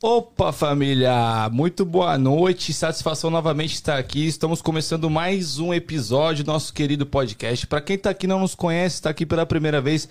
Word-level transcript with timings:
Opa, 0.00 0.52
família! 0.52 1.48
Muito 1.50 1.84
boa 1.84 2.16
noite, 2.16 2.72
satisfação 2.72 3.30
novamente 3.30 3.74
estar 3.74 3.98
aqui. 3.98 4.28
Estamos 4.28 4.62
começando 4.62 5.10
mais 5.10 5.58
um 5.58 5.74
episódio 5.74 6.44
do 6.44 6.52
nosso 6.52 6.72
querido 6.72 7.04
podcast. 7.04 7.66
Para 7.66 7.80
quem 7.80 7.98
tá 7.98 8.10
aqui 8.10 8.26
e 8.26 8.28
não 8.28 8.38
nos 8.38 8.54
conhece, 8.54 8.94
está 8.94 9.10
aqui 9.10 9.26
pela 9.26 9.44
primeira 9.44 9.80
vez, 9.80 10.08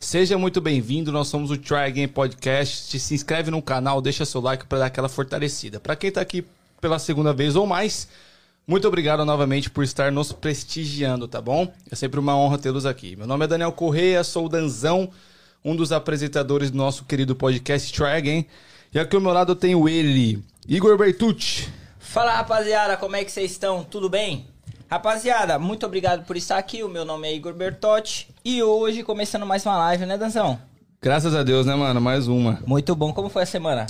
seja 0.00 0.36
muito 0.36 0.60
bem-vindo. 0.60 1.12
Nós 1.12 1.28
somos 1.28 1.52
o 1.52 1.56
Try 1.56 1.84
Again 1.86 2.08
Podcast. 2.08 2.98
Se 2.98 3.14
inscreve 3.14 3.48
no 3.48 3.62
canal, 3.62 4.02
deixa 4.02 4.24
seu 4.24 4.40
like 4.40 4.66
para 4.66 4.78
dar 4.80 4.86
aquela 4.86 5.08
fortalecida. 5.08 5.78
Para 5.78 5.94
quem 5.94 6.10
tá 6.10 6.20
aqui 6.20 6.44
pela 6.80 6.98
segunda 6.98 7.32
vez 7.32 7.54
ou 7.54 7.64
mais, 7.64 8.08
muito 8.66 8.88
obrigado 8.88 9.24
novamente 9.24 9.70
por 9.70 9.84
estar 9.84 10.10
nos 10.10 10.32
prestigiando, 10.32 11.28
tá 11.28 11.40
bom? 11.40 11.72
É 11.88 11.94
sempre 11.94 12.18
uma 12.18 12.36
honra 12.36 12.58
tê-los 12.58 12.84
aqui. 12.84 13.14
Meu 13.14 13.28
nome 13.28 13.44
é 13.44 13.48
Daniel 13.48 13.70
Correia, 13.70 14.24
sou 14.24 14.46
o 14.46 14.48
Danzão, 14.48 15.08
um 15.64 15.76
dos 15.76 15.92
apresentadores 15.92 16.72
do 16.72 16.76
nosso 16.76 17.04
querido 17.04 17.36
podcast 17.36 17.92
Try 17.92 18.16
Again. 18.16 18.46
E 18.90 18.98
aqui 18.98 19.14
ao 19.14 19.20
meu 19.20 19.32
lado 19.32 19.52
eu 19.52 19.56
tenho 19.56 19.86
ele, 19.86 20.42
Igor 20.66 20.96
Bertucci. 20.96 21.68
Fala 21.98 22.32
rapaziada, 22.32 22.96
como 22.96 23.16
é 23.16 23.22
que 23.22 23.30
vocês 23.30 23.50
estão? 23.50 23.84
Tudo 23.84 24.08
bem? 24.08 24.46
Rapaziada, 24.90 25.58
muito 25.58 25.84
obrigado 25.84 26.24
por 26.24 26.38
estar 26.38 26.56
aqui. 26.56 26.82
O 26.82 26.88
meu 26.88 27.04
nome 27.04 27.28
é 27.28 27.34
Igor 27.34 27.52
Bertotti 27.52 28.30
e 28.42 28.62
hoje 28.62 29.02
começando 29.02 29.44
mais 29.44 29.66
uma 29.66 29.76
live, 29.76 30.06
né, 30.06 30.16
Danzão? 30.16 30.58
Graças 31.02 31.34
a 31.34 31.42
Deus, 31.42 31.66
né, 31.66 31.74
mano? 31.74 32.00
Mais 32.00 32.28
uma. 32.28 32.62
Muito 32.66 32.96
bom. 32.96 33.12
Como 33.12 33.28
foi 33.28 33.42
a 33.42 33.46
semana? 33.46 33.86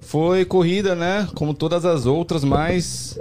Foi 0.00 0.46
corrida, 0.46 0.94
né? 0.94 1.28
Como 1.34 1.52
todas 1.52 1.84
as 1.84 2.06
outras, 2.06 2.42
mas 2.42 3.18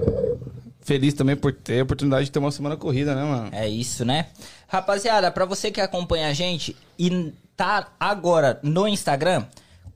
feliz 0.80 1.14
também 1.14 1.36
por 1.36 1.52
ter 1.52 1.82
a 1.82 1.84
oportunidade 1.84 2.28
de 2.28 2.32
ter 2.32 2.40
uma 2.40 2.52
semana 2.52 2.78
corrida, 2.78 3.14
né, 3.14 3.24
mano? 3.24 3.50
É 3.52 3.68
isso, 3.68 4.06
né? 4.06 4.28
Rapaziada, 4.66 5.30
pra 5.30 5.44
você 5.44 5.72
que 5.72 5.82
acompanha 5.82 6.30
a 6.30 6.34
gente 6.34 6.74
e 6.98 7.34
tá 7.58 7.90
agora 8.00 8.58
no 8.64 8.88
Instagram, 8.88 9.44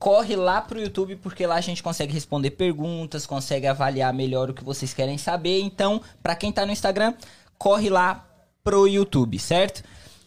corre 0.02 0.34
lá 0.34 0.60
pro 0.60 0.80
YouTube 0.80 1.14
porque 1.14 1.46
lá 1.46 1.54
a 1.54 1.60
gente 1.60 1.80
consegue 1.80 2.12
responder 2.12 2.50
perguntas, 2.50 3.24
consegue 3.24 3.68
avaliar 3.68 4.12
melhor 4.12 4.50
o 4.50 4.52
que 4.52 4.64
vocês 4.64 4.92
querem 4.92 5.16
saber. 5.16 5.60
Então, 5.60 6.02
pra 6.20 6.34
quem 6.34 6.50
tá 6.50 6.66
no 6.66 6.72
Instagram, 6.72 7.14
corre 7.56 7.88
lá 7.88 8.26
pro 8.64 8.88
YouTube, 8.88 9.38
certo? 9.38 9.84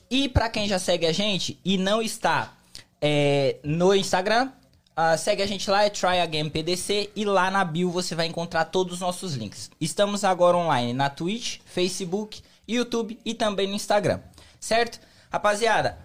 E 0.09 0.29
pra 0.29 0.47
quem 0.47 0.65
já 0.65 0.79
segue 0.79 1.05
a 1.05 1.11
gente 1.11 1.59
e 1.65 1.77
não 1.77 2.01
está 2.01 2.53
é, 3.01 3.57
no 3.65 3.93
Instagram, 3.93 4.49
ah, 4.95 5.17
segue 5.17 5.43
a 5.43 5.45
gente 5.45 5.69
lá, 5.69 5.83
é 5.83 5.89
Try 5.89 6.21
Again 6.21 6.47
PDC, 6.49 7.09
e 7.13 7.25
lá 7.25 7.51
na 7.51 7.65
bio 7.65 7.91
você 7.91 8.15
vai 8.15 8.27
encontrar 8.27 8.63
todos 8.63 8.93
os 8.93 8.99
nossos 9.01 9.33
links. 9.33 9.69
Estamos 9.81 10.23
agora 10.23 10.55
online 10.55 10.93
na 10.93 11.09
Twitch, 11.09 11.59
Facebook, 11.65 12.41
YouTube 12.65 13.19
e 13.25 13.33
também 13.33 13.67
no 13.67 13.73
Instagram, 13.73 14.21
certo? 14.57 15.01
Rapaziada, 15.29 15.97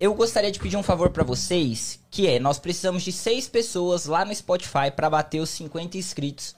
eu 0.00 0.14
gostaria 0.14 0.50
de 0.52 0.58
pedir 0.60 0.76
um 0.76 0.82
favor 0.82 1.10
pra 1.10 1.24
vocês, 1.24 1.98
que 2.10 2.26
é, 2.26 2.38
nós 2.38 2.58
precisamos 2.58 3.02
de 3.02 3.12
seis 3.12 3.48
pessoas 3.48 4.06
lá 4.06 4.24
no 4.24 4.34
Spotify 4.34 4.90
pra 4.94 5.10
bater 5.10 5.40
os 5.40 5.50
50 5.50 5.96
inscritos, 5.98 6.54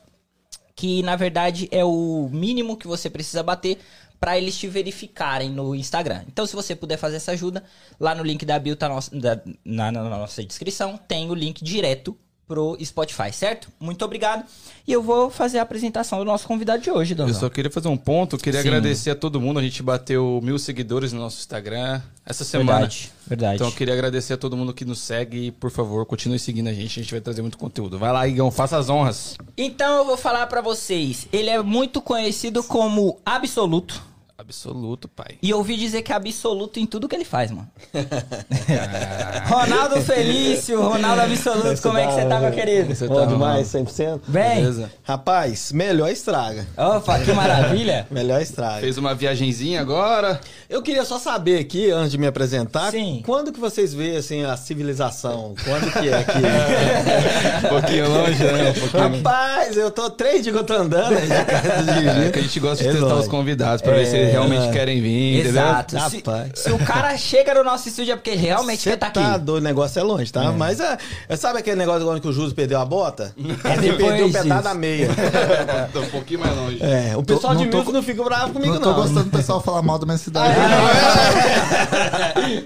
que 0.77 1.03
na 1.03 1.17
verdade 1.17 1.69
é 1.71 1.85
o 1.85 2.29
mínimo 2.33 2.77
que 2.77 2.87
você 2.87 3.09
precisa 3.09 3.43
bater 3.43 3.79
pra 4.19 4.37
eles 4.37 4.57
te 4.59 4.69
verificarem 4.69 5.49
no 5.51 5.75
Instagram. 5.75 6.25
Então, 6.29 6.45
se 6.47 6.55
você 6.55 6.77
puder 6.77 6.99
fazer 6.99 7.17
essa 7.17 7.33
ajuda, 7.33 7.65
lá 7.99 8.15
no 8.15 8.23
link 8.23 8.45
da 8.45 8.59
bio 8.59 8.77
tá 8.77 8.87
nossa- 8.89 9.15
da- 9.19 9.41
na, 9.65 9.91
na 9.91 10.03
nossa 10.11 10.45
descrição, 10.45 10.99
tem 10.99 11.31
o 11.31 11.35
link 11.35 11.65
direto 11.65 12.15
pro 12.51 12.77
Spotify, 12.85 13.33
certo? 13.33 13.69
Muito 13.79 14.05
obrigado. 14.05 14.45
E 14.85 14.93
eu 14.93 15.01
vou 15.01 15.31
fazer 15.31 15.61
a 15.61 15.63
apresentação 15.63 16.19
do 16.19 16.25
nosso 16.25 16.49
convidado 16.49 16.83
de 16.83 16.91
hoje, 16.91 17.13
Eu 17.13 17.19
Donzão. 17.19 17.43
só 17.43 17.49
queria 17.49 17.71
fazer 17.71 17.87
um 17.87 17.97
ponto, 17.97 18.37
queria 18.37 18.61
Sim. 18.61 18.67
agradecer 18.67 19.11
a 19.11 19.15
todo 19.15 19.41
mundo. 19.41 19.61
A 19.61 19.63
gente 19.63 19.81
bateu 19.85 20.41
mil 20.43 20.59
seguidores 20.59 21.13
no 21.13 21.21
nosso 21.21 21.39
Instagram 21.39 22.01
essa 22.27 22.43
semana. 22.43 22.81
Verdade, 22.81 23.13
verdade. 23.25 23.55
Então 23.55 23.69
eu 23.69 23.73
queria 23.73 23.95
agradecer 23.95 24.33
a 24.33 24.37
todo 24.37 24.57
mundo 24.57 24.75
que 24.75 24.85
nos 24.85 24.99
segue 24.99 25.47
e, 25.47 25.51
por 25.53 25.71
favor, 25.71 26.05
continue 26.07 26.41
seguindo 26.41 26.67
a 26.67 26.73
gente. 26.75 26.99
A 26.99 27.03
gente 27.05 27.13
vai 27.13 27.21
trazer 27.21 27.41
muito 27.41 27.57
conteúdo. 27.57 28.01
Vai 28.01 28.13
lá, 28.13 28.27
Igão, 28.27 28.51
faça 28.51 28.77
as 28.77 28.91
honras. 28.91 29.37
Então 29.57 29.99
eu 29.99 30.05
vou 30.05 30.17
falar 30.17 30.49
pra 30.49 30.61
vocês. 30.61 31.29
Ele 31.33 31.51
é 31.51 31.63
muito 31.63 32.03
conhecido 32.03 32.65
como 32.65 33.21
Absoluto. 33.25 34.10
Absoluto, 34.41 35.07
pai. 35.07 35.37
E 35.43 35.53
ouvi 35.53 35.77
dizer 35.77 36.01
que 36.01 36.11
é 36.13 36.17
absoluto 36.17 36.81
em 36.81 36.87
tudo 36.87 37.07
que 37.07 37.15
ele 37.15 37.27
faz, 37.27 37.51
mano. 37.51 37.69
Ronaldo 39.47 40.01
Felício, 40.01 40.81
Ronaldo 40.81 41.21
Absoluto, 41.23 41.83
como 41.83 41.99
é 41.99 42.07
que 42.07 42.13
você 42.15 42.25
tá, 42.25 42.41
meu 42.41 42.51
querido? 42.51 42.95
Você 42.95 43.07
Bom 43.07 43.17
tá 43.17 43.27
demais, 43.27 43.67
100%? 43.69 44.21
Bem, 44.29 44.57
Beleza. 44.63 44.91
Rapaz, 45.03 45.73
melhor 45.73 46.09
estraga. 46.11 46.67
opa, 46.77 47.19
que 47.19 47.33
maravilha. 47.33 48.07
Melhor 48.11 48.41
estraga. 48.41 48.81
Fez 48.81 48.97
uma 48.97 49.15
viagenzinha 49.15 49.81
agora. 49.81 50.41
Eu 50.69 50.83
queria 50.83 51.05
só 51.05 51.19
saber 51.19 51.59
aqui, 51.59 51.91
antes 51.91 52.13
de 52.13 52.19
me 52.19 52.27
apresentar, 52.27 52.91
Sim. 52.91 53.23
quando 53.27 53.53
que 53.53 53.61
vocês 53.61 53.93
veem 53.93 54.17
assim, 54.17 54.45
a 54.45 54.57
civilização? 54.57 55.55
Quando 55.65 55.93
que 55.93 56.09
é 56.09 56.25
que... 56.25 56.41
Um 57.67 57.69
pouquinho 57.69 58.09
longe, 58.09 58.43
né? 58.43 58.71
Um 58.71 58.89
pouquinho... 58.89 59.17
Rapaz, 59.23 59.77
eu 59.77 59.91
tô 59.91 60.09
três 60.11 60.43
dias 60.43 60.55
que 60.55 60.61
eu 60.63 60.65
tô 60.67 60.75
andando 60.75 61.15
aí 61.17 61.23
de 61.27 61.45
casa 61.45 61.69
É 61.69 61.83
dirigindo. 61.83 62.33
que 62.33 62.39
a 62.39 62.43
gente 62.43 62.61
gosta 62.61 62.83
de 62.85 62.89
É 62.89 62.93
testar 62.93 63.09
nóis. 63.09 63.23
os 63.23 63.29
convidados 63.29 63.83
pra 63.83 63.93
ver 63.95 64.07
se 64.07 64.30
eles 64.31 64.49
realmente 64.49 64.73
querem 64.73 65.01
vir, 65.01 65.47
Exato. 65.47 65.97
Rapaz. 65.97 66.51
Se, 66.55 66.63
se 66.65 66.73
o 66.73 66.79
cara 66.79 67.17
chega 67.17 67.55
no 67.55 67.65
nosso 67.65 67.89
estúdio 67.89 68.13
é 68.13 68.17
porque 68.17 68.35
realmente 68.35 68.89
quer 68.89 68.97
tá 68.97 69.07
aqui. 69.09 69.21
tá 69.21 69.37
doido, 69.37 69.59
o 69.59 69.61
negócio 69.61 69.99
é 69.99 70.03
longe, 70.03 70.33
tá? 70.33 70.53
Mas 70.53 70.81
é, 70.81 70.97
é- 71.29 71.37
sabe 71.37 71.59
aquele 71.59 71.77
negócio 71.77 72.09
onde 72.09 72.21
que 72.21 72.29
o 72.29 72.33
Júlio 72.33 72.53
perdeu 72.55 72.79
a 72.81 72.85
bota? 72.85 73.35
É 73.65 73.73
Ele 73.73 73.81
depois 73.93 74.09
perdeu 74.09 74.27
o 74.29 74.33
pedaço 74.33 74.65
da 74.65 74.75
meia. 74.75 75.07
entendeu? 75.07 75.89
Tô 75.93 76.01
um 76.01 76.11
pouquinho 76.11 76.41
mais 76.41 76.57
longe. 76.57 76.79
É, 76.83 77.17
o 77.17 77.23
pessoal 77.23 77.55
Não 77.55 77.63
de 77.65 77.69
tô- 77.69 77.77
Milton 77.79 77.93
não 77.93 78.03
fica 78.03 78.23
bravo 78.25 78.53
comigo, 78.53 78.75
Não 78.75 78.81
não. 78.81 78.95
tô 78.95 79.01
gostando 79.01 79.25
do 79.25 79.31
pessoal 79.31 79.61
falar 79.61 79.83
mal 79.83 79.99
da 79.99 80.07
minha 80.07 80.19
cidade. 80.19 80.55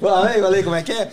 Falei, 0.01 0.41
falei 0.43 0.63
como 0.63 0.77
é 0.77 0.83
que 0.83 0.93
é? 0.93 1.09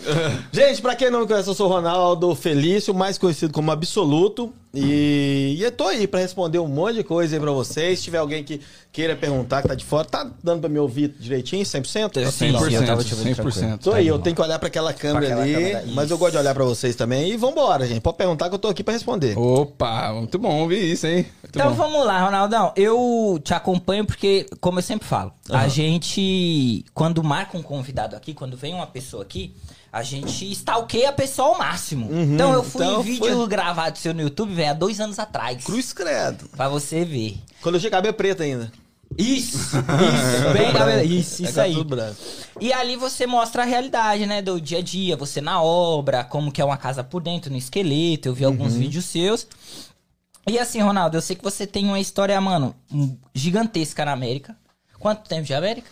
Gente, 0.51 0.81
pra 0.81 0.95
quem 0.95 1.09
não 1.09 1.21
me 1.21 1.27
conhece, 1.27 1.49
eu 1.49 1.53
sou 1.53 1.69
o 1.69 1.73
Ronaldo 1.73 2.33
Felício, 2.35 2.93
mais 2.93 3.17
conhecido 3.17 3.53
como 3.53 3.71
Absoluto. 3.71 4.51
E, 4.73 5.55
e 5.57 5.63
eu 5.63 5.71
tô 5.71 5.85
aí 5.85 6.07
pra 6.07 6.19
responder 6.21 6.59
um 6.59 6.67
monte 6.67 6.95
de 6.95 7.03
coisa 7.03 7.35
aí 7.35 7.39
pra 7.39 7.51
vocês. 7.51 7.99
Se 7.99 8.05
tiver 8.05 8.19
alguém 8.19 8.41
que 8.43 8.61
queira 8.91 9.15
perguntar, 9.15 9.61
que 9.61 9.67
tá 9.67 9.75
de 9.75 9.83
fora, 9.83 10.05
tá 10.05 10.29
dando 10.41 10.61
pra 10.61 10.69
me 10.69 10.79
ouvir 10.79 11.13
direitinho, 11.19 11.63
100%? 11.63 12.25
Sim, 12.31 12.31
sim, 12.57 12.75
eu 12.75 12.85
tava 12.85 13.03
te 13.03 13.13
ouvindo 13.13 13.35
100%. 13.35 13.79
Tô 13.79 13.91
aí, 13.91 14.07
eu 14.07 14.17
tenho 14.19 14.35
que 14.35 14.41
olhar 14.41 14.57
pra 14.59 14.67
aquela 14.67 14.93
câmera 14.93 15.25
aquela 15.27 15.41
ali, 15.41 15.53
câmera, 15.53 15.83
mas 15.93 16.09
eu 16.09 16.17
gosto 16.17 16.31
de 16.33 16.37
olhar 16.37 16.53
pra 16.53 16.63
vocês 16.63 16.95
também. 16.95 17.29
E 17.31 17.37
vambora, 17.37 17.85
gente. 17.85 17.99
Pode 18.01 18.17
perguntar 18.17 18.47
que 18.49 18.55
eu 18.55 18.59
tô 18.59 18.69
aqui 18.69 18.83
pra 18.83 18.93
responder. 18.93 19.37
Opa, 19.37 20.13
muito 20.13 20.39
bom 20.39 20.61
ouvir 20.61 20.91
isso, 20.91 21.05
hein? 21.05 21.25
Muito 21.43 21.49
Então 21.59 21.69
bom. 21.71 21.75
vamos 21.75 22.05
lá, 22.05 22.23
Ronaldão. 22.23 22.71
Eu 22.75 23.39
te 23.43 23.53
acompanho 23.53 24.05
porque, 24.05 24.45
como 24.61 24.79
eu 24.79 24.83
sempre 24.83 25.05
falo, 25.07 25.33
a 25.49 25.67
gente, 25.67 26.85
quando 26.93 27.21
marca 27.23 27.57
um 27.57 27.61
convidado 27.63 28.15
aqui, 28.15 28.33
quando 28.33 28.55
vem 28.55 28.73
uma 28.73 28.87
pessoa 28.87 29.23
aqui, 29.23 29.53
a 29.91 30.03
gente 30.03 30.49
stalkeia 30.51 31.09
a 31.09 31.13
pessoa 31.13 31.49
ao 31.49 31.57
máximo. 31.57 32.09
então 32.13 32.53
eu 32.53 32.63
fui 32.63 32.83
então 32.85 33.01
em 33.01 33.03
vídeo 33.03 33.35
foi- 33.37 33.47
gravado 33.47 33.97
seu 33.97 34.13
no 34.13 34.21
YouTube, 34.21 34.53
velho, 34.53 34.69
há 34.71 34.73
dois 34.73 34.99
anos 34.99 35.19
atrás. 35.19 35.63
Cruz 35.63 35.91
credo. 35.93 36.47
Pra 36.55 36.69
você 36.69 37.03
ver. 37.03 37.37
Quando 37.61 37.75
eu 37.75 37.79
tinha 37.81 37.91
cabelo 37.91 38.13
preto 38.13 38.41
ainda. 38.43 38.71
Isso, 39.17 39.57
isso, 39.57 39.73
bem, 40.53 40.71
Gabriel, 40.71 41.03
isso, 41.03 41.43
isso 41.43 41.59
É 41.59 41.63
aí. 41.63 41.75
E 42.61 42.71
ali 42.71 42.95
você 42.95 43.27
mostra 43.27 43.63
a 43.63 43.65
realidade, 43.65 44.25
né, 44.25 44.41
do 44.41 44.59
dia 44.61 44.77
a 44.77 44.81
dia, 44.81 45.17
você 45.17 45.41
na 45.41 45.61
obra, 45.61 46.23
como 46.23 46.49
que 46.49 46.61
é 46.61 46.65
uma 46.65 46.77
casa 46.77 47.03
por 47.03 47.21
dentro, 47.21 47.51
no 47.51 47.57
esqueleto, 47.57 48.29
eu 48.29 48.33
vi 48.33 48.45
alguns 48.45 48.73
vídeos 48.75 49.03
seus. 49.03 49.45
E 50.47 50.57
assim, 50.57 50.79
Ronaldo, 50.79 51.17
eu 51.17 51.21
sei 51.21 51.35
que 51.35 51.43
você 51.43 51.67
tem 51.67 51.85
uma 51.87 51.99
história, 51.99 52.39
mano, 52.39 52.73
um- 52.91 53.17
gigantesca 53.35 54.05
na 54.05 54.13
América. 54.13 54.55
Quanto 54.97 55.27
tempo 55.27 55.43
de 55.45 55.53
América? 55.53 55.87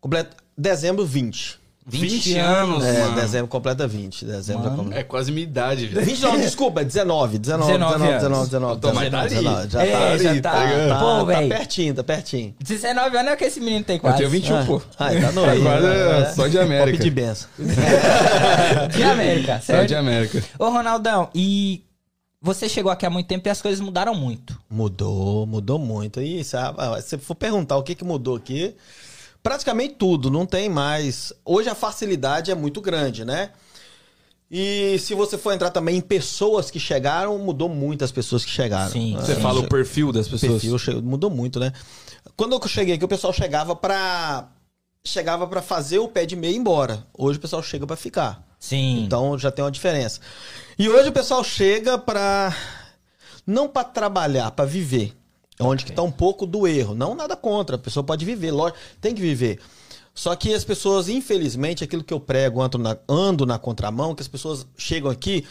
Completo, 0.00 0.36
dezembro 0.56 1.04
20. 1.04 1.58
20 1.86 2.38
anos, 2.38 2.82
É, 2.82 3.00
mano. 3.02 3.14
dezembro 3.16 3.46
completa 3.48 3.86
20. 3.86 4.24
Dezembro 4.24 4.64
Mano. 4.64 4.76
completa. 4.76 5.00
É 5.00 5.04
quase 5.04 5.30
minha 5.30 5.44
idade, 5.44 5.86
velho. 5.86 6.06
20 6.06 6.20
não, 6.22 6.40
desculpa, 6.40 6.82
19, 6.82 7.38
19, 7.38 7.72
19 7.72 7.98
19, 7.98 8.04
anos. 8.04 8.22
19, 8.22 8.44
19. 8.46 8.80
Tô 8.80 8.92
mais 8.94 9.14
ali. 9.14 9.28
19, 9.34 9.68
já 9.70 9.82
É, 9.84 9.92
tá, 9.92 10.16
já 10.16 10.40
tá. 10.40 10.64
ligado? 10.64 10.98
Pô, 10.98 11.04
tá, 11.06 11.18
tá 11.18 11.24
véi. 11.24 11.48
pertinho, 11.48 11.94
tá 11.94 12.02
pertinho. 12.04 12.54
19 12.58 13.16
anos 13.18 13.30
é 13.30 13.34
o 13.34 13.36
que 13.36 13.44
esse 13.44 13.60
menino 13.60 13.84
tem 13.84 13.96
Eu 13.96 14.00
quase. 14.00 14.16
tenho 14.16 14.30
21, 14.30 14.64
pô. 14.64 14.80
Ai, 14.98 15.20
tá 15.20 15.32
novo. 15.32 15.50
Agora 15.50 15.94
é 15.94 16.32
só 16.32 16.46
de 16.48 16.58
América. 16.58 16.96
Pedir 16.96 17.10
benção. 17.10 17.48
De 18.96 19.02
América, 19.02 19.56
Só 19.56 19.60
certo? 19.72 19.88
de 19.88 19.94
América. 19.94 20.42
Ô, 20.58 20.68
Ronaldão, 20.70 21.28
e 21.34 21.84
você 22.40 22.68
chegou 22.68 22.90
aqui 22.90 23.04
há 23.06 23.10
muito 23.10 23.26
tempo 23.26 23.46
e 23.48 23.50
as 23.50 23.60
coisas 23.60 23.80
mudaram 23.80 24.14
muito. 24.14 24.58
Mudou, 24.70 25.46
mudou 25.46 25.78
muito. 25.78 26.20
E 26.20 26.42
se 26.44 26.56
ah, 26.56 26.98
se 27.02 27.18
for 27.18 27.34
perguntar 27.34 27.76
o 27.76 27.82
que, 27.82 27.94
que 27.94 28.04
mudou 28.04 28.36
aqui, 28.36 28.74
praticamente 29.44 29.94
tudo, 29.94 30.30
não 30.30 30.44
tem 30.46 30.68
mais. 30.68 31.32
Hoje 31.44 31.68
a 31.68 31.74
facilidade 31.74 32.50
é 32.50 32.54
muito 32.56 32.80
grande, 32.80 33.24
né? 33.24 33.50
E 34.50 34.98
se 34.98 35.14
você 35.14 35.36
for 35.38 35.52
entrar 35.52 35.70
também 35.70 35.96
em 35.96 36.00
pessoas 36.00 36.70
que 36.70 36.80
chegaram, 36.80 37.38
mudou 37.38 37.68
muito 37.68 38.04
as 38.04 38.10
pessoas 38.12 38.44
que 38.44 38.50
chegaram. 38.50 38.90
Sim, 38.90 39.16
Você 39.20 39.34
Sim. 39.34 39.40
fala 39.42 39.60
o 39.60 39.68
perfil 39.68 40.10
das 40.12 40.26
pessoas. 40.28 40.52
perfil 40.62 40.78
che- 40.78 40.94
mudou 40.94 41.28
muito, 41.30 41.60
né? 41.60 41.72
Quando 42.36 42.54
eu 42.56 42.68
cheguei 42.68 42.94
aqui, 42.94 43.04
o 43.04 43.08
pessoal 43.08 43.32
chegava 43.32 43.76
pra 43.76 44.48
chegava 45.06 45.46
para 45.46 45.60
fazer 45.60 45.98
o 45.98 46.08
pé 46.08 46.24
de 46.24 46.34
meia 46.34 46.52
e 46.52 46.54
ir 46.54 46.58
embora. 46.58 47.06
Hoje 47.16 47.38
o 47.38 47.40
pessoal 47.42 47.62
chega 47.62 47.86
pra 47.86 47.96
ficar. 47.96 48.42
Sim. 48.58 49.04
Então 49.04 49.38
já 49.38 49.50
tem 49.50 49.62
uma 49.62 49.70
diferença. 49.70 50.18
E 50.78 50.88
hoje 50.88 51.10
o 51.10 51.12
pessoal 51.12 51.44
chega 51.44 51.98
pra 51.98 52.56
não 53.46 53.68
pra 53.68 53.84
trabalhar, 53.84 54.50
pra 54.52 54.64
viver. 54.64 55.12
É 55.58 55.62
onde 55.62 55.84
que 55.84 55.92
tá 55.92 56.02
um 56.02 56.10
pouco 56.10 56.46
do 56.46 56.66
erro. 56.66 56.94
Não 56.94 57.14
nada 57.14 57.36
contra, 57.36 57.76
a 57.76 57.78
pessoa 57.78 58.02
pode 58.02 58.24
viver, 58.24 58.50
lógico, 58.50 58.78
tem 59.00 59.14
que 59.14 59.20
viver. 59.20 59.60
Só 60.14 60.34
que 60.36 60.54
as 60.54 60.64
pessoas, 60.64 61.08
infelizmente, 61.08 61.82
aquilo 61.82 62.04
que 62.04 62.14
eu 62.14 62.20
prego, 62.20 62.62
ando 62.62 62.78
na, 62.78 62.96
ando 63.08 63.44
na 63.44 63.58
contramão, 63.58 64.14
que 64.14 64.22
as 64.22 64.28
pessoas 64.28 64.66
chegam 64.76 65.10
aqui, 65.10 65.44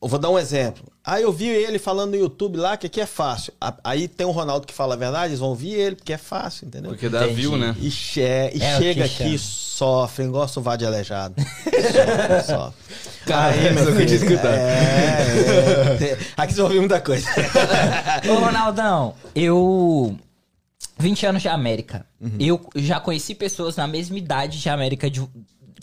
Eu 0.00 0.08
vou 0.08 0.18
dar 0.18 0.30
um 0.30 0.38
exemplo. 0.38 0.84
Aí 1.06 1.22
eu 1.22 1.30
vi 1.32 1.46
ele 1.48 1.78
falando 1.78 2.12
no 2.12 2.16
YouTube 2.16 2.56
lá 2.56 2.76
que 2.78 2.86
aqui 2.86 2.98
é 3.00 3.04
fácil. 3.06 3.52
Aí 3.84 4.08
tem 4.08 4.26
o 4.26 4.30
Ronaldo 4.30 4.66
que 4.66 4.72
fala 4.72 4.94
a 4.94 4.96
verdade, 4.96 5.28
eles 5.30 5.38
vão 5.40 5.50
ouvir 5.50 5.72
ele 5.74 5.96
porque 5.96 6.14
é 6.14 6.16
fácil, 6.18 6.66
entendeu? 6.66 6.90
Porque 6.92 7.10
dá 7.10 7.24
Entendi. 7.24 7.42
view, 7.42 7.58
né? 7.58 7.76
E, 7.78 7.90
che- 7.90 8.50
e 8.54 8.62
É 8.62 8.78
chega 8.78 9.04
aqui, 9.04 9.36
chama. 9.36 9.38
sofre, 9.38 10.24
igual 10.24 10.48
sovar 10.48 10.78
de 10.78 10.86
aleijado. 10.86 11.34
Sofre, 11.64 12.42
sofre. 12.46 13.32
Aí, 13.34 13.70
meu 13.74 13.84
só 13.84 13.92
que 13.92 14.02
eu 14.02 14.06
tinha 14.06 14.18
filho, 14.18 14.32
escutado. 14.32 14.54
É, 14.54 16.04
é. 16.12 16.18
Aqui 16.36 16.52
você 16.54 16.60
vai 16.62 16.64
ouvir 16.70 16.80
muita 16.80 17.00
coisa. 17.00 17.26
Ô, 18.30 18.34
Ronaldão, 18.44 19.14
eu. 19.34 20.16
20 20.98 21.26
anos 21.26 21.42
de 21.42 21.48
América. 21.48 22.06
Uhum. 22.20 22.36
Eu 22.38 22.60
já 22.76 23.00
conheci 23.00 23.34
pessoas 23.34 23.76
na 23.76 23.86
mesma 23.86 24.16
idade 24.16 24.60
de 24.60 24.68
América 24.70 25.10
de- 25.10 25.28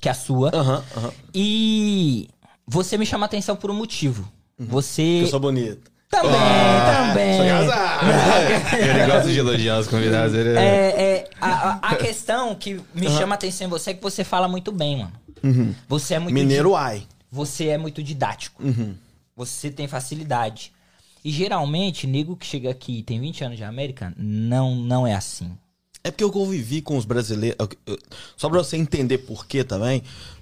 que 0.01 0.07
a 0.09 0.13
sua. 0.13 0.49
Aham, 0.55 0.83
aham. 0.97 1.11
E 1.35 2.29
você 2.65 2.97
me 2.97 3.05
chama 3.05 3.25
a 3.25 3.27
atenção 3.27 3.55
por 3.55 3.69
um 3.69 3.73
motivo. 3.75 4.27
Você. 4.67 5.01
Uhum. 5.01 5.21
Eu 5.21 5.27
sou 5.27 5.39
bonito. 5.39 5.91
Também, 6.09 6.31
também. 6.31 7.37
Sou 7.37 7.45
casado. 7.47 8.75
Ele 8.77 9.05
gosta 9.11 9.31
de 9.31 9.39
elogiar 9.39 9.79
os 9.79 9.87
convidados. 9.87 10.35
Ele 10.35 10.49
É, 10.57 10.61
é, 10.61 11.29
a, 11.39 11.47
a- 11.69 11.79
a 11.91 11.95
questão 11.95 12.53
que 12.53 12.81
me 12.93 13.09
chama 13.09 13.33
a 13.33 13.35
atenção 13.35 13.65
em 13.67 13.69
você 13.69 13.91
é 13.91 13.93
que 13.93 14.01
você 14.03 14.23
fala 14.25 14.47
muito 14.47 14.71
bem, 14.73 14.97
mano. 14.97 15.73
Você 15.87 16.15
é 16.15 16.19
muito. 16.19 16.33
Mineiro 16.33 16.75
ai. 16.75 17.03
Você 17.31 17.67
é 17.67 17.77
muito 17.77 18.03
didático. 18.03 18.61
Você 19.35 19.71
tem 19.71 19.87
facilidade. 19.87 20.73
E 21.23 21.31
geralmente, 21.31 22.05
nego 22.07 22.35
que 22.35 22.45
chega 22.45 22.69
aqui 22.71 22.99
e 22.99 23.03
tem 23.03 23.19
20 23.19 23.43
anos 23.45 23.57
de 23.57 23.63
América, 23.63 24.11
não, 24.17 24.75
não 24.75 25.05
é 25.07 25.13
assim. 25.13 25.49
É 26.03 26.09
porque 26.11 26.23
eu 26.23 26.31
convivi 26.31 26.81
com 26.81 26.97
os 26.97 27.05
brasileiros. 27.05 27.57
Só 28.35 28.49
pra 28.49 28.57
você 28.57 28.75
entender 28.75 29.19
por 29.19 29.45
quê 29.45 29.63
também. 29.63 30.01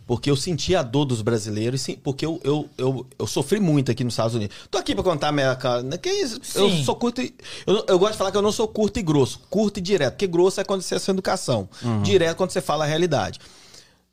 Porque 0.09 0.31
eu 0.31 0.35
senti 0.35 0.75
a 0.75 0.81
dor 0.81 1.05
dos 1.05 1.21
brasileiros, 1.21 1.81
sim, 1.81 1.95
porque 2.03 2.25
eu, 2.25 2.41
eu, 2.43 2.67
eu, 2.79 3.05
eu 3.19 3.27
sofri 3.27 3.59
muito 3.59 3.91
aqui 3.91 4.03
nos 4.03 4.13
Estados 4.13 4.33
Unidos. 4.33 4.55
Tô 4.71 4.79
aqui 4.79 4.95
pra 4.95 5.03
contar 5.03 5.27
a 5.27 5.31
minha 5.31 5.55
cara. 5.55 5.83
né, 5.83 5.99
Que 5.99 6.09
isso? 6.09 6.41
Eu 6.55 6.67
sou 6.83 6.95
curto 6.95 7.21
e. 7.21 7.31
Eu, 7.67 7.85
eu 7.87 7.99
gosto 7.99 8.13
de 8.13 8.17
falar 8.17 8.31
que 8.31 8.37
eu 8.37 8.41
não 8.41 8.51
sou 8.51 8.67
curto 8.67 8.97
e 8.97 9.03
grosso. 9.03 9.39
Curto 9.51 9.77
e 9.77 9.81
direto. 9.81 10.13
Porque 10.13 10.25
grosso 10.25 10.59
é 10.59 10.63
quando 10.63 10.81
você 10.81 10.95
é 10.95 10.99
sua 10.99 11.11
educação. 11.11 11.69
Direto 12.01 12.31
é 12.31 12.33
quando 12.33 12.49
você 12.49 12.59
fala 12.59 12.85
a 12.85 12.87
realidade. 12.87 13.39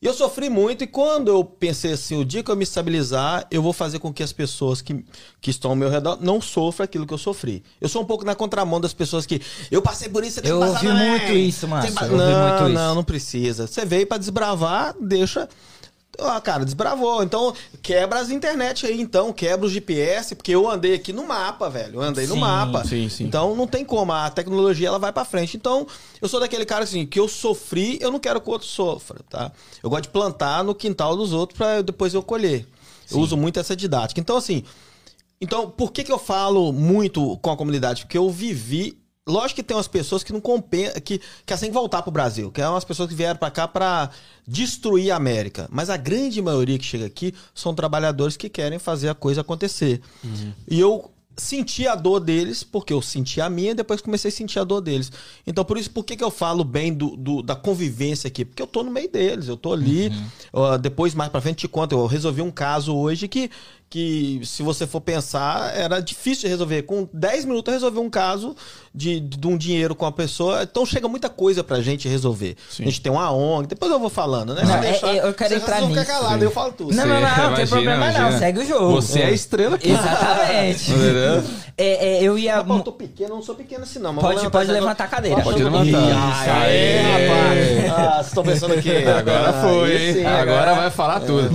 E 0.02 0.04
eu 0.04 0.12
sofri 0.12 0.50
muito, 0.50 0.84
e 0.84 0.86
quando 0.86 1.28
eu 1.28 1.42
pensei 1.42 1.92
assim, 1.94 2.20
o 2.20 2.24
dia 2.26 2.42
que 2.42 2.50
eu 2.50 2.54
me 2.56 2.64
estabilizar, 2.64 3.46
eu 3.50 3.62
vou 3.62 3.72
fazer 3.72 3.98
com 3.98 4.12
que 4.12 4.22
as 4.22 4.30
pessoas 4.30 4.82
que, 4.82 5.02
que 5.40 5.50
estão 5.50 5.70
ao 5.70 5.76
meu 5.76 5.88
redor 5.88 6.18
não 6.20 6.38
sofram 6.38 6.84
aquilo 6.84 7.06
que 7.06 7.14
eu 7.14 7.18
sofri. 7.18 7.62
Eu 7.80 7.88
sou 7.88 8.02
um 8.02 8.04
pouco 8.04 8.22
na 8.22 8.34
contramão 8.34 8.78
das 8.78 8.92
pessoas 8.92 9.24
que. 9.24 9.40
Eu 9.70 9.80
passei 9.80 10.10
por 10.10 10.22
isso, 10.22 10.34
você 10.34 10.42
tem 10.42 10.50
Eu 10.50 10.60
que 10.60 10.66
passar 10.66 10.74
ouvi 10.84 10.86
também." 10.88 11.08
muito 11.08 11.32
isso, 11.32 11.66
mano. 11.66 11.82
Tem 11.82 11.92
Não, 11.94 12.02
muito 12.48 12.64
isso. 12.64 12.68
não, 12.74 12.94
não 12.96 13.04
precisa. 13.04 13.66
Você 13.66 13.86
veio 13.86 14.06
pra 14.06 14.18
desbravar, 14.18 14.94
deixa. 15.00 15.48
Ah, 16.18 16.40
cara, 16.40 16.64
desbravou. 16.64 17.22
Então, 17.22 17.52
quebra 17.82 18.20
as 18.20 18.30
internet 18.30 18.86
aí, 18.86 19.00
então. 19.00 19.32
Quebra 19.32 19.66
os 19.66 19.72
GPS, 19.72 20.34
porque 20.34 20.52
eu 20.52 20.68
andei 20.68 20.94
aqui 20.94 21.12
no 21.12 21.26
mapa, 21.26 21.68
velho. 21.68 21.96
Eu 21.96 22.02
andei 22.02 22.26
no 22.26 22.34
Sim, 22.34 22.40
mapa. 22.40 22.84
sim, 22.84 23.08
sim. 23.08 23.24
Então, 23.24 23.54
não 23.54 23.66
tem 23.66 23.84
como. 23.84 24.12
A 24.12 24.30
tecnologia, 24.30 24.88
ela 24.88 24.98
vai 24.98 25.12
pra 25.12 25.24
frente. 25.24 25.56
Então, 25.56 25.86
eu 26.20 26.28
sou 26.28 26.40
daquele 26.40 26.64
cara 26.64 26.84
assim, 26.84 27.04
que 27.06 27.18
eu 27.20 27.28
sofri, 27.28 27.98
eu 28.00 28.10
não 28.10 28.18
quero 28.18 28.40
que 28.40 28.48
o 28.48 28.52
outro 28.52 28.66
sofra, 28.66 29.20
tá? 29.28 29.52
Eu 29.82 29.90
gosto 29.90 30.04
de 30.04 30.08
plantar 30.10 30.64
no 30.64 30.74
quintal 30.74 31.16
dos 31.16 31.32
outros 31.32 31.56
pra 31.56 31.82
depois 31.82 32.14
eu 32.14 32.22
colher. 32.22 32.66
Eu 33.10 33.18
uso 33.18 33.36
muito 33.36 33.60
essa 33.60 33.76
didática. 33.76 34.20
Então, 34.20 34.36
assim, 34.36 34.64
então, 35.40 35.70
por 35.70 35.92
que, 35.92 36.02
que 36.02 36.10
eu 36.12 36.18
falo 36.18 36.72
muito 36.72 37.36
com 37.38 37.50
a 37.50 37.56
comunidade? 37.56 38.02
Porque 38.02 38.18
eu 38.18 38.30
vivi. 38.30 38.98
Lógico 39.28 39.56
que 39.56 39.62
tem 39.64 39.76
umas 39.76 39.88
pessoas 39.88 40.22
que 40.22 40.32
não 40.32 40.40
compensam, 40.40 41.00
que 41.00 41.20
querem 41.44 41.60
sem 41.60 41.70
voltar 41.72 42.00
pro 42.02 42.12
Brasil, 42.12 42.50
que 42.52 42.60
é 42.62 42.68
umas 42.68 42.84
pessoas 42.84 43.08
que 43.08 43.14
vieram 43.14 43.36
pra 43.36 43.50
cá 43.50 43.66
pra 43.66 44.10
destruir 44.46 45.10
a 45.10 45.16
América. 45.16 45.68
Mas 45.72 45.90
a 45.90 45.96
grande 45.96 46.40
maioria 46.40 46.78
que 46.78 46.84
chega 46.84 47.06
aqui 47.06 47.34
são 47.54 47.74
trabalhadores 47.74 48.36
que 48.36 48.48
querem 48.48 48.78
fazer 48.78 49.08
a 49.08 49.14
coisa 49.14 49.40
acontecer. 49.40 50.00
E 50.68 50.78
eu 50.78 51.10
senti 51.38 51.86
a 51.86 51.94
dor 51.94 52.20
deles, 52.20 52.62
porque 52.62 52.92
eu 52.92 53.02
senti 53.02 53.40
a 53.42 53.50
minha 53.50 53.72
e 53.72 53.74
depois 53.74 54.00
comecei 54.00 54.30
a 54.30 54.32
sentir 54.32 54.58
a 54.58 54.64
dor 54.64 54.80
deles. 54.80 55.12
Então, 55.46 55.64
por 55.66 55.76
isso, 55.76 55.90
por 55.90 56.02
que, 56.04 56.16
que 56.16 56.24
eu 56.24 56.30
falo 56.30 56.64
bem 56.64 56.94
do, 56.94 57.14
do- 57.16 57.42
da 57.42 57.54
convivência 57.54 58.28
aqui? 58.28 58.42
Porque 58.44 58.62
eu 58.62 58.66
tô 58.66 58.82
no 58.82 58.90
meio 58.90 59.10
deles, 59.10 59.46
eu 59.48 59.56
tô 59.56 59.72
ali. 59.72 60.10
Ó, 60.52 60.78
depois, 60.78 61.14
mais 61.14 61.30
pra 61.30 61.40
frente, 61.42 61.58
te 61.58 61.68
conto. 61.68 61.94
Eu 61.94 62.06
resolvi 62.06 62.40
um 62.40 62.50
caso 62.50 62.96
hoje 62.96 63.28
que, 63.28 63.50
que, 63.88 64.40
se 64.44 64.62
você 64.62 64.86
for 64.86 65.00
pensar, 65.00 65.72
era 65.76 66.00
difícil 66.00 66.42
de 66.42 66.48
resolver. 66.48 66.82
Com 66.82 67.08
10 67.12 67.44
minutos, 67.44 67.68
eu 67.72 67.74
resolvi 67.78 67.98
um 68.00 68.10
caso 68.10 68.54
de, 68.92 69.20
de 69.20 69.46
um 69.46 69.56
dinheiro 69.56 69.94
com 69.94 70.04
a 70.04 70.10
pessoa. 70.12 70.64
Então, 70.64 70.84
chega 70.84 71.06
muita 71.08 71.28
coisa 71.28 71.62
pra 71.62 71.80
gente 71.80 72.08
resolver. 72.08 72.56
A 72.78 72.82
gente 72.82 73.00
tem 73.00 73.12
uma 73.12 73.30
ONG, 73.32 73.68
depois 73.68 73.90
eu 73.92 74.00
vou 74.00 74.10
falando, 74.10 74.54
né? 74.54 74.62
Não, 74.64 74.74
é- 74.76 74.80
deixar, 74.80 75.14
é- 75.14 75.28
eu 75.28 75.32
quero 75.32 75.54
entrar 75.54 75.80
nisso. 75.82 76.04
calado, 76.06 76.42
eu 76.42 76.50
falo 76.50 76.72
tudo. 76.72 76.94
Não, 76.94 77.06
não, 77.06 77.14
não, 77.14 77.28
não, 77.28 77.34
tem 77.36 77.44
Imagina, 77.44 77.66
problema 77.68 77.96
não. 78.06 78.10
imagina. 78.18 78.38
Segue 78.38 78.58
o 78.58 78.66
jogo. 78.66 78.90
Você 79.00 79.20
é 79.20 79.26
a 79.26 79.30
estrela 79.30 79.76
aqui. 79.76 79.90
Exatamente. 79.90 80.92
É, 81.78 82.18
é, 82.18 82.22
eu 82.22 82.38
ia. 82.38 82.56
Rapaz, 82.56 82.78
eu 82.78 82.84
tô 82.84 82.92
pequeno, 82.92 83.30
eu 83.30 83.34
não 83.36 83.42
sou 83.42 83.54
pequeno 83.54 83.82
assim 83.84 83.98
não. 83.98 84.12
mas 84.12 84.24
Pode- 84.24 84.40
vou 84.40 84.50
pode 84.50 84.70
levantar 84.72 85.04
a 85.04 85.08
cadeira. 85.08 85.36
negócio. 85.36 85.58
Pode 85.60 85.64
levantar. 85.64 86.02
Isso, 86.02 86.50
Aê, 86.50 86.98
Aê. 86.98 87.86
rapaz. 87.86 87.98
Ah, 87.98 88.12
vocês 88.16 88.26
estão 88.28 88.44
pensando 88.44 88.74
o 88.74 88.82
quê? 88.82 89.04
Agora 89.06 89.48
Ah, 89.50 89.62
foi, 89.62 90.12
sim, 90.14 90.24
Agora 90.24 90.74
vai 90.74 90.90
falar 90.90 91.20
tudo. 91.20 91.50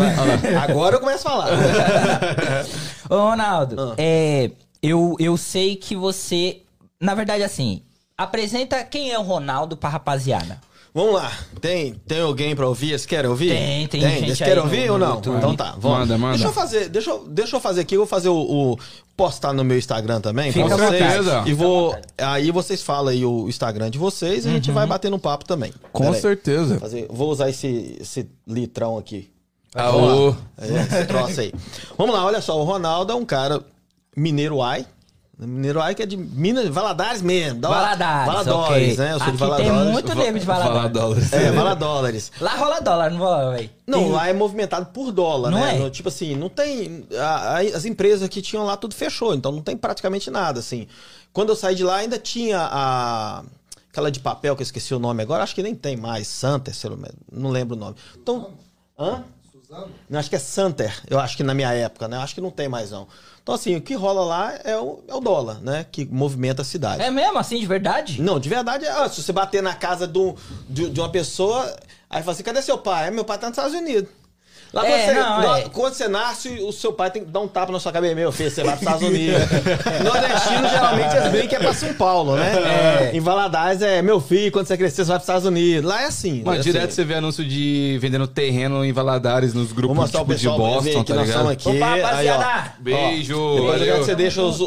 Agora 0.64 0.96
eu 0.96 1.00
começo 1.00 1.28
a 1.28 1.32
falar. 1.32 1.48
Ô, 3.10 3.16
Ronaldo, 3.30 3.76
Ah. 3.80 3.96
é, 3.98 4.52
eu, 4.82 5.16
eu 5.20 5.38
sei 5.38 5.76
que 5.76 5.96
você. 5.96 6.62
Na 7.00 7.16
verdade, 7.16 7.44
assim, 7.44 7.82
apresenta 8.18 8.84
quem 8.84 9.12
é 9.12 9.18
o 9.20 9.24
Ronaldo 9.24 9.76
pra 9.76 9.90
rapaziada. 9.90 10.60
Vamos 10.94 11.14
lá. 11.14 11.32
Tem, 11.62 11.94
tem 12.06 12.20
alguém 12.20 12.54
pra 12.54 12.68
ouvir? 12.68 12.90
Vocês 12.90 13.06
querem 13.06 13.30
ouvir? 13.30 13.50
Tem, 13.52 13.88
tem 13.88 14.02
Tem. 14.02 14.10
gente 14.10 14.26
Vocês 14.26 14.42
aí 14.42 14.48
querem 14.50 14.62
ouvir 14.64 14.88
no 14.88 14.94
ou 14.94 15.00
não? 15.00 15.16
YouTube. 15.16 15.38
Então 15.38 15.56
tá, 15.56 15.74
vamos. 15.78 16.00
Manda, 16.00 16.18
manda. 16.18 16.34
Deixa 16.34 16.48
eu 16.50 16.54
fazer, 16.54 16.90
deixa 16.90 17.10
eu, 17.12 17.26
deixa 17.30 17.56
eu 17.56 17.62
fazer 17.62 17.82
aqui, 17.82 17.96
eu 17.96 18.00
vou 18.02 18.08
fazer 18.08 18.28
o, 18.28 18.36
o- 18.74 18.78
postar 19.16 19.54
no 19.54 19.64
meu 19.64 19.78
Instagram 19.78 20.20
também. 20.20 20.52
Fica 20.52 20.66
pra 20.76 20.88
à 20.88 20.90
vocês. 20.90 21.26
E 21.48 21.54
vou, 21.54 21.96
aí 22.18 22.52
vocês 22.52 22.82
falam 22.84 23.08
aí 23.14 23.24
o 23.26 23.48
Instagram 23.48 23.90
de 23.90 23.98
vocês 23.98 24.44
e 24.46 24.50
a 24.50 24.52
gente 24.52 24.70
vai 24.70 24.86
bater 24.86 25.10
no 25.10 25.18
papo 25.18 25.46
também. 25.46 25.72
Com 25.94 26.04
Pera 26.08 26.20
certeza. 26.20 26.78
Fazer, 26.78 27.08
vou 27.10 27.32
usar 27.32 27.50
esse, 27.50 27.96
esse 28.02 28.28
litrão 28.46 28.98
aqui. 28.98 29.32
Aô. 29.76 30.36
É, 30.58 30.68
esse 30.68 31.06
troço 31.06 31.40
aí. 31.40 31.54
Vamos 31.98 32.14
lá, 32.14 32.26
olha 32.26 32.42
só, 32.42 32.60
o 32.60 32.64
Ronaldo 32.64 33.14
é 33.14 33.16
um 33.16 33.26
cara 33.26 33.62
mineiro 34.16 34.62
ai. 34.62 34.86
Mineiro 35.40 35.82
ai 35.82 35.96
que 35.96 36.04
é 36.04 36.06
de 36.06 36.16
Minas, 36.16 36.68
Valadares 36.68 37.22
mesmo. 37.24 37.62
da- 37.62 37.70
Valadares, 37.70 38.28
Valadores, 38.32 38.94
ok. 38.94 38.98
né? 38.98 39.14
Eu 39.14 39.20
sou 39.20 39.32
de 39.32 39.44
Aqui 39.44 39.56
tem 39.64 39.72
muito 39.72 40.14
nego 40.16 40.38
de 40.40 40.46
Valadares. 40.46 40.76
Falar 40.78 40.88
dólares. 40.90 41.34
É, 41.34 41.52
Valadores. 41.52 42.32
Lá 42.40 42.56
rola 42.58 42.80
dólar, 42.80 43.10
não 43.10 43.18
rola, 43.18 43.52
velho. 43.56 43.70
Não, 43.88 44.00
Tem- 44.04 44.12
lá 44.12 44.28
é 44.30 44.34
movimentado 44.34 44.86
por 44.88 45.12
dólar, 45.12 45.50
Não 45.50 45.58
né? 45.60 45.76
é? 45.78 45.80
No- 45.80 45.90
tipo 45.90 46.10
assim, 46.10 46.36
não 46.36 46.48
tem. 46.48 47.08
a- 47.20 47.56
a- 47.58 47.60
as 47.62 47.86
empresas 47.86 48.30
que 48.30 48.40
tinham 48.40 48.64
lá 48.66 48.78
tudo 48.78 48.94
fechou, 48.94 49.34
então 49.34 49.52
não 49.52 49.64
tem 49.64 49.76
praticamente 49.76 50.30
nada, 50.30 50.60
assim. 50.60 50.86
Quando 51.34 51.50
eu 51.50 51.56
saí 51.56 51.74
de 51.74 51.84
lá, 51.84 51.96
ainda 51.96 52.20
tinha 52.20 52.60
a. 52.60 53.44
Aquela 53.90 54.12
de 54.12 54.20
papel 54.20 54.56
que 54.56 54.62
eu 54.62 54.66
esqueci 54.66 54.94
o 54.94 55.00
nome 55.00 55.24
agora, 55.24 55.42
acho 55.44 55.56
que 55.56 55.64
nem 55.64 55.74
tem 55.74 55.98
mais. 55.98 56.40
Não- 56.44 56.62
não 57.32 57.50
lembro 57.50 57.76
o 57.76 57.80
nome. 57.80 57.96
Então. 58.16 58.52
Hã? 59.00 59.24
Não, 60.10 60.20
acho 60.20 60.30
que 60.30 60.36
é 60.36 60.40
Santer, 60.40 60.94
eu 61.10 61.18
acho 61.18 61.38
que 61.38 61.44
na 61.44 61.54
minha 61.54 61.72
época, 61.72 62.06
né? 62.08 62.18
Acho 62.18 62.36
que 62.36 62.42
não 62.42 62.52
tem 62.52 62.68
mais, 62.68 62.92
não. 62.92 63.08
Então, 63.42 63.56
assim, 63.56 63.76
o 63.76 63.82
que 63.82 63.96
rola 63.96 64.24
lá 64.26 64.54
é 64.66 64.78
o, 64.78 65.00
é 65.08 65.16
o 65.16 65.22
dólar, 65.22 65.62
né? 65.62 65.86
Que 65.90 66.06
movimenta 66.06 66.62
a 66.62 66.66
cidade. 66.66 67.02
É 67.02 67.10
mesmo, 67.10 67.38
assim, 67.38 67.58
de 67.58 67.66
verdade? 67.66 68.22
Não, 68.22 68.38
de 68.38 68.50
verdade, 68.50 68.86
ah, 68.86 69.08
se 69.08 69.24
você 69.24 69.32
bater 69.32 69.64
na 69.64 69.74
casa 69.74 70.06
do, 70.06 70.36
de, 70.70 70.90
de 70.90 71.00
uma 71.00 71.10
pessoa, 71.10 71.64
aí 72.10 72.22
fala 72.22 72.34
assim, 72.34 72.44
cadê 72.44 72.62
seu 72.62 72.78
pai? 72.78 73.08
É, 73.08 73.12
meu 73.12 73.24
pai 73.24 73.38
tá 73.38 73.48
nos 73.48 73.58
Estados 73.58 73.76
Unidos. 73.78 74.10
Lá 74.74 74.82
quando, 74.84 74.94
É, 74.94 75.06
você, 75.06 75.14
não, 75.14 75.46
lá- 75.46 75.60
é. 75.60 75.64
quando 75.70 75.94
você 75.94 76.08
nasce, 76.08 76.48
o 76.62 76.72
seu 76.72 76.94
pai 76.94 77.12
tem 77.12 77.26
que 77.26 77.30
dar 77.30 77.42
um 77.42 77.48
tapa 77.48 77.74
na 77.74 77.80
sua 77.80 77.92
cabeça, 77.92 78.16
meu 78.16 78.32
filho, 78.32 78.50
você 78.50 78.64
vai 78.64 78.78
pros 78.78 78.88
Estados 78.88 79.06
Unidos. 79.06 79.42
Nordestino, 80.02 80.70
geralmente, 80.70 81.16
eles 81.18 81.30
brincam 81.32 81.48
que 81.50 81.56
é 81.56 81.60
pra 81.60 81.74
São 81.74 81.94
Paulo, 81.94 82.36
né? 82.38 83.10
É. 83.12 83.16
Em 83.16 83.20
Valadares 83.20 83.82
é, 83.82 84.02
meu 84.02 84.22
filho, 84.22 84.50
quando 84.52 84.68
você 84.68 84.78
crescer, 84.78 85.04
você 85.04 85.10
vai 85.10 85.18
pros 85.18 85.24
Estados 85.28 85.46
Unidos. 85.46 85.84
Lá 85.84 86.04
é 86.04 86.06
assim. 86.06 86.42
Mas 86.46 86.60
é 86.60 86.64
direto 86.64 86.86
assim. 86.86 86.96
você 86.96 87.04
vê 87.04 87.16
anúncio 87.16 87.44
de 87.44 87.98
vendendo 88.02 88.28
terreno 88.28 88.86
em 88.86 88.94
Valadares 88.94 89.54
nos 89.54 89.74
grupos 89.74 90.10
tipo, 90.10 90.36
de 90.36 90.48
Boston, 90.48 91.04
que 91.04 91.14
tá 91.14 91.22
ligado? 91.22 91.50
aqui. 91.50 91.68
Opa, 91.70 91.86
aí, 91.92 92.02
ó. 92.02 92.06
rapaziada! 92.06 92.74
Beijo. 92.80 93.56
Depois 93.56 93.82
eu 93.82 93.88
valeu. 93.88 93.98
você 94.06 94.16
deixa 94.16 94.42
os- 94.42 94.62
o, 94.62 94.66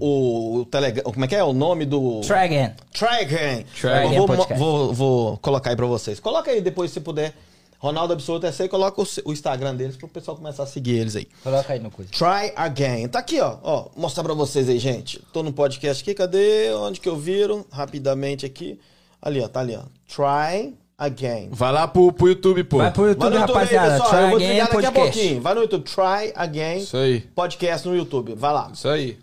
o, 0.00 0.56
o 0.60 0.64
Telegram. 0.64 1.04
Como 1.04 1.24
é 1.24 1.28
que 1.28 1.36
é 1.36 1.44
o 1.44 1.52
nome 1.52 1.84
do. 1.84 2.20
Dragon. 2.26 2.72
Dragon. 2.98 3.64
Dragon 3.80 4.26
vou, 4.26 4.46
vou, 4.56 4.92
vou 4.92 5.36
colocar 5.38 5.70
aí 5.70 5.76
pra 5.76 5.86
vocês. 5.86 6.18
Coloca 6.18 6.50
aí 6.50 6.60
depois, 6.60 6.90
se 6.90 6.98
puder. 7.00 7.32
Ronaldo 7.78 8.14
Absoluto 8.14 8.50
SC, 8.50 8.68
coloca 8.68 9.02
o, 9.24 9.32
Instagram 9.32 9.74
deles 9.74 9.96
pro 9.96 10.08
pessoal 10.08 10.36
começar 10.36 10.62
a 10.62 10.66
seguir 10.66 10.98
eles 10.98 11.16
aí. 11.16 11.28
Coloca 11.42 11.72
aí 11.72 11.78
no 11.78 11.90
coisa. 11.90 12.10
Try 12.10 12.52
Again. 12.56 13.08
Tá 13.08 13.18
aqui, 13.18 13.40
ó. 13.40 13.58
ó. 13.62 13.88
Mostrar 13.96 14.24
pra 14.24 14.34
vocês 14.34 14.68
aí, 14.68 14.78
gente. 14.78 15.20
Tô 15.32 15.42
no 15.42 15.52
podcast 15.52 16.02
aqui. 16.02 16.14
Cadê? 16.14 16.72
Onde 16.74 17.00
que 17.00 17.08
eu 17.08 17.16
viro? 17.16 17.66
Rapidamente 17.70 18.46
aqui. 18.46 18.80
Ali, 19.20 19.40
ó. 19.40 19.48
Tá 19.48 19.60
ali, 19.60 19.76
ó. 19.76 19.82
Try 20.08 20.74
Again. 20.98 21.50
Vai 21.50 21.72
lá 21.72 21.86
pro, 21.86 22.10
pro 22.10 22.28
YouTube, 22.28 22.64
pô. 22.64 22.78
Vai 22.78 22.90
pro 22.90 23.08
YouTube, 23.08 23.20
Vai 23.20 23.30
no 23.30 23.36
YouTube 23.36 23.58
aí, 23.58 23.64
rapaziada. 23.64 23.90
pessoal. 23.92 24.08
Try 24.08 24.18
eu 24.18 24.28
vou 24.28 24.36
Again 24.36 24.46
desligar 24.46 24.66
daqui 24.66 24.86
a 24.86 24.92
Podcast. 24.92 25.18
pouquinho. 25.18 25.42
Vai 25.42 25.54
no 25.54 25.60
YouTube. 25.60 25.84
Try 25.84 26.32
Again. 26.34 26.78
Isso 26.78 26.96
aí. 26.96 27.20
Podcast 27.20 27.88
no 27.88 27.96
YouTube. 27.96 28.34
Vai 28.34 28.52
lá. 28.52 28.70
Isso 28.72 28.88
aí. 28.88 29.18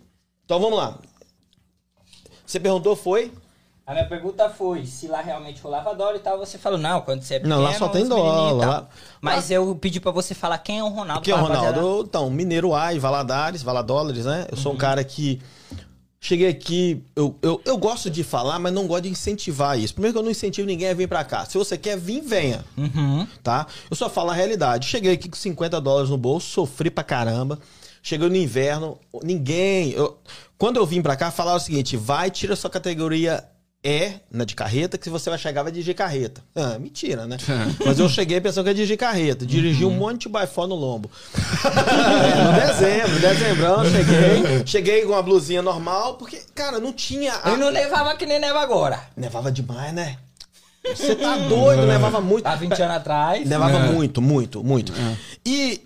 Então 0.46 0.60
vamos 0.60 0.78
lá. 0.78 1.00
Você 2.46 2.60
perguntou, 2.60 2.96
foi? 2.96 3.32
A 3.86 3.92
minha 3.92 4.08
pergunta 4.08 4.50
foi 4.50 4.86
se 4.86 5.08
lá 5.08 5.20
realmente 5.22 5.62
rolava 5.62 5.94
dólar 5.94 6.16
e 6.16 6.20
tal. 6.20 6.38
Você 6.40 6.58
falou, 6.58 6.80
não, 6.80 7.02
quando 7.02 7.22
você 7.22 7.36
é 7.36 7.40
pequeno... 7.40 7.56
Não, 7.58 7.64
lá 7.64 7.74
só 7.74 7.90
tem 7.90 8.08
dólar, 8.08 8.54
lá- 8.66 8.88
Mas 9.22 9.52
eu 9.52 9.76
pedi 9.76 10.00
pra 10.00 10.12
você 10.12 10.34
falar 10.34 10.58
quem 10.60 10.80
é 10.80 10.84
o 10.84 10.88
Ronaldo. 10.88 11.20
Aqui 11.22 11.32
é 11.32 11.36
o. 11.36 11.38
Ronaldo, 11.40 12.04
então, 12.08 12.30
Mineiro 12.30 12.74
A 12.74 12.94
e 12.94 13.00
Valadares, 13.00 13.62
Valadólares, 13.62 14.24
né? 14.26 14.48
Eu 14.50 14.56
sou 14.58 14.72
Uhum. 14.72 14.78
um 14.78 14.80
cara 14.80 15.04
que 15.04 15.42
cheguei 16.18 16.48
aqui, 16.48 17.04
eu, 17.14 17.38
eu, 17.42 17.62
eu 17.66 17.78
gosto 17.78 18.10
de 18.10 18.24
falar, 18.24 18.58
mas 18.58 18.72
não 18.72 18.88
gosto 18.88 19.04
de 19.04 19.10
incentivar 19.10 19.78
isso. 19.78 19.94
Primeiro 19.94 20.14
que 20.14 20.20
eu 20.20 20.24
não 20.24 20.32
incentivo 20.32 20.66
ninguém 20.66 20.88
a 20.88 20.94
vir 20.94 21.10
pra 21.10 21.26
cá. 21.26 21.44
Se 21.44 21.58
você 21.58 21.78
quer 21.78 21.98
vir, 21.98 22.22
venha, 22.22 22.64
Uhum. 22.78 23.28
tá? 23.44 23.68
Eu 23.92 23.98
só 23.98 24.10
falo 24.10 24.30
a 24.32 24.34
realidade. 24.34 24.88
Cheguei 24.88 25.12
aqui 25.12 25.28
com 25.28 25.36
50 25.36 25.82
dólares 25.82 26.10
no 26.10 26.18
bolso, 26.18 26.48
sofri 26.48 26.90
pra 26.90 27.04
caramba. 27.04 27.60
Cheguei 28.02 28.30
no 28.30 28.36
inverno, 28.38 28.98
ninguém... 29.22 29.92
eu- 29.92 30.18
quando 30.58 30.78
eu 30.78 30.86
vim 30.86 31.02
pra 31.02 31.18
cá, 31.18 31.30
falaram 31.32 31.58
o 31.58 31.60
seguinte, 31.62 31.98
vai, 31.98 32.32
tira 32.32 32.56
sua 32.56 32.70
categoria... 32.70 33.44
E, 33.86 34.14
né, 34.32 34.46
de 34.46 34.56
carreta, 34.56 34.98
que 34.98 35.04
se 35.04 35.10
você 35.10 35.30
vai 35.30 35.38
chegar, 35.38 35.62
vai 35.62 35.72
dirigir 35.72 35.94
carreta. 35.94 36.42
Ah, 36.56 36.80
mentira, 36.80 37.26
né? 37.28 37.36
Mas 37.86 38.00
eu 38.00 38.08
cheguei 38.08 38.40
pensando 38.40 38.64
que 38.64 38.70
ia 38.70 38.74
dirigir 38.76 38.98
carreta. 38.98 39.46
Dirigi 39.46 39.84
um 39.84 39.92
monte 39.92 40.22
de 40.22 40.30
baifó 40.30 40.66
no 40.66 40.74
lombo. 40.76 41.12
É, 41.66 42.44
no 42.44 42.54
dezembro, 42.74 43.20
dezembrão, 43.20 43.84
cheguei. 43.86 44.64
Cheguei 44.66 45.02
com 45.02 45.10
uma 45.12 45.22
blusinha 45.22 45.62
normal, 45.62 46.14
porque, 46.16 46.42
cara, 46.56 46.80
não 46.80 46.94
tinha. 46.94 47.34
a- 47.44 47.50
Ele 47.52 47.58
não 47.58 47.72
nevava 47.72 48.16
que 48.16 48.26
nem 48.26 48.40
neva 48.40 48.62
agora. 48.62 49.00
Nevava 49.18 49.52
demais, 49.52 49.94
né? 49.94 50.18
Você 50.96 51.16
tá 51.16 51.38
doido, 51.38 51.86
nevava 51.86 52.22
muito. 52.22 52.46
Há 52.48 52.56
20 52.56 52.82
anos 52.82 52.96
atrás. 52.98 53.48
Nevava 53.48 53.78
É. 53.78 53.92
muito, 53.92 54.22
muito, 54.22 54.64
muito. 54.64 54.94
E 55.46 55.82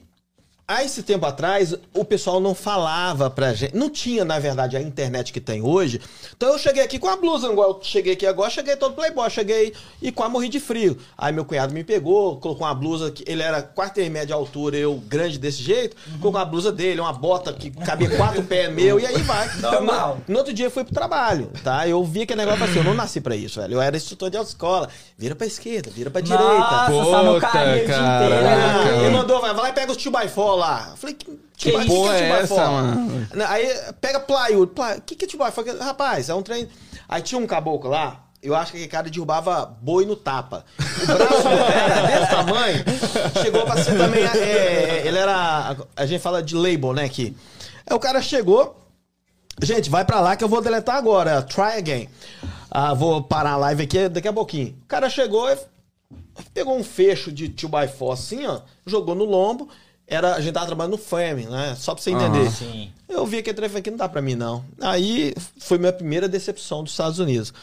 há 0.68 0.84
esse 0.84 1.02
tempo 1.02 1.26
atrás, 1.26 1.74
o 1.94 2.04
pessoal 2.04 2.42
não 2.42 2.54
falava 2.54 3.30
pra 3.30 3.54
gente. 3.54 3.74
Não 3.74 3.90
tinha, 3.90 4.26
na 4.26 4.38
verdade, 4.38 4.76
a 4.76 4.82
internet 4.82 5.32
que 5.32 5.40
tem 5.40 5.62
hoje. 5.62 6.02
Então 6.36 6.50
eu 6.50 6.60
cheguei 6.60 6.84
aqui 6.84 7.00
com 7.00 7.08
a 7.08 7.16
blusa, 7.16 7.48
igual 7.48 7.70
eu 7.70 7.80
cheguei 7.82 8.14
aqui 8.14 8.26
agora, 8.26 8.50
cheguei 8.50 8.76
todo 8.76 8.94
playboy, 8.94 9.30
cheguei 9.30 9.74
e 10.02 10.12
quase 10.12 10.32
morri 10.32 10.50
de 10.50 10.60
frio. 10.60 10.98
Aí 11.18 11.32
meu 11.32 11.46
cunhado 11.46 11.74
me 11.74 11.86
pegou, 11.86 12.36
colocou 12.38 12.68
uma 12.68 12.76
blusa 12.76 13.10
que 13.12 13.24
ele 13.26 13.42
era 13.42 13.62
quarto 13.62 14.02
e 14.02 14.10
média 14.10 14.28
de 14.28 14.34
altura, 14.34 14.76
eu 14.76 14.96
grande 14.96 15.40
desse 15.40 15.64
jeito, 15.64 15.96
colocou 16.20 16.42
a 16.42 16.46
blusa 16.46 16.70
dele, 16.70 17.00
uma 17.00 17.14
bota 17.14 17.54
que 17.54 17.72
cabia 17.72 18.10
quatro 18.18 18.44
pés 18.44 18.70
meu, 18.74 19.00
e 19.00 19.06
aí 19.06 19.22
vai. 19.22 19.48
Normal. 19.62 20.18
No 20.28 20.40
outro 20.40 20.52
dia 20.54 20.66
eu 20.66 20.72
fui 20.72 20.84
pro 20.84 20.94
trabalho, 20.94 21.50
tá? 21.64 21.88
Eu 21.88 22.04
vi 22.04 22.24
aquele 22.24 22.42
negócio 22.42 22.66
assim, 22.66 22.80
eu 22.80 22.84
não 22.84 22.94
nasci 22.94 23.22
pra 23.22 23.38
isso, 23.38 23.62
velho. 23.62 23.76
Eu 23.76 23.82
era 23.82 23.96
instrutor 23.96 24.30
de 24.30 24.36
autoescola. 24.36 24.90
Vira 25.18 25.34
pra 25.34 25.48
esquerda, 25.48 25.90
vira 25.90 26.12
pra 26.12 26.20
direita. 26.20 26.46
Nossa, 26.46 26.92
só 26.92 27.24
no 27.24 27.34
Puta, 27.36 27.48
carrinho 27.48 27.84
o 27.84 27.86
dia 27.86 27.96
caraca. 27.96 28.26
inteiro. 28.26 28.44
Caraca. 28.44 28.96
ele 28.98 29.10
mandou, 29.10 29.42
vai, 29.42 29.54
vai 29.54 29.64
lá 29.64 29.70
e 29.70 29.74
pega 29.74 29.92
os 29.92 29.98
2x4 29.98 30.57
lá. 30.58 30.88
Eu 30.92 30.98
falei, 30.98 31.16
que, 31.16 31.26
Que 31.26 31.72
que, 31.72 31.86
que 31.86 31.94
é 32.08 32.20
é 32.20 32.30
essa, 32.42 32.56
2x4? 32.56 32.72
mano? 32.72 33.28
Aí 33.48 33.68
pega 34.02 34.20
plywood. 34.20 34.74
Ply, 34.74 34.98
o 34.98 35.02
que, 35.02 35.16
que 35.16 35.26
é 35.26 35.28
2x4? 35.28 35.78
Rapaz, 35.80 36.30
é 36.30 36.34
um 36.36 36.42
trem. 36.42 36.68
Aí 37.08 37.22
tinha 37.22 37.40
um 37.40 37.48
caboclo 37.48 37.90
lá. 37.90 38.24
Eu 38.42 38.56
acho 38.56 38.72
que 38.72 38.78
aquele 38.78 38.92
cara 38.92 39.10
derrubava 39.10 39.66
boi 39.82 40.06
no 40.06 40.16
tapa. 40.16 40.64
O 40.80 41.06
braço 41.06 41.44
dele 41.44 41.62
era 41.74 42.20
desse 42.20 42.32
tamanho. 42.32 42.84
Chegou 43.42 43.66
pra 43.66 43.84
ser 43.84 43.98
também. 43.98 44.24
é, 44.24 45.02
ele 45.06 45.18
era. 45.18 45.76
A 45.96 46.06
gente 46.06 46.22
fala 46.22 46.42
de 46.44 46.56
label, 46.56 46.94
né? 46.94 47.06
Aqui. 47.06 47.36
Aí 47.90 47.96
o 47.96 48.00
cara 48.00 48.22
chegou. 48.22 48.78
Gente, 49.62 49.90
vai 49.90 50.06
pra 50.06 50.20
lá 50.20 50.36
que 50.36 50.44
eu 50.44 50.48
vou 50.48 50.62
deletar 50.62 50.96
agora. 50.98 51.42
Try 51.42 51.78
again. 51.80 52.08
Ah, 52.70 52.94
vou 52.94 53.24
parar 53.24 53.54
a 53.54 53.58
live 53.58 53.84
aqui 53.84 54.08
daqui 54.08 54.28
a 54.28 54.34
pouquinho. 54.34 54.78
O 54.84 54.88
cara 54.88 55.10
chegou 55.10 55.50
e 55.50 55.58
pegou 56.54 56.78
um 56.78 56.84
fecho 56.84 57.32
de 57.32 57.50
2x4 57.50 58.14
assim, 58.14 58.46
ó, 58.46 58.60
jogou 58.86 59.16
no 59.16 59.26
lombo. 59.26 59.68
Era, 60.08 60.36
a 60.36 60.42
gente 60.42 60.54
tava 60.54 60.66
trabalhando 60.68 60.94
no 60.94 60.98
frame, 60.98 61.46
né? 61.48 61.76
Só 61.78 61.94
pra 61.94 62.02
você 62.02 62.12
entender. 62.12 62.50
Sim. 62.50 62.90
Eu 63.10 63.26
vi 63.26 63.40
aquele 63.40 63.56
trecho 63.58 63.78
aqui, 63.78 63.90
não 63.92 63.98
dá 63.98 64.08
pra 64.08 64.22
mim, 64.22 64.36
não. 64.36 64.64
Aí 64.80 65.34
foi 65.60 65.78
minha 65.78 65.92
primeira 65.92 66.30
decepção 66.30 66.82
dos 66.82 66.94
Estados 66.94 67.20
Unidos. 67.20 67.54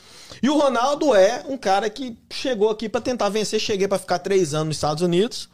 E 0.42 0.50
o 0.50 0.58
Ronaldo 0.58 1.14
é 1.14 1.42
um 1.48 1.56
cara 1.56 1.88
que 1.88 2.16
chegou 2.30 2.68
aqui 2.68 2.86
pra 2.86 3.00
tentar 3.00 3.30
vencer. 3.30 3.58
Cheguei 3.58 3.88
pra 3.88 3.98
ficar 3.98 4.18
três 4.18 4.52
anos 4.52 4.68
nos 4.68 4.76
Estados 4.76 5.02
Unidos. 5.02 5.48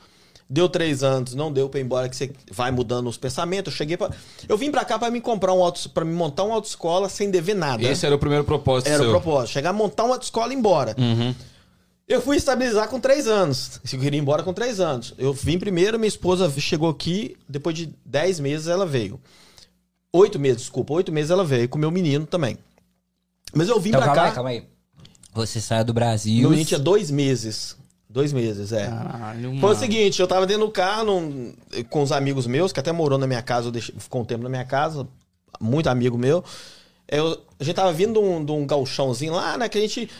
Deu 0.52 0.68
três 0.68 1.04
anos, 1.04 1.32
não 1.32 1.52
deu 1.52 1.68
pra 1.68 1.78
ir 1.78 1.84
embora, 1.84 2.08
que 2.08 2.16
você 2.16 2.32
vai 2.50 2.72
mudando 2.72 3.08
os 3.08 3.16
pensamentos. 3.16 3.72
Eu 3.72 3.76
cheguei 3.76 3.96
pra. 3.96 4.10
Eu 4.48 4.58
vim 4.58 4.72
pra 4.72 4.84
cá 4.84 4.98
pra 4.98 5.08
me 5.08 5.20
comprar 5.20 5.52
um 5.52 5.62
auto, 5.62 5.88
para 5.90 6.04
me 6.04 6.12
montar 6.12 6.42
uma 6.42 6.56
autoescola 6.56 7.08
sem 7.08 7.30
dever 7.30 7.54
nada. 7.54 7.84
Esse 7.84 8.04
era 8.04 8.16
o 8.16 8.18
primeiro 8.18 8.42
propósito 8.44 8.88
Era 8.88 8.98
seu. 8.98 9.06
o 9.06 9.10
propósito. 9.10 9.52
Chegar, 9.52 9.72
montar 9.72 10.02
uma 10.02 10.14
autoescola 10.14 10.52
e 10.52 10.56
ir 10.56 10.58
embora. 10.58 10.96
Uhum. 10.98 11.32
Eu 12.10 12.20
fui 12.20 12.36
estabilizar 12.36 12.88
com 12.88 12.98
três 12.98 13.28
anos. 13.28 13.80
Eu 13.92 14.00
queria 14.00 14.18
ir 14.18 14.20
embora 14.20 14.42
com 14.42 14.52
três 14.52 14.80
anos. 14.80 15.14
Eu 15.16 15.32
vim 15.32 15.60
primeiro, 15.60 15.96
minha 15.96 16.08
esposa 16.08 16.50
chegou 16.58 16.90
aqui, 16.90 17.36
depois 17.48 17.76
de 17.76 17.94
dez 18.04 18.40
meses 18.40 18.66
ela 18.66 18.84
veio. 18.84 19.20
Oito 20.12 20.36
meses, 20.36 20.62
desculpa, 20.62 20.92
oito 20.94 21.12
meses 21.12 21.30
ela 21.30 21.44
veio, 21.44 21.68
com 21.68 21.78
meu 21.78 21.90
menino 21.92 22.26
também. 22.26 22.58
Mas 23.54 23.68
eu 23.68 23.78
vim 23.78 23.90
Então, 23.90 24.00
pra 24.02 24.08
calma 24.08 24.22
cá. 24.22 24.28
aí, 24.28 24.34
calma 24.34 24.50
aí. 24.50 24.64
Você 25.34 25.60
saiu 25.60 25.84
do 25.84 25.92
Brasil. 25.94 26.40
Meu 26.40 26.50
menino 26.50 26.66
tinha 26.66 26.80
dois 26.80 27.12
meses. 27.12 27.76
Dois 28.08 28.32
meses, 28.32 28.72
é. 28.72 28.88
Caralho, 28.88 29.56
Foi 29.60 29.72
o 29.72 29.78
seguinte, 29.78 30.20
eu 30.20 30.26
tava 30.26 30.44
dentro 30.48 30.66
do 30.66 30.72
carro 30.72 31.04
num- 31.04 31.54
com 31.88 32.02
os 32.02 32.10
amigos 32.10 32.44
meus, 32.44 32.72
que 32.72 32.80
até 32.80 32.90
morou 32.90 33.16
na 33.20 33.26
minha 33.28 33.40
casa, 33.40 33.68
eu 33.68 33.70
deixei, 33.70 33.94
ficou 33.96 34.22
um 34.22 34.24
tempo 34.24 34.42
na 34.42 34.48
minha 34.48 34.64
casa, 34.64 35.06
muito 35.60 35.88
amigo 35.88 36.18
meu. 36.18 36.42
Eu, 37.06 37.40
a 37.60 37.62
gente 37.62 37.76
tava 37.76 37.92
vindo 37.92 38.14
de 38.14 38.18
um, 38.18 38.44
de 38.44 38.50
um 38.50 38.66
galchãozinho 38.66 39.32
lá, 39.32 39.56
né, 39.56 39.68
que 39.68 39.78
a 39.78 39.80
gente... 39.80 40.10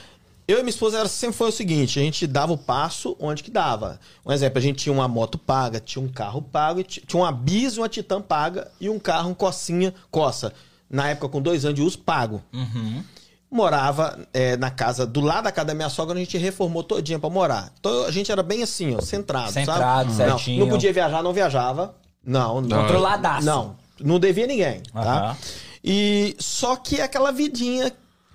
Eu 0.51 0.59
e 0.59 0.63
minha 0.63 0.71
esposa 0.71 0.99
era, 0.99 1.09
sempre 1.09 1.37
foi 1.37 1.49
o 1.49 1.53
seguinte, 1.53 1.99
a 1.99 2.03
gente 2.03 2.27
dava 2.27 2.53
o 2.53 2.59
passo 2.59 3.17
onde 3.21 3.43
que 3.43 3.51
dava. 3.51 4.01
Um 4.27 4.33
exemplo, 4.33 4.59
a 4.59 4.63
gente 4.63 4.79
tinha 4.83 4.93
uma 4.93 5.07
moto 5.07 5.39
paga, 5.39 5.79
tinha 5.81 6.05
um 6.05 6.09
carro 6.09 6.43
pago, 6.43 6.83
ti- 6.83 7.03
tinha 7.07 7.23
uma 7.23 7.31
bis 7.31 7.77
uma 7.77 7.89
Titan 7.89 8.21
paga 8.21 8.69
e 8.81 8.89
um 8.91 8.99
carro, 8.99 9.31
um 9.31 9.35
Cossinha, 9.35 9.95
Coça. 10.11 10.53
Na 10.91 11.09
época, 11.09 11.29
com 11.29 11.41
dois 11.41 11.65
anos 11.65 11.77
de 11.77 11.83
uso, 11.83 11.99
pago 12.01 12.43
Uhum. 12.53 13.05
morava 13.51 14.19
é, 14.35 14.57
na 14.57 14.71
casa, 14.71 15.07
do 15.07 15.21
lado 15.21 15.45
da 15.45 15.53
casa 15.53 15.67
da 15.69 15.75
minha 15.75 15.89
sogra, 15.89 16.17
a 16.17 16.19
gente 16.19 16.37
reformou 16.39 16.83
todinha 16.83 17.19
pra 17.19 17.31
morar. 17.31 17.73
Então 17.79 18.05
a 18.07 18.11
gente 18.11 18.31
era 18.33 18.43
bem 18.43 18.63
assim, 18.63 18.97
ó, 18.97 19.01
centrado, 19.01 19.53
Centrado, 19.53 20.11
sabe? 20.13 20.31
certinho. 20.31 20.59
Não, 20.61 20.67
não 20.67 20.73
podia 20.73 20.93
viajar, 20.93 21.23
não 21.23 21.33
viajava. 21.33 21.95
Não, 22.25 22.61
não. 22.61 22.83
Controladaço. 22.83 23.47
Não, 23.47 23.77
não 24.01 24.19
devia 24.19 24.47
ninguém, 24.47 24.81
tá? 24.93 25.01
Aham. 25.01 25.37
E 25.83 26.37
só 26.39 26.77
que 26.77 27.01
aquela 27.01 27.31
vidinha, 27.33 27.91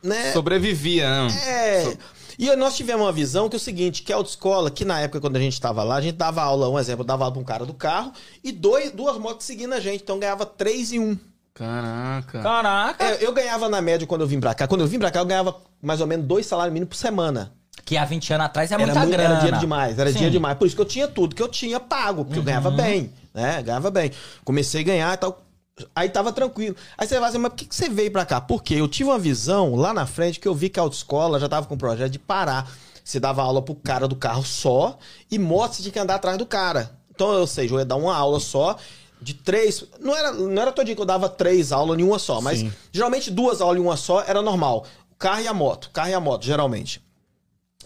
né? 0.05 0.31
Sobrevivia, 0.31 1.09
né? 1.27 1.27
É. 1.47 1.97
E 2.38 2.53
nós 2.55 2.75
tivemos 2.75 3.01
uma 3.05 3.12
visão 3.13 3.47
que 3.47 3.55
é 3.55 3.57
o 3.57 3.59
seguinte, 3.59 4.03
que 4.03 4.12
a 4.12 4.17
autoescola, 4.17 4.69
que 4.69 4.83
na 4.83 5.00
época 5.00 5.21
quando 5.21 5.38
a 5.38 5.39
gente 5.39 5.53
estava 5.53 5.83
lá, 5.83 5.95
a 5.95 6.01
gente 6.01 6.15
dava 6.15 6.41
aula, 6.41 6.69
um 6.69 6.77
exemplo, 6.77 7.03
dava 7.05 7.24
aula 7.24 7.33
pra 7.33 7.41
um 7.41 7.45
cara 7.45 7.65
do 7.65 7.74
carro 7.74 8.12
e 8.43 8.51
dois, 8.51 8.91
duas 8.91 9.17
motos 9.17 9.45
seguindo 9.45 9.74
a 9.74 9.79
gente, 9.79 10.01
então 10.03 10.19
ganhava 10.19 10.45
três 10.45 10.91
e 10.91 11.00
um. 11.00 11.17
Caraca. 11.53 12.41
Caraca. 12.41 13.05
É, 13.05 13.25
eu 13.25 13.31
ganhava 13.33 13.69
na 13.69 13.81
média 13.81 14.05
quando 14.05 14.21
eu 14.21 14.27
vim 14.27 14.41
pra 14.41 14.53
cá. 14.53 14.67
Quando 14.67 14.81
eu 14.81 14.88
vim 14.88 15.00
pra 15.00 15.09
cá, 15.09 15.19
eu 15.21 15.25
ganhava 15.25 15.55
mais 15.81 16.01
ou 16.01 16.07
menos 16.07 16.25
dois 16.27 16.45
salários 16.45 16.74
mínimos 16.74 16.89
por 16.97 17.01
semana. 17.01 17.53
Que 17.85 17.95
há 17.97 18.03
20 18.03 18.33
anos 18.33 18.45
atrás 18.47 18.71
é 18.71 18.74
era, 18.74 18.83
muita 18.85 19.00
muito- 19.00 19.12
grana. 19.13 19.29
era 19.29 19.35
dinheiro 19.38 19.59
demais, 19.59 19.97
era 19.97 20.09
Sim. 20.09 20.13
dinheiro 20.15 20.31
demais. 20.33 20.57
Por 20.57 20.67
isso 20.67 20.75
que 20.75 20.81
eu 20.81 20.85
tinha 20.85 21.07
tudo 21.07 21.33
que 21.33 21.41
eu 21.41 21.47
tinha 21.47 21.79
pago, 21.79 22.25
porque 22.25 22.39
eu 22.39 22.43
ganhava 22.43 22.69
bem, 22.71 23.13
né? 23.33 23.62
Ganhava 23.63 23.89
bem. 23.89 24.12
Comecei 24.43 24.81
a 24.81 24.83
ganhar 24.83 25.13
e 25.13 25.17
tal. 25.17 25.45
Aí 25.94 26.08
tava 26.10 26.32
tranquilo. 26.32 26.75
Aí 26.98 27.05
você 27.05 27.20
vai 27.20 27.29
dizer, 27.29 27.38
mas 27.38 27.51
por 27.51 27.58
que, 27.58 27.65
que 27.65 27.75
você 27.75 27.89
veio 27.89 28.12
pra 28.12 28.25
cá? 28.25 28.39
Porque 28.39 28.75
eu 28.75 28.88
tive 28.88 29.10
uma 29.10 29.20
visão 29.20 29.75
lá 29.75 29.94
na 29.94 30.05
frente 30.05 30.39
que 30.39 30.48
eu 30.48 30.55
vi 30.55 30.70
que 30.70 30.79
a 30.79 30.84
autoescola 30.84 31.39
já 31.39 31.50
tava 31.50 31.67
com 31.67 31.75
o 31.75 31.77
projeto 31.77 32.12
de 32.12 32.20
parar. 32.20 32.72
Você 33.03 33.20
dava 33.20 33.44
aula 33.44 33.62
pro 33.62 33.75
cara 33.75 34.08
do 34.08 34.15
carro 34.15 34.44
só 34.44 34.98
e 35.29 35.38
moto 35.38 35.74
você 35.74 35.82
tinha 35.84 35.91
que 35.91 36.00
andar 36.00 36.15
atrás 36.15 36.38
do 36.38 36.46
cara. 36.46 36.98
Então, 37.13 37.27
ou 37.27 37.48
seja, 37.48 37.74
eu 37.74 37.79
ia 37.79 37.86
dar 37.86 37.98
uma 37.98 38.15
aula 38.15 38.39
só 38.39 38.77
de 39.22 39.34
três. 39.34 39.84
Não 40.00 40.15
era, 40.15 40.32
não 40.32 40.62
era 40.62 40.72
todo 40.72 40.86
dia 40.86 40.96
que 40.96 41.01
eu 41.01 41.05
dava 41.05 41.27
três 41.27 41.72
aulas 41.72 42.00
em 42.00 42.03
uma 42.03 42.20
só, 42.20 42.39
mas 42.41 42.60
Sim. 42.60 42.74
geralmente 42.91 43.29
duas 43.29 43.62
aulas 43.62 43.77
em 43.77 43.82
uma 43.82 43.98
só 43.98 44.22
era 44.22 44.41
normal. 44.41 44.86
O 45.12 45.15
carro 45.15 45.41
e 45.41 45.48
a 45.48 45.53
moto, 45.53 45.89
carro 45.91 46.10
e 46.10 46.13
a 46.13 46.20
moto, 46.20 46.46
geralmente. 46.46 47.03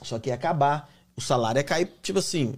Só 0.01 0.19
que 0.19 0.29
ia 0.29 0.35
acabar. 0.35 0.89
O 1.15 1.21
salário 1.21 1.59
ia 1.59 1.63
cair, 1.63 1.91
tipo 2.01 2.19
assim. 2.19 2.53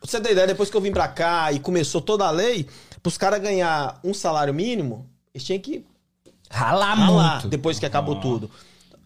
Você 0.00 0.20
tem 0.20 0.32
ideia, 0.32 0.46
depois 0.46 0.70
que 0.70 0.76
eu 0.76 0.80
vim 0.80 0.92
pra 0.92 1.08
cá 1.08 1.50
e 1.50 1.58
começou 1.58 2.00
toda 2.00 2.24
a 2.26 2.30
lei, 2.30 2.68
pros 3.06 3.16
caras 3.16 3.40
ganhar 3.40 4.00
um 4.02 4.12
salário 4.12 4.52
mínimo, 4.52 5.08
eles 5.32 5.46
tinham 5.46 5.60
que 5.60 5.86
Ralar 6.50 6.96
ralar 6.96 7.34
muito. 7.34 7.46
depois 7.48 7.78
que 7.78 7.86
acabou 7.86 8.16
tudo. 8.16 8.50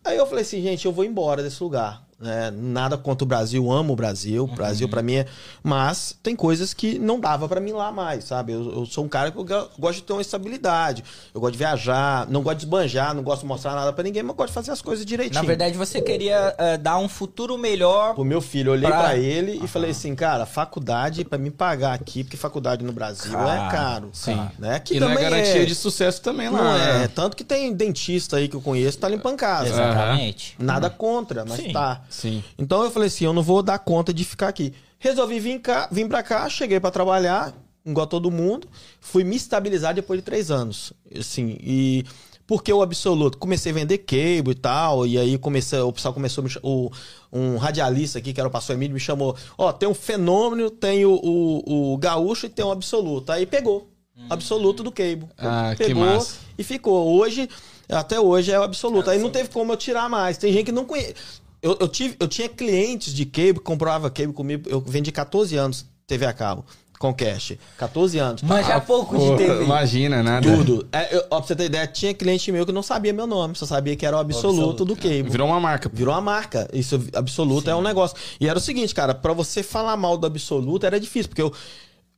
Aí 0.03 0.17
eu 0.17 0.27
falei 0.27 0.41
assim, 0.41 0.63
gente, 0.63 0.87
eu 0.87 0.93
vou 0.93 1.05
embora 1.05 1.43
desse 1.43 1.63
lugar. 1.63 2.03
Né? 2.21 2.51
nada 2.55 2.99
contra 2.99 3.25
o 3.25 3.27
Brasil, 3.27 3.71
amo 3.71 3.93
o 3.93 3.97
Brasil. 3.97 4.45
O 4.45 4.55
Brasil 4.55 4.89
pra 4.89 5.03
mim 5.03 5.15
é. 5.17 5.27
Mas 5.63 6.17
tem 6.23 6.35
coisas 6.37 6.75
que 6.75 6.99
não 6.99 7.19
dava 7.21 7.49
pra 7.49 7.61
mim 7.61 7.73
lá 7.73 7.91
mais, 7.91 8.25
sabe? 8.25 8.53
Eu, 8.53 8.73
eu 8.73 8.87
sou 8.87 9.05
um 9.05 9.09
cara 9.09 9.31
que 9.31 9.39
eu 9.39 9.45
go- 9.45 9.69
gosto 9.79 9.97
de 9.97 10.03
ter 10.03 10.13
uma 10.13 10.23
estabilidade. 10.23 11.03
Eu 11.35 11.41
gosto 11.41 11.53
de 11.53 11.59
viajar, 11.59 12.27
não 12.29 12.43
gosto 12.43 12.59
de 12.59 12.65
esbanjar, 12.65 13.15
não 13.15 13.23
gosto 13.23 13.43
de 13.43 13.47
mostrar 13.49 13.75
nada 13.75 13.93
pra 13.93 14.03
ninguém, 14.05 14.23
mas 14.23 14.37
gosto 14.37 14.49
de 14.49 14.55
fazer 14.55 14.71
as 14.73 14.83
coisas 14.83 15.05
direitinho. 15.05 15.41
Na 15.41 15.47
verdade, 15.47 15.77
você 15.77 16.01
queria 16.01 16.55
eh, 16.59 16.77
dar 16.79 16.99
um 16.99 17.09
futuro 17.09 17.57
melhor. 17.59 18.15
Pro 18.15 18.25
meu 18.25 18.41
filho, 18.41 18.69
eu 18.69 18.73
olhei 18.75 18.89
Pra- 18.89 18.99
pra 19.01 19.17
ele 19.17 19.61
e 19.63 19.67
falei 19.69 19.91
assim, 19.91 20.15
cara, 20.15 20.45
faculdade 20.47 21.25
pra 21.25 21.39
me 21.39 21.51
pagar 21.51 21.95
aqui, 21.95 22.25
porque 22.25 22.37
faculdade 22.37 22.85
no 22.85 22.93
Brasil 22.93 23.33
é 23.39 23.71
caro. 23.71 24.11
Sim. 24.13 24.49
Né? 24.59 24.77
Aqui 24.77 24.97
E 24.97 25.01
não 25.01 25.11
é 25.11 25.17
garantia 25.21 25.65
de 25.67 25.75
sucesso 25.75 26.21
também 26.23 26.49
lá. 26.49 26.59
Não 26.63 26.77
é. 26.77 26.99
né? 27.01 27.09
Tanto 27.09 27.37
que 27.37 27.45
tem 27.45 27.73
dentista 27.73 28.37
aí 28.37 28.49
que 28.49 28.57
eu 28.57 28.61
conheço 28.61 28.97
que 28.97 29.03
tá 29.03 29.09
limpando 29.09 29.37
casa. 29.37 29.69
Exatamente. 29.69 30.55
Nada 30.59 30.89
contra, 30.91 31.45
mas 31.45 31.61
Sim. 31.61 31.73
tá. 31.73 32.03
Sim. 32.11 32.45
Então 32.59 32.85
eu 32.85 32.91
falei 32.91 33.07
assim, 33.09 33.25
eu 33.25 33.33
não 33.33 33.43
vou 33.43 33.63
dar 33.63 33.79
conta 33.79 34.13
de 34.13 34.25
ficar 34.25 34.49
aqui. 34.49 34.75
Resolvi 34.99 35.41
vir, 35.41 35.61
cá, 35.61 35.89
vim 35.91 36.07
pra 36.07 36.23
cá, 36.23 36.47
cheguei 36.51 36.79
pra 36.79 36.91
trabalhar, 36.91 37.55
igual 37.87 38.07
todo 38.07 38.31
mundo. 38.31 38.69
Fui 39.01 39.25
me 39.25 39.37
estabilizar 39.37 39.95
depois 39.95 40.21
de 40.21 40.25
três 40.25 40.51
anos. 40.51 40.93
Assim, 41.19 41.57
e 41.61 42.05
Porque 42.47 42.73
o 42.73 42.83
absoluto, 42.83 43.39
comecei 43.39 43.71
a 43.71 43.75
vender 43.77 43.99
cable 43.99 44.51
e 44.51 44.55
tal, 44.57 45.07
e 45.07 45.17
aí 45.17 45.39
comecei, 45.39 45.79
o 45.79 45.93
pessoal 45.93 46.13
começou, 46.13 46.43
a 46.43 46.45
me 46.45 46.51
ch- 46.51 46.59
o, 46.65 46.91
um 47.33 47.57
radialista 47.57 48.19
aqui, 48.19 48.33
que 48.33 48.41
era 48.41 48.49
o 48.49 48.51
pastor 48.53 48.75
Emílio, 48.75 48.93
me 48.93 48.99
chamou, 48.99 49.37
ó, 49.57 49.73
tem 49.73 49.89
um 49.89 49.95
fenômeno, 49.95 50.69
tem 50.69 51.05
o, 51.07 51.13
o, 51.15 51.93
o 51.93 51.97
gaúcho 51.97 52.47
e 52.47 52.49
tem 52.49 52.65
o 52.65 52.73
absoluto. 52.73 53.31
Aí 53.31 53.47
pegou, 53.47 53.89
absoluto 54.29 54.83
do 54.83 54.91
cable. 54.91 55.29
Ah, 55.39 55.75
que 55.77 55.85
pegou 55.85 56.05
massa. 56.05 56.39
e 56.59 56.65
ficou. 56.65 57.17
Hoje, 57.17 57.49
até 57.89 58.19
hoje 58.21 58.51
é 58.53 58.59
o 58.59 58.65
absoluto. 58.65 59.09
Aí 59.11 59.19
não 59.19 59.31
teve 59.31 59.49
como 59.49 59.73
eu 59.73 59.77
tirar 59.77 60.09
mais. 60.11 60.37
Tem 60.37 60.53
gente 60.53 60.67
que 60.67 60.73
não 60.73 60.85
conhece. 60.85 61.15
Eu, 61.63 61.77
eu, 61.81 61.89
tive, 61.89 62.17
eu 62.19 62.27
tinha 62.27 62.49
clientes 62.49 63.13
de 63.13 63.27
cable, 63.27 63.55
que 63.55 63.61
comprava 63.61 64.11
cable 64.11 64.33
comigo, 64.33 64.69
eu 64.69 64.81
vendi 64.81 65.13
14 65.13 65.57
anos 65.57 65.87
TV 66.07 66.25
a 66.27 66.33
cabo, 66.33 66.65
com 66.99 67.15
cash. 67.15 67.53
14 67.77 68.19
anos. 68.19 68.43
Manja 68.43 68.81
pouco 68.81 69.17
de 69.17 69.37
TV. 69.37 69.65
Imagina, 69.65 70.23
nada. 70.23 70.57
Tudo. 70.57 70.89
É, 70.91 71.15
eu, 71.15 71.25
ó, 71.31 71.39
pra 71.39 71.47
você 71.47 71.55
ter 71.55 71.65
ideia, 71.65 71.87
tinha 71.87 72.15
cliente 72.15 72.51
meu 72.51 72.67
que 72.67 72.73
não 72.73 72.83
sabia 72.83 73.13
meu 73.13 73.27
nome, 73.27 73.55
só 73.55 73.67
sabia 73.67 73.95
que 73.95 74.05
era 74.05 74.17
o 74.17 74.21
absoluto, 74.21 74.85
do 74.85 74.97
cable. 74.97 75.25
Virou 75.31 75.47
uma 75.47 75.61
marca. 75.61 75.91
Virou 75.93 76.15
uma 76.15 76.21
marca. 76.21 76.69
Isso 76.73 77.03
absoluto 77.15 77.71
é 77.71 77.77
um 77.77 77.83
negócio. 77.83 78.17
E 78.41 78.49
era 78.49 78.59
o 78.59 78.61
seguinte, 78.61 78.95
cara, 78.95 79.15
pra 79.15 79.33
você 79.33 79.63
falar 79.63 79.97
mal 79.97 80.17
do 80.17 80.27
absoluto 80.27 80.85
era 80.85 80.99
difícil, 80.99 81.29
porque 81.29 81.43
eu, 81.43 81.53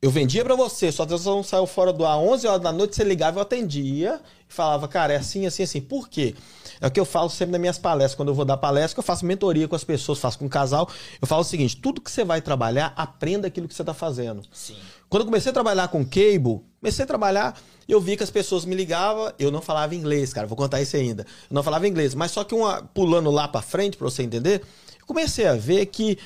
eu 0.02 0.10
vendia 0.10 0.44
pra 0.44 0.56
você, 0.56 0.90
sua 0.90 1.06
atenção 1.06 1.44
saiu 1.44 1.64
fora 1.64 1.92
do 1.92 2.04
ar 2.04 2.18
11 2.18 2.44
horas 2.48 2.60
da 2.60 2.72
noite, 2.72 2.96
você 2.96 3.04
ligava, 3.04 3.38
eu 3.38 3.42
atendia 3.42 4.20
e 4.50 4.52
falava, 4.52 4.88
cara, 4.88 5.12
é 5.12 5.16
assim, 5.16 5.46
assim, 5.46 5.62
assim. 5.62 5.80
Por 5.80 6.08
quê? 6.08 6.34
É 6.80 6.88
o 6.88 6.90
que 6.90 6.98
eu 6.98 7.04
falo 7.04 7.30
sempre 7.30 7.52
nas 7.52 7.60
minhas 7.60 7.78
palestras, 7.78 8.16
quando 8.16 8.30
eu 8.30 8.34
vou 8.34 8.44
dar 8.44 8.56
palestra, 8.56 8.94
que 8.94 8.98
eu 8.98 9.04
faço 9.04 9.24
mentoria 9.24 9.68
com 9.68 9.76
as 9.76 9.84
pessoas, 9.84 10.18
faço 10.18 10.40
com 10.40 10.46
o 10.46 10.50
casal. 10.50 10.90
Eu 11.20 11.28
falo 11.28 11.42
o 11.42 11.44
seguinte: 11.44 11.76
tudo 11.76 12.00
que 12.00 12.10
você 12.10 12.24
vai 12.24 12.42
trabalhar, 12.42 12.92
aprenda 12.96 13.46
aquilo 13.46 13.68
que 13.68 13.74
você 13.74 13.84
tá 13.84 13.94
fazendo. 13.94 14.42
Sim. 14.52 14.74
Quando 15.08 15.20
eu 15.20 15.26
comecei 15.26 15.50
a 15.50 15.52
trabalhar 15.52 15.86
com 15.86 16.04
cable, 16.04 16.60
comecei 16.80 17.04
a 17.04 17.06
trabalhar, 17.06 17.56
eu 17.88 18.00
vi 18.00 18.16
que 18.16 18.24
as 18.24 18.30
pessoas 18.30 18.64
me 18.64 18.74
ligavam, 18.74 19.32
eu 19.38 19.52
não 19.52 19.62
falava 19.62 19.94
inglês, 19.94 20.32
cara, 20.32 20.48
vou 20.48 20.56
contar 20.56 20.82
isso 20.82 20.96
ainda. 20.96 21.22
Eu 21.48 21.54
não 21.54 21.62
falava 21.62 21.86
inglês, 21.86 22.12
mas 22.12 22.32
só 22.32 22.42
que 22.42 22.56
uma 22.56 22.82
pulando 22.82 23.30
lá 23.30 23.46
pra 23.46 23.62
frente, 23.62 23.96
pra 23.96 24.10
você 24.10 24.24
entender, 24.24 24.62
eu 24.98 25.06
comecei 25.06 25.46
a 25.46 25.54
ver 25.54 25.86
que 25.86 26.18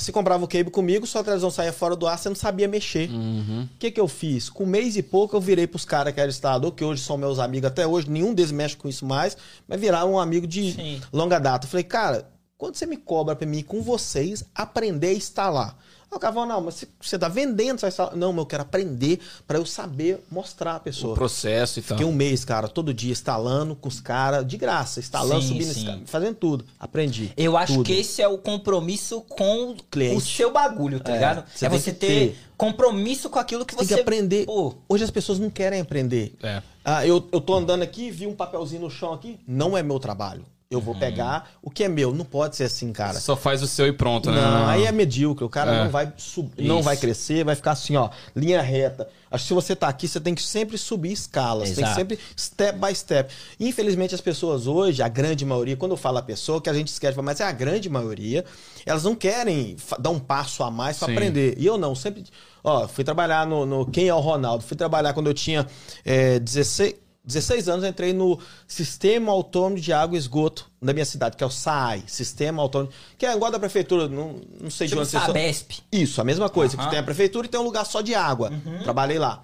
se 0.00 0.12
comprava 0.12 0.44
o 0.44 0.48
cable 0.48 0.70
comigo, 0.70 1.06
sua 1.06 1.22
televisão 1.22 1.50
saía 1.50 1.72
fora 1.72 1.94
do 1.94 2.06
ar, 2.06 2.18
você 2.18 2.28
não 2.28 2.36
sabia 2.36 2.66
mexer. 2.66 3.08
O 3.10 3.78
que 3.78 3.90
que 3.90 4.00
eu 4.00 4.08
fiz? 4.08 4.48
Com 4.48 4.64
um 4.64 4.66
mês 4.66 4.96
e 4.96 5.02
pouco 5.02 5.36
eu 5.36 5.40
virei 5.40 5.66
pros 5.66 5.84
caras 5.84 6.12
que 6.12 6.20
eram 6.20 6.30
instalador, 6.30 6.72
que 6.72 6.84
hoje 6.84 7.02
são 7.02 7.16
meus 7.16 7.38
amigos 7.38 7.68
até 7.68 7.86
hoje, 7.86 8.10
nenhum 8.10 8.34
deles 8.34 8.52
mexe 8.52 8.76
com 8.76 8.88
isso 8.88 9.04
mais, 9.06 9.36
mas 9.68 9.80
viraram 9.80 10.12
um 10.12 10.18
amigo 10.18 10.46
de 10.46 10.72
Sim. 10.72 11.00
longa 11.12 11.38
data. 11.38 11.66
Eu 11.66 11.70
falei, 11.70 11.84
cara, 11.84 12.28
quando 12.56 12.76
você 12.76 12.86
me 12.86 12.96
cobra 12.96 13.34
pra 13.34 13.46
mim 13.46 13.58
ir 13.58 13.62
com 13.62 13.82
vocês 13.82 14.44
aprender 14.54 15.08
a 15.08 15.14
instalar? 15.14 15.76
Aí 16.12 16.16
O 16.16 16.18
cara 16.18 16.34
falou, 16.34 16.48
não, 16.48 16.60
mas 16.60 16.84
você- 17.00 17.16
tá 17.18 17.28
vendendo, 17.28 17.78
você 17.78 17.88
vai. 17.90 18.16
Não, 18.16 18.32
mas 18.32 18.38
eu 18.40 18.46
quero 18.46 18.62
aprender 18.64 19.20
pra 19.46 19.58
eu 19.58 19.64
saber 19.64 20.24
mostrar 20.28 20.72
a 20.72 20.76
O 20.78 20.80
pessoa. 20.80 21.14
processo 21.14 21.78
e 21.78 21.82
tal. 21.82 21.96
Fiquei 21.96 22.10
um 22.10 22.14
mês, 22.14 22.44
cara, 22.44 22.66
todo 22.66 22.92
dia 22.92 23.12
instalando 23.12 23.76
com 23.76 23.88
os 23.88 24.00
caras, 24.00 24.44
de 24.44 24.56
graça, 24.56 24.98
instalando, 24.98 25.40
Sim, 25.42 25.48
subindo, 25.48 25.72
sim. 25.72 25.80
escada, 25.80 26.00
fazendo 26.06 26.34
tudo. 26.34 26.64
Aprendi. 26.80 27.32
Eu 27.36 27.56
acho 27.56 27.74
tudo. 27.74 27.86
que 27.86 27.92
esse 27.92 28.20
é 28.20 28.26
o 28.26 28.36
compromisso 28.38 29.20
com 29.22 29.76
Cliente. 29.88 30.16
o 30.16 30.20
seu 30.20 30.50
bagulho, 30.52 30.98
tá 30.98 31.12
É, 31.12 31.14
ligado? 31.14 31.44
você 31.54 31.66
é 31.66 31.68
tem 31.70 31.78
você 31.78 31.92
ter, 31.92 32.06
ter. 32.30 32.38
compromisso 32.56 33.30
com 33.30 33.38
aquilo 33.38 33.64
que 33.64 33.76
Tem 33.76 33.86
você 33.86 33.94
que 33.94 34.00
aprender. 34.00 34.46
Pô, 34.46 34.74
Hoje 34.88 35.04
as 35.04 35.10
pessoas 35.12 35.38
não 35.38 35.48
querem 35.48 35.80
aprender. 35.80 36.34
É. 36.42 36.60
Ah, 36.84 37.06
eu, 37.06 37.28
eu 37.30 37.40
tô 37.40 37.54
andando 37.54 37.82
aqui, 37.82 38.10
vi 38.10 38.26
um 38.26 38.34
papelzinho 38.34 38.82
no 38.82 38.90
chão 38.90 39.12
aqui, 39.12 39.38
não 39.46 39.76
é 39.78 39.82
meu 39.82 40.00
trabalho. 40.00 40.44
Eu 40.72 40.80
vou 40.80 40.94
pegar 40.94 41.50
o 41.60 41.68
que 41.68 41.82
é 41.82 41.88
meu. 41.88 42.14
Não 42.14 42.24
pode 42.24 42.54
ser 42.54 42.62
assim, 42.62 42.92
cara. 42.92 43.18
Só 43.18 43.34
faz 43.36 43.60
o 43.60 43.66
seu 43.66 43.88
e 43.88 43.92
pronto, 43.92 44.30
né? 44.30 44.40
Não, 44.40 44.68
aí 44.68 44.84
é 44.84 44.92
medíocre. 44.92 45.44
O 45.44 45.48
cara 45.48 45.74
É. 45.74 45.82
não 45.82 45.90
vai 45.90 46.12
subir, 46.16 46.62
não 46.62 46.80
vai 46.80 46.96
crescer, 46.96 47.44
vai 47.44 47.56
ficar 47.56 47.72
assim, 47.72 47.96
ó, 47.96 48.08
linha 48.36 48.62
reta. 48.62 49.08
Acho 49.28 49.42
que 49.42 49.48
se 49.48 49.54
você 49.54 49.74
tá 49.74 49.88
aqui, 49.88 50.06
você 50.06 50.20
tem 50.20 50.32
que 50.32 50.40
sempre 50.44 50.78
subir 50.78 51.10
escalas, 51.10 51.72
tem 51.72 51.84
que 51.84 51.94
sempre 51.94 52.20
step 52.38 52.78
by 52.78 52.94
step. 52.94 53.34
Infelizmente, 53.58 54.14
as 54.14 54.20
pessoas 54.20 54.68
hoje, 54.68 55.02
a 55.02 55.08
grande 55.08 55.44
maioria, 55.44 55.76
quando 55.76 55.90
eu 55.90 55.96
falo 55.96 56.18
a 56.18 56.22
pessoa, 56.22 56.60
que 56.62 56.70
a 56.70 56.72
gente 56.72 56.86
esquece, 56.86 57.20
mas 57.20 57.40
é 57.40 57.44
a 57.44 57.52
grande 57.52 57.90
maioria, 57.90 58.44
elas 58.86 59.02
não 59.02 59.16
querem 59.16 59.76
dar 59.98 60.10
um 60.10 60.20
passo 60.20 60.62
a 60.62 60.70
mais 60.70 60.98
para 60.98 61.10
aprender. 61.12 61.56
E 61.58 61.66
eu 61.66 61.76
não, 61.76 61.96
sempre. 61.96 62.22
Ó, 62.62 62.86
fui 62.86 63.02
trabalhar 63.02 63.44
no, 63.44 63.66
no 63.66 63.86
Quem 63.86 64.06
é 64.06 64.14
o 64.14 64.20
Ronaldo? 64.20 64.62
Fui 64.62 64.76
trabalhar 64.76 65.14
quando 65.14 65.26
eu 65.26 65.34
tinha 65.34 65.66
é, 66.04 66.38
16. 66.38 66.94
16 67.32 67.68
anos 67.68 67.84
entrei 67.84 68.12
no 68.12 68.38
Sistema 68.66 69.32
Autônomo 69.32 69.80
de 69.80 69.92
Água 69.92 70.16
e 70.16 70.18
Esgoto 70.18 70.70
da 70.80 70.92
minha 70.92 71.04
cidade, 71.04 71.36
que 71.36 71.44
é 71.44 71.46
o 71.46 71.50
SAI, 71.50 72.04
Sistema 72.06 72.62
Autônomo, 72.62 72.90
que 73.18 73.24
é 73.26 73.34
igual 73.34 73.50
da 73.50 73.58
prefeitura, 73.58 74.08
não, 74.08 74.40
não 74.60 74.70
sei 74.70 74.86
de 74.86 74.90
tipo 74.92 75.00
onde 75.00 75.10
vocês 75.10 75.22
são. 75.22 75.28
Sabesp. 75.34 75.72
Isso, 75.92 76.20
a 76.20 76.24
mesma 76.24 76.48
coisa, 76.48 76.76
Aham. 76.76 76.84
que 76.84 76.90
tem 76.90 76.98
a 76.98 77.02
prefeitura 77.02 77.46
e 77.46 77.50
tem 77.50 77.60
um 77.60 77.64
lugar 77.64 77.84
só 77.86 78.00
de 78.00 78.14
água. 78.14 78.50
Trabalhei 78.82 79.18
lá. 79.18 79.42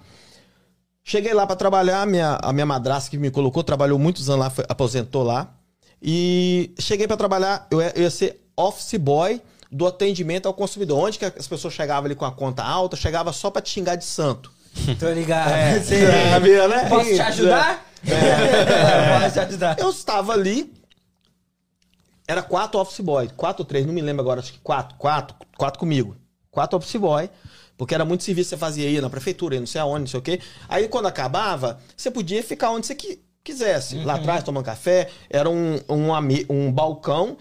Cheguei 1.03 1.33
lá 1.33 1.47
pra 1.47 1.55
trabalhar, 1.55 2.05
minha, 2.05 2.37
a 2.41 2.51
minha 2.51 2.65
madrasta 2.65 3.09
que 3.09 3.17
me 3.17 3.31
colocou, 3.31 3.63
trabalhou 3.63 3.97
muitos 3.97 4.29
anos 4.29 4.41
lá, 4.45 4.49
foi- 4.49 4.65
aposentou 4.67 5.23
lá. 5.23 5.53
E 6.01 6.73
cheguei 6.79 7.07
pra 7.07 7.15
trabalhar, 7.17 7.65
eu 7.71 7.81
ia, 7.81 7.93
eu 7.95 8.03
ia 8.03 8.09
ser 8.11 8.41
office 8.55 8.99
boy 8.99 9.41
do 9.71 9.87
atendimento 9.87 10.47
ao 10.47 10.53
consumidor. 10.53 10.99
Onde 10.99 11.17
que 11.17 11.25
as 11.25 11.47
pessoas 11.47 11.73
chegavam 11.73 12.05
ali 12.05 12.15
com 12.15 12.25
a 12.25 12.31
conta 12.31 12.61
alta, 12.63 12.95
chegava 12.97 13.31
só 13.31 13.49
pra 13.49 13.61
te 13.61 13.69
xingar 13.69 13.95
de 13.95 14.03
santo. 14.05 14.51
Tô 14.99 15.09
ligado. 15.11 15.51
É, 15.51 15.79
Sei. 15.83 16.05
sabia, 16.29 16.67
né? 16.67 16.89
Posso 16.89 17.09
te 17.13 17.19
ajudar? 17.21 17.85
É. 18.07 19.19
Posso 19.21 19.33
te 19.33 19.39
ajudar. 19.39 19.79
Eu 19.79 19.89
estava 19.89 20.33
ali. 20.33 20.73
Era 22.27 22.41
quatro 22.41 22.79
office 22.79 22.99
boy. 22.99 23.29
Quatro 23.35 23.63
ou 23.63 23.65
três, 23.67 23.85
não 23.85 23.93
me 23.93 24.01
lembro 24.01 24.21
agora. 24.21 24.39
Acho 24.39 24.53
que 24.53 24.59
quatro. 24.59 24.97
Quatro. 24.97 25.35
Quatro 25.57 25.79
comigo. 25.79 26.15
Quatro 26.51 26.77
office 26.77 26.95
boy. 26.99 27.29
Porque 27.77 27.93
era 27.93 28.03
muito 28.03 28.23
serviço 28.23 28.49
que 28.49 28.55
você 28.55 28.57
fazia 28.59 28.87
aí 28.87 28.99
na 28.99 29.09
prefeitura, 29.09 29.53
aí 29.55 29.59
não 29.59 29.67
sei 29.67 29.79
aonde, 29.79 29.99
não 30.01 30.07
sei 30.07 30.19
o 30.19 30.23
quê. 30.23 30.41
Aí 30.67 30.87
quando 30.87 31.05
acabava, 31.05 31.79
você 31.95 32.09
podia 32.09 32.41
ficar 32.43 32.71
onde 32.71 32.87
você 32.87 32.95
qui- 32.95 33.21
quisesse. 33.43 33.97
Lá 34.03 34.15
atrás, 34.15 34.43
tomando 34.43 34.65
café. 34.65 35.09
Era 35.29 35.47
um, 35.49 35.75
um, 35.87 36.09
um 36.49 36.71
balcão. 36.71 37.37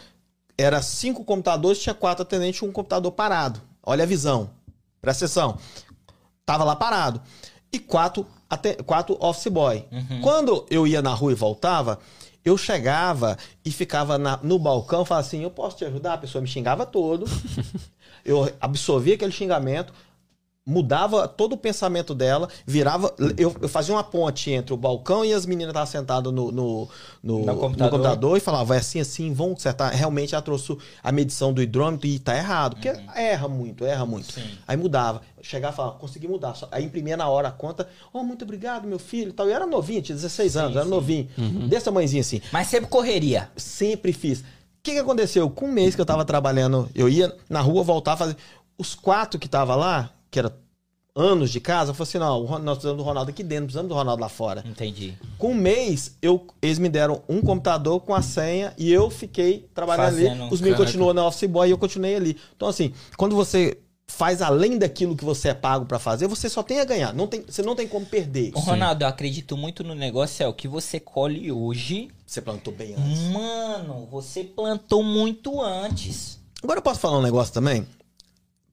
Era 0.59 0.81
cinco 0.83 1.25
computadores, 1.25 1.79
tinha 1.81 1.95
quatro 1.95 2.23
atendentes, 2.23 2.63
um 2.63 2.71
computador 2.71 3.11
parado. 3.13 3.61
Olha 3.83 4.05
a 4.05 4.07
visão. 4.07 4.51
Presta 5.01 5.25
atenção. 5.25 5.59
Tava 6.47 6.63
lá 6.65 6.77
parado. 6.77 7.21
E 7.73 7.79
quatro, 7.81 8.25
até, 8.49 8.75
quatro 8.75 9.17
office 9.21 9.49
boy. 9.49 9.85
Quando 10.23 10.65
eu 10.71 10.87
ia 10.87 11.03
na 11.03 11.13
rua 11.13 11.33
e 11.33 11.35
voltava, 11.35 11.99
eu 12.45 12.57
chegava 12.57 13.37
e 13.65 13.71
ficava 13.73 14.17
na- 14.17 14.39
no 14.43 14.57
balcão 14.59 15.05
falava 15.05 15.27
assim: 15.27 15.43
Eu 15.43 15.51
posso 15.51 15.77
te 15.77 15.85
ajudar? 15.85 16.15
A 16.15 16.19
pessoa 16.19 16.41
me 16.41 16.47
xingava 16.49 16.87
todo. 16.87 17.27
eu 18.25 18.51
absorvia 18.61 19.15
aquele 19.17 19.33
xingamento, 19.33 19.93
mudava 20.67 21.29
todo 21.29 21.53
o 21.53 21.57
pensamento 21.57 22.13
dela, 22.13 22.49
virava. 22.67 23.15
Eu, 23.39 23.55
eu 23.63 23.69
fazia 23.69 23.95
uma 23.95 24.03
ponte 24.03 24.51
entre 24.51 24.75
o 24.75 24.77
balcão 24.77 25.25
e 25.25 25.33
as 25.33 25.47
meninas 25.47 25.69
estavam 25.71 25.87
sentadas 25.87 26.33
no, 26.33 26.51
no, 26.51 26.89
no, 27.23 27.39
No 27.39 27.47
no 27.47 27.57
computador. 27.57 27.91
computador. 27.91 28.37
e 28.37 28.41
falava, 28.41 28.65
vai 28.65 28.79
assim, 28.79 28.99
assim, 28.99 29.33
vão 29.33 29.51
consertar. 29.55 29.91
Realmente 29.93 30.35
ela 30.35 30.43
trouxe 30.43 30.77
a 31.03 31.13
medição 31.13 31.53
do 31.53 31.63
hidrômetro 31.63 32.09
e 32.09 32.19
tá 32.19 32.37
errado. 32.37 32.75
Porque 32.75 32.89
erra 33.15 33.47
muito, 33.47 33.85
erra 33.85 34.05
muito. 34.05 34.33
Sim. 34.33 34.43
Aí 34.67 34.77
mudava. 34.77 35.23
Chegava 35.41 35.73
e 35.73 35.77
falava, 35.77 35.95
consegui 35.99 36.27
mudar. 36.27 36.57
Aí 36.73 36.85
imprimia 36.85 37.17
na 37.17 37.29
hora 37.29 37.47
a 37.49 37.53
conta. 37.53 37.89
Oh, 38.13 38.25
muito 38.25 38.43
obrigado, 38.45 38.89
meu 38.89 38.99
filho. 38.99 39.31
e 39.31 39.33
Tal. 39.33 39.47
Eu 39.47 39.55
era 39.55 39.67
novinho, 39.67 40.03
tinha 40.03 40.17
16 40.17 40.57
anos, 40.57 40.75
era 40.75 40.85
sim. 40.85 40.91
novinho. 40.91 41.29
Desse 41.69 41.85
tamanhozinho 41.85 42.21
assim 42.23 42.41
Mas 42.51 42.67
sempre 42.67 42.91
correria. 42.91 43.49
sempre 43.57 44.13
fiz. 44.13 44.41
O 44.41 44.45
que, 44.83 44.93
que 44.95 44.99
aconteceu? 44.99 45.49
Com 45.49 45.67
um 45.67 45.73
mês 45.73 45.95
que 45.95 46.01
eu 46.01 46.07
tava 46.07 46.25
trabalhando, 46.25 46.89
eu 46.95 47.09
ia 47.09 47.33
na 47.49 47.61
rua 47.61 47.85
voltar 47.85 48.17
fazer. 48.17 48.37
Os 48.79 48.95
quatro 48.95 49.39
que 49.39 49.49
tava 49.49 49.75
lá, 49.75 50.11
que 50.37 50.41
era 50.41 50.55
anos 51.15 51.51
de 51.51 51.61
casa, 51.61 51.91
eu 51.91 51.95
falei 51.95 52.09
assim: 52.09 52.19
não, 52.19 52.59
nós 52.59 52.77
precisamos 52.77 52.99
do 52.99 53.03
Ronaldo 53.03 53.31
aqui 53.31 53.43
dentro, 53.43 53.65
precisamos 53.65 53.89
do 53.89 53.95
Ronaldo 53.95 54.21
lá 54.21 54.29
fora. 54.29 54.63
Entendi. 54.67 55.15
Com 55.39 55.53
um 55.53 55.55
mês, 55.55 56.15
eu, 56.21 56.47
eles 56.61 56.79
me 56.79 56.91
deram 56.91 57.23
um 57.27 57.41
computador 57.41 58.01
com 58.01 58.15
a 58.15 58.21
senha 58.21 58.75
e 58.77 58.93
eu 58.93 59.09
fiquei 59.09 59.67
trabalhando 59.75 60.05
Fazendo, 60.05 60.43
ali. 60.43 60.55
Os 60.55 60.61
meninos 60.61 60.79
caraca. 60.79 60.85
continuam 60.85 61.15
na 61.15 61.27
Office 61.27 61.49
Boy 61.49 61.69
e 61.69 61.71
eu 61.71 61.79
continuei 61.79 62.17
ali. 62.17 62.37
Então, 62.55 62.69
assim, 62.69 62.93
quando 63.17 63.35
você 63.35 63.79
faz 64.07 64.41
além 64.41 64.79
daquilo 64.79 65.17
que 65.17 65.25
você 65.25 65.49
é 65.49 65.55
pago 65.55 65.87
pra 65.87 65.99
fazer, 65.99 66.29
você 66.29 66.51
só 66.51 66.63
tem 66.63 66.81
a 66.81 66.85
ganhar. 66.85 67.15
Não 67.15 67.27
tem, 67.27 67.43
você 67.43 67.63
não 67.63 67.75
tem 67.75 67.89
como 67.89 68.05
perder. 68.05 68.53
Ô, 68.55 68.61
Ronaldo, 68.61 69.03
eu 69.03 69.09
acredito 69.09 69.57
muito 69.57 69.83
no 69.83 69.95
negócio, 69.95 70.45
é 70.45 70.47
o 70.47 70.53
que 70.53 70.69
você 70.69 71.01
colhe 71.01 71.51
hoje. 71.51 72.11
Você 72.27 72.43
plantou 72.43 72.75
bem 72.75 72.95
antes. 72.95 73.23
Mano, 73.33 74.07
você 74.11 74.45
plantou 74.45 75.03
muito 75.03 75.63
antes. 75.63 76.39
Agora 76.63 76.79
eu 76.79 76.83
posso 76.83 77.01
falar 77.01 77.19
um 77.19 77.23
negócio 77.23 77.55
também? 77.55 77.87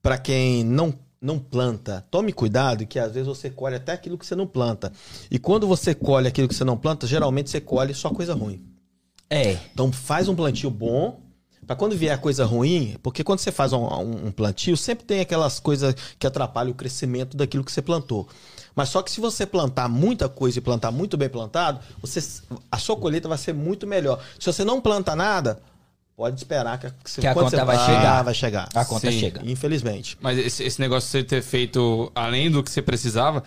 Pra 0.02 0.18
quem 0.18 0.62
não, 0.62 0.92
não 1.24 1.38
planta, 1.38 2.04
tome 2.10 2.32
cuidado 2.32 2.86
que 2.86 2.98
às 2.98 3.12
vezes 3.12 3.26
você 3.26 3.48
colhe 3.50 3.76
até 3.76 3.92
aquilo 3.92 4.18
que 4.18 4.26
você 4.26 4.36
não 4.36 4.46
planta. 4.46 4.92
E 5.30 5.38
quando 5.38 5.66
você 5.66 5.94
colhe 5.94 6.28
aquilo 6.28 6.46
que 6.48 6.54
você 6.54 6.64
não 6.64 6.76
planta, 6.76 7.06
geralmente 7.06 7.48
você 7.50 7.60
colhe 7.60 7.94
só 7.94 8.10
coisa 8.10 8.34
ruim. 8.34 8.62
É. 9.30 9.58
Então 9.72 9.90
faz 9.90 10.28
um 10.28 10.34
plantio 10.36 10.70
bom, 10.70 11.22
Pra 11.66 11.74
quando 11.74 11.96
vier 11.96 12.18
coisa 12.20 12.44
ruim, 12.44 12.94
porque 13.02 13.24
quando 13.24 13.38
você 13.38 13.50
faz 13.50 13.72
um, 13.72 13.78
um- 13.86 14.26
um 14.26 14.30
plantio, 14.30 14.76
sempre 14.76 15.02
tem 15.06 15.20
aquelas 15.20 15.58
coisas 15.58 15.94
que 16.18 16.26
atrapalham 16.26 16.72
o 16.72 16.74
crescimento 16.74 17.38
daquilo 17.38 17.64
que 17.64 17.72
você 17.72 17.80
plantou. 17.80 18.28
Mas 18.76 18.90
só 18.90 19.00
que 19.00 19.10
se 19.10 19.18
você 19.18 19.46
plantar 19.46 19.88
muita 19.88 20.28
coisa 20.28 20.58
e 20.58 20.60
plantar 20.60 20.90
muito 20.90 21.16
bem 21.16 21.30
plantado, 21.30 21.80
você, 22.02 22.20
a 22.70 22.76
sua 22.76 22.96
colheita 22.96 23.28
vai 23.28 23.38
ser 23.38 23.54
muito 23.54 23.86
melhor. 23.86 24.20
Se 24.38 24.44
você 24.44 24.62
não 24.62 24.78
planta 24.78 25.16
nada, 25.16 25.58
pode 26.16 26.36
esperar 26.36 26.78
que, 26.78 26.92
você- 27.04 27.20
Que 27.20 27.26
a 27.26 27.34
conta 27.34 27.50
você 27.56 27.64
vai 27.64 27.78
chegar. 27.78 28.22
Vai 28.22 28.34
chegar. 28.34 28.68
A 28.74 28.84
conta 28.84 29.10
Sim. 29.10 29.18
chega. 29.20 29.40
Infelizmente. 29.44 30.16
Mas 30.20 30.38
esse, 30.38 30.62
esse 30.64 30.80
negócio 30.80 31.06
de 31.08 31.12
você 31.12 31.24
ter 31.24 31.42
feito 31.42 32.10
além 32.14 32.50
do 32.50 32.62
que 32.62 32.70
você 32.70 32.80
precisava 32.82 33.42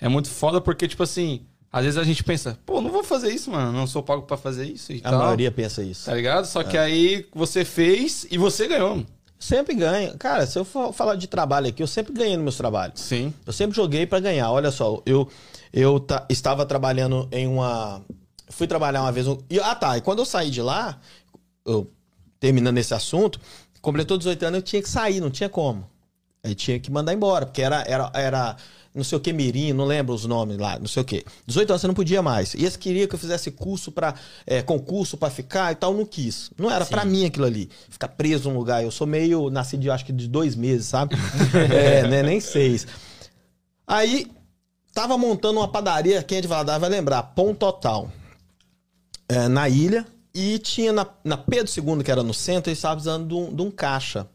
é 0.00 0.08
muito 0.08 0.28
foda 0.28 0.60
porque, 0.60 0.86
tipo 0.88 1.02
assim, 1.02 1.42
Às 1.74 1.84
vezes 1.84 1.98
a 1.98 2.04
gente 2.04 2.22
pensa, 2.22 2.58
pô, 2.66 2.82
não 2.82 2.90
vou 2.90 3.02
fazer 3.02 3.32
isso, 3.32 3.50
mano. 3.50 3.72
Não 3.72 3.86
sou 3.86 4.02
pago 4.02 4.22
pra 4.24 4.36
fazer 4.36 4.66
isso 4.66 4.92
e 4.92 5.00
A 5.02 5.08
tal. 5.08 5.20
maioria 5.20 5.50
pensa 5.50 5.82
isso. 5.82 6.04
Tá 6.04 6.14
ligado? 6.14 6.44
Só 6.44 6.60
É. 6.60 6.64
que 6.64 6.76
aí 6.76 7.26
você 7.34 7.64
fez 7.64 8.26
e 8.30 8.36
você 8.36 8.68
ganhou. 8.68 9.02
Sempre 9.38 9.74
ganha. 9.74 10.14
Cara, 10.18 10.46
se 10.46 10.58
eu 10.58 10.66
for 10.66 10.92
falar 10.92 11.14
de 11.16 11.26
trabalho 11.26 11.68
aqui, 11.68 11.82
eu 11.82 11.86
sempre 11.86 12.12
ganhei 12.12 12.36
nos 12.36 12.42
meus 12.44 12.56
trabalhos. 12.58 13.00
Sim. 13.00 13.32
Eu 13.46 13.54
sempre 13.54 13.74
joguei 13.74 14.04
pra 14.06 14.20
ganhar. 14.20 14.50
Olha 14.52 14.70
só, 14.70 15.00
eu, 15.06 15.26
eu 15.72 15.98
ta- 15.98 16.26
estava 16.28 16.66
trabalhando 16.66 17.26
em 17.32 17.46
uma. 17.48 18.02
Fui 18.50 18.66
trabalhar 18.66 19.00
uma 19.00 19.10
vez. 19.10 19.26
um- 19.26 19.38
E, 19.48 19.58
ah, 19.58 19.74
tá. 19.74 19.96
E 19.96 20.02
quando 20.02 20.18
eu 20.18 20.26
saí 20.26 20.50
de 20.50 20.60
lá, 20.60 20.98
eu, 21.64 21.90
terminando 22.42 22.76
esse 22.78 22.92
assunto, 22.92 23.40
completou 23.80 24.18
18 24.18 24.46
anos, 24.46 24.56
eu 24.58 24.62
tinha 24.62 24.82
que 24.82 24.88
sair, 24.88 25.20
não 25.20 25.30
tinha 25.30 25.48
como. 25.48 25.88
Aí 26.42 26.56
tinha 26.56 26.80
que 26.80 26.90
mandar 26.90 27.14
embora, 27.14 27.46
porque 27.46 27.62
era, 27.62 27.84
era, 27.86 28.10
era 28.12 28.56
não 28.92 29.04
sei 29.04 29.16
o 29.16 29.20
que, 29.20 29.32
Mirim, 29.32 29.72
não 29.72 29.84
lembro 29.84 30.12
os 30.12 30.26
nomes 30.26 30.58
lá, 30.58 30.76
não 30.76 30.88
sei 30.88 31.02
o 31.02 31.04
que. 31.04 31.24
18 31.46 31.70
anos 31.70 31.80
você 31.80 31.86
não 31.86 31.94
podia 31.94 32.20
mais. 32.20 32.54
E 32.54 32.62
eles 32.62 32.76
queriam 32.76 33.06
que 33.06 33.14
eu 33.14 33.18
fizesse 33.18 33.52
curso 33.52 33.92
para 33.92 34.16
concurso 34.66 35.16
pra 35.16 35.30
ficar 35.30 35.70
e 35.70 35.76
tal, 35.76 35.94
não 35.94 36.04
quis. 36.04 36.50
Não 36.58 36.68
era 36.68 36.84
pra 36.84 37.04
mim 37.04 37.24
aquilo 37.24 37.46
ali. 37.46 37.70
Ficar 37.88 38.08
preso 38.08 38.50
num 38.50 38.58
lugar. 38.58 38.82
Eu 38.82 38.90
sou 38.90 39.06
meio 39.06 39.48
nascido, 39.48 39.84
eu 39.84 39.92
acho 39.92 40.04
que 40.04 40.12
de 40.12 40.26
dois 40.26 40.56
meses, 40.56 40.86
sabe? 40.86 41.14
é, 41.72 42.08
né, 42.08 42.24
nem 42.24 42.40
seis. 42.40 42.88
Aí, 43.86 44.28
tava 44.92 45.16
montando 45.16 45.60
uma 45.60 45.68
padaria, 45.68 46.24
quem 46.24 46.38
é 46.38 46.40
de 46.40 46.48
Valadares 46.48 46.80
vai 46.80 46.90
lembrar, 46.90 47.22
Pão 47.22 47.54
Total, 47.54 48.10
é, 49.28 49.46
na 49.46 49.68
ilha, 49.68 50.04
e 50.34 50.58
tinha 50.58 50.92
na, 50.92 51.06
na 51.24 51.36
Pedro 51.36 51.70
II, 51.74 52.02
que 52.02 52.10
era 52.10 52.22
no 52.22 52.32
centro, 52.32 52.70
eles 52.70 52.78
estavam 52.78 52.96
precisando 52.96 53.28
de 53.28 53.34
um, 53.34 53.54
de 53.54 53.62
um 53.62 53.70
caixa. 53.70 54.26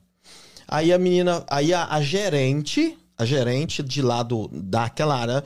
Aí 0.67 0.91
a 0.91 0.97
menina, 0.97 1.43
aí 1.49 1.73
a, 1.73 1.86
a 1.86 2.01
gerente, 2.01 2.97
a 3.17 3.25
gerente 3.25 3.81
de 3.81 4.01
lá 4.01 4.21
do, 4.21 4.49
daquela 4.51 5.17
área, 5.17 5.43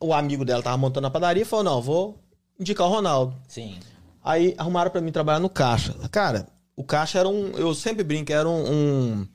o 0.00 0.12
amigo 0.12 0.44
dela 0.44 0.62
tava 0.62 0.76
montando 0.76 1.06
a 1.06 1.10
padaria 1.10 1.42
e 1.42 1.46
falou, 1.46 1.64
não, 1.64 1.82
vou 1.82 2.18
indicar 2.58 2.86
o 2.86 2.90
Ronaldo. 2.90 3.34
Sim. 3.48 3.78
Aí 4.24 4.54
arrumaram 4.58 4.90
pra 4.90 5.00
mim 5.00 5.12
trabalhar 5.12 5.38
no 5.38 5.48
caixa. 5.48 5.94
Cara, 6.10 6.48
o 6.74 6.82
caixa 6.82 7.18
era 7.18 7.28
um, 7.28 7.52
eu 7.56 7.74
sempre 7.74 8.02
brinco, 8.02 8.32
era 8.32 8.48
um, 8.48 8.72
um, 8.72 9.28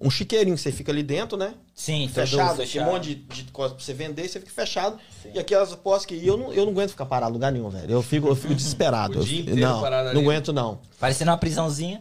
um 0.00 0.10
chiqueirinho, 0.10 0.56
você 0.56 0.70
fica 0.72 0.90
ali 0.92 1.02
dentro, 1.02 1.36
né? 1.36 1.54
Sim, 1.74 2.08
fechado, 2.08 2.64
tinha 2.66 2.84
um 2.84 2.92
monte 2.92 3.14
de, 3.14 3.42
de 3.42 3.44
coisa 3.52 3.74
pra 3.74 3.82
você 3.84 3.92
vender, 3.92 4.28
você 4.28 4.38
fica 4.40 4.52
fechado. 4.52 4.96
E 5.34 5.38
aquelas 5.38 5.74
postas 5.74 6.06
que. 6.06 6.14
E 6.14 6.26
eu 6.26 6.36
não, 6.36 6.52
eu 6.52 6.64
não 6.64 6.72
aguento 6.72 6.90
ficar 6.90 7.06
parado 7.06 7.30
em 7.30 7.34
lugar 7.34 7.50
nenhum, 7.52 7.68
velho. 7.68 7.90
Eu 7.90 8.02
fico, 8.02 8.28
eu 8.28 8.34
fico 8.36 8.54
desesperado. 8.54 9.18
O 9.18 9.22
Eu- 9.22 9.24
dia 9.24 9.40
inteiro 9.42 9.60
não, 9.60 9.80
parado 9.80 10.08
ali. 10.08 10.14
não 10.14 10.22
aguento, 10.22 10.52
não. 10.52 10.80
Parecendo 10.98 11.30
uma 11.30 11.38
prisãozinha. 11.38 12.00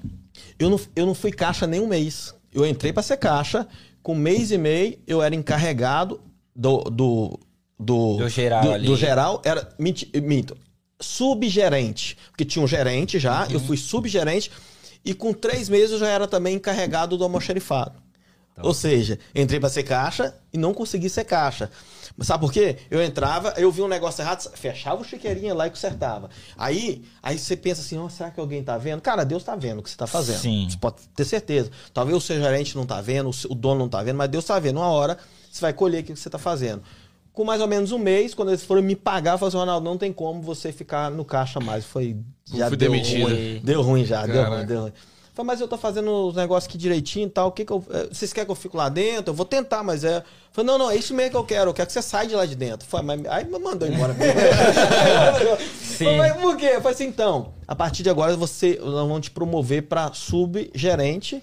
Eu 0.60 0.70
não, 0.70 0.80
eu 0.96 1.06
não 1.06 1.14
fui 1.16 1.32
caixa 1.32 1.66
nem 1.68 1.80
um 1.80 1.88
mês. 1.88 2.34
Eu 2.54 2.66
entrei 2.66 2.92
pra 2.94 3.02
ser 3.04 3.18
caixa. 3.18 3.68
Com 4.04 4.14
um 4.14 4.18
mês 4.18 4.52
e 4.52 4.58
meio, 4.58 4.98
eu 5.08 5.22
era 5.22 5.34
encarregado 5.36 6.20
do. 6.56 6.84
Do, 6.84 7.40
do, 7.80 8.18
Do 8.18 8.30
geral 8.30 8.64
do, 8.64 8.72
ali. 8.74 8.86
do 8.88 8.96
geral, 8.96 9.42
era. 9.46 9.70
Minto. 9.80 10.56
Subgerente. 11.00 12.18
Porque 12.30 12.46
tinha 12.46 12.64
um 12.64 12.68
gerente 12.68 13.20
já, 13.20 13.48
eu 13.50 13.60
fui 13.60 13.78
subgerente. 13.78 14.52
E 15.04 15.14
com 15.14 15.34
três 15.34 15.68
meses 15.70 15.92
eu 15.92 16.00
já 16.00 16.08
era 16.08 16.28
também 16.28 16.56
encarregado 16.56 17.18
do 17.18 17.24
almoxerifado. 17.24 18.02
Ou 18.62 18.74
seja, 18.74 19.18
entrei 19.34 19.60
pra 19.60 19.70
ser 19.70 19.84
caixa 19.84 20.36
e 20.54 20.58
não 20.58 20.74
consegui 20.74 21.10
ser 21.10 21.24
caixa. 21.24 21.70
Mas 22.18 22.28
sabe 22.28 22.42
por 22.42 22.52
quê? 22.52 22.78
Eu 22.90 23.02
entrava, 23.02 23.54
eu 23.58 23.72
vi 23.72 23.82
um 23.82 23.88
negócio 23.88 24.22
errado, 24.22 24.48
fechava 24.54 25.02
o 25.02 25.06
chiqueirinho 25.06 25.56
lá 25.56 25.68
e 25.68 25.70
consertava. 25.70 26.30
Aí, 26.58 27.04
aí 27.24 27.40
você 27.40 27.56
pensa 27.56 27.82
assim, 27.82 27.98
oh, 27.98 28.10
será 28.10 28.30
que 28.30 28.40
alguém 28.40 28.64
tá 28.64 28.78
vendo? 28.78 29.02
Cara, 29.02 29.24
Deus 29.24 29.44
tá 29.44 29.56
vendo 29.56 29.80
o 29.80 29.84
que 29.84 29.90
você 29.90 29.96
tá 29.98 30.06
fazendo. 30.06 30.40
Sim. 30.40 30.68
Você 30.70 30.78
pode 30.78 30.98
ter 31.16 31.26
certeza. 31.26 31.72
Talvez 31.94 32.16
o 32.16 32.22
seu 32.22 32.38
gerente 32.40 32.76
não 32.76 32.86
tá 32.86 33.02
vendo, 33.02 33.32
o 33.50 33.56
dono 33.56 33.80
não 33.80 33.90
tá 33.90 34.04
vendo, 34.04 34.18
mas 34.18 34.30
Deus 34.30 34.46
tá 34.46 34.60
vendo. 34.60 34.78
Uma 34.78 34.90
hora 34.90 35.18
você 35.52 35.62
vai 35.62 35.74
colher 35.74 36.02
o 36.02 36.06
que 36.06 36.16
você 36.16 36.30
tá 36.30 36.38
fazendo. 36.38 36.82
Com 37.34 37.46
mais 37.46 37.62
ou 37.62 37.68
menos 37.68 37.92
um 37.94 37.98
mês, 37.98 38.34
quando 38.34 38.50
eles 38.50 38.64
foram 38.64 38.82
me 38.82 38.96
pagar, 38.96 39.34
eu 39.34 39.38
falei 39.38 39.50
assim, 39.50 39.58
Ronaldo, 39.58 39.86
não 39.90 39.98
tem 39.98 40.12
como 40.12 40.42
você 40.42 40.72
ficar 40.72 41.10
no 41.10 41.24
caixa 41.24 41.60
mais. 41.62 41.86
Foi. 41.86 42.18
Já 42.54 42.68
Fui 42.68 42.76
deu 42.76 42.92
demitido. 42.92 43.30
ruim. 43.30 43.62
Deu 43.64 43.82
ruim 43.82 44.06
já, 44.06 44.26
deu 44.26 44.36
Caraca. 44.36 44.56
ruim, 44.58 44.66
deu 44.66 44.82
ruim. 44.82 44.94
Falei, 45.34 45.48
mas 45.48 45.62
eu 45.62 45.68
tô 45.70 45.78
fazendo 45.78 46.12
os 46.28 46.36
negócios 46.36 46.68
aqui 46.68 46.78
direitinho 46.78 47.28
e 47.28 47.30
tal. 47.30 47.48
O 47.48 47.52
que 47.54 47.64
que 47.64 47.72
eu. 47.72 47.82
eh, 47.90 48.10
Vocês 48.12 48.34
querem 48.34 48.46
que 48.46 48.52
eu 48.52 48.56
fique 48.56 48.76
lá 48.76 48.90
dentro? 48.90 49.32
Eu 49.32 49.34
vou 49.34 49.46
tentar, 49.46 49.82
mas 49.82 50.04
é. 50.04 50.22
Falei, 50.52 50.68
não, 50.70 50.78
não, 50.78 50.92
é 50.92 50.98
isso 50.98 51.14
mesmo 51.14 51.32
que 51.32 51.38
eu 51.38 51.44
quero. 51.46 51.70
Eu 51.70 51.74
quero 51.74 51.88
que 51.88 51.94
você 51.94 52.02
saia 52.02 52.28
de 52.28 52.36
lá 52.36 52.46
de 52.46 52.54
dentro. 52.54 52.86
Falei, 52.86 53.06
mas 53.08 53.26
aí 53.32 53.46
me 53.46 53.58
mandou 53.58 53.88
embora. 53.88 54.14
Sim. 55.82 56.04
Falei, 56.04 56.18
mas 56.18 56.34
por 56.42 56.58
quê? 56.58 56.72
Eu 56.74 56.82
falei 56.82 56.96
assim, 56.96 57.06
então, 57.08 57.54
a 57.66 57.74
partir 57.74 58.04
de 58.04 58.10
agora 58.10 58.36
você, 58.36 58.78
nós 58.84 59.08
vamos 59.08 59.22
te 59.22 59.32
promover 59.32 59.84
para 59.84 60.12
subgerente. 60.14 61.42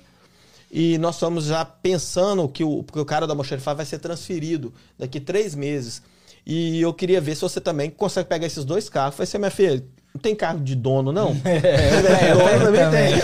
E 0.71 0.99
nós 0.99 1.17
estamos 1.17 1.47
já 1.47 1.65
pensando 1.65 2.49
que 2.49 2.63
o, 2.63 2.81
o 2.81 3.05
cara 3.05 3.27
da 3.27 3.33
almoxerifado 3.33 3.79
vai 3.79 3.87
ser 3.87 3.99
transferido 3.99 4.73
daqui 4.99 5.19
três 5.19 5.55
meses. 5.55 6.03
E 6.47 6.81
eu 6.81 6.93
queria 6.95 7.21
ver 7.21 7.35
se 7.35 7.43
você 7.43 7.61
também 7.61 7.91
consegue 7.91 8.29
pegar 8.29 8.47
esses 8.47 8.65
dois 8.65 8.89
carros. 8.89 9.17
Falei 9.17 9.29
assim, 9.29 9.39
minha 9.39 9.51
filha, 9.51 9.85
não 10.15 10.21
tem 10.21 10.35
carro 10.35 10.61
de 10.61 10.75
dono, 10.75 11.13
não? 11.13 11.37
É, 11.45 12.33
eu 12.33 12.37
dono 12.37 12.49
tenho 12.49 12.61
também 12.61 12.81
também. 12.81 13.21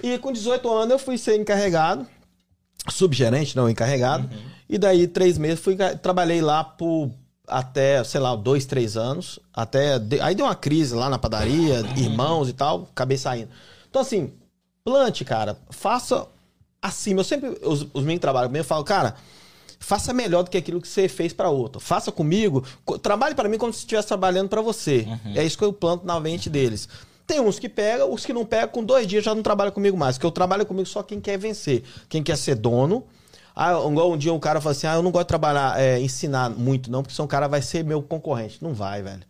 tem. 0.00 0.14
E 0.14 0.18
com 0.18 0.32
18 0.32 0.72
anos 0.72 0.90
eu 0.90 0.98
fui 0.98 1.18
ser 1.18 1.36
encarregado, 1.36 2.06
subgerente, 2.88 3.56
não, 3.56 3.68
encarregado. 3.68 4.28
E 4.68 4.78
daí, 4.78 5.06
três 5.06 5.38
meses, 5.38 5.60
fui, 5.60 5.76
trabalhei 6.02 6.40
lá 6.40 6.62
por 6.62 7.10
até, 7.46 8.04
sei 8.04 8.20
lá, 8.20 8.36
dois, 8.36 8.66
três 8.66 8.96
anos. 8.96 9.38
Até. 9.52 9.94
Aí 10.20 10.34
deu 10.34 10.46
uma 10.46 10.54
crise 10.54 10.94
lá 10.94 11.08
na 11.08 11.18
padaria, 11.18 11.80
irmãos 11.96 12.48
e 12.48 12.52
tal, 12.52 12.88
acabei 12.90 13.16
saindo. 13.16 13.48
Então, 13.88 14.02
assim, 14.02 14.32
plante, 14.84 15.24
cara, 15.24 15.56
faça 15.70 16.26
acima. 16.82 17.20
Eu 17.20 17.24
sempre, 17.24 17.50
os, 17.62 17.82
os 17.92 18.02
meninos 18.02 18.20
trabalham 18.20 18.48
comigo, 18.48 18.60
eu 18.62 18.66
falo, 18.66 18.84
cara, 18.84 19.14
faça 19.78 20.12
melhor 20.12 20.42
do 20.44 20.50
que 20.50 20.56
aquilo 20.56 20.80
que 20.80 20.88
você 20.88 21.08
fez 21.08 21.32
pra 21.32 21.50
outro. 21.50 21.80
Faça 21.80 22.10
comigo, 22.12 22.64
co- 22.84 22.98
trabalhe 22.98 23.34
pra 23.34 23.48
mim 23.48 23.58
como 23.58 23.72
se 23.72 23.80
estivesse 23.80 24.08
trabalhando 24.08 24.48
pra 24.48 24.60
você. 24.60 25.06
É 25.36 25.44
isso 25.44 25.56
que 25.58 25.64
eu 25.64 25.72
planto 25.72 26.06
na 26.06 26.18
mente 26.20 26.48
deles. 26.50 26.88
Tem 27.26 27.40
uns 27.40 27.58
que 27.58 27.68
pegam, 27.68 28.12
os 28.12 28.24
que 28.24 28.32
não 28.32 28.44
pegam, 28.46 28.68
com 28.68 28.82
dois 28.84 29.06
dias 29.06 29.22
já 29.24 29.34
não 29.34 29.42
trabalham 29.42 29.70
comigo 29.72 29.96
mais. 29.96 30.16
Porque 30.16 30.26
eu 30.26 30.30
trabalho 30.30 30.64
comigo 30.64 30.88
só 30.88 31.02
quem 31.02 31.20
quer 31.20 31.36
vencer. 31.38 31.82
Quem 32.08 32.22
quer 32.22 32.36
ser 32.36 32.54
dono. 32.54 33.04
Ah, 33.54 33.72
igual 33.72 34.12
um 34.12 34.16
dia 34.16 34.32
um 34.32 34.38
cara 34.38 34.60
falou 34.60 34.70
assim: 34.72 34.86
ah, 34.86 34.94
eu 34.94 35.02
não 35.02 35.10
gosto 35.10 35.24
de 35.24 35.28
trabalhar, 35.28 35.78
é, 35.80 36.00
ensinar 36.00 36.48
muito, 36.48 36.90
não, 36.90 37.02
porque 37.02 37.14
senão 37.14 37.26
o 37.26 37.28
cara 37.28 37.48
vai 37.48 37.60
ser 37.60 37.84
meu 37.84 38.00
concorrente. 38.00 38.58
Não 38.62 38.72
vai, 38.72 39.02
velho. 39.02 39.22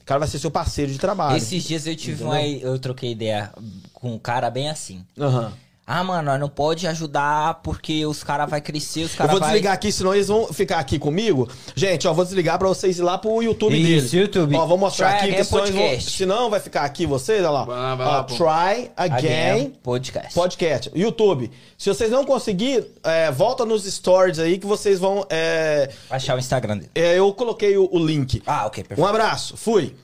O 0.00 0.04
cara 0.04 0.18
vai 0.18 0.26
ser 0.28 0.38
seu 0.38 0.50
parceiro 0.50 0.90
de 0.90 0.98
trabalho. 0.98 1.36
Esses 1.36 1.62
dias 1.64 1.86
eu 1.86 1.94
tive 1.94 2.24
uma. 2.24 2.42
Eu 2.42 2.78
troquei 2.78 3.12
ideia 3.12 3.52
com 3.92 4.14
um 4.14 4.18
cara 4.18 4.50
bem 4.50 4.68
assim. 4.68 5.04
Aham. 5.18 5.52
Ah, 5.86 6.02
mano, 6.02 6.22
nós 6.22 6.40
não 6.40 6.48
pode 6.48 6.86
ajudar 6.86 7.60
porque 7.62 8.06
os 8.06 8.24
caras 8.24 8.48
vão 8.48 8.58
crescer, 8.58 9.04
os 9.04 9.12
Eu 9.12 9.18
caras 9.18 9.30
vou 9.32 9.40
vai... 9.40 9.50
desligar 9.50 9.74
aqui, 9.74 9.92
senão 9.92 10.14
eles 10.14 10.28
vão 10.28 10.46
ficar 10.50 10.78
aqui 10.78 10.98
comigo. 10.98 11.46
Gente, 11.76 12.08
ó, 12.08 12.12
vou 12.14 12.24
desligar 12.24 12.58
pra 12.58 12.68
vocês 12.68 12.98
ir 12.98 13.02
lá 13.02 13.18
pro 13.18 13.42
YouTube 13.42 13.74
Isso, 13.76 13.86
deles. 13.86 14.12
YouTube. 14.14 14.56
Ó, 14.56 14.64
vou 14.64 14.78
mostrar 14.78 15.08
Try 15.08 15.16
aqui, 15.16 15.34
Again 15.34 15.44
porque 15.44 15.66
senão, 15.72 15.88
vão, 15.90 16.00
senão 16.00 16.50
vai 16.50 16.60
ficar 16.60 16.82
aqui 16.84 17.04
vocês, 17.04 17.40
olha 17.40 17.50
lá. 17.50 17.64
Vai 17.64 17.76
lá, 17.76 17.94
vai 17.96 18.06
lá, 18.06 18.20
Ó, 18.20 18.22
try 18.24 18.90
Again 18.96 19.70
Podcast. 19.82 20.32
Podcast. 20.34 20.90
YouTube. 20.94 21.50
Se 21.76 21.90
vocês 21.90 22.10
não 22.10 22.24
conseguir, 22.24 22.86
é, 23.02 23.30
volta 23.30 23.66
nos 23.66 23.84
stories 23.84 24.38
aí 24.38 24.56
que 24.56 24.66
vocês 24.66 24.98
vão... 24.98 25.26
é, 25.28 25.90
Achar 26.08 26.34
o 26.34 26.38
Instagram 26.38 26.78
dele. 26.78 26.90
é, 26.94 27.18
eu 27.18 27.30
coloquei 27.34 27.76
o, 27.76 27.90
o 27.92 27.98
link. 27.98 28.42
Ah, 28.46 28.64
ok, 28.66 28.82
Um 28.82 28.86
perfeito. 28.86 29.06
abraço. 29.08 29.54
Fui. 29.58 29.94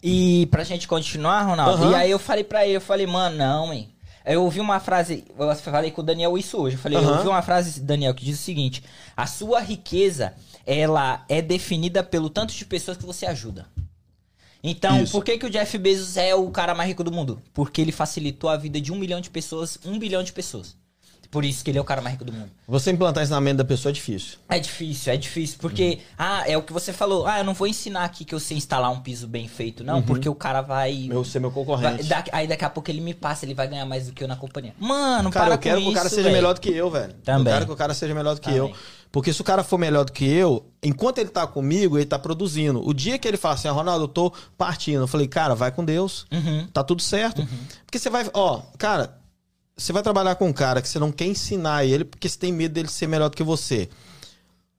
E 0.00 0.46
pra 0.46 0.62
gente 0.62 0.86
continuar, 0.86 1.42
Ronaldo, 1.42 1.90
e 1.90 1.94
aí 1.96 2.10
eu 2.10 2.18
falei 2.20 2.44
pra 2.44 2.64
ele, 2.64 2.76
eu 2.76 2.80
falei, 2.80 3.06
mano, 3.06 3.36
não, 3.36 3.72
hein. 3.72 3.88
Eu 4.24 4.42
ouvi 4.42 4.60
uma 4.60 4.78
frase, 4.80 5.24
eu 5.38 5.54
falei 5.56 5.90
com 5.90 6.00
o 6.00 6.04
Daniel 6.04 6.38
isso 6.38 6.58
hoje. 6.58 6.76
Eu 6.76 6.80
falei, 6.80 6.98
eu 6.98 7.02
Aham. 7.02 7.16
ouvi 7.16 7.28
uma 7.28 7.42
frase, 7.42 7.80
Daniel, 7.80 8.14
que 8.14 8.24
diz 8.24 8.38
o 8.38 8.42
seguinte: 8.42 8.82
a 9.16 9.26
sua 9.26 9.60
riqueza, 9.60 10.34
ela 10.66 11.24
é 11.28 11.42
definida 11.42 12.02
pelo 12.02 12.30
tanto 12.30 12.54
de 12.54 12.64
pessoas 12.64 12.96
que 12.96 13.06
você 13.06 13.26
ajuda. 13.26 13.66
Então, 14.62 15.02
Isso. 15.02 15.10
por 15.12 15.24
que, 15.24 15.36
que 15.36 15.46
o 15.46 15.50
Jeff 15.50 15.76
Bezos 15.76 16.16
é 16.16 16.34
o 16.34 16.48
cara 16.50 16.74
mais 16.74 16.88
rico 16.88 17.02
do 17.02 17.10
mundo? 17.10 17.42
Porque 17.52 17.80
ele 17.80 17.90
facilitou 17.90 18.48
a 18.48 18.56
vida 18.56 18.80
de 18.80 18.92
um 18.92 18.96
milhão 18.96 19.20
de 19.20 19.28
pessoas, 19.28 19.76
um 19.84 19.98
bilhão 19.98 20.22
de 20.22 20.32
pessoas. 20.32 20.76
Por 21.32 21.46
isso 21.46 21.64
que 21.64 21.70
ele 21.70 21.78
é 21.78 21.80
o 21.80 21.84
cara 21.84 22.02
mais 22.02 22.12
rico 22.12 22.26
do 22.26 22.32
mundo. 22.32 22.50
Você 22.68 22.90
implantar 22.92 23.24
isso 23.24 23.32
na 23.32 23.40
mente 23.40 23.56
da 23.56 23.64
pessoa 23.64 23.88
é 23.90 23.92
difícil. 23.94 24.36
É 24.50 24.58
difícil, 24.58 25.12
é 25.14 25.16
difícil, 25.16 25.56
porque, 25.58 26.00
ah, 26.18 26.44
é 26.46 26.58
o 26.58 26.62
que 26.62 26.74
você 26.74 26.92
falou, 26.92 27.26
ah, 27.26 27.38
eu 27.38 27.44
não 27.44 27.54
vou 27.54 27.66
ensinar 27.66 28.04
aqui 28.04 28.22
que 28.22 28.34
eu 28.34 28.38
sei 28.38 28.58
instalar 28.58 28.90
um 28.92 29.00
piso 29.00 29.26
bem 29.26 29.48
feito, 29.48 29.82
não, 29.82 30.02
porque 30.02 30.28
o 30.28 30.34
cara 30.34 30.60
vai... 30.60 31.08
Eu 31.10 31.24
ser 31.24 31.40
meu 31.40 31.48
vai- 31.50 31.54
concorrente. 31.64 32.04
da- 32.04 32.22
aí 32.32 32.46
daqui 32.46 32.66
a 32.66 32.68
pouco 32.70 32.90
ele 32.90 33.00
me 33.00 33.14
passa, 33.14 33.46
ele 33.46 33.54
vai 33.54 33.66
ganhar 33.66 33.86
mais 33.86 34.08
do 34.08 34.12
que 34.12 34.22
eu 34.22 34.28
na 34.28 34.36
companhia. 34.36 34.74
Mano, 34.78 35.30
Cara, 35.30 35.46
para 35.46 35.54
eu 35.54 35.58
quero 35.58 35.80
que 35.80 35.88
o 35.88 35.92
cara 35.94 36.06
isso, 36.06 36.16
seja 36.16 36.24
velho. 36.28 36.36
melhor 36.36 36.52
do 36.54 36.60
que 36.60 36.68
eu, 36.70 36.90
velho. 36.90 37.14
Também. 37.24 37.46
Eu 37.50 37.52
quero 37.58 37.66
que 37.66 37.72
o 37.72 37.76
cara 37.76 37.94
seja 37.94 38.14
melhor 38.14 38.34
do 38.34 38.40
que 38.42 38.50
Também. 38.52 38.58
eu. 38.70 38.72
Porque 39.10 39.32
se 39.32 39.40
o 39.40 39.44
cara 39.44 39.64
for 39.64 39.78
melhor 39.78 40.04
do 40.04 40.12
que 40.12 40.24
eu, 40.26 40.66
enquanto 40.82 41.16
ele 41.18 41.30
tá 41.30 41.46
comigo, 41.46 41.96
ele 41.98 42.04
tá 42.06 42.18
produzindo. 42.18 42.86
O 42.86 42.92
dia 42.94 43.18
que 43.18 43.26
ele 43.26 43.36
fala 43.38 43.54
assim, 43.54 43.68
ah, 43.68 43.72
Ronaldo, 43.72 44.04
eu 44.04 44.08
tô 44.08 44.32
partindo. 44.56 45.00
Eu 45.02 45.06
falei, 45.06 45.28
cara, 45.28 45.54
vai 45.54 45.70
com 45.72 45.82
Deus. 45.84 46.26
Uhum. 46.32 46.66
Tá 46.72 46.82
tudo 46.84 47.00
certo. 47.02 47.46
Porque 47.86 47.98
você 47.98 48.08
vai. 48.10 48.26
Ó, 48.34 48.60
cara, 48.78 49.18
você 49.76 49.92
vai 49.92 50.02
trabalhar 50.02 50.34
com 50.36 50.48
um 50.48 50.52
cara 50.52 50.82
que 50.82 50.88
você 50.88 50.98
não 50.98 51.10
quer 51.10 51.26
ensinar 51.26 51.84
ele 51.84 52.04
porque 52.04 52.28
você 52.28 52.38
tem 52.38 52.52
medo 52.52 52.72
dele 52.72 52.88
ser 52.88 53.06
melhor 53.06 53.28
do 53.28 53.36
que 53.36 53.42
você. 53.42 53.88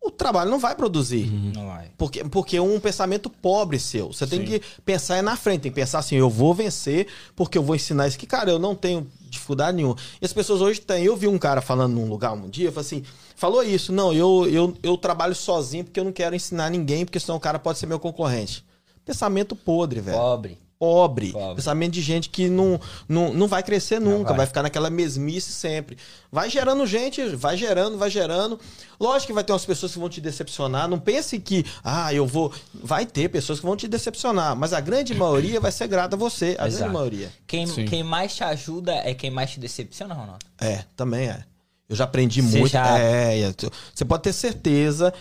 O 0.01 0.12
trabalho 0.12 0.51
não 0.51 0.60
vai 0.60 0.75
produzir. 0.75 1.32
Não 1.32 1.67
vai. 1.67 1.89
Porque, 1.97 2.25
porque 2.25 2.58
é 2.58 2.62
um 2.62 2.77
pensamento 2.77 3.29
pobre 3.29 3.79
seu. 3.79 4.12
Você 4.12 4.27
tem 4.27 4.43
que 4.43 4.62
pensar 4.84 5.15
é 5.15 5.21
na 5.21 5.38
frente, 5.38 5.62
tem 5.62 5.71
que 5.71 5.75
pensar 5.75 5.99
assim, 5.99 6.17
eu 6.17 6.29
vou 6.29 6.53
vencer 6.53 7.08
porque 7.38 7.58
eu 7.58 7.63
vou 7.63 7.73
ensinar 7.73 8.08
isso 8.08 8.17
aqui. 8.17 8.27
Cara, 8.27 8.51
eu 8.51 8.60
não 8.60 8.75
tenho 8.75 9.08
dificuldade 9.21 9.77
nenhuma. 9.77 9.95
E 10.21 10.25
as 10.25 10.34
pessoas 10.34 10.60
hoje 10.60 10.82
têm. 10.82 11.06
Eu 11.06 11.15
vi 11.15 11.27
um 11.27 11.38
cara 11.38 11.62
falando 11.62 11.93
num 11.93 12.10
lugar 12.10 12.34
um 12.34 12.49
dia, 12.49 12.69
falou 12.69 12.82
assim, 12.86 13.03
falou 13.34 13.63
isso, 13.63 13.93
não, 13.93 14.12
eu, 14.12 14.45
eu, 14.49 14.77
eu 14.84 14.97
trabalho 14.97 15.34
sozinho 15.34 15.86
porque 15.86 16.01
eu 16.01 16.03
não 16.03 16.12
quero 16.12 16.36
ensinar 16.36 16.69
ninguém, 16.69 17.06
porque 17.06 17.19
senão 17.19 17.38
o 17.38 17.39
cara 17.41 17.58
pode 17.58 17.79
ser 17.79 17.86
meu 17.86 17.99
concorrente. 17.99 18.65
Pensamento 19.06 19.56
podre, 19.56 20.01
velho 20.01 20.17
Pobre. 20.17 20.58
Pobre. 20.83 21.31
Pobre. 21.31 21.55
Pensamento 21.55 21.93
de 21.93 22.01
gente 22.01 22.29
que 22.29 22.49
não, 22.49 22.77
não, 23.07 23.33
não 23.33 23.47
vai 23.47 23.63
crescer 23.63 24.01
nunca, 24.01 24.29
vai. 24.29 24.37
vai. 24.39 24.47
ficar 24.47 24.63
naquela 24.63 24.89
mesmice 24.89 25.53
sempre. 25.53 25.97
Vai 26.29 26.49
gerando 26.49 26.85
gente, 26.85 27.23
vai 27.37 27.55
gerando, 27.55 27.97
vai 27.97 28.09
gerando. 28.09 28.59
Lógico 28.99 29.27
que 29.27 29.33
vai 29.33 29.45
ter 29.45 29.53
umas 29.53 29.63
pessoas 29.65 29.93
que 29.93 29.99
vão 29.99 30.09
te 30.09 30.19
decepcionar. 30.19 30.89
Não 30.89 30.99
pense 30.99 31.39
que, 31.39 31.65
ah, 31.81 32.13
eu 32.13 32.27
vou. 32.27 32.51
Vai 32.73 33.05
ter 33.05 33.29
pessoas 33.29 33.61
que 33.61 33.65
vão 33.65 33.77
te 33.77 33.87
decepcionar, 33.87 34.57
mas 34.57 34.73
a 34.73 34.81
grande 34.81 35.13
maioria 35.13 35.57
vai 35.61 35.71
ser 35.71 35.87
grata 35.87 36.17
a 36.17 36.19
você. 36.19 36.57
A 36.59 36.67
Exato. 36.67 36.79
grande 36.83 36.93
maioria. 36.93 37.31
Quem, 37.47 37.65
Sim. 37.65 37.85
quem 37.85 38.03
mais 38.03 38.35
te 38.35 38.43
ajuda 38.43 38.91
é 38.93 39.13
quem 39.13 39.31
mais 39.31 39.51
te 39.51 39.61
decepciona, 39.61 40.13
Ronaldo. 40.13 40.45
É, 40.59 40.83
também 40.97 41.29
é. 41.29 41.45
Eu 41.87 41.95
já 41.95 42.03
aprendi 42.03 42.41
Você 42.41 42.59
muito. 42.59 42.71
já- 42.73 42.99
É, 42.99 43.39
é, 43.39 43.53
você 43.93 44.03
pode 44.03 44.23
ter 44.23 44.33
certeza. 44.33 45.13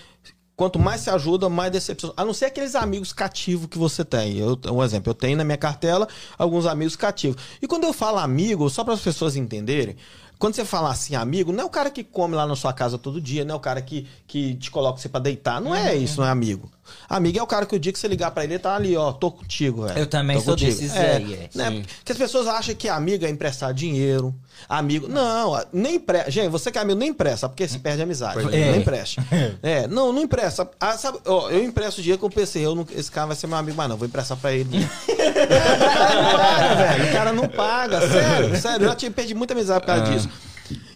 Quanto 0.56 0.78
mais 0.78 1.00
se 1.00 1.10
ajuda, 1.10 1.48
mais 1.48 1.72
decepção. 1.72 2.12
A 2.16 2.24
não 2.24 2.34
ser 2.34 2.46
aqueles 2.46 2.74
amigos 2.74 3.12
cativos 3.12 3.66
que 3.66 3.78
você 3.78 4.04
tem. 4.04 4.38
Eu, 4.38 4.58
um 4.70 4.82
exemplo, 4.82 5.10
eu 5.10 5.14
tenho 5.14 5.36
na 5.36 5.44
minha 5.44 5.56
cartela 5.56 6.06
alguns 6.36 6.66
amigos 6.66 6.94
cativos. 6.94 7.42
E 7.60 7.66
quando 7.66 7.84
eu 7.84 7.92
falo 7.92 8.18
amigo, 8.18 8.68
só 8.68 8.84
para 8.84 8.94
as 8.94 9.00
pessoas 9.00 9.34
entenderem, 9.34 9.96
quando 10.38 10.54
você 10.54 10.64
fala 10.64 10.90
assim, 10.90 11.14
amigo, 11.14 11.52
não 11.52 11.62
é 11.62 11.64
o 11.64 11.70
cara 11.70 11.88
que 11.88 12.02
come 12.02 12.34
lá 12.34 12.46
na 12.46 12.56
sua 12.56 12.72
casa 12.72 12.98
todo 12.98 13.20
dia, 13.20 13.44
não 13.44 13.54
é 13.54 13.56
o 13.56 13.60
cara 13.60 13.80
que, 13.80 14.08
que 14.26 14.54
te 14.56 14.70
coloca 14.70 14.98
você 14.98 15.08
pra 15.08 15.20
deitar. 15.20 15.60
Não 15.60 15.72
é 15.74 15.94
isso, 15.94 16.20
não 16.20 16.26
é 16.26 16.30
amigo. 16.30 16.68
Amigo 17.08 17.38
é 17.38 17.42
o 17.42 17.46
cara 17.46 17.66
que 17.66 17.74
o 17.76 17.78
dia 17.78 17.92
que 17.92 17.98
você 17.98 18.08
ligar 18.08 18.30
pra 18.30 18.44
ele, 18.44 18.54
ele 18.54 18.58
tá 18.60 18.74
ali, 18.74 18.96
ó, 18.96 19.12
tô 19.12 19.30
contigo, 19.30 19.82
velho. 19.86 19.98
Eu 19.98 20.06
também 20.06 20.36
Tô 20.38 20.42
sou 20.44 20.52
contigo. 20.54 20.70
desses 20.72 20.94
é, 20.94 21.16
aí, 21.16 21.34
é. 21.34 21.50
né? 21.54 21.82
Porque 21.98 22.12
as 22.12 22.18
pessoas 22.18 22.46
acham 22.46 22.74
que 22.74 22.88
amigo 22.88 23.24
é 23.24 23.30
emprestar 23.30 23.72
dinheiro. 23.74 24.34
Amigo. 24.68 25.08
Não, 25.08 25.60
nem 25.72 25.96
empresta. 25.96 26.30
Gente, 26.30 26.48
você 26.48 26.70
que 26.70 26.78
é 26.78 26.80
amigo, 26.80 26.98
nem 26.98 27.10
empresta, 27.10 27.48
porque 27.48 27.66
se 27.68 27.78
perde 27.78 28.00
a 28.00 28.04
amizade. 28.04 28.40
é. 28.54 28.70
Não 28.70 28.76
empreste. 28.76 29.20
É, 29.62 29.86
não, 29.86 30.12
não 30.12 30.22
empresta. 30.22 30.68
Ah, 30.80 30.96
sabe, 30.96 31.18
ó, 31.26 31.48
eu 31.50 31.62
empresto 31.64 31.98
o 31.98 32.02
dinheiro 32.02 32.18
que 32.18 32.24
eu 32.24 32.30
pensei, 32.30 32.64
eu 32.64 32.74
não- 32.74 32.86
esse 32.94 33.10
cara 33.10 33.26
vai 33.28 33.36
ser 33.36 33.46
meu 33.46 33.56
amigo, 33.56 33.76
mas 33.76 33.88
não, 33.88 33.96
vou 33.96 34.06
emprestar 34.08 34.36
pra 34.36 34.52
ele. 34.52 34.68
o 34.78 35.48
cara 35.88 36.22
não 36.22 36.32
paga, 36.32 36.74
velho. 36.76 37.04
O 37.08 37.12
cara 37.12 37.32
não 37.32 37.48
paga. 37.48 38.00
Sério, 38.08 38.60
sério. 38.60 38.84
Eu 38.84 38.88
já 38.88 38.94
tive, 38.96 39.14
perdi 39.14 39.34
muita 39.34 39.54
amizade 39.54 39.80
por 39.80 39.86
causa 39.86 40.04
disso. 40.04 40.28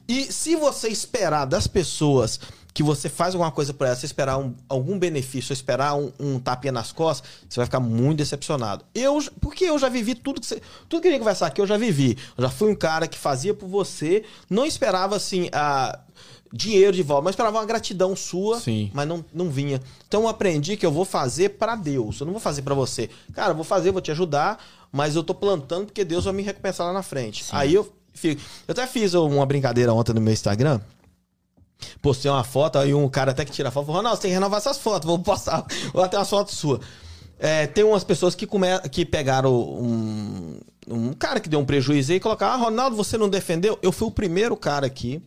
E 0.09 0.33
se 0.33 0.55
você 0.57 0.89
esperar 0.89 1.45
das 1.45 1.67
pessoas 1.67 2.39
que 2.77 2.83
você 2.83 3.09
faz 3.09 3.35
alguma 3.35 3.51
coisa 3.51 3.73
por 3.73 3.87
elas, 3.87 4.01
você 4.01 4.05
esperar 4.05 4.37
um- 4.37 4.55
algum 4.69 4.99
benefício, 4.99 5.51
esperar 5.51 5.95
um, 5.97 6.13
um 6.21 6.39
tapinha 6.39 6.71
nas 6.73 6.93
costas, 6.93 7.27
você 7.49 7.59
vai 7.59 7.65
ficar 7.65 7.81
muito 7.81 8.19
decepcionado. 8.19 8.85
Eu, 8.95 9.19
porque 9.41 9.65
eu 9.65 9.79
já 9.79 9.89
vivi 9.89 10.15
tudo 10.15 10.43
que 10.43 10.47
você, 10.47 10.61
tudo 10.87 11.01
que 11.01 11.09
a 11.09 11.11
gente 11.11 11.21
conversar 11.21 11.47
aqui, 11.47 11.59
eu 11.59 11.67
já 11.67 11.79
vivi. 11.79 12.19
Eu 12.37 12.43
já 12.45 12.51
fui 12.51 12.71
um 12.71 12.75
cara 12.75 13.09
que 13.09 13.17
fazia 13.17 13.55
por 13.55 13.67
você, 13.67 14.25
não 14.51 14.67
esperava 14.67 15.17
assim 15.17 15.49
a 15.55 15.99
dinheiro 16.53 16.93
de 16.93 17.03
volta, 17.03 17.25
mas 17.25 17.33
esperava 17.33 17.57
uma 17.57 17.65
gratidão 17.65 18.15
sua, 18.15 18.61
Sim. 18.61 18.91
mas 18.93 19.09
não, 19.09 19.25
não 19.33 19.49
vinha. 19.49 19.81
Então 20.07 20.25
eu 20.25 20.29
aprendi 20.29 20.77
que 20.77 20.85
eu 20.85 20.93
vou 20.93 21.07
fazer 21.07 21.51
pra 21.59 21.77
Deus, 21.77 22.21
eu 22.21 22.27
não 22.27 22.33
vou 22.35 22.41
fazer 22.41 22.61
pra 22.61 22.75
você. 22.75 23.09
Cara, 23.33 23.53
eu 23.53 23.57
vou 23.57 23.65
fazer, 23.65 23.91
vou 23.91 24.03
te 24.03 24.11
ajudar, 24.11 24.63
mas 24.93 25.17
eu 25.17 25.25
tô 25.25 25.35
plantando 25.35 25.87
porque 25.87 26.05
Deus 26.05 26.27
vai 26.27 26.35
me 26.35 26.43
recompensar 26.43 26.87
lá 26.87 26.93
na 26.93 27.03
frente. 27.03 27.43
Aí 27.53 27.73
eu 27.73 27.91
fico. 28.13 28.41
Eu 28.69 28.73
até 28.73 28.87
fiz 28.87 29.15
uma 29.15 29.47
brincadeira 29.47 29.95
ontem 29.95 30.13
no 30.13 30.21
meu 30.21 30.33
Instagram. 30.35 30.79
Postei 32.01 32.31
uma 32.31 32.45
foto, 32.45 32.79
aí 32.79 32.95
um 32.95 33.09
cara 33.09 33.33
até 33.33 33.45
que 33.45 33.53
tira 33.53 33.69
a 33.69 33.73
foto 33.73 33.87
falou: 33.87 33.99
Ronaldo, 33.99 34.17
você 34.17 34.23
tem 34.23 34.31
que 34.31 34.35
renovar 34.35 34.59
essas 34.59 34.79
fotos, 34.79 35.07
vou 35.07 35.19
postar, 35.19 35.65
vou 35.93 36.03
até 36.03 36.17
umas 36.17 36.31
fotos 36.31 36.55
suas. 36.55 36.81
É, 37.39 37.67
tem 37.67 37.85
umas 37.85 38.03
pessoas 38.03 38.35
que, 38.35 38.47
come... 38.47 38.67
que 38.91 39.05
pegaram 39.05 39.53
um... 39.55 40.59
um 40.89 41.13
cara 41.13 41.39
que 41.39 41.51
deu 41.51 41.61
um 41.61 41.67
prejuízo 41.67 42.13
aí 42.13 42.17
e 42.17 42.21
colocaram: 42.21 42.55
Ah, 42.55 42.65
Ronaldo, 42.65 42.97
você 42.97 43.19
não 43.19 43.29
defendeu? 43.29 43.79
Eu 43.83 43.93
fui 43.93 44.09
o 44.09 44.11
primeiro 44.11 44.57
cara 44.57 44.87
aqui 44.87 45.23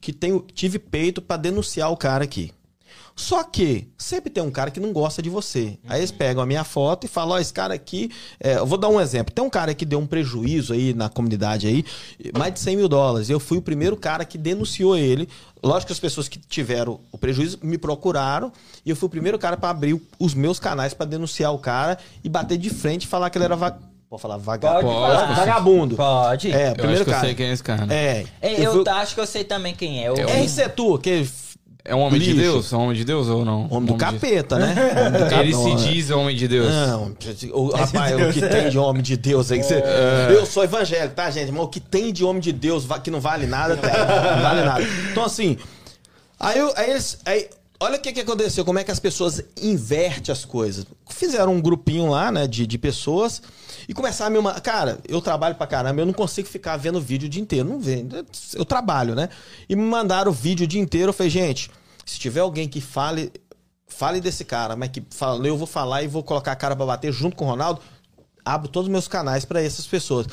que 0.00 0.12
tenho... 0.12 0.40
tive 0.54 0.78
peito 0.78 1.20
pra 1.20 1.36
denunciar 1.36 1.90
o 1.90 1.96
cara 1.96 2.24
aqui. 2.24 2.52
Só 3.14 3.44
que 3.44 3.88
sempre 3.98 4.30
tem 4.30 4.42
um 4.42 4.50
cara 4.50 4.70
que 4.70 4.80
não 4.80 4.92
gosta 4.92 5.20
de 5.20 5.28
você. 5.28 5.78
Aí 5.86 6.00
eles 6.00 6.10
pegam 6.10 6.42
a 6.42 6.46
minha 6.46 6.64
foto 6.64 7.04
e 7.04 7.08
falam: 7.08 7.36
Ó, 7.36 7.38
esse 7.38 7.52
cara 7.52 7.74
aqui. 7.74 8.10
é, 8.40 8.54
eu 8.56 8.66
vou 8.66 8.78
dar 8.78 8.88
um 8.88 9.00
exemplo. 9.00 9.32
Tem 9.34 9.44
um 9.44 9.50
cara 9.50 9.74
que 9.74 9.84
deu 9.84 9.98
um 9.98 10.06
prejuízo 10.06 10.72
aí 10.72 10.94
na 10.94 11.08
comunidade 11.08 11.66
aí, 11.66 11.84
mais 12.36 12.54
de 12.54 12.60
100 12.60 12.76
mil 12.76 12.88
dólares. 12.88 13.28
Eu 13.30 13.38
fui 13.38 13.58
o 13.58 13.62
primeiro 13.62 13.96
cara 13.96 14.24
que 14.24 14.38
denunciou 14.38 14.96
ele. 14.96 15.28
Lógico 15.62 15.88
que 15.88 15.92
as 15.92 16.00
pessoas 16.00 16.26
que 16.28 16.38
tiveram 16.38 16.98
o 17.12 17.18
prejuízo 17.18 17.58
me 17.62 17.78
procuraram 17.78 18.50
e 18.84 18.90
eu 18.90 18.96
fui 18.96 19.06
o 19.06 19.10
primeiro 19.10 19.38
cara 19.38 19.56
para 19.56 19.70
abrir 19.70 20.00
os 20.18 20.34
meus 20.34 20.58
canais 20.58 20.92
para 20.92 21.06
denunciar 21.06 21.52
o 21.54 21.58
cara 21.58 21.98
e 22.24 22.28
bater 22.28 22.58
de 22.58 22.68
frente 22.70 23.04
e 23.04 23.06
falar 23.06 23.30
que 23.30 23.38
ele 23.38 23.44
era. 23.44 23.56
Pode 23.56 24.20
falar 24.20 24.36
vagabundo. 24.36 24.82
Pode 24.94 25.14
falar. 25.20 25.34
Vagabundo. 25.34 25.96
Pode. 25.96 26.50
É, 26.52 26.70
Eu 26.70 26.74
primeiro 26.74 26.94
acho 26.96 27.04
que 27.04 27.10
eu 27.10 27.14
cara. 27.14 27.26
sei 27.26 27.34
quem 27.34 27.46
é 27.46 27.52
esse 27.52 27.62
cara. 27.62 27.86
É. 27.94 28.26
É, 28.42 28.52
eu 28.60 28.64
eu 28.64 28.72
fui- 28.84 28.88
acho 28.92 29.14
que 29.14 29.20
eu 29.20 29.26
sei 29.26 29.44
também 29.44 29.74
quem 29.74 30.04
é. 30.04 30.08
Eu... 30.08 30.16
É 30.28 30.44
esse 30.44 30.60
é 30.60 30.68
tu, 30.68 30.98
que 30.98 31.26
É 31.84 31.94
um 31.96 32.00
homem 32.00 32.20
de 32.20 32.32
Lixo. 32.32 32.52
Deus? 32.52 32.72
É 32.72 32.76
um 32.76 32.80
homem 32.82 32.96
de 32.96 33.04
Deus 33.04 33.28
ou 33.28 33.44
não? 33.44 33.66
homem 33.68 33.86
do 33.86 33.92
de- 33.94 33.98
capeta, 33.98 34.56
né? 34.58 34.74
Homem 35.00 35.10
do 35.12 35.34
Ele 35.34 35.52
capeta. 35.52 35.78
se 35.80 35.88
diz 35.92 36.10
homem 36.10 36.36
de 36.36 36.46
Deus. 36.46 36.68
Não, 36.70 37.16
o, 37.54 37.70
rapaz, 37.70 38.14
o 38.14 38.32
que 38.32 38.40
tem 38.48 38.70
de 38.70 38.78
homem 38.78 39.02
de 39.02 39.16
Deus 39.16 39.50
aí. 39.50 39.58
que 39.58 39.64
você- 39.64 39.82
Eu 40.30 40.46
sou 40.46 40.62
evangélico, 40.62 41.14
tá, 41.16 41.28
gente? 41.30 41.50
Mas 41.50 41.62
o 41.64 41.68
que 41.68 41.80
tem 41.80 42.12
de 42.12 42.24
homem 42.24 42.40
de 42.40 42.52
Deus 42.52 42.86
que 43.02 43.10
não 43.10 43.20
vale 43.20 43.46
nada, 43.46 43.76
tem. 43.76 43.90
Não 43.90 44.42
vale 44.42 44.62
nada. 44.64 44.84
Então, 45.10 45.24
assim. 45.24 45.56
Aí, 46.38 46.58
eu- 46.58 46.72
aí 46.76 46.90
eles. 46.90 47.18
aí- 47.26 47.48
olha 47.82 47.96
o 47.96 48.00
que, 48.00 48.12
que 48.12 48.20
aconteceu, 48.20 48.64
como 48.64 48.78
é 48.78 48.84
que 48.84 48.90
as 48.90 48.98
pessoas 49.00 49.42
invertem 49.60 50.32
as 50.32 50.44
coisas. 50.44 50.86
Fizeram 51.10 51.54
um 51.54 51.60
grupinho 51.60 52.10
lá, 52.10 52.30
né, 52.32 52.46
de, 52.46 52.66
de 52.66 52.78
pessoas 52.78 53.42
e 53.88 53.92
começaram 53.94 54.34
a 54.34 54.38
me. 54.38 54.42
ma- 54.42 54.60
Cara, 54.60 54.98
eu 55.08 55.20
trabalho 55.20 55.54
pra 55.54 55.66
caramba, 55.66 56.00
eu 56.00 56.06
não 56.06 56.12
consigo 56.12 56.48
ficar 56.48 56.76
vendo 56.76 57.00
vídeo 57.00 57.26
o 57.26 57.28
dia 57.28 57.42
inteiro. 57.42 57.68
Não 57.68 57.80
vê. 57.80 58.04
Eu 58.54 58.64
trabalho, 58.64 59.14
né? 59.14 59.28
E 59.68 59.76
me 59.76 59.82
mandaram 59.82 60.30
o 60.30 60.34
vídeo 60.34 60.64
o 60.64 60.66
dia 60.66 60.80
inteiro. 60.80 61.10
Eu 61.10 61.12
falei, 61.12 61.30
gente, 61.30 61.70
se 62.06 62.18
tiver 62.18 62.40
alguém 62.40 62.68
que 62.68 62.80
fale. 62.80 63.32
Fale 63.86 64.22
desse 64.22 64.42
cara, 64.42 64.74
mas 64.74 64.88
que 64.90 65.02
fala, 65.10 65.46
eu 65.46 65.54
vou 65.54 65.66
falar 65.66 66.02
e 66.02 66.08
vou 66.08 66.22
colocar 66.22 66.52
a 66.52 66.56
cara 66.56 66.74
pra 66.74 66.86
bater 66.86 67.12
junto 67.12 67.36
com 67.36 67.44
o 67.44 67.48
Ronaldo. 67.48 67.78
Abro 68.42 68.66
todos 68.66 68.86
os 68.88 68.90
meus 68.92 69.06
canais 69.06 69.44
pra 69.44 69.60
essas 69.62 69.86
pessoas. 69.86 70.26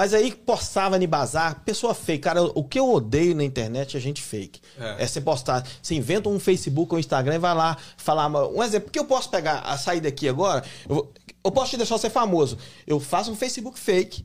Mas 0.00 0.14
aí 0.14 0.32
postava 0.34 0.98
no 0.98 1.06
bazar, 1.06 1.60
pessoa 1.62 1.92
fake. 1.92 2.22
Cara, 2.22 2.42
o 2.42 2.64
que 2.64 2.78
eu 2.78 2.90
odeio 2.90 3.34
na 3.34 3.44
internet 3.44 3.98
é 3.98 4.00
gente 4.00 4.22
fake. 4.22 4.58
É, 4.98 5.06
você 5.06 5.20
postar, 5.20 5.62
você 5.82 5.94
inventa 5.94 6.26
um 6.30 6.40
Facebook 6.40 6.90
ou 6.94 6.96
um 6.96 7.00
Instagram 7.00 7.34
e 7.34 7.38
vai 7.38 7.54
lá 7.54 7.76
falar. 7.98 8.26
Um 8.50 8.62
exemplo, 8.62 8.86
porque 8.86 8.98
eu 8.98 9.04
posso 9.04 9.28
pegar 9.28 9.58
a 9.58 9.76
saída 9.76 10.08
aqui 10.08 10.26
agora, 10.26 10.64
eu, 10.88 10.94
vou- 10.94 11.12
eu 11.44 11.52
posso 11.52 11.72
te 11.72 11.76
deixar 11.76 11.98
você 11.98 12.08
famoso. 12.08 12.56
Eu 12.86 12.98
faço 12.98 13.30
um 13.30 13.36
Facebook 13.36 13.78
fake, 13.78 14.24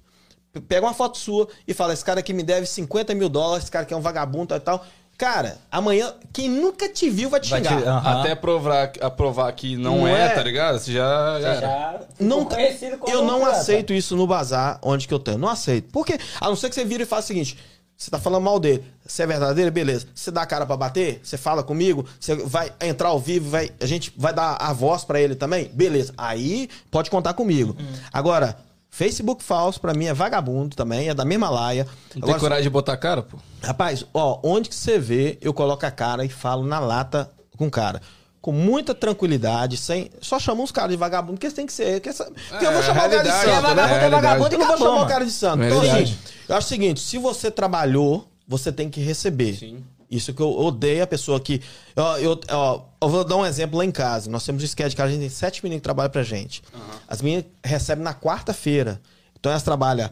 pego 0.66 0.86
uma 0.88 0.94
foto 0.94 1.18
sua 1.18 1.46
e 1.68 1.74
falo: 1.74 1.92
esse 1.92 2.06
cara 2.06 2.22
aqui 2.22 2.32
me 2.32 2.42
deve 2.44 2.66
50 2.68 3.14
mil 3.14 3.28
dólares, 3.28 3.66
esse 3.66 3.72
cara 3.72 3.84
aqui 3.84 3.94
é 3.94 3.98
um 3.98 4.02
vagabundo 4.02 4.48
tal 4.48 4.58
e 4.58 4.62
tal. 4.62 4.86
Cara, 5.18 5.58
amanhã, 5.72 6.14
quem 6.34 6.50
nunca 6.50 6.90
te 6.90 7.10
viu 7.10 7.30
vai 7.30 7.40
te 7.40 7.50
Vai 7.50 7.62
te- 7.62 7.70
xingar. 7.70 7.88
Aham. 7.88 8.20
Até 8.22 8.36
provar, 8.36 8.92
aprovar 9.00 9.52
que 9.54 9.78
não, 9.78 10.00
Não 10.00 10.08
é, 10.08 10.26
é? 10.26 10.30
tá 10.30 10.44
ligado? 10.44 10.78
Você 10.78 10.92
já. 10.92 11.40
já 11.40 11.56
Você 11.56 11.62
já 11.62 12.00
Não, 12.20 12.44
como 12.46 12.62
eu 13.08 13.24
não 13.24 13.46
aceito 13.46 13.94
isso 13.94 14.16
no 14.18 14.28
bazar 14.28 14.78
onde 14.82 15.08
que 15.08 15.14
eu 15.14 15.20
tenho. 15.20 15.38
Não 15.38 15.48
aceito. 15.48 15.88
Porque, 15.92 16.18
a 16.42 16.48
não 16.50 16.56
ser 16.56 16.68
que 16.68 16.76
você 16.76 16.84
vira 16.84 17.04
e 17.04 17.06
faz 17.06 17.24
o 17.24 17.28
seguinte: 17.28 17.58
você 17.96 18.12
tá 18.12 18.20
falando 18.20 18.44
mal 18.44 18.60
dele. 18.60 18.84
Você 19.08 19.24
é 19.24 19.28
verdadeiro, 19.28 19.72
beleza. 19.72 20.06
Você 20.14 20.32
dá 20.32 20.42
a 20.42 20.46
cara 20.46 20.66
pra 20.66 20.76
bater, 20.76 21.22
você 21.24 21.38
fala 21.38 21.64
comigo, 21.64 22.06
você 22.20 22.36
vai 22.36 22.74
entrar 22.82 23.10
ao 23.10 23.20
vivo, 23.20 23.50
vai, 23.50 23.70
a 23.80 23.86
gente 23.86 24.12
vai 24.18 24.34
dar 24.34 24.58
a 24.60 24.74
voz 24.74 25.06
pra 25.06 25.22
ele 25.22 25.36
também, 25.36 25.70
beleza. 25.74 26.14
Aí 26.18 26.68
pode 26.92 27.10
contar 27.10 27.34
comigo. 27.36 27.74
Uhum. 27.80 27.86
Agora, 28.12 28.58
Facebook 28.98 29.44
falso 29.44 29.82
pra 29.82 29.94
mim 29.94 30.06
é 30.06 30.14
vagabundo 30.14 30.74
também, 30.74 31.10
é 31.10 31.14
da 31.14 31.26
mesma 31.26 31.50
laia. 31.50 31.84
Não 31.84 32.14
tem 32.14 32.24
Agora, 32.24 32.40
coragem 32.40 32.64
de 32.64 32.70
botar 32.70 32.94
a 32.94 32.98
cara, 32.98 33.22
pô? 33.24 33.38
Rapaz, 33.62 34.06
ó, 34.14 34.40
onde 34.42 34.70
que 34.70 34.76
você 34.76 34.98
vê, 34.98 35.38
eu 35.42 35.54
coloco 35.54 35.86
a 35.86 35.92
cara 35.92 36.24
e 36.24 36.30
falo 36.30 36.66
na 36.66 36.80
lata 36.80 37.30
com 37.58 37.68
o 37.68 37.72
cara. 37.72 38.02
Com 38.42 38.54
muita 38.54 38.96
tranquilidade, 38.96 39.76
sem. 39.76 40.10
Só 40.22 40.40
chamo 40.40 40.64
os 40.64 40.72
caras 40.72 40.92
de 40.92 40.98
vagabundo, 40.98 41.34
porque 41.34 41.50
tem 41.54 41.66
que 41.66 41.74
ser. 41.74 41.96
Porque, 41.96 42.08
essa- 42.10 42.24
porque 42.50 42.66
eu 42.66 42.72
vou 42.72 42.80
É, 42.80 42.84
chamar 42.84 43.08
o 43.08 43.10
cara 43.12 43.24
de 43.24 43.30
santo, 43.32 43.50
é 43.50 43.52
né? 43.54 43.62
vagabundo, 43.62 44.06
é 44.06 44.10
vagabundo 44.10 44.56
e 44.56 44.58
não 44.58 44.68
vou 44.68 44.78
chamar 44.78 45.04
o 45.04 45.08
cara 45.08 45.26
de 45.26 45.32
santo. 45.32 45.64
Então, 45.64 45.82
assim, 45.82 46.18
eu 46.48 46.56
acho 46.56 46.66
o 46.66 46.70
seguinte: 46.70 47.00
se 47.02 47.18
você 47.18 47.52
trabalhou, 47.52 48.26
você 48.48 48.72
tem 48.72 48.90
que 48.90 49.02
receber. 49.02 49.56
Sim. 49.56 49.84
Isso 50.10 50.34
que 50.34 50.42
eu 50.42 50.50
odeio 50.56 51.04
a 51.04 51.08
pessoa 51.08 51.40
que. 51.40 51.62
Ó, 51.96 52.18
eu, 52.18 52.40
ó, 52.50 52.82
eu 53.02 53.10
vou 53.10 53.24
dar 53.24 53.38
um 53.38 53.46
exemplo 53.46 53.78
lá 53.78 53.84
em 53.86 53.92
casa. 53.92 54.30
Nós 54.30 54.46
temos 54.46 54.62
um 54.62 54.66
sketch 54.66 54.92
de 54.92 54.96
casa, 54.96 55.10
a 55.10 55.12
gente 55.12 55.22
tem 55.22 55.30
sete 55.30 55.64
meninos 55.64 55.80
que 55.82 55.84
trabalham 55.84 56.12
pra 56.12 56.22
gente. 56.24 56.62
As 57.08 57.22
meninas 57.22 57.46
recebem 57.64 58.04
na 58.04 58.14
quarta-feira. 58.14 59.02
Então 59.40 59.52
elas 59.52 59.64
trabalham 59.64 60.10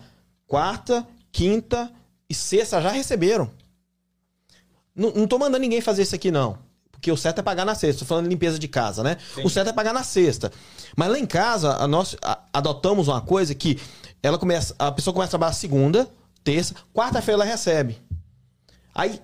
quarta, 0.47 1.05
quinta 1.31 1.91
e 2.29 2.33
sexta, 2.33 2.81
já 2.81 2.89
receberam. 2.89 3.49
Não, 4.95 5.11
não 5.11 5.27
tô 5.27 5.37
mandando 5.39 5.59
ninguém 5.59 5.81
fazer 5.81 6.03
isso 6.03 6.15
aqui, 6.15 6.31
não. 6.31 6.57
Porque 6.91 7.11
o 7.11 7.17
certo 7.17 7.39
é 7.39 7.41
pagar 7.41 7.65
na 7.65 7.75
sexta. 7.75 7.99
Tô 7.99 8.05
falando 8.05 8.25
de 8.25 8.29
limpeza 8.29 8.57
de 8.57 8.67
casa, 8.67 9.03
né? 9.03 9.17
O 9.43 9.49
certo 9.49 9.69
é 9.69 9.73
pagar 9.73 9.93
na 9.93 10.03
sexta. 10.03 10.51
Mas 10.95 11.09
lá 11.09 11.19
em 11.19 11.25
casa, 11.25 11.73
a 11.75 11.87
nós 11.87 12.15
a- 12.21 12.39
adotamos 12.53 13.07
uma 13.07 13.19
coisa 13.21 13.53
que 13.53 13.79
ela 14.21 14.37
começa, 14.37 14.73
a 14.79 14.91
pessoa 14.91 15.13
começa 15.13 15.29
a 15.29 15.31
trabalhar 15.31 15.53
segunda, 15.53 16.09
terça, 16.43 16.75
quarta-feira 16.93 17.41
ela 17.41 17.45
recebe. 17.49 17.97
Aí, 18.95 19.19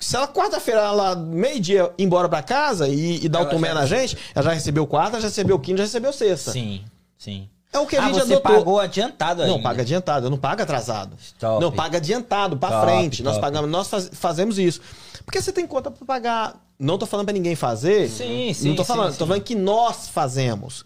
Se 0.00 0.14
ela 0.16 0.28
quarta-feira, 0.28 0.80
ela 0.80 1.16
meio-dia, 1.16 1.90
ir 1.98 2.04
embora 2.04 2.28
pra 2.28 2.40
casa 2.42 2.86
e, 2.88 3.24
e 3.24 3.26
o 3.26 3.36
Ela 3.36 3.46
tomé 3.46 3.68
já- 3.68 3.74
na 3.74 3.84
gente, 3.86 4.16
ela 4.32 4.44
já 4.44 4.52
recebeu 4.52 4.86
quarta, 4.86 5.20
já 5.20 5.26
recebeu 5.26 5.58
quinta, 5.58 5.78
já 5.78 5.84
recebeu 5.84 6.12
sexta. 6.12 6.52
Sim, 6.52 6.84
sim. 7.18 7.48
É 7.72 7.78
o 7.80 7.86
que 7.86 7.96
a 7.96 8.00
ah, 8.02 8.06
gente 8.06 8.14
você 8.14 8.32
adotou. 8.34 8.40
pagou 8.58 8.80
adiantado 8.80 9.42
ainda. 9.42 9.52
Não, 9.52 9.60
paga 9.62 9.82
adiantado, 9.82 10.30
não 10.30 10.38
paga 10.38 10.62
atrasado. 10.62 11.16
Top. 11.38 11.60
Não, 11.60 11.70
paga 11.72 11.98
adiantado, 11.98 12.56
pra 12.56 12.70
Top, 12.70 12.86
frente. 12.86 13.22
Nós 13.22 13.34
top. 13.34 13.42
pagamos, 13.46 13.68
nós 13.70 13.88
faz- 13.88 14.10
fazemos 14.12 14.56
isso. 14.58 14.80
Porque 15.24 15.42
você 15.42 15.52
tem 15.52 15.66
conta 15.66 15.90
pra 15.90 16.06
pagar. 16.06 16.56
Não 16.78 16.96
tô 16.96 17.04
falando 17.04 17.26
pra 17.26 17.34
ninguém 17.34 17.56
fazer. 17.56 18.08
Sim, 18.08 18.54
sim, 18.54 18.68
Não 18.68 18.76
tô 18.76 18.84
falando, 18.84 19.12
sim. 19.12 19.18
tô 19.18 19.26
falando 19.26 19.42
que 19.42 19.54
nós 19.56 20.08
fazemos. 20.08 20.84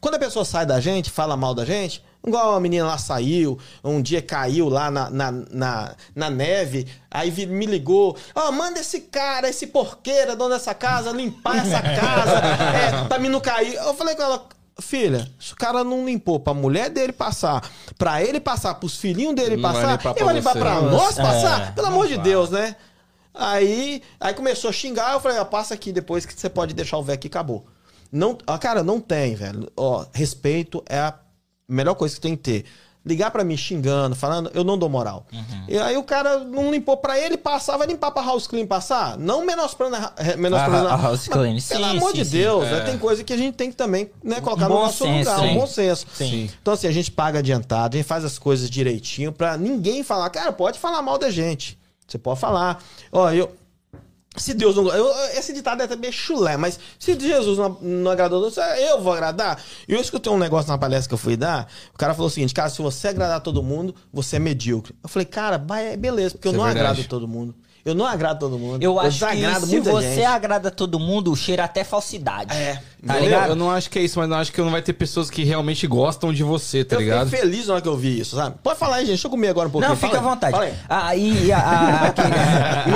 Quando 0.00 0.16
a 0.16 0.18
pessoa 0.18 0.44
sai 0.44 0.66
da 0.66 0.80
gente, 0.80 1.10
fala 1.10 1.36
mal 1.36 1.54
da 1.54 1.64
gente, 1.64 2.02
igual 2.26 2.54
a 2.54 2.60
menina 2.60 2.86
lá 2.86 2.98
saiu, 2.98 3.58
um 3.82 4.02
dia 4.02 4.20
caiu 4.20 4.68
lá 4.68 4.90
na, 4.90 5.08
na, 5.10 5.32
na, 5.32 5.94
na 6.14 6.30
neve, 6.30 6.86
aí 7.10 7.30
me 7.46 7.64
ligou, 7.66 8.16
ó, 8.34 8.50
manda 8.52 8.80
esse 8.80 9.00
cara, 9.02 9.48
esse 9.48 9.66
porqueira, 9.68 10.36
dono 10.36 10.50
dessa 10.54 10.74
casa, 10.74 11.10
limpar 11.12 11.58
essa 11.58 11.80
casa, 11.80 12.38
é, 13.04 13.08
pra 13.08 13.18
mim 13.18 13.28
não 13.28 13.40
cair. 13.40 13.74
Eu 13.74 13.94
falei 13.94 14.14
com 14.14 14.22
ela, 14.22 14.46
filha, 14.80 15.30
se 15.40 15.52
o 15.52 15.56
cara 15.56 15.82
não 15.82 16.04
limpou 16.04 16.38
pra 16.38 16.52
mulher 16.52 16.90
dele 16.90 17.12
passar, 17.12 17.66
pra 17.96 18.22
ele 18.22 18.40
passar, 18.40 18.74
pros 18.74 18.96
filhinhos 18.96 19.34
dele 19.34 19.56
Não 19.56 19.62
vai 19.62 19.72
passar, 19.72 19.92
limpar 19.92 20.10
ele 20.10 20.14
pra 20.18 20.24
vai 20.26 20.34
limpar 20.34 20.52
você. 20.52 20.58
pra 20.58 20.80
Nossa, 20.82 21.22
nós 21.22 21.34
passar? 21.42 21.68
é, 21.68 21.70
Pelo 21.72 21.86
amor 21.86 22.08
de 22.08 22.18
Deus, 22.18 22.50
né? 22.50 22.76
Aí, 23.34 24.02
aí 24.18 24.34
começou 24.34 24.68
a 24.70 24.72
xingar, 24.72 25.12
eu 25.12 25.20
falei, 25.20 25.38
ó, 25.38 25.44
passa 25.44 25.72
aqui 25.74 25.92
depois 25.92 26.26
que 26.26 26.38
você 26.38 26.48
pode 26.50 26.74
deixar 26.74 26.98
o 26.98 27.02
velho 27.02 27.14
aqui, 27.14 27.28
acabou. 27.28 27.64
Não, 28.10 28.36
ó, 28.46 28.58
cara, 28.58 28.82
não 28.82 29.00
tem, 29.00 29.34
velho. 29.34 29.70
Ó, 29.76 30.04
respeito 30.12 30.82
é 30.88 30.98
a 30.98 31.14
melhor 31.68 31.94
coisa 31.94 32.14
que 32.14 32.20
tem 32.20 32.34
que 32.36 32.42
ter. 32.42 32.64
Ligar 33.06 33.30
pra 33.30 33.44
mim 33.44 33.56
xingando, 33.56 34.14
falando, 34.14 34.50
eu 34.52 34.62
não 34.64 34.76
dou 34.76 34.88
moral. 34.88 35.24
E 35.68 35.78
aí 35.78 35.96
o 35.96 36.02
cara 36.02 36.40
não 36.40 36.70
limpou 36.70 36.96
pra 36.96 37.18
ele 37.18 37.38
passar, 37.38 37.76
vai 37.78 37.86
limpar 37.86 38.10
pra 38.10 38.22
House 38.22 38.46
Clean 38.46 38.66
passar? 38.66 39.16
Não 39.16 39.46
menosprezando 39.46 39.96
a, 39.96 40.36
menosprezando 40.36 40.88
A- 40.88 40.94
a 40.94 40.96
House 40.96 41.26
mas, 41.28 41.28
Clean, 41.28 41.44
Pelo 41.52 41.60
sim, 41.90 41.96
amor 41.96 42.10
sim, 42.10 42.16
de. 42.22 42.24
Deus, 42.24 42.64
É. 42.66 42.70
né? 42.72 42.80
tem 42.80 42.98
coisa 42.98 43.24
que 43.24 43.32
a 43.32 43.36
gente 43.36 43.54
tem 43.54 43.70
que 43.70 43.76
também 43.76 44.10
né, 44.22 44.40
colocar 44.42 44.66
Um 44.66 44.68
no 44.70 44.74
nosso 44.82 45.04
senso, 45.04 45.30
lugar, 45.30 45.38
sim. 45.48 45.54
um 45.56 45.60
bom 45.60 45.66
senso. 45.66 46.06
Sim. 46.12 46.50
Então, 46.60 46.74
assim, 46.74 46.86
a 46.86 46.92
gente 46.92 47.10
paga 47.10 47.38
adiantado, 47.38 47.96
a 47.96 47.98
gente 47.98 48.06
faz 48.06 48.24
as 48.24 48.38
coisas 48.38 48.68
direitinho 48.68 49.32
pra 49.32 49.56
ninguém 49.56 50.02
falar. 50.02 50.28
Cara, 50.28 50.52
pode 50.52 50.78
falar 50.78 51.00
mal 51.00 51.16
da 51.16 51.30
gente. 51.30 51.78
Você 52.06 52.18
pode 52.18 52.40
falar. 52.40 52.82
Ó, 53.12 53.30
eu. 53.30 53.54
Se 54.36 54.54
Deus 54.54 54.76
não. 54.76 54.86
eu- 54.88 55.12
esse 55.38 55.52
ditado 55.52 55.80
é 55.80 55.84
até 55.84 55.96
meio 55.96 56.12
chulé, 56.12 56.56
mas 56.56 56.78
se 56.98 57.18
Jesus 57.18 57.58
não, 57.58 57.70
não 57.80 58.10
agradou, 58.10 58.40
Deus, 58.42 58.56
eu 58.56 59.00
vou 59.00 59.12
agradar. 59.12 59.60
E 59.88 59.92
eu 59.92 60.00
escutei 60.00 60.30
um 60.30 60.38
negócio 60.38 60.70
na 60.70 60.78
palestra 60.78 61.08
que 61.08 61.14
eu 61.14 61.18
fui 61.18 61.36
dar. 61.36 61.66
O 61.94 61.98
cara 61.98 62.14
falou 62.14 62.28
o 62.28 62.30
seguinte: 62.30 62.54
cara, 62.54 62.68
se 62.70 62.80
você 62.80 63.08
agradar 63.08 63.40
todo 63.40 63.62
mundo, 63.62 63.94
você 64.12 64.36
é 64.36 64.38
medíocre. 64.38 64.94
Eu 65.02 65.08
falei, 65.08 65.26
cara, 65.26 65.58
vai- 65.58 65.96
beleza, 65.96 66.32
porque 66.36 66.46
eu 66.46 66.52
Isso 66.52 66.60
é 66.60 66.64
não 66.66 66.72
verdade. 66.72 66.90
agrado 67.00 67.08
todo 67.08 67.26
mundo. 67.26 67.54
Eu 67.90 67.94
não 67.94 68.06
agrado 68.06 68.38
todo 68.38 68.58
mundo. 68.58 68.82
Eu 68.82 68.98
acho 69.00 69.10
desagrado 69.18 69.60
que 69.60 69.66
se 69.66 69.72
muita 69.74 69.90
você 69.90 70.14
gente. 70.16 70.24
agrada 70.24 70.70
todo 70.70 70.98
mundo, 70.98 71.34
cheira 71.36 71.64
até 71.64 71.84
falsidade. 71.84 72.54
É, 72.54 72.80
Tá 73.06 73.16
Eu- 73.18 73.24
ligado? 73.24 73.48
Eu 73.50 73.56
não 73.56 73.70
acho 73.70 73.88
que 73.88 73.98
é 73.98 74.02
isso, 74.02 74.18
mas 74.18 74.28
eu 74.28 74.36
acho 74.36 74.52
que 74.52 74.60
não 74.60 74.70
vai 74.72 74.82
ter 74.82 74.92
pessoas 74.92 75.30
que 75.30 75.44
realmente 75.44 75.86
gostam 75.86 76.32
de 76.32 76.42
você, 76.42 76.84
tá 76.84 76.96
eu 76.96 77.00
ligado? 77.00 77.30
fiquei 77.30 77.40
feliz 77.44 77.66
na 77.68 77.74
hora 77.74 77.82
que 77.82 77.88
eu 77.88 77.96
vi 77.96 78.18
isso, 78.20 78.34
sabe? 78.36 78.56
Pode 78.62 78.78
falar 78.78 78.96
aí, 78.96 79.02
gente. 79.02 79.10
Deixa 79.10 79.26
eu 79.28 79.30
comer 79.30 79.48
agora 79.48 79.68
um 79.68 79.70
pouquinho. 79.70 79.90
Não, 79.90 79.96
fica 79.96 80.18
à 80.18 80.20
Fala 80.20 80.26
aí. 80.28 80.34
vontade. 80.34 80.52
Fala 80.52 80.64
aí. 80.64 80.74
Ah, 80.88 81.16
e 81.16 81.52
a, 81.52 81.58
a- 81.58 82.06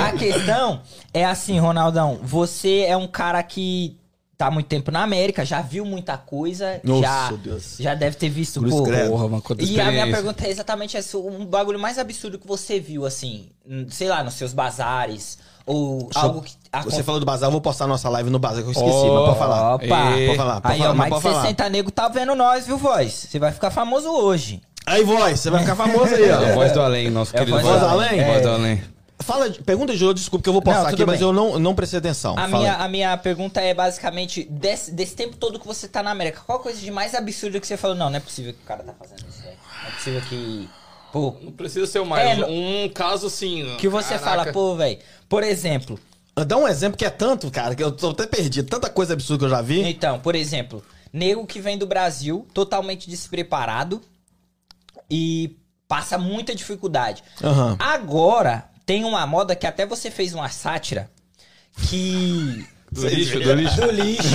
a 0.03 0.05
a 0.07 0.11
questão 0.17 0.81
é 1.13 1.23
assim, 1.25 1.57
Ronaldão. 1.59 2.19
Você 2.21 2.81
é 2.87 2.97
um 2.97 3.07
cara 3.07 3.41
que 3.43 3.95
tá 4.37 4.49
muito 4.51 4.67
tempo 4.67 4.91
na 4.91 5.03
América, 5.03 5.45
já 5.45 5.61
viu 5.61 5.85
muita 5.85 6.17
coisa, 6.17 6.79
Nossa, 6.83 7.01
já, 7.01 7.31
Deus. 7.31 7.75
já 7.79 7.95
deve 7.95 8.15
ter 8.17 8.29
visto 8.29 8.59
Cruz 8.59 8.73
pô, 8.75 8.83
credo. 8.83 9.09
Porra, 9.11 9.25
uma 9.25 9.41
E 9.59 9.79
a 9.79 9.91
minha 9.91 10.05
pergunta 10.11 10.45
é 10.45 10.49
exatamente 10.49 10.97
essa: 10.97 11.17
um 11.17 11.45
bagulho 11.45 11.79
mais 11.79 11.97
absurdo 11.97 12.37
que 12.39 12.47
você 12.47 12.79
viu, 12.79 13.05
assim, 13.05 13.49
sei 13.89 14.09
lá, 14.09 14.23
nos 14.23 14.33
seus 14.33 14.53
bazares, 14.53 15.37
ou 15.65 16.03
Deixa 16.05 16.19
algo 16.19 16.41
que. 16.41 16.53
Você 16.85 17.03
falou 17.03 17.19
do 17.19 17.25
bazar, 17.25 17.47
eu 17.47 17.51
vou 17.51 17.61
postar 17.61 17.85
nossa 17.87 18.09
live 18.09 18.29
no 18.29 18.39
bazar, 18.39 18.63
que 18.63 18.67
eu 18.69 18.71
esqueci, 18.71 18.89
Oh, 18.89 19.13
mas 19.13 19.25
pode 19.27 19.37
falar. 19.39 19.75
Opa! 19.75 19.85
E- 20.17 20.25
Pode 20.25 20.37
falar, 20.37 20.61
pode 20.61 20.73
Aí, 20.73 20.79
falar, 20.79 20.89
ó, 20.89 20.93
mas 20.95 20.97
mais 20.97 21.09
pode 21.09 21.23
de 21.23 21.29
falar. 21.29 21.41
60 21.43 21.69
nego 21.69 21.91
tá 21.91 22.07
vendo 22.09 22.35
nós, 22.35 22.65
viu, 22.65 22.77
voz? 22.77 23.13
Você 23.13 23.37
vai 23.39 23.51
ficar 23.51 23.69
famoso 23.71 24.09
hoje. 24.09 24.61
Aí, 24.85 25.03
voz, 25.03 25.39
você 25.39 25.49
vai 25.49 25.61
ficar 25.61 25.75
famoso 25.75 26.13
aí, 26.13 26.29
ó. 26.31 26.41
É 26.41 26.51
a 26.51 26.55
voz 26.55 26.71
do 26.73 26.81
além, 26.81 27.09
nosso 27.09 27.33
É 27.35 27.39
querido. 27.39 27.59
voz 27.61 27.79
do 27.79 27.85
além? 27.85 28.25
Voz 28.25 28.41
do 28.41 28.47
É. 28.49 28.51
além. 28.53 28.83
Fala, 29.23 29.49
pergunta 29.65 29.95
de 29.95 30.01
novo, 30.01 30.13
desculpa 30.13 30.43
que 30.43 30.49
eu 30.49 30.53
vou 30.53 30.61
postar 30.61 30.81
Não, 30.81 30.87
aqui, 30.87 30.97
tudo 30.97 31.07
mas 31.07 31.19
bem. 31.19 31.27
eu 31.27 31.33
não, 31.33 31.57
não 31.59 31.73
prestei 31.75 31.99
atenção. 31.99 32.33
A 32.33 32.47
Fala 32.47 32.57
minha, 32.57 32.75
aí. 32.77 32.85
a 32.85 32.87
minha 32.87 33.17
pergunta 33.17 33.61
é 33.61 33.73
basicamente, 33.73 34.43
desse, 34.43 34.91
desse 34.91 35.15
tempo 35.15 35.37
todo 35.37 35.59
que 35.59 35.65
você 35.65 35.87
tá 35.87 36.03
na 36.03 36.11
América, 36.11 36.41
qual 36.45 36.59
coisa 36.59 36.79
de 36.79 36.91
mais 36.91 37.15
absurda 37.15 37.59
que 37.59 37.65
você 37.67 37.77
falou? 37.77 37.95
Não, 37.95 38.09
não 38.09 38.17
é 38.17 38.19
possível 38.19 38.53
que 38.53 38.59
o 38.63 38.65
cara 38.67 38.83
tá 38.83 38.93
fazendo 38.93 39.25
isso, 39.29 39.41
velho. 39.41 39.57
Não 39.81 39.87
é 39.89 39.91
possível 39.91 40.21
que. 40.29 40.69
Pô, 41.11 41.35
Não 41.41 41.51
precisa 41.51 41.85
ser 41.85 41.99
o 41.99 42.05
mais. 42.05 42.39
É, 42.39 42.45
um 42.45 42.89
caso 42.89 43.27
assim. 43.27 43.75
que 43.77 43.87
você 43.87 44.17
caraca. 44.17 44.25
fala, 44.43 44.51
pô, 44.53 44.75
velho. 44.75 44.97
Por 45.29 45.43
exemplo, 45.43 45.99
Dá 46.47 46.57
um 46.57 46.67
exemplo 46.67 46.97
que 46.97 47.05
é 47.05 47.11
tanto, 47.11 47.51
cara, 47.51 47.75
que 47.75 47.83
eu 47.83 47.91
tô 47.91 48.09
até 48.09 48.25
perdido. 48.25 48.67
Tanta 48.67 48.89
coisa 48.89 49.13
absurda 49.13 49.39
que 49.39 49.45
eu 49.45 49.49
já 49.55 49.61
vi. 49.61 49.83
Então, 49.87 50.19
por 50.19 50.33
exemplo, 50.33 50.83
nego 51.13 51.45
que 51.45 51.59
vem 51.59 51.77
do 51.77 51.85
Brasil 51.85 52.47
totalmente 52.55 53.07
despreparado 53.07 54.01
e 55.09 55.55
passa 55.87 56.17
muita 56.17 56.55
dificuldade. 56.55 57.23
Aham. 57.43 57.75
Agora, 57.77 58.67
tem 58.85 59.03
uma 59.05 59.25
moda 59.25 59.55
que 59.55 59.65
até 59.67 59.85
você 59.85 60.09
fez 60.11 60.33
uma 60.33 60.49
sátira 60.49 61.09
que. 61.89 62.65
Do 62.91 63.07
lixo, 63.07 63.39
do 63.39 63.53
lixo. 63.53 63.75
Do 63.81 63.91
lixo, 63.91 64.27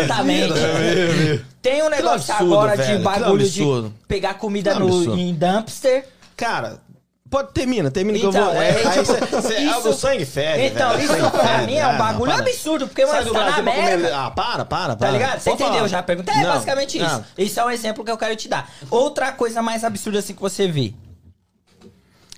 exatamente. 0.00 1.44
Tem 1.60 1.82
um 1.82 1.90
negócio 1.90 2.32
absurdo, 2.32 2.54
agora 2.54 2.76
velho, 2.76 2.98
de 2.98 3.04
bagulho 3.04 3.38
de 3.48 3.60
absurdo. 3.60 3.94
pegar 4.08 4.34
comida 4.34 4.74
no, 4.78 5.18
em 5.18 5.34
dumpster. 5.34 6.06
Cara, 6.36 6.80
pode, 7.28 7.52
termina, 7.52 7.90
termina 7.90 8.18
que 8.18 8.24
eu 8.24 8.30
Então, 8.30 8.44
vou. 8.52 8.62
é, 8.62 8.70
aí 8.70 9.04
tipo, 9.04 9.04
cê- 9.04 9.42
cê- 9.42 9.60
isso- 9.64 9.88
o 9.88 9.92
sangue 9.92 10.24
fede. 10.24 10.62
Então, 10.66 10.90
velho, 10.96 11.02
isso 11.02 11.30
pra 11.30 11.48
fede. 11.58 11.66
mim 11.66 11.74
é 11.74 11.86
um 11.88 11.98
bagulho 11.98 12.32
para. 12.32 12.40
absurdo, 12.42 12.86
porque, 12.86 13.04
mano, 13.04 13.32
tá 13.32 13.50
na 13.50 13.56
América. 13.56 14.16
Ah, 14.16 14.30
para, 14.30 14.64
para, 14.64 14.88
Tá 14.90 14.96
para. 14.96 15.10
ligado? 15.10 15.40
Você 15.40 15.50
entendeu 15.50 15.74
falar. 15.74 15.88
já 15.88 15.98
a 15.98 16.02
pergunta? 16.02 16.32
É 16.32 16.36
Não, 16.36 16.52
basicamente 16.54 16.96
isso. 16.98 17.06
não. 17.06 17.24
Isso 17.36 17.60
é 17.60 17.64
um 17.66 17.70
exemplo 17.70 18.02
que 18.04 18.10
eu 18.10 18.16
quero 18.16 18.34
te 18.36 18.48
dar. 18.48 18.70
Outra 18.90 19.32
coisa 19.32 19.60
mais 19.60 19.82
absurda 19.84 20.20
assim 20.20 20.34
que 20.34 20.40
você 20.40 20.68
vê. 20.68 20.94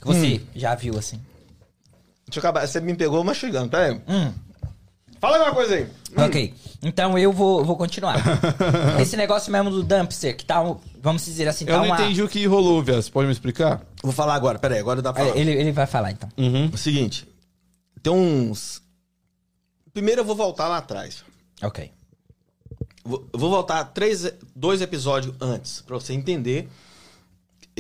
Que 0.01 0.07
você 0.07 0.41
Hum. 0.43 0.47
já 0.57 0.75
viu 0.75 0.99
assim. 0.99 1.21
Deixa 2.29 2.39
eu 2.39 2.41
acabar. 2.41 2.67
Você 2.67 2.81
me 2.81 2.95
pegou 2.95 3.25
mastigando, 3.25 3.69
pera 3.71 3.87
aí. 3.93 4.01
Hum. 4.07 4.33
Fala 5.21 5.39
uma 5.43 5.53
coisa 5.55 5.75
aí. 5.75 5.89
Ok. 6.17 6.55
Então 6.83 7.19
eu 7.19 7.33
vou, 7.33 7.65
vou 7.65 7.77
continuar. 7.77 8.17
Esse 9.01 9.17
negócio 9.17 9.51
mesmo 9.51 9.71
do 9.71 9.83
dumpster, 9.83 10.37
que 10.37 10.45
tá, 10.45 10.63
um- 10.63 10.79
vamos 11.03 11.25
dizer 11.25 11.49
assim, 11.49 11.65
tá 11.65 11.73
Eu 11.73 11.79
não 11.79 11.87
uma... 11.87 11.95
entendi 12.01 12.23
o 12.23 12.29
que 12.29 12.47
rolou, 12.47 12.81
Vias. 12.83 13.07
Você 13.07 13.11
pode 13.11 13.27
me 13.27 13.33
explicar? 13.33 13.81
Vou 14.03 14.13
falar 14.13 14.35
agora, 14.35 14.59
pera 14.59 14.75
aí, 14.75 14.81
agora 14.81 15.03
dá 15.03 15.13
pra 15.13 15.25
falar. 15.25 15.37
É, 15.37 15.41
Ele, 15.41 15.51
ele 15.53 15.73
vai 15.73 15.87
falar 15.87 16.13
então. 16.13 16.29
Uhum. 16.37 16.71
O 16.73 16.79
seguinte, 16.79 17.27
tem 18.03 18.13
uns... 18.13 18.81
Primeiro 19.93 20.21
eu 20.21 20.25
vou 20.25 20.37
voltar 20.37 20.69
lá 20.69 20.77
atrás. 20.79 21.25
Ok. 21.63 21.91
Vou, 23.05 23.27
eu 23.33 23.39
vou 23.39 23.51
voltar 23.51 23.83
três, 23.87 24.31
dois 24.55 24.81
episódios 24.81 25.35
antes, 25.41 25.81
pra 25.81 25.97
você 25.97 26.13
entender 26.13 26.69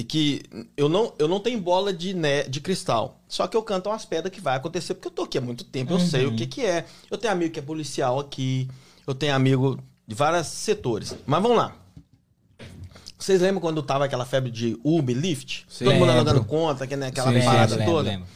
que 0.03 0.43
eu 0.77 0.89
não, 0.89 1.13
eu 1.19 1.27
não 1.29 1.41
tenho 1.41 1.61
bola 1.61 1.93
de, 1.93 2.15
né, 2.15 2.43
de 2.45 2.61
cristal. 2.61 3.21
Só 3.29 3.47
que 3.47 3.57
eu 3.57 3.63
canto 3.63 3.89
umas 3.89 4.05
pedras 4.05 4.33
que 4.33 4.41
vai 4.41 4.57
acontecer, 4.57 4.95
porque 4.95 5.09
eu 5.09 5.13
tô 5.13 5.23
aqui 5.23 5.39
há 5.39 5.41
muito 5.41 5.65
tempo, 5.65 5.93
eu 5.95 6.01
sei 6.01 6.27
o 6.27 6.35
que 6.35 6.47
que 6.47 6.65
é. 6.65 6.85
Eu 7.11 7.19
tenho 7.19 7.33
amigo 7.33 7.53
que 7.53 7.59
é 7.59 7.63
policial 7.63 8.19
aqui, 8.21 8.69
eu 9.07 9.15
tenho 9.15 9.35
amigo 9.35 9.79
de 10.07 10.15
vários 10.15 10.47
setores. 10.47 11.15
Mas 11.27 11.43
vamos 11.43 11.57
lá. 11.59 11.75
Vocês 13.19 13.41
lembram 13.41 13.61
quando 13.61 13.83
tava 13.83 14.05
aquela 14.05 14.25
febre 14.25 14.51
de 14.51 14.79
Uber, 14.85 15.17
Lyft? 15.17 15.67
Sim. 15.69 15.85
Todo 15.87 15.95
mundo 15.95 16.07
Lembro. 16.07 16.25
dando 16.25 16.45
conta, 16.45 16.87
que, 16.87 16.95
né, 16.97 17.09
aquela 17.09 17.33
Sim, 17.33 17.45
parada 17.45 17.75
lembro, 17.77 17.93
toda. 17.93 18.11
lembro. 18.11 18.29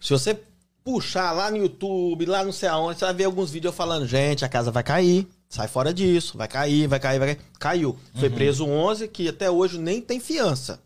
Se 0.00 0.10
você 0.12 0.38
puxar 0.84 1.32
lá 1.32 1.50
no 1.50 1.56
YouTube, 1.56 2.26
lá 2.26 2.44
não 2.44 2.52
sei 2.52 2.68
aonde, 2.68 2.98
você 2.98 3.04
vai 3.06 3.14
ver 3.14 3.24
alguns 3.24 3.50
vídeos 3.50 3.74
falando, 3.74 4.06
gente, 4.06 4.44
a 4.44 4.48
casa 4.48 4.70
vai 4.70 4.82
cair, 4.82 5.26
sai 5.48 5.68
fora 5.68 5.92
disso, 5.92 6.36
vai 6.36 6.48
cair, 6.48 6.86
vai 6.86 7.00
cair, 7.00 7.18
vai 7.18 7.34
cair. 7.34 7.46
Caiu. 7.58 7.98
Foi 8.14 8.28
Uhum. 8.28 8.34
preso 8.34 8.66
11, 8.66 9.08
que 9.08 9.28
até 9.28 9.50
hoje 9.50 9.78
nem 9.78 10.00
tem 10.02 10.20
fiança. 10.20 10.80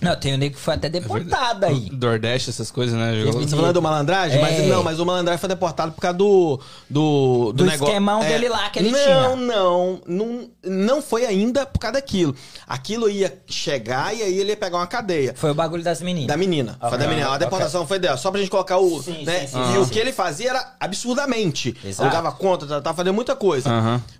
Não, 0.00 0.16
tem 0.16 0.34
um 0.34 0.38
nego 0.38 0.54
que 0.54 0.60
foi 0.60 0.74
até 0.74 0.88
deportado 0.88 1.66
aí. 1.66 1.90
Nordeste, 1.92 2.50
essas 2.50 2.70
coisas, 2.70 2.96
né? 2.96 3.24
Você 3.24 3.46
tá 3.50 3.56
falando 3.56 3.74
do 3.74 3.82
malandragem? 3.82 4.38
É. 4.38 4.40
Mas 4.40 4.66
não, 4.66 4.82
mas 4.82 4.98
o 4.98 5.06
malandragem 5.06 5.38
foi 5.38 5.48
deportado 5.48 5.92
por 5.92 6.00
causa 6.00 6.16
do. 6.16 6.60
Do, 6.88 7.52
Do 7.52 7.64
negócio. 7.64 7.86
esquemão 7.86 8.20
dele 8.20 8.48
lá 8.48 8.70
que 8.70 8.78
ele 8.78 8.90
não, 8.90 8.98
tinha. 8.98 9.36
Não, 9.36 10.00
não. 10.06 10.50
Não 10.64 11.02
foi 11.02 11.26
ainda 11.26 11.66
por 11.66 11.78
causa 11.78 11.94
daquilo. 11.94 12.34
Aquilo 12.66 13.08
ia 13.08 13.38
chegar 13.46 14.14
e 14.16 14.22
aí 14.22 14.38
ele 14.38 14.50
ia 14.50 14.56
pegar 14.56 14.78
uma 14.78 14.86
cadeia. 14.86 15.34
Foi 15.36 15.50
o 15.50 15.54
bagulho 15.54 15.82
das 15.82 16.00
meninas. 16.00 16.28
Da 16.28 16.36
menina. 16.36 16.76
Foi 16.80 16.88
Ok. 16.88 16.98
da 16.98 17.06
menina. 17.08 17.34
A 17.34 17.38
deportação 17.38 17.86
foi 17.86 17.98
dela. 17.98 18.16
Só 18.16 18.30
pra 18.30 18.40
gente 18.40 18.50
colocar 18.50 18.78
o. 18.78 19.02
Sim, 19.02 19.24
né? 19.24 19.40
sim, 19.40 19.48
sim, 19.48 19.62
e 19.62 19.72
sim, 19.72 19.78
o 19.78 19.84
sim. 19.84 19.90
que 19.90 19.98
ele 19.98 20.12
fazia 20.12 20.50
era 20.50 20.74
absurdamente. 20.80 21.76
Exato. 21.84 22.02
Alugava 22.02 22.32
conta, 22.36 22.66
tava 22.66 22.82
tava 22.82 22.96
fazendo 22.96 23.14
muita 23.14 23.36
coisa. 23.36 23.70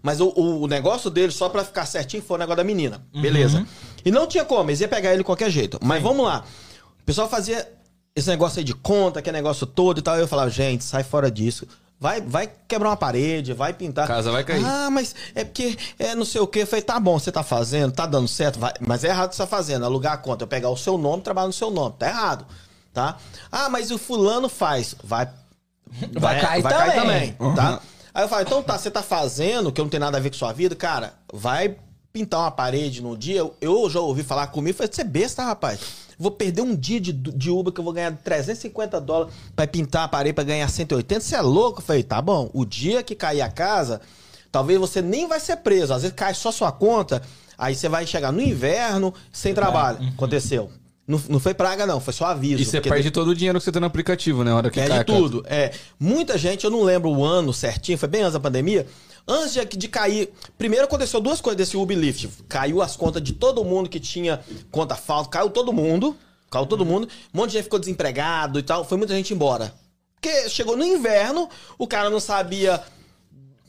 Mas 0.02 0.20
o, 0.20 0.32
o 0.36 0.66
negócio 0.66 1.10
dele, 1.10 1.32
só 1.32 1.48
pra 1.48 1.64
ficar 1.64 1.86
certinho, 1.86 2.22
foi 2.22 2.36
o 2.36 2.38
negócio 2.38 2.56
da 2.56 2.64
menina. 2.64 3.00
Uhum. 3.14 3.66
E 4.04 4.10
não 4.10 4.26
tinha 4.26 4.44
como, 4.44 4.70
eles 4.70 4.80
iam 4.80 4.88
pegar 4.88 5.10
ele 5.10 5.18
de 5.18 5.24
qualquer 5.24 5.50
jeito. 5.50 5.78
Mas 5.82 6.02
vamos 6.02 6.24
lá. 6.24 6.44
O 7.00 7.04
pessoal 7.04 7.28
fazia 7.28 7.68
esse 8.14 8.28
negócio 8.28 8.58
aí 8.58 8.64
de 8.64 8.74
conta, 8.74 9.20
que 9.22 9.30
negócio 9.32 9.66
todo 9.66 9.98
e 9.98 10.02
tal. 10.02 10.16
E 10.16 10.20
eu 10.20 10.28
falava, 10.28 10.50
gente, 10.50 10.84
sai 10.84 11.02
fora 11.04 11.30
disso. 11.30 11.66
Vai, 11.98 12.20
vai 12.22 12.50
quebrar 12.66 12.88
uma 12.88 12.96
parede, 12.96 13.52
vai 13.52 13.74
pintar. 13.74 14.06
Casa 14.06 14.32
vai 14.32 14.42
cair. 14.42 14.64
Ah, 14.64 14.88
mas 14.90 15.14
é 15.34 15.44
porque 15.44 15.76
é 15.98 16.14
não 16.14 16.24
sei 16.24 16.40
o 16.40 16.46
quê. 16.46 16.62
Eu 16.62 16.66
falei, 16.66 16.82
tá 16.82 16.98
bom, 16.98 17.18
você 17.18 17.30
tá 17.30 17.42
fazendo, 17.42 17.92
tá 17.92 18.06
dando 18.06 18.26
certo, 18.26 18.58
vai- 18.58 18.72
mas 18.80 19.04
é 19.04 19.08
errado 19.08 19.32
você 19.32 19.38
tá 19.42 19.46
fazendo. 19.46 19.84
Alugar 19.84 20.14
a 20.14 20.16
conta, 20.16 20.44
eu 20.44 20.48
pegar 20.48 20.70
o 20.70 20.76
seu 20.78 20.96
nome, 20.96 21.22
trabalhar 21.22 21.48
no 21.48 21.52
seu 21.52 21.70
nome. 21.70 21.94
Tá 21.98 22.08
errado, 22.08 22.46
tá? 22.94 23.18
Ah, 23.52 23.68
mas 23.68 23.90
o 23.90 23.98
fulano 23.98 24.48
faz. 24.48 24.94
Vai 25.04 25.28
Vai 26.62 26.72
cair 26.72 26.94
também. 26.94 27.54
tá? 27.54 27.80
Aí 28.14 28.24
eu 28.24 28.28
falo, 28.28 28.42
então 28.42 28.62
tá, 28.62 28.78
você 28.78 28.90
tá 28.90 29.02
fazendo, 29.02 29.70
que 29.70 29.80
não 29.80 29.88
tem 29.88 30.00
nada 30.00 30.16
a 30.16 30.20
ver 30.20 30.30
com 30.30 30.36
sua 30.36 30.52
vida, 30.52 30.74
cara, 30.74 31.12
vai 31.32 31.76
pintar 32.12 32.40
uma 32.40 32.50
parede 32.50 33.02
no 33.02 33.16
dia. 33.16 33.48
Eu 33.60 33.88
já 33.88 34.00
ouvi 34.00 34.22
falar 34.22 34.48
comigo, 34.48 34.76
falei, 34.76 34.92
você 34.92 35.02
é 35.02 35.04
besta, 35.04 35.42
rapaz. 35.42 35.80
Vou 36.18 36.30
perder 36.30 36.62
um 36.62 36.76
dia 36.76 37.00
de, 37.00 37.12
de 37.12 37.50
Uber 37.50 37.72
que 37.72 37.80
eu 37.80 37.84
vou 37.84 37.92
ganhar 37.92 38.14
350 38.14 39.00
dólares 39.00 39.32
pra 39.56 39.66
pintar 39.66 40.04
a 40.04 40.08
parede 40.08 40.34
pra 40.34 40.44
ganhar 40.44 40.68
180. 40.68 41.20
Você 41.20 41.34
é 41.34 41.40
louco? 41.40 41.80
Eu 41.80 41.84
falei, 41.84 42.02
tá 42.02 42.20
bom. 42.20 42.50
O 42.52 42.64
dia 42.64 43.02
que 43.02 43.14
cair 43.14 43.40
a 43.40 43.48
casa, 43.48 44.00
talvez 44.52 44.78
você 44.78 45.00
nem 45.00 45.26
vai 45.26 45.40
ser 45.40 45.56
preso. 45.56 45.94
Às 45.94 46.02
vezes 46.02 46.14
cai 46.14 46.34
só 46.34 46.52
sua 46.52 46.70
conta, 46.70 47.22
aí 47.56 47.74
você 47.74 47.88
vai 47.88 48.06
chegar 48.06 48.32
no 48.32 48.40
inverno 48.40 49.14
sem 49.32 49.54
trabalho. 49.54 49.98
Aconteceu. 50.14 50.70
Não, 51.10 51.20
não 51.28 51.40
foi 51.40 51.54
praga, 51.54 51.86
não, 51.86 51.98
foi 51.98 52.12
só 52.12 52.26
aviso. 52.26 52.62
E 52.62 52.64
você 52.64 52.80
perde 52.80 53.10
todo 53.10 53.28
o 53.28 53.34
dinheiro 53.34 53.58
que 53.58 53.64
você 53.64 53.72
tem 53.72 53.80
no 53.80 53.86
aplicativo, 53.86 54.44
né? 54.44 54.52
A 54.52 54.56
hora 54.56 54.70
que 54.70 54.80
Perde 54.80 55.04
tudo. 55.04 55.42
É, 55.48 55.72
muita 55.98 56.38
gente, 56.38 56.64
eu 56.64 56.70
não 56.70 56.84
lembro 56.84 57.10
o 57.10 57.24
ano 57.24 57.52
certinho, 57.52 57.98
foi 57.98 58.08
bem 58.08 58.20
antes 58.20 58.34
da 58.34 58.40
pandemia. 58.40 58.86
Antes 59.30 59.52
de, 59.52 59.64
de 59.64 59.88
cair. 59.88 60.32
Primeiro 60.58 60.86
aconteceu 60.86 61.20
duas 61.20 61.40
coisas 61.40 61.56
desse 61.56 61.76
Ublift. 61.76 62.28
Caiu 62.48 62.82
as 62.82 62.96
contas 62.96 63.22
de 63.22 63.32
todo 63.32 63.64
mundo 63.64 63.88
que 63.88 64.00
tinha 64.00 64.40
conta 64.72 64.96
falsa. 64.96 65.30
Caiu 65.30 65.50
todo 65.50 65.72
mundo. 65.72 66.16
Caiu 66.50 66.66
todo 66.66 66.84
mundo. 66.84 67.08
Um 67.32 67.38
monte 67.38 67.50
de 67.50 67.56
gente 67.58 67.64
ficou 67.64 67.78
desempregado 67.78 68.58
e 68.58 68.62
tal. 68.62 68.84
Foi 68.84 68.98
muita 68.98 69.14
gente 69.14 69.32
embora. 69.32 69.72
Porque 70.20 70.48
chegou 70.48 70.76
no 70.76 70.84
inverno, 70.84 71.48
o 71.78 71.86
cara 71.86 72.10
não 72.10 72.20
sabia 72.20 72.82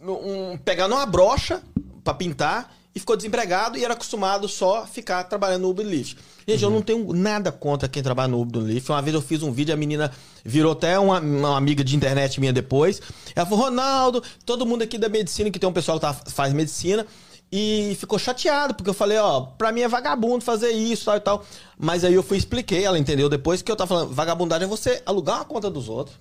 um, 0.02 0.58
pegar 0.58 0.88
numa 0.88 1.06
brocha 1.06 1.62
pra 2.04 2.14
pintar 2.14 2.76
e 2.94 3.00
ficou 3.00 3.16
desempregado 3.16 3.78
e 3.78 3.86
era 3.86 3.94
acostumado 3.94 4.48
só 4.48 4.84
a 4.84 4.88
ficar 4.88 5.24
trabalhando 5.24 5.62
no 5.62 5.70
Uber 5.70 5.86
Lyft. 5.86 6.18
Gente, 6.48 6.64
eu 6.64 6.70
não 6.70 6.82
tenho 6.82 7.14
nada 7.14 7.52
contra 7.52 7.88
quem 7.88 8.04
trabalha 8.04 8.28
no 8.28 8.42
Uber 8.42 8.62
Lyft. 8.62 8.92
Uma 8.92 9.02
vez 9.02 9.14
eu 9.16 9.22
fiz 9.22 9.42
um 9.44 9.52
vídeo, 9.52 9.74
a 9.74 9.78
menina 9.78 10.12
virou 10.44 10.74
até 10.74 11.00
uma, 11.00 11.20
uma 11.20 11.58
amiga 11.58 11.84
de 11.84 11.96
internet 11.96 12.40
minha 12.40 12.52
depois. 12.52 13.02
Ela 13.36 13.46
falou, 13.46 13.66
Ronaldo, 13.66 14.22
todo 14.46 14.66
mundo 14.66 14.82
aqui 14.82 14.98
da 14.98 15.08
medicina, 15.08 15.50
que 15.50 15.58
tem 15.60 15.70
um 15.70 15.74
pessoal 15.74 15.98
que 16.00 16.02
tá, 16.02 16.14
faz 16.14 16.52
medicina, 16.54 17.06
e 17.54 17.96
ficou 18.00 18.18
chateado, 18.18 18.74
porque 18.74 18.90
eu 18.90 18.94
falei, 18.94 19.18
ó, 19.18 19.42
pra 19.42 19.72
mim 19.72 19.82
é 19.82 19.88
vagabundo 19.88 20.44
fazer 20.44 20.72
isso, 20.72 21.06
tal 21.06 21.18
e 21.18 21.20
tal. 21.20 21.46
Mas 21.78 22.04
aí 22.04 22.14
eu 22.14 22.24
fui 22.24 22.38
e 22.38 22.40
expliquei, 22.40 22.84
ela 22.84 22.98
entendeu 23.00 23.30
depois 23.30 23.62
que 23.62 23.72
eu 23.72 23.76
tava 23.76 23.88
falando, 23.90 24.14
vagabundagem 24.14 24.66
é 24.66 24.70
você 24.70 25.02
alugar 25.06 25.38
uma 25.38 25.46
conta 25.46 25.70
dos 25.70 25.88
outros. 25.88 26.16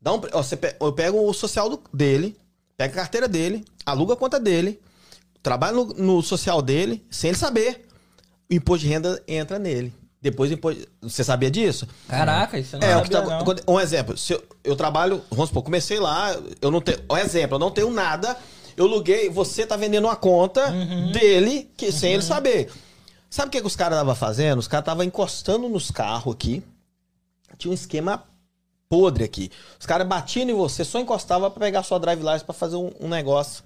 Dá 0.00 0.12
um, 0.14 0.20
ó, 0.32 0.42
você 0.42 0.58
eu 0.80 0.92
pego 0.92 1.28
o 1.28 1.32
social 1.34 1.68
do- 1.68 1.80
dele, 1.92 2.36
pego 2.76 2.92
a 2.94 2.96
carteira 2.96 3.26
dele, 3.26 3.64
aluga 3.84 4.12
a 4.12 4.16
conta 4.16 4.38
dele, 4.38 4.78
trabalha 5.46 5.76
no, 5.76 5.84
no 5.94 6.22
social 6.22 6.60
dele, 6.60 7.04
sem 7.10 7.28
ele 7.30 7.38
saber. 7.38 7.86
O 8.50 8.54
imposto 8.54 8.84
de 8.84 8.92
renda 8.92 9.22
entra 9.28 9.58
nele. 9.58 9.92
Depois 10.20 10.50
imposto. 10.50 10.86
Você 11.00 11.22
sabia 11.22 11.48
disso? 11.50 11.86
Caraca, 12.08 12.58
isso 12.58 12.76
não 12.76 12.86
É, 12.86 12.94
sabia, 12.94 13.22
tá- 13.22 13.22
não. 13.66 13.74
um 13.74 13.78
exemplo, 13.80 14.16
se 14.18 14.32
eu, 14.32 14.42
eu 14.64 14.74
trabalho, 14.74 15.22
vamos 15.30 15.48
supor, 15.50 15.62
comecei 15.62 16.00
lá, 16.00 16.36
eu 16.60 16.70
não 16.70 16.80
tenho. 16.80 16.98
Um 17.08 17.16
exemplo, 17.16 17.54
eu 17.54 17.58
não 17.60 17.70
tenho 17.70 17.90
nada, 17.90 18.36
eu 18.76 18.86
aluguei, 18.86 19.30
você 19.30 19.64
tá 19.64 19.76
vendendo 19.76 20.06
uma 20.06 20.16
conta 20.16 20.68
Uhum. 20.72 21.12
dele, 21.12 21.70
que, 21.76 21.92
sem 21.92 22.14
ele 22.14 22.22
saber. 22.24 22.70
Sabe 23.30 23.48
o 23.48 23.50
que, 23.52 23.60
que 23.60 23.66
os 23.66 23.76
caras 23.76 23.96
estavam 23.98 24.14
fazendo? 24.16 24.58
Os 24.58 24.66
caras 24.66 24.82
estavam 24.82 25.04
encostando 25.04 25.68
nos 25.68 25.90
carros 25.92 26.34
aqui. 26.34 26.60
Tinha 27.56 27.70
um 27.70 27.74
esquema 27.74 28.24
podre 28.88 29.22
aqui. 29.24 29.50
Os 29.78 29.86
caras 29.86 30.06
batiam 30.08 30.48
em 30.48 30.54
você, 30.54 30.84
só 30.84 30.98
encostava 30.98 31.50
pra 31.50 31.60
pegar 31.60 31.82
sua 31.82 31.98
drive 31.98 32.20
license 32.22 32.44
pra 32.44 32.54
fazer 32.54 32.76
um, 32.76 32.90
um 33.00 33.08
negócio. 33.08 33.62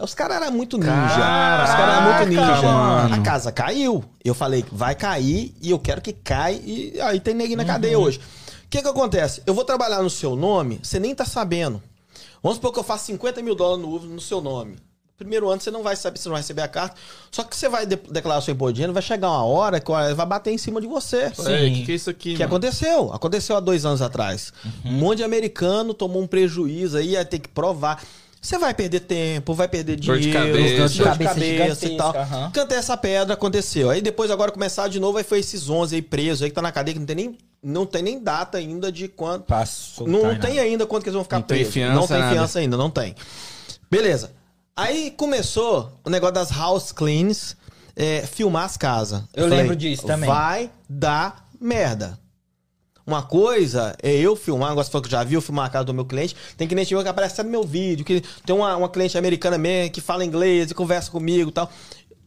Os 0.00 0.12
caras 0.12 0.36
eram 0.38 0.50
muito 0.50 0.76
ninja. 0.76 0.90
Caraca, 0.90 1.64
Os 1.64 1.70
caras 1.76 1.94
eram 1.96 2.02
muito 2.18 2.28
ninja. 2.30 2.62
mano. 2.62 3.14
A 3.14 3.18
casa 3.20 3.52
caiu. 3.52 4.04
Eu 4.24 4.34
falei, 4.34 4.64
vai 4.72 4.94
cair 4.94 5.54
e 5.62 5.70
eu 5.70 5.78
quero 5.78 6.00
que 6.00 6.12
caia. 6.12 6.60
E 6.64 7.00
aí 7.00 7.20
tem 7.20 7.32
neguinho 7.34 7.58
na 7.58 7.64
cadeia 7.64 7.98
hoje. 7.98 8.18
O 8.18 8.68
que 8.68 8.82
que 8.82 8.88
acontece? 8.88 9.40
Eu 9.46 9.54
vou 9.54 9.64
trabalhar 9.64 10.02
no 10.02 10.10
seu 10.10 10.34
nome, 10.34 10.80
você 10.82 10.98
nem 10.98 11.14
tá 11.14 11.24
sabendo. 11.24 11.80
Vamos 12.42 12.56
supor 12.56 12.72
que 12.72 12.78
eu 12.80 12.84
faço 12.84 13.06
50 13.06 13.40
mil 13.40 13.54
dólares 13.54 13.84
no 13.86 13.98
no 14.14 14.20
seu 14.20 14.40
nome. 14.40 14.76
Primeiro 15.16 15.48
ano 15.48 15.60
você 15.60 15.70
não 15.70 15.84
vai 15.84 15.94
saber, 15.94 16.18
você 16.18 16.28
não 16.28 16.34
vai 16.34 16.42
receber 16.42 16.62
a 16.62 16.68
carta. 16.68 16.96
Só 17.30 17.44
que 17.44 17.56
você 17.56 17.68
vai 17.68 17.86
de- 17.86 17.94
declarar 18.10 18.40
seu 18.40 18.52
imposto 18.52 18.74
de 18.74 18.80
renda, 18.80 18.92
vai 18.92 19.00
chegar 19.00 19.28
uma 19.30 19.44
hora 19.44 19.78
que 19.78 19.88
vai 20.16 20.26
bater 20.26 20.50
em 20.52 20.58
cima 20.58 20.80
de 20.80 20.88
você. 20.88 21.30
Sim. 21.36 21.52
É, 21.52 21.70
que 21.70 21.84
que 21.84 21.92
é 21.92 21.94
isso 21.94 22.10
aqui, 22.10 22.32
Que 22.34 22.42
mano? 22.42 22.46
aconteceu. 22.46 23.12
Aconteceu 23.12 23.56
há 23.56 23.60
dois 23.60 23.86
anos 23.86 24.02
atrás. 24.02 24.52
Um 24.84 24.90
monte 24.92 25.18
de 25.18 25.24
americano 25.24 25.94
tomou 25.94 26.20
um 26.20 26.26
prejuízo 26.26 26.96
aí, 26.96 27.10
ia 27.10 27.24
ter 27.24 27.38
que 27.38 27.48
provar. 27.48 28.02
Você 28.44 28.58
vai 28.58 28.74
perder 28.74 29.00
tempo, 29.00 29.54
vai 29.54 29.66
perder 29.66 29.96
Dor 29.96 30.16
de 30.18 30.30
dinheiro, 30.30 30.52
cabeça. 30.52 30.76
dor 30.76 30.88
de 30.90 31.02
Cabeça 31.02 31.34
cabeça 31.34 31.86
e 31.86 31.96
tal. 31.96 32.14
aham. 32.14 32.50
Cantei 32.50 32.76
essa 32.76 32.94
pedra, 32.94 33.32
aconteceu. 33.32 33.88
Aí 33.88 34.02
depois, 34.02 34.30
agora 34.30 34.52
começar 34.52 34.86
de 34.88 35.00
novo, 35.00 35.16
aí 35.16 35.24
foi 35.24 35.38
esses 35.38 35.70
11 35.70 35.94
aí 35.96 36.02
presos 36.02 36.42
aí 36.42 36.50
que 36.50 36.54
tá 36.54 36.60
na 36.60 36.70
cadeia, 36.70 36.92
que 36.92 36.98
não 37.00 37.06
tem 37.06 37.16
nem, 37.16 37.38
não 37.62 37.86
tem 37.86 38.02
nem 38.02 38.22
data 38.22 38.58
ainda 38.58 38.92
de 38.92 39.08
quanto. 39.08 39.44
Passou. 39.46 40.06
Não 40.06 40.34
tá, 40.34 40.46
tem 40.48 40.58
ainda 40.58 40.84
quanto 40.86 41.04
que 41.04 41.08
eles 41.08 41.14
vão 41.14 41.24
ficar 41.24 41.36
Não 41.38 41.42
tem 41.44 41.56
presos. 41.56 41.72
fiança, 41.72 41.94
não 41.94 42.06
tem 42.06 42.18
nada. 42.18 42.32
fiança 42.34 42.58
ainda, 42.58 42.76
não 42.76 42.90
tem. 42.90 43.14
Beleza. 43.90 44.30
Aí 44.76 45.10
começou 45.16 45.90
o 46.04 46.10
negócio 46.10 46.34
das 46.34 46.50
house 46.50 46.92
cleans, 46.92 47.56
é, 47.96 48.26
filmar 48.26 48.64
as 48.64 48.76
casas. 48.76 49.22
Eu 49.32 49.46
lembro 49.46 49.74
disso 49.74 50.06
também. 50.06 50.28
Vai 50.28 50.70
dar 50.86 51.46
merda. 51.58 52.18
Uma 53.06 53.22
coisa 53.22 53.94
é 54.02 54.10
eu 54.12 54.34
filmar, 54.34 54.68
um 54.68 54.70
negócio 54.70 54.90
que 54.90 55.06
eu 55.06 55.10
já 55.10 55.22
vi, 55.22 55.34
eu 55.34 55.42
filmar 55.42 55.66
a 55.66 55.68
casa 55.68 55.84
do 55.84 55.92
meu 55.94 56.04
cliente. 56.06 56.34
Tem 56.56 56.66
cliente 56.66 56.94
meu 56.94 57.02
que 57.02 57.08
aparece 57.08 57.42
no 57.42 57.50
meu 57.50 57.62
vídeo, 57.62 58.04
que 58.04 58.22
tem 58.46 58.56
uma, 58.56 58.74
uma 58.76 58.88
cliente 58.88 59.18
americana 59.18 59.58
mesmo 59.58 59.92
que 59.92 60.00
fala 60.00 60.24
inglês 60.24 60.70
e 60.70 60.74
conversa 60.74 61.10
comigo 61.10 61.50
e 61.50 61.52
tal. 61.52 61.70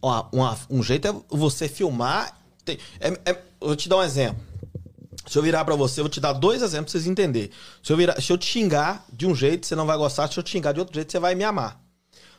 Ó, 0.00 0.26
uma- 0.32 0.56
um 0.70 0.82
jeito 0.82 1.08
é 1.08 1.14
você 1.28 1.68
filmar. 1.68 2.36
tem- 2.64 2.78
é- 3.00 3.08
é- 3.24 3.38
eu 3.60 3.66
vou 3.68 3.74
te 3.76 3.88
dar 3.88 3.96
um 3.96 4.02
exemplo. 4.02 4.40
Se 5.26 5.36
eu 5.38 5.42
virar 5.42 5.64
pra 5.64 5.74
você, 5.74 6.00
eu 6.00 6.04
vou 6.04 6.10
te 6.10 6.20
dar 6.20 6.32
dois 6.34 6.62
exemplos 6.62 6.92
pra 6.92 7.00
vocês 7.00 7.06
entenderem. 7.10 7.50
Se 7.82 7.92
eu, 7.92 7.96
virar, 7.96 8.20
se 8.20 8.30
eu 8.32 8.38
te 8.38 8.46
xingar 8.46 9.04
de 9.12 9.26
um 9.26 9.34
jeito, 9.34 9.66
você 9.66 9.74
não 9.74 9.86
vai 9.86 9.96
gostar. 9.96 10.30
Se 10.30 10.38
eu 10.38 10.42
te 10.42 10.50
xingar 10.50 10.72
de 10.72 10.78
outro 10.80 10.94
jeito, 10.94 11.10
você 11.10 11.18
vai 11.18 11.34
me 11.34 11.44
amar. 11.44 11.80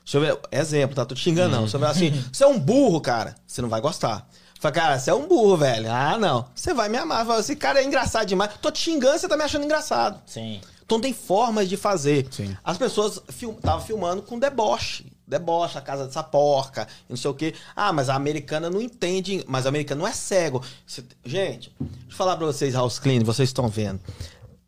Se 0.05 0.15
eu 0.17 0.21
ver, 0.21 0.39
exemplo, 0.51 0.95
tá? 0.95 1.03
Tô 1.05 1.13
te 1.13 1.21
xingando, 1.21 1.55
não. 1.55 1.67
Se 1.67 1.75
eu 1.75 1.79
virar 1.79 1.91
assim, 1.91 2.11
você 2.31 2.43
é 2.43 2.47
um 2.47 2.57
burro, 2.59 3.01
cara, 3.01 3.35
você 3.45 3.61
não 3.61 3.69
vai 3.69 3.81
gostar. 3.81 4.27
Fala, 4.59 4.73
cara, 4.73 4.99
você 4.99 5.09
é 5.09 5.13
um 5.13 5.27
burro, 5.27 5.55
velho. 5.57 5.89
Ah, 5.91 6.17
não. 6.17 6.45
Você 6.53 6.73
vai 6.73 6.89
me 6.89 6.97
amar. 6.97 7.25
Fala, 7.25 7.39
esse 7.39 7.55
cara 7.55 7.81
é 7.81 7.85
engraçado 7.85 8.25
demais. 8.27 8.51
Tô 8.61 8.69
te 8.69 8.79
xingando, 8.79 9.17
você 9.17 9.27
tá 9.27 9.37
me 9.37 9.43
achando 9.43 9.63
engraçado. 9.63 10.21
Sim. 10.25 10.59
Então 10.85 10.99
tem 10.99 11.13
formas 11.13 11.69
de 11.69 11.77
fazer. 11.77 12.27
Sim. 12.31 12.55
As 12.63 12.77
pessoas 12.77 13.21
estavam 13.29 13.81
filmando 13.81 14.21
com 14.21 14.37
deboche. 14.37 15.05
Deboche, 15.25 15.77
a 15.77 15.81
casa 15.81 16.07
dessa 16.07 16.23
porca, 16.23 16.87
e 17.07 17.11
não 17.11 17.15
sei 17.17 17.29
o 17.29 17.33
quê. 17.35 17.53
Ah, 17.75 17.93
mas 17.93 18.09
a 18.09 18.15
americana 18.15 18.67
não 18.69 18.81
entende. 18.81 19.45
Mas 19.47 19.65
a 19.65 19.69
americana 19.69 19.99
não 20.01 20.07
é 20.07 20.11
cego. 20.11 20.61
Cê- 20.87 21.03
Gente, 21.23 21.71
deixa 21.79 21.95
eu 22.09 22.15
falar 22.17 22.35
pra 22.35 22.47
vocês, 22.47 22.73
House 22.73 22.97
Clean, 22.99 23.23
vocês 23.23 23.47
estão 23.49 23.69
vendo. 23.69 23.99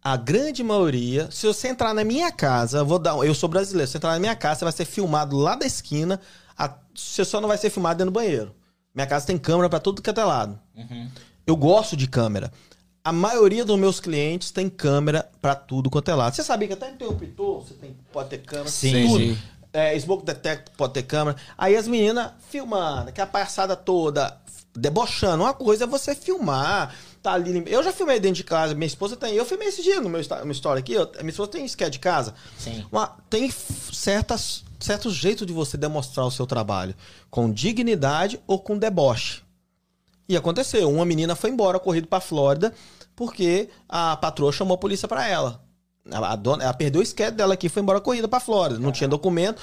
A 0.03 0.15
grande 0.15 0.63
maioria, 0.63 1.27
se 1.31 1.45
você 1.47 1.67
entrar 1.67 1.93
na 1.93 2.03
minha 2.03 2.31
casa, 2.31 2.77
eu 2.79 2.85
vou 2.85 2.99
dar. 2.99 3.15
um- 3.15 3.23
Eu 3.23 3.33
sou 3.35 3.49
brasileiro, 3.49 3.87
se 3.87 3.93
você 3.93 3.97
entrar 3.97 4.11
na 4.11 4.19
minha 4.19 4.35
casa, 4.35 4.59
você 4.59 4.65
vai 4.65 4.71
ser 4.73 4.85
filmado 4.85 5.35
lá 5.37 5.55
da 5.55 5.65
esquina. 5.65 6.19
a- 6.57 6.75
você 6.93 7.25
só 7.25 7.41
não 7.41 7.47
vai 7.47 7.57
ser 7.57 7.71
filmado 7.71 7.97
dentro 7.97 8.11
do 8.11 8.13
banheiro. 8.13 8.53
Minha 8.93 9.07
casa 9.07 9.25
tem 9.25 9.37
câmera 9.37 9.69
pra 9.69 9.79
tudo 9.79 10.01
que 10.01 10.09
é 10.09 10.23
lado. 10.23 10.59
Eu 11.45 11.55
gosto 11.55 11.95
de 11.95 12.07
câmera. 12.07 12.51
A 13.03 13.11
maioria 13.11 13.65
dos 13.65 13.79
meus 13.79 13.99
clientes 13.99 14.51
tem 14.51 14.69
câmera 14.69 15.27
pra 15.41 15.55
tudo 15.55 15.89
quanto 15.89 16.11
é 16.11 16.13
lado. 16.15 16.35
Você 16.35 16.43
sabia 16.43 16.67
que 16.67 16.73
até 16.75 16.89
interruptor 16.91 17.61
você 17.61 17.73
tem, 17.73 17.95
pode 18.11 18.29
ter 18.29 18.37
câmera? 18.39 18.69
Sim, 18.69 19.07
tudo. 19.07 19.19
sim. 19.19 19.37
É, 19.73 19.97
smoke 19.99 20.25
detector 20.25 20.73
pode 20.77 20.93
ter 20.93 21.03
câmera. 21.03 21.35
Aí 21.57 21.75
as 21.75 21.87
meninas 21.87 22.31
filmando, 22.49 23.11
que 23.11 23.21
a 23.21 23.25
palhaçada 23.25 23.75
toda, 23.75 24.37
debochando. 24.75 25.43
Uma 25.43 25.53
coisa 25.53 25.85
é 25.85 25.87
você 25.87 26.13
filmar, 26.13 26.93
tá 27.23 27.31
ali. 27.33 27.63
Eu 27.65 27.81
já 27.81 27.91
filmei 27.91 28.19
dentro 28.19 28.35
de 28.35 28.43
casa, 28.43 28.75
minha 28.75 28.85
esposa 28.85 29.15
tem. 29.15 29.33
Eu 29.33 29.45
filmei 29.45 29.69
esse 29.69 29.81
dia 29.81 29.99
no 29.99 30.09
meu, 30.09 30.21
story 30.21 30.79
aqui. 30.79 30.93
eu- 30.93 31.09
minha 31.19 31.29
esposa 31.29 31.49
tem 31.51 31.65
sketch 31.65 31.93
de 31.93 31.99
casa. 31.99 32.35
Sim. 32.59 32.85
Uma- 32.91 33.15
tem 33.29 33.49
certas, 33.49 34.63
certos 34.81 35.13
jeitos 35.13 35.45
de 35.47 35.53
você 35.53 35.77
demonstrar 35.77 36.25
o 36.25 36.31
seu 36.31 36.45
trabalho. 36.45 36.95
Com 37.29 37.51
dignidade 37.51 38.39
ou 38.45 38.59
com 38.59 38.77
deboche. 38.77 39.41
E 40.27 40.37
aconteceu, 40.37 40.89
uma 40.89 41.05
menina 41.05 41.35
foi 41.35 41.49
embora, 41.49 41.79
corrido 41.79 42.07
pra 42.07 42.21
Flórida, 42.21 42.73
porque 43.15 43.69
a 43.87 44.15
patroa 44.15 44.51
chamou 44.51 44.75
a 44.75 44.77
polícia 44.77 45.07
pra 45.07 45.27
ela. 45.27 45.63
A, 46.09 46.35
dona, 46.35 46.63
ela 46.63 46.73
perdeu 46.73 47.01
o 47.01 47.03
sketch 47.03 47.35
dela 47.35 47.53
aqui, 47.53 47.69
foi 47.69 47.81
embora 47.81 48.01
corrida 48.01 48.27
pra 48.27 48.39
Flórida. 48.39 48.79
Não 48.79 48.91
tinha 48.91 49.07
documento, 49.07 49.61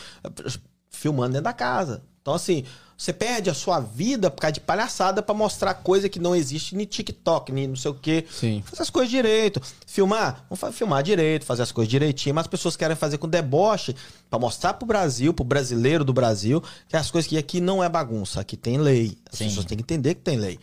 filmando 0.91 1.33
dentro 1.33 1.45
da 1.45 1.53
casa. 1.53 2.03
Então, 2.21 2.35
assim, 2.35 2.65
você 2.99 3.13
perde 3.13 3.49
a 3.49 3.55
sua 3.55 3.79
vida 3.79 4.29
por 4.29 4.41
causa 4.41 4.55
de 4.55 4.61
palhaçada 4.61 5.23
pra 5.23 5.33
mostrar 5.33 5.73
coisa 5.73 6.09
que 6.09 6.19
não 6.19 6.35
existe 6.35 6.75
nem 6.75 6.85
TikTok, 6.85 7.53
nem 7.53 7.69
não 7.69 7.77
sei 7.77 7.93
o 7.93 7.95
quê. 7.95 8.27
Sim. 8.29 8.61
Fazer 8.67 8.83
as 8.83 8.91
coisas 8.91 9.09
direito. 9.09 9.63
Filmar, 9.87 10.45
vamos 10.51 10.77
filmar 10.77 11.01
direito, 11.05 11.47
fazer 11.47 11.63
as 11.63 11.71
coisas 11.71 11.89
direitinho, 11.89 12.35
mas 12.35 12.43
as 12.43 12.49
pessoas 12.49 12.77
querem 12.77 12.97
fazer 12.97 13.19
com 13.19 13.29
deboche 13.29 13.95
pra 14.29 14.37
mostrar 14.37 14.75
pro 14.75 14.85
Brasil, 14.85 15.33
pro 15.33 15.45
brasileiro 15.45 16.05
do 16.05 16.13
Brasil, 16.13 16.61
que 16.89 16.97
as 16.97 17.09
coisas 17.09 17.29
que 17.29 17.39
aqui 17.39 17.61
não 17.61 17.85
é 17.85 17.89
bagunça, 17.89 18.41
aqui 18.41 18.57
tem 18.57 18.79
lei. 18.79 19.17
As 19.31 19.39
Sim. 19.39 19.45
pessoas 19.45 19.67
têm 19.67 19.79
que 19.79 19.85
entender 19.85 20.17
que 20.17 20.23
tem 20.23 20.37
lei. 20.37 20.59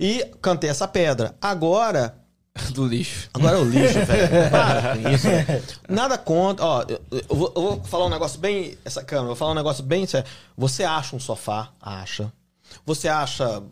E 0.00 0.24
cantei 0.42 0.68
essa 0.68 0.88
pedra. 0.88 1.36
Agora, 1.40 2.18
Do 2.72 2.86
lixo. 2.86 3.28
Agora 3.34 3.56
é 3.56 3.60
o 3.60 3.64
lixo, 3.64 4.04
velho. 4.04 4.28
Para 4.50 4.96
com 4.96 5.08
isso. 5.10 5.28
Nada 5.88 6.18
contra. 6.18 6.64
Ó, 6.64 6.84
eu, 6.88 7.00
eu 7.10 7.36
vou, 7.36 7.52
eu 7.54 7.62
vou 7.62 7.84
falar 7.84 8.06
um 8.06 8.10
negócio 8.10 8.38
bem. 8.38 8.76
Essa 8.84 9.02
câmera, 9.02 9.24
eu 9.24 9.28
vou 9.28 9.36
falar 9.36 9.52
um 9.52 9.56
negócio 9.56 9.82
bem 9.82 10.06
sério. 10.06 10.28
Você 10.56 10.84
acha 10.84 11.16
um 11.16 11.20
sofá? 11.20 11.70
Acha. 11.80 12.32
Você 12.84 13.08
acha 13.08 13.62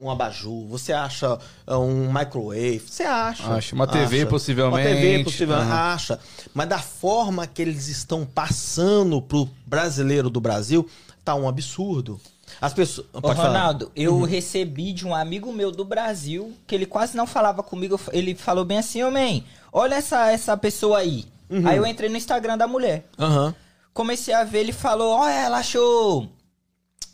um 0.00 0.10
abajur, 0.10 0.66
você 0.68 0.92
acha 0.92 1.38
ah, 1.66 1.78
um 1.78 2.12
microwave, 2.12 2.82
você 2.86 3.02
acha. 3.02 3.54
Acha. 3.54 3.74
Uma 3.74 3.86
TV 3.86 4.26
possivelmente. 4.26 4.88
Uma 4.88 4.94
TV 4.94 5.24
possivelmente, 5.24 5.70
Aham. 5.70 5.94
acha. 5.94 6.20
Mas 6.52 6.68
da 6.68 6.78
forma 6.78 7.46
que 7.46 7.62
eles 7.62 7.88
estão 7.88 8.26
passando 8.26 9.20
pro 9.22 9.48
brasileiro 9.64 10.28
do 10.28 10.40
Brasil, 10.40 10.88
tá 11.24 11.34
um 11.34 11.48
absurdo. 11.48 12.20
As 12.60 12.72
pessoas... 12.72 13.06
Ô, 13.12 13.20
pode 13.20 13.36
falar. 13.36 13.48
Ronaldo, 13.48 13.90
eu 13.94 14.22
recebi 14.22 14.92
de 14.92 15.06
um 15.06 15.14
amigo 15.14 15.52
meu 15.52 15.70
do 15.70 15.84
Brasil, 15.84 16.52
que 16.66 16.74
ele 16.74 16.86
quase 16.86 17.16
não 17.16 17.26
falava 17.26 17.62
comigo, 17.62 18.00
ele 18.12 18.34
falou 18.34 18.64
bem 18.64 18.78
assim, 18.78 19.02
ô 19.02 19.10
man, 19.10 19.42
olha 19.72 19.96
essa, 19.96 20.30
essa 20.30 20.56
pessoa 20.56 20.98
aí. 20.98 21.24
Uhum. 21.50 21.66
Aí 21.66 21.76
eu 21.76 21.86
entrei 21.86 22.08
no 22.08 22.16
Instagram 22.16 22.56
da 22.56 22.66
mulher. 22.66 23.06
Aham. 23.18 23.54
Comecei 23.92 24.34
a 24.34 24.44
ver, 24.44 24.60
ele 24.60 24.72
falou, 24.72 25.12
ó, 25.18 25.28
ela 25.28 25.58
achou... 25.58 26.28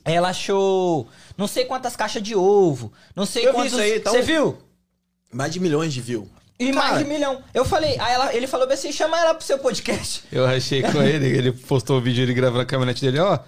Ela 0.04 0.30
achou 0.30 1.06
não 1.38 1.46
sei 1.46 1.64
quantas 1.64 1.94
caixas 1.94 2.22
de 2.22 2.34
ovo, 2.34 2.92
não 3.14 3.24
sei 3.24 3.46
Eu 3.46 3.52
quantos... 3.54 3.72
isso 3.72 3.80
aí, 3.80 3.98
então- 3.98 4.12
Você 4.12 4.22
viu? 4.22 4.58
Mais 5.32 5.52
de 5.52 5.60
milhões 5.60 5.92
de 5.92 6.00
views. 6.00 6.26
E 6.58 6.72
Cara, 6.72 6.86
mais 6.88 6.98
de 6.98 7.04
milhão. 7.04 7.42
Eu 7.54 7.64
falei, 7.64 7.98
aí 7.98 8.12
ela- 8.14 8.34
ele 8.34 8.46
falou 8.46 8.66
bem 8.66 8.74
assim, 8.74 8.92
chama 8.92 9.18
ela 9.18 9.34
pro 9.34 9.44
seu 9.44 9.58
podcast. 9.58 10.24
Eu 10.30 10.44
achei 10.46 10.82
com 10.82 11.00
ele, 11.02 11.26
ele 11.26 11.52
postou 11.52 11.98
o 11.98 12.00
vídeo 12.00 12.22
ele 12.22 12.34
gravando 12.34 12.60
a 12.62 12.66
caminhonete 12.66 13.00
dele, 13.00 13.18
ó. 13.20 13.38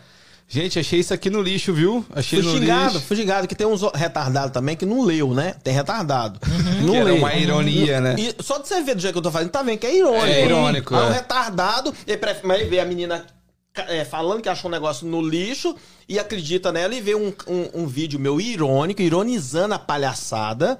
Gente, 0.46 0.78
achei 0.78 1.00
isso 1.00 1.12
aqui 1.12 1.30
no 1.30 1.40
lixo, 1.42 1.72
viu? 1.72 2.04
Achei 2.14 2.40
Fui 2.42 2.52
no 2.52 2.58
xingado, 2.58 2.92
lixo. 2.94 3.06
fui 3.06 3.16
xingado, 3.16 3.48
que 3.48 3.54
tem 3.54 3.66
uns 3.66 3.80
retardados 3.94 4.52
também 4.52 4.76
que 4.76 4.84
não 4.86 5.02
leu, 5.02 5.32
né? 5.34 5.54
Tem 5.64 5.72
retardado. 5.74 6.38
Não 6.82 6.92
Que 6.92 6.96
era 6.96 7.04
lê. 7.12 7.18
uma 7.18 7.34
ironia, 7.34 8.00
né? 8.00 8.14
E 8.18 8.34
só 8.42 8.58
de 8.58 8.68
você 8.68 8.82
ver 8.82 8.94
do 8.94 9.00
jeito 9.00 9.14
que 9.14 9.18
eu 9.18 9.22
tô 9.22 9.30
fazendo, 9.30 9.50
tá 9.50 9.62
vendo 9.62 9.78
que 9.78 9.86
é 9.86 9.96
irônico. 9.96 10.26
É 10.26 10.44
irônico, 10.44 10.94
Aí 10.94 11.02
um 11.02 11.10
é. 11.10 11.12
retardado, 11.14 11.94
ele 12.06 12.18
prefere, 12.18 12.46
mas 12.46 12.60
ele 12.60 12.70
vê 12.70 12.78
a 12.78 12.84
menina 12.84 13.26
é, 13.88 14.04
falando 14.04 14.42
que 14.42 14.48
achou 14.48 14.68
um 14.70 14.72
negócio 14.72 15.06
no 15.06 15.20
lixo 15.20 15.74
e 16.08 16.18
acredita 16.18 16.70
nela 16.70 16.94
e 16.94 17.00
vê 17.00 17.14
um, 17.14 17.32
um, 17.48 17.82
um 17.82 17.86
vídeo 17.86 18.20
meu 18.20 18.40
irônico, 18.40 19.00
ironizando 19.02 19.74
a 19.74 19.78
palhaçada. 19.78 20.78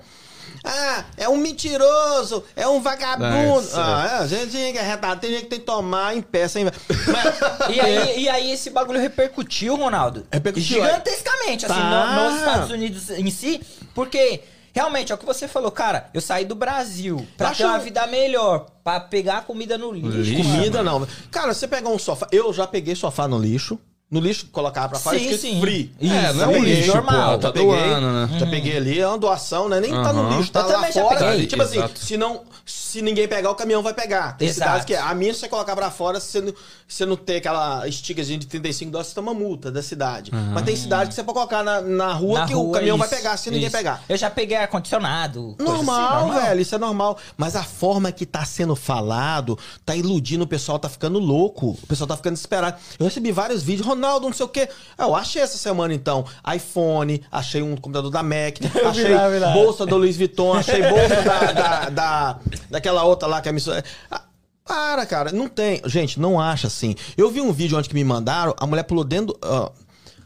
Ah, 0.64 1.04
é 1.16 1.28
um 1.28 1.36
mentiroso, 1.36 2.42
é 2.56 2.66
um 2.66 2.80
vagabundo. 2.80 3.56
Nossa. 3.60 3.76
Ah, 3.82 4.20
é, 4.24 4.28
gente 4.28 4.50
que 4.50 4.78
é 4.78 4.82
retardado, 4.82 5.20
tem 5.20 5.30
gente 5.30 5.42
que 5.42 5.48
tem 5.50 5.58
que 5.60 5.66
tomar 5.66 6.16
em 6.16 6.22
pé 6.22 6.48
sem... 6.48 6.64
Mas, 6.64 6.74
E 7.74 7.80
aí, 7.80 8.22
e 8.22 8.28
aí 8.28 8.50
esse 8.52 8.70
bagulho 8.70 8.98
repercutiu, 9.00 9.76
Ronaldo. 9.76 10.26
Repercutiu, 10.32 10.82
Gigantescamente, 10.82 11.66
assim, 11.66 11.74
Tá. 11.74 12.14
no- 12.16 12.30
nos 12.30 12.38
Estados 12.38 12.70
Unidos 12.70 13.10
em 13.10 13.30
si, 13.30 13.60
porque 13.94 14.40
realmente 14.72 15.12
é 15.12 15.14
o 15.14 15.18
que 15.18 15.26
você 15.26 15.46
falou, 15.46 15.70
cara, 15.70 16.08
eu 16.14 16.20
saí 16.20 16.44
do 16.44 16.54
Brasil 16.54 17.26
pra 17.36 17.50
Acho- 17.50 17.58
ter 17.58 17.64
uma 17.66 17.78
vida 17.78 18.06
melhor, 18.06 18.66
pra 18.82 18.98
pegar 19.00 19.42
comida 19.44 19.76
no 19.76 19.92
lixo. 19.92 20.08
Lixo. 20.18 20.42
mano. 20.44 20.54
Comida 20.56 20.82
não. 20.82 21.06
Cara, 21.30 21.52
você 21.52 21.68
pegar 21.68 21.90
um 21.90 21.98
sofá. 21.98 22.26
Eu 22.32 22.52
já 22.52 22.66
peguei 22.66 22.94
sofá 22.94 23.28
no 23.28 23.38
lixo. 23.38 23.78
No 24.14 24.20
lixo, 24.20 24.46
colocava 24.52 24.90
pra 24.90 24.98
fora 25.00 25.18
Sim, 25.18 25.24
escrito 25.24 25.40
sim. 25.40 25.60
free. 25.60 25.92
Isso, 26.00 26.14
É, 26.14 26.32
não 26.32 26.44
é 26.44 26.46
um 26.46 26.62
lixo, 26.62 26.94
normal. 26.94 27.32
pô, 27.32 27.38
tá 27.38 27.48
Já 27.48 27.52
peguei, 27.52 27.66
doando, 27.68 28.06
né? 28.12 28.38
já 28.38 28.46
peguei 28.46 28.76
ali, 28.76 29.00
é 29.00 29.08
uma 29.08 29.18
doação, 29.18 29.68
né? 29.68 29.80
Nem 29.80 29.90
tá 29.90 30.12
no 30.12 30.36
lixo, 30.36 30.52
tá 30.52 30.60
Eu 30.60 30.68
lá 30.68 30.84
fora. 30.92 31.30
peguei. 31.30 31.46
Tipo 31.48 31.62
assim, 31.62 31.78
Exato. 31.78 31.98
se, 31.98 32.16
não, 32.16 32.42
se 32.64 33.02
ninguém 33.02 33.26
pegar, 33.26 33.50
o 33.50 33.54
caminhão 33.56 33.82
vai 33.82 33.92
pegar. 33.92 34.36
Tem 34.36 34.46
Exato. 34.46 34.70
cidades 34.70 34.84
que 34.86 34.94
a 34.94 35.12
minha, 35.14 35.34
se 35.34 35.40
você 35.40 35.48
colocar 35.48 35.74
pra 35.74 35.90
fora, 35.90 36.20
se 36.20 36.28
você 36.30 36.40
não, 36.42 36.52
se 36.52 36.96
você 36.98 37.06
não 37.06 37.16
ter 37.16 37.36
aquela 37.38 37.88
estigazinha 37.88 38.38
de 38.38 38.46
35 38.46 38.90
dólares, 38.92 39.08
você 39.08 39.14
toma 39.16 39.34
multa 39.34 39.72
da 39.72 39.82
cidade. 39.82 40.30
Mas 40.52 40.64
tem 40.64 40.76
cidade 40.76 41.08
que 41.08 41.14
você 41.16 41.24
pode 41.24 41.34
colocar 41.36 41.64
na, 41.64 41.80
na 41.80 42.12
rua 42.12 42.40
Na 42.40 42.46
que 42.46 42.54
o 42.54 42.60
rua, 42.60 42.74
caminhão 42.74 42.96
vai 42.96 43.08
isso, 43.08 43.16
pegar 43.16 43.36
se 43.36 43.50
ninguém 43.50 43.66
isso. 43.66 43.76
pegar. 43.76 44.00
Eu 44.08 44.16
já 44.16 44.30
peguei 44.30 44.56
ar-condicionado. 44.56 45.54
coisa 45.58 45.72
Normal, 45.72 46.00
assim, 46.18 46.26
normal. 46.28 46.42
velho, 46.42 46.60
isso 46.60 46.74
é 46.74 46.78
normal. 46.78 47.18
Mas 47.36 47.56
a 47.56 47.64
forma 47.64 48.12
que 48.12 48.24
tá 48.24 48.44
sendo 48.44 48.76
falado, 48.76 49.58
tá 49.84 49.96
iludindo 49.96 50.44
o 50.44 50.46
pessoal, 50.46 50.78
tá 50.78 50.88
ficando 50.88 51.18
louco. 51.18 51.76
O 51.82 51.86
pessoal 51.88 52.06
tá 52.06 52.16
ficando 52.16 52.34
desesperado. 52.34 52.76
Eu 52.98 53.06
recebi 53.06 53.32
vários 53.32 53.62
vídeos, 53.62 53.86
Ronaldo, 53.86 54.03
não 54.20 54.32
sei 54.32 54.46
o 54.46 54.48
quê. 54.48 54.68
Eu 54.98 55.14
achei 55.14 55.42
essa 55.42 55.56
semana, 55.58 55.92
então, 55.94 56.24
iPhone, 56.54 57.22
achei 57.30 57.62
um 57.62 57.76
computador 57.76 58.10
da 58.10 58.22
Mac, 58.22 58.58
achei 58.88 59.14
lá, 59.14 59.28
vi 59.28 59.38
lá. 59.38 59.52
bolsa 59.52 59.84
do 59.86 59.96
Louis 59.96 60.16
Vuitton, 60.16 60.54
achei 60.54 60.82
bolsa 60.88 61.22
da, 61.22 61.52
da, 61.52 61.90
da- 61.90 62.38
daquela 62.70 63.02
outra 63.04 63.28
lá 63.28 63.40
que 63.40 63.48
é 63.48 63.50
a 63.50 63.52
missão. 63.52 63.74
Ah, 64.10 64.22
Para, 64.64 65.04
cara, 65.06 65.32
não 65.32 65.48
tem. 65.48 65.80
Gente, 65.86 66.18
não 66.20 66.40
acha 66.40 66.66
assim. 66.68 66.94
Eu 67.16 67.30
vi 67.30 67.40
um 67.40 67.52
vídeo 67.52 67.76
onde 67.78 67.88
que 67.88 67.94
me 67.94 68.04
mandaram, 68.04 68.54
a 68.58 68.66
mulher 68.66 68.84
pulou 68.84 69.04
dentro. 69.04 69.36
ó. 69.42 69.70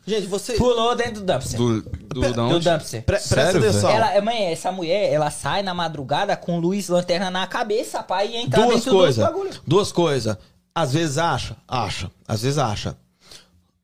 Gente, 0.07 0.26
você. 0.26 0.55
Pulou 0.55 0.95
dentro 0.97 1.20
do 1.20 1.33
dumpster. 1.33 1.59
Do, 1.59 1.83
do, 1.83 2.20
da 2.20 2.29
do 2.49 2.61
dumpster. 2.61 3.03
Pre- 3.03 3.16
presta 3.18 3.35
Sério, 3.53 3.61
atenção. 3.61 3.91
Ela, 3.91 4.20
mãe, 4.22 4.45
essa 4.47 4.72
mulher, 4.72 5.12
ela 5.12 5.31
sai 5.31 5.62
na 5.62 5.74
madrugada 5.74 6.35
com 6.35 6.59
luz 6.59 6.89
lanterna 6.89 7.31
na 7.31 7.47
cabeça, 7.47 8.03
pai, 8.03 8.29
e 8.29 8.37
entra 8.37 8.62
Duas 8.62 8.74
dentro 8.76 8.91
do 8.93 8.97
coisas. 8.97 9.24
bagulho. 9.26 9.51
Duas 9.66 9.93
coisas. 9.93 10.37
Às 10.74 10.93
vezes 10.95 11.18
acha, 11.18 11.57
acha. 11.68 12.11
Às 12.26 12.41
vezes 12.41 12.57
acha. 12.57 12.97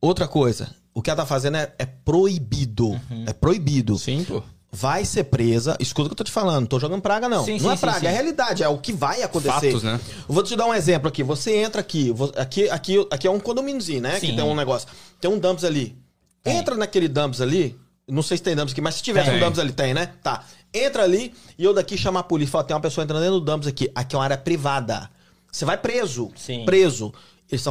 Outra 0.05 0.29
coisa, 0.29 0.69
o 0.93 1.01
que 1.01 1.09
ela 1.09 1.17
tá 1.17 1.27
fazendo 1.27 1.57
é, 1.57 1.73
é 1.79 1.87
proibido. 1.87 2.89
Uhum. 2.89 3.25
É 3.27 3.33
proibido. 3.33 3.97
Sim, 3.97 4.23
pô. 4.23 4.43
Vai 4.71 5.05
ser 5.07 5.25
presa. 5.25 5.79
Escuta 5.81 6.07
o 6.07 6.11
que 6.11 6.13
eu 6.13 6.17
tô 6.17 6.25
te 6.25 6.31
falando. 6.31 6.61
Não 6.61 6.67
tô 6.67 6.79
jogando 6.79 7.01
praga, 7.01 7.27
não. 7.27 7.43
Sim, 7.43 7.59
não 7.59 7.71
é 7.71 7.77
sim, 7.77 7.81
praga, 7.81 8.01
sim, 8.01 8.07
é 8.07 8.11
realidade. 8.11 8.63
É 8.63 8.69
o 8.69 8.77
que 8.77 8.93
vai 8.93 9.23
acontecer. 9.23 9.71
Fatos, 9.71 9.83
né? 9.83 9.99
Vou 10.29 10.43
te 10.43 10.55
dar 10.57 10.67
um 10.67 10.75
exemplo 10.75 11.09
aqui. 11.09 11.23
Você 11.23 11.57
entra 11.57 11.81
aqui. 11.81 12.13
Aqui, 12.37 12.69
aqui, 12.69 13.07
aqui 13.11 13.27
é 13.27 13.31
um 13.31 13.41
condomíniozinho, 13.41 14.03
né? 14.03 14.19
Sim. 14.19 14.27
Que 14.27 14.37
tem 14.37 14.45
um 14.45 14.55
negócio. 14.55 14.89
Tem 15.19 15.31
um 15.31 15.39
dumps 15.39 15.65
ali. 15.65 15.97
Entra 16.45 16.75
naquele 16.75 17.09
dumps 17.09 17.41
ali. 17.41 17.75
Não 18.07 18.23
sei 18.23 18.37
se 18.37 18.43
tem 18.43 18.55
dumps 18.55 18.73
aqui, 18.73 18.83
mas 18.83 18.97
se 18.97 19.03
tivesse 19.03 19.31
Tem. 19.31 19.39
um 19.39 19.41
dumps 19.41 19.59
ali, 19.59 19.73
tem, 19.73 19.95
né? 19.95 20.11
Tá. 20.23 20.45
Entra 20.75 21.05
ali 21.05 21.33
e 21.57 21.65
eu 21.65 21.73
daqui 21.73 21.97
chamar 21.97 22.21
a 22.21 22.25
polícia. 22.25 22.53
Fala, 22.53 22.65
tem 22.65 22.75
uma 22.75 22.83
pessoa 22.83 23.05
entrando 23.05 23.23
dentro 23.23 23.41
do 23.41 23.45
dumps 23.47 23.67
aqui. 23.67 23.91
Aqui 23.95 24.15
é 24.15 24.19
uma 24.19 24.25
área 24.25 24.37
privada. 24.37 25.09
Você 25.51 25.65
vai 25.65 25.79
preso. 25.79 26.31
Sim. 26.37 26.67
Preso. 26.67 27.15
Eles 27.51 27.65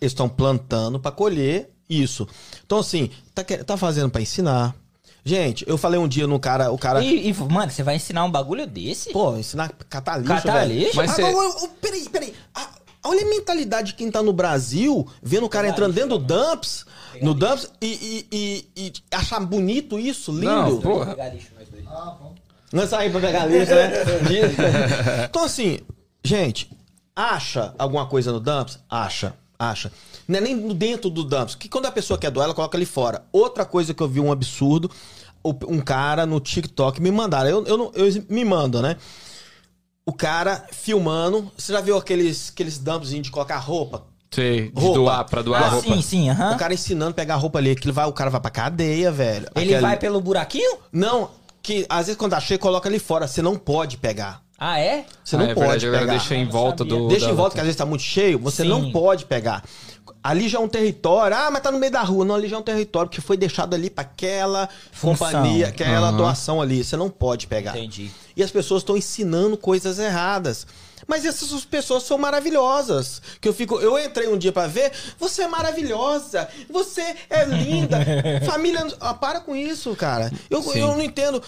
estão 0.00 0.28
plantando 0.28 0.98
pra 0.98 1.10
colher 1.10 1.70
isso. 1.88 2.26
Então, 2.64 2.78
assim, 2.78 3.10
tá, 3.34 3.44
tá 3.44 3.76
fazendo 3.76 4.10
pra 4.10 4.22
ensinar. 4.22 4.74
Gente, 5.24 5.64
eu 5.68 5.78
falei 5.78 6.00
um 6.00 6.08
dia 6.08 6.26
no 6.26 6.38
cara, 6.40 6.72
o 6.72 6.78
cara. 6.78 7.02
E, 7.02 7.28
e, 7.28 7.34
mano, 7.34 7.70
você 7.70 7.82
vai 7.82 7.96
ensinar 7.96 8.24
um 8.24 8.30
bagulho 8.30 8.66
desse? 8.66 9.12
Pô, 9.12 9.36
ensinar 9.36 9.66
a 9.66 9.84
catar 9.84 10.16
lixo, 10.16 10.34
Catar 10.34 10.66
velho. 10.66 10.74
lixo? 10.80 10.96
Mas 10.96 11.10
Ah, 11.12 11.14
cê- 11.14 11.22
ô, 11.22 11.28
ô, 11.38 11.64
ô, 11.64 11.68
peraí, 11.80 12.08
peraí. 12.08 12.34
Ah, 12.54 12.68
olha 13.04 13.22
a 13.22 13.28
mentalidade 13.28 13.88
de 13.88 13.94
quem 13.94 14.10
tá 14.10 14.20
no 14.22 14.32
Brasil, 14.32 15.06
vendo 15.22 15.46
o 15.46 15.48
cara 15.48 15.68
entrando 15.68 15.92
dentro 15.92 16.18
do 16.18 16.18
dumps, 16.18 16.84
no 17.20 17.34
dumps, 17.34 17.70
e, 17.80 17.86
e, 18.32 18.66
e, 18.76 18.84
e 18.86 18.92
achar 19.12 19.38
bonito 19.40 19.96
isso, 19.96 20.32
lindo. 20.32 20.46
Não, 20.46 20.80
porra. 20.80 21.14
Pegar 21.14 21.28
dois. 21.30 21.44
Não 22.72 22.86
sair 22.88 23.10
pra 23.10 23.20
pegar 23.20 23.46
lixo, 23.46 23.72
né? 23.74 23.92
então, 25.28 25.44
assim, 25.44 25.78
gente, 26.24 26.68
acha 27.14 27.74
alguma 27.78 28.06
coisa 28.06 28.32
no 28.32 28.40
dumps? 28.40 28.78
Acha, 28.88 29.34
acha. 29.58 29.92
Não 30.26 30.38
é 30.38 30.40
nem 30.40 30.68
dentro 30.74 31.10
do 31.10 31.24
dumps. 31.24 31.54
Que 31.54 31.68
quando 31.68 31.86
a 31.86 31.92
pessoa 31.92 32.18
quer 32.18 32.30
doar, 32.30 32.44
ela 32.44 32.54
coloca 32.54 32.76
ali 32.76 32.86
fora. 32.86 33.24
Outra 33.32 33.64
coisa 33.64 33.92
que 33.94 34.02
eu 34.02 34.08
vi 34.08 34.20
um 34.20 34.32
absurdo, 34.32 34.90
um 35.44 35.80
cara 35.80 36.24
no 36.26 36.40
TikTok 36.40 37.00
me 37.00 37.10
mandaram. 37.10 37.48
Eu, 37.50 37.64
eu, 37.66 37.76
não, 37.76 37.92
eu 37.94 38.06
me 38.28 38.44
mando, 38.44 38.80
né? 38.80 38.96
O 40.06 40.12
cara 40.12 40.66
filmando. 40.72 41.50
Você 41.56 41.72
já 41.72 41.80
viu 41.80 41.96
aqueles, 41.96 42.50
aqueles 42.50 42.78
dumpzinhos 42.78 43.24
de 43.26 43.30
colocar 43.30 43.58
roupa? 43.58 44.04
Sei, 44.30 44.70
de 44.70 44.80
Roupa. 44.80 44.98
doar, 44.98 45.24
pra 45.26 45.42
doar 45.42 45.62
Ah, 45.62 45.68
roupa. 45.68 45.88
sim, 45.94 46.00
sim, 46.00 46.30
aham. 46.30 46.54
O 46.54 46.58
cara 46.58 46.72
ensinando 46.72 47.10
a 47.10 47.14
pegar 47.14 47.34
a 47.34 47.36
roupa 47.36 47.58
ali. 47.58 47.72
Aquilo 47.72 47.92
vai, 47.92 48.06
o 48.06 48.12
cara 48.12 48.30
vai 48.30 48.40
pra 48.40 48.50
cadeia, 48.50 49.12
velho. 49.12 49.46
Ele 49.54 49.66
Aquele- 49.74 49.80
vai 49.80 49.98
pelo 49.98 50.22
buraquinho? 50.22 50.78
Não, 50.90 51.28
que 51.62 51.84
às 51.86 52.06
vezes 52.06 52.16
quando 52.18 52.30
tá 52.30 52.40
cheio, 52.40 52.58
coloca 52.58 52.88
ali 52.88 52.98
fora. 52.98 53.28
Você 53.28 53.42
não 53.42 53.56
pode 53.56 53.98
pegar. 53.98 54.40
Ah, 54.64 54.78
é? 54.78 55.04
Você 55.24 55.34
Ah, 55.34 55.38
não 55.40 55.46
é 55.46 55.54
pode 55.54 55.66
verdade, 55.80 56.04
pegar. 56.04 56.12
deixa 56.12 56.34
em 56.36 56.46
volta 56.46 56.84
do. 56.84 57.08
Deixa 57.08 57.28
em 57.28 57.34
volta, 57.34 57.54
que 57.54 57.60
às 57.60 57.64
vezes 57.66 57.76
tá 57.76 57.84
muito 57.84 58.04
cheio, 58.04 58.38
você 58.38 58.62
Sim. 58.62 58.68
não 58.68 58.92
pode 58.92 59.24
pegar. 59.24 59.64
Ali 60.22 60.48
já 60.48 60.58
é 60.58 60.60
um 60.60 60.68
território. 60.68 61.36
Ah, 61.36 61.50
mas 61.50 61.60
tá 61.62 61.72
no 61.72 61.80
meio 61.80 61.90
da 61.90 62.00
rua. 62.02 62.24
Não, 62.24 62.36
ali 62.36 62.46
já 62.48 62.54
é 62.54 62.58
um 62.60 62.62
território 62.62 63.10
que 63.10 63.20
foi 63.20 63.36
deixado 63.36 63.74
ali 63.74 63.90
pra 63.90 64.02
aquela 64.02 64.68
Função. 64.92 65.26
companhia, 65.26 65.66
aquela 65.66 66.10
Aham. 66.10 66.16
doação 66.16 66.62
ali. 66.62 66.84
Você 66.84 66.96
não 66.96 67.10
pode 67.10 67.48
pegar. 67.48 67.76
Entendi. 67.76 68.08
E 68.36 68.42
as 68.42 68.52
pessoas 68.52 68.82
estão 68.82 68.96
ensinando 68.96 69.56
coisas 69.56 69.98
erradas. 69.98 70.64
Mas 71.08 71.24
essas 71.24 71.64
pessoas 71.64 72.04
são 72.04 72.16
maravilhosas. 72.16 73.20
Que 73.40 73.48
eu 73.48 73.52
fico, 73.52 73.80
eu 73.80 73.98
entrei 73.98 74.28
um 74.28 74.38
dia 74.38 74.52
pra 74.52 74.68
ver, 74.68 74.92
você 75.18 75.42
é 75.42 75.48
maravilhosa, 75.48 76.48
você 76.70 77.16
é 77.28 77.44
linda. 77.44 77.98
Família, 78.46 78.86
ah, 79.00 79.12
para 79.12 79.40
com 79.40 79.56
isso, 79.56 79.92
cara. 79.96 80.30
Eu, 80.48 80.62
Sim. 80.62 80.78
eu 80.78 80.86
não 80.88 81.02
entendo 81.02 81.42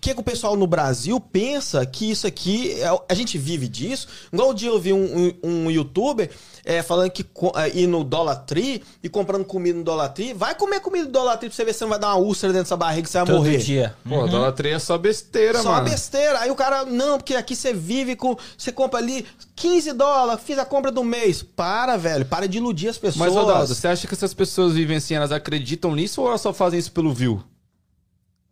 que, 0.00 0.14
que 0.14 0.20
o 0.20 0.22
pessoal 0.22 0.56
no 0.56 0.66
Brasil 0.66 1.20
pensa 1.20 1.84
que 1.84 2.10
isso 2.10 2.26
aqui 2.26 2.72
é- 2.80 3.00
a 3.08 3.14
gente 3.14 3.36
vive 3.36 3.68
disso. 3.68 4.08
Igual 4.32 4.50
um 4.50 4.54
dia 4.54 4.68
eu 4.70 4.80
vi 4.80 4.92
um, 4.92 5.34
um, 5.42 5.64
um 5.66 5.70
youtuber 5.70 6.30
é, 6.64 6.82
falando 6.82 7.10
que 7.10 7.24
é, 7.56 7.78
ir 7.78 7.86
no 7.86 8.02
Dollar 8.02 8.36
Tree 8.44 8.82
e 9.02 9.08
comprando 9.08 9.44
comida 9.44 9.78
no 9.78 9.84
Dollar 9.84 10.08
Tree. 10.10 10.32
Vai 10.32 10.54
comer 10.54 10.80
comida 10.80 11.04
no 11.04 11.10
Dollar 11.12 11.36
Tree 11.38 11.50
pra 11.50 11.56
você 11.56 11.64
ver 11.64 11.72
se 11.72 11.78
você 11.80 11.84
não 11.84 11.90
vai 11.90 11.98
dar 11.98 12.08
uma 12.08 12.16
úlcera 12.16 12.52
dentro 12.52 12.64
dessa 12.64 12.76
barriga 12.76 13.06
e 13.06 13.10
você 13.10 13.18
vai 13.18 13.26
Todo 13.26 13.36
morrer. 13.36 13.58
dia. 13.58 13.94
Pô, 14.08 14.26
idolatria 14.26 14.74
é 14.76 14.78
só 14.78 14.96
besteira, 14.96 15.62
Só 15.62 15.72
mano. 15.72 15.84
besteira. 15.90 16.40
Aí 16.40 16.50
o 16.50 16.54
cara, 16.54 16.84
não, 16.84 17.18
porque 17.18 17.34
aqui 17.34 17.54
você 17.54 17.72
vive 17.72 18.16
com. 18.16 18.36
Você 18.56 18.72
compra 18.72 18.98
ali 18.98 19.26
15 19.56 19.92
dólares, 19.92 20.42
fiz 20.44 20.58
a 20.58 20.64
compra 20.64 20.90
do 20.90 21.04
mês. 21.04 21.42
Para, 21.42 21.96
velho. 21.96 22.24
Para 22.24 22.48
de 22.48 22.58
iludir 22.58 22.88
as 22.88 22.98
pessoas. 22.98 23.16
Mas, 23.16 23.34
Rodaldo, 23.34 23.74
você 23.74 23.88
acha 23.88 24.06
que 24.06 24.14
essas 24.14 24.32
pessoas 24.34 24.72
vivem 24.74 24.96
assim, 24.96 25.14
elas 25.14 25.32
acreditam 25.32 25.94
nisso 25.94 26.22
ou 26.22 26.28
elas 26.28 26.40
só 26.40 26.52
fazem 26.52 26.78
isso 26.78 26.92
pelo 26.92 27.12
view? 27.12 27.42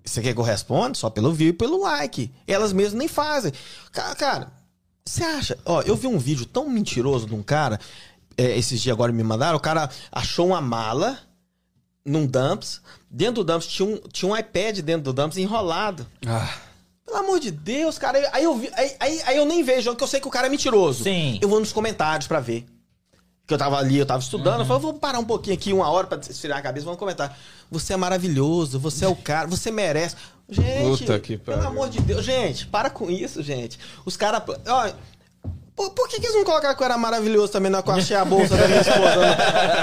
Você 0.08 0.20
quer 0.22 0.32
que 0.34 0.40
eu 0.40 0.44
responda? 0.44 0.94
Só 0.94 1.08
pelo 1.10 1.32
view 1.32 1.48
e 1.48 1.52
pelo 1.52 1.82
like. 1.82 2.32
Elas 2.46 2.72
mesmas 2.72 2.94
nem 2.98 3.08
fazem. 3.08 3.52
Cara, 3.92 4.14
cara, 4.14 4.52
você 5.04 5.22
acha? 5.24 5.58
Ó, 5.64 5.82
eu 5.82 5.94
vi 5.96 6.06
um 6.06 6.18
vídeo 6.18 6.46
tão 6.46 6.68
mentiroso 6.68 7.26
de 7.26 7.34
um 7.34 7.42
cara. 7.42 7.78
é, 8.36 8.56
esses 8.56 8.80
dias 8.80 8.92
agora 8.94 9.12
me 9.12 9.22
mandaram. 9.22 9.56
O 9.56 9.60
cara 9.60 9.88
achou 10.12 10.48
uma 10.48 10.60
mala 10.60 11.18
num 12.04 12.26
dumps. 12.26 12.80
Dentro 13.10 13.42
do 13.42 13.52
dumps 13.52 13.66
tinha 13.66 13.88
um, 13.88 13.96
tinha 14.12 14.30
um 14.32 14.36
iPad 14.36 14.78
dentro 14.80 15.02
do 15.04 15.12
dumps 15.12 15.36
enrolado. 15.38 16.06
Ah, 16.26 16.48
Pelo 17.04 17.18
amor 17.18 17.40
de 17.40 17.50
Deus, 17.50 17.98
cara. 17.98 18.18
Aí 18.32 18.44
eu, 18.44 18.56
vi, 18.56 18.70
aí, 18.74 18.96
aí, 19.00 19.22
aí 19.26 19.36
eu 19.36 19.44
nem 19.46 19.62
vejo, 19.62 19.90
porque 19.90 20.04
eu 20.04 20.08
sei 20.08 20.20
que 20.20 20.28
o 20.28 20.30
cara 20.30 20.46
é 20.46 20.50
mentiroso. 20.50 21.04
Sim. 21.04 21.38
Eu 21.40 21.48
vou 21.48 21.58
nos 21.60 21.72
comentários 21.72 22.26
pra 22.28 22.38
ver. 22.40 22.66
Que 23.48 23.54
eu 23.54 23.58
tava 23.58 23.78
ali, 23.78 23.96
eu 23.98 24.04
tava 24.06 24.20
estudando. 24.22 24.60
Eu 24.60 24.66
falei, 24.66 24.82
vou 24.82 24.92
parar 24.94 25.18
um 25.18 25.24
pouquinho 25.24 25.56
aqui, 25.56 25.72
uma 25.72 25.90
hora 25.90 26.06
pra 26.06 26.18
esfriar 26.18 26.58
a 26.58 26.62
cabeça, 26.62 26.84
vamos 26.84 27.00
comentar. 27.00 27.34
Você 27.70 27.94
é 27.94 27.96
maravilhoso, 27.96 28.78
você 28.78 29.06
é 29.06 29.08
o 29.08 29.16
cara, 29.16 29.48
você 29.48 29.70
merece. 29.70 30.14
Gente, 30.50 30.98
Puta 30.98 31.18
que 31.18 31.36
pelo 31.38 31.56
pariu. 31.56 31.70
amor 31.70 31.88
de 31.88 31.98
Deus. 32.00 32.24
Gente, 32.24 32.66
para 32.66 32.90
com 32.90 33.10
isso, 33.10 33.42
gente. 33.42 33.78
Os 34.04 34.16
caras... 34.18 34.42
Por, 35.74 35.90
por 35.90 36.08
que, 36.08 36.18
que 36.20 36.26
eles 36.26 36.34
não 36.36 36.44
colocaram 36.44 36.74
que 36.74 36.82
eu 36.82 36.84
era 36.86 36.98
maravilhoso 36.98 37.52
também 37.52 37.70
na 37.70 37.80
que 37.80 37.88
eu 37.88 37.94
achei 37.94 38.16
a 38.16 38.24
bolsa 38.24 38.56
da 38.56 38.66
minha 38.66 38.80
esposa? 38.80 39.16
né? 39.16 39.36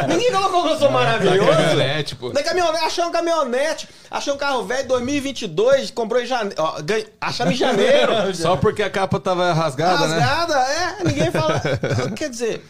Ninguém 0.13 0.30
colocou 0.32 0.63
que 0.63 0.70
eu 0.72 0.78
sou 0.80 0.91
maravilhoso. 0.91 1.49
caminhonete, 1.49 2.16
pô. 2.18 2.30
Da 2.32 2.43
caminhonete, 2.43 2.84
achei 2.86 3.03
um 3.05 3.11
caminhonete, 3.11 3.89
achei 4.11 4.34
um 4.34 4.38
carro 4.38 4.63
velho 4.66 4.88
2022, 4.89 5.91
comprou 5.91 6.22
em 6.22 6.26
janeiro. 6.26 6.55
Ó, 6.61 6.82
ganhei- 6.82 7.07
achamos 7.22 7.53
em 7.53 7.57
janeiro. 7.57 8.11
Só 8.36 8.57
porque 8.57 8.84
a 8.84 8.89
capa 8.89 9.20
tava 9.22 9.53
rasgada, 9.53 10.05
né? 10.07 10.20
Rasgada, 10.20 10.53
é, 10.59 11.03
ninguém 11.05 11.32
fala. 11.32 11.61
Quer 12.13 12.30
dizer, 12.30 12.66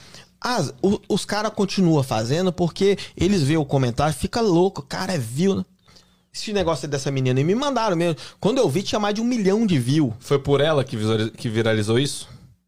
as- 0.46 0.74
o- 0.82 1.00
os 1.10 1.26
caras 1.26 1.52
continuam 1.54 2.04
fazendo 2.04 2.52
porque 2.54 2.98
eles 3.18 3.42
veem 3.42 3.58
o 3.58 3.66
comentário, 3.66 4.14
fica 4.14 4.40
louco, 4.42 4.82
cara, 4.84 5.14
é 5.14 5.18
view. 5.18 5.56
né? 5.56 5.66
Esse 6.34 6.52
negócio 6.54 6.88
dessa 6.88 7.10
menina, 7.10 7.40
e 7.40 7.44
me 7.46 7.56
mandaram 7.56 7.96
mesmo. 7.96 8.18
Quando 8.42 8.58
eu 8.58 8.70
vi, 8.70 8.84
tinha 8.84 9.00
mais 9.00 9.16
de 9.16 9.22
um 9.22 9.24
milhão 9.24 9.66
de 9.66 9.80
view. 9.80 10.14
Foi 10.20 10.38
por 10.38 10.60
ela 10.62 10.84
que, 10.84 10.98
que 11.38 11.48
viralizou 11.50 11.98
isso? 11.98 12.28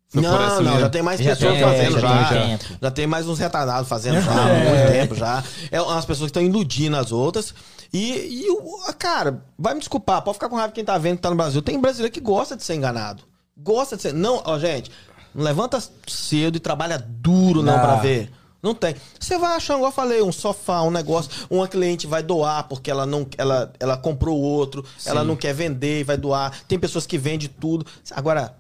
Foi 0.09 0.21
não, 0.21 0.31
não, 0.31 0.57
menina? 0.61 0.79
já 0.79 0.89
tem 0.89 1.01
mais 1.01 1.19
Já 1.19 1.31
pessoas 1.35 1.53
tem, 1.53 1.61
fazendo 1.63 1.99
já 1.99 1.99
já. 2.23 2.29
tem 2.29 2.59
Já, 2.81 2.91
tem 2.91 3.07
mais 3.07 3.27
uns 3.27 3.39
retardados 3.39 3.89
fazendo 3.89 4.21
já 4.21 4.31
há 4.31 4.45
muito 4.55 4.91
tempo 4.93 5.15
já. 5.15 5.43
É 5.69 5.81
umas 5.81 6.05
pessoas 6.05 6.31
que 6.31 6.39
estão 6.39 6.41
iludindo 6.41 6.95
as 6.95 7.11
outras. 7.11 7.53
E, 7.91 8.45
e 8.45 8.49
o- 8.51 8.93
cara, 8.97 9.43
vai 9.59 9.73
me 9.73 9.79
desculpar, 9.81 10.21
pode 10.21 10.35
ficar 10.35 10.47
com 10.47 10.55
raiva 10.55 10.71
quem 10.71 10.85
tá 10.85 10.97
vendo 10.97 11.17
que 11.17 11.21
tá 11.23 11.29
no 11.29 11.35
Brasil. 11.35 11.61
Tem 11.61 11.77
brasileiro 11.79 12.13
que 12.13 12.21
gosta 12.21 12.55
de 12.55 12.63
ser 12.63 12.75
enganado. 12.75 13.21
Gosta 13.57 13.97
de 13.97 14.03
ser. 14.03 14.13
Não, 14.13 14.41
ó, 14.45 14.57
gente, 14.57 14.89
não 15.37 15.43
levanta 15.43 15.81
cedo 16.07 16.57
e 16.57 16.59
trabalha 16.59 16.97
duro 16.97 17.61
não, 17.61 17.73
Não. 17.73 17.79
pra 17.79 17.95
ver. 17.97 18.31
Não 18.61 18.73
tem. 18.73 18.95
Você 19.19 19.37
vai 19.37 19.55
achar, 19.55 19.75
igual 19.75 19.89
eu 19.91 19.95
falei, 19.95 20.21
um 20.21 20.31
sofá, 20.31 20.81
um 20.81 20.89
negócio, 20.89 21.29
uma 21.47 21.67
cliente 21.67 22.07
vai 22.07 22.23
doar 22.23 22.63
porque 22.67 22.89
ela 22.89 23.05
não 23.05 23.25
ela, 23.37 23.71
ela 23.79 23.95
comprou 23.95 24.37
outro, 24.37 24.83
ela 25.05 25.23
não 25.23 25.35
quer 25.35 25.53
vender 25.53 25.99
e 25.99 26.03
vai 26.03 26.17
doar. 26.17 26.51
Tem 26.67 26.79
pessoas 26.79 27.05
que 27.05 27.19
vendem 27.19 27.47
tudo. 27.47 27.85
Agora, 28.11 28.55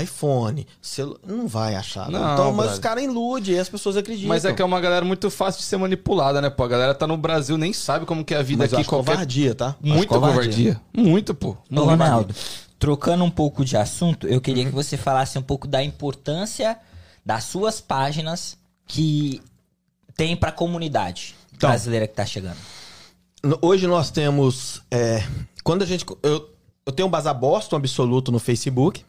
iPhone, 0.00 0.66
celu... 0.80 1.18
não 1.26 1.48
vai 1.48 1.74
achar. 1.74 2.08
Não, 2.08 2.20
Não, 2.20 2.32
então, 2.34 2.52
mas 2.52 2.74
os 2.74 2.78
caras 2.78 3.02
iludem 3.02 3.56
e 3.56 3.58
as 3.58 3.68
pessoas 3.68 3.96
acreditam. 3.96 4.28
Mas 4.28 4.44
é 4.44 4.52
que 4.52 4.62
é 4.62 4.64
uma 4.64 4.80
galera 4.80 5.04
muito 5.04 5.28
fácil 5.30 5.60
de 5.60 5.66
ser 5.66 5.78
manipulada, 5.78 6.40
né, 6.40 6.48
pô? 6.48 6.62
A 6.62 6.68
galera 6.68 6.94
tá 6.94 7.08
no 7.08 7.16
Brasil, 7.16 7.58
nem 7.58 7.72
sabe 7.72 8.06
como 8.06 8.24
que 8.24 8.32
é 8.32 8.38
a 8.38 8.42
vida 8.42 8.62
Mas 8.62 8.72
eu 8.72 8.78
aqui. 8.78 8.82
acho 8.82 8.88
Qualquer... 8.88 9.10
covardia, 9.12 9.54
tá? 9.54 9.74
Acho 9.82 9.92
Muita 9.94 10.14
covardia. 10.14 10.80
Muito, 10.96 11.34
pô. 11.34 11.50
Ô, 11.50 11.56
Muito. 11.68 11.84
Ronaldo, 11.90 12.34
trocando 12.80 13.22
um 13.22 13.30
pouco 13.30 13.64
de 13.64 13.76
assunto, 13.76 14.26
eu 14.26 14.40
queria 14.40 14.64
que 14.64 14.70
você 14.72 14.96
falasse 14.96 15.38
um 15.38 15.42
pouco 15.42 15.68
da 15.68 15.84
importância 15.84 16.76
das 17.24 17.44
suas 17.44 17.80
páginas 17.80 18.56
que 18.86 19.40
tem 20.16 20.34
pra 20.34 20.50
comunidade 20.50 21.36
Então. 21.54 21.68
brasileira 21.70 22.08
que 22.08 22.14
tá 22.14 22.26
chegando. 22.26 22.56
Hoje 23.62 23.86
nós 23.86 24.10
temos. 24.10 24.82
é, 24.90 25.22
quando 25.62 25.82
a 25.82 25.86
gente. 25.86 26.04
Eu, 26.22 26.50
eu 26.84 26.92
tenho 26.92 27.06
um 27.06 27.10
Bazar 27.10 27.38
Boston 27.38 27.76
absoluto 27.76 28.32
no 28.32 28.38
Facebook. 28.38 29.04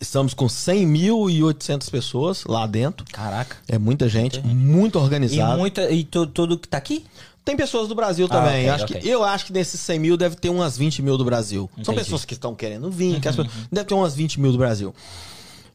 Estamos 0.00 0.32
com 0.32 0.46
100.800 0.46 1.90
pessoas 1.90 2.44
lá 2.44 2.66
dentro. 2.66 3.04
Caraca. 3.12 3.56
É 3.66 3.76
muita 3.78 4.08
gente, 4.08 4.40
muito 4.40 4.96
E, 4.96 5.02
organizado. 5.02 5.58
muita, 5.58 5.90
e 5.90 6.04
tudo 6.04 6.56
que 6.56 6.68
tá 6.68 6.78
aqui? 6.78 7.04
Tem 7.48 7.56
pessoas 7.56 7.88
do 7.88 7.94
Brasil 7.94 8.26
Ah, 8.26 8.34
também. 8.34 8.64
ok, 8.66 8.68
acho 8.68 8.84
ok. 8.84 9.00
Que, 9.00 9.08
eu 9.08 9.24
acho 9.24 9.46
que 9.46 9.52
desses 9.54 9.80
100 9.80 9.98
mil 9.98 10.16
deve 10.18 10.36
ter 10.36 10.50
umas 10.50 10.76
20 10.76 11.00
mil 11.00 11.16
do 11.16 11.24
Brasil. 11.24 11.70
São 11.76 11.80
Entendi. 11.94 11.98
pessoas 12.00 12.24
que 12.26 12.34
estão 12.34 12.54
querendo 12.54 12.90
vir. 12.90 13.18
que 13.22 13.26
as 13.26 13.34
pessoas- 13.36 13.56
deve 13.72 13.86
ter 13.86 13.94
umas 13.94 14.14
20 14.14 14.38
mil 14.38 14.52
do 14.52 14.58
Brasil. 14.58 14.94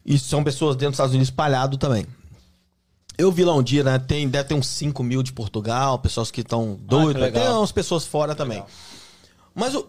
E 0.05 0.19
são 0.19 0.43
pessoas 0.43 0.75
dentro 0.75 0.91
dos 0.91 0.95
Estados 0.97 1.13
Unidos 1.13 1.29
espalhado 1.29 1.75
também. 1.77 2.05
Eu 3.17 3.31
vi 3.31 3.43
lá 3.43 3.55
um 3.55 3.63
dia, 3.63 3.83
né? 3.83 3.97
Tem, 3.97 4.29
deve 4.29 4.49
ter 4.49 4.53
uns 4.53 4.67
5 4.67 5.01
mil 5.03 5.23
de 5.23 5.33
Portugal, 5.33 5.97
pessoas 5.97 6.29
que 6.29 6.41
estão 6.41 6.77
doidas. 6.79 7.19
legal. 7.23 7.43
tem 7.43 7.51
umas 7.53 7.71
pessoas 7.71 8.05
fora 8.05 8.35
também. 8.35 8.63
Mas 9.55 9.73
o, 9.73 9.87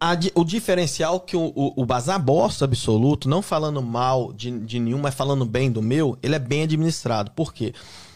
a 0.00 0.14
o 0.34 0.44
diferencial 0.44 1.20
que 1.20 1.36
o, 1.36 1.52
o, 1.54 1.82
o 1.82 1.86
Bazar 1.86 2.20
Bosta 2.20 2.64
Absoluto, 2.64 3.28
não 3.28 3.40
falando 3.40 3.80
mal 3.80 4.32
de, 4.32 4.50
de 4.50 4.80
nenhum, 4.80 4.98
mas 4.98 5.14
falando 5.14 5.44
bem 5.44 5.70
do 5.70 5.80
meu, 5.80 6.18
ele 6.20 6.34
é 6.34 6.40
bem 6.40 6.64
administrado. 6.64 7.30
Por 7.30 7.54
quê? 7.54 7.72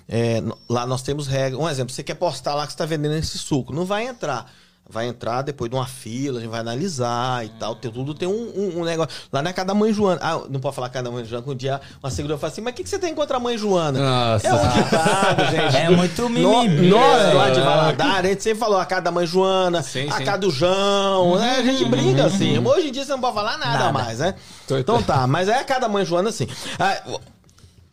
É, 0.08 0.40
no- 0.40 0.56
lá 0.68 0.86
nós 0.86 1.02
temos 1.02 1.26
regras. 1.26 1.60
Um 1.60 1.68
exemplo, 1.68 1.92
você 1.92 2.02
quer 2.02 2.14
postar 2.14 2.54
lá 2.54 2.62
que 2.66 2.72
você 2.72 2.74
está 2.74 2.86
vendendo 2.86 3.14
esse 3.16 3.38
suco. 3.38 3.72
Não 3.72 3.84
vai 3.84 4.06
entrar. 4.06 4.50
Vai 4.88 5.08
entrar 5.08 5.42
depois 5.42 5.68
de 5.68 5.76
uma 5.76 5.84
fila, 5.84 6.38
a 6.38 6.40
gente 6.40 6.48
vai 6.48 6.60
analisar 6.60 7.44
e 7.44 7.48
tal. 7.58 7.74
Tem, 7.74 7.90
tudo 7.90 8.14
tem 8.14 8.28
um, 8.28 8.32
um- 8.32 8.78
um 8.80 8.84
negócio. 8.84 9.12
Lá 9.32 9.42
na 9.42 9.52
casa 9.52 9.66
da 9.66 9.74
mãe 9.74 9.92
Joana. 9.92 10.20
Ah, 10.22 10.40
não 10.48 10.60
pode 10.60 10.76
falar 10.76 10.88
casa 10.90 11.06
da 11.06 11.10
mãe 11.10 11.24
Joana, 11.24 11.42
que 11.44 11.50
um 11.50 11.56
dia 11.56 11.80
uma 12.00 12.08
seguradora 12.08 12.38
fala 12.38 12.52
assim: 12.52 12.60
Mas 12.60 12.72
o 12.72 12.76
que, 12.76 12.84
que 12.84 12.88
você 12.88 12.96
tem 13.00 13.12
contra 13.12 13.36
a 13.38 13.40
mãe 13.40 13.58
Joana? 13.58 13.98
Nossa. 13.98 14.46
É 14.46 14.54
um 14.54 14.68
ditado, 14.84 15.44
gente. 15.50 15.76
É 15.76 15.90
muito 15.90 16.22
No- 16.28 16.62
mimimi. 16.62 16.88
Nós 16.88 17.34
lá 17.34 17.50
de 17.50 17.58
É. 17.58 17.64
Valadares, 17.64 18.26
a 18.26 18.28
gente 18.28 18.42
sempre 18.44 18.60
falou 18.60 18.78
a 18.78 18.86
casa 18.86 19.02
da 19.02 19.10
mãe 19.10 19.26
Joana, 19.26 19.82
Sim, 19.82 20.06
a 20.08 20.22
casa 20.22 20.38
do 20.38 20.50
João, 20.52 21.36
né? 21.36 21.56
A 21.58 21.62
gente 21.64 21.84
brinca 21.86 22.26
assim. 22.26 22.56
Hoje 22.64 22.86
em 22.86 22.92
dia 22.92 23.04
você 23.04 23.10
não 23.10 23.20
pode 23.20 23.34
falar 23.34 23.58
nada, 23.58 23.78
Nada. 23.86 23.92
mais, 23.92 24.20
né? 24.20 24.36
Então 24.70 25.02
tá, 25.02 25.26
mas 25.26 25.48
é 25.48 25.58
a 25.58 25.64
casa 25.64 25.80
da 25.80 25.88
mãe 25.88 26.04
Joana 26.04 26.28
assim. 26.28 26.46
Ah, 26.78 27.02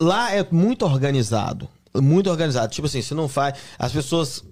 Lá 0.00 0.32
é 0.32 0.46
muito 0.50 0.84
organizado. 0.84 1.68
Muito 1.96 2.30
organizado. 2.30 2.72
Tipo 2.72 2.86
assim, 2.86 3.02
se 3.02 3.14
não 3.14 3.28
faz. 3.28 3.54
As 3.78 3.92
pessoas. 3.92 4.42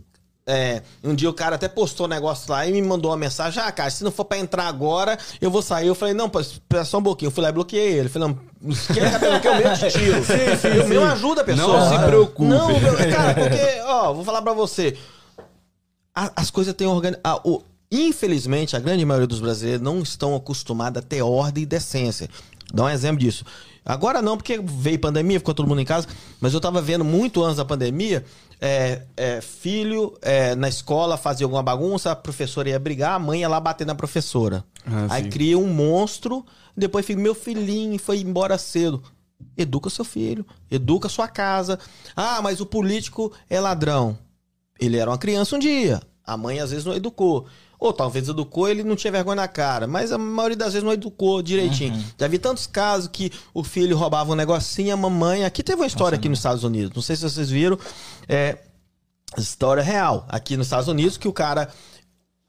é, 0.46 0.82
um 1.04 1.14
dia 1.14 1.28
o 1.30 1.34
cara 1.34 1.56
até 1.56 1.68
postou 1.68 2.06
um 2.06 2.08
negócio 2.08 2.50
lá 2.50 2.66
e 2.66 2.72
me 2.72 2.80
mandou 2.82 3.10
uma 3.10 3.16
mensagem: 3.16 3.62
Ah, 3.62 3.70
cara, 3.72 3.90
se 3.90 4.04
não 4.04 4.10
for 4.12 4.24
pra 4.24 4.38
entrar 4.38 4.66
agora, 4.68 5.18
eu 5.40 5.50
vou 5.50 5.60
sair. 5.62 5.86
Eu 5.88 5.94
falei: 5.94 6.14
Não, 6.14 6.28
pô, 6.28 6.40
espera 6.40 6.84
só 6.84 6.98
um 6.98 7.02
pouquinho. 7.02 7.28
Eu 7.28 7.32
fui 7.32 7.42
lá 7.42 7.48
e 7.48 7.52
bloqueei 7.52 7.94
ele. 7.98 8.08
Falei: 8.08 8.28
Não, 8.28 8.74
quer 8.94 9.10
cabelo 9.12 9.40
que 9.40 9.48
eu 9.48 9.56
mesmo 9.56 9.76
te 9.76 9.90
tiro. 9.98 10.24
sim, 10.24 10.56
sim, 10.60 10.76
eu 10.78 10.86
mesmo 10.88 11.04
ajuda 11.06 11.40
a 11.40 11.44
pessoa. 11.44 11.78
Não 11.80 11.98
se 11.98 12.04
preocupe. 12.06 12.48
Não, 12.48 12.68
meu- 12.80 12.96
cara, 13.10 13.34
porque, 13.34 13.80
ó, 13.86 14.12
vou 14.12 14.24
falar 14.24 14.42
pra 14.42 14.52
você. 14.52 14.96
A- 16.14 16.32
as 16.36 16.50
coisas 16.50 16.74
têm 16.74 16.86
organizado. 16.86 17.64
Infelizmente, 17.90 18.74
a 18.74 18.78
grande 18.78 19.04
maioria 19.04 19.26
dos 19.26 19.40
brasileiros 19.40 19.82
não 19.82 20.00
estão 20.00 20.34
acostumados 20.34 21.02
a 21.02 21.04
ter 21.06 21.20
ordem 21.22 21.62
e 21.64 21.66
decência. 21.66 22.28
Dá 22.72 22.84
um 22.84 22.88
exemplo 22.88 23.18
disso. 23.18 23.44
Agora 23.84 24.22
não, 24.22 24.36
porque 24.36 24.60
veio 24.62 24.98
pandemia, 24.98 25.40
ficou 25.40 25.54
todo 25.54 25.68
mundo 25.68 25.80
em 25.80 25.84
casa. 25.84 26.06
Mas 26.40 26.54
eu 26.54 26.60
tava 26.60 26.80
vendo 26.80 27.04
muito 27.04 27.42
antes 27.42 27.56
da 27.56 27.64
pandemia, 27.64 28.24
é, 28.60 29.02
é, 29.16 29.40
filho 29.40 30.16
é, 30.22 30.54
na 30.54 30.68
escola 30.68 31.16
fazia 31.16 31.44
alguma 31.44 31.62
bagunça, 31.62 32.12
a 32.12 32.16
professora 32.16 32.68
ia 32.68 32.78
brigar, 32.78 33.14
a 33.14 33.18
mãe 33.18 33.40
ia 33.40 33.48
lá 33.48 33.58
bater 33.58 33.86
na 33.86 33.94
professora. 33.94 34.64
Ah, 34.86 35.08
Aí 35.10 35.24
sim. 35.24 35.30
cria 35.30 35.58
um 35.58 35.66
monstro, 35.66 36.46
depois 36.76 37.04
fica, 37.04 37.20
meu 37.20 37.34
filhinho 37.34 37.98
foi 37.98 38.20
embora 38.20 38.56
cedo. 38.56 39.02
Educa 39.56 39.90
seu 39.90 40.04
filho, 40.04 40.46
educa 40.70 41.08
sua 41.08 41.26
casa. 41.26 41.78
Ah, 42.14 42.40
mas 42.40 42.60
o 42.60 42.66
político 42.66 43.32
é 43.50 43.60
ladrão. 43.60 44.16
Ele 44.78 44.96
era 44.96 45.10
uma 45.10 45.18
criança 45.18 45.56
um 45.56 45.58
dia. 45.58 46.00
A 46.24 46.36
mãe 46.36 46.60
às 46.60 46.70
vezes 46.70 46.84
não 46.84 46.94
educou. 46.94 47.46
Ou 47.82 47.92
talvez 47.92 48.28
educou 48.28 48.68
ele 48.68 48.84
não 48.84 48.94
tinha 48.94 49.10
vergonha 49.10 49.34
na 49.34 49.48
cara. 49.48 49.88
Mas 49.88 50.12
a 50.12 50.16
maioria 50.16 50.56
das 50.56 50.72
vezes 50.72 50.84
não 50.84 50.92
educou 50.92 51.42
direitinho. 51.42 52.00
Já 52.16 52.28
vi 52.28 52.38
tantos 52.38 52.64
casos 52.64 53.08
que 53.12 53.32
o 53.52 53.64
filho 53.64 53.96
roubava 53.96 54.30
um 54.30 54.36
negocinho, 54.36 54.94
a 54.94 54.96
mamãe. 54.96 55.44
Aqui 55.44 55.64
teve 55.64 55.80
uma 55.80 55.86
história 55.86 56.14
aqui 56.14 56.28
nos 56.28 56.38
Estados 56.38 56.62
Unidos. 56.62 56.92
Não 56.94 57.02
sei 57.02 57.16
se 57.16 57.22
vocês 57.22 57.50
viram. 57.50 57.76
É. 58.28 58.56
História 59.36 59.82
real. 59.82 60.24
Aqui 60.28 60.56
nos 60.56 60.66
Estados 60.68 60.86
Unidos, 60.86 61.16
que 61.16 61.26
o 61.26 61.32
cara 61.32 61.70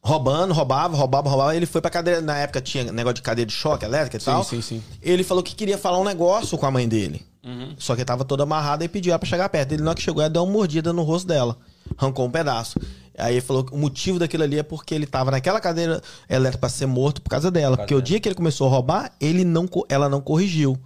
roubando, 0.04 0.54
roubava, 0.54 0.96
roubava, 0.96 1.28
roubava. 1.28 1.56
Ele 1.56 1.66
foi 1.66 1.82
pra 1.82 1.90
cadeira. 1.90 2.22
Na 2.22 2.38
época 2.38 2.62
tinha 2.62 2.92
negócio 2.92 3.16
de 3.16 3.24
cadeira 3.24 3.48
de 3.48 3.56
choque 3.56 3.86
elétrica 3.86 4.18
e 4.18 4.20
tal. 4.20 4.44
sim, 4.44 4.62
sim. 4.62 4.84
Ele 5.02 5.24
falou 5.24 5.42
que 5.42 5.56
queria 5.56 5.80
falar 5.80 5.98
um 5.98 6.04
negócio 6.04 6.56
com 6.60 6.66
a 6.68 6.72
mãe 6.72 6.88
dele. 6.88 7.26
Só 7.78 7.96
que 7.96 8.06
tava 8.06 8.24
toda 8.24 8.44
amarrada 8.44 8.86
e 8.86 8.88
pediu 8.88 9.12
ela 9.12 9.20
pra 9.20 9.28
chegar 9.28 9.50
perto. 9.50 9.72
Ele, 9.74 9.82
na 9.82 9.90
hora 9.90 9.98
que 9.98 10.04
chegou, 10.04 10.22
ela 10.22 10.30
deu 10.30 10.44
uma 10.44 10.52
mordida 10.54 10.94
no 10.94 11.02
rosto 11.02 11.28
dela. 11.28 11.58
Arrancou 11.98 12.26
um 12.26 12.32
pedaço. 12.32 12.80
Aí 13.18 13.36
ele 13.36 13.42
falou 13.42 13.64
que 13.64 13.74
o 13.74 13.78
motivo 13.78 14.18
daquilo 14.18 14.44
ali 14.44 14.58
é 14.58 14.64
porque 14.64 14.94
ele 14.94 15.06
tava 15.06 15.32
naquela 15.32 15.60
cadeira 15.60 16.02
elétrica 16.30 16.60
pra 16.60 16.70
ser 16.70 16.86
morto 16.86 17.22
por 17.22 17.30
causa 17.30 17.52
dela. 17.52 17.78
Porque 17.78 17.94
o 17.94 18.02
dia 18.02 18.20
que 18.20 18.28
ele 18.28 18.36
começou 18.36 18.68
a 18.68 18.70
roubar, 18.70 19.12
ele 19.20 19.44
não, 19.44 19.68
ela 19.88 20.10
não 20.10 20.22
corrigiu. 20.22 20.78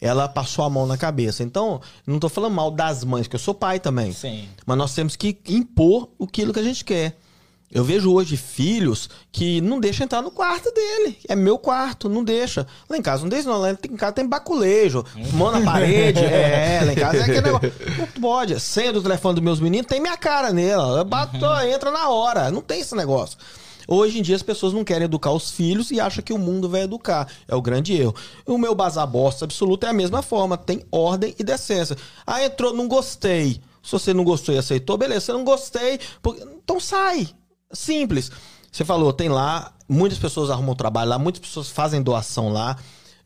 Ela 0.00 0.26
passou 0.28 0.64
a 0.64 0.70
mão 0.70 0.86
na 0.86 0.96
cabeça. 0.96 1.42
Então, 1.42 1.80
não 2.06 2.18
tô 2.18 2.28
falando 2.28 2.54
mal 2.54 2.70
das 2.70 3.04
mães, 3.04 3.26
que 3.26 3.36
eu 3.36 3.40
sou 3.40 3.54
pai 3.54 3.78
também. 3.78 4.12
Sim. 4.12 4.48
Mas 4.64 4.78
nós 4.78 4.94
temos 4.94 5.14
que 5.14 5.38
impor 5.48 6.08
aquilo 6.22 6.52
que 6.54 6.60
a 6.60 6.62
gente 6.62 6.84
quer. 6.84 7.18
Eu 7.72 7.84
vejo 7.84 8.12
hoje 8.12 8.36
filhos 8.36 9.08
que 9.30 9.60
não 9.60 9.78
deixam 9.78 10.04
entrar 10.04 10.20
no 10.22 10.30
quarto 10.32 10.72
dele. 10.72 11.16
É 11.28 11.36
meu 11.36 11.56
quarto, 11.56 12.08
não 12.08 12.24
deixa. 12.24 12.66
Lá 12.88 12.96
em 12.98 13.02
casa 13.02 13.22
não 13.22 13.28
deixa, 13.28 13.48
não. 13.48 13.58
Lá 13.60 13.70
em 13.70 13.96
casa 13.96 14.12
tem 14.12 14.26
baculejo, 14.26 15.04
mão 15.34 15.52
na 15.52 15.60
parede. 15.70 16.18
é, 16.18 16.82
lá 16.84 16.92
em 16.92 16.96
casa 16.96 17.18
é 17.18 17.20
aquele 17.20 17.40
negócio. 17.42 17.72
Não 17.96 18.06
pode. 18.20 18.58
Senha 18.58 18.92
do 18.92 19.00
telefone 19.00 19.34
dos 19.36 19.44
meus 19.44 19.60
meninos, 19.60 19.86
tem 19.86 20.00
minha 20.00 20.16
cara 20.16 20.52
nela. 20.52 20.98
Eu 20.98 21.04
bato, 21.04 21.36
entra 21.64 21.92
na 21.92 22.08
hora. 22.08 22.50
Não 22.50 22.60
tem 22.60 22.80
esse 22.80 22.96
negócio. 22.96 23.38
Hoje 23.86 24.18
em 24.18 24.22
dia 24.22 24.34
as 24.36 24.42
pessoas 24.42 24.72
não 24.72 24.82
querem 24.84 25.04
educar 25.04 25.32
os 25.32 25.52
filhos 25.52 25.92
e 25.92 26.00
acham 26.00 26.24
que 26.24 26.32
o 26.32 26.38
mundo 26.38 26.68
vai 26.68 26.82
educar. 26.82 27.28
É 27.46 27.54
o 27.54 27.62
grande 27.62 27.94
erro. 27.94 28.14
O 28.46 28.58
meu 28.58 28.74
bazar 28.74 29.06
bosta 29.06 29.44
absoluto 29.44 29.86
é 29.86 29.90
a 29.90 29.92
mesma 29.92 30.22
forma. 30.22 30.56
Tem 30.56 30.84
ordem 30.90 31.36
e 31.38 31.44
decência. 31.44 31.96
Ah, 32.26 32.44
entrou, 32.44 32.74
não 32.74 32.88
gostei. 32.88 33.60
Se 33.82 33.92
você 33.92 34.12
não 34.12 34.24
gostou 34.24 34.54
e 34.54 34.58
aceitou, 34.58 34.98
beleza. 34.98 35.26
Se 35.26 35.32
não 35.32 35.44
gostei, 35.44 35.98
então 36.62 36.78
sai. 36.80 37.28
Simples. 37.72 38.30
Você 38.70 38.84
falou, 38.84 39.12
tem 39.12 39.28
lá, 39.28 39.72
muitas 39.88 40.18
pessoas 40.18 40.50
arrumam 40.50 40.74
trabalho 40.74 41.10
lá, 41.10 41.18
muitas 41.18 41.40
pessoas 41.40 41.68
fazem 41.70 42.02
doação 42.02 42.50
lá. 42.52 42.76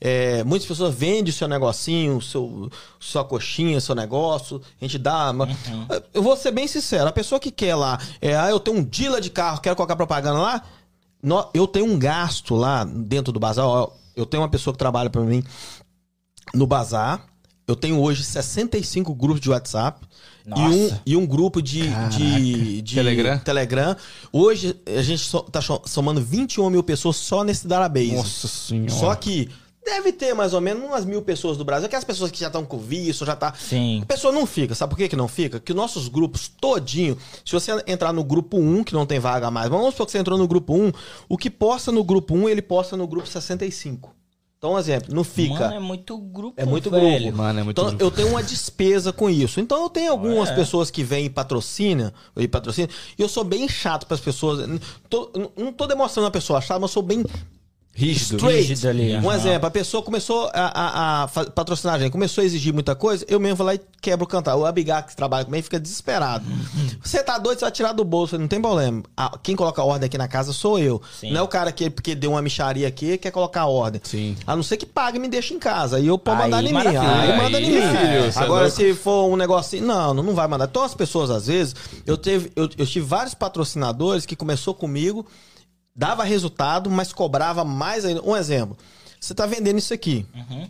É, 0.01 0.45
muitas 0.45 0.66
pessoas 0.68 0.95
vendem 0.95 1.32
seu 1.32 1.49
negocinho, 1.49 2.20
seu, 2.20 2.70
sua 3.01 3.24
coxinha, 3.24 3.80
seu 3.80 3.95
negócio. 3.95 4.61
A 4.80 4.84
gente 4.84 4.99
dá. 4.99 5.30
uma- 5.30 5.47
Eu 6.12 6.22
vou 6.22 6.36
ser 6.36 6.51
bem 6.51 6.66
sincero: 6.68 7.09
a 7.09 7.12
pessoa 7.12 7.38
que 7.40 7.51
quer 7.51 7.74
lá, 7.74 7.99
é, 8.20 8.36
ah, 8.36 8.51
eu 8.51 8.61
tenho 8.61 8.78
um 8.78 8.82
dealer 8.82 9.20
de 9.20 9.30
carro, 9.30 9.61
quero 9.61 9.76
colocar 9.76 9.97
propaganda 9.97 10.38
lá. 10.38 10.62
nó- 11.22 11.49
eu 11.55 11.66
tenho 11.66 11.86
um 11.86 11.99
gasto 11.99 12.55
lá 12.55 12.84
dentro 12.84 13.32
do 13.32 13.40
bazar. 13.40 13.64
ó, 13.66 13.90
Eu 14.14 14.26
tenho 14.26 14.42
uma 14.42 14.49
pessoa 14.49 14.72
que 14.74 14.78
trabalha 14.78 15.09
para 15.09 15.22
mim 15.22 15.42
no 16.53 16.66
bazar. 16.66 17.24
Eu 17.67 17.75
tenho 17.75 17.99
hoje 18.01 18.23
65 18.23 19.15
grupos 19.15 19.41
de 19.41 19.49
WhatsApp 19.51 20.07
e 20.47 20.51
um, 20.61 20.99
e 21.07 21.17
um 21.17 21.27
grupo 21.27 21.62
de, 21.62 21.89
de, 22.11 22.83
de 22.83 22.95
Telegram? 22.95 23.39
Telegram. 23.39 23.97
Hoje 24.31 24.77
a 24.87 25.03
gente 25.03 25.23
so, 25.23 25.41
tá 25.45 25.61
cho- 25.62 25.81
somando 25.87 26.21
21 26.21 26.69
mil 26.69 26.83
pessoas 26.83 27.17
só 27.17 27.43
nesse 27.43 27.67
database. 27.67 28.12
Nossa 28.15 28.47
senhora. 28.49 28.91
Só 28.93 29.15
que 29.15 29.49
deve 29.83 30.12
ter 30.12 30.35
mais 30.35 30.53
ou 30.53 30.61
menos 30.61 30.85
umas 30.85 31.07
mil 31.07 31.23
pessoas 31.23 31.57
do 31.57 31.65
Brasil, 31.65 31.87
aquelas 31.87 32.05
pessoas 32.05 32.31
que 32.31 32.39
já 32.41 32.49
estão 32.49 32.67
com 32.67 32.79
visto, 32.79 33.25
já 33.25 33.35
tá. 33.35 33.55
Sim. 33.59 34.01
A 34.03 34.07
pessoa 34.07 34.31
não 34.33 34.45
fica. 34.45 34.75
Sabe 34.75 34.91
por 34.91 34.97
que, 34.99 35.09
que 35.09 35.17
não 35.17 35.29
fica? 35.29 35.59
Que 35.59 35.73
os 35.73 35.77
nossos 35.77 36.09
grupos 36.09 36.49
todinho, 36.61 37.17
se 37.45 37.53
você 37.53 37.71
entrar 37.87 38.12
no 38.12 38.23
grupo 38.25 38.59
1, 38.59 38.85
que 38.85 38.93
não 38.93 39.07
tem 39.07 39.19
vaga 39.19 39.51
mais, 39.51 39.71
vamos 39.71 39.93
supor 39.93 40.05
que 40.05 40.12
você 40.12 40.19
entrou 40.19 40.37
no 40.39 40.47
grupo 40.47 40.75
1, 40.75 40.93
o 41.31 41.39
que 41.39 41.49
posta 41.49 41.91
no 41.91 42.05
grupo 42.05 42.35
1, 42.35 42.49
ele 42.51 42.61
posta 42.62 42.95
no 42.95 43.07
grupo 43.07 43.27
65. 43.27 44.15
Então, 44.65 44.73
um 44.77 44.79
exemplo, 44.79 45.15
não 45.15 45.23
fica. 45.23 45.53
Mano, 45.61 45.75
é 45.75 45.79
muito 45.79 46.17
grupo, 46.17 46.55
É 46.57 46.65
muito 46.65 46.91
velho. 46.91 47.25
grupo. 47.25 47.37
Mano, 47.37 47.61
é 47.61 47.62
muito 47.62 47.79
Então, 47.79 47.91
grupo. 47.91 48.03
eu 48.03 48.11
tenho 48.11 48.29
uma 48.29 48.43
despesa 48.43 49.12
com 49.12 49.29
isso. 49.29 49.61
Então, 49.61 49.83
eu 49.83 49.91
tenho 49.91 50.11
algumas 50.11 50.49
É. 50.49 50.55
pessoas 50.55 50.91
que 50.91 51.05
vêm 51.05 51.27
e 51.27 51.29
patrocinam, 51.31 52.11
e 52.35 52.49
patrocinam, 52.49 52.89
e 53.19 53.21
eu 53.21 53.29
sou 53.29 53.45
bem 53.45 53.69
chato 53.69 54.07
para 54.07 54.15
as 54.15 54.23
pessoas. 54.23 54.67
Tô- 55.11 55.31
não 55.55 55.71
tô 55.71 55.87
demonstrando 55.87 56.29
a 56.29 56.31
pessoa 56.31 56.62
chata, 56.62 56.81
mas 56.81 56.89
eu 56.91 56.95
sou 56.95 57.03
bem 57.03 57.23
Rígido. 57.95 58.36
straight. 58.36 58.68
Rígido 58.68 58.88
ali, 58.88 59.16
Um 59.16 59.30
exemplo, 59.32 59.66
a 59.68 59.70
pessoa 59.70 60.03
começou 60.03 60.51
a, 60.53 61.22
a- 61.22 61.22
a 61.24 61.28
patrocinar 61.28 61.95
a 61.95 61.99
gente, 61.99 62.11
começou 62.11 62.42
a 62.42 62.45
exigir 62.45 62.72
muita 62.74 62.95
coisa, 62.95 63.24
eu 63.28 63.38
mesmo 63.38 63.57
vou 63.57 63.66
lá 63.66 63.74
e 63.74 63.80
quebro 64.03 64.24
o 64.24 64.28
cantar. 64.28 64.57
O 64.57 64.66
Abigail 64.66 65.03
que 65.05 65.14
trabalha 65.14 65.45
comigo 65.45 65.62
fica 65.62 65.78
desesperado. 65.78 66.45
você 67.03 67.22
tá 67.22 67.38
doido, 67.38 67.59
você 67.59 67.64
vai 67.66 67.70
tirar 67.72 67.92
do 67.92 68.05
bolso, 68.05 68.36
não 68.36 68.49
tem 68.49 68.61
problema. 68.61 69.03
Ah, 69.16 69.38
quem 69.42 69.55
coloca 69.55 69.80
a 69.80 69.84
ordem 69.84 70.07
aqui 70.07 70.18
na 70.18 70.26
casa 70.26 70.53
sou 70.53 70.78
eu. 70.78 71.01
Sim. 71.20 71.30
Não 71.30 71.40
é 71.40 71.42
o 71.42 71.49
cara 71.49 71.70
que 71.70 71.88
porque 71.88 72.14
deu 72.16 72.32
uma 72.32 72.42
micharia 72.42 72.88
aqui 72.88 73.16
quer 73.16 73.30
colocar 73.30 73.61
a 73.62 73.66
ordem. 73.66 74.01
Sim. 74.05 74.36
A 74.47 74.57
não 74.57 74.62
ser 74.64 74.76
que 74.76 74.86
pague 74.86 75.18
e 75.18 75.20
me 75.20 75.28
deixe 75.28 75.55
em 75.55 75.59
casa. 75.59 75.97
Aí 75.97 76.07
eu 76.09 76.18
posso 76.18 76.42
Aí, 76.42 76.51
mandar 76.51 76.62
em 76.62 76.66
mim. 76.66 76.72
maravilha. 76.72 77.01
Aí 77.03 77.36
manda 77.36 77.59
Aí, 77.59 77.64
em 77.64 77.70
mim. 77.70 77.76
é 77.78 78.30
Agora, 78.36 78.62
louco. 78.64 78.70
se 78.76 78.92
for 78.95 79.28
um 79.28 79.36
negocinho. 79.36 79.86
Não, 79.86 80.12
não 80.12 80.22
não 80.24 80.34
vai 80.34 80.49
mandar. 80.49 80.64
Então, 80.64 80.82
as 80.82 80.95
pessoas, 80.95 81.30
às 81.30 81.47
vezes, 81.47 81.74
eu, 82.07 82.16
teve, 82.16 82.51
eu, 82.57 82.68
eu 82.76 82.86
tive 82.86 83.07
vários 83.07 83.34
patrocinadores 83.34 84.26
que 84.26 84.34
começou 84.34 84.74
comigo, 84.74 85.24
dava 85.95 86.24
resultado, 86.24 86.90
mas 86.90 87.12
cobrava 87.12 87.64
mais 87.64 88.05
ainda. 88.05 88.22
Um 88.22 88.36
exemplo. 88.36 88.76
Você 89.20 89.34
tá 89.34 89.47
vendendo 89.47 89.78
isso 89.78 89.95
aqui. 89.95 90.26
Uhum. 90.34 90.68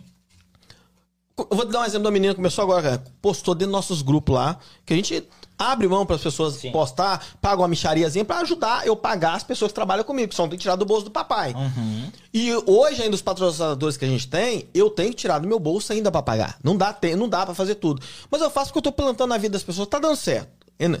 Eu 1.37 1.47
vou 1.57 1.65
te 1.65 1.71
dar 1.71 1.81
um 1.81 1.85
exemplo 1.85 2.05
da 2.05 2.11
menina 2.11 2.33
que 2.33 2.37
começou 2.37 2.63
agora, 2.63 2.81
cara. 2.81 3.03
postou 3.21 3.53
dentro 3.53 3.67
dos 3.71 3.77
nossos 3.77 4.01
grupos 4.01 4.33
lá, 4.35 4.57
que 4.85 4.93
a 4.93 4.95
gente 4.95 5.21
abre 5.57 5.85
mão 5.87 6.05
para 6.05 6.15
as 6.15 6.21
pessoas 6.21 6.55
Sim. 6.55 6.71
postar, 6.71 7.25
paga 7.41 7.61
uma 7.61 7.67
michariazinha 7.67 8.23
para 8.23 8.39
ajudar 8.39 8.85
eu 8.87 8.95
pagar 8.95 9.33
as 9.35 9.43
pessoas 9.43 9.71
que 9.71 9.75
trabalham 9.75 10.03
comigo, 10.05 10.29
que 10.29 10.35
só 10.35 10.43
tem 10.47 10.51
que 10.57 10.61
tirar 10.63 10.77
do 10.77 10.85
bolso 10.85 11.05
do 11.05 11.11
papai. 11.11 11.53
Uhum. 11.53 12.09
E 12.33 12.53
hoje, 12.65 13.01
ainda 13.03 13.15
os 13.15 13.21
patrocinadores 13.21 13.97
que 13.97 14.05
a 14.05 14.07
gente 14.07 14.27
tem, 14.29 14.69
eu 14.73 14.89
tenho 14.89 15.09
que 15.09 15.15
tirar 15.17 15.39
do 15.39 15.47
meu 15.47 15.59
bolso 15.59 15.91
ainda 15.91 16.09
pra 16.09 16.21
pagar. 16.21 16.57
Não 16.63 16.77
dá, 16.77 16.93
te- 16.93 17.15
não 17.17 17.27
dá 17.27 17.45
para 17.45 17.53
fazer 17.55 17.75
tudo. 17.75 18.01
Mas 18.31 18.41
eu 18.41 18.49
faço 18.49 18.67
porque 18.67 18.79
eu 18.79 18.83
tô 18.83 18.91
plantando 18.93 19.29
na 19.29 19.37
vida 19.37 19.53
das 19.53 19.63
pessoas, 19.63 19.89
tá 19.89 19.99
dando 19.99 20.15
certo. 20.15 20.49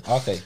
Ok. 0.07 0.43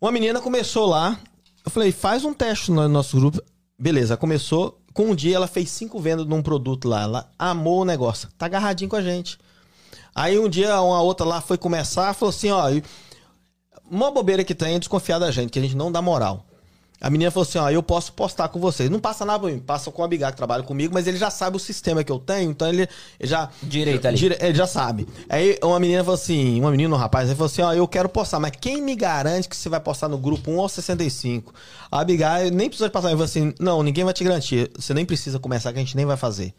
Uma 0.00 0.10
menina 0.10 0.40
começou 0.40 0.86
lá, 0.86 1.16
eu 1.64 1.70
falei, 1.70 1.92
faz 1.92 2.24
um 2.24 2.32
teste 2.32 2.70
no 2.70 2.88
nosso 2.88 3.16
grupo. 3.18 3.40
Beleza, 3.78 4.16
começou. 4.16 4.78
Com 4.92 5.10
um 5.10 5.14
dia 5.14 5.36
ela 5.36 5.46
fez 5.46 5.70
cinco 5.70 6.00
vendas 6.00 6.26
num 6.26 6.42
produto 6.42 6.88
lá. 6.88 7.02
Ela 7.02 7.30
amou 7.38 7.82
o 7.82 7.84
negócio. 7.84 8.28
Tá 8.36 8.46
agarradinho 8.46 8.90
com 8.90 8.96
a 8.96 9.02
gente. 9.02 9.38
Aí 10.14 10.38
um 10.38 10.48
dia 10.48 10.80
uma 10.80 11.00
outra 11.00 11.24
lá 11.24 11.40
foi 11.40 11.56
começar, 11.56 12.12
falou 12.14 12.30
assim, 12.30 12.50
ó, 12.50 12.64
uma 13.88 14.10
bobeira 14.10 14.42
que 14.44 14.54
tem 14.54 14.74
é 14.74 14.78
desconfiar 14.78 15.18
da 15.18 15.30
gente, 15.30 15.50
que 15.50 15.58
a 15.58 15.62
gente 15.62 15.76
não 15.76 15.92
dá 15.92 16.02
moral. 16.02 16.44
A 17.00 17.08
menina 17.08 17.30
falou 17.30 17.48
assim, 17.48 17.58
ó, 17.58 17.70
eu 17.70 17.82
posso 17.82 18.12
postar 18.12 18.48
com 18.48 18.60
vocês. 18.60 18.90
Não 18.90 19.00
passa 19.00 19.24
nada 19.24 19.38
pra 19.38 19.48
mim, 19.50 19.58
passa 19.58 19.90
com 19.90 20.02
o 20.02 20.04
Abigail 20.04 20.30
que 20.32 20.36
trabalha 20.36 20.62
comigo, 20.62 20.92
mas 20.92 21.06
ele 21.06 21.16
já 21.16 21.30
sabe 21.30 21.56
o 21.56 21.60
sistema 21.60 22.04
que 22.04 22.12
eu 22.12 22.18
tenho, 22.18 22.50
então 22.50 22.68
ele, 22.68 22.86
ele 23.18 23.28
já... 23.30 23.48
Direito 23.62 24.06
ali. 24.06 24.16
Dire- 24.18 24.36
Ele 24.40 24.54
já 24.54 24.66
sabe. 24.66 25.08
Aí 25.28 25.58
uma 25.62 25.80
menina 25.80 26.04
falou 26.04 26.14
assim, 26.16 26.60
uma 26.60 26.70
menina, 26.70 26.94
um 26.94 26.98
rapaz, 26.98 27.26
ele 27.28 27.36
falou 27.36 27.46
assim, 27.46 27.62
ó, 27.62 27.72
eu 27.72 27.88
quero 27.88 28.08
postar, 28.08 28.38
mas 28.38 28.52
quem 28.60 28.82
me 28.82 28.94
garante 28.94 29.48
que 29.48 29.56
você 29.56 29.68
vai 29.70 29.80
postar 29.80 30.08
no 30.08 30.18
grupo 30.18 30.50
1 30.50 30.56
ou 30.58 30.68
65? 30.68 31.54
A 31.90 32.00
Abigail 32.00 32.50
nem 32.50 32.68
precisou 32.68 32.88
de 32.88 32.92
passar, 32.92 33.08
ele 33.08 33.16
falou 33.16 33.24
assim, 33.24 33.54
não, 33.58 33.82
ninguém 33.82 34.04
vai 34.04 34.12
te 34.12 34.22
garantir, 34.22 34.70
você 34.76 34.92
nem 34.92 35.04
precisa 35.06 35.38
começar, 35.38 35.72
que 35.72 35.78
a 35.78 35.82
gente 35.82 35.96
nem 35.96 36.04
vai 36.04 36.16
fazer. 36.18 36.52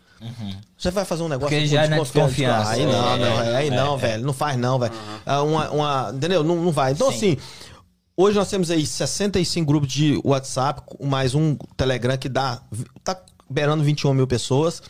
Você 0.77 0.91
vai 0.91 1.03
fazer 1.03 1.23
um 1.23 1.27
negócio 1.27 1.49
Porque 1.55 1.65
já 1.67 1.87
não 1.87 1.97
é 1.97 1.99
desconfiança. 1.99 2.27
desconfiança. 2.29 2.71
Aí 2.71 2.85
não, 2.85 3.13
É, 3.13 3.17
não, 3.17 3.41
é, 3.41 3.55
aí 3.55 3.69
não, 3.71 3.97
velho, 3.97 4.23
não 4.23 4.33
faz 4.33 4.55
não, 4.57 4.77
velho. 4.77 4.93
Ah, 5.25 5.41
Uma, 5.41 5.69
uma, 5.71 6.11
entendeu? 6.13 6.43
Não, 6.43 6.55
não 6.57 6.71
vai. 6.71 6.91
Então, 6.91 7.09
Sim. 7.11 7.15
assim, 7.17 7.37
hoje 8.15 8.37
nós 8.37 8.49
temos 8.49 8.71
aí 8.71 8.85
65 8.85 9.65
grupos 9.65 9.91
de 9.91 10.19
WhatsApp, 10.23 10.81
mais 11.01 11.35
um 11.35 11.55
Telegram 11.75 12.17
que 12.17 12.29
dá, 12.29 12.61
tá 13.03 13.21
beirando 13.49 13.83
21 13.83 14.13
mil 14.13 14.27
pessoas. 14.27 14.81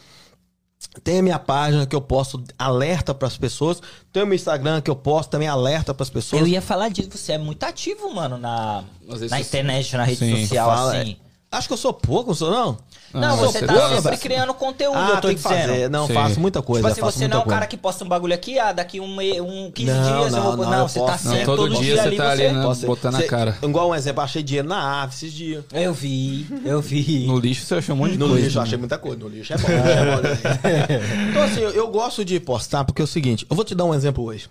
Tem 1.04 1.20
a 1.20 1.22
minha 1.22 1.40
página 1.40 1.86
que 1.86 1.96
eu 1.96 2.02
posto 2.02 2.44
alerta 2.58 3.14
para 3.14 3.28
as 3.28 3.38
pessoas. 3.38 3.82
Tem 4.12 4.24
o 4.24 4.26
meu 4.26 4.36
Instagram 4.36 4.82
que 4.82 4.90
eu 4.90 4.96
posto 4.96 5.30
também 5.30 5.48
alerta 5.48 5.94
para 5.94 6.04
as 6.04 6.10
pessoas. 6.10 6.42
Eu 6.42 6.48
ia 6.48 6.62
falar 6.62 6.90
disso, 6.90 7.10
você 7.12 7.34
é 7.34 7.38
muito 7.38 7.64
ativo, 7.64 8.14
mano, 8.14 8.38
na, 8.38 8.84
na 9.30 9.40
internet, 9.40 9.96
na 9.96 10.04
rede 10.04 10.20
Sim. 10.20 10.42
social, 10.42 10.70
Fala, 10.70 10.98
assim. 10.98 11.12
é. 11.12 11.31
Acho 11.52 11.68
que 11.68 11.74
eu 11.74 11.78
sou 11.78 11.92
pouco, 11.92 12.30
não 12.30 12.36
sou 12.36 12.50
não? 12.50 12.78
Não, 13.14 13.36
você 13.36 13.60
você 13.60 13.66
tá 13.66 13.74
tá 13.74 14.02
sempre 14.02 14.18
criando 14.20 14.54
conteúdo, 14.54 14.96
Ah, 14.98 15.10
eu 15.10 15.16
tô 15.22 15.28
tem 15.28 15.36
que 15.36 15.44
dizendo. 15.44 15.68
fazer. 15.68 15.90
Não, 15.90 16.08
Sim. 16.08 16.14
faço 16.14 16.40
muita 16.40 16.62
coisa. 16.62 16.80
Tipo 16.82 16.88
assim, 16.94 17.02
faço 17.02 17.12
você 17.18 17.24
muita 17.26 17.34
não 17.36 17.40
é 17.40 17.42
um 17.42 17.44
coisa. 17.44 17.56
cara 17.60 17.68
que 17.68 17.76
posta 17.76 18.06
um 18.06 18.08
bagulho 18.08 18.34
aqui, 18.34 18.58
ah, 18.58 18.72
daqui 18.72 19.02
um, 19.02 19.06
um 19.42 19.70
15 19.70 19.92
Não, 19.92 20.04
dias 20.22 20.34
eu 20.34 20.40
não, 20.40 20.44
vou... 20.56 20.58
não, 20.64 20.72
Não, 20.72 20.80
eu 20.80 20.88
você 20.88 21.00
posto. 21.00 21.12
tá 21.18 21.24
Não, 21.26 21.32
sempre, 21.34 21.46
todo 21.46 21.58
todo, 21.58 21.72
dia 21.76 21.82
dia 21.82 21.96
você 21.96 22.08
ali 22.08 22.16
tá 22.16 22.30
ali, 22.32 22.44
você... 22.44 22.52
né? 22.54 22.64
Posso- 22.64 22.86
botando 22.86 23.14
na 23.14 23.20
cê- 23.20 23.26
cara. 23.28 23.58
Igual 23.62 23.90
um 23.90 23.96
exemplo, 23.96 24.24
achei 24.24 24.42
dinheiro 24.42 24.68
na 24.70 25.02
ave 25.04 25.14
esses 25.14 25.34
dias. 25.34 25.66
Eu 25.74 25.94
vi, 25.94 26.48
eu 26.64 26.80
vi. 26.82 27.28
No 27.28 27.38
lixo 27.38 27.66
você 27.66 27.76
achou 27.76 27.96
um 27.96 27.98
monte 27.98 28.12
de 28.14 28.18
No 28.18 28.30
coisa. 28.30 28.44
lixo, 28.46 28.58
eu 28.58 28.62
achei 28.62 28.78
muita 28.78 28.98
coisa. 28.98 29.18
No 29.18 29.28
lixo 29.28 29.52
é 29.54 29.58
bom. 29.58 29.68
lixo 29.68 29.90
é 29.90 30.16
bom, 30.16 30.22
né? 30.22 31.28
então, 31.32 31.44
assim, 31.44 31.60
eu, 31.60 31.72
eu 31.72 31.88
gosto 31.90 32.24
de 32.24 32.40
postar 32.40 32.86
porque 32.86 33.02
é 33.02 33.04
o 33.04 33.08
seguinte: 33.08 33.46
eu 33.50 33.56
vou 33.58 33.66
te 33.66 33.76
dar 33.76 33.84
um 33.84 33.94
exemplo 33.94 34.24
hoje. 34.24 34.48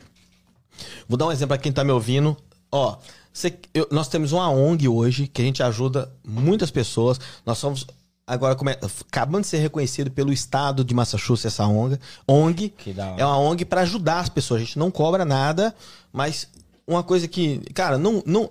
Vou 1.09 1.17
dar 1.17 1.27
um 1.29 1.33
exemplo 1.33 1.49
pra 1.49 1.59
quem 1.59 1.73
tá 1.73 1.83
me 1.83 1.93
ouvindo. 1.93 2.37
Ó, 2.71 2.97
cê- 3.33 3.59
eu- 3.75 3.89
nós 3.91 4.09
temos 4.09 4.33
uma 4.33 4.49
ONG 4.51 4.89
hoje 4.89 5.27
que 5.27 5.41
a 5.43 5.45
gente 5.45 5.63
ajuda 5.63 6.13
muitas 6.27 6.71
pessoas. 6.71 7.19
Nós 7.45 7.59
somos. 7.59 7.87
Agora, 8.27 8.55
come- 8.55 8.77
acabando 9.09 9.43
de 9.43 9.49
ser 9.49 9.59
reconhecido 9.59 10.11
pelo 10.11 10.33
estado 10.33 10.85
de 10.85 10.95
Massachusetts, 10.95 11.47
essa 11.53 11.67
ONG. 11.67 11.99
ONG 12.29 12.73
é 13.19 13.25
uma 13.25 13.39
ONG 13.39 13.65
pra 13.65 13.81
ajudar 13.81 14.21
as 14.21 14.29
pessoas. 14.29 14.63
A 14.63 14.65
gente 14.65 14.79
não 14.79 14.91
cobra 14.91 15.25
nada, 15.25 15.75
mas 16.13 16.49
uma 16.87 17.03
coisa 17.03 17.27
que. 17.27 17.59
Cara, 17.75 17.99
não. 17.99 18.23
não 18.25 18.51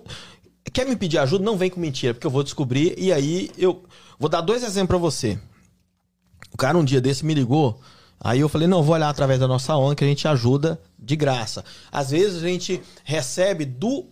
quer 0.72 0.86
me 0.86 0.96
pedir 0.96 1.18
ajuda? 1.18 1.42
Não 1.44 1.56
vem 1.56 1.70
com 1.70 1.80
mentira, 1.80 2.12
porque 2.12 2.26
eu 2.26 2.30
vou 2.30 2.42
descobrir. 2.42 2.94
E 2.98 3.12
aí 3.12 3.50
eu. 3.56 3.82
Vou 4.18 4.28
dar 4.28 4.42
dois 4.42 4.62
exemplos 4.62 4.88
pra 4.88 4.98
você. 4.98 5.38
O 6.52 6.56
cara 6.58 6.76
um 6.76 6.84
dia 6.84 7.00
desse 7.00 7.24
me 7.24 7.32
ligou. 7.32 7.80
Aí 8.22 8.40
eu 8.40 8.50
falei, 8.50 8.68
não, 8.68 8.82
vou 8.82 8.94
olhar 8.94 9.08
através 9.08 9.40
da 9.40 9.48
nossa 9.48 9.74
ONG 9.76 9.96
que 9.96 10.04
a 10.04 10.06
gente 10.06 10.28
ajuda 10.28 10.78
de 10.98 11.16
graça. 11.16 11.64
Às 11.90 12.10
vezes 12.10 12.42
a 12.42 12.46
gente 12.46 12.82
recebe 13.02 13.64
do 13.64 14.04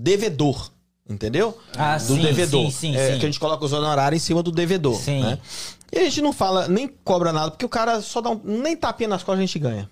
devedor, 0.00 0.70
entendeu? 1.08 1.56
Ah, 1.76 1.96
do 1.96 2.14
sim, 2.14 2.20
devedor. 2.20 2.64
sim, 2.66 2.70
sim, 2.70 2.96
É, 2.96 3.12
sim. 3.12 3.18
Que 3.18 3.26
a 3.26 3.28
gente 3.28 3.40
coloca 3.40 3.64
os 3.64 3.72
honorários 3.72 4.22
em 4.22 4.24
cima 4.24 4.42
do 4.42 4.50
devedor. 4.50 4.96
Sim. 4.96 5.22
Né? 5.22 5.38
E 5.92 5.98
a 5.98 6.04
gente 6.04 6.20
não 6.22 6.32
fala, 6.32 6.68
nem 6.68 6.88
cobra 7.04 7.32
nada, 7.32 7.50
porque 7.50 7.64
o 7.64 7.68
cara 7.68 8.00
só 8.00 8.20
dá 8.20 8.30
um. 8.30 8.40
Nem 8.44 8.76
tapinha 8.76 9.08
nas 9.08 9.22
costas 9.22 9.38
a 9.38 9.46
gente 9.46 9.58
ganha. 9.58 9.88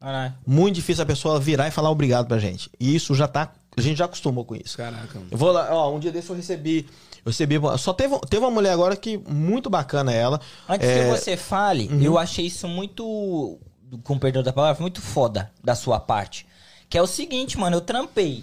Caralho. 0.00 0.34
Muito 0.46 0.74
difícil 0.76 1.02
a 1.02 1.06
pessoa 1.06 1.38
virar 1.38 1.68
e 1.68 1.70
falar 1.70 1.90
obrigado 1.90 2.26
pra 2.26 2.38
gente. 2.38 2.70
E 2.80 2.94
isso 2.94 3.14
já 3.14 3.28
tá. 3.28 3.52
A 3.76 3.80
gente 3.80 3.98
já 3.98 4.06
acostumou 4.06 4.44
com 4.44 4.56
isso. 4.56 4.76
Caraca, 4.76 5.14
mano. 5.14 5.28
Eu 5.30 5.38
vou 5.38 5.52
lá, 5.52 5.68
ó, 5.72 5.94
um 5.94 6.00
dia 6.00 6.10
desse 6.10 6.30
eu 6.30 6.36
recebi. 6.36 6.86
Eu 7.24 7.30
recebi. 7.30 7.56
Só 7.78 7.92
teve, 7.92 8.18
teve 8.28 8.42
uma 8.44 8.50
mulher 8.50 8.72
agora 8.72 8.96
que 8.96 9.18
muito 9.28 9.68
bacana 9.70 10.12
ela. 10.12 10.40
Antes 10.68 10.88
É, 10.88 11.04
que 11.04 11.10
você 11.18 11.36
fale, 11.36 11.88
eu 12.02 12.18
achei 12.18 12.46
isso 12.46 12.66
muito, 12.66 13.58
com 14.02 14.18
perdão 14.18 14.42
da 14.42 14.52
palavra, 14.52 14.80
muito 14.80 15.00
foda 15.02 15.52
da 15.62 15.74
sua 15.74 16.00
parte. 16.00 16.46
Que 16.88 16.98
é 16.98 17.02
o 17.02 17.06
seguinte, 17.06 17.56
mano, 17.58 17.76
eu 17.76 17.80
trampei 17.80 18.42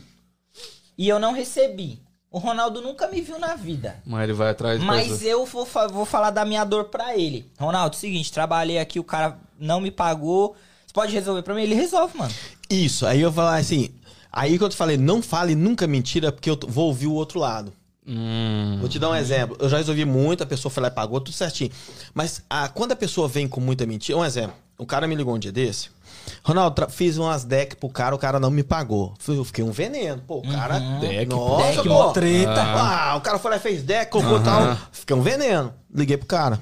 e 0.97 1.07
eu 1.07 1.19
não 1.19 1.33
recebi. 1.33 2.01
O 2.29 2.39
Ronaldo 2.39 2.81
nunca 2.81 3.07
me 3.07 3.21
viu 3.21 3.39
na 3.39 3.55
vida. 3.55 4.01
Mas 4.05 4.23
ele 4.23 4.33
vai 4.33 4.49
atrás 4.49 4.81
Mas 4.81 5.07
coisa. 5.07 5.25
eu 5.25 5.45
vou, 5.45 5.65
vou 5.91 6.05
falar 6.05 6.29
da 6.29 6.43
minha 6.43 6.65
dor 6.65 6.85
pra 6.85 7.17
ele. 7.17 7.49
Ronaldo, 7.57 7.95
seguinte, 7.95 8.31
trabalhei 8.31 8.79
aqui, 8.79 8.99
o 8.99 9.03
cara 9.03 9.39
não 9.57 9.79
me 9.79 9.89
pagou. 9.89 10.55
Você 10.85 10.93
pode 10.93 11.13
resolver 11.13 11.41
pra 11.41 11.55
mim? 11.55 11.63
Ele 11.63 11.75
resolve, 11.75 12.17
mano. 12.17 12.33
Isso, 12.69 13.05
aí 13.05 13.21
eu 13.21 13.31
falar 13.31 13.57
assim. 13.57 13.89
Aí 14.31 14.57
que 14.57 14.63
eu 14.63 14.69
te 14.69 14.75
falei, 14.75 14.97
não 14.97 15.21
fale 15.21 15.55
nunca 15.55 15.87
mentira, 15.87 16.31
porque 16.31 16.49
eu 16.49 16.59
vou 16.67 16.87
ouvir 16.87 17.07
o 17.07 17.13
outro 17.13 17.39
lado. 17.39 17.71
Hum. 18.05 18.77
Vou 18.79 18.89
te 18.89 18.99
dar 18.99 19.09
um 19.09 19.15
exemplo. 19.15 19.57
Eu 19.59 19.69
já 19.69 19.77
resolvi 19.77 20.05
muito, 20.05 20.43
a 20.43 20.45
pessoa 20.45 20.71
foi 20.71 20.81
lá 20.83 20.89
e 20.89 20.91
pagou, 20.91 21.19
tudo 21.19 21.33
certinho. 21.33 21.71
Mas 22.13 22.41
ah, 22.49 22.67
quando 22.69 22.91
a 22.91 22.95
pessoa 22.95 23.27
vem 23.27 23.47
com 23.47 23.59
muita 23.59 23.85
mentira, 23.85 24.17
um 24.17 24.25
exemplo. 24.25 24.55
O 24.77 24.85
cara 24.85 25.07
me 25.07 25.15
ligou 25.15 25.33
um 25.33 25.39
dia 25.39 25.51
desse. 25.51 25.89
Ronaldo, 26.43 26.87
fiz 26.89 27.17
umas 27.17 27.43
decks 27.43 27.77
pro 27.79 27.89
cara, 27.89 28.15
o 28.15 28.17
cara 28.17 28.39
não 28.39 28.49
me 28.51 28.63
pagou. 28.63 29.13
Eu 29.27 29.43
fiquei 29.43 29.63
um 29.63 29.71
veneno. 29.71 30.21
Pô, 30.25 30.37
o 30.39 30.41
cara. 30.41 30.79
Deck, 30.99 31.25
Nossa, 31.27 31.67
Deck, 31.77 31.87
pô. 31.87 32.11
treta. 32.11 32.61
Ah, 32.61 33.15
o 33.17 33.21
cara 33.21 33.39
foi 33.39 33.51
lá 33.51 33.57
e 33.57 33.59
fez 33.61 33.83
deck, 33.83 34.11
colocou 34.11 34.41
tal. 34.41 34.77
Fiquei 34.91 35.15
um 35.15 35.21
veneno. 35.21 35.73
Liguei 35.93 36.17
pro 36.17 36.27
cara. 36.27 36.61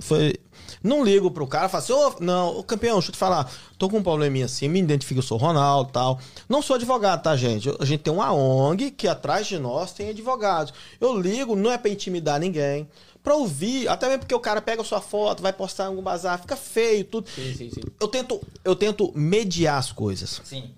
Foi. 0.00 0.34
Não 0.82 1.02
ligo 1.02 1.30
pro 1.30 1.46
cara, 1.46 1.68
falo 1.68 1.82
assim, 1.82 1.92
ô, 1.94 2.14
não, 2.20 2.58
ô, 2.58 2.62
campeão, 2.62 2.94
deixa 2.96 3.08
eu 3.08 3.12
te 3.14 3.18
falar, 3.18 3.50
tô 3.78 3.88
com 3.88 3.98
um 3.98 4.02
probleminha 4.02 4.44
assim, 4.44 4.68
me 4.68 4.78
identifico, 4.80 5.20
eu 5.20 5.22
sou 5.22 5.38
Ronaldo 5.38 5.88
e 5.88 5.92
tal. 5.92 6.18
Não 6.46 6.60
sou 6.60 6.76
advogado, 6.76 7.22
tá, 7.22 7.34
gente? 7.36 7.70
A 7.80 7.84
gente 7.86 8.00
tem 8.00 8.12
uma 8.12 8.30
ONG 8.32 8.90
que 8.90 9.08
atrás 9.08 9.46
de 9.46 9.58
nós 9.58 9.92
tem 9.92 10.10
advogados. 10.10 10.74
Eu 11.00 11.18
ligo, 11.18 11.56
não 11.56 11.70
é 11.72 11.78
pra 11.78 11.90
intimidar 11.90 12.38
ninguém. 12.38 12.86
Pra 13.24 13.34
ouvir, 13.34 13.88
até 13.88 14.06
mesmo 14.06 14.20
porque 14.20 14.34
o 14.34 14.38
cara 14.38 14.60
pega 14.60 14.82
a 14.82 14.84
sua 14.84 15.00
foto, 15.00 15.42
vai 15.42 15.50
postar 15.50 15.84
em 15.84 15.86
algum 15.86 16.02
bazar, 16.02 16.38
fica 16.38 16.56
feio, 16.56 17.06
tudo. 17.06 17.26
Sim, 17.30 17.54
sim, 17.54 17.70
sim. 17.70 17.80
Eu 17.98 18.06
tento, 18.06 18.38
eu 18.62 18.76
tento 18.76 19.10
mediar 19.16 19.78
as 19.78 19.90
coisas. 19.90 20.42
Sim. 20.44 20.70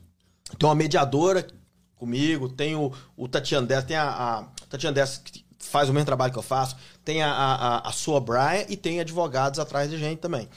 Tem 0.57 0.69
uma 0.69 0.75
mediadora 0.77 1.45
comigo, 1.97 2.49
tem 2.49 2.77
o, 2.77 2.93
o 3.17 3.27
Tatiana 3.27 3.67
Dessa, 3.67 3.87
tem 3.89 3.97
a, 3.97 4.09
a 4.09 4.45
Tatiana 4.71 4.95
Dessa 4.95 5.21
que 5.21 5.45
faz 5.59 5.89
o 5.89 5.93
mesmo 5.93 6.07
trabalho 6.07 6.33
que 6.33 6.39
eu 6.39 6.43
faço, 6.43 6.77
tem 7.05 7.21
a, 7.21 7.33
a, 7.33 7.89
a, 7.89 7.93
sua 7.93 8.21
Brian 8.21 8.65
e 8.69 8.77
tem 8.77 9.01
advogados 9.01 9.59
atrás 9.59 9.91
de 9.91 9.99
gente 9.99 10.21
também. 10.21 10.49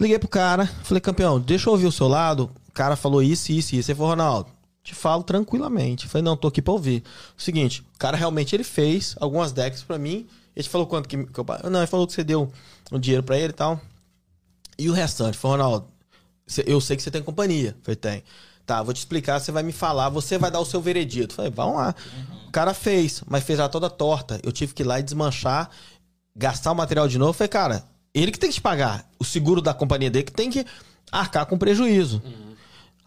Liguei 0.00 0.18
pro 0.18 0.26
cara, 0.26 0.66
falei, 0.84 1.02
campeão, 1.02 1.38
deixa 1.38 1.68
eu 1.68 1.72
ouvir 1.72 1.86
o 1.86 1.92
seu 1.92 2.08
lado. 2.08 2.50
O 2.66 2.72
cara 2.72 2.96
falou 2.96 3.22
isso, 3.22 3.52
isso, 3.52 3.76
isso. 3.76 3.90
Ele 3.90 3.96
falou, 3.98 4.12
Ronaldo, 4.12 4.50
te 4.90 4.94
falo 4.94 5.22
tranquilamente. 5.22 6.08
Falei, 6.08 6.24
não, 6.24 6.36
tô 6.36 6.48
aqui 6.48 6.60
pra 6.60 6.72
ouvir. 6.72 7.02
Seguinte, 7.36 7.82
o 7.94 7.98
cara 7.98 8.16
realmente 8.16 8.54
ele 8.54 8.64
fez 8.64 9.16
algumas 9.20 9.52
decks 9.52 9.82
pra 9.82 9.98
mim. 9.98 10.26
Ele 10.54 10.68
falou 10.68 10.86
quanto 10.86 11.08
que, 11.08 11.24
que 11.24 11.38
eu. 11.38 11.46
Não, 11.70 11.80
ele 11.80 11.86
falou 11.86 12.06
que 12.06 12.12
você 12.12 12.24
deu 12.24 12.50
um 12.90 12.98
dinheiro 12.98 13.22
pra 13.22 13.38
ele 13.38 13.50
e 13.50 13.52
tal. 13.52 13.80
E 14.76 14.88
o 14.88 14.92
restante? 14.92 15.38
Falei, 15.38 15.58
Ronaldo, 15.58 15.86
eu 16.66 16.80
sei 16.80 16.96
que 16.96 17.02
você 17.02 17.10
tem 17.10 17.22
companhia. 17.22 17.76
Falei, 17.82 17.96
tem. 17.96 18.24
Tá, 18.66 18.82
vou 18.82 18.92
te 18.92 18.98
explicar, 18.98 19.40
você 19.40 19.50
vai 19.50 19.62
me 19.62 19.72
falar, 19.72 20.08
você 20.08 20.38
vai 20.38 20.50
dar 20.50 20.60
o 20.60 20.64
seu 20.64 20.80
veredito. 20.80 21.34
Falei, 21.34 21.50
vamos 21.50 21.76
lá. 21.76 21.94
O 22.48 22.50
cara 22.50 22.74
fez, 22.74 23.22
mas 23.28 23.44
fez 23.44 23.58
ela 23.58 23.68
toda 23.68 23.88
torta. 23.88 24.40
Eu 24.42 24.52
tive 24.52 24.74
que 24.74 24.82
ir 24.82 24.86
lá 24.86 24.98
e 24.98 25.02
desmanchar, 25.02 25.70
gastar 26.34 26.72
o 26.72 26.74
material 26.74 27.06
de 27.06 27.18
novo. 27.18 27.32
Falei, 27.32 27.48
cara, 27.48 27.84
ele 28.12 28.32
que 28.32 28.38
tem 28.38 28.50
que 28.50 28.56
te 28.56 28.60
pagar. 28.60 29.08
O 29.18 29.24
seguro 29.24 29.60
da 29.60 29.72
companhia 29.72 30.10
dele 30.10 30.24
que 30.24 30.32
tem 30.32 30.50
que 30.50 30.64
arcar 31.10 31.46
com 31.46 31.56
prejuízo. 31.56 32.20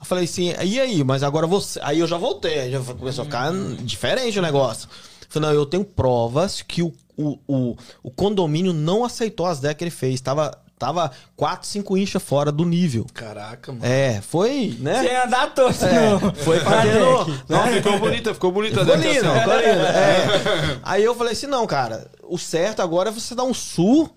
Eu 0.04 0.06
falei 0.06 0.26
assim, 0.26 0.54
e 0.62 0.82
aí? 0.82 1.02
Mas 1.02 1.24
agora 1.24 1.48
você. 1.48 1.80
Aí 1.82 2.00
eu 2.00 2.08
já 2.08 2.18
voltei, 2.18 2.70
já 2.70 2.82
começou 2.82 3.22
a 3.22 3.26
ficar 3.26 3.54
diferente 3.84 4.38
o 4.38 4.42
negócio. 4.42 4.90
Eu 4.92 5.28
Falei, 5.30 5.50
não, 5.50 5.56
eu 5.56 5.66
tenho 5.66 5.86
provas 5.86 6.62
que 6.62 6.84
o, 6.84 6.94
o, 7.16 7.40
o, 7.48 7.78
o 8.04 8.12
condomínio 8.12 8.74
não 8.74 9.06
aceitou 9.06 9.46
as 9.46 9.62
decks 9.62 9.78
que 9.78 9.84
ele 9.86 9.92
fez. 9.92 10.20
Tava, 10.20 10.58
tava 10.78 11.10
4, 11.38 11.66
5 11.66 11.98
inchas 11.98 12.22
fora 12.22 12.52
do 12.52 12.66
nível. 12.66 13.08
Caraca, 13.14 13.72
mano. 13.72 13.86
É, 13.86 14.20
foi, 14.20 14.76
né? 14.78 15.04
Você 15.04 15.08
ia 15.08 15.26
andar 15.26 15.54
torto, 15.54 15.86
É, 15.86 16.10
não. 16.10 16.36
foi 16.36 16.60
fazendo. 16.60 17.40
Não, 17.48 17.68
ficou 17.68 17.98
bonita, 17.98 18.34
ficou 18.34 18.52
bonita 18.52 18.82
a 18.82 18.86
Ficou 18.86 18.98
lindo, 18.98 19.30
assim, 19.30 19.40
ficou 19.40 19.56
lindo. 19.56 19.86
É. 19.86 20.80
Aí 20.84 21.02
eu 21.02 21.16
falei 21.16 21.32
assim: 21.32 21.48
não, 21.48 21.66
cara, 21.66 22.12
o 22.24 22.38
certo 22.38 22.82
agora 22.82 23.08
é 23.08 23.14
você 23.14 23.34
dar 23.34 23.46
um 23.46 23.54
sul 23.54 24.14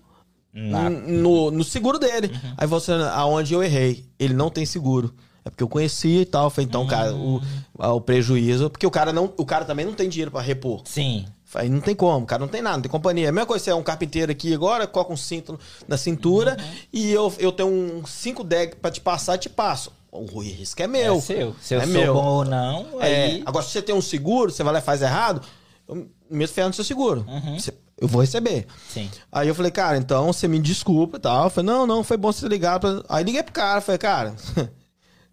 no, 0.53 1.49
no 1.49 1.63
seguro 1.63 1.97
dele. 1.97 2.29
Aí 2.57 2.67
você, 2.67 2.91
aonde 3.13 3.53
eu 3.53 3.63
errei, 3.63 4.05
ele 4.19 4.33
não 4.33 4.49
tem 4.49 4.65
seguro. 4.65 5.15
É 5.47 5.49
porque 5.49 5.63
eu 5.63 5.69
conhecia 5.69 6.21
e 6.21 6.25
tal. 6.25 6.49
Falei, 6.49 6.67
então, 6.67 6.85
cara, 6.85 7.13
o, 7.15 7.41
o 7.77 8.01
prejuízo. 8.01 8.69
Porque 8.69 8.85
o 8.85 8.91
cara, 8.91 9.13
não, 9.13 9.31
o 9.37 9.45
cara 9.45 9.63
também 9.65 9.85
não 9.85 9.93
tem 9.93 10.09
dinheiro 10.09 10.29
pra 10.31 10.41
repor. 10.41 10.81
Sim. 10.85 11.25
Aí 11.55 11.69
não 11.69 11.79
tem 11.79 11.95
como, 11.95 12.25
cara, 12.25 12.41
não 12.41 12.47
tem 12.49 12.61
nada, 12.61 12.75
não 12.75 12.81
tem 12.83 12.91
companhia. 12.91 13.29
A 13.29 13.31
mesma 13.31 13.47
coisa, 13.47 13.63
você 13.63 13.71
é 13.71 13.75
um 13.75 13.81
carpinteiro 13.81 14.29
aqui 14.31 14.53
agora, 14.53 14.85
coloca 14.85 15.13
um 15.13 15.17
cinto 15.17 15.57
na 15.87 15.97
cintura 15.97 16.57
e 16.91 17.09
eu, 17.09 17.33
eu 17.39 17.53
tenho 17.53 17.69
um 17.69 18.05
5 18.05 18.43
deck 18.43 18.75
pra 18.75 18.91
te 18.91 18.99
passar, 18.99 19.37
te 19.37 19.47
passo. 19.49 19.91
O 20.11 20.39
risco 20.41 20.81
é 20.81 20.87
meu. 20.87 21.15
É 21.15 21.21
seu. 21.21 21.55
Se 21.61 21.73
eu 21.73 21.79
é 21.79 21.83
sou 21.85 21.93
meu. 21.93 22.13
bom 22.13 22.25
ou 22.25 22.45
não, 22.45 23.01
É, 23.01 23.25
aí... 23.25 23.43
agora, 23.45 23.63
se 23.65 23.71
você 23.71 23.81
tem 23.81 23.95
um 23.95 24.01
seguro, 24.01 24.51
você 24.51 24.61
vai 24.61 24.73
lá 24.73 24.79
e 24.79 24.81
faz 24.81 25.01
errado, 25.01 25.41
eu 25.87 26.07
mesmo 26.29 26.53
ferro 26.53 26.67
no 26.67 26.73
seu 26.73 26.83
seguro. 26.83 27.25
Uhum. 27.27 27.57
Você- 27.57 27.73
eu 27.99 28.07
vou 28.09 28.21
receber. 28.21 28.67
Sim. 28.93 29.09
Aí 29.31 29.47
eu 29.47 29.55
falei, 29.55 29.71
cara, 29.71 29.97
então 29.97 30.27
você 30.31 30.47
me 30.49 30.59
desculpa 30.59 31.15
e 31.17 31.19
tal. 31.21 31.45
Eu 31.45 31.49
falei, 31.49 31.71
não, 31.71 31.87
não, 31.87 32.03
foi 32.03 32.17
bom 32.17 32.31
você 32.31 32.45
ligar. 32.47 32.79
Pra... 32.79 33.01
Aí 33.07 33.23
liguei 33.23 33.41
pro 33.41 33.53
cara, 33.53 33.79
falei, 33.81 33.97
cara, 33.97 34.35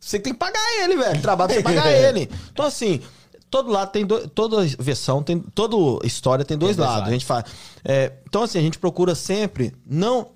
você 0.04 0.18
tem 0.18 0.32
que 0.32 0.38
pagar 0.38 0.60
ele, 0.82 0.96
velho. 0.96 1.20
Trabalho 1.22 1.48
pra 1.48 1.56
você 1.56 1.62
pagar 1.62 1.90
ele. 1.92 2.30
Então, 2.52 2.66
assim, 2.66 3.00
todo 3.50 3.70
lado 3.70 3.90
tem 3.90 4.04
dois. 4.04 4.28
Toda 4.34 4.64
versão 4.78 5.22
tem. 5.22 5.40
Toda 5.40 6.06
história 6.06 6.44
tem 6.44 6.58
dois 6.58 6.76
dois 6.76 6.88
lados. 6.88 7.08
A 7.08 7.12
gente 7.12 7.24
fala. 7.24 7.44
é, 7.84 8.12
então, 8.28 8.42
assim, 8.42 8.58
a 8.58 8.62
gente 8.62 8.78
procura 8.78 9.14
sempre 9.14 9.72
não 9.86 10.28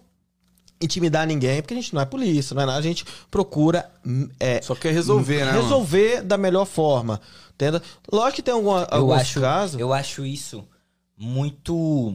intimidar 0.81 1.27
ninguém, 1.27 1.61
porque 1.61 1.75
a 1.75 1.77
gente 1.77 1.93
não 1.93 2.01
é 2.01 2.07
polícia, 2.07 2.55
não 2.55 2.62
é 2.62 2.66
nada. 2.66 2.79
A 2.79 2.83
gente 2.83 3.05
procura. 3.31 3.91
hum, 4.07 4.29
É, 4.41 4.62
Só 4.62 4.75
quer 4.75 4.93
resolver, 4.93 5.41
né? 5.45 5.53
mano? 5.53 5.62
resolver 5.62 6.23
da 6.23 6.39
melhor 6.39 6.64
forma. 6.64 7.21
Entenda? 7.55 7.83
Lógico 8.12 8.37
que 8.37 8.43
tem 8.43 8.55
alguma, 8.55 8.87
Eu 8.91 8.99
alguns 8.99 9.21
acho, 9.21 9.41
casos. 9.41 9.81
eu 9.81 9.93
acho 9.93 10.25
isso 10.25 10.64
muito 11.16 12.14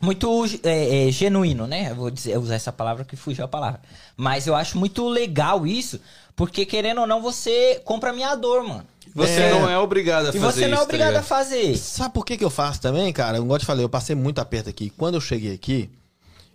muito 0.00 0.44
é, 0.64 1.08
é, 1.08 1.12
genuíno, 1.12 1.66
né? 1.66 1.90
Eu 1.92 1.94
vou 1.94 2.10
dizer, 2.10 2.36
usar 2.36 2.56
essa 2.56 2.72
palavra 2.72 3.04
que 3.04 3.14
fugiu 3.16 3.44
a 3.44 3.48
palavra. 3.48 3.80
Mas 4.16 4.46
eu 4.48 4.54
acho 4.54 4.76
muito 4.76 5.08
legal 5.08 5.64
isso, 5.66 6.00
porque 6.36 6.64
querendo 6.66 7.00
ou 7.02 7.06
não, 7.06 7.20
você 7.22 7.80
compra 7.84 8.10
a 8.10 8.12
minha 8.12 8.34
dor, 8.34 8.62
mano. 8.62 8.84
Você 9.14 9.40
É. 9.40 9.50
não 9.50 9.68
é 9.68 9.76
obrigado 9.78 10.26
a 10.26 10.30
E 10.30 10.32
fazer 10.32 10.40
você 10.40 10.60
não 10.62 10.66
é 10.68 10.70
isso, 10.70 10.76
tá 10.78 10.82
obrigado 10.84 11.16
a 11.16 11.22
fazer. 11.22 11.76
Sabe 11.76 12.14
por 12.14 12.24
que, 12.24 12.36
que 12.38 12.44
eu 12.44 12.48
faço 12.50 12.80
também, 12.80 13.12
cara? 13.12 13.36
Eu 13.36 13.44
gosto 13.44 13.60
de 13.60 13.66
falar, 13.66 13.82
eu 13.82 13.88
passei 13.88 14.16
muito 14.16 14.38
aperto 14.40 14.70
aqui. 14.70 14.90
Quando 14.96 15.16
eu 15.16 15.20
cheguei 15.20 15.52
aqui, 15.54 15.90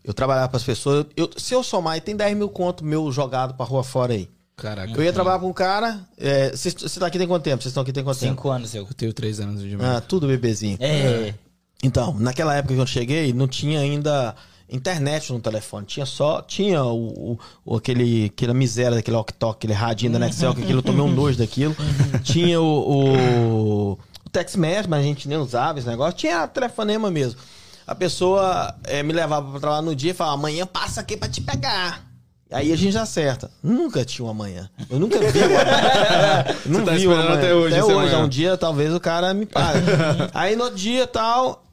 eu 0.04 0.14
trabalhava 0.14 0.48
para 0.50 0.58
as 0.58 0.64
pessoas. 0.64 1.06
eu- 1.16 1.30
se 1.38 1.54
eu 1.54 1.62
somar, 1.64 2.02
tem 2.02 2.16
10 2.16 2.36
mil 2.36 2.50
conto 2.50 2.84
meu 2.84 3.12
jogado 3.12 3.54
pra 3.54 3.66
rua 3.66 3.84
fora 3.84 4.14
aí. 4.14 4.28
Caraca. 4.56 4.92
Eu 4.92 5.04
ia 5.04 5.14
trabalhar 5.14 5.38
com 5.38 5.50
um 5.50 5.54
cara. 5.54 6.00
é, 6.18 6.50
Você 6.56 7.00
tá 7.00 7.06
aqui 7.06 7.20
tem 7.20 7.28
quanto 7.28 7.44
tempo? 7.44 7.62
Vocês 7.62 7.70
estão 7.72 7.84
aqui 7.84 7.94
tem 7.94 8.04
quanto 8.04 8.18
tempo? 8.20 8.32
Cinco 8.34 8.50
anos 8.50 8.74
eu. 8.74 8.88
Eu 8.90 8.94
tenho 8.96 9.14
três 9.14 9.40
anos 9.40 9.62
de 9.62 9.78
Ah, 9.80 10.02
tudo 10.02 10.26
bebezinho. 10.26 10.78
É. 10.80 11.36
Então, 11.84 12.16
naquela 12.18 12.56
época 12.56 12.74
que 12.74 12.80
eu 12.82 12.88
cheguei, 12.88 13.32
não 13.34 13.48
tinha 13.48 13.80
ainda 13.82 14.34
internet 14.70 15.32
no 15.32 15.40
telefone. 15.40 15.86
Tinha 15.86 16.06
só. 16.06 16.42
Tinha 16.42 16.84
o, 16.84 17.38
o- 17.66 17.76
aquele, 17.76 18.26
aquela 18.26 18.54
miséria 18.54 18.96
daquele 18.96 19.18
ok-tok, 19.18 19.56
aquele 19.58 19.74
radinho 19.74 20.12
da 20.12 20.20
Nextel, 20.20 20.54
que 20.54 20.62
aquilo 20.64 20.80
eu 20.80 20.84
tomei 20.84 21.02
um 21.02 21.12
nojo 21.14 21.38
daquilo. 21.38 21.76
tinha 22.24 22.60
o, 22.60 22.64
o, 22.66 23.92
o 23.94 24.30
text 24.32 24.56
message, 24.58 24.90
mas 24.90 25.00
a 25.00 25.04
gente 25.04 25.28
nem 25.28 25.38
usava 25.38 25.80
esse 25.80 25.88
negócio. 25.88 26.14
Tinha 26.18 26.48
telefonema 26.48 27.10
mesmo. 27.10 27.40
A 27.86 27.96
pessoa 27.96 28.76
eh, 28.84 29.02
me 29.02 29.14
levava 29.14 29.50
pra 29.52 29.60
trabalhar 29.60 29.82
no 29.82 29.96
dia 29.96 30.12
e 30.12 30.14
falava: 30.14 30.36
amanhã 30.38 30.66
passa 30.66 31.00
aqui 31.02 31.16
pra 31.16 31.30
te 31.30 31.40
pegar. 31.42 32.06
Aí 32.50 32.72
a 32.72 32.76
gente 32.78 32.94
já 32.94 33.02
acerta. 33.02 33.52
Nunca 33.62 34.06
tinha 34.06 34.26
um 34.26 34.30
amanhã. 34.30 34.70
Eu 34.90 35.00
nunca 35.00 35.20
vi 35.20 35.40
um 35.40 35.46
amanhã. 35.46 36.46
Não 36.66 36.80
Você 36.80 36.86
tá 36.86 36.92
vi 36.94 37.08
um 37.08 37.12
esperando 37.12 37.20
amanhã. 37.26 37.38
até 37.40 37.54
hoje 37.56 37.74
Até 37.76 37.84
hoje. 37.86 37.94
amanhã. 37.94 38.20
Um 38.26 38.30
dia 38.30 38.58
talvez 38.58 38.94
o 38.94 39.00
cara 39.02 39.34
me 39.34 39.46
pague. 39.46 39.80
Aí 40.34 40.56
no 40.56 40.64
outro 40.66 40.78
dia 40.80 41.06
tal. 41.08 41.64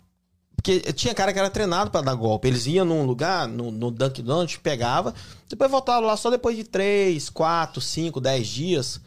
Porque 0.64 0.94
tinha 0.94 1.12
cara 1.14 1.30
que 1.30 1.38
era 1.38 1.50
treinado 1.50 1.90
pra 1.90 2.00
dar 2.00 2.14
golpe. 2.14 2.48
Eles 2.48 2.66
iam 2.66 2.86
num 2.86 3.04
lugar, 3.04 3.46
no, 3.46 3.70
no 3.70 3.90
Dunkin' 3.90 4.22
Donuts, 4.22 4.56
pegava, 4.56 5.14
depois 5.46 5.70
voltavam 5.70 6.06
lá 6.08 6.16
só 6.16 6.30
depois 6.30 6.56
de 6.56 6.64
3, 6.64 7.28
4, 7.28 7.82
5, 7.82 8.18
10 8.18 8.46
dias. 8.46 9.00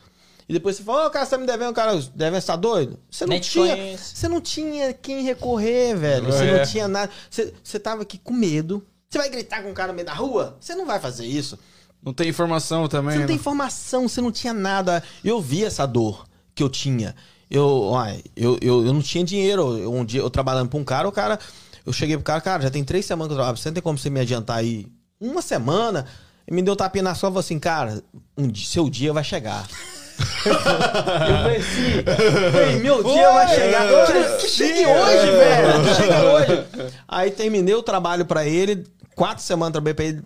E 0.48 0.54
depois 0.54 0.76
você 0.78 0.84
fala, 0.84 1.08
ô, 1.08 1.10
cara, 1.10 1.26
você 1.26 1.32
tá 1.32 1.38
me 1.40 1.48
devendo, 1.48 1.74
cara, 1.74 2.00
devendo, 2.14 2.40
você 2.42 2.46
tá 2.48 2.56
doido? 2.56 3.00
Você 3.10 3.26
não 3.26 3.32
Nem 3.32 3.40
tinha. 3.42 3.98
Você 3.98 4.28
não 4.28 4.40
tinha 4.40 4.94
quem 4.94 5.24
recorrer, 5.24 5.96
velho. 5.98 6.28
Você 6.28 6.44
É. 6.44 6.58
não 6.60 6.64
tinha 6.66 6.88
nada. 6.88 7.12
Você, 7.28 7.52
você 7.64 7.80
tava 7.80 8.04
aqui 8.04 8.20
com 8.20 8.34
medo. 8.34 8.86
Você 9.10 9.18
vai 9.18 9.28
gritar 9.30 9.64
com 9.64 9.72
um 9.72 9.74
cara 9.74 9.88
no 9.88 9.96
meio 9.96 10.06
da 10.06 10.14
rua? 10.14 10.56
Você 10.60 10.76
não 10.76 10.86
vai 10.86 11.00
fazer 11.00 11.26
isso. 11.26 11.58
Não 12.04 12.14
tem 12.14 12.30
informação 12.30 12.88
também, 12.88 13.14
Você 13.14 13.16
não 13.16 13.22
né? 13.24 13.28
tem 13.28 13.36
informação, 13.36 14.08
você 14.08 14.22
não 14.22 14.32
tinha 14.32 14.54
nada. 14.54 15.04
Eu 15.24 15.42
vi 15.42 15.66
essa 15.66 15.88
dor 15.88 16.28
que 16.54 16.62
eu 16.62 16.70
tinha. 16.70 17.16
Eu, 17.50 17.92
uai, 17.92 18.22
eu, 18.36 18.58
eu, 18.62 18.86
eu 18.86 18.94
não 18.94 19.02
tinha 19.02 19.24
dinheiro. 19.24 19.78
Eu, 19.78 19.94
um 19.94 20.04
dia 20.04 20.22
eu 20.22 20.30
trabalhando 20.30 20.70
pra 20.70 20.80
um 20.80 20.84
cara, 20.84 21.08
o 21.08 21.12
cara. 21.12 21.40
Eu 21.86 21.94
cheguei 21.94 22.18
pro 22.18 22.24
cara, 22.24 22.42
cara, 22.42 22.64
já 22.64 22.70
tem 22.70 22.84
três 22.84 23.06
semanas 23.06 23.30
que 23.30 23.34
eu 23.34 23.38
trabalho. 23.38 23.58
Você 23.58 23.70
não 23.70 23.74
tem 23.74 23.84
como 23.84 23.98
você 23.98 24.10
me 24.10 24.20
adiantar 24.20 24.58
aí 24.58 24.88
uma 25.20 25.42
semana? 25.42 26.06
E 26.48 26.54
me 26.54 26.62
deu 26.62 26.76
tapinha 26.76 27.04
na 27.04 27.16
sua 27.16 27.28
e 27.28 27.32
falou 27.32 27.40
assim, 27.40 27.60
cara, 27.60 28.02
um 28.38 28.48
dia, 28.48 28.68
seu 28.68 28.90
dia 28.90 29.14
vai 29.14 29.24
chegar. 29.24 29.68
eu 30.46 30.54
falei 30.54 31.58
assim, 31.58 32.52
falei, 32.52 32.80
meu 32.80 33.04
dia 33.04 33.32
vai 33.32 33.56
chegar. 33.56 33.88
Que, 34.08 34.38
que 34.42 34.48
chegue 34.50 34.86
hoje, 34.86 35.32
velho. 35.32 35.84
Que 35.84 35.96
chega 35.96 36.24
hoje. 36.26 36.92
Aí 37.08 37.32
terminei 37.32 37.76
o 37.76 37.84
trabalho 37.84 38.26
pra 38.26 38.46
ele, 38.46 38.86
quatro 39.16 39.44
semanas 39.44 39.74
trabalhei 39.74 39.94
pra 39.94 40.06
ele, 40.06 40.24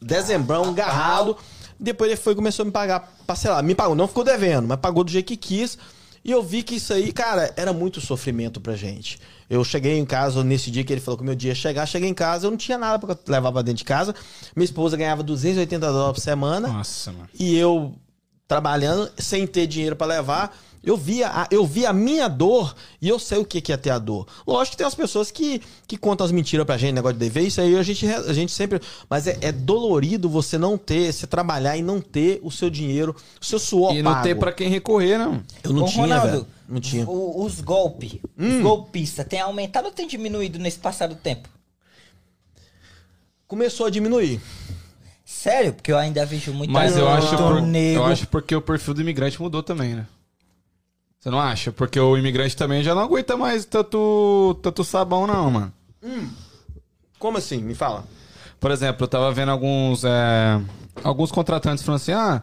dezembrão, 0.00 0.64
agarrado. 0.64 1.36
Depois 1.78 2.10
ele 2.10 2.20
foi 2.20 2.32
e 2.34 2.36
começou 2.36 2.64
a 2.64 2.66
me 2.66 2.72
pagar, 2.72 3.12
parcelar. 3.26 3.62
Me 3.62 3.74
pagou, 3.74 3.94
não 3.94 4.08
ficou 4.08 4.24
devendo, 4.24 4.68
mas 4.68 4.78
pagou 4.78 5.04
do 5.04 5.10
jeito 5.10 5.26
que 5.26 5.36
quis. 5.36 5.78
E 6.24 6.30
eu 6.30 6.42
vi 6.42 6.62
que 6.62 6.74
isso 6.74 6.92
aí, 6.92 7.12
cara, 7.12 7.52
era 7.56 7.72
muito 7.72 8.00
sofrimento 8.00 8.60
pra 8.60 8.76
gente. 8.76 9.18
Eu 9.48 9.64
cheguei 9.64 9.98
em 9.98 10.04
casa 10.04 10.44
nesse 10.44 10.70
dia 10.70 10.84
que 10.84 10.92
ele 10.92 11.00
falou 11.00 11.16
que 11.16 11.22
o 11.22 11.26
meu 11.26 11.34
dia 11.34 11.50
ia 11.50 11.54
chegar, 11.54 11.86
cheguei 11.86 12.08
em 12.08 12.14
casa, 12.14 12.46
eu 12.46 12.50
não 12.50 12.58
tinha 12.58 12.76
nada 12.76 12.98
pra 12.98 13.16
levar 13.26 13.50
pra 13.50 13.62
dentro 13.62 13.78
de 13.78 13.84
casa. 13.84 14.14
Minha 14.54 14.64
esposa 14.64 14.96
ganhava 14.96 15.22
280 15.22 15.86
dólares 15.90 16.14
por 16.14 16.20
semana. 16.20 16.68
Nossa, 16.68 17.10
mano. 17.12 17.28
E 17.38 17.56
eu 17.56 17.94
trabalhando 18.50 19.08
sem 19.16 19.46
ter 19.46 19.68
dinheiro 19.68 19.94
pra 19.94 20.08
levar. 20.08 20.56
Eu 20.82 20.96
via, 20.96 21.28
a, 21.28 21.46
eu 21.50 21.64
via 21.66 21.90
a 21.90 21.92
minha 21.92 22.26
dor 22.26 22.74
e 23.02 23.08
eu 23.08 23.18
sei 23.18 23.36
o 23.38 23.44
que, 23.44 23.60
que 23.60 23.70
é 23.72 23.76
ter 23.76 23.90
a 23.90 23.98
dor. 23.98 24.26
Lógico 24.46 24.72
que 24.72 24.78
tem 24.78 24.86
as 24.86 24.94
pessoas 24.94 25.30
que, 25.30 25.60
que 25.86 25.96
contam 25.96 26.24
as 26.24 26.32
mentiras 26.32 26.64
pra 26.66 26.78
gente, 26.78 26.94
negócio 26.94 27.18
de 27.18 27.20
dever, 27.20 27.42
isso 27.46 27.60
aí 27.60 27.76
a 27.76 27.82
gente, 27.82 28.06
a 28.06 28.32
gente 28.32 28.50
sempre. 28.50 28.80
Mas 29.08 29.26
é, 29.26 29.36
é 29.42 29.52
dolorido 29.52 30.28
você 30.28 30.56
não 30.58 30.76
ter, 30.78 31.12
você 31.12 31.26
trabalhar 31.26 31.76
e 31.76 31.82
não 31.82 32.00
ter 32.00 32.40
o 32.42 32.50
seu 32.50 32.68
dinheiro, 32.70 33.14
o 33.40 33.44
seu 33.44 33.58
suor 33.58 33.94
E 33.94 34.02
não 34.02 34.10
pago. 34.10 34.24
ter 34.24 34.34
pra 34.34 34.52
quem 34.52 34.68
recorrer, 34.70 35.18
não. 35.18 35.42
Eu 35.62 35.72
não 35.74 35.84
Ô, 35.84 35.86
tinha, 35.86 36.02
Ronaldo, 36.02 36.26
velho. 36.32 36.46
Não 36.66 36.80
tinha. 36.80 37.04
Hum. 37.04 37.10
o- 37.12 37.44
os 37.44 37.60
golpes, 37.60 38.14
os 38.38 38.62
golpistas, 38.62 39.26
tem 39.26 39.38
aumentado 39.40 39.84
ou 39.84 39.92
tem 39.92 40.08
diminuído 40.08 40.58
nesse 40.58 40.78
passado 40.78 41.14
tempo? 41.14 41.46
Começou 43.46 43.84
a 43.86 43.90
diminuir. 43.90 44.40
Sério? 45.30 45.72
Porque 45.72 45.92
eu 45.92 45.96
ainda 45.96 46.26
vejo 46.26 46.52
muita 46.52 46.72
Mas 46.72 46.96
eu 46.96 47.08
acho, 47.08 47.36
por- 47.36 47.64
eu 47.74 48.04
acho 48.04 48.26
porque 48.26 48.54
o 48.54 48.60
perfil 48.60 48.92
do 48.94 49.00
imigrante 49.00 49.40
mudou 49.40 49.62
também, 49.62 49.94
né? 49.94 50.04
Você 51.20 51.30
não 51.30 51.40
acha? 51.40 51.70
Porque 51.70 52.00
o 52.00 52.16
imigrante 52.18 52.56
também 52.56 52.82
já 52.82 52.96
não 52.96 53.02
aguenta 53.02 53.36
mais 53.36 53.64
tanto, 53.64 54.58
tanto 54.60 54.82
sabão, 54.82 55.28
não, 55.28 55.48
mano. 55.50 55.72
Como 57.18 57.38
assim? 57.38 57.58
Me 57.58 57.76
fala. 57.76 58.04
Por 58.58 58.72
exemplo, 58.72 59.04
eu 59.04 59.08
tava 59.08 59.32
vendo 59.32 59.50
alguns, 59.52 60.02
é, 60.04 60.60
alguns 61.04 61.30
contratantes 61.30 61.84
falando 61.84 62.00
assim, 62.00 62.12
ah, 62.12 62.42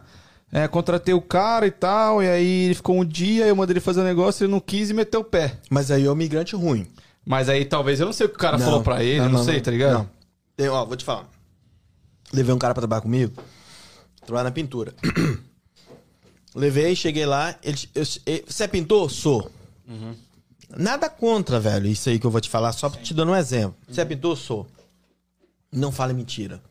é, 0.50 0.66
contratei 0.66 1.12
o 1.12 1.20
cara 1.20 1.66
e 1.66 1.70
tal, 1.70 2.22
e 2.22 2.28
aí 2.28 2.64
ele 2.64 2.74
ficou 2.74 2.98
um 2.98 3.04
dia, 3.04 3.46
eu 3.46 3.54
mandei 3.54 3.74
ele 3.74 3.80
fazer 3.80 4.00
um 4.00 4.04
negócio, 4.04 4.44
ele 4.44 4.50
não 4.52 4.60
quis 4.60 4.88
e 4.88 4.94
meteu 4.94 5.20
o 5.20 5.24
pé. 5.24 5.58
Mas 5.68 5.90
aí 5.90 6.06
é 6.06 6.10
o 6.10 6.16
migrante 6.16 6.56
ruim. 6.56 6.86
Mas 7.24 7.50
aí 7.50 7.66
talvez, 7.66 8.00
eu 8.00 8.06
não 8.06 8.14
sei 8.14 8.26
o 8.26 8.30
que 8.30 8.36
o 8.36 8.38
cara 8.38 8.56
Não, 8.56 8.64
falou 8.64 8.82
pra 8.82 9.04
ele, 9.04 9.28
não, 9.28 9.44
sei, 9.44 9.60
tá 9.60 9.70
ligado? 9.70 9.92
Não. 9.92 10.10
Tem, 10.56 10.68
ó, 10.68 10.84
vou 10.86 10.96
te 10.96 11.04
falar. 11.04 11.26
Levei 12.32 12.54
um 12.54 12.58
cara 12.58 12.74
pra 12.74 12.82
trabalhar 12.82 13.00
comigo, 13.02 13.42
trabalhar 14.24 14.44
na 14.44 14.50
pintura. 14.50 14.94
Levei, 16.54 16.94
cheguei 16.96 17.26
lá, 17.26 17.54
ele, 17.62 17.78
eu- 17.94 18.02
eu- 18.26 18.44
você 18.46 18.64
é 18.64 18.68
pintor? 18.68 19.10
Sou. 19.10 19.50
Uhum. 19.86 20.14
Nada 20.76 21.08
contra, 21.08 21.58
velho, 21.60 21.86
isso 21.86 22.08
aí 22.08 22.18
que 22.18 22.26
eu 22.26 22.30
vou 22.30 22.40
te 22.40 22.48
falar, 22.50 22.72
só 22.72 22.90
te 22.90 23.14
dando 23.14 23.32
um 23.32 23.36
exemplo. 23.36 23.76
Você 23.88 24.00
é 24.00 24.04
pintor? 24.04 24.36
Sou. 24.36 24.66
Não 25.72 25.92
fale 25.92 26.12
mentira. 26.12 26.62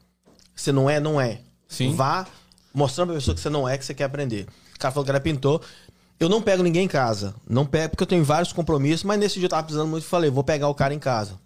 Você 0.56 0.72
não 0.72 0.90
é, 0.90 1.00
não 1.00 1.20
é. 1.22 1.42
Sim. 1.68 1.94
Vá 1.96 2.28
mostrando 2.74 3.08
pra 3.10 3.16
pessoa 3.18 3.34
que 3.36 3.42
você 3.42 3.50
não 3.50 3.68
é, 3.68 3.78
que 3.78 3.86
você 3.86 3.94
quer 3.94 4.04
aprender. 4.06 4.48
O 4.76 4.80
cara 4.80 4.92
falou 4.92 5.04
que 5.06 5.12
era 5.12 5.20
pintor. 5.20 5.62
Eu 6.20 6.30
não 6.30 6.42
pego 6.42 6.64
ninguém 6.64 6.86
em 6.86 6.88
casa. 6.88 7.34
Não 7.48 7.66
pego, 7.66 7.90
porque 7.92 8.04
eu 8.04 8.08
tenho 8.08 8.24
vários 8.24 8.52
compromissos, 8.52 9.04
mas 9.04 9.20
nesse 9.20 9.36
dia 9.36 9.46
eu 9.46 9.50
tava 9.50 9.64
precisando 9.64 9.90
muito 9.90 10.04
e 10.04 10.08
falei, 10.08 10.30
vou 10.30 10.44
pegar 10.44 10.68
o 10.68 10.76
cara 10.76 10.94
em 10.94 11.00
casa. 11.00 11.40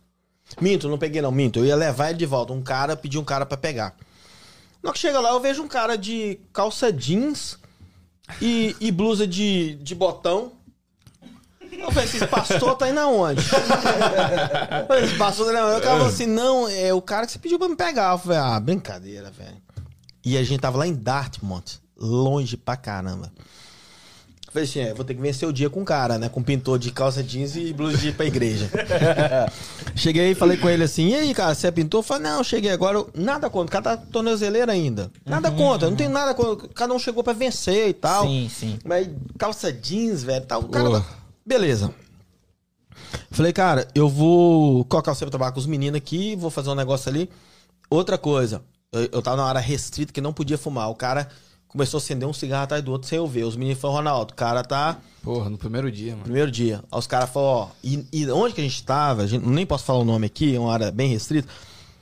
Minto, 0.60 0.90
não 0.90 0.98
peguei 0.98 1.22
não, 1.22 1.32
minto. 1.32 1.60
Eu 1.60 1.66
ia 1.66 1.76
levar 1.76 2.10
ele 2.10 2.20
de 2.20 2.26
volta. 2.26 2.54
Um 2.54 2.62
cara, 2.62 2.96
pedi 2.96 3.18
um 3.18 3.24
cara 3.24 3.46
pra 3.46 3.58
pegar. 3.58 3.96
Na 4.84 4.92
que 4.92 5.00
chega 5.00 5.20
lá, 5.20 5.30
eu 5.30 5.40
vejo 5.40 5.62
um 5.62 5.68
cara 5.68 5.96
de 5.96 6.40
calça 6.52 6.92
jeans 6.92 7.58
e, 8.42 8.76
e 8.80 8.92
blusa 8.92 9.28
de, 9.28 9.76
de 9.76 9.94
botão. 9.94 10.54
Eu 11.72 11.92
falei, 11.92 12.04
esse 12.04 12.28
pastor 12.28 12.76
tá 12.76 12.90
indo 12.90 13.00
aonde? 13.00 13.42
Eu 13.42 14.88
falei, 14.88 15.04
esse 15.06 15.18
pastor 15.18 15.46
tá 15.46 15.52
indo 15.52 15.60
aonde? 15.60 15.80
O 15.80 15.82
cara 15.82 15.96
falou 15.98 16.08
assim, 16.08 16.26
não, 16.26 16.68
é 16.68 16.94
o 16.94 17.02
cara 17.02 17.26
que 17.26 17.32
você 17.32 17.40
pediu 17.40 17.58
pra 17.58 17.70
me 17.70 17.76
pegar. 17.76 18.14
Eu 18.14 18.18
falei, 18.18 18.38
ah, 18.38 18.60
brincadeira, 18.60 19.32
velho. 19.32 19.62
E 20.24 20.38
a 20.38 20.44
gente 20.44 20.60
tava 20.60 20.78
lá 20.78 20.86
em 20.86 20.94
Dartmouth, 20.94 21.80
longe 21.98 22.58
pra 22.58 22.76
caramba. 22.76 23.32
Falei 24.52 24.68
assim, 24.68 24.80
é, 24.80 24.94
vou 24.94 25.06
ter 25.06 25.14
que 25.14 25.22
vencer 25.22 25.48
o 25.48 25.54
dia 25.54 25.70
com 25.70 25.82
o 25.82 25.86
cara, 25.86 26.18
né? 26.18 26.28
Com 26.28 26.44
pintor 26.44 26.78
de 26.78 26.92
calça 26.92 27.24
jeans 27.24 27.56
e 27.56 27.72
blusa 27.72 27.98
de 27.98 28.10
ir 28.10 28.14
pra 28.14 28.26
igreja. 28.26 28.70
cheguei 29.96 30.32
e 30.32 30.36
falei 30.36 30.58
com 30.58 30.70
ele 30.70 30.84
assim, 30.84 31.08
e 31.08 31.16
aí, 31.16 31.34
cara, 31.34 31.56
você 31.56 31.68
é 31.68 31.72
pintor? 31.72 32.04
Falei, 32.04 32.24
não, 32.24 32.44
cheguei 32.44 32.70
agora, 32.70 33.06
nada 33.16 33.50
contra, 33.50 33.68
o 33.68 33.82
cara 33.82 33.98
tá 33.98 34.04
tornozeleiro 34.12 34.70
ainda. 34.70 35.10
Nada 35.26 35.50
contra, 35.52 35.90
não 35.90 35.96
tem 35.96 36.10
nada 36.10 36.34
contra, 36.34 36.68
cada 36.68 36.94
um 36.94 37.00
chegou 37.00 37.24
pra 37.24 37.32
vencer 37.32 37.88
e 37.88 37.94
tal. 37.94 38.26
Sim, 38.26 38.52
sim. 38.54 38.80
Mas 38.84 39.10
calça 39.38 39.72
jeans, 39.72 40.22
velho, 40.22 40.46
tal. 40.46 40.64
O 40.64 40.68
cara. 40.68 40.84
Boa. 40.84 41.06
Beleza. 41.46 41.94
Falei, 43.32 43.54
cara, 43.54 43.88
eu 43.96 44.10
vou 44.10 44.84
colocar 44.84 45.16
você 45.16 45.24
pra 45.24 45.32
trabalhar 45.32 45.54
com 45.54 45.60
os 45.60 45.66
meninos 45.66 45.98
aqui, 45.98 46.36
vou 46.36 46.52
fazer 46.52 46.70
um 46.70 46.76
negócio 46.76 47.10
ali. 47.10 47.30
Outra 47.90 48.18
coisa, 48.18 48.62
eu, 48.92 49.08
eu 49.14 49.22
tava 49.22 49.38
na 49.38 49.46
área 49.46 49.62
restrita 49.62 50.12
que 50.12 50.20
não 50.20 50.34
podia 50.34 50.58
fumar. 50.58 50.90
O 50.90 50.96
cara 50.96 51.30
começou 51.72 51.98
a 51.98 52.02
acender 52.02 52.28
um 52.28 52.34
cigarro 52.34 52.64
atrás 52.66 52.84
do 52.84 52.92
outro 52.92 53.08
sem 53.08 53.18
eu 53.18 53.26
ver. 53.26 53.44
Os 53.46 53.56
meninos 53.56 53.80
falaram, 53.80 53.98
Ronaldo, 54.00 54.34
o 54.34 54.36
cara 54.36 54.62
tá. 54.64 54.98
Porra, 55.24 55.50
no 55.50 55.58
primeiro 55.58 55.90
dia, 55.92 56.12
mano. 56.12 56.24
Primeiro 56.24 56.52
dia. 56.52 56.84
Aí 56.92 57.00
os 57.00 57.08
caras 57.08 57.30
falaram, 57.30 57.52
ó, 57.64 57.68
e, 57.84 58.06
e 58.12 58.30
onde 58.32 58.54
que 58.54 58.62
a 58.62 58.64
gente 58.64 58.84
tava? 58.84 59.24
A 59.24 59.28
gente, 59.28 59.48
nem 59.48 59.66
posso 59.66 59.86
falar 59.86 60.00
o 60.00 60.06
nome 60.06 60.26
aqui, 60.28 60.56
é 60.56 60.60
uma 60.60 60.74
área 60.74 60.92
bem 60.92 61.10
restrita. 61.10 61.48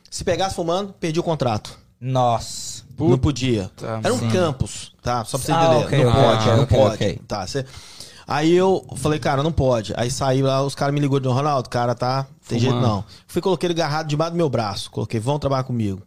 Se 0.10 0.24
pegasse 0.24 0.56
fumando, 0.56 0.94
perdi 1.00 1.20
o 1.20 1.24
contrato. 1.24 1.78
Nossa. 2.02 2.84
Não 2.98 3.18
podia. 3.18 3.70
Tá, 3.78 4.00
Era 4.04 4.14
um 4.14 4.20
sim. 4.20 4.30
campus, 4.30 4.92
tá? 5.02 5.24
Só 5.24 5.38
pra 5.38 5.46
você 5.46 5.52
Ah, 5.52 5.66
entender. 5.66 5.86
ok, 5.86 6.04
não 6.04 6.10
ok, 6.12 6.22
pode, 6.24 6.46
não 6.48 6.64
ok, 6.64 6.78
pode. 6.78 7.16
Tá, 7.28 7.48
você... 7.48 7.66
Aí 8.28 8.54
eu 8.54 8.86
falei, 8.98 9.20
cara, 9.20 9.42
não 9.42 9.52
pode. 9.52 9.94
Aí 9.98 10.12
saiu 10.12 10.46
lá, 10.46 10.62
os 10.62 10.76
caras 10.76 10.94
me 10.94 11.00
ligou 11.00 11.20
de 11.20 11.26
novo, 11.26 11.38
Ronaldo, 11.38 11.68
o 11.68 11.70
cara 11.70 11.96
tá. 11.96 12.28
Tem 12.48 12.60
Fumando. 12.60 12.74
jeito 12.80 12.88
não. 12.88 13.04
Fui, 13.28 13.42
coloquei 13.42 13.68
ele 13.68 13.74
agarrado 13.74 14.08
debaixo 14.08 14.34
do 14.34 14.38
meu 14.38 14.50
braço. 14.50 14.92
Coloquei, 14.92 15.20
vão 15.20 15.40
trabalhar 15.40 15.64
comigo. 15.64 16.02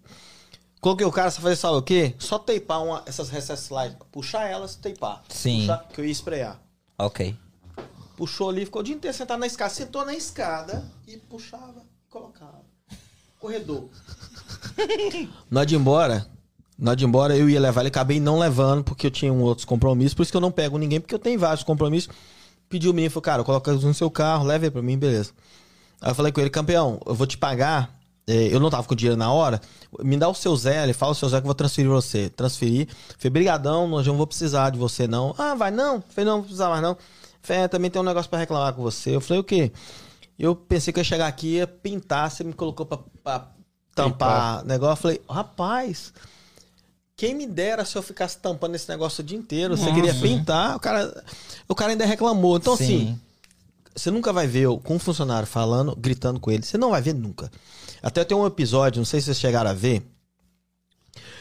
Coloquei 0.82 1.06
o 1.06 1.12
cara, 1.12 1.30
você 1.30 1.40
fazer 1.40 1.54
sabe 1.54 1.76
o 1.76 1.82
quê? 1.82 2.12
Só 2.18 2.40
teipar 2.40 2.82
uma, 2.82 3.04
essas 3.06 3.30
recess 3.30 3.62
slides. 3.62 3.96
Puxar 4.10 4.48
elas, 4.48 4.74
teipar. 4.74 5.22
Sim. 5.28 5.60
Puxar, 5.60 5.86
que 5.92 6.00
eu 6.00 6.04
ia 6.04 6.10
esprear. 6.10 6.60
Ok. 6.98 7.36
Puxou 8.16 8.50
ali, 8.50 8.64
ficou 8.64 8.80
o 8.80 8.84
dia 8.84 8.96
inteiro 8.96 9.16
sentado 9.16 9.38
na 9.38 9.46
escada. 9.46 9.72
Sentou 9.72 10.04
na 10.04 10.12
escada 10.12 10.84
e 11.06 11.16
puxava, 11.16 11.84
colocava. 12.10 12.62
Corredor. 13.38 13.88
Hora 15.54 15.64
de 15.66 15.74
ir 15.76 15.78
embora, 15.78 16.26
hora 16.84 16.96
de 16.96 17.04
embora, 17.04 17.36
eu 17.36 17.48
ia 17.48 17.60
levar 17.60 17.82
ele, 17.82 17.88
acabei 17.88 18.18
não 18.18 18.38
levando, 18.40 18.82
porque 18.82 19.06
eu 19.06 19.10
tinha 19.10 19.32
um 19.32 19.42
outros 19.42 19.64
compromissos. 19.64 20.14
Por 20.14 20.22
isso 20.22 20.32
que 20.32 20.36
eu 20.36 20.40
não 20.40 20.50
pego 20.50 20.78
ninguém, 20.78 21.00
porque 21.00 21.14
eu 21.14 21.18
tenho 21.18 21.38
vários 21.38 21.62
compromissos. 21.62 22.12
Pediu 22.68 22.90
o 22.90 22.94
menino, 22.94 23.10
falou, 23.10 23.22
cara, 23.22 23.44
coloca 23.44 23.72
no 23.72 23.94
seu 23.94 24.10
carro, 24.10 24.44
leva 24.44 24.64
aí 24.64 24.70
pra 24.70 24.82
mim, 24.82 24.98
beleza. 24.98 25.30
Aí 26.00 26.10
eu 26.10 26.14
falei 26.14 26.32
com 26.32 26.40
ele, 26.40 26.50
campeão, 26.50 27.00
eu 27.06 27.14
vou 27.14 27.26
te 27.26 27.38
pagar. 27.38 27.94
é, 28.26 28.54
eu 28.54 28.58
não 28.58 28.68
tava 28.70 28.86
com 28.86 28.94
dinheiro 28.96 29.16
na 29.16 29.32
hora. 29.32 29.60
Me 30.00 30.16
dá 30.16 30.28
o 30.28 30.34
seu 30.34 30.56
Zé, 30.56 30.82
ele 30.82 30.92
fala 30.92 31.12
o 31.12 31.14
seu 31.14 31.28
Zé 31.28 31.36
que 31.38 31.44
eu 31.44 31.48
vou 31.48 31.54
transferir 31.54 31.90
você. 31.90 32.30
Transferi. 32.30 32.88
Falei, 33.18 33.30
brigadão, 33.30 33.86
nós 33.86 34.06
não 34.06 34.16
vou 34.16 34.26
precisar 34.26 34.70
de 34.70 34.78
você, 34.78 35.06
não. 35.06 35.34
Ah, 35.36 35.54
vai 35.54 35.70
não? 35.70 36.02
Falei, 36.08 36.24
não, 36.24 36.32
não 36.32 36.38
vou 36.38 36.44
precisar 36.44 36.68
mais, 36.70 36.82
não. 36.82 36.96
Falei, 37.42 37.62
é, 37.62 37.68
também 37.68 37.90
tem 37.90 38.00
um 38.00 38.04
negócio 38.04 38.30
pra 38.30 38.38
reclamar 38.38 38.72
com 38.72 38.82
você. 38.82 39.14
Eu 39.14 39.20
falei, 39.20 39.40
o 39.40 39.44
quê? 39.44 39.70
Eu 40.38 40.56
pensei 40.56 40.92
que 40.92 40.98
eu 40.98 41.02
ia 41.02 41.04
chegar 41.04 41.26
aqui 41.26 41.48
e 41.48 41.56
ia 41.56 41.66
pintar, 41.66 42.30
você 42.30 42.42
me 42.42 42.52
colocou 42.52 42.86
pra, 42.86 42.98
pra 43.22 43.48
tampar 43.94 44.64
negócio. 44.64 44.92
Eu 44.92 44.96
falei, 44.96 45.22
rapaz, 45.28 46.12
quem 47.16 47.34
me 47.34 47.46
dera 47.46 47.84
se 47.84 47.96
eu 47.96 48.02
ficasse 48.02 48.38
tampando 48.38 48.74
esse 48.74 48.88
negócio 48.88 49.22
o 49.22 49.24
dia 49.24 49.38
inteiro. 49.38 49.76
Você 49.76 49.92
queria 49.92 50.14
pintar, 50.14 50.76
o 50.76 50.80
cara, 50.80 51.24
o 51.68 51.74
cara 51.74 51.92
ainda 51.92 52.06
reclamou. 52.06 52.56
Então, 52.56 52.76
Sim. 52.76 52.84
assim, 52.84 53.20
você 53.94 54.10
nunca 54.10 54.32
vai 54.32 54.46
ver 54.46 54.62
eu 54.62 54.78
com 54.78 54.96
um 54.96 54.98
funcionário 54.98 55.46
falando, 55.46 55.94
gritando 55.94 56.40
com 56.40 56.50
ele. 56.50 56.62
Você 56.62 56.78
não 56.78 56.90
vai 56.90 57.02
ver 57.02 57.14
nunca. 57.14 57.50
Até 58.02 58.24
tem 58.24 58.36
um 58.36 58.46
episódio, 58.46 58.98
não 59.00 59.04
sei 59.06 59.20
se 59.20 59.26
vocês 59.26 59.38
chegaram 59.38 59.70
a 59.70 59.74
ver. 59.74 60.02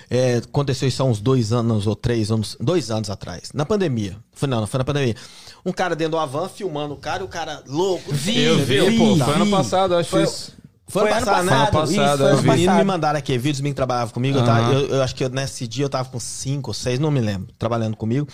É, 0.09 0.37
aconteceu 0.37 0.87
isso 0.89 1.01
há 1.01 1.05
uns 1.05 1.21
dois 1.21 1.53
anos 1.53 1.87
ou 1.87 1.95
três 1.95 2.29
anos, 2.31 2.57
dois 2.59 2.91
anos 2.91 3.09
atrás, 3.09 3.51
na 3.53 3.65
pandemia. 3.65 4.17
Foi 4.33 4.47
não, 4.47 4.59
não 4.59 4.67
foi 4.67 4.77
na 4.79 4.83
pandemia. 4.83 5.15
Um 5.65 5.71
cara 5.71 5.95
dentro 5.95 6.19
do 6.19 6.27
van 6.27 6.49
filmando 6.49 6.93
o 6.93 6.97
cara, 6.97 7.21
e 7.23 7.25
o 7.25 7.29
cara 7.29 7.63
louco. 7.65 8.11
Vi, 8.13 8.41
Eu 8.41 8.57
vi, 8.57 8.81
vi, 8.89 8.97
pô, 8.97 9.13
vi. 9.15 9.21
foi 9.23 9.33
ano 9.35 9.49
passado, 9.49 9.93
eu 9.93 9.99
acho 9.99 10.09
Foi- 10.09 10.23
isso. 10.23 10.59
Foi, 10.87 11.03
Foi 11.03 11.11
ano 11.13 11.25
passado, 11.25 11.45
né? 11.45 11.51
passado, 11.51 11.61
Ano 11.61 11.71
passado, 11.71 11.91
isso, 11.91 12.01
eu 12.01 12.17
foi 12.17 12.27
ano 12.27 12.35
Os 12.37 12.41
meninos 12.43 12.59
me 12.59 12.65
passado. 12.67 12.85
mandaram 12.85 13.19
aqui 13.19 13.37
vídeos 13.37 13.61
que 13.61 13.73
trabalhavam 13.73 14.13
comigo. 14.13 14.37
Eu, 14.39 14.43
tava- 14.43 14.73
eu, 14.73 14.87
eu 14.87 15.01
acho 15.01 15.15
que 15.15 15.23
eu- 15.23 15.29
nesse 15.29 15.65
dia 15.65 15.85
eu 15.85 15.89
tava 15.89 16.09
com 16.09 16.19
cinco 16.19 16.71
ou 16.71 16.73
seis, 16.73 16.99
não 16.99 17.09
me 17.09 17.21
lembro, 17.21 17.47
trabalhando 17.57 17.95
comigo. 17.95 18.27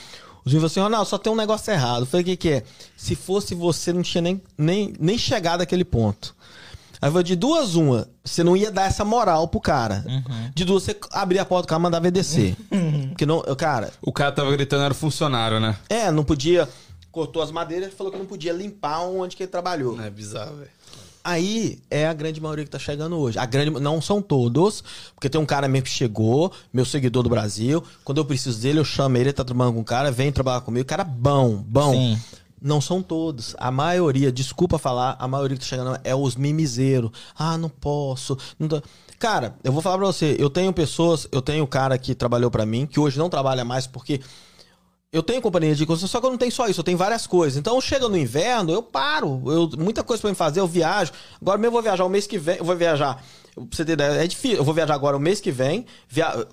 Os 0.43 0.51
meninos 0.51 0.73
falaram 0.73 0.87
assim: 0.87 0.91
Ronaldo, 0.93 1.07
só 1.09 1.17
tem 1.19 1.31
um 1.31 1.35
negócio 1.35 1.71
errado. 1.71 1.99
Eu 2.01 2.05
falei: 2.07 2.23
o 2.23 2.25
que, 2.25 2.35
que 2.37 2.49
é? 2.49 2.63
Se 2.95 3.13
fosse 3.13 3.53
você, 3.53 3.93
não 3.93 4.01
tinha 4.01 4.23
nem, 4.23 4.41
nem, 4.57 4.91
nem 4.99 5.17
chegado 5.19 5.61
àquele 5.61 5.85
ponto. 5.85 6.35
Aí 7.01 7.07
eu 7.07 7.11
falei: 7.11 7.23
de 7.23 7.35
duas, 7.35 7.75
uma, 7.75 8.07
você 8.23 8.43
não 8.43 8.55
ia 8.57 8.71
dar 8.71 8.87
essa 8.87 9.05
moral 9.05 9.47
pro 9.47 9.59
cara. 9.59 10.03
De 10.53 10.65
duas, 10.65 10.83
você 10.83 10.97
abria 11.11 11.41
a 11.41 11.45
porta 11.45 11.67
do 11.67 11.69
carro 11.69 11.81
e 11.81 11.83
mandava 11.83 12.05
ele 12.05 12.11
descer. 12.11 12.55
Porque 13.09 13.25
não, 13.25 13.43
eu, 13.45 13.55
cara, 13.55 13.91
O 14.01 14.11
cara 14.11 14.31
tava 14.31 14.51
gritando, 14.51 14.83
era 14.83 14.93
funcionário, 14.93 15.59
né? 15.59 15.77
é, 15.89 16.11
não 16.11 16.23
podia. 16.23 16.67
Cortou 17.11 17.41
as 17.41 17.49
madeiras 17.51 17.91
e 17.91 17.95
falou 17.95 18.11
que 18.11 18.19
não 18.19 18.27
podia 18.27 18.53
limpar 18.53 18.99
onde 19.01 19.35
que 19.35 19.41
ele 19.43 19.51
trabalhou. 19.51 19.99
É 19.99 20.09
bizarro, 20.09 20.57
velho. 20.57 20.69
Aí 21.23 21.79
é 21.91 22.07
a 22.07 22.13
grande 22.13 22.39
maioria 22.39 22.63
que 22.63 22.69
tá 22.71 22.79
chegando 22.79 23.17
hoje. 23.17 23.37
A 23.37 23.45
grande, 23.45 23.71
não 23.81 24.01
são 24.01 24.21
todos, 24.21 24.81
porque 25.13 25.27
tem 25.27 25.41
um 25.41 25.45
cara 25.45 25.67
mesmo 25.67 25.85
que 25.85 25.91
chegou, 25.91 26.53
meu 26.71 26.85
seguidor 26.85 27.23
do 27.23 27.29
Brasil. 27.29 27.83
Quando 28.05 28.19
eu 28.19 28.25
preciso 28.25 28.61
dele, 28.61 28.79
eu 28.79 28.85
chamo 28.85 29.17
ele, 29.17 29.25
ele 29.25 29.33
tá 29.33 29.43
trabalhando 29.43 29.73
com 29.73 29.81
o 29.81 29.83
cara, 29.83 30.09
vem 30.11 30.31
trabalhar 30.31 30.61
comigo. 30.61 30.85
Cara 30.85 31.03
bom, 31.03 31.55
bom. 31.67 31.91
Sim. 31.91 32.21
Não 32.61 32.81
são 32.81 33.01
todos. 33.01 33.55
A 33.59 33.69
maioria, 33.69 34.31
desculpa 34.31 34.77
falar, 34.77 35.15
a 35.19 35.27
maioria 35.27 35.57
que 35.57 35.63
tá 35.63 35.69
chegando 35.69 35.99
é 36.03 36.15
os 36.15 36.35
mimizeiros. 36.35 37.11
Ah, 37.37 37.57
não 37.57 37.69
posso. 37.69 38.37
Não 38.57 38.67
dá. 38.67 38.81
Cara, 39.19 39.55
eu 39.63 39.71
vou 39.71 39.81
falar 39.81 39.97
pra 39.97 40.07
você, 40.07 40.35
eu 40.39 40.49
tenho 40.49 40.71
pessoas, 40.71 41.27
eu 41.31 41.41
tenho 41.41 41.65
cara 41.65 41.97
que 41.97 42.13
trabalhou 42.13 42.51
pra 42.51 42.65
mim, 42.65 42.85
que 42.85 42.99
hoje 42.99 43.17
não 43.17 43.29
trabalha 43.29 43.65
mais 43.65 43.87
porque 43.87 44.21
eu 45.11 45.23
tenho 45.23 45.41
companhia 45.41 45.73
de 45.73 45.85
construção, 45.85 46.07
só 46.07 46.19
que 46.19 46.25
eu 46.27 46.31
não 46.31 46.37
tenho 46.37 46.51
só 46.51 46.67
isso, 46.67 46.81
eu 46.81 46.83
tenho 46.83 46.97
várias 46.97 47.25
coisas. 47.25 47.57
Então, 47.57 47.79
chega 47.79 48.07
no 48.09 48.17
inverno, 48.17 48.71
eu 48.71 48.83
paro. 48.83 49.41
Eu, 49.47 49.69
muita 49.77 50.03
coisa 50.03 50.21
pra 50.21 50.29
me 50.29 50.35
fazer, 50.35 50.59
eu 50.59 50.67
viajo. 50.67 51.11
Agora 51.41 51.57
mesmo 51.57 51.67
eu 51.67 51.71
vou 51.71 51.81
viajar 51.81 52.05
o 52.05 52.09
mês 52.09 52.27
que 52.27 52.37
vem, 52.37 52.57
eu 52.57 52.65
vou 52.65 52.75
viajar. 52.75 53.23
Pra 53.55 53.65
você 53.71 53.85
ter 53.85 53.93
ideia, 53.93 54.23
é 54.23 54.27
difícil. 54.27 54.57
Eu 54.57 54.63
vou 54.63 54.73
viajar 54.73 54.93
agora 54.93 55.15
o 55.15 55.19
mês 55.19 55.39
que 55.39 55.51
vem, 55.51 55.85
via, 56.07 56.47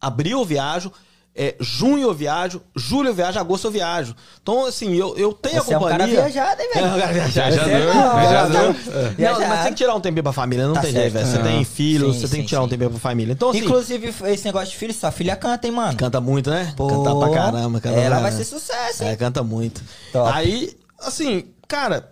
abril 0.00 0.40
eu 0.40 0.44
viajo, 0.44 0.90
É, 1.34 1.54
junho 1.58 2.02
eu 2.02 2.12
viajo, 2.12 2.60
julho 2.76 3.08
eu 3.08 3.14
viajo, 3.14 3.38
agosto 3.38 3.66
eu 3.66 3.70
viajo. 3.70 4.14
Então, 4.42 4.66
assim, 4.66 4.94
eu, 4.94 5.16
eu 5.16 5.32
tenho 5.32 5.62
Você 5.64 5.72
é 5.72 5.76
a 5.76 5.78
um 5.78 5.82
cara 5.82 5.92
companhia. 6.04 6.20
viajado, 6.20 6.60
hein, 6.60 6.70
velho? 6.74 6.86
É 6.86 6.90
um 6.94 6.98
cara 7.00 7.12
viajado. 7.14 7.54
Viajador, 7.54 7.78
Você- 7.78 7.94
não, 7.94 8.18
viajador. 8.18 8.62
não, 8.62 9.10
Viajado. 9.16 9.46
mas 9.48 9.62
tem 9.62 9.72
que 9.72 9.78
tirar 9.78 9.94
um 9.94 10.00
tempinho 10.00 10.22
pra 10.22 10.32
família, 10.34 10.66
não 10.66 10.74
Tá 10.74 10.82
tem 10.82 10.92
jeito, 10.92 11.12
velho. 11.14 11.26
Você 11.26 11.38
tem 11.38 11.64
filho, 11.64 12.12
Sim, 12.12 12.20
você 12.20 12.28
tem 12.28 12.36
sim, 12.36 12.42
que 12.42 12.48
tirar 12.48 12.60
um 12.60 12.64
sim. 12.64 12.70
tempinho 12.70 12.90
pra 12.90 12.98
família. 12.98 13.32
Então, 13.32 13.48
assim, 13.48 13.60
Inclusive, 13.60 14.14
esse 14.26 14.44
negócio 14.44 14.68
de 14.72 14.76
filho, 14.76 14.92
sua 14.92 15.10
filha 15.10 15.34
canta, 15.34 15.66
hein, 15.66 15.72
mano? 15.72 15.96
canta 15.96 16.20
muito, 16.20 16.50
né? 16.50 16.74
Pô, 16.76 16.86
canta 16.86 17.16
pra 17.16 17.30
caramba, 17.30 17.80
canta 17.80 17.98
Ela 17.98 18.16
pra 18.16 18.22
vai 18.28 18.32
ser 18.32 18.44
sucesso, 18.44 19.02
hein? 19.02 19.08
É, 19.10 19.16
canta 19.16 19.42
muito. 19.42 19.80
Top. 20.12 20.30
Aí, 20.34 20.76
assim, 21.00 21.44
cara, 21.66 22.10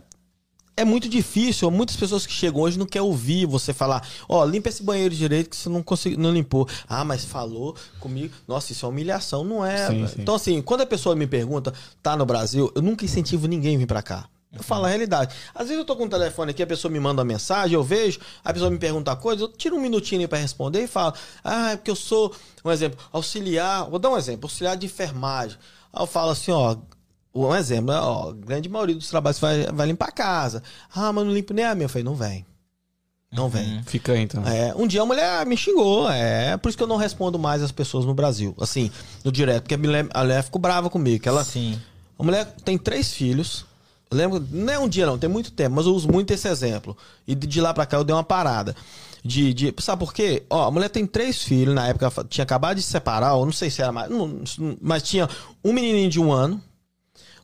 é 0.81 0.85
muito 0.85 1.09
difícil. 1.09 1.71
Muitas 1.71 1.97
pessoas 1.97 2.27
que 2.27 2.33
chegam 2.33 2.63
hoje 2.63 2.79
não 2.79 2.87
querem 2.87 3.07
ouvir 3.07 3.47
você 3.47 3.73
falar, 3.73 4.07
ó, 4.29 4.45
limpa 4.45 4.69
esse 4.69 4.83
banheiro 4.83 5.15
direito 5.15 5.51
que 5.51 5.57
você 5.57 5.69
não 5.69 5.83
conseguiu, 5.83 6.19
não 6.19 6.33
limpou. 6.33 6.67
Ah, 6.89 7.05
mas 7.05 7.25
falou 7.25 7.77
comigo. 7.99 8.35
Nossa, 8.49 8.73
isso 8.73 8.87
é 8.87 8.89
humilhação, 8.89 9.45
não 9.45 9.65
é? 9.65 9.89
Sim, 9.89 10.07
sim. 10.07 10.23
Então, 10.23 10.35
assim, 10.35 10.63
quando 10.63 10.81
a 10.81 10.87
pessoa 10.87 11.15
me 11.15 11.27
pergunta, 11.27 11.73
tá 12.03 12.17
no 12.17 12.25
Brasil, 12.25 12.73
eu 12.75 12.83
nunca 12.83 13.05
incentivo 13.05 13.47
ninguém 13.47 13.77
a 13.77 13.79
vir 13.79 13.87
pra 13.87 14.03
cá. 14.03 14.27
Eu 14.53 14.65
falo 14.65 14.85
a 14.85 14.89
realidade. 14.89 15.33
Às 15.55 15.69
vezes 15.69 15.79
eu 15.79 15.85
tô 15.85 15.95
com 15.95 16.07
o 16.07 16.09
telefone 16.09 16.51
aqui, 16.51 16.63
a 16.63 16.67
pessoa 16.67 16.91
me 16.91 16.99
manda 16.99 17.21
uma 17.23 17.27
mensagem, 17.27 17.75
eu 17.75 17.85
vejo, 17.85 18.19
a 18.45 18.53
pessoa 18.53 18.69
me 18.69 18.79
pergunta 18.79 19.15
coisa, 19.15 19.45
eu 19.45 19.49
tiro 19.49 19.77
um 19.77 19.81
minutinho 19.81 20.23
aí 20.23 20.27
pra 20.29 20.39
responder 20.39 20.83
e 20.83 20.87
falo, 20.89 21.15
ah, 21.45 21.71
é 21.71 21.77
porque 21.77 21.91
eu 21.91 21.97
sou, 21.97 22.35
um 22.65 22.71
exemplo, 22.71 22.99
auxiliar, 23.13 23.89
vou 23.89 24.01
dar 24.01 24.11
um 24.11 24.17
exemplo, 24.17 24.47
auxiliar 24.47 24.77
de 24.77 24.87
enfermagem. 24.87 25.57
Aí 25.93 26.03
eu 26.03 26.07
falo 26.07 26.31
assim, 26.31 26.51
ó, 26.51 26.77
um 27.35 27.55
exemplo, 27.55 27.95
ó, 27.95 28.31
a 28.31 28.33
grande 28.33 28.69
maioria 28.69 28.95
dos 28.97 29.09
trabalhos 29.09 29.39
vai, 29.39 29.65
vai 29.67 29.87
limpar 29.87 30.09
a 30.09 30.13
casa. 30.13 30.63
Ah, 30.95 31.13
mas 31.13 31.25
não 31.25 31.33
limpo 31.33 31.53
nem 31.55 31.65
a 31.65 31.75
minha. 31.75 31.85
Eu 31.85 31.89
falei, 31.89 32.05
não 32.05 32.15
vem. 32.15 32.45
Não 33.33 33.49
vem. 33.49 33.81
Fica 33.85 34.13
aí, 34.13 34.23
então. 34.23 34.45
É, 34.45 34.75
um 34.77 34.87
dia 34.89 35.03
a 35.03 35.07
mulher 35.07 35.47
me 35.47 35.57
xingou, 35.57 36.11
é 36.11 36.57
por 36.57 36.69
isso 36.69 36.77
que 36.77 36.83
eu 36.83 36.89
não 36.89 36.97
respondo 36.97 37.39
mais 37.39 37.63
as 37.63 37.71
pessoas 37.71 38.05
no 38.05 38.13
Brasil, 38.13 38.55
assim, 38.61 38.91
no 39.25 39.31
direto, 39.31 39.63
porque 39.63 39.75
a 39.75 39.79
mulher, 39.79 40.09
a 40.13 40.23
mulher 40.23 40.43
ficou 40.43 40.61
brava 40.61 40.91
comigo, 40.91 41.29
ela, 41.29 41.45
Sim. 41.45 41.81
a 42.19 42.23
mulher 42.25 42.45
tem 42.65 42.77
três 42.77 43.13
filhos. 43.13 43.65
Eu 44.11 44.17
lembro, 44.17 44.45
não 44.51 44.73
é 44.73 44.79
um 44.81 44.89
dia 44.89 45.07
não, 45.07 45.17
tem 45.17 45.31
muito 45.31 45.53
tempo, 45.53 45.77
mas 45.77 45.87
eu 45.87 45.95
uso 45.95 46.09
muito 46.11 46.33
esse 46.33 46.49
exemplo. 46.49 46.97
E 47.25 47.37
de, 47.37 47.61
lá 47.61 47.73
pra 47.73 47.87
cá 47.87 47.99
eu 47.99 48.03
dei 48.03 48.13
uma 48.13 48.25
parada. 48.25 48.75
De, 49.25 49.55
de, 49.55 49.73
sabe 49.79 50.01
por 50.01 50.13
quê? 50.13 50.43
Ó, 50.51 50.67
a 50.67 50.71
mulher 50.73 50.89
tem 50.89 51.07
três 51.07 51.41
filhos, 51.41 51.73
na 51.73 51.87
época 51.87 52.11
tinha 52.29 52.43
acabado 52.43 52.79
de 52.79 52.83
se 52.83 52.91
separar, 52.91 53.35
ou 53.35 53.45
não 53.45 53.53
sei 53.53 53.71
se 53.71 53.81
era 53.81 53.93
mais, 53.93 54.11
não- 54.11 54.41
mas 54.81 55.05
tinha 55.05 55.29
um 55.65 55.73
menininho 55.73 56.11
de 56.11 56.19
um 56.19 56.33
ano, 56.33 56.61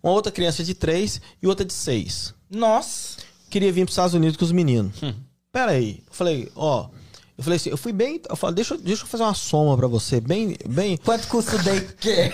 uma 0.08 0.14
outra 0.14 0.30
criança 0.32 0.62
de 0.64 0.74
três 0.74 1.20
e 1.42 1.46
outra 1.46 1.64
de 1.64 1.72
seis. 1.72 2.34
Nossa. 2.50 3.16
Queria 3.50 3.72
vir 3.72 3.84
pros 3.84 3.92
Estados 3.94 4.14
Unidos 4.14 4.36
com 4.36 4.44
os 4.44 4.52
meninos. 4.52 4.96
Pera 5.52 5.72
aí. 5.72 6.02
Eu 6.06 6.12
falei, 6.14 6.50
ó. 6.54 6.88
Eu 7.38 7.44
falei 7.44 7.56
assim, 7.58 7.70
eu 7.70 7.76
fui 7.76 7.92
bem. 7.92 8.20
Eu 8.28 8.36
falei, 8.36 8.54
deixa, 8.56 8.74
eu- 8.74 8.78
deixa 8.78 9.02
eu 9.02 9.06
fazer 9.06 9.22
uma 9.22 9.34
soma 9.34 9.76
pra 9.76 9.86
você, 9.86 10.20
bem. 10.20 10.56
bem 10.68 10.96
Quanto 10.96 11.26
custa 11.28 11.56
o 11.56 11.62
day 11.62 11.80
care? 12.00 12.32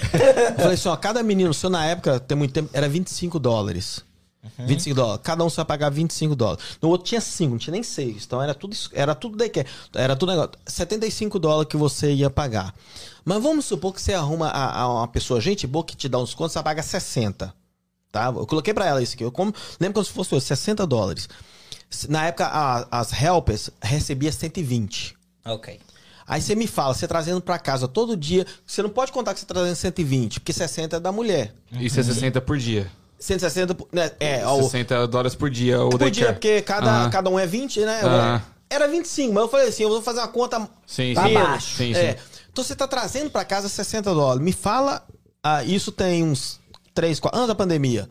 eu 0.52 0.56
falei 0.56 0.74
assim, 0.74 0.88
ó, 0.88 0.96
cada 0.96 1.22
menino 1.22 1.52
seu 1.52 1.68
na 1.68 1.84
época, 1.84 2.20
tem 2.20 2.36
muito 2.38 2.52
tempo, 2.52 2.70
era 2.72 2.88
25 2.88 3.38
dólares. 3.38 4.00
25 4.58 4.94
dólares. 4.96 5.20
Cada 5.22 5.44
um 5.44 5.48
você 5.50 5.56
vai 5.56 5.64
pagar 5.64 5.90
25 5.90 6.34
dólares. 6.34 6.64
No 6.80 6.88
outro 6.88 7.06
tinha 7.06 7.20
5, 7.20 7.50
não 7.50 7.58
tinha 7.58 7.72
nem 7.72 7.82
6. 7.82 8.24
Então 8.24 8.42
era 8.42 8.54
tudo, 8.54 8.72
isso- 8.72 8.90
era 8.92 9.14
tudo 9.14 9.36
daycare. 9.36 9.66
Era 9.94 10.14
tudo 10.16 10.30
negócio. 10.32 10.52
75 10.66 11.38
dólares 11.38 11.68
que 11.70 11.76
você 11.76 12.12
ia 12.12 12.28
pagar. 12.30 12.74
Mas 13.24 13.40
vamos 13.42 13.64
supor 13.64 13.92
que 13.92 14.00
você 14.02 14.14
arruma 14.14 14.48
a, 14.48 14.80
a 14.82 14.88
uma 14.94 15.08
pessoa, 15.08 15.40
gente 15.40 15.66
boa, 15.66 15.84
que 15.84 15.96
te 15.96 16.08
dá 16.08 16.18
uns 16.18 16.34
contos, 16.34 16.52
você 16.54 16.62
paga 16.62 16.82
60. 16.82 17.54
Tá? 18.12 18.26
Eu 18.26 18.46
coloquei 18.46 18.74
pra 18.74 18.86
ela 18.86 19.02
isso 19.02 19.14
aqui. 19.14 19.24
Eu 19.24 19.32
como, 19.32 19.52
lembro 19.80 19.94
como 19.94 20.04
se 20.04 20.12
fosse 20.12 20.34
hoje, 20.34 20.44
60 20.44 20.86
dólares. 20.86 21.28
Na 22.08 22.26
época, 22.26 22.46
a- 22.46 22.86
as 22.90 23.10
helpers 23.20 23.70
recebia 23.82 24.30
120. 24.30 25.16
ok. 25.44 25.80
Aí 26.24 26.40
você 26.40 26.54
me 26.54 26.68
fala, 26.68 26.94
você 26.94 27.06
trazendo 27.08 27.40
pra 27.40 27.58
casa 27.58 27.88
todo 27.88 28.16
dia, 28.16 28.46
você 28.64 28.80
não 28.80 28.88
pode 28.88 29.10
contar 29.10 29.34
que 29.34 29.40
você 29.40 29.44
tá 29.46 29.54
trazendo 29.54 29.74
120, 29.74 30.38
porque 30.38 30.52
60 30.52 30.96
é 30.96 31.00
da 31.00 31.10
mulher. 31.10 31.52
Isso 31.72 31.98
é 31.98 32.02
60 32.02 32.40
por 32.40 32.56
dia. 32.56 32.88
160, 33.18 33.74
por- 33.74 33.88
né, 33.92 34.10
é, 34.20 34.46
ó, 34.46 34.62
60 34.62 35.06
dólares 35.08 35.34
por 35.34 35.50
dia 35.50 35.82
o 35.82 35.90
por 35.90 35.98
daycare. 35.98 36.12
dia, 36.26 36.32
porque 36.32 36.62
cada, 36.62 37.06
Ah. 37.06 37.10
cada 37.10 37.28
um 37.28 37.38
é 37.38 37.46
20, 37.46 37.80
né? 37.80 38.00
Ah. 38.04 38.40
Era 38.70 38.86
25, 38.88 39.34
mas 39.34 39.42
eu 39.42 39.48
falei 39.48 39.68
assim, 39.68 39.82
eu 39.82 39.88
vou 39.90 40.00
fazer 40.00 40.20
uma 40.20 40.28
conta 40.28 40.66
Sim, 40.86 41.12
Pra 41.12 41.26
sim. 41.26 41.34
baixo. 41.34 41.76
Sim, 41.76 41.92
sim. 41.92 42.00
É. 42.00 42.18
Então 42.52 42.62
você 42.64 42.76
tá 42.76 42.86
trazendo 42.86 43.28
pra 43.28 43.44
casa 43.44 43.68
60 43.68 44.14
dólares. 44.14 44.42
Me 44.42 44.52
fala, 44.52 45.04
ah, 45.42 45.62
isso 45.64 45.90
tem 45.90 46.22
uns 46.22 46.60
3, 46.94 47.20
4 47.20 47.36
anos 47.36 47.48
da 47.48 47.54
pandemia. 47.54 48.08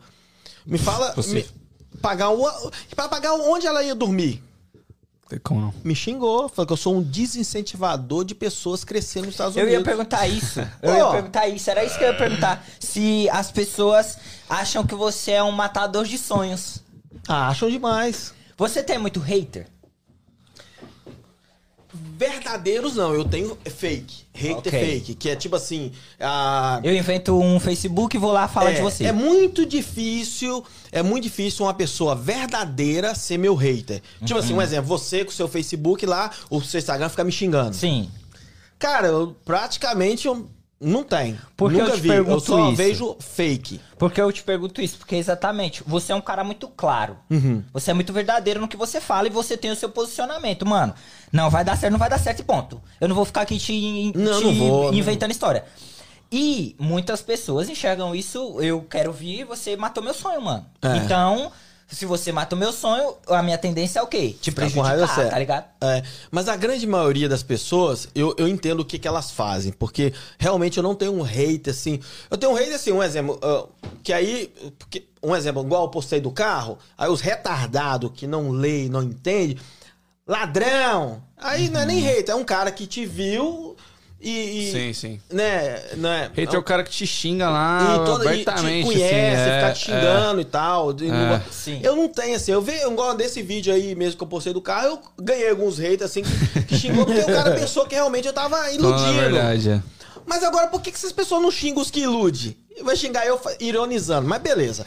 Me 0.64 0.78
fala, 0.78 1.14
me, 1.28 1.46
pagar 2.00 2.30
o, 2.30 2.70
para 2.94 3.08
pagar 3.08 3.34
onde 3.34 3.66
ela 3.66 3.82
ia 3.82 3.94
dormir. 3.94 4.42
Como 5.42 5.60
não? 5.60 5.74
Me 5.82 5.94
xingou, 5.94 6.48
falou 6.48 6.66
que 6.66 6.72
eu 6.72 6.76
sou 6.76 6.94
um 6.96 7.02
desincentivador 7.02 8.24
de 8.24 8.34
pessoas 8.34 8.84
crescendo 8.84 9.26
nos 9.26 9.34
Estados 9.34 9.56
Eu 9.56 9.62
Unidos. 9.62 9.80
ia 9.80 9.84
perguntar 9.84 10.26
isso. 10.26 10.60
Eu 10.82 10.94
ia 10.94 11.10
perguntar 11.10 11.48
isso. 11.48 11.70
Era 11.70 11.84
isso 11.84 11.96
que 11.96 12.04
eu 12.04 12.08
ia 12.08 12.18
perguntar. 12.18 12.64
Se 12.78 13.30
as 13.30 13.50
pessoas 13.50 14.18
acham 14.48 14.86
que 14.86 14.94
você 14.94 15.32
é 15.32 15.42
um 15.42 15.52
matador 15.52 16.04
de 16.04 16.18
sonhos. 16.18 16.82
Ah, 17.26 17.48
acham 17.48 17.70
demais. 17.70 18.34
Você 18.58 18.82
tem 18.82 18.98
muito 18.98 19.20
hater? 19.20 19.68
Verdadeiros 21.94 22.96
não, 22.96 23.12
eu 23.14 23.24
tenho 23.24 23.56
fake. 23.66 24.22
Hater 24.34 24.56
Ok. 24.56 24.70
fake, 24.70 25.14
que 25.14 25.28
é 25.28 25.36
tipo 25.36 25.54
assim. 25.56 25.92
ah, 26.18 26.80
Eu 26.82 26.94
invento 26.96 27.38
um 27.38 27.60
Facebook 27.60 28.16
e 28.16 28.18
vou 28.18 28.32
lá 28.32 28.48
falar 28.48 28.70
é, 28.70 28.74
de 28.76 28.80
você. 28.80 29.04
É 29.04 29.12
muito 29.12 29.66
difícil, 29.66 30.64
é 30.90 31.02
muito 31.02 31.24
difícil 31.24 31.66
uma 31.66 31.74
pessoa 31.74 32.14
verdadeira 32.14 33.14
ser 33.14 33.36
meu 33.38 33.54
hater. 33.54 34.00
Tipo 34.24 34.38
assim, 34.40 34.52
um 34.52 34.56
Uhum. 34.56 34.62
exemplo, 34.62 34.88
você 34.88 35.24
com 35.24 35.30
o 35.30 35.34
seu 35.34 35.48
Facebook 35.48 36.06
lá, 36.06 36.30
o 36.48 36.62
seu 36.62 36.78
Instagram 36.78 37.08
fica 37.10 37.24
me 37.24 37.32
xingando. 37.32 37.74
Sim. 37.76 38.08
Cara, 38.78 39.08
eu 39.08 39.36
praticamente 39.44 40.26
eu 40.26 40.48
não 40.82 41.04
tenho. 41.04 41.38
Porque 41.56 41.78
Nunca 41.78 41.90
eu 41.90 41.94
te 41.94 42.00
vi. 42.00 42.08
Eu 42.08 42.14
pergunto 42.14 42.46
só 42.46 42.68
isso. 42.68 42.76
vejo 42.76 43.16
fake. 43.20 43.80
Porque 43.98 44.20
eu 44.20 44.32
te 44.32 44.42
pergunto 44.42 44.82
isso, 44.82 44.98
porque 44.98 45.14
exatamente, 45.14 45.82
você 45.86 46.12
é 46.12 46.14
um 46.14 46.20
cara 46.20 46.42
muito 46.42 46.68
claro. 46.68 47.16
Uhum. 47.30 47.62
Você 47.72 47.92
é 47.92 47.94
muito 47.94 48.12
verdadeiro 48.12 48.60
no 48.60 48.68
que 48.68 48.76
você 48.76 49.00
fala 49.00 49.28
e 49.28 49.30
você 49.30 49.56
tem 49.56 49.70
o 49.70 49.76
seu 49.76 49.88
posicionamento, 49.88 50.66
mano. 50.66 50.92
Não 51.30 51.48
vai 51.48 51.64
dar 51.64 51.76
certo, 51.76 51.92
não 51.92 51.98
vai 51.98 52.10
dar 52.10 52.18
certo 52.18 52.40
e 52.40 52.44
ponto. 52.44 52.82
Eu 53.00 53.08
não 53.08 53.14
vou 53.14 53.24
ficar 53.24 53.42
aqui 53.42 53.58
te, 53.58 54.12
Não, 54.14 54.40
te 54.40 54.44
não 54.44 54.54
vou, 54.54 54.84
não 54.90 54.94
inventando 54.94 55.30
história. 55.30 55.64
E 56.30 56.74
muitas 56.78 57.20
pessoas 57.20 57.68
enxergam 57.68 58.14
isso, 58.14 58.58
eu 58.60 58.80
quero 58.82 59.12
vir, 59.12 59.44
você 59.44 59.76
matou 59.76 60.02
meu 60.02 60.14
sonho, 60.14 60.40
mano. 60.40 60.66
É. 60.80 60.96
Então, 60.96 61.52
se 61.92 62.06
você 62.06 62.32
matou 62.32 62.58
meu 62.58 62.72
sonho, 62.72 63.14
a 63.28 63.42
minha 63.42 63.58
tendência 63.58 63.98
é 64.00 64.02
o 64.02 64.06
quê? 64.06 64.34
Te 64.40 64.50
raiva, 64.50 64.72
prejudicar, 64.72 65.14
certo. 65.14 65.30
tá 65.30 65.38
ligado? 65.38 65.64
É, 65.80 66.02
mas 66.30 66.48
a 66.48 66.56
grande 66.56 66.86
maioria 66.86 67.28
das 67.28 67.42
pessoas, 67.42 68.08
eu, 68.14 68.34
eu 68.38 68.48
entendo 68.48 68.80
o 68.80 68.84
que, 68.84 68.98
que 68.98 69.06
elas 69.06 69.30
fazem, 69.30 69.72
porque 69.72 70.12
realmente 70.38 70.78
eu 70.78 70.82
não 70.82 70.94
tenho 70.94 71.12
um 71.12 71.22
hate 71.24 71.68
assim. 71.68 72.00
Eu 72.30 72.38
tenho 72.38 72.52
um 72.52 72.56
hate 72.56 72.72
assim, 72.72 72.92
um 72.92 73.02
exemplo, 73.02 73.38
ah, 73.42 73.66
que 74.02 74.12
aí, 74.12 74.52
porque- 74.78 75.06
um 75.22 75.36
exemplo, 75.36 75.62
igual 75.62 75.84
eu 75.84 75.88
postei 75.88 76.20
do 76.20 76.30
carro, 76.30 76.78
aí 76.96 77.08
os 77.08 77.20
retardados 77.20 78.10
que 78.14 78.26
não 78.26 78.50
lê, 78.50 78.88
não 78.88 79.02
entende, 79.02 79.56
ladrão, 80.26 81.22
aí 81.36 81.68
não 81.68 81.80
é 81.80 81.86
nem 81.86 82.08
hate, 82.08 82.30
é 82.30 82.34
um 82.34 82.44
cara 82.44 82.70
que 82.72 82.86
te 82.86 83.04
viu 83.04 83.76
e. 84.22 84.68
e, 84.68 84.72
Sim, 84.72 84.92
sim. 84.92 85.20
Né, 85.32 85.80
né, 85.96 86.30
Hater 86.34 86.54
é 86.54 86.58
o 86.58 86.62
cara 86.62 86.84
que 86.84 86.90
te 86.90 87.06
xinga 87.06 87.50
lá 87.50 87.98
e, 88.02 88.06
todo, 88.06 88.24
e 88.24 88.28
abertamente. 88.28 88.88
te 88.88 88.92
conhece, 88.94 89.14
assim, 89.14 89.50
é, 89.50 89.54
ficar 89.56 89.72
te 89.72 89.84
xingando 89.86 90.40
e 90.40 90.44
tal. 90.44 90.92
não- 90.94 91.42
Sim. 91.50 91.80
Eu 91.82 91.96
não 91.96 92.08
tenho, 92.08 92.36
assim, 92.36 92.52
eu 92.52 92.62
vi, 92.62 92.78
eu 92.80 92.90
gosto 92.92 93.16
desse 93.18 93.42
vídeo 93.42 93.72
aí 93.74 93.94
mesmo 93.94 94.16
que 94.16 94.22
eu 94.22 94.28
postei 94.28 94.52
do 94.52 94.60
carro, 94.62 94.86
eu 94.86 94.98
ganhei 95.24 95.50
alguns 95.50 95.78
haters, 95.78 96.02
assim, 96.10 96.22
que, 96.22 96.62
que 96.64 96.76
xingou, 96.78 97.04
porque 97.04 97.20
o 97.20 97.26
cara 97.26 97.50
pensou 97.58 97.84
que 97.86 97.94
realmente 97.94 98.26
eu 98.26 98.32
tava 98.32 98.70
iludindo. 98.72 99.12
na 99.12 99.12
verdade, 99.12 99.70
é. 99.70 99.82
Mas 100.24 100.44
agora, 100.44 100.68
por 100.68 100.80
que, 100.80 100.90
que 100.92 100.96
essas 100.96 101.10
pessoas 101.12 101.42
não 101.42 101.50
xingam 101.50 101.82
os 101.82 101.90
que 101.90 102.00
iludem? 102.00 102.56
Vai 102.82 102.96
xingar 102.96 103.26
eu 103.26 103.38
ironizando, 103.60 104.26
mas 104.28 104.40
beleza. 104.40 104.86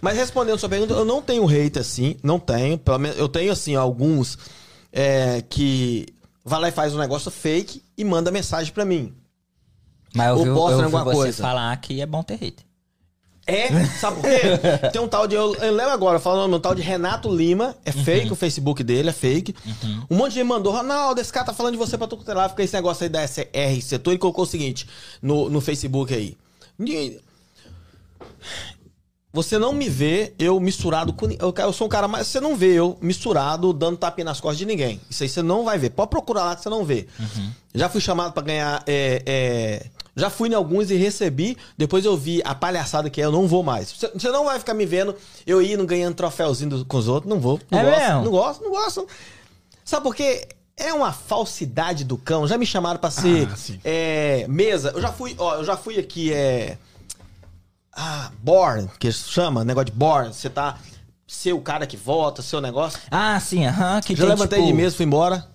Mas 0.00 0.16
respondendo 0.16 0.58
sua 0.58 0.68
pergunta, 0.68 0.94
eu 0.94 1.04
não 1.04 1.20
tenho 1.20 1.44
hate 1.48 1.78
assim, 1.78 2.16
não 2.22 2.38
tenho. 2.38 2.78
Pelo 2.78 2.98
menos 2.98 3.18
eu 3.18 3.28
tenho, 3.28 3.52
assim, 3.52 3.74
alguns 3.74 4.38
é, 4.92 5.42
que 5.50 6.06
vai 6.46 6.60
lá 6.60 6.68
e 6.68 6.72
faz 6.72 6.94
um 6.94 6.98
negócio 6.98 7.30
fake 7.30 7.82
e 7.98 8.04
manda 8.04 8.30
mensagem 8.30 8.72
pra 8.72 8.84
mim. 8.84 9.12
Mas 10.14 10.28
eu 10.28 10.38
Ou 10.38 10.54
posta 10.54 10.78
eu 10.78 10.84
alguma 10.84 11.04
você 11.04 11.16
coisa. 11.16 11.42
falar 11.42 11.76
que 11.78 12.00
é 12.00 12.06
bom 12.06 12.22
ter 12.22 12.36
hater. 12.36 12.64
É, 13.48 13.84
sabe 13.86 14.20
por 14.20 14.30
quê? 14.30 14.40
Tem 14.90 15.00
um 15.00 15.06
tal 15.06 15.26
de. 15.26 15.34
Eu, 15.34 15.54
eu 15.54 15.72
lembro 15.72 15.92
agora, 15.92 16.18
falando 16.18 16.56
um 16.56 16.58
tal 16.58 16.74
de 16.74 16.82
Renato 16.82 17.32
Lima. 17.32 17.76
É 17.84 17.92
fake 17.92 18.32
o 18.32 18.36
Facebook 18.36 18.82
dele, 18.82 19.10
é 19.10 19.12
fake. 19.12 19.54
Um 20.10 20.16
monte 20.16 20.30
de 20.30 20.34
gente 20.36 20.48
mandou, 20.48 20.72
Ronaldo, 20.72 21.20
esse 21.20 21.32
cara 21.32 21.46
tá 21.46 21.52
falando 21.52 21.74
de 21.74 21.78
você 21.78 21.96
pra 21.98 22.08
tu 22.08 22.18
lá, 22.26 22.48
fica 22.48 22.62
esse 22.64 22.74
negócio 22.74 23.04
aí 23.04 23.08
da 23.08 23.26
SR 23.26 23.80
setor 23.82 24.14
e 24.14 24.18
colocou 24.18 24.44
o 24.44 24.46
seguinte 24.46 24.88
no, 25.22 25.48
no 25.48 25.60
Facebook 25.60 26.12
aí. 26.12 26.36
Você 29.36 29.58
não 29.58 29.74
me 29.74 29.86
vê 29.88 30.32
eu 30.38 30.58
misturado 30.58 31.12
com. 31.12 31.28
Eu, 31.30 31.72
sou 31.74 31.86
um 31.86 31.90
cara 31.90 32.08
mais. 32.08 32.26
Você 32.26 32.40
não 32.40 32.56
vê 32.56 32.72
eu 32.72 32.96
misturado 33.02 33.70
dando 33.74 33.98
tapinha 33.98 34.24
nas 34.24 34.40
costas 34.40 34.56
de 34.56 34.64
ninguém. 34.64 34.98
Isso 35.10 35.22
aí 35.22 35.28
você 35.28 35.42
não 35.42 35.62
vai 35.62 35.78
ver. 35.78 35.90
Pode 35.90 36.08
procurar 36.08 36.44
lá 36.44 36.56
que 36.56 36.62
você 36.62 36.70
não 36.70 36.86
vê. 36.86 37.06
Já 37.74 37.90
fui 37.90 38.00
chamado 38.00 38.32
pra 38.32 38.42
ganhar. 38.42 38.82
é, 38.86 39.22
é, 39.26 39.86
já 40.16 40.30
fui 40.30 40.48
em 40.48 40.54
alguns 40.54 40.90
e 40.90 40.96
recebi. 40.96 41.54
Depois 41.76 42.06
eu 42.06 42.16
vi 42.16 42.40
a 42.46 42.54
palhaçada 42.54 43.10
que 43.10 43.20
é, 43.20 43.26
eu 43.26 43.30
não 43.32 43.46
vou 43.46 43.62
mais. 43.62 43.92
Você, 43.92 44.08
você 44.14 44.30
não 44.30 44.46
vai 44.46 44.58
ficar 44.58 44.72
me 44.72 44.86
vendo 44.86 45.14
eu 45.46 45.60
indo 45.60 45.84
ganhando 45.84 46.14
troféuzinho 46.14 46.70
do- 46.70 46.84
com 46.86 46.96
os 46.96 47.06
outros. 47.06 47.28
Não 47.28 47.38
vou. 47.38 47.60
Não 47.70 47.78
É 47.78 47.84
gosto. 47.84 48.00
mesmo? 48.00 48.22
Não 48.24 48.30
gosto, 48.30 48.64
não 48.64 48.70
gosto. 48.70 49.06
Sabe 49.84 50.02
por 50.02 50.14
quê? 50.14 50.48
é 50.78 50.92
uma 50.92 51.10
falsidade 51.10 52.04
do 52.04 52.18
cão. 52.18 52.46
Já 52.46 52.58
me 52.58 52.66
chamaram 52.66 52.98
pra 53.00 53.10
ser 53.10 53.48
Ah, 53.50 53.56
é, 53.82 54.46
mesa. 54.46 54.92
Eu 54.94 55.00
já 55.00 55.10
fui, 55.10 55.34
ó, 55.38 55.54
eu 55.56 55.64
já 55.64 55.74
fui 55.76 55.98
aqui, 55.98 56.32
é. 56.32 56.76
Ah, 57.96 58.30
born, 58.42 58.88
que 58.98 59.10
chama, 59.10 59.64
negócio 59.64 59.86
de 59.86 59.92
born. 59.92 60.28
Você 60.32 60.50
tá. 60.50 60.76
Ser 61.26 61.52
o 61.54 61.60
cara 61.60 61.86
que 61.86 61.96
vota, 61.96 62.42
seu 62.42 62.60
negócio. 62.60 63.00
Ah, 63.10 63.40
sim, 63.40 63.66
aham. 63.66 64.00
que 64.00 64.14
Já 64.14 64.20
tem, 64.24 64.28
levantei 64.28 64.58
tipo- 64.60 64.70
de 64.70 64.76
mesa, 64.76 64.94
fui 64.96 65.06
embora. 65.06 65.46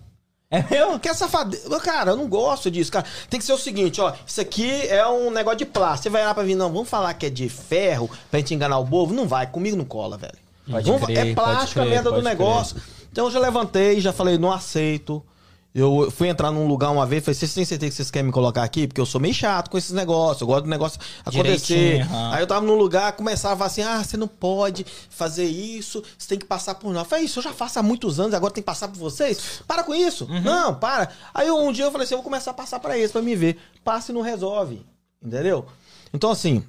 É 0.50 0.62
meu? 0.70 0.98
Que 1.00 1.08
é 1.08 1.14
safadeza. 1.14 1.80
Cara, 1.80 2.10
eu 2.10 2.16
não 2.16 2.28
gosto 2.28 2.70
disso, 2.70 2.92
cara. 2.92 3.06
Tem 3.30 3.40
que 3.40 3.46
ser 3.46 3.54
o 3.54 3.58
seguinte, 3.58 3.98
ó. 4.02 4.12
Isso 4.26 4.38
aqui 4.38 4.70
é 4.88 5.06
um 5.08 5.30
negócio 5.30 5.58
de 5.60 5.64
plástico. 5.64 6.02
Você 6.02 6.10
vai 6.10 6.26
lá 6.26 6.34
pra 6.34 6.44
mim, 6.44 6.54
não, 6.54 6.70
vamos 6.70 6.90
falar 6.90 7.14
que 7.14 7.24
é 7.24 7.30
de 7.30 7.48
ferro 7.48 8.10
pra 8.30 8.38
gente 8.38 8.54
enganar 8.54 8.76
o 8.78 8.84
bovo? 8.84 9.14
Não 9.14 9.26
vai, 9.26 9.46
comigo 9.46 9.76
não 9.78 9.84
cola, 9.86 10.18
velho. 10.18 10.34
Vamos- 10.66 11.04
crer, 11.06 11.28
é 11.28 11.34
plástico 11.34 11.80
a 11.80 11.84
crer, 11.84 11.94
merda 11.94 12.10
do 12.10 12.16
pode 12.16 12.24
negócio. 12.26 12.76
Então 13.10 13.24
eu 13.26 13.30
já 13.30 13.38
levantei, 13.40 13.98
já 14.00 14.12
falei, 14.12 14.36
não 14.36 14.52
aceito. 14.52 15.22
Eu 15.74 16.10
fui 16.10 16.28
entrar 16.28 16.50
num 16.50 16.66
lugar 16.66 16.90
uma 16.90 17.06
vez, 17.06 17.24
falei, 17.24 17.34
vocês 17.34 17.54
têm 17.54 17.64
certeza 17.64 17.90
que 17.90 17.96
vocês 17.96 18.10
querem 18.10 18.26
me 18.26 18.32
colocar 18.32 18.62
aqui? 18.62 18.86
Porque 18.86 19.00
eu 19.00 19.06
sou 19.06 19.18
meio 19.18 19.32
chato 19.32 19.70
com 19.70 19.78
esses 19.78 19.92
negócios, 19.92 20.42
eu 20.42 20.46
gosto 20.46 20.64
do 20.64 20.70
negócio 20.70 21.00
acontecer. 21.24 22.02
Aham. 22.02 22.34
Aí 22.34 22.42
eu 22.42 22.46
tava 22.46 22.66
num 22.66 22.74
lugar, 22.74 23.12
começava 23.12 23.64
assim, 23.64 23.80
ah, 23.80 24.04
você 24.04 24.18
não 24.18 24.28
pode 24.28 24.84
fazer 25.08 25.46
isso, 25.46 26.02
você 26.18 26.28
tem 26.28 26.38
que 26.38 26.44
passar 26.44 26.74
por 26.74 26.92
nós. 26.92 27.04
Eu 27.04 27.08
falei, 27.08 27.24
isso 27.24 27.38
eu 27.38 27.42
já 27.42 27.54
faço 27.54 27.78
há 27.78 27.82
muitos 27.82 28.20
anos, 28.20 28.34
agora 28.34 28.52
tem 28.52 28.62
que 28.62 28.66
passar 28.66 28.88
por 28.88 28.98
vocês? 28.98 29.62
Para 29.66 29.82
com 29.82 29.94
isso. 29.94 30.26
Uhum. 30.26 30.42
Não, 30.42 30.74
para. 30.74 31.08
Aí 31.32 31.50
um 31.50 31.72
dia 31.72 31.86
eu 31.86 31.90
falei 31.90 32.04
assim, 32.04 32.14
eu 32.14 32.18
vou 32.18 32.24
começar 32.24 32.50
a 32.50 32.54
passar 32.54 32.78
pra 32.78 32.98
eles, 32.98 33.10
pra 33.10 33.22
me 33.22 33.34
ver. 33.34 33.58
Passa 33.82 34.12
e 34.12 34.14
não 34.14 34.20
resolve. 34.20 34.84
Entendeu? 35.24 35.64
Então, 36.12 36.30
assim, 36.30 36.62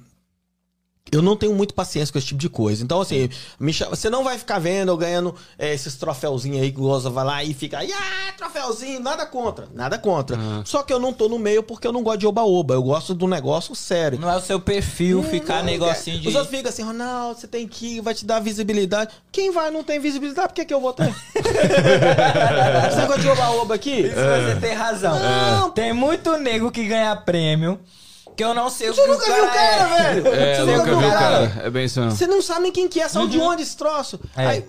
eu 1.16 1.22
não 1.22 1.36
tenho 1.36 1.54
muito 1.54 1.74
paciência 1.74 2.12
com 2.12 2.18
esse 2.18 2.28
tipo 2.28 2.40
de 2.40 2.48
coisa. 2.48 2.82
Então, 2.82 3.00
assim, 3.00 3.28
chama- 3.72 3.94
você 3.94 4.08
não 4.10 4.24
vai 4.24 4.38
ficar 4.38 4.58
vendo 4.58 4.90
eu 4.90 4.96
ganhando 4.96 5.34
é, 5.58 5.72
esses 5.72 5.94
troféuzinhos 5.96 6.60
aí 6.62 6.70
que 6.72 6.78
o 6.78 6.82
Goza 6.82 7.10
vai 7.10 7.24
lá 7.24 7.44
e 7.44 7.54
fica, 7.54 7.78
ah, 7.80 8.32
troféuzinho, 8.36 9.00
nada 9.00 9.24
contra. 9.26 9.68
Nada 9.74 9.98
contra. 9.98 10.38
Só 10.64 10.82
que 10.82 10.92
eu 10.92 10.98
não 10.98 11.12
tô 11.12 11.28
no 11.28 11.38
meio 11.38 11.62
porque 11.62 11.86
eu 11.86 11.92
não 11.92 12.02
gosto 12.02 12.18
de 12.20 12.26
oba-oba. 12.26 12.74
Eu 12.74 12.82
gosto 12.82 13.14
do 13.14 13.26
negócio 13.26 13.74
sério. 13.74 14.18
Não 14.18 14.30
é 14.30 14.36
o 14.36 14.40
seu 14.40 14.58
perfil 14.60 15.22
ficar 15.22 15.58
Não, 15.58 15.64
negocinho 15.64 16.16
é. 16.16 16.20
de. 16.20 16.28
Os 16.28 16.34
outros 16.34 16.54
ficam 16.54 16.68
assim, 16.70 16.82
Ronaldo, 16.82 17.40
você 17.40 17.46
tem 17.46 17.66
que 17.66 17.96
ir, 17.96 18.00
vai 18.00 18.14
te 18.14 18.24
dar 18.24 18.40
visibilidade. 18.40 19.12
Quem 19.32 19.50
vai 19.50 19.70
não 19.70 19.82
tem 19.84 19.98
visibilidade, 19.98 20.48
por 20.48 20.54
que, 20.54 20.64
que 20.64 20.74
eu 20.74 20.80
vou 20.80 20.92
ter? 20.92 21.14
Esse 22.88 22.96
negócio 22.98 23.22
de 23.22 23.28
oba-oba 23.28 23.74
aqui. 23.74 24.00
Isso 24.00 24.14
você 24.14 24.58
tem 24.60 24.74
razão. 24.74 25.18
Não. 25.18 25.70
Tem 25.70 25.92
muito 25.92 26.36
nego 26.38 26.70
que 26.70 26.84
ganha 26.86 27.14
prêmio 27.16 27.78
que 28.36 28.44
eu 28.44 28.54
não 28.54 28.68
sei 28.68 28.90
o 28.90 28.94
Você 28.94 29.02
que 29.02 29.08
nunca 29.08 29.24
viu 29.24 29.44
o 29.44 29.48
cara 29.48 29.66
é. 29.66 30.14
velho? 30.14 30.28
É, 30.34 30.56
você 30.56 30.76
nunca 30.76 30.96
viu 30.96 31.08
o 31.08 31.12
cara. 31.12 31.62
É 31.62 31.70
bem 31.70 31.84
isso 31.84 32.00
mesmo. 32.00 32.16
Você 32.16 32.26
não 32.26 32.42
sabe 32.42 32.60
nem 32.62 32.72
quem 32.72 32.88
que 32.88 33.00
é, 33.00 33.08
são 33.08 33.28
de 33.28 33.38
onde 33.38 33.62
esse 33.62 33.76
troço. 33.76 34.18
É. 34.36 34.46
Aí... 34.46 34.64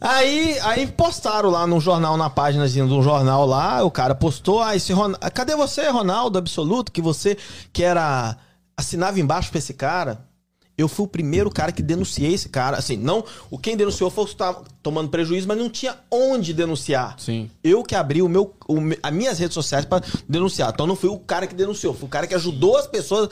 aí, 0.00 0.58
aí 0.60 0.86
postaram 0.86 1.50
lá 1.50 1.66
no 1.66 1.80
jornal, 1.80 2.16
na 2.16 2.30
página 2.30 2.68
de 2.68 2.82
um 2.82 3.02
jornal 3.02 3.46
lá, 3.46 3.82
o 3.84 3.90
cara 3.90 4.14
postou, 4.14 4.62
ah, 4.62 4.74
esse 4.74 4.92
Ron... 4.92 5.12
cadê 5.32 5.54
você, 5.54 5.88
Ronaldo 5.88 6.38
Absoluto, 6.38 6.90
que 6.90 7.02
você 7.02 7.36
que 7.72 7.82
era 7.82 8.36
assinava 8.76 9.20
embaixo 9.20 9.50
pra 9.50 9.58
esse 9.58 9.74
cara? 9.74 10.24
Eu 10.76 10.88
fui 10.88 11.04
o 11.04 11.08
primeiro 11.08 11.50
cara 11.50 11.70
que 11.70 11.82
denunciei 11.82 12.34
esse 12.34 12.48
cara. 12.48 12.76
Assim, 12.76 12.96
não, 12.96 13.24
o 13.50 13.56
quem 13.56 13.76
denunciou 13.76 14.10
foi 14.10 14.24
o 14.24 14.26
que 14.26 14.32
estava 14.32 14.64
tomando 14.82 15.08
prejuízo, 15.08 15.46
mas 15.46 15.56
não 15.56 15.70
tinha 15.70 15.96
onde 16.10 16.52
denunciar. 16.52 17.14
Sim. 17.18 17.48
Eu 17.62 17.84
que 17.84 17.94
abri 17.94 18.20
o 18.22 18.28
meu, 18.28 18.52
o 18.66 18.78
as 19.02 19.12
minhas 19.12 19.38
redes 19.38 19.54
sociais 19.54 19.84
pra 19.84 20.02
denunciar. 20.28 20.70
Então 20.74 20.86
não 20.86 20.96
fui 20.96 21.08
o 21.10 21.18
cara 21.18 21.46
que 21.46 21.54
denunciou, 21.54 21.94
fui 21.94 22.06
o 22.06 22.10
cara 22.10 22.26
que 22.26 22.34
ajudou 22.34 22.76
as 22.76 22.86
pessoas. 22.88 23.28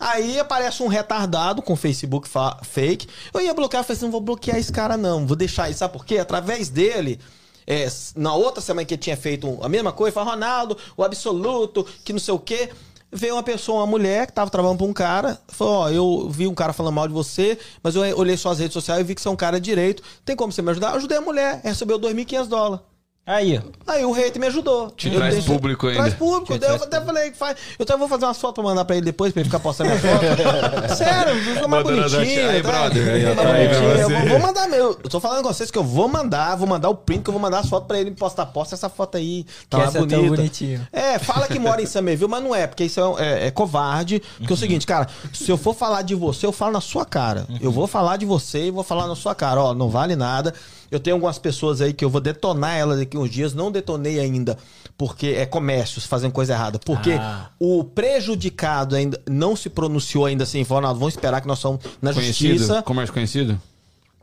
Aí 0.00 0.38
aparece 0.40 0.82
um 0.82 0.88
retardado 0.88 1.60
com 1.62 1.76
Facebook 1.76 2.26
fa- 2.28 2.58
fake. 2.62 3.06
Eu 3.34 3.40
ia 3.40 3.52
bloquear, 3.54 3.82
eu 3.82 3.84
falei 3.84 3.96
assim, 3.96 4.06
não 4.06 4.12
vou 4.12 4.20
bloquear 4.20 4.56
esse 4.56 4.72
cara 4.72 4.96
não, 4.96 5.26
vou 5.26 5.36
deixar 5.36 5.68
isso. 5.70 5.80
Sabe 5.80 5.92
por 5.92 6.04
quê? 6.04 6.18
Através 6.18 6.70
dele, 6.70 7.20
é, 7.66 7.86
na 8.16 8.34
outra 8.34 8.60
semana 8.62 8.84
que 8.86 8.94
ele 8.94 9.00
tinha 9.02 9.16
feito 9.16 9.58
a 9.62 9.68
mesma 9.68 9.92
coisa, 9.92 10.14
falou, 10.14 10.30
Ronaldo, 10.32 10.76
o 10.96 11.04
absoluto, 11.04 11.86
que 12.04 12.12
não 12.14 12.18
sei 12.18 12.32
o 12.34 12.38
quê. 12.38 12.70
Veio 13.12 13.34
uma 13.34 13.42
pessoa, 13.42 13.80
uma 13.80 13.86
mulher, 13.86 14.26
que 14.26 14.32
tava 14.32 14.50
trabalhando 14.50 14.78
pra 14.78 14.86
um 14.86 14.92
cara, 14.92 15.40
falou, 15.48 15.74
ó, 15.74 15.90
eu 15.90 16.28
vi 16.30 16.46
um 16.46 16.54
cara 16.54 16.72
falando 16.72 16.94
mal 16.94 17.08
de 17.08 17.14
você, 17.14 17.58
mas 17.82 17.96
eu 17.96 18.02
olhei 18.16 18.36
suas 18.36 18.60
redes 18.60 18.72
sociais 18.72 19.00
e 19.00 19.04
vi 19.04 19.14
que 19.16 19.20
você 19.20 19.26
é 19.26 19.30
um 19.30 19.36
cara 19.36 19.60
direito. 19.60 20.02
Tem 20.24 20.36
como 20.36 20.52
você 20.52 20.62
me 20.62 20.70
ajudar? 20.70 20.90
Eu 20.90 20.96
ajudei 20.96 21.18
a 21.18 21.20
mulher, 21.20 21.60
recebeu 21.64 21.98
2.500 21.98 22.46
dólares. 22.46 22.89
Aí, 23.32 23.58
ó. 23.64 23.92
Aí 23.92 24.04
o 24.04 24.12
hater 24.12 24.40
me 24.40 24.46
ajudou. 24.48 24.90
Te 24.90 25.08
Eu 25.08 25.14
traz 25.16 25.34
tenho- 25.34 25.46
público 25.46 25.86
ainda. 25.86 26.00
Traz 26.00 26.14
público. 26.14 26.46
Te 26.46 26.52
eu 26.54 26.58
traz 26.58 26.82
até 26.82 27.00
falei, 27.00 27.32
faz. 27.32 27.56
Eu 27.78 27.82
até 27.84 27.96
vou 27.96 28.08
fazer 28.08 28.24
umas 28.24 28.38
fotos 28.38 28.54
pra 28.62 28.64
mandar 28.70 28.84
pra 28.84 28.96
ele 28.96 29.04
depois, 29.04 29.32
pra 29.32 29.40
ele 29.40 29.48
ficar 29.48 29.60
postando 29.60 29.90
minha 29.90 30.00
foto. 30.00 30.24
Sério, 30.96 31.34
fica 31.44 31.68
mais 31.68 31.82
bonitinho. 31.84 32.50
Aí, 32.50 32.62
tá? 32.62 32.68
brother, 32.70 33.08
aí, 33.14 33.22
tá 33.22 33.28
aí 33.28 33.68
pra 33.68 33.78
bonitinho. 33.78 33.90
Eu 34.00 34.10
vou, 34.10 34.28
vou 34.28 34.38
mandar 34.40 34.68
meu. 34.68 34.98
Eu 35.02 35.10
tô 35.10 35.20
falando 35.20 35.42
com 35.42 35.52
vocês 35.52 35.70
que 35.70 35.78
eu 35.78 35.84
vou 35.84 36.08
mandar, 36.08 36.56
vou 36.56 36.66
mandar 36.66 36.88
o 36.88 36.94
print, 36.94 37.22
que 37.22 37.30
eu 37.30 37.32
vou 37.32 37.40
mandar 37.40 37.60
as 37.60 37.68
fotos 37.68 37.86
pra 37.86 37.98
ele 38.00 38.10
postar. 38.12 38.46
Posta 38.46 38.74
essa 38.74 38.88
foto 38.88 39.16
aí. 39.16 39.44
Tá 39.68 39.78
Que 39.78 39.84
essa 39.84 39.98
é 39.98 40.00
tão 40.00 40.08
bonita. 40.18 40.36
bonitinho. 40.36 40.88
É, 40.92 41.18
fala 41.18 41.46
que 41.46 41.58
mora 41.58 41.80
em 41.80 41.86
Somerville, 41.86 42.30
mas 42.30 42.42
não 42.42 42.54
é, 42.54 42.66
porque 42.66 42.84
isso 42.84 43.00
é, 43.18 43.44
é- 43.44 43.46
é 43.46 43.50
covarde. 43.50 44.20
Porque 44.38 44.52
é 44.52 44.54
o 44.54 44.58
seguinte, 44.58 44.86
cara, 44.86 45.06
se 45.32 45.48
eu 45.50 45.56
for 45.56 45.74
falar 45.74 46.02
de 46.02 46.14
você, 46.14 46.46
eu 46.46 46.52
falo 46.52 46.72
na 46.72 46.80
sua 46.80 47.04
cara. 47.04 47.46
Eu 47.60 47.70
vou 47.70 47.86
falar 47.86 48.16
de 48.16 48.26
você 48.26 48.66
e 48.66 48.70
vou 48.70 48.82
falar 48.82 49.06
na 49.06 49.14
sua 49.14 49.34
cara. 49.34 49.60
Ó, 49.62 49.74
não 49.74 49.88
vale 49.88 50.16
nada. 50.16 50.52
Eu 50.90 50.98
tenho 50.98 51.16
algumas 51.16 51.38
pessoas 51.38 51.80
aí 51.80 51.92
que 51.92 52.04
eu 52.04 52.10
vou 52.10 52.20
detonar 52.20 52.76
elas 52.76 52.98
daqui 52.98 53.16
uns 53.16 53.30
dias. 53.30 53.54
Não 53.54 53.70
detonei 53.70 54.18
ainda, 54.18 54.58
porque 54.98 55.28
é 55.28 55.46
comércios 55.46 56.04
fazendo 56.04 56.32
coisa 56.32 56.52
errada. 56.52 56.78
Porque 56.84 57.12
Ah. 57.12 57.48
o 57.60 57.84
prejudicado 57.84 58.96
ainda 58.96 59.20
não 59.28 59.54
se 59.54 59.70
pronunciou 59.70 60.26
ainda 60.26 60.44
assim. 60.44 60.64
Falou, 60.64 60.82
não, 60.82 60.94
vamos 60.94 61.14
esperar 61.14 61.40
que 61.40 61.46
nós 61.48 61.58
somos 61.60 61.80
na 62.02 62.12
Conhecido? 62.12 62.54
justiça. 62.58 62.82
Comércio 62.82 63.12
conhecido? 63.14 63.60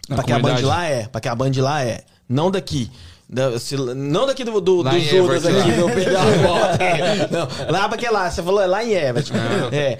Na 0.09 0.15
Pra 0.17 0.23
que 0.25 0.31
a 0.31 0.35
Band 0.35 0.41
comunidade? 0.55 0.65
lá 0.65 0.85
é. 0.85 1.07
Pra 1.07 1.21
que 1.21 1.27
a 1.27 1.35
Band 1.35 1.51
lá 1.57 1.83
é. 1.83 2.03
Não 2.27 2.51
daqui. 2.51 2.91
Da- 3.29 3.59
se- 3.59 3.75
não 3.75 4.25
daqui 4.25 4.43
do, 4.45 4.59
do, 4.61 4.83
do 4.83 4.99
Judas 4.99 5.43
Everett, 5.45 5.47
aqui, 5.47 5.69
lá. 5.71 5.75
meu 5.77 5.89
pegar 5.89 6.21
a 6.21 6.31
volta. 6.47 6.83
É. 6.83 7.27
Não, 7.29 7.47
lá 7.71 7.89
pra 7.89 7.97
que 7.97 8.09
lá? 8.09 8.29
Você 8.31 8.41
falou 8.41 8.61
é 8.61 8.65
lá 8.67 8.83
em 8.83 8.91
Everett. 8.93 9.31
É. 9.71 9.99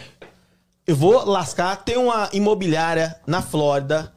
Eu 0.85 0.95
vou 0.95 1.25
lascar. 1.25 1.75
Tem 1.83 1.97
uma 1.97 2.29
imobiliária 2.31 3.15
na 3.27 3.41
Flórida, 3.41 4.09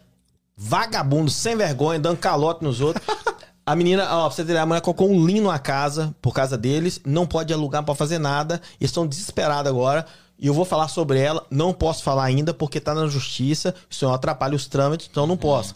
vagabundo, 0.62 1.30
sem 1.30 1.56
vergonha, 1.56 1.98
dando 1.98 2.18
calote 2.18 2.62
nos 2.62 2.82
outros. 2.82 3.04
A 3.64 3.74
menina, 3.74 4.04
ó, 4.10 4.26
pra 4.26 4.30
você 4.36 4.44
ter 4.44 4.56
a 4.58 4.66
mulher 4.66 4.80
colocou 4.82 5.08
um 5.10 5.24
lino 5.24 5.50
na 5.50 5.58
casa, 5.58 6.14
por 6.20 6.34
causa 6.34 6.58
deles, 6.58 7.00
não 7.04 7.26
pode 7.26 7.52
alugar, 7.52 7.80
não 7.80 7.86
pode 7.86 7.98
fazer 7.98 8.18
nada. 8.18 8.60
Eles 8.78 8.90
estão 8.90 9.06
desesperados 9.06 9.70
agora. 9.70 10.04
E 10.38 10.46
eu 10.46 10.54
vou 10.54 10.64
falar 10.64 10.88
sobre 10.88 11.18
ela, 11.18 11.46
não 11.50 11.72
posso 11.72 12.02
falar 12.02 12.24
ainda, 12.24 12.52
porque 12.52 12.80
tá 12.80 12.94
na 12.94 13.06
justiça, 13.06 13.74
isso 13.88 14.08
atrapalha 14.08 14.56
os 14.56 14.66
trâmites, 14.66 15.08
então 15.10 15.26
não 15.26 15.36
posso. 15.36 15.74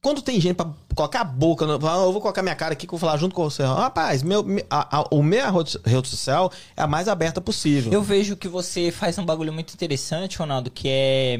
Quando 0.00 0.22
tem 0.22 0.40
gente 0.40 0.54
pra 0.54 0.68
colocar 0.94 1.22
a 1.22 1.24
boca, 1.24 1.64
eu 1.64 1.78
vou 2.12 2.20
colocar 2.20 2.42
minha 2.42 2.54
cara 2.54 2.74
aqui 2.74 2.86
que 2.86 2.94
eu 2.94 2.98
vou 2.98 3.08
falar 3.08 3.18
junto 3.18 3.34
com 3.34 3.42
você. 3.48 3.62
Rapaz, 3.64 4.22
meu, 4.22 4.42
me- 4.44 4.64
a, 4.70 4.98
a, 4.98 5.04
o 5.10 5.20
rede 5.22 5.78
rede 5.84 6.08
social 6.08 6.52
é 6.76 6.82
a 6.82 6.86
mais 6.86 7.08
aberta 7.08 7.40
possível. 7.40 7.92
Eu 7.92 8.02
vejo 8.02 8.36
que 8.36 8.46
você 8.48 8.90
faz 8.92 9.18
um 9.18 9.24
bagulho 9.24 9.52
muito 9.52 9.72
interessante, 9.74 10.38
Ronaldo, 10.38 10.70
que 10.70 10.88
é. 10.88 11.38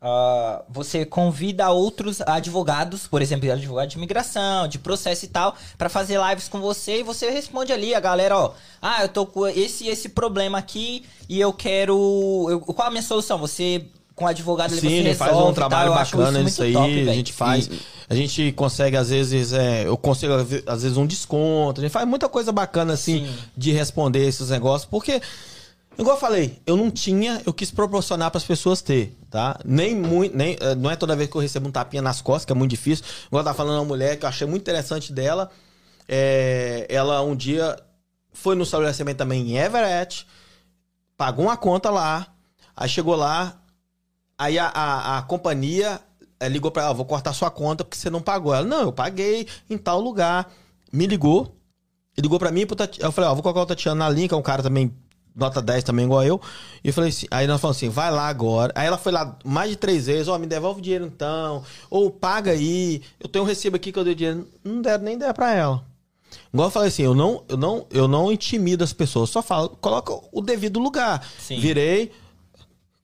Ah, 0.00 0.62
você 0.68 1.04
convida 1.04 1.68
outros 1.70 2.20
advogados, 2.20 3.06
por 3.06 3.20
exemplo, 3.20 3.50
advogado 3.50 3.88
de 3.88 3.96
imigração, 3.96 4.68
de 4.68 4.78
processo 4.78 5.24
e 5.24 5.28
tal, 5.28 5.54
pra 5.76 5.88
fazer 5.88 6.18
lives 6.30 6.48
com 6.48 6.60
você 6.60 7.00
e 7.00 7.02
você 7.02 7.30
responde 7.30 7.72
ali, 7.72 7.94
a 7.94 8.00
galera, 8.00 8.36
ó, 8.36 8.52
ah, 8.80 9.02
eu 9.02 9.08
tô 9.08 9.26
com 9.26 9.46
esse 9.46 9.88
esse 9.88 10.08
problema 10.10 10.58
aqui 10.58 11.04
e 11.28 11.40
eu 11.40 11.52
quero. 11.52 12.46
eu- 12.48 12.60
qual 12.60 12.88
a 12.88 12.90
minha 12.90 13.02
solução? 13.02 13.38
Você, 13.38 13.84
com 14.14 14.24
o 14.24 14.28
advogado, 14.28 14.74
Sim, 14.74 14.88
ele 14.88 15.14
faz 15.14 15.36
um 15.36 15.52
trabalho 15.52 15.92
tal. 15.92 15.98
Bacana 16.04 16.30
isso 16.42 16.60
muito 16.60 16.62
aí. 16.62 16.72
top, 16.72 17.08
a 17.10 17.14
gente 17.14 17.32
faz. 17.32 17.70
A 18.10 18.14
gente 18.14 18.52
consegue, 18.52 18.96
às 18.96 19.10
vezes, 19.10 19.52
é, 19.52 19.86
eu 19.86 19.96
consigo, 19.96 20.32
às 20.66 20.82
vezes, 20.82 20.96
um 20.96 21.06
desconto. 21.06 21.80
A 21.80 21.84
gente 21.84 21.92
faz 21.92 22.08
muita 22.08 22.28
coisa 22.28 22.50
bacana, 22.50 22.94
assim, 22.94 23.26
Sim. 23.26 23.34
de 23.56 23.72
responder 23.72 24.26
esses 24.26 24.48
negócios, 24.50 24.88
porque. 24.88 25.20
Igual 25.98 26.16
eu 26.16 26.20
falei, 26.20 26.62
eu 26.64 26.76
não 26.76 26.90
tinha, 26.92 27.42
eu 27.44 27.52
quis 27.52 27.72
proporcionar 27.72 28.30
para 28.30 28.38
as 28.38 28.44
pessoas 28.44 28.80
ter, 28.80 29.18
tá? 29.28 29.58
Nem 29.64 29.96
muito, 29.96 30.36
nem, 30.36 30.56
eh, 30.60 30.74
não 30.76 30.88
é 30.90 30.94
toda 30.94 31.16
vez 31.16 31.28
que 31.28 31.36
eu 31.36 31.40
recebo 31.40 31.68
um 31.68 31.72
tapinha 31.72 32.00
nas 32.00 32.20
costas, 32.20 32.44
que 32.44 32.52
é 32.52 32.54
muito 32.54 32.70
difícil. 32.70 33.04
Igual 33.26 33.40
eu 33.40 33.44
tava 33.44 33.56
falando 33.56 33.78
uma 33.80 33.84
mulher 33.84 34.16
que 34.16 34.24
eu 34.24 34.28
achei 34.28 34.46
muito 34.46 34.62
interessante 34.62 35.12
dela. 35.12 35.50
é, 36.08 36.86
ela 36.88 37.20
um 37.22 37.34
dia 37.36 37.76
foi 38.32 38.54
no 38.54 38.62
estabelecimento 38.62 39.16
também 39.18 39.50
em 39.50 39.58
Everett, 39.58 40.26
pagou 41.16 41.46
uma 41.46 41.56
conta 41.56 41.90
lá, 41.90 42.28
aí 42.76 42.88
chegou 42.88 43.16
lá, 43.16 43.60
aí 44.38 44.58
a, 44.58 44.68
a, 44.68 45.18
a 45.18 45.22
companhia 45.22 46.00
eh, 46.38 46.48
ligou 46.48 46.70
pra 46.70 46.84
ela, 46.84 46.94
vou 46.94 47.04
cortar 47.04 47.32
sua 47.32 47.50
conta 47.50 47.84
porque 47.84 47.98
você 47.98 48.08
não 48.08 48.22
pagou. 48.22 48.54
Ela, 48.54 48.64
não, 48.64 48.82
eu 48.82 48.92
paguei 48.92 49.48
em 49.68 49.76
tal 49.76 50.00
lugar. 50.00 50.48
Me 50.92 51.06
ligou, 51.06 51.56
ligou 52.16 52.38
pra 52.38 52.50
mim, 52.52 52.66
eu 52.98 53.12
falei, 53.12 53.30
ó, 53.30 53.34
vou 53.34 53.42
colocar 53.42 53.62
o 53.62 53.66
Tatiana 53.66 54.04
na 54.04 54.10
linha, 54.10 54.28
que 54.28 54.34
é 54.34 54.36
um 54.36 54.42
cara 54.42 54.62
também, 54.62 54.94
nota 55.38 55.62
10 55.62 55.84
também, 55.84 56.04
igual 56.04 56.24
eu. 56.24 56.40
E 56.82 56.92
falei 56.92 57.10
assim, 57.10 57.26
aí 57.30 57.46
nós 57.46 57.60
falamos 57.60 57.76
assim, 57.78 57.88
vai 57.88 58.10
lá 58.10 58.28
agora. 58.28 58.72
Aí 58.74 58.86
ela 58.86 58.98
foi 58.98 59.12
lá 59.12 59.36
mais 59.44 59.70
de 59.70 59.76
três 59.76 60.06
vezes, 60.06 60.28
ó, 60.28 60.36
me 60.38 60.46
devolve 60.46 60.80
o 60.80 60.82
dinheiro 60.82 61.06
então, 61.06 61.62
ou 61.88 62.10
paga 62.10 62.50
aí, 62.50 63.02
eu 63.20 63.28
tenho 63.28 63.44
um 63.44 63.48
recibo 63.48 63.76
aqui 63.76 63.92
que 63.92 63.98
eu 63.98 64.04
dei 64.04 64.14
dinheiro. 64.14 64.46
Não 64.64 64.82
deram 64.82 65.04
nem 65.04 65.16
der 65.16 65.32
pra 65.32 65.54
ela. 65.54 65.84
Igual 66.52 66.68
eu 66.68 66.72
falei 66.72 66.88
assim, 66.88 67.02
eu 67.02 67.14
não, 67.14 67.42
eu 67.48 67.56
não, 67.56 67.86
eu 67.90 68.08
não 68.08 68.30
intimido 68.30 68.84
as 68.84 68.92
pessoas, 68.92 69.30
só 69.30 69.42
falo, 69.42 69.70
coloca 69.80 70.12
o 70.32 70.42
devido 70.42 70.78
lugar. 70.78 71.26
Sim. 71.38 71.58
Virei, 71.60 72.12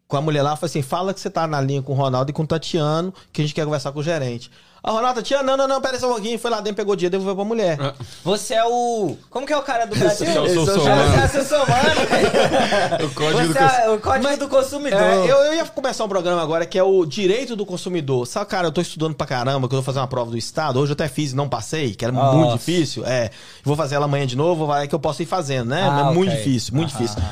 com 0.07 0.17
a 0.17 0.21
mulher 0.21 0.43
lá, 0.43 0.57
falei 0.57 0.71
assim: 0.71 0.83
fala 0.83 1.13
que 1.15 1.21
você 1.21 1.31
tá 1.31 1.47
na 1.47 1.61
linha 1.61 1.83
com 1.83 1.93
o 1.93 1.97
Ronaldo 1.97 2.31
e 2.31 2.35
com 2.35 2.43
o 2.43 2.47
Tatiano, 2.47 3.13
que 3.33 3.41
a 3.41 3.45
gente 3.45 3.55
quer 3.55 3.65
conversar 3.65 3.93
com 3.93 4.01
o 4.01 4.03
gerente. 4.03 4.51
A 4.85 4.91
Ronaldo, 4.91 5.23
Tatiano, 5.23 5.45
não, 5.45 5.57
não, 5.57 5.67
não, 5.67 5.81
pera 5.81 5.99
só 5.99 6.11
um 6.11 6.13
pouquinho. 6.13 6.39
Foi 6.39 6.51
lá 6.51 6.61
dentro, 6.61 6.77
pegou 6.77 6.93
o 6.93 6.97
dinheiro, 6.97 7.13
devolveu 7.13 7.35
pra 7.35 7.45
mulher. 7.47 7.79
Ah. 7.81 7.95
Você 8.23 8.53
é 8.53 8.65
o. 8.67 9.17
Como 9.31 9.47
que 9.47 9.53
é 9.55 9.57
o 9.57 9.63
cara 9.63 9.87
do 9.87 9.97
Brasil? 9.97 10.27
é 10.27 10.35
é 10.35 10.41
o 10.41 10.47
Sossomano. 10.47 11.29
Sossomano. 11.29 11.95
Você 11.97 12.15
é 12.15 13.01
o. 13.01 13.07
O 13.15 13.15
código 13.15 13.55
do 13.55 13.59
é 13.59 13.91
o 13.91 13.99
código 13.99 14.37
do 14.37 14.49
consumidor. 14.49 15.01
É, 15.01 15.25
eu, 15.25 15.37
eu 15.37 15.55
ia 15.55 15.65
começar 15.65 16.05
um 16.05 16.09
programa 16.09 16.43
agora 16.43 16.67
que 16.67 16.79
é 16.79 16.83
o 16.83 17.07
direito 17.07 17.57
do 17.57 17.65
consumidor. 17.65 18.27
Sabe, 18.27 18.51
cara, 18.51 18.69
eu 18.69 18.73
tô 18.73 18.83
estudando 18.83 19.15
pra 19.15 19.27
caramba, 19.27 19.67
que 19.69 19.75
eu 19.75 19.79
vou 19.79 19.83
fazer 19.83 20.01
uma 20.01 20.07
prova 20.07 20.31
do 20.31 20.37
Estado. 20.37 20.79
Hoje 20.79 20.93
eu 20.93 20.95
até 20.95 21.09
fiz 21.09 21.33
e 21.33 21.37
não 21.37 21.49
passei, 21.49 21.95
que 21.95 22.05
era 22.05 22.13
Nossa. 22.13 22.37
muito 22.37 22.59
difícil. 22.59 23.07
É, 23.07 23.31
vou 23.65 23.77
fazer 23.77 23.95
ela 23.95 24.05
amanhã 24.05 24.27
de 24.27 24.37
novo, 24.37 24.67
vai 24.67 24.87
que 24.87 24.95
eu 24.95 25.01
posso 25.01 25.23
ir 25.23 25.27
fazendo, 25.27 25.71
né? 25.71 25.83
Ah, 25.83 26.05
Mas 26.05 26.15
muito 26.15 26.31
difícil, 26.37 26.75
muito 26.75 26.91
difícil. 26.91 27.23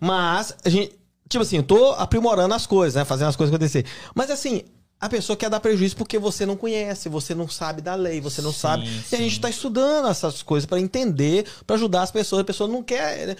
Mas, 0.00 0.54
a 0.64 0.68
gente, 0.70 0.92
tipo 1.28 1.42
assim, 1.42 1.58
eu 1.58 1.62
tô 1.62 1.92
aprimorando 1.92 2.54
as 2.54 2.66
coisas, 2.66 2.94
né? 2.94 3.04
Fazendo 3.04 3.28
as 3.28 3.36
coisas 3.36 3.54
acontecer. 3.54 3.84
Mas 4.14 4.30
assim, 4.30 4.62
a 5.00 5.08
pessoa 5.08 5.36
quer 5.36 5.50
dar 5.50 5.60
prejuízo 5.60 5.96
porque 5.96 6.18
você 6.18 6.46
não 6.46 6.56
conhece, 6.56 7.08
você 7.08 7.34
não 7.34 7.48
sabe 7.48 7.82
da 7.82 7.94
lei, 7.94 8.20
você 8.20 8.40
não 8.40 8.52
Sim, 8.52 8.58
sabe. 8.58 8.82
E 9.12 9.14
a 9.14 9.18
gente 9.18 9.34
sim. 9.36 9.40
tá 9.40 9.50
estudando 9.50 10.08
essas 10.08 10.42
coisas 10.42 10.66
pra 10.66 10.80
entender, 10.80 11.46
pra 11.66 11.76
ajudar 11.76 12.02
as 12.02 12.10
pessoas. 12.10 12.40
A 12.40 12.44
pessoa 12.44 12.68
não 12.68 12.82
quer. 12.82 13.26
né? 13.28 13.36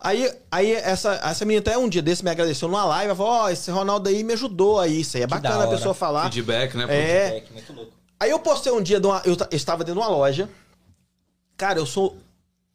Aí, 0.00 0.30
aí 0.50 0.72
essa, 0.72 1.14
essa 1.22 1.44
menina 1.44 1.60
até 1.60 1.78
um 1.78 1.88
dia 1.88 2.02
desse 2.02 2.22
me 2.24 2.30
agradeceu 2.30 2.68
numa 2.68 2.84
live, 2.84 3.06
ela 3.06 3.16
falou: 3.16 3.32
Ó, 3.32 3.48
esse 3.50 3.70
Ronaldo 3.70 4.08
aí 4.08 4.22
me 4.24 4.32
ajudou 4.34 4.80
aí. 4.80 5.00
Isso 5.00 5.16
aí 5.16 5.22
é 5.22 5.26
da 5.26 5.36
bacana 5.36 5.64
a 5.64 5.68
pessoa 5.68 5.94
falar. 5.94 6.24
Feedback, 6.30 6.76
né? 6.76 6.84
É. 6.88 7.40
que 7.40 7.52
muito 7.52 7.72
louco. 7.72 7.92
Aí 8.20 8.30
eu 8.30 8.38
postei 8.38 8.72
um 8.72 8.82
dia, 8.82 8.98
de 9.00 9.06
uma- 9.06 9.22
eu, 9.24 9.36
ta- 9.36 9.48
eu 9.50 9.56
estava 9.56 9.84
dentro 9.84 10.00
de 10.00 10.06
uma 10.06 10.14
loja. 10.14 10.48
Cara, 11.56 11.78
eu 11.78 11.86
sou. 11.86 12.16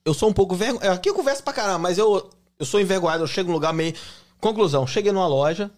Eu 0.05 0.13
sou 0.13 0.29
um 0.29 0.33
pouco 0.33 0.55
vergonhoso. 0.55 0.91
Aqui 0.91 1.09
eu 1.09 1.13
converso 1.13 1.43
pra 1.43 1.53
caramba, 1.53 1.79
mas 1.79 1.97
eu, 1.97 2.29
eu 2.57 2.65
sou 2.65 2.79
envergonhado. 2.79 3.23
Eu 3.23 3.27
chego 3.27 3.49
num 3.49 3.55
lugar 3.55 3.73
meio. 3.73 3.93
Conclusão, 4.39 4.87
cheguei 4.87 5.11
numa 5.11 5.27
loja. 5.27 5.69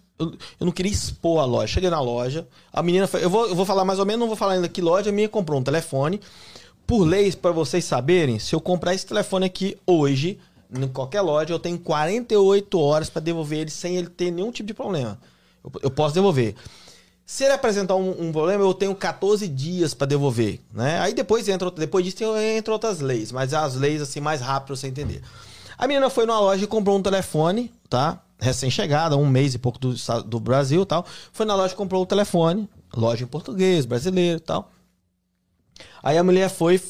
Eu, 0.60 0.66
não 0.66 0.72
queria 0.72 0.92
expor 0.92 1.40
a 1.40 1.46
loja. 1.46 1.68
Cheguei 1.68 1.90
na 1.90 2.00
loja. 2.00 2.48
A 2.72 2.82
menina. 2.82 3.10
Eu 3.14 3.30
vou, 3.30 3.48
eu 3.48 3.56
vou 3.56 3.66
falar 3.66 3.86
mais 3.86 4.00
ou 4.00 4.06
menos, 4.06 4.20
não 4.20 4.28
vou 4.28 4.36
falar 4.36 4.54
ainda 4.54 4.70
que 4.70 4.82
loja. 4.82 5.10
A 5.10 5.14
minha 5.14 5.30
comprou 5.30 5.60
um 5.60 5.64
telefone. 5.64 6.22
Por 6.86 7.04
leis, 7.04 7.36
pra 7.36 7.52
vocês 7.52 7.86
saberem, 7.86 8.40
se 8.40 8.54
eu 8.54 8.60
comprar 8.60 8.94
esse 8.94 9.06
telefone 9.06 9.46
aqui 9.46 9.78
hoje, 9.86 10.40
em 10.74 10.88
qualquer 10.88 11.22
loja, 11.22 11.54
eu 11.54 11.60
tenho 11.60 11.80
48 11.80 12.80
horas 12.80 13.10
pra 13.10 13.22
devolver 13.22 13.60
ele 13.60 13.70
sem 13.70 13.96
ele 13.98 14.10
ter 14.10 14.32
nenhum 14.32 14.52
tipo 14.52 14.68
de 14.68 14.74
problema. 14.74 15.20
Eu, 15.64 15.72
eu 15.84 15.92
posso 15.92 16.14
devolver. 16.14 16.56
Se 17.26 17.46
ele 17.46 17.54
apresentar 17.54 17.96
um, 17.96 18.28
um 18.28 18.32
problema, 18.32 18.64
eu 18.64 18.74
tenho 18.74 18.94
14 18.94 19.48
dias 19.48 19.94
pra 19.94 20.06
devolver, 20.06 20.60
né? 20.74 21.00
Aí 21.00 21.14
depois 21.14 21.48
entra, 21.48 21.72
depois 21.72 22.04
disso 22.04 22.26
entra 22.38 22.74
outras 22.74 23.00
leis, 23.00 23.32
mas 23.32 23.54
as 23.54 23.76
leis 23.76 24.02
assim 24.02 24.20
mais 24.20 24.42
rápido 24.42 24.68
pra 24.68 24.76
você 24.76 24.88
entender. 24.88 25.22
A 25.78 25.88
menina 25.88 26.10
foi 26.10 26.26
numa 26.26 26.40
loja 26.40 26.64
e 26.64 26.68
comprou 26.68 26.98
um 26.98 27.02
telefone, 27.02 27.72
tá? 27.90 28.22
Recém-chegada, 28.42 29.16
um 29.16 29.28
mês 29.28 29.54
e 29.54 29.60
pouco 29.60 29.78
do, 29.78 29.94
do 30.26 30.40
Brasil, 30.40 30.82
e 30.82 30.86
tal. 30.86 31.06
Foi 31.32 31.46
na 31.46 31.56
loja 31.56 31.74
e 31.74 31.78
comprou 31.78 32.02
o 32.02 32.06
telefone, 32.08 32.68
loja 32.96 33.24
em 33.24 33.28
português, 33.28 33.86
brasileiro, 33.86 34.38
e 34.38 34.42
tal. 34.42 34.72
Aí 36.02 36.18
a 36.18 36.24
mulher 36.24 36.50
foi, 36.50 36.82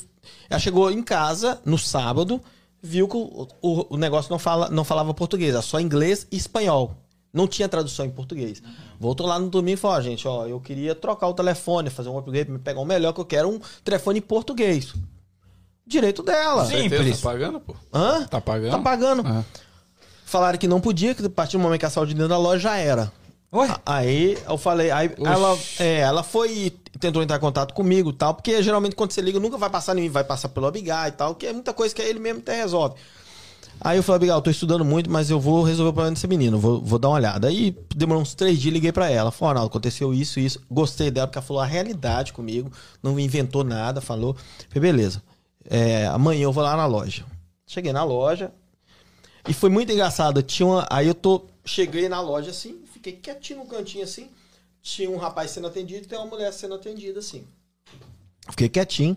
ela 0.50 0.60
chegou 0.60 0.90
em 0.90 1.04
casa 1.04 1.60
no 1.66 1.78
sábado, 1.78 2.42
viu 2.82 3.08
que 3.08 3.18
o, 3.18 3.48
o- 3.62 3.96
o 3.96 3.98
negócio 3.98 4.32
não, 4.32 4.40
fala, 4.40 4.70
não 4.70 4.84
falava 4.86 5.14
português, 5.14 5.52
era 5.54 5.62
só 5.62 5.80
inglês 5.80 6.26
e 6.32 6.38
espanhol. 6.38 6.96
Não 7.34 7.48
tinha 7.48 7.68
tradução 7.70 8.06
em 8.06 8.10
português. 8.12 8.62
Voltou 9.00 9.26
lá 9.26 9.40
no 9.40 9.50
domingo 9.50 9.76
e 9.78 9.78
falou: 9.78 9.98
ó, 9.98 10.02
gente, 10.02 10.28
ó, 10.28 10.46
eu 10.48 10.60
queria 10.60 10.94
trocar 10.94 11.28
o 11.30 11.34
telefone, 11.34 11.90
fazer 11.90 12.10
um 12.10 12.18
upgrade, 12.18 12.52
me 12.52 12.60
pegar 12.60 12.82
um 12.82 12.86
melhor, 12.86 13.14
que 13.14 13.22
eu 13.22 13.26
quero 13.26 13.50
um 13.50 13.60
telefone 13.84 14.20
em 14.20 14.22
português. 14.22 14.94
Direito 15.88 16.24
dela. 16.24 16.66
Simples. 16.66 17.22
Tá 17.22 17.30
pagando, 17.30 17.60
pô? 17.62 17.76
Hã? 17.94 18.26
Tá 18.26 18.42
pagando? 18.42 18.72
Tá 18.72 18.80
pagando. 18.80 19.24
Ah. 19.26 19.44
Falaram 20.32 20.58
que 20.58 20.66
não 20.68 20.80
podia, 20.80 21.14
que 21.14 21.26
a 21.26 21.30
partir 21.30 21.58
do 21.58 21.60
momento 21.64 21.82
que 21.82 21.86
a 21.86 21.90
saúde 21.90 22.14
dentro 22.14 22.30
da 22.30 22.38
loja 22.38 22.60
já 22.70 22.78
era. 22.78 23.12
Ué? 23.54 23.68
A- 23.68 23.82
Aí 23.98 24.38
eu 24.48 24.58
falei, 24.58 24.90
aí 24.90 25.12
ela, 25.26 25.58
é, 25.78 25.98
ela 26.00 26.24
foi 26.24 26.52
e 26.54 26.70
tentou 27.00 27.22
entrar 27.22 27.36
em 27.36 27.40
contato 27.42 27.74
comigo 27.74 28.12
e 28.12 28.14
tal, 28.14 28.34
porque 28.34 28.64
geralmente 28.64 28.96
quando 28.96 29.12
você 29.12 29.20
liga 29.20 29.42
nunca 29.42 29.58
vai 29.58 29.70
passar 29.70 29.98
em 29.98 30.04
mim, 30.04 30.10
vai 30.10 30.24
passar 30.24 30.48
pelo 30.48 30.68
Abigail 30.68 31.10
e 31.10 31.12
tal, 31.12 31.36
que 31.36 31.48
é 31.48 31.52
muita 31.52 31.74
coisa 31.74 31.94
que 31.94 32.02
ele 32.02 32.18
mesmo 32.18 32.40
até 32.40 32.56
resolve. 32.56 32.96
Aí 33.82 33.98
eu 33.98 34.04
falei, 34.04 34.18
Abigail, 34.18 34.38
eu 34.38 34.42
tô 34.42 34.50
estudando 34.50 34.86
muito, 34.86 35.10
mas 35.12 35.30
eu 35.30 35.38
vou 35.38 35.64
resolver 35.64 35.90
o 35.90 35.94
problema 35.94 36.14
desse 36.14 36.28
menino, 36.28 36.58
vou, 36.60 36.80
vou 36.82 36.98
dar 36.98 37.10
uma 37.10 37.16
olhada. 37.18 37.50
Aí 37.50 37.76
demorou 37.94 38.22
uns 38.22 38.34
três 38.34 38.58
dias, 38.58 38.74
liguei 38.74 38.94
pra 38.94 39.10
ela, 39.10 39.32
falei, 39.32 39.50
Ronaldo, 39.56 39.68
aconteceu 39.70 40.14
isso, 40.14 40.40
isso. 40.40 40.62
Gostei 40.72 41.12
dela, 41.12 41.28
porque 41.28 41.40
ela 41.40 41.46
falou 41.46 41.62
a 41.62 41.66
realidade 41.66 42.32
comigo, 42.32 42.72
não 43.04 43.20
inventou 43.20 43.66
nada, 43.66 44.00
falou. 44.00 44.34
Falei, 44.70 44.92
beleza, 44.92 45.22
é, 45.70 46.06
amanhã 46.08 46.44
eu 46.44 46.54
vou 46.54 46.64
lá 46.64 46.78
na 46.78 46.86
loja. 46.86 47.26
Cheguei 47.68 47.92
na 47.92 48.04
loja, 48.04 48.52
e 49.48 49.54
foi 49.54 49.70
muito 49.70 49.92
engraçado. 49.92 50.42
Tinha 50.42 50.68
uma, 50.68 50.88
aí 50.90 51.08
eu 51.08 51.16
tô. 51.16 51.46
Cheguei 51.64 52.10
na 52.10 52.20
loja 52.20 52.52
assim, 52.52 52.82
fiquei 52.92 53.14
quietinho 53.14 53.60
no 53.60 53.66
cantinho 53.66 54.04
assim. 54.04 54.30
Tinha 54.82 55.10
um 55.10 55.18
rapaz 55.18 55.52
sendo 55.52 55.68
atendido 55.68 56.06
e 56.06 56.08
tem 56.08 56.18
uma 56.18 56.28
mulher 56.28 56.52
sendo 56.52 56.74
atendida 56.74 57.20
assim. 57.20 57.46
Fiquei 58.50 58.68
quietinho. 58.68 59.16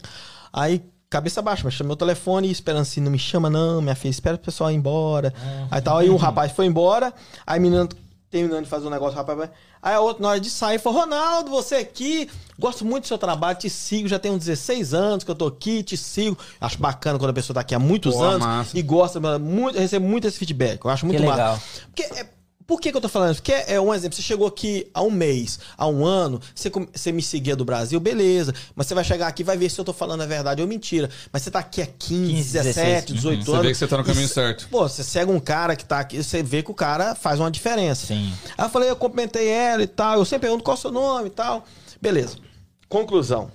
Aí, 0.52 0.82
cabeça 1.08 1.40
baixa, 1.40 1.62
mas 1.64 1.74
chamei 1.74 1.92
o 1.92 1.96
telefone, 1.96 2.50
esperando 2.50 2.82
assim, 2.82 3.00
não 3.00 3.10
me 3.10 3.18
chama, 3.18 3.48
não, 3.48 3.80
minha 3.80 3.94
filha, 3.94 4.10
espera 4.10 4.36
o 4.36 4.38
pessoal 4.38 4.70
ir 4.70 4.74
embora. 4.74 5.32
Aí 5.70 5.80
tal, 5.80 5.98
aí 5.98 6.10
o 6.10 6.16
rapaz 6.16 6.52
foi 6.52 6.66
embora, 6.66 7.14
aí 7.46 7.58
a 7.58 7.60
menina 7.60 7.88
terminando 8.34 8.64
de 8.64 8.68
fazer 8.70 8.84
um 8.88 8.90
negócio, 8.90 9.16
rapaz. 9.16 9.48
Aí 9.80 9.94
a 9.94 10.00
outra, 10.00 10.20
na 10.20 10.30
hora 10.30 10.40
de 10.40 10.50
sair, 10.50 10.80
falou: 10.80 11.02
Ronaldo, 11.02 11.50
você 11.52 11.76
aqui, 11.76 12.28
gosto 12.58 12.84
muito 12.84 13.04
do 13.04 13.06
seu 13.06 13.16
trabalho, 13.16 13.56
te 13.56 13.70
sigo, 13.70 14.08
já 14.08 14.18
tenho 14.18 14.36
16 14.36 14.92
anos 14.92 15.22
que 15.22 15.30
eu 15.30 15.36
tô 15.36 15.46
aqui, 15.46 15.84
te 15.84 15.96
sigo. 15.96 16.36
Acho 16.60 16.76
bacana 16.78 17.16
quando 17.16 17.30
a 17.30 17.34
pessoa 17.34 17.54
tá 17.54 17.60
aqui 17.60 17.76
há 17.76 17.78
muitos 17.78 18.12
Pô, 18.16 18.24
anos 18.24 18.44
massa. 18.44 18.76
e 18.76 18.82
gosta, 18.82 19.20
muito, 19.38 19.78
recebo 19.78 20.04
muito 20.04 20.26
esse 20.26 20.36
feedback. 20.36 20.84
Eu 20.84 20.90
acho 20.90 21.06
muito 21.06 21.20
Que 21.20 21.24
massa. 21.26 21.36
legal. 21.42 21.60
Porque, 21.94 22.02
é, 22.20 22.26
por 22.66 22.80
que, 22.80 22.90
que 22.90 22.96
eu 22.96 23.00
tô 23.00 23.08
falando 23.08 23.32
isso? 23.32 23.42
Porque 23.42 23.52
é 23.52 23.78
um 23.78 23.92
exemplo. 23.92 24.16
Você 24.16 24.22
chegou 24.22 24.46
aqui 24.46 24.86
há 24.94 25.02
um 25.02 25.10
mês, 25.10 25.58
há 25.76 25.86
um 25.86 26.04
ano, 26.04 26.40
você, 26.54 26.70
você 26.70 27.12
me 27.12 27.22
seguia 27.22 27.54
do 27.54 27.64
Brasil, 27.64 28.00
beleza. 28.00 28.54
Mas 28.74 28.86
você 28.86 28.94
vai 28.94 29.04
chegar 29.04 29.26
aqui 29.26 29.42
e 29.42 29.44
vai 29.44 29.56
ver 29.56 29.70
se 29.70 29.78
eu 29.78 29.84
tô 29.84 29.92
falando 29.92 30.22
a 30.22 30.26
verdade 30.26 30.62
ou 30.62 30.68
mentira. 30.68 31.10
Mas 31.30 31.42
você 31.42 31.50
tá 31.50 31.58
aqui 31.58 31.82
há 31.82 31.86
15, 31.86 32.32
15, 32.34 32.52
17, 32.52 32.82
16, 32.82 33.04
18 33.06 33.44
Você 33.44 33.50
anos. 33.50 33.62
vê 33.62 33.68
que 33.72 33.78
você 33.78 33.86
tá 33.86 33.98
no 33.98 34.04
caminho 34.04 34.28
certo. 34.28 34.68
Pô, 34.70 34.88
você 34.88 35.04
segue 35.04 35.30
um 35.30 35.40
cara 35.40 35.76
que 35.76 35.84
tá 35.84 36.00
aqui, 36.00 36.22
você 36.22 36.42
vê 36.42 36.62
que 36.62 36.70
o 36.70 36.74
cara 36.74 37.14
faz 37.14 37.38
uma 37.38 37.50
diferença. 37.50 38.06
Sim. 38.06 38.32
Aí 38.56 38.64
eu 38.64 38.70
falei, 38.70 38.88
eu 38.88 38.96
cumprimentei 38.96 39.48
ela 39.48 39.82
e 39.82 39.86
tal. 39.86 40.18
Eu 40.18 40.24
sempre 40.24 40.48
pergunto 40.48 40.64
qual 40.64 40.76
é 40.76 40.78
o 40.78 40.80
seu 40.80 40.90
nome 40.90 41.28
e 41.28 41.32
tal. 41.32 41.64
Beleza. 42.00 42.36
Conclusão. 42.88 43.50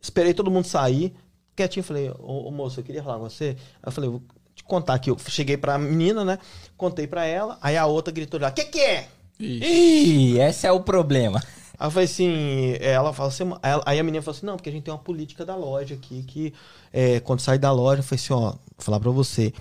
Esperei 0.00 0.32
todo 0.32 0.50
mundo 0.50 0.66
sair. 0.66 1.12
Quietinho, 1.56 1.84
falei, 1.84 2.10
ô, 2.18 2.48
ô, 2.48 2.50
moço, 2.50 2.80
eu 2.80 2.84
queria 2.84 3.02
falar 3.02 3.18
com 3.18 3.28
você. 3.28 3.56
Aí 3.82 3.86
eu 3.86 3.92
falei, 3.92 4.10
vou 4.10 4.22
te 4.54 4.64
contar 4.64 4.94
aqui. 4.94 5.10
Eu 5.10 5.18
cheguei 5.28 5.56
pra 5.56 5.78
menina, 5.78 6.24
né? 6.24 6.38
Contei 6.76 7.06
pra 7.06 7.24
ela. 7.24 7.58
Aí 7.60 7.76
a 7.76 7.86
outra 7.86 8.12
gritou 8.12 8.38
já, 8.38 8.50
que 8.50 8.64
que 8.64 8.80
é? 8.80 9.08
Ih, 9.38 10.38
esse 10.38 10.66
é 10.66 10.72
o 10.72 10.80
problema. 10.80 11.42
Aí 11.78 11.86
eu 11.86 11.90
falei 11.90 12.04
assim, 12.04 12.76
ela 12.80 13.12
falou 13.12 13.28
assim, 13.28 13.44
aí 13.84 13.98
a 13.98 14.02
menina 14.02 14.22
falou 14.22 14.36
assim, 14.36 14.46
não, 14.46 14.56
porque 14.56 14.68
a 14.68 14.72
gente 14.72 14.84
tem 14.84 14.94
uma 14.94 15.00
política 15.00 15.44
da 15.44 15.56
loja 15.56 15.94
aqui, 15.96 16.22
que 16.22 16.54
é, 16.92 17.18
quando 17.18 17.40
sai 17.40 17.58
da 17.58 17.72
loja, 17.72 17.98
eu 17.98 18.04
falei 18.04 18.22
assim, 18.22 18.32
ó, 18.32 18.50
vou 18.50 18.58
falar 18.78 19.00
pra 19.00 19.10
você, 19.10 19.52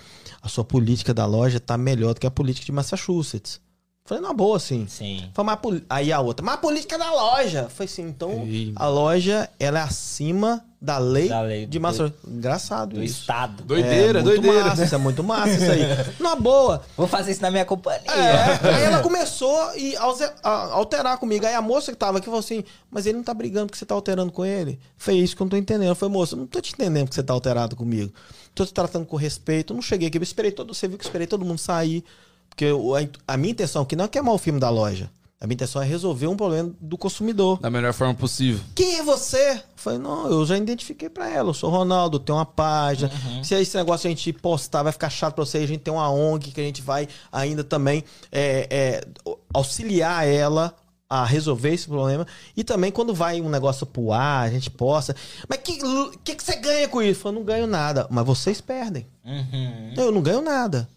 a 0.41 0.47
sua 0.47 0.63
política 0.63 1.11
da 1.11 1.25
loja 1.25 1.59
tá 1.59 1.75
melhor 1.75 2.13
do 2.13 2.19
que 2.19 2.27
a 2.27 2.31
política 2.31 2.65
de 2.65 2.71
Massachusetts. 2.71 3.59
Falei, 4.05 4.21
na 4.21 4.33
boa, 4.33 4.57
assim. 4.57 4.85
Sim. 4.87 5.29
Falei, 5.33 5.45
mas 5.45 5.53
a 5.53 5.57
poli- 5.57 5.85
Aí 5.89 6.11
a 6.11 6.19
outra, 6.19 6.45
mas 6.45 6.55
a 6.55 6.57
política 6.57 6.97
da 6.97 7.09
loja. 7.09 7.69
Foi 7.69 7.85
assim, 7.85 8.01
então 8.03 8.45
Ih. 8.45 8.73
a 8.75 8.85
loja 8.87 9.49
ela 9.57 9.79
é 9.79 9.81
acima 9.81 10.65
da 10.81 10.97
lei, 10.97 11.29
Da 11.29 11.39
lei 11.41 11.65
de 11.65 11.79
do- 11.79 11.81
Massachusetts. 11.81 12.19
Engraçado 12.29 12.95
Do 12.95 13.01
isso. 13.03 13.21
Estado. 13.21 13.63
Doideira, 13.63 14.19
é, 14.19 14.21
muito 14.21 14.41
doideira. 14.41 14.65
Massa, 14.67 14.83
isso 14.83 14.95
é 14.95 14.97
muito 14.97 15.23
massa 15.23 15.51
isso 15.53 15.71
aí. 15.71 15.81
na 16.19 16.35
boa. 16.35 16.83
Vou 16.97 17.07
fazer 17.07 17.31
isso 17.31 17.41
na 17.41 17.49
minha 17.49 17.63
companhia. 17.63 18.01
É, 18.11 18.75
aí 18.75 18.83
ela 18.83 18.99
começou 19.03 19.55
a 19.57 19.71
ause- 20.03 20.31
a 20.43 20.49
alterar 20.73 21.17
comigo. 21.17 21.45
Aí 21.45 21.55
a 21.55 21.61
moça 21.61 21.89
que 21.93 21.97
tava 21.97 22.17
aqui 22.17 22.25
falou 22.25 22.41
assim: 22.41 22.61
Mas 22.91 23.05
ele 23.05 23.15
não 23.15 23.23
tá 23.23 23.33
brigando 23.33 23.67
porque 23.67 23.79
você 23.79 23.85
tá 23.85 23.95
alterando 23.95 24.33
com 24.33 24.43
ele? 24.43 24.77
Foi 24.97 25.13
isso 25.15 25.33
que 25.33 25.41
eu 25.41 25.45
não 25.45 25.49
tô 25.51 25.55
entendendo. 25.55 25.95
Falei, 25.95 26.11
moça, 26.13 26.35
não 26.35 26.45
tô 26.45 26.59
te 26.59 26.73
entendendo 26.73 27.07
que 27.07 27.15
você 27.15 27.23
tá 27.23 27.31
alterado 27.31 27.73
comigo. 27.77 28.11
Tô 28.53 28.65
te 28.65 28.73
tratando 28.73 29.05
com 29.05 29.15
respeito. 29.15 29.71
Eu 29.71 29.75
não 29.75 29.81
cheguei 29.81 30.09
aqui, 30.09 30.17
eu 30.17 30.23
esperei 30.23 30.51
todo. 30.51 30.73
Você 30.73 30.89
viu 30.89 30.97
que 30.97 31.05
eu 31.05 31.07
esperei 31.07 31.25
todo 31.25 31.45
mundo 31.45 31.57
sair. 31.59 32.03
Porque 32.53 32.71
o- 32.71 32.93
a, 33.27 33.35
minha 33.37 33.51
intenção 33.51 33.81
aqui 33.81 33.95
não 33.95 34.05
é 34.05 34.07
queimar 34.07 34.33
o 34.33 34.37
filme 34.37 34.59
da 34.59 34.69
loja. 34.69 35.09
A 35.41 35.47
minha 35.47 35.55
intenção 35.55 35.81
é 35.81 35.85
resolver 35.85 36.27
um 36.27 36.37
problema 36.37 36.71
do 36.79 36.97
consumidor. 36.97 37.59
Da 37.59 37.69
melhor 37.69 37.91
forma 37.93 38.13
possível. 38.13 38.61
Quem 38.75 38.99
é 38.99 39.03
você? 39.03 39.55
Eu 39.55 39.59
falei, 39.75 39.99
não, 39.99 40.27
eu 40.29 40.45
já 40.45 40.55
identifiquei 40.57 41.09
pra 41.09 41.29
ela. 41.29 41.49
Eu 41.49 41.53
sou 41.53 41.69
o 41.69 41.73
Ronaldo, 41.75 42.17
tenho 42.19 42.37
uma 42.37 42.45
página. 42.45 43.11
Se 43.43 43.53
esse 43.55 43.75
negócio 43.75 44.07
a 44.07 44.09
gente 44.09 44.31
postar 44.31 44.83
vai 44.83 44.93
ficar 44.93 45.09
chato 45.09 45.33
pra 45.33 45.43
você, 45.45 45.57
a 45.57 45.67
gente 45.67 45.81
tem 45.81 45.93
uma 45.93 46.09
ONG 46.09 46.51
que 46.51 46.61
a 46.61 46.63
gente 46.63 46.81
vai 46.81 47.09
ainda 47.31 47.61
também 47.63 48.05
é, 48.31 48.67
é, 48.69 49.03
auxiliar 49.53 50.25
ela 50.27 50.73
a 51.09 51.25
resolver 51.25 51.73
esse 51.73 51.87
problema. 51.87 52.25
E 52.55 52.63
também 52.63 52.89
quando 52.91 53.13
vai 53.13 53.41
um 53.41 53.49
negócio 53.49 53.85
pro 53.85 54.13
ar, 54.13 54.47
a 54.47 54.49
gente 54.49 54.69
posta. 54.71 55.13
Mas 55.49 55.59
que, 55.59 55.77
que, 56.23 56.35
que 56.35 56.43
você 56.43 56.55
ganha 56.55 56.87
com 56.87 57.01
isso? 57.01 57.19
Eu 57.19 57.23
falei, 57.23 57.39
não 57.39 57.45
ganho 57.45 57.67
nada. 57.67 58.07
Mas 58.09 58.25
vocês 58.25 58.61
perdem. 58.61 59.05
Uhum. 59.25 59.93
Eu 59.97 60.11
não 60.11 60.21
ganho 60.21 60.41
nada. 60.41 60.87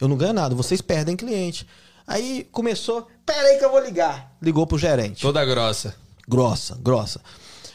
Eu 0.00 0.08
não 0.08 0.16
ganho 0.16 0.32
nada. 0.32 0.54
Vocês 0.54 0.80
perdem 0.80 1.16
cliente. 1.16 1.66
Aí 2.06 2.46
começou. 2.52 3.06
Pera 3.24 3.48
aí 3.48 3.58
que 3.58 3.64
eu 3.64 3.70
vou 3.70 3.80
ligar. 3.80 4.32
Ligou 4.42 4.66
pro 4.66 4.78
gerente. 4.78 5.22
Toda 5.22 5.44
grossa. 5.44 5.94
Grossa, 6.28 6.76
grossa. 6.80 7.20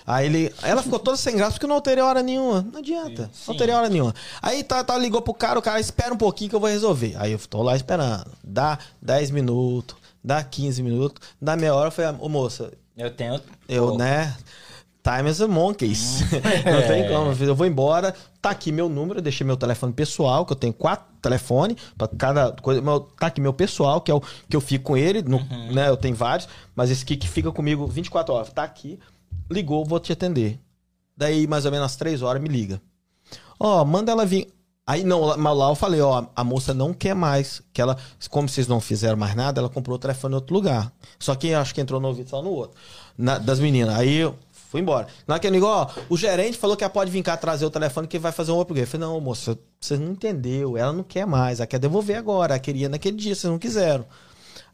Aí 0.05 0.25
ele, 0.25 0.55
ela 0.63 0.81
ficou 0.81 0.97
toda 0.97 1.15
sem 1.17 1.35
graça 1.35 1.51
porque 1.51 1.65
eu 1.65 1.69
não 1.69 1.75
alterei 1.75 2.03
hora 2.03 2.23
nenhuma. 2.23 2.65
Não 2.71 2.79
adianta. 2.79 3.29
Não 3.47 3.53
alterei 3.53 3.73
hora 3.75 3.89
nenhuma. 3.89 4.13
Aí 4.41 4.63
tá, 4.63 4.83
tá, 4.83 4.97
ligou 4.97 5.21
pro 5.21 5.33
cara, 5.35 5.59
o 5.59 5.61
cara 5.61 5.79
espera 5.79 6.11
um 6.11 6.17
pouquinho 6.17 6.49
que 6.49 6.55
eu 6.55 6.59
vou 6.59 6.69
resolver. 6.69 7.15
Aí 7.17 7.31
eu 7.31 7.39
tô 7.39 7.61
lá 7.61 7.75
esperando. 7.75 8.25
Dá 8.43 8.79
10 9.01 9.29
minutos, 9.29 9.95
dá 10.23 10.43
15 10.43 10.81
minutos, 10.81 11.27
dá 11.39 11.55
meia 11.55 11.75
hora, 11.75 11.89
eu 11.89 11.91
falei, 11.91 12.15
ô 12.19 12.27
moça, 12.27 12.71
Eu 12.97 13.11
tenho. 13.11 13.39
eu, 13.67 13.95
né? 13.97 14.35
Time 15.01 15.29
is 15.29 15.39
a 15.41 15.47
monkeys. 15.47 16.21
não 16.65 16.87
tem 16.87 17.07
como. 17.07 17.31
Eu 17.43 17.55
vou 17.55 17.65
embora. 17.65 18.13
Tá 18.41 18.49
aqui 18.49 18.71
meu 18.71 18.89
número, 18.89 19.19
eu 19.19 19.23
deixei 19.23 19.45
meu 19.47 19.55
telefone 19.57 19.93
pessoal, 19.93 20.45
que 20.45 20.51
eu 20.51 20.57
tenho 20.57 20.73
quatro 20.73 21.05
telefones 21.21 21.77
para 21.97 22.07
cada 22.09 22.51
coisa. 22.53 22.81
Meu- 22.81 22.99
tá 23.01 23.27
aqui 23.27 23.39
meu 23.41 23.53
pessoal, 23.53 24.01
que 24.01 24.11
é 24.11 24.13
o 24.13 24.21
que 24.49 24.55
eu 24.55 24.61
fico 24.61 24.85
com 24.85 24.97
ele, 24.97 25.21
no- 25.21 25.39
né? 25.73 25.87
Eu 25.89 25.97
tenho 25.97 26.15
vários, 26.15 26.47
mas 26.75 26.89
esse 26.91 27.03
aqui 27.03 27.15
que 27.17 27.27
fica 27.27 27.51
comigo 27.51 27.87
24 27.87 28.33
horas. 28.33 28.49
Tá 28.51 28.63
aqui, 28.63 28.99
ligou, 29.49 29.85
vou 29.85 29.99
te 29.99 30.11
atender. 30.11 30.59
Daí, 31.15 31.47
mais 31.47 31.65
ou 31.65 31.71
menos 31.71 31.85
às 31.87 31.95
três 31.95 32.21
horas, 32.21 32.41
me 32.41 32.47
liga. 32.49 32.81
Ó, 33.59 33.83
manda 33.85 34.11
ela 34.11 34.25
vir. 34.25 34.47
Aí, 34.87 35.03
não, 35.03 35.21
lá- 35.21 35.37
mas 35.37 35.55
lá 35.57 35.69
eu 35.69 35.75
falei, 35.75 36.01
ó, 36.01 36.25
a 36.35 36.43
moça 36.43 36.73
não 36.73 36.93
quer 36.93 37.13
mais. 37.13 37.61
Que 37.71 37.81
ela, 37.81 37.95
como 38.29 38.49
vocês 38.49 38.67
não 38.67 38.79
fizeram 38.81 39.17
mais 39.17 39.35
nada, 39.35 39.61
ela 39.61 39.69
comprou 39.69 39.95
o 39.95 39.99
telefone 39.99 40.33
em 40.33 40.35
outro 40.35 40.53
lugar. 40.53 40.91
Só 41.19 41.35
que 41.35 41.53
acho 41.53 41.75
que 41.75 41.81
entrou 41.81 41.99
no 41.99 42.07
ouvido 42.07 42.29
só 42.29 42.41
no 42.41 42.49
outro. 42.49 42.75
Na- 43.17 43.37
das 43.37 43.59
meninas. 43.59 43.95
Aí 43.95 44.21
fui 44.69 44.81
embora. 44.81 45.07
Na 45.27 45.33
hora 45.33 45.41
que 45.41 45.47
ele 45.47 45.55
ligou, 45.55 45.69
ó, 45.69 45.87
o 46.07 46.15
gerente 46.15 46.55
falou 46.55 46.77
que 46.77 46.83
ela 46.83 46.93
pode 46.93 47.09
vir 47.09 47.23
cá 47.23 47.35
trazer 47.35 47.65
o 47.65 47.71
telefone 47.71 48.07
que 48.07 48.19
vai 48.19 48.31
fazer 48.31 48.51
um 48.51 48.61
upgrade. 48.61 48.81
Eu 48.81 48.87
falei, 48.87 49.07
não, 49.07 49.19
moça, 49.19 49.57
você 49.79 49.97
não 49.97 50.11
entendeu. 50.11 50.77
Ela 50.77 50.93
não 50.93 51.03
quer 51.03 51.25
mais. 51.25 51.59
Ela 51.59 51.65
quer 51.65 51.79
devolver 51.79 52.15
agora. 52.15 52.53
Ela 52.53 52.59
queria 52.59 52.87
naquele 52.87 53.17
dia, 53.17 53.33
vocês 53.33 53.49
não 53.49 53.57
quiseram. 53.57 54.05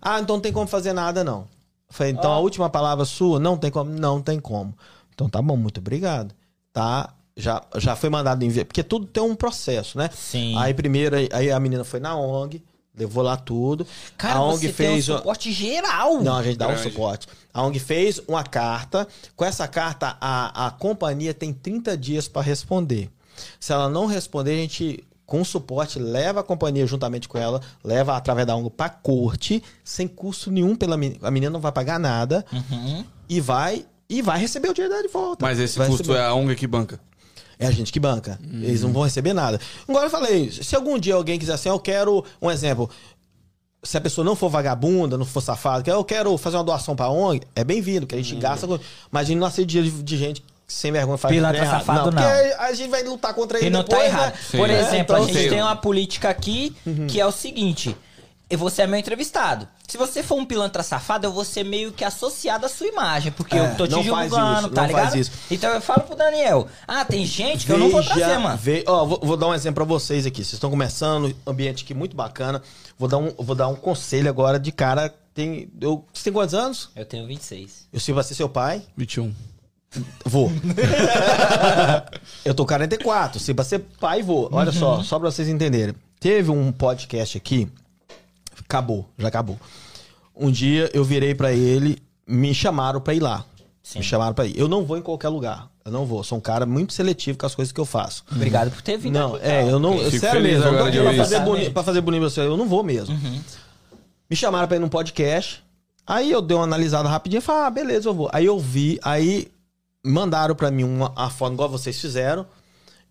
Ah, 0.01 0.19
então 0.19 0.35
não 0.35 0.41
tem 0.41 0.51
como 0.51 0.67
fazer 0.67 0.91
nada, 0.91 1.23
não. 1.23 1.47
Eu 1.87 1.93
falei, 1.95 2.11
então 2.11 2.29
a 2.29 2.39
última 2.39 2.69
palavra 2.69 3.05
sua, 3.05 3.39
não 3.39 3.57
tem 3.57 3.71
como. 3.71 3.89
Não 3.89 4.21
tem 4.21 4.37
como. 4.37 4.77
Então 5.13 5.29
tá 5.29 5.41
bom, 5.41 5.55
muito 5.55 5.79
obrigado. 5.79 6.35
Tá, 6.73 7.13
já, 7.37 7.63
já 7.77 7.95
foi 7.95 8.09
mandado 8.09 8.43
enviar. 8.43 8.65
Porque 8.65 8.83
tudo 8.83 9.05
tem 9.05 9.23
um 9.23 9.33
processo, 9.33 9.97
né? 9.97 10.09
Sim. 10.13 10.57
Aí 10.57 10.73
primeiro, 10.73 11.15
aí 11.31 11.49
a 11.49 11.59
menina 11.59 11.85
foi 11.85 12.01
na 12.01 12.17
ONG, 12.17 12.61
levou 12.97 13.23
lá 13.23 13.35
tudo. 13.37 13.85
Cara, 14.17 14.39
a 14.39 14.43
ONG 14.43 14.67
você 14.67 14.73
fez. 14.73 15.05
tem 15.05 15.13
um 15.13 15.17
suporte 15.17 15.51
geral. 15.51 16.21
Não, 16.21 16.35
a 16.37 16.43
gente 16.43 16.57
dá 16.57 16.67
um 16.67 16.71
Grande. 16.73 16.83
suporte. 16.89 17.27
A 17.53 17.63
ONG 17.63 17.79
fez 17.79 18.21
uma 18.27 18.43
carta. 18.43 19.07
Com 19.35 19.45
essa 19.45 19.67
carta, 19.67 20.17
a, 20.19 20.67
a 20.67 20.71
companhia 20.71 21.33
tem 21.33 21.53
30 21.53 21.97
dias 21.97 22.27
para 22.27 22.41
responder. 22.41 23.09
Se 23.59 23.73
ela 23.73 23.89
não 23.89 24.05
responder, 24.05 24.53
a 24.53 24.57
gente, 24.57 25.03
com 25.25 25.43
suporte, 25.43 25.99
leva 25.99 26.39
a 26.39 26.43
companhia 26.43 26.85
juntamente 26.87 27.27
com 27.27 27.37
ela, 27.37 27.61
leva 27.83 28.15
através 28.15 28.47
da 28.47 28.55
ONG 28.55 28.69
para 28.69 28.89
corte, 28.89 29.61
sem 29.83 30.07
custo 30.07 30.49
nenhum 30.51 30.75
pela 30.75 30.95
menina. 30.95 31.19
A 31.27 31.31
menina 31.31 31.49
não 31.51 31.59
vai 31.59 31.71
pagar 31.71 31.99
nada 31.99 32.45
Uhum. 32.51 33.03
e 33.27 33.41
vai 33.41 33.85
e 34.07 34.21
vai 34.21 34.37
receber 34.39 34.69
o 34.69 34.73
dinheiro 34.73 34.93
dela 34.93 35.05
de 35.07 35.11
volta. 35.11 35.43
Mas 35.43 35.59
esse 35.59 35.77
Vai 35.79 35.87
custo 35.87 36.03
receber. 36.03 36.19
é 36.19 36.25
a 36.27 36.33
ONG 36.35 36.55
que 36.55 36.67
banca. 36.67 36.99
É 37.59 37.67
a 37.67 37.71
gente 37.71 37.91
que 37.91 37.99
banca. 37.99 38.39
Eles 38.61 38.81
não 38.81 38.91
vão 38.91 39.03
receber 39.03 39.33
nada. 39.33 39.59
Agora 39.87 40.07
eu 40.07 40.09
falei, 40.09 40.51
se 40.51 40.75
algum 40.75 40.97
dia 40.99 41.15
alguém 41.15 41.39
quiser 41.39 41.53
assim, 41.53 41.69
eu 41.69 41.79
quero 41.79 42.23
um 42.41 42.51
exemplo. 42.51 42.89
Se 43.83 43.97
a 43.97 44.01
pessoa 44.01 44.25
não 44.25 44.35
for 44.35 44.49
vagabunda, 44.49 45.17
não 45.17 45.25
for 45.25 45.41
safada, 45.41 45.89
eu 45.91 46.03
quero 46.03 46.35
fazer 46.37 46.57
uma 46.57 46.63
doação 46.63 46.95
pra 46.95 47.07
ONG, 47.09 47.41
é 47.55 47.63
bem-vindo, 47.63 48.07
que 48.07 48.15
a 48.15 48.17
gente 48.17 48.35
gasta. 48.35 48.65
com- 48.67 48.79
Mas 49.11 49.21
a 49.21 49.25
gente 49.27 49.37
não 49.37 49.47
aceita 49.47 49.67
dinheiro 49.69 49.95
de, 49.97 50.03
de 50.03 50.17
gente 50.17 50.41
que 50.41 50.47
sem 50.73 50.91
vergonha 50.91 51.17
faz 51.17 51.33
Pilantra 51.33 51.61
errado. 51.63 51.79
safado, 51.85 52.11
não. 52.11 52.23
Porque 52.23 52.53
a 52.57 52.73
gente 52.73 52.89
vai 52.89 53.03
lutar 53.03 53.33
contra 53.35 53.59
ele 53.59 53.67
E 53.67 53.69
não 53.69 53.83
depois, 53.83 54.01
tá 54.01 54.07
né? 54.07 54.09
errado. 54.09 54.37
Sim. 54.49 54.57
Por 54.57 54.69
É, 54.71 54.79
exemplo, 54.79 54.97
então, 55.01 55.15
a 55.17 55.27
gente 55.27 55.39
sim. 55.43 55.49
tem 55.49 55.61
uma 55.61 55.75
política 55.75 56.29
aqui 56.29 56.75
que 57.07 57.21
é 57.21 57.25
o 57.27 57.31
seguinte. 57.31 57.95
E 58.49 58.55
Você 58.55 58.83
é 58.83 58.87
meu 58.87 58.99
entrevistado. 58.99 59.67
Se 59.87 59.97
você 59.97 60.21
for 60.21 60.35
um 60.35 60.45
pilantra 60.45 60.83
safado, 60.83 61.25
eu 61.25 61.31
vou 61.31 61.43
ser 61.43 61.63
meio 61.63 61.91
que 61.91 62.03
associado 62.03 62.65
à 62.65 62.69
sua 62.69 62.87
imagem. 62.87 63.31
Porque 63.31 63.55
É, 63.57 63.71
eu 63.71 63.75
tô 63.75 63.87
te 63.87 63.91
não 63.91 64.03
faz 64.03 64.29
julgando, 64.29 64.59
isso, 64.59 64.69
tá 64.69 64.81
não 64.81 64.87
ligado? 64.87 65.03
faz 65.03 65.15
isso. 65.15 65.31
Então 65.49 65.69
eu 65.71 65.81
falo 65.81 66.03
pro 66.03 66.15
Daniel. 66.15 66.67
Ah, 66.87 67.03
tem 67.05 67.25
gente 67.25 67.65
que 67.65 67.71
eu 67.71 67.77
não 67.77 67.89
vou 67.89 68.03
trazer, 68.03 68.37
mano. 68.37 68.57
ve- 68.57 68.83
ó, 68.87 69.03
vou, 69.05 69.19
vou 69.23 69.35
dar 69.37 69.47
um 69.47 69.53
exemplo 69.53 69.75
pra 69.75 69.83
vocês 69.85 70.25
aqui. 70.25 70.37
Vocês 70.43 70.53
estão 70.53 70.69
começando, 70.69 71.35
ambiente 71.45 71.83
aqui 71.83 71.93
muito 71.93 72.15
bacana. 72.15 72.61
Vou 72.99 73.07
dar 73.09 73.17
um, 73.17 73.31
vou 73.37 73.55
dar 73.55 73.67
um 73.67 73.75
conselho 73.75 74.29
agora 74.29 74.59
de 74.59 74.71
cara. 74.71 75.13
Tem, 75.33 75.69
eu, 75.81 76.05
você 76.13 76.25
tem 76.25 76.33
quantos 76.33 76.53
anos? 76.53 76.89
Eu 76.95 77.05
tenho 77.05 77.25
26. 77.27 77.87
Eu 77.91 77.99
sei 77.99 78.23
ser 78.23 78.35
seu 78.35 78.47
pai. 78.47 78.81
21. 78.95 79.33
Vou. 80.25 80.51
eu 82.43 82.53
tô 82.53 82.65
44. 82.65 83.39
Se 83.39 83.53
você 83.53 83.79
pai, 83.79 84.21
vou. 84.21 84.49
Olha 84.51 84.71
só, 84.71 85.01
só 85.03 85.19
pra 85.19 85.31
vocês 85.31 85.47
entenderem. 85.47 85.95
Teve 86.19 86.51
um 86.51 86.71
podcast 86.71 87.37
aqui. 87.37 87.67
Acabou, 88.67 89.09
já 89.17 89.27
acabou. 89.27 89.59
Um 90.35 90.51
dia 90.51 90.89
eu 90.93 91.03
virei 91.03 91.33
pra 91.33 91.53
ele, 91.53 91.97
me 92.27 92.53
chamaram 92.53 92.99
pra 92.99 93.13
ir 93.13 93.21
lá. 93.21 93.45
Sim. 93.81 93.99
Me 93.99 94.05
chamaram 94.05 94.33
pra 94.33 94.45
ir. 94.45 94.57
Eu 94.57 94.67
não 94.67 94.83
vou 94.83 94.97
em 94.97 95.01
qualquer 95.01 95.29
lugar. 95.29 95.69
Eu 95.85 95.91
não 95.91 96.05
vou. 96.05 96.23
Sou 96.23 96.39
um 96.39 96.41
cara 96.41 96.65
muito 96.65 96.91
seletivo 96.91 97.37
com 97.37 97.45
as 97.45 97.53
coisas 97.53 97.71
que 97.71 97.79
eu 97.79 97.85
faço. 97.85 98.23
Obrigado 98.31 98.71
por 98.71 98.81
ter 98.81 98.97
vindo. 98.97 99.13
Não, 99.13 99.35
aqui, 99.35 99.45
é, 99.45 99.69
eu 99.69 99.77
não. 99.77 99.99
Fico 99.99 100.19
sério 100.19 100.41
mesmo, 100.41 100.65
eu 100.65 100.71
não 100.71 100.91
tô 100.91 101.03
pra 101.03 101.13
fazer, 101.13 101.39
boni, 101.41 101.69
pra 101.69 101.83
fazer 101.83 102.01
bonito 102.01 102.21
pra 102.21 102.29
você, 102.31 102.41
eu 102.41 102.57
não 102.57 102.67
vou 102.67 102.83
mesmo. 102.83 103.15
Me 104.27 104.35
chamaram 104.35 104.67
pra 104.67 104.77
ir 104.77 104.79
num 104.79 104.89
podcast. 104.89 105.63
Aí 106.07 106.31
eu 106.31 106.41
dei 106.41 106.57
uma 106.57 106.63
analisada 106.63 107.07
rapidinho 107.07 107.39
e 107.39 107.41
falei, 107.41 107.61
ah, 107.63 107.69
beleza, 107.69 108.09
eu 108.09 108.13
vou. 108.13 108.29
Aí 108.33 108.45
eu 108.45 108.59
vi, 108.59 108.99
aí 109.03 109.47
mandaram 110.03 110.55
pra 110.55 110.69
mim 110.69 110.83
uma, 110.83 111.11
a 111.15 111.29
foto 111.29 111.53
igual 111.53 111.69
vocês 111.69 111.99
fizeram. 111.99 112.45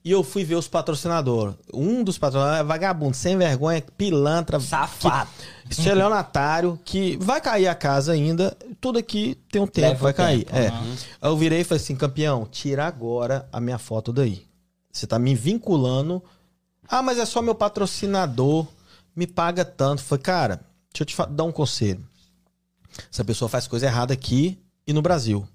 E 0.04 0.10
eu 0.10 0.22
fui 0.22 0.44
ver 0.44 0.56
os 0.56 0.68
patrocinadores. 0.68 1.54
Um 1.72 2.04
dos 2.04 2.18
patrocinadores 2.18 2.60
é 2.60 2.64
vagabundo, 2.64 3.16
sem 3.16 3.38
vergonha, 3.38 3.82
pilantra. 3.96 4.60
Safado. 4.60 5.30
Que, 5.64 5.72
estelionatário, 5.72 6.78
que 6.84 7.16
vai 7.16 7.40
cair 7.40 7.68
a 7.68 7.74
casa 7.74 8.12
ainda. 8.12 8.54
Tudo 8.82 8.98
aqui 8.98 9.34
tem 9.50 9.62
um 9.62 9.66
tempo, 9.66 9.88
Leva 9.88 10.02
vai 10.02 10.12
cair. 10.12 10.46
é. 10.52 10.68
Aí 10.68 10.96
eu 11.22 11.36
virei 11.38 11.60
e 11.60 11.64
falei 11.64 11.82
assim, 11.82 11.96
campeão, 11.96 12.46
tira 12.50 12.84
agora 12.86 13.48
a 13.50 13.58
minha 13.60 13.78
foto 13.78 14.12
daí. 14.12 14.46
Você 14.92 15.06
tá 15.06 15.18
me 15.18 15.34
vinculando. 15.34 16.22
Ah, 16.86 17.00
mas 17.00 17.18
é 17.18 17.24
só 17.24 17.40
meu 17.40 17.54
patrocinador, 17.54 18.66
me 19.16 19.26
paga 19.26 19.64
tanto. 19.64 20.02
Falei, 20.02 20.22
cara, 20.22 20.60
deixa 20.92 21.00
eu 21.00 21.06
te 21.06 21.16
dar 21.32 21.44
um 21.44 21.52
conselho. 21.52 22.06
Essa 23.10 23.24
pessoa 23.24 23.48
faz 23.48 23.66
coisa 23.66 23.86
errada 23.86 24.12
aqui 24.12 24.58
e 24.86 24.92
no 24.92 25.00
Brasil. 25.00 25.48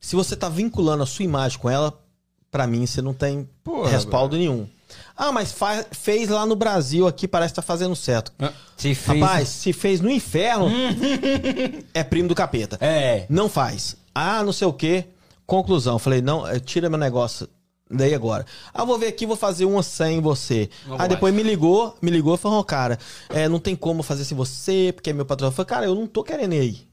Se 0.00 0.14
você 0.14 0.36
tá 0.36 0.48
vinculando 0.48 1.02
a 1.02 1.06
sua 1.06 1.24
imagem 1.24 1.58
com 1.58 1.68
ela, 1.68 2.00
pra 2.50 2.66
mim 2.66 2.86
você 2.86 3.02
não 3.02 3.14
tem 3.14 3.48
Porra, 3.62 3.90
respaldo 3.90 4.36
nenhum. 4.36 4.66
Ah, 5.16 5.32
mas 5.32 5.54
fez 5.90 6.28
lá 6.28 6.46
no 6.46 6.56
Brasil, 6.56 7.06
aqui 7.06 7.26
parece 7.28 7.52
que 7.52 7.56
tá 7.56 7.62
fazendo 7.62 7.94
certo. 7.94 8.32
Se 8.76 8.94
fez... 8.94 9.20
Rapaz, 9.20 9.48
se 9.48 9.72
fez 9.72 10.00
no 10.00 10.10
inferno, 10.10 10.68
é 11.92 12.04
primo 12.04 12.28
do 12.28 12.34
capeta. 12.34 12.78
É. 12.80 13.26
Não 13.28 13.48
faz. 13.48 13.96
Ah, 14.14 14.42
não 14.42 14.52
sei 14.52 14.66
o 14.66 14.72
quê. 14.72 15.04
Conclusão. 15.46 15.98
Falei, 15.98 16.22
não, 16.22 16.46
eh, 16.46 16.60
tira 16.60 16.88
meu 16.88 16.98
negócio 16.98 17.48
daí 17.90 18.14
agora. 18.14 18.44
Ah, 18.72 18.84
vou 18.84 18.98
ver 18.98 19.08
aqui, 19.08 19.26
vou 19.26 19.36
fazer 19.36 19.64
uma 19.64 19.82
sem 19.82 20.20
você. 20.20 20.68
Não 20.86 21.00
Aí 21.00 21.08
depois 21.08 21.34
me 21.34 21.42
ligou, 21.42 21.96
me 22.00 22.10
ligou 22.10 22.34
e 22.34 22.38
falou, 22.38 22.62
cara, 22.62 22.98
é, 23.30 23.48
não 23.48 23.58
tem 23.58 23.74
como 23.74 24.02
fazer 24.02 24.24
sem 24.24 24.36
você, 24.36 24.92
porque 24.94 25.10
é 25.10 25.12
meu 25.12 25.24
patrão. 25.24 25.48
Eu 25.48 25.52
falei, 25.52 25.66
cara, 25.66 25.86
eu 25.86 25.94
não 25.94 26.06
tô 26.06 26.22
querendo 26.22 26.54
ir 26.54 26.60
aí. 26.60 26.87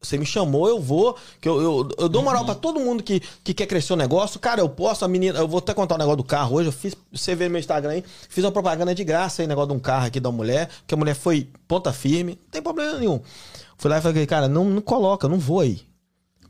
Você 0.00 0.18
me 0.18 0.26
chamou, 0.26 0.68
eu 0.68 0.80
vou. 0.80 1.16
Que 1.40 1.48
eu, 1.48 1.60
eu, 1.60 1.88
eu 1.98 2.08
dou 2.08 2.22
moral 2.22 2.44
pra 2.44 2.54
todo 2.54 2.78
mundo 2.78 3.02
que, 3.02 3.20
que 3.42 3.52
quer 3.52 3.66
crescer 3.66 3.92
o 3.92 3.96
negócio. 3.96 4.38
Cara, 4.38 4.60
eu 4.60 4.68
posso, 4.68 5.04
a 5.04 5.08
menina. 5.08 5.38
Eu 5.38 5.48
vou 5.48 5.58
até 5.58 5.74
contar 5.74 5.96
um 5.96 5.98
negócio 5.98 6.18
do 6.18 6.24
carro 6.24 6.56
hoje. 6.56 6.68
Eu 6.68 6.72
fiz. 6.72 6.94
Você 7.12 7.34
vê 7.34 7.44
no 7.46 7.52
meu 7.52 7.60
Instagram 7.60 7.90
aí. 7.90 8.04
Fiz 8.28 8.44
uma 8.44 8.52
propaganda 8.52 8.94
de 8.94 9.02
graça 9.02 9.42
aí, 9.42 9.48
negócio 9.48 9.70
de 9.70 9.74
um 9.74 9.80
carro 9.80 10.06
aqui 10.06 10.20
da 10.20 10.30
mulher. 10.30 10.68
Que 10.86 10.94
a 10.94 10.96
mulher 10.96 11.14
foi 11.14 11.48
ponta 11.66 11.92
firme. 11.92 12.38
Não 12.42 12.50
tem 12.50 12.62
problema 12.62 12.98
nenhum. 12.98 13.20
Fui 13.78 13.90
lá 13.90 13.98
e 13.98 14.00
falei, 14.00 14.26
cara, 14.26 14.48
não, 14.48 14.64
não 14.64 14.80
coloca, 14.80 15.28
não 15.28 15.38
vou 15.38 15.60
aí. 15.60 15.80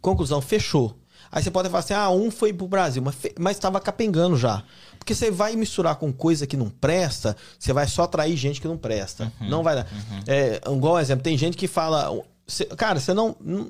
Conclusão, 0.00 0.40
fechou. 0.40 0.94
Aí 1.30 1.42
você 1.42 1.50
pode 1.50 1.68
falar 1.68 1.80
assim, 1.80 1.94
ah, 1.94 2.08
um 2.10 2.30
foi 2.30 2.52
pro 2.52 2.68
Brasil, 2.68 3.02
mas, 3.02 3.16
mas 3.38 3.58
tava 3.58 3.80
capengando 3.80 4.36
já. 4.36 4.62
Porque 4.98 5.14
você 5.14 5.30
vai 5.30 5.56
misturar 5.56 5.96
com 5.96 6.12
coisa 6.12 6.46
que 6.46 6.56
não 6.56 6.70
presta, 6.70 7.36
você 7.58 7.72
vai 7.72 7.86
só 7.88 8.04
atrair 8.04 8.36
gente 8.36 8.60
que 8.60 8.68
não 8.68 8.76
presta. 8.76 9.32
Não 9.40 9.62
vai 9.62 9.76
dar. 9.76 9.86
É, 10.26 10.60
igual 10.70 10.98
exemplo, 10.98 11.22
tem 11.24 11.36
gente 11.36 11.56
que 11.56 11.66
fala. 11.66 12.12
Cê- 12.46 12.64
cara, 12.66 12.98
você 13.00 13.12
não, 13.14 13.36
não- 13.40 13.66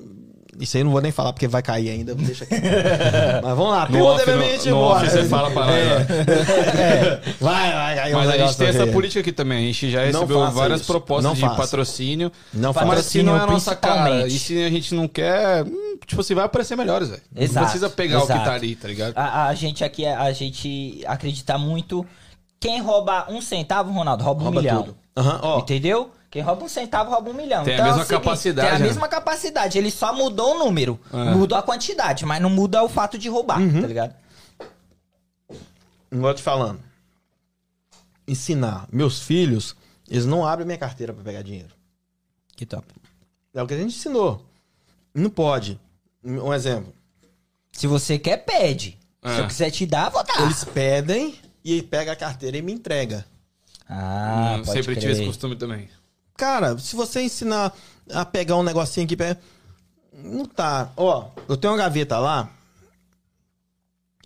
Isso 0.59 0.75
aí 0.75 0.81
eu 0.81 0.85
não 0.85 0.91
vou 0.91 1.01
nem 1.01 1.11
falar 1.11 1.33
porque 1.33 1.47
vai 1.47 1.61
cair 1.61 1.89
ainda, 1.91 2.15
deixa 2.15 2.43
aqui. 2.43 2.55
mas 3.43 3.55
vamos 3.55 3.71
lá, 3.71 3.87
No 3.89 4.03
off, 4.05 4.25
no- 4.29 4.71
no 4.71 4.77
off 4.79 5.07
você 5.09 5.23
fala 5.25 5.51
pra 5.51 5.65
nós, 5.67 5.75
É. 5.75 7.21
Vai, 7.39 7.71
vai, 7.73 7.95
vai. 7.95 8.13
um 8.13 8.17
Mas 8.17 8.29
a 8.29 8.37
gente 8.37 8.57
tem 8.57 8.67
essa 8.67 8.83
aqui. 8.83 8.91
política 8.91 9.19
aqui 9.19 9.31
também. 9.31 9.57
A 9.59 9.61
gente 9.71 9.91
já 9.91 10.03
recebeu 10.03 10.39
faça 10.39 10.51
várias 10.55 10.81
isso. 10.81 10.91
propostas 10.91 11.23
Não 11.25 11.33
de 11.35 11.41
faça. 11.41 11.55
patrocínio. 11.55 12.31
Não 12.53 12.73
mas 12.73 12.87
faça. 12.87 13.03
se 13.03 13.23
não 13.23 13.35
é 13.37 13.39
a 13.39 13.45
nossa 13.45 13.75
cara. 13.75 14.27
E 14.27 14.31
se 14.39 14.63
a 14.63 14.69
gente 14.69 14.95
não 14.95 15.07
quer, 15.07 15.63
hum, 15.63 15.97
tipo 16.05 16.21
assim, 16.21 16.33
vai 16.33 16.45
aparecer 16.45 16.75
melhores, 16.75 17.09
velho. 17.09 17.21
Não 17.35 17.43
Exato, 17.43 17.65
precisa 17.65 17.89
pegar 17.89 18.17
o 18.19 18.25
que 18.25 18.31
exato. 18.31 18.45
tá 18.45 18.53
ali, 18.53 18.75
tá 18.75 18.87
ligado? 18.87 19.13
A, 19.15 19.45
a 19.47 19.53
gente 19.53 19.83
aqui, 19.83 20.05
a 20.05 20.31
gente 20.31 21.03
acredita 21.05 21.57
muito. 21.57 22.05
Quem 22.59 22.81
rouba 22.81 23.27
um 23.29 23.39
centavo, 23.41 23.91
Ronaldo, 23.91 24.23
rouba, 24.23 24.41
um 24.41 24.45
Rouba 24.45 24.61
milhão. 24.61 24.81
tudo. 24.83 24.97
Aham, 25.15 25.39
ó. 25.43 25.59
Entendeu? 25.59 26.09
Quem 26.29 26.41
rouba 26.41 26.63
um 26.65 26.67
centavo, 26.67 27.09
rouba 27.11 27.29
um 27.29 27.33
milhão. 27.33 27.63
Tem 27.63 27.73
a 27.73 27.77
Então 27.77 27.85
é 27.87 27.89
o 27.89 27.91
mesma 27.93 28.05
seguinte, 28.05 28.23
capacidade, 28.25 28.67
Tem 28.67 28.75
a 28.75 28.79
né? 28.79 28.85
mesma 28.85 29.07
capacidade. 29.07 29.77
Ele 29.77 29.89
só 29.89 30.13
mudou 30.13 30.55
o 30.55 30.59
número. 30.59 30.99
É. 31.13 31.33
Mudou 31.33 31.57
a 31.57 31.63
quantidade, 31.63 32.25
mas 32.25 32.41
não 32.41 32.49
muda 32.49 32.83
o 32.83 32.89
fato 32.89 33.17
de 33.17 33.29
roubar, 33.29 33.59
Uhum. 33.61 33.81
tá 33.81 33.87
ligado? 33.87 34.13
Não 36.11 36.21
vou 36.21 36.33
te 36.33 36.41
falando. 36.43 36.79
Ensinar. 38.27 38.87
Meus 38.91 39.21
filhos, 39.21 39.75
eles 40.09 40.25
não 40.25 40.45
abrem 40.45 40.65
minha 40.65 40.77
carteira 40.77 41.13
pra 41.13 41.23
pegar 41.23 41.41
dinheiro. 41.41 41.69
Que 42.55 42.65
top. 42.65 42.85
É 43.53 43.63
o 43.63 43.67
que 43.67 43.73
a 43.73 43.77
gente 43.77 43.95
ensinou. 43.95 44.45
Não 45.13 45.29
pode. 45.29 45.79
Um 46.23 46.53
exemplo. 46.53 46.93
Se 47.71 47.87
você 47.87 48.19
quer, 48.19 48.37
pede. 48.37 48.97
Se 49.23 49.29
É. 49.31 49.39
eu 49.39 49.47
quiser 49.47 49.71
te 49.71 49.85
dar, 49.85 50.09
vou 50.09 50.23
dar. 50.23 50.41
Eles 50.41 50.63
pedem 50.63 51.35
e 51.63 51.73
aí 51.73 51.81
pega 51.81 52.11
a 52.11 52.15
carteira 52.15 52.57
e 52.57 52.61
me 52.61 52.71
entrega. 52.73 53.25
Ah, 53.89 54.55
Hum, 54.59 54.63
pode 54.65 54.71
sempre 54.71 54.95
tive 54.95 55.11
esse 55.13 55.21
crer. 55.21 55.27
costume 55.27 55.55
também. 55.55 55.89
Cara, 56.37 56.77
se 56.77 56.95
você 56.95 57.21
ensinar 57.23 57.75
a 58.13 58.23
pegar 58.23 58.55
um 58.55 58.63
negocinho 58.63 59.05
aqui, 59.05 59.17
não 60.13 60.45
tá. 60.45 60.91
Ó, 60.95 61.29
eu 61.49 61.57
tenho 61.57 61.73
uma 61.73 61.79
gaveta 61.79 62.19
lá. 62.19 62.49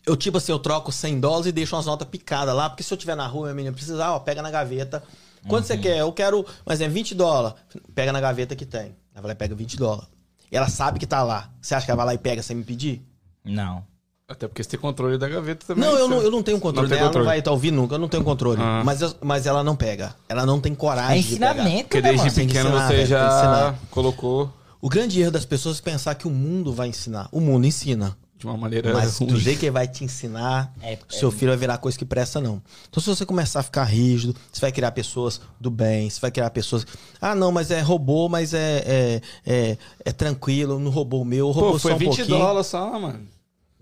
Eu, 0.06 0.18
tipo 0.18 0.38
assim, 0.38 0.52
eu 0.52 0.60
troco 0.60 0.92
100 0.92 1.20
dólares 1.20 1.46
e 1.46 1.52
deixo 1.52 1.76
umas 1.76 1.86
notas 1.86 2.08
picadas 2.08 2.54
lá, 2.54 2.70
porque 2.70 2.84
se 2.84 2.94
eu 2.94 2.98
tiver 2.98 3.16
na 3.16 3.28
rua, 3.28 3.46
minha 3.46 3.56
menina 3.56 3.74
precisar, 3.74 4.12
ó, 4.12 4.20
pega 4.20 4.42
na 4.42 4.52
gaveta. 4.52 5.02
Quanto 5.48 5.66
você 5.66 5.78
quer? 5.78 5.98
Eu 5.98 6.12
quero, 6.12 6.46
mas 6.66 6.82
é 6.82 6.88
20 6.88 7.16
dólares. 7.16 7.58
Pega 7.96 8.12
na 8.12 8.22
gaveta 8.22 8.56
que 8.56 8.66
tem. 8.66 8.96
Ela 9.14 9.22
vai 9.22 9.30
lá 9.30 9.32
e 9.32 9.36
pega 9.36 9.56
20 9.56 9.78
dólares. 9.78 10.10
E 10.52 10.58
ela 10.58 10.68
sabe 10.68 11.00
que 11.00 11.08
tá 11.08 11.24
lá. 11.24 11.50
Você 11.62 11.74
acha 11.74 11.86
que 11.86 11.92
ela 11.92 11.98
vai 11.98 12.06
lá 12.08 12.14
e 12.14 12.18
pega 12.18 12.44
sem 12.44 12.56
me 12.56 12.64
pedir? 12.64 13.02
Não. 13.44 13.84
Até 14.32 14.48
porque 14.48 14.64
você 14.64 14.70
tem 14.70 14.80
controle 14.80 15.18
da 15.18 15.28
gaveta 15.28 15.66
também. 15.68 15.84
Não, 15.84 15.98
eu 15.98 16.08
não, 16.08 16.22
eu 16.22 16.32
não 16.32 16.42
tenho 16.42 16.60
controle 16.60 16.88
Não 16.88 16.96
dela, 16.96 17.08
controle. 17.10 17.26
não 17.26 17.32
vai 17.32 17.40
estar 17.40 17.52
ouvindo 17.52 17.76
nunca, 17.76 17.96
eu 17.96 18.00
não 18.00 18.08
tenho 18.08 18.24
controle. 18.24 18.62
Ah. 18.62 18.82
Mas, 18.86 19.02
eu- 19.02 19.14
mas 19.22 19.46
ela 19.46 19.64
não 19.64 19.76
pega. 19.76 20.16
Ela 20.30 20.46
não 20.46 20.60
tem 20.60 20.72
É 20.72 20.76
coragem 20.76 21.22
de 21.22 21.34
pegar. 21.38 21.52
ensinamento, 21.52 21.84
Porque 21.90 22.02
né, 22.02 22.10
desde 22.10 22.30
que 22.30 22.36
pequeno 22.48 22.70
ensinar, 22.70 22.88
você 22.88 22.94
velho, 22.96 23.08
já 23.08 23.28
ensinar. 23.28 23.80
colocou 23.92 24.52
O 24.80 24.90
grande 24.90 25.22
erro 25.22 25.32
das 25.32 25.46
pessoas 25.46 25.78
é 25.80 25.82
pensar 25.84 26.16
que 26.16 26.28
o 26.28 26.32
mundo 26.32 26.74
vai 26.74 26.88
ensinar. 26.88 27.28
O 27.32 27.40
mundo 27.42 27.68
ensina. 27.68 28.18
de 28.40 28.48
uma 28.48 28.58
maneira 28.58 28.92
Mas 28.92 29.20
ruim. 29.20 29.28
do 29.30 29.40
jeito 29.40 29.60
que 29.60 29.66
ele 29.68 29.72
vai 29.72 29.88
te 29.88 30.04
ensinar, 30.04 30.74
É- 30.82 30.98
seu 31.08 31.30
filho 31.30 31.52
vai 31.52 31.58
virar 31.58 31.78
coisa 31.78 31.96
que 31.96 32.04
presta, 32.04 32.42
não. 32.42 32.60
Então, 32.90 33.00
se 33.00 33.08
você 33.08 33.24
começar 33.24 33.60
a 33.60 33.64
ficar 33.64 33.84
rígido, 33.84 34.36
você 34.52 34.60
vai 34.60 34.72
criar 34.72 34.92
pessoas 34.94 35.40
do 35.60 35.70
bem, 35.70 36.10
você 36.10 36.20
vai 36.20 36.32
criar 36.32 36.50
pessoas. 36.50 36.84
Ah, 37.22 37.36
não, 37.36 37.52
mas 37.52 37.70
é 37.70 37.82
robô, 37.82 38.28
mas 38.28 38.56
é, 38.56 38.84
é, 38.84 39.22
é, 39.46 39.78
é 40.06 40.12
tranquilo, 40.12 40.80
não 40.80 40.90
roubou 40.90 41.22
o 41.22 41.26
meu, 41.26 41.52
roubou 41.52 41.74
Pô, 41.74 41.78
só 41.78 41.82
foi 41.90 41.94
um 41.94 41.98
20 42.00 42.16
pouquinho. 42.18 42.38
dólares 42.40 42.66
só, 42.66 43.00
mano. 43.00 43.20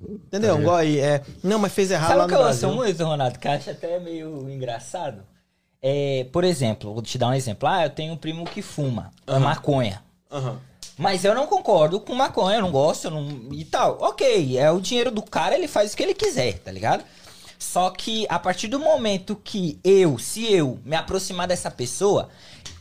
Entendeu? 0.08 0.60
Igual 0.60 0.78
aí, 0.78 1.00
é. 1.00 1.22
Não, 1.44 1.60
mas 1.60 1.74
fez 1.74 1.92
errado 1.92 2.08
Sabe 2.10 2.20
lá 2.20 2.24
o 2.26 2.28
no 2.28 2.34
que 2.34 2.40
eu 2.42 2.46
ouço 2.46 2.60
Brasil. 2.60 2.76
muito, 2.76 3.04
Ronaldo? 3.04 3.40
Que 3.40 3.48
eu 3.48 3.52
acho 3.52 3.70
até 3.70 4.00
meio 4.00 4.50
engraçado. 4.50 5.24
É, 5.82 6.26
por 6.32 6.44
exemplo, 6.44 6.94
vou 6.94 7.02
te 7.02 7.18
dar 7.18 7.28
um 7.28 7.34
exemplo. 7.34 7.68
Ah, 7.68 7.86
eu 7.86 7.90
tenho 7.90 8.14
um 8.14 8.18
primo 8.18 8.46
que 8.46 8.62
fuma 8.62 9.12
é 9.28 9.38
maconha. 9.40 10.02
Aham. 10.32 10.60
Mas 10.98 11.24
eu 11.24 11.34
não 11.34 11.48
concordo 11.48 12.00
com 12.02 12.14
maconha, 12.14 12.58
eu 12.58 12.62
não 12.62 12.72
gosto, 12.72 13.06
eu 13.06 13.12
não. 13.12 13.54
e 13.54 13.64
tal. 13.64 13.98
Ok, 14.02 14.58
é 14.58 14.70
o 14.70 14.82
dinheiro 14.82 15.10
do 15.10 15.22
cara, 15.22 15.56
ele 15.56 15.68
faz 15.68 15.94
o 15.94 15.98
que 15.98 16.04
ele 16.04 16.14
quiser, 16.14 16.60
tá 16.60 16.72
ligado? 16.72 17.06
Só 17.58 17.90
que 17.90 18.26
a 18.30 18.38
partir 18.38 18.68
do 18.68 18.80
momento 18.80 19.36
que 19.36 19.80
eu, 19.84 20.18
se 20.18 20.52
eu 20.52 20.78
me 20.84 20.96
aproximar 20.96 21.48
dessa 21.48 21.72
pessoa, 21.72 22.30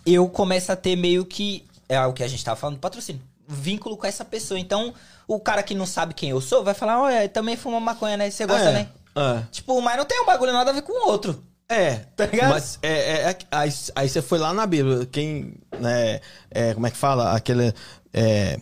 eu 0.05 0.29
começo 0.29 0.73
a 0.73 0.77
ter 0.77 0.97
meio 0.97 1.25
que. 1.25 1.65
É 1.89 2.05
o 2.05 2.13
que 2.13 2.23
a 2.23 2.29
gente 2.29 2.45
tava 2.45 2.57
falando, 2.59 2.79
patrocínio. 2.79 3.23
Vínculo 3.49 3.97
com 3.97 4.07
essa 4.07 4.25
pessoa. 4.25 4.61
Então, 4.61 4.93
o 5.27 5.41
cara 5.41 5.63
que 5.63 5.75
não 5.75 5.87
sabe 5.87 6.13
quem 6.13 6.31
eu 6.31 6.41
sou 6.41 6.63
vai 6.63 6.75
falar: 6.75 7.01
Olha, 7.01 7.29
também 7.29 7.57
fuma 7.57 7.81
maconha, 7.81 8.17
né? 8.17 8.31
Você 8.31 8.47
gosta, 8.47 8.69
é, 8.69 8.73
né? 8.73 8.89
É. 9.17 9.43
Tipo, 9.51 9.81
mas 9.81 9.97
não 9.97 10.05
tem 10.05 10.21
um 10.21 10.27
bagulho 10.27 10.53
nada 10.53 10.71
a 10.71 10.75
ver 10.75 10.83
com 10.83 10.93
o 10.93 11.09
outro. 11.11 11.43
É, 11.69 11.97
Tá 12.17 12.25
ligado? 12.27 12.51
Mas 12.51 12.79
é, 12.83 12.89
é- 12.93 13.31
é- 13.31 13.37
aí, 13.51 13.71
aí 13.95 14.09
você 14.09 14.23
foi 14.23 14.39
lá 14.39 14.55
na 14.55 14.67
Bíblia. 14.67 15.07
Quem. 15.07 15.55
né, 15.79 16.21
é, 16.51 16.75
como 16.75 16.87
é 16.87 16.91
que 16.91 16.97
fala? 16.97 17.33
Aquele. 17.35 17.75
É, 18.13 18.59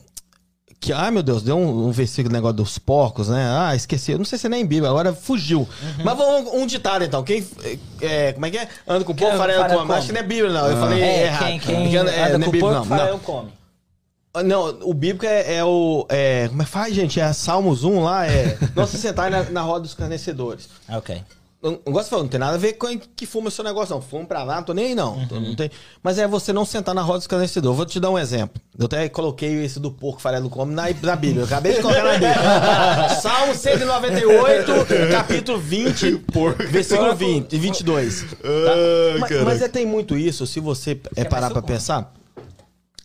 que, 0.81 0.93
ai 0.93 1.11
meu 1.11 1.23
Deus, 1.23 1.43
deu 1.43 1.57
um, 1.57 1.87
um 1.89 1.91
versículo 1.91 2.33
negócio 2.33 2.57
dos 2.57 2.79
porcos, 2.79 3.29
né? 3.29 3.45
Ah, 3.59 3.75
esqueci. 3.75 4.13
Eu 4.13 4.19
não 4.19 4.25
sei 4.25 4.39
se 4.39 4.47
é 4.47 4.49
nem 4.49 4.65
Bíblia, 4.67 4.91
agora 4.91 5.13
fugiu. 5.13 5.61
Uhum. 5.61 6.05
Mas 6.05 6.17
vamos 6.17 6.53
um 6.53 6.67
ditado 6.67 7.05
então. 7.05 7.23
Quem. 7.25 7.47
É, 8.01 8.33
como 8.33 8.47
é 8.47 8.51
que 8.51 8.59
é? 8.59 8.69
Anda 8.87 9.05
com 9.05 9.13
o 9.13 9.15
povo, 9.15 9.31
Quem 9.31 9.39
farelo 9.39 9.69
come. 9.69 9.95
Acho 9.95 10.07
que 10.09 10.13
não 10.13 10.21
é 10.21 10.23
Bíblia, 10.23 10.53
não. 10.53 10.67
Eu 10.69 10.77
falei 10.79 11.03
é, 11.03 11.23
errado. 11.25 11.45
quem, 11.45 11.59
quem 11.61 11.97
é, 11.97 11.99
anda 11.99 12.45
com 12.45 12.51
Bíblia, 12.51 12.61
porco, 12.61 12.75
não. 12.75 12.85
farelo 12.85 13.19
come. 13.21 13.53
Não, 14.45 14.79
o 14.83 14.93
bíblico 14.95 15.27
é, 15.27 15.57
é 15.57 15.65
o. 15.65 16.07
É, 16.09 16.49
como 16.49 16.63
é 16.63 16.65
que 16.65 16.71
faz, 16.71 16.95
gente? 16.95 17.21
É 17.21 17.33
Salmos 17.33 17.85
1 17.85 18.03
lá, 18.03 18.27
é. 18.27 18.57
Não 18.75 18.87
se 18.87 18.99
sentar 18.99 19.31
na, 19.31 19.43
na 19.45 19.63
roda 19.63 19.81
dos 19.81 19.95
carnecedores. 19.95 20.69
Ah, 20.89 20.99
Ok. 20.99 21.23
Não, 21.63 21.81
não 21.85 21.93
gosto 21.93 22.05
de 22.05 22.11
falar, 22.11 22.23
não 22.23 22.29
tem 22.29 22.39
nada 22.39 22.55
a 22.55 22.59
ver 22.59 22.75
com 22.75 22.87
que 23.17 23.25
fuma 23.27 23.49
o 23.49 23.51
seu 23.51 23.65
negócio, 23.65 23.93
não. 23.95 24.01
Fumo 24.03 24.25
pra 24.27 24.45
lá, 24.45 24.57
não 24.57 24.63
tô 24.63 24.73
nem 24.75 24.89
aí, 24.89 24.95
não. 24.95 25.27
Tô- 25.27 25.41
não 25.41 25.57
tem, 25.57 25.69
mas 26.03 26.17
é 26.19 26.29
você 26.29 26.53
não 26.53 26.65
sentar 26.67 26.95
na 26.95 27.01
roda 27.01 27.19
dos 27.19 27.25
esclarecedor. 27.25 27.75
Vou 27.75 27.87
te 27.87 27.99
dar 27.99 28.11
um 28.11 28.19
exemplo. 28.19 28.61
Eu 28.79 28.85
até 28.87 29.09
coloquei 29.09 29.65
esse 29.65 29.81
do 29.81 29.91
porco 29.91 30.21
farelo 30.21 30.49
come 30.51 30.75
na, 30.75 30.85
na 31.03 31.17
Bíblia. 31.17 31.41
Eu 31.41 31.47
acabei 31.47 31.73
de 31.75 31.81
colocar 31.83 32.05
na 32.05 32.13
Bíblia. 32.13 33.09
Salmo 33.21 33.55
198, 33.55 34.73
capítulo 35.11 35.59
20, 35.59 36.25
versículo 36.71 37.15
20, 37.17 37.57
22. 37.59 38.23
Tá? 38.23 38.29
mas 39.19 39.43
mas 39.43 39.63
é, 39.63 39.67
tem 39.69 39.87
muito 39.87 40.17
isso, 40.17 40.47
se 40.47 40.61
você 40.61 41.01
é, 41.17 41.25
parar 41.25 41.51
pra 41.51 41.63
pensar. 41.63 42.13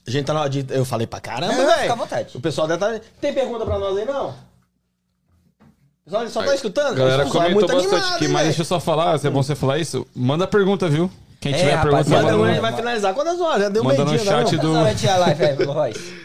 A 0.08 0.12
gente 0.12 0.26
tá 0.26 0.34
na 0.34 0.42
hora 0.42 0.50
de. 0.50 0.66
Eu 0.70 0.84
falei 0.84 1.06
pra 1.06 1.20
caramba, 1.20 1.54
Não, 1.54 1.66
velho. 1.66 1.82
fica 1.82 1.94
à 1.94 1.96
vontade. 1.96 2.38
O 2.38 2.42
pessoal 2.42 2.68
deve 2.68 2.86
estar. 2.86 3.08
Tem 3.22 3.34
pergunta 3.34 3.66
pra 3.66 3.78
nós 3.78 3.98
aí, 3.98 4.06
não? 4.06 4.30
O 4.30 6.06
pessoal 6.06 6.28
só 6.30 6.44
tá 6.44 6.56
escutando? 6.56 6.94
A 6.94 6.96
galera 6.96 7.24
é 7.24 7.26
comentou 7.30 7.52
muito 7.54 7.68
bastante 7.68 7.94
animado, 7.94 8.16
aqui, 8.16 8.26
hein, 8.26 8.32
mas 8.32 8.42
velho? 8.42 8.50
deixa 8.50 8.62
eu 8.62 8.66
só 8.66 8.80
falar, 8.80 9.18
se 9.20 9.28
é 9.28 9.30
bom 9.30 9.44
você 9.44 9.54
falar 9.56 9.78
isso, 9.78 10.06
manda 10.16 10.48
pergunta, 10.48 10.90
viu? 10.90 11.10
Quem 11.40 11.54
É, 11.54 11.58
tiver 11.58 11.70
pergunta, 11.72 11.92
rapaziada, 11.98 12.24
Manda 12.24 12.38
manda 12.38 12.58
a 12.58 12.62
vai 12.62 12.74
finalizar. 12.76 13.14
Quantas 13.14 13.40
horas? 13.40 13.62
Já 13.64 13.70
deu 13.70 13.84
Manda 13.84 13.96
meio 14.06 14.08
no 14.12 14.18
dia, 14.18 14.26
chat 14.32 14.56
não? 14.58 14.64
do- 14.64 14.72
Quantas 14.80 15.00
tinha 15.00 15.18
live, 15.18 15.36
velho, 15.40 15.72
Royce? 15.72 16.22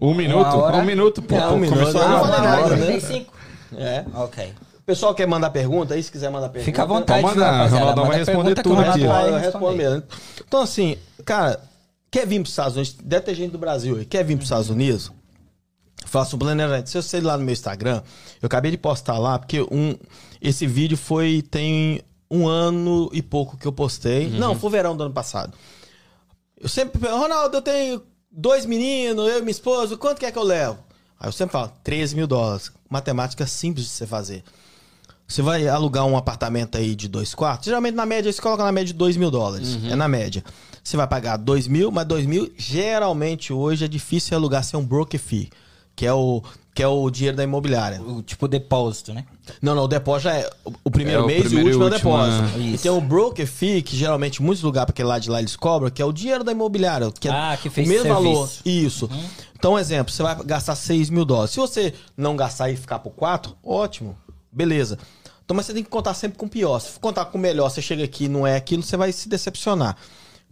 Um 0.00 0.14
minuto, 0.14 0.56
Uma 0.56 0.76
um 0.78 0.84
minuto, 0.84 1.22
pô. 1.22 1.36
Não, 1.36 1.54
um 1.54 1.58
minuto, 1.58 1.78
começou 1.78 2.08
não 2.08 2.16
a... 2.16 2.20
falei 2.28 2.40
nada, 2.40 2.62
hora, 2.64 2.76
né? 2.76 2.86
35? 2.86 3.32
É. 3.76 4.04
Ok. 4.14 4.52
O 4.82 4.84
pessoal 4.84 5.14
quer 5.14 5.28
mandar 5.28 5.50
pergunta 5.50 5.94
aí, 5.94 6.02
se 6.02 6.10
quiser 6.10 6.28
mandar 6.28 6.48
pergunta. 6.48 6.64
Fica 6.64 6.82
à 6.82 6.86
vontade, 6.86 7.20
viu, 7.20 7.28
mandar, 7.28 7.52
rapaziada? 7.52 7.78
Ronaldão 7.78 8.04
vai 8.04 8.18
Manda 8.18 8.30
responder 8.30 8.62
tudo 8.62 8.80
aqui. 8.80 9.06
vai 9.06 9.28
Eu 9.28 9.36
respondo 9.36 9.76
mesmo. 9.76 10.02
Então, 10.44 10.60
assim, 10.60 10.96
cara, 11.24 11.60
quer 12.10 12.26
vir 12.26 12.40
para 12.40 12.46
os 12.46 12.50
Estados 12.50 12.74
Unidos? 12.74 12.96
Deve 13.00 13.22
ter 13.22 13.34
gente 13.36 13.52
do 13.52 13.58
Brasil 13.58 13.96
aí. 13.96 14.04
Quer 14.04 14.24
vir 14.24 14.34
para 14.34 14.42
os 14.42 14.46
Estados 14.46 14.70
Unidos? 14.70 15.12
Faça 16.04 16.34
um 16.34 16.38
planejamento. 16.38 16.90
Se 16.90 17.00
você 17.00 17.18
ir 17.18 17.20
lá 17.20 17.38
no 17.38 17.44
meu 17.44 17.52
Instagram, 17.52 18.02
eu 18.42 18.46
acabei 18.46 18.72
de 18.72 18.76
postar 18.76 19.18
lá, 19.18 19.38
porque 19.38 19.62
um, 19.62 19.94
esse 20.40 20.66
vídeo 20.66 20.96
foi. 20.96 21.42
Tem 21.48 22.02
um 22.28 22.48
ano 22.48 23.08
e 23.12 23.22
pouco 23.22 23.56
que 23.56 23.66
eu 23.66 23.72
postei. 23.72 24.30
Não, 24.30 24.58
foi 24.58 24.68
o 24.68 24.72
verão 24.72 24.96
do 24.96 25.04
ano 25.04 25.14
passado. 25.14 25.56
Eu 26.60 26.68
sempre. 26.68 27.08
Ronaldo, 27.08 27.56
eu 27.56 27.62
tenho 27.62 28.02
dois 28.32 28.66
meninos, 28.66 29.28
eu 29.30 29.38
e 29.38 29.42
minha 29.42 29.52
esposa, 29.52 29.96
quanto 29.96 30.18
que 30.18 30.26
é 30.26 30.32
que 30.32 30.38
eu 30.38 30.42
levo? 30.42 30.78
Aí 31.20 31.28
eu 31.28 31.32
sempre 31.32 31.52
falo, 31.52 31.70
13 31.84 32.16
mil 32.16 32.26
dólares. 32.26 32.72
Matemática 32.90 33.46
simples 33.46 33.86
de 33.86 33.92
você 33.92 34.06
fazer. 34.06 34.42
Você 35.32 35.40
vai 35.42 35.66
alugar 35.66 36.04
um 36.04 36.16
apartamento 36.16 36.76
aí 36.76 36.94
de 36.94 37.08
dois 37.08 37.34
quartos, 37.34 37.64
geralmente 37.66 37.94
na 37.94 38.04
média, 38.04 38.30
você 38.30 38.40
coloca 38.42 38.62
na 38.62 38.70
média 38.72 38.88
de 38.88 38.92
2 38.92 39.16
mil 39.16 39.30
dólares. 39.30 39.78
É 39.90 39.96
na 39.96 40.06
média. 40.06 40.44
Você 40.84 40.96
vai 40.96 41.06
pagar 41.06 41.36
2 41.38 41.66
mil, 41.68 41.90
mas 41.90 42.04
2 42.06 42.26
mil, 42.26 42.52
geralmente 42.56 43.52
hoje 43.52 43.84
é 43.84 43.88
difícil 43.88 44.36
alugar 44.36 44.62
sem 44.62 44.78
um 44.78 44.84
broker 44.84 45.18
fee, 45.18 45.48
que 45.96 46.04
é 46.04 46.12
o, 46.12 46.42
que 46.74 46.82
é 46.82 46.86
o 46.88 47.08
dinheiro 47.08 47.36
da 47.36 47.44
imobiliária. 47.44 48.02
O 48.02 48.20
tipo 48.22 48.46
depósito, 48.46 49.14
né? 49.14 49.24
Não, 49.62 49.74
não, 49.74 49.84
o 49.84 49.88
depósito 49.88 50.24
já 50.30 50.36
é 50.36 50.50
o- 50.66 50.72
o 50.84 50.90
primeiro 50.90 51.20
É 51.20 51.24
o 51.24 51.26
mês 51.26 51.44
primeiro 51.44 51.68
e 51.70 51.72
o 51.72 51.74
último 51.76 51.84
é 51.84 51.86
o 51.86 51.90
depósito. 51.98 52.58
é. 52.58 52.60
E 52.60 52.74
Isso. 52.74 52.82
tem 52.82 52.92
o 52.92 53.00
broker 53.00 53.46
fee, 53.46 53.80
que 53.80 53.96
geralmente 53.96 54.42
em 54.42 54.44
muitos 54.44 54.62
lugares, 54.62 54.86
porque 54.86 55.02
lá 55.02 55.18
de 55.18 55.30
lá 55.30 55.38
eles 55.40 55.56
cobram, 55.56 55.88
que 55.90 56.02
é 56.02 56.04
o 56.04 56.12
dinheiro 56.12 56.44
da 56.44 56.52
imobiliária. 56.52 57.10
Que 57.18 57.28
é 57.28 57.30
Ah, 57.30 57.56
que 57.60 57.70
fez 57.70 57.86
o 57.86 57.90
mesmo 57.90 58.02
serviço. 58.04 58.22
valor. 58.34 58.50
Isso. 58.66 59.08
Então, 59.56 59.78
exemplo, 59.78 60.12
você 60.12 60.22
vai 60.22 60.36
gastar 60.44 60.74
6 60.74 61.08
mil 61.08 61.24
dólares. 61.24 61.52
Se 61.52 61.58
você 61.60 61.94
não 62.16 62.36
gastar 62.36 62.68
e 62.70 62.76
ficar 62.76 62.98
por 62.98 63.12
4, 63.12 63.56
ótimo. 63.64 64.14
Beleza. 64.54 64.98
Então, 65.44 65.56
mas 65.56 65.66
você 65.66 65.74
tem 65.74 65.82
que 65.84 65.90
contar 65.90 66.14
sempre 66.14 66.38
com 66.38 66.46
o 66.46 66.48
pior. 66.48 66.78
Se 66.78 66.98
contar 66.98 67.26
com 67.26 67.38
o 67.38 67.40
melhor, 67.40 67.68
você 67.68 67.82
chega 67.82 68.04
aqui 68.04 68.28
não 68.28 68.46
é 68.46 68.56
aquilo, 68.56 68.82
você 68.82 68.96
vai 68.96 69.12
se 69.12 69.28
decepcionar. 69.28 69.96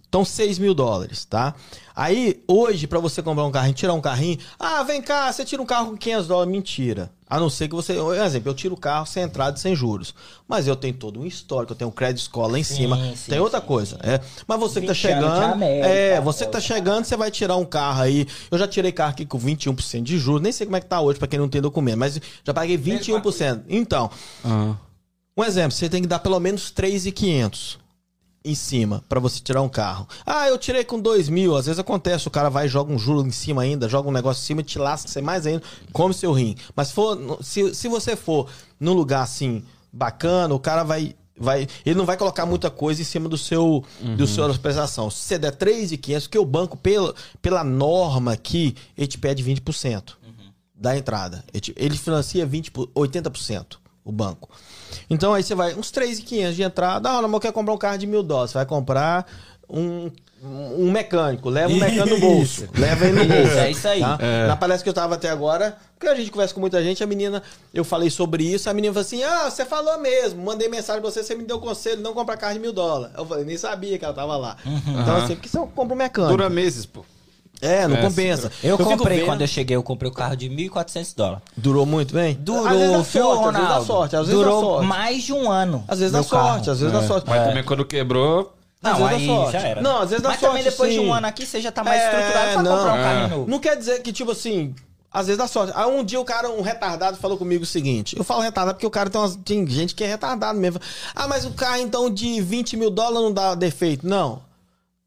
Então, 0.09 0.25
6 0.25 0.59
mil 0.59 0.75
dólares, 0.75 1.25
tá? 1.25 1.55
Aí, 1.95 2.43
hoje, 2.49 2.89
pra 2.89 2.99
você 2.99 3.23
comprar 3.23 3.45
um 3.45 3.51
carrinho, 3.53 3.75
tirar 3.75 3.95
um 3.95 4.01
carrinho, 4.01 4.39
ah, 4.59 4.83
vem 4.83 5.01
cá, 5.01 5.33
você 5.33 5.45
tira 5.45 5.63
um 5.63 5.67
carro 5.67 5.91
com 5.91 5.97
500 5.97 6.27
dólares. 6.27 6.53
Mentira. 6.53 7.13
A 7.31 7.39
não 7.39 7.49
ser 7.49 7.69
que 7.69 7.75
você. 7.77 7.95
Por 7.95 8.17
exemplo, 8.17 8.51
eu 8.51 8.55
tiro 8.55 8.75
o 8.75 8.77
carro 8.77 9.07
sem 9.07 9.23
entrada 9.23 9.57
e 9.57 9.61
sem 9.61 9.75
juros. 9.77 10.13
Mas 10.49 10.67
eu 10.67 10.75
tenho 10.75 10.95
todo 10.95 11.21
um 11.21 11.25
histórico, 11.25 11.73
eu 11.73 11.77
tenho 11.77 11.89
um 11.89 11.93
crédito 11.93 12.23
escola 12.23 12.53
lá 12.53 12.59
em 12.59 12.65
Sim, 12.65 12.75
cima. 12.75 12.97
sim, 13.15 13.31
tem 13.31 13.39
outra 13.39 13.61
sim, 13.61 13.67
coisa. 13.67 13.99
É. 14.03 14.21
Mas 14.49 14.59
você 14.59 14.81
que 14.81 14.87
tá 14.89 14.93
20 14.93 15.07
anos 15.07 15.25
de 15.25 15.29
chegando. 15.31 15.53
América, 15.53 15.87
é, 15.89 16.21
você 16.21 16.45
que 16.45 16.51
tá 16.53 16.61
chegando, 16.61 17.05
você 17.05 17.17
vai 17.17 17.31
tirar 17.31 17.57
um 17.57 17.65
carro 17.65 18.03
aí. 18.03 18.27
Eu 18.51 18.59
já 18.59 18.67
tirei 18.67 18.91
carro 18.93 19.13
aqui 19.13 19.25
com 19.25 19.39
21% 19.39 20.03
de 20.03 20.19
juros. 20.19 20.43
Nem 20.43 20.51
sei 20.53 20.67
como 20.67 20.77
é 20.77 20.81
que 20.81 20.87
tá 20.87 21.01
hoje, 21.01 21.19
pra 21.19 21.29
quem 21.29 21.39
não 21.39 21.49
tem 21.49 21.61
documento, 21.63 21.99
mas 21.99 22.21
já 22.45 22.53
paguei 22.53 22.77
21%. 22.77 23.63
Então, 23.69 24.11
Ah. 24.45 24.75
um 25.37 25.45
exemplo, 25.45 25.71
você 25.73 25.89
tem 25.89 26.03
que 26.03 26.09
dar 26.09 26.19
pelo 26.19 26.39
menos 26.41 26.71
3,500 26.73 27.79
em 28.45 28.55
cima 28.55 29.05
pra 29.09 29.21
você 29.21 29.41
tirar 29.41 29.61
um 29.63 29.69
carro. 29.69 30.09
Ah, 30.25 30.49
eu 30.49 30.57
tirei 30.57 30.83
com 30.85 30.99
2 30.99 31.29
mil. 31.29 31.57
Às 31.57 31.67
vezes 31.67 31.79
acontece, 31.79 32.27
o 32.27 32.31
cara 32.31 32.49
vai 32.49 32.67
e 32.67 32.69
joga 32.69 32.93
um 32.93 32.99
juro 32.99 33.27
em 33.27 33.31
cima 33.31 33.63
ainda, 33.63 33.89
joga 33.89 34.09
um 34.09 34.13
negócio 34.13 34.41
em 34.43 34.47
cima 34.47 34.61
e 34.63 34.65
te 34.65 34.79
lasca 34.79 35.09
você 35.09 35.21
mais 35.21 35.47
ainda, 35.47 35.63
come 35.93 36.15
seu 36.15 36.33
rim. 36.33 36.55
Mas 36.75 36.89
se 36.89 36.95
for, 36.95 37.39
se, 37.43 37.75
se 37.75 37.87
você 37.89 38.17
for 38.17 38.49
num 38.79 38.95
lugar 38.95 39.23
assim 39.23 39.63
bacana, 39.93 40.55
o 40.55 40.59
cara 40.61 40.83
vai 40.85 41.15
vai, 41.43 41.67
ele 41.87 41.95
não 41.97 42.05
vai 42.05 42.19
colocar 42.19 42.45
muita 42.45 42.71
coisa 42.71 43.01
em 43.01 43.05
cima 43.05 43.27
do 43.29 43.39
seu 43.39 43.83
do 44.17 44.27
seu 44.27 44.53
prestação. 44.59 45.11
Se 45.11 45.19
você 45.23 45.39
der 45.39 45.53
3,500, 45.53 46.27
porque 46.27 46.39
o 46.39 46.45
banco 46.45 46.77
pela 46.77 47.15
pela 47.41 47.65
norma 47.65 48.33
aqui, 48.33 48.75
ele 48.97 49.07
te 49.07 49.17
pede 49.19 49.43
20% 49.43 50.17
da 50.75 50.97
entrada. 50.97 51.45
Ele 51.53 51.61
te- 51.61 51.75
Ele 51.77 51.97
financia 51.97 52.45
20 52.47 52.71
por- 52.71 52.89
80% 52.95 53.79
o 54.11 54.13
banco. 54.13 54.49
Então 55.09 55.33
aí 55.35 55.43
você 55.43 55.55
vai 55.55 55.75
uns 55.75 55.91
3,500 55.91 56.57
de 56.57 56.63
entrada. 56.63 57.09
Ah, 57.09 57.23
não, 57.23 57.29
mas 57.29 57.35
eu 57.35 57.41
quero 57.41 57.55
comprar 57.55 57.73
um 57.75 57.79
carro 57.79 57.99
de 57.99 58.07
mil 58.07 58.23
dólares. 58.23 58.51
Você 58.51 58.59
vai 58.59 58.67
comprar 58.67 59.27
um, 59.69 60.11
um 60.43 60.91
mecânico, 60.91 61.49
leva 61.49 61.73
um 61.73 61.77
mecânico 61.79 62.09
no 62.09 62.19
bolso. 62.21 62.69
Leva 62.77 63.07
ele 63.07 63.19
no 63.23 63.25
bolso. 63.33 63.59
é 63.59 63.71
isso 63.71 63.87
aí. 63.89 64.01
tá? 64.01 64.19
Na 64.49 64.57
palestra 64.57 64.83
que 64.85 64.89
eu 64.89 64.95
tava 64.95 65.15
até 65.15 65.29
agora, 65.31 65.77
porque 65.99 66.09
a 66.09 66.15
gente 66.15 66.31
conversa 66.31 66.55
com 66.55 66.61
muita 66.61 66.83
gente, 66.83 67.03
a 67.05 67.07
menina, 67.07 67.43
eu 67.75 67.85
falei 67.85 68.11
sobre 68.11 68.43
isso, 68.45 68.69
a 68.71 68.75
menina 68.75 68.93
falou 68.93 69.07
assim: 69.07 69.23
Ah, 69.23 69.51
você 69.51 69.65
falou 69.65 69.99
mesmo, 69.99 70.43
mandei 70.43 70.69
mensagem 70.69 71.01
pra 71.03 71.11
você, 71.11 71.23
você 71.23 71.35
me 71.35 71.45
deu 71.45 71.59
conselho, 71.61 72.01
não 72.01 72.13
comprar 72.15 72.37
carro 72.37 72.55
de 72.55 72.61
mil 72.61 72.73
dólares. 72.73 73.15
Eu 73.17 73.27
falei, 73.27 73.45
nem 73.45 73.57
sabia 73.57 73.99
que 73.99 74.05
ela 74.05 74.15
tava 74.15 74.37
lá. 74.37 74.57
Então, 74.65 75.17
assim, 75.17 75.35
porque 75.35 75.49
você 75.49 75.59
compra 75.59 75.95
um 75.95 75.99
mecânico. 75.99 76.37
Dura 76.37 76.49
meses, 76.51 76.87
pô. 76.87 77.05
É, 77.63 77.87
não 77.87 77.97
É, 77.97 78.01
compensa. 78.03 78.51
Eu, 78.63 78.77
fico 78.79 78.89
comprei, 78.91 79.19
vendo- 79.19 79.27
quando 79.27 79.41
eu 79.43 79.47
cheguei, 79.47 79.77
eu 79.77 79.83
comprei 79.83 80.11
o 80.11 80.15
carro 80.15 80.35
de 80.37 80.49
1.400 80.49 81.15
dólares. 81.15 81.43
Durou 81.57 81.85
muito 81.85 82.15
bem? 82.15 82.35
Durou, 82.41 82.67
às 82.67 82.77
viu, 82.77 83.05
sorte, 83.05 83.17
às 83.17 83.53
vezes 83.53 83.53
dá 83.53 83.61
Ronaldo? 83.61 83.87
sorte, 83.87 84.17
às 84.17 84.27
vezes 84.27 84.35
Durou 84.43 84.61
dá 84.61 84.67
sorte. 84.67 84.87
mais 84.87 85.23
de 85.23 85.33
um 85.33 85.51
ano. 85.51 85.85
Às 85.89 85.99
vezes 85.99 86.13
dá 86.13 86.23
sorte, 86.23 86.71
às 86.71 86.81
vezes 86.81 86.93
dá 86.93 87.03
sorte. 87.07 87.29
Mas 87.29 87.47
também 87.47 87.63
quando 87.65 87.85
quebrou. 87.85 88.55
Às 88.83 88.99
Não, 88.99 89.09
vezes 89.09 89.23
aí 89.23 89.29
dá 89.29 89.35
sorte. 89.35 89.53
já 89.53 89.59
era. 89.61 89.83
Não, 89.83 89.97
às 90.01 90.09
vezes 90.11 90.23
dá 90.23 90.29
Mas 90.31 90.41
sorte, 90.41 90.53
também 90.53 90.65
depois 90.71 90.93
de 90.95 90.99
sim. 90.99 91.07
um 91.07 91.13
ano 91.13 91.27
aqui, 91.27 91.45
você 91.45 91.61
já 91.61 91.71
tá 91.71 91.85
mais 91.85 92.01
É, 92.01 92.05
estruturado 92.07 92.53
pra 92.55 92.63
não. 92.63 92.77
comprar 92.79 92.93
um 92.95 92.97
É. 92.99 93.03
carro 93.03 93.29
novo. 93.37 93.51
Não 93.51 93.59
quer 93.59 93.77
dizer 93.77 94.01
que, 94.01 94.11
tipo 94.11 94.31
assim, 94.31 94.75
às 95.13 95.27
vezes 95.27 95.37
dá 95.37 95.47
sorte. 95.47 95.73
Aí 95.77 95.85
um 95.87 96.03
dia 96.03 96.19
o 96.19 96.25
cara, 96.25 96.49
um 96.51 96.63
retardado, 96.63 97.19
falou 97.19 97.37
comigo 97.37 97.63
o 97.65 97.67
seguinte: 97.67 98.17
eu 98.17 98.25
falo 98.25 98.41
retardado 98.41 98.77
porque 98.77 98.87
o 98.87 98.91
cara 98.91 99.11
tem, 99.11 99.21
umas, 99.21 99.37
tem 99.37 99.67
gente 99.67 99.95
que 99.95 100.03
é 100.03 100.07
retardado 100.07 100.59
mesmo. 100.59 100.81
Ah, 101.15 101.29
mas 101.29 101.45
o 101.45 101.51
carro 101.51 101.77
então 101.77 102.09
de 102.09 102.41
20 102.41 102.75
mil 102.79 102.89
dólares 102.91 103.21
não 103.21 103.33
dá 103.35 103.55
defeito. 103.55 104.07
Não. 104.09 104.41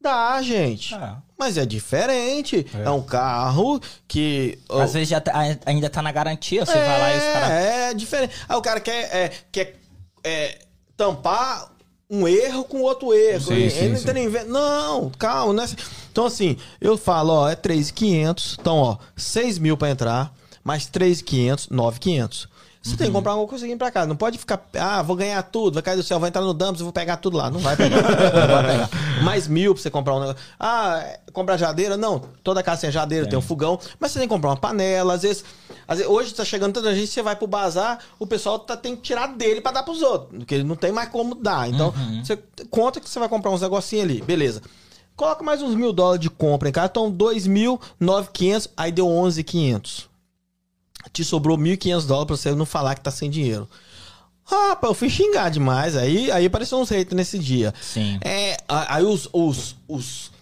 Dá, 0.04 0.42
gente. 0.42 0.94
Ah. 0.94 1.16
Mas 1.38 1.56
é 1.56 1.64
diferente. 1.64 2.66
É, 2.74 2.90
um 2.90 3.00
carro 3.00 3.80
que. 4.06 4.58
Às 4.68 4.92
vezes 4.92 5.08
já 5.08 5.18
tá- 5.18 5.32
ainda 5.64 5.88
tá 5.88 6.02
na 6.02 6.12
garantia, 6.12 6.64
você 6.66 6.74
vai 6.78 7.00
lá 7.00 7.14
e 7.14 7.16
os 7.16 7.24
caras... 7.32 7.50
É, 7.50 7.90
é 7.90 7.94
diferente. 7.94 8.34
Aí 8.46 8.56
o 8.56 8.60
cara 8.60 8.80
quer, 8.80 9.02
é, 9.16 9.30
quer 9.50 9.76
é, 10.22 10.58
tampar 10.94 11.72
um 12.10 12.28
erro 12.28 12.64
com 12.64 12.82
outro 12.82 13.14
erro. 13.14 13.40
Sim, 13.46 13.54
Ele 13.54 13.70
sim, 13.70 13.88
não 13.88 13.96
sim. 13.96 14.04
tem 14.04 14.14
nem 14.14 14.28
ver- 14.28 14.44
Não, 14.44 15.10
calma, 15.18 15.54
não 15.54 15.62
é 15.62 15.64
assim. 15.64 15.76
Então, 16.12 16.26
assim, 16.26 16.56
eu 16.80 16.98
falo, 16.98 17.32
ó, 17.32 17.48
é 17.48 17.56
3,500. 17.56 18.56
Então, 18.60 18.76
ó, 18.76 18.98
6 19.16 19.58
mil 19.58 19.76
pra 19.76 19.88
entrar, 19.90 20.34
mais 20.62 20.86
3,500, 20.86 21.68
9,500. 21.70 22.46
Você 22.84 22.90
Uhum. 22.90 22.96
tem 22.98 23.06
que 23.06 23.12
comprar 23.14 23.32
alguma 23.32 23.48
coisa 23.48 23.64
aqui 23.64 23.74
pra 23.76 23.90
cá. 23.90 24.04
Não 24.04 24.14
pode 24.14 24.36
ficar, 24.36 24.62
ah, 24.78 25.00
vou 25.02 25.16
ganhar 25.16 25.42
tudo, 25.42 25.72
vai 25.72 25.82
cair 25.82 25.96
do 25.96 26.02
céu, 26.02 26.20
vai 26.20 26.28
entrar 26.28 26.42
no 26.42 26.52
Dumps, 26.52 26.82
vou 26.82 26.92
pegar 26.92 27.16
tudo 27.16 27.38
lá. 27.38 27.50
Não 27.50 27.58
vai 27.58 27.74
pegar. 27.76 27.96
não 28.02 28.46
vai 28.62 28.66
pegar. 28.66 28.90
Mais 29.22 29.48
mil 29.48 29.72
pra 29.72 29.82
você 29.82 29.88
comprar 29.90 30.14
um 30.16 30.20
negócio. 30.20 30.42
Ah, 30.60 30.98
é, 31.02 31.18
comprar 31.32 31.56
jadeira? 31.56 31.96
Não, 31.96 32.20
toda 32.42 32.62
casa 32.62 32.82
tem 32.82 32.92
jadeira, 32.92 33.26
tem 33.26 33.38
um 33.38 33.42
fogão. 33.42 33.80
Mas 33.98 34.12
você 34.12 34.18
tem 34.18 34.28
que 34.28 34.34
comprar 34.34 34.50
uma 34.50 34.56
panela. 34.58 35.14
Às 35.14 35.22
vezes, 35.22 35.44
às 35.88 35.96
vezes 35.96 36.12
hoje 36.12 36.34
tá 36.34 36.44
chegando 36.44 36.74
tanta 36.74 36.94
gente, 36.94 37.06
você 37.06 37.22
vai 37.22 37.34
pro 37.34 37.46
bazar, 37.46 38.00
o 38.18 38.26
pessoal 38.26 38.58
tá, 38.58 38.76
tem 38.76 38.94
que 38.94 39.00
tirar 39.00 39.28
dele 39.28 39.62
pra 39.62 39.72
dar 39.72 39.82
pros 39.82 40.02
outros. 40.02 40.36
Porque 40.40 40.62
não 40.62 40.76
tem 40.76 40.92
mais 40.92 41.08
como 41.08 41.34
dar. 41.34 41.66
Então, 41.70 41.94
você 42.22 42.38
conta 42.68 43.00
que 43.00 43.08
você 43.08 43.18
vai 43.18 43.30
comprar 43.30 43.50
uns 43.50 43.62
negocinhos 43.62 44.04
ali. 44.04 44.20
Beleza. 44.20 44.60
Coloca 45.16 45.42
mais 45.42 45.62
uns 45.62 45.74
mil 45.74 45.90
dólares 45.90 46.20
de 46.20 46.28
compra 46.28 46.68
em 46.68 46.72
casa. 46.72 46.88
Então, 46.90 47.10
2.900, 47.10 48.68
aí 48.76 48.92
deu 48.92 49.06
11.500 49.06 50.06
te 51.12 51.24
sobrou 51.24 51.56
1.500 51.56 52.06
dólares 52.06 52.26
pra 52.26 52.36
você 52.36 52.54
não 52.54 52.66
falar 52.66 52.94
que 52.94 53.00
tá 53.00 53.10
sem 53.10 53.30
dinheiro. 53.30 53.68
Ah, 54.50 54.76
pá, 54.76 54.88
eu 54.88 54.94
fui 54.94 55.08
xingar 55.08 55.50
demais. 55.50 55.96
Aí, 55.96 56.30
aí 56.30 56.46
apareceu 56.46 56.78
uns 56.78 56.90
haters 56.90 57.16
nesse 57.16 57.38
dia. 57.38 57.72
Sim. 57.80 58.18
É, 58.22 58.56
aí 58.68 59.04
os. 59.04 59.28
os, 59.32 59.76
os 59.88 60.32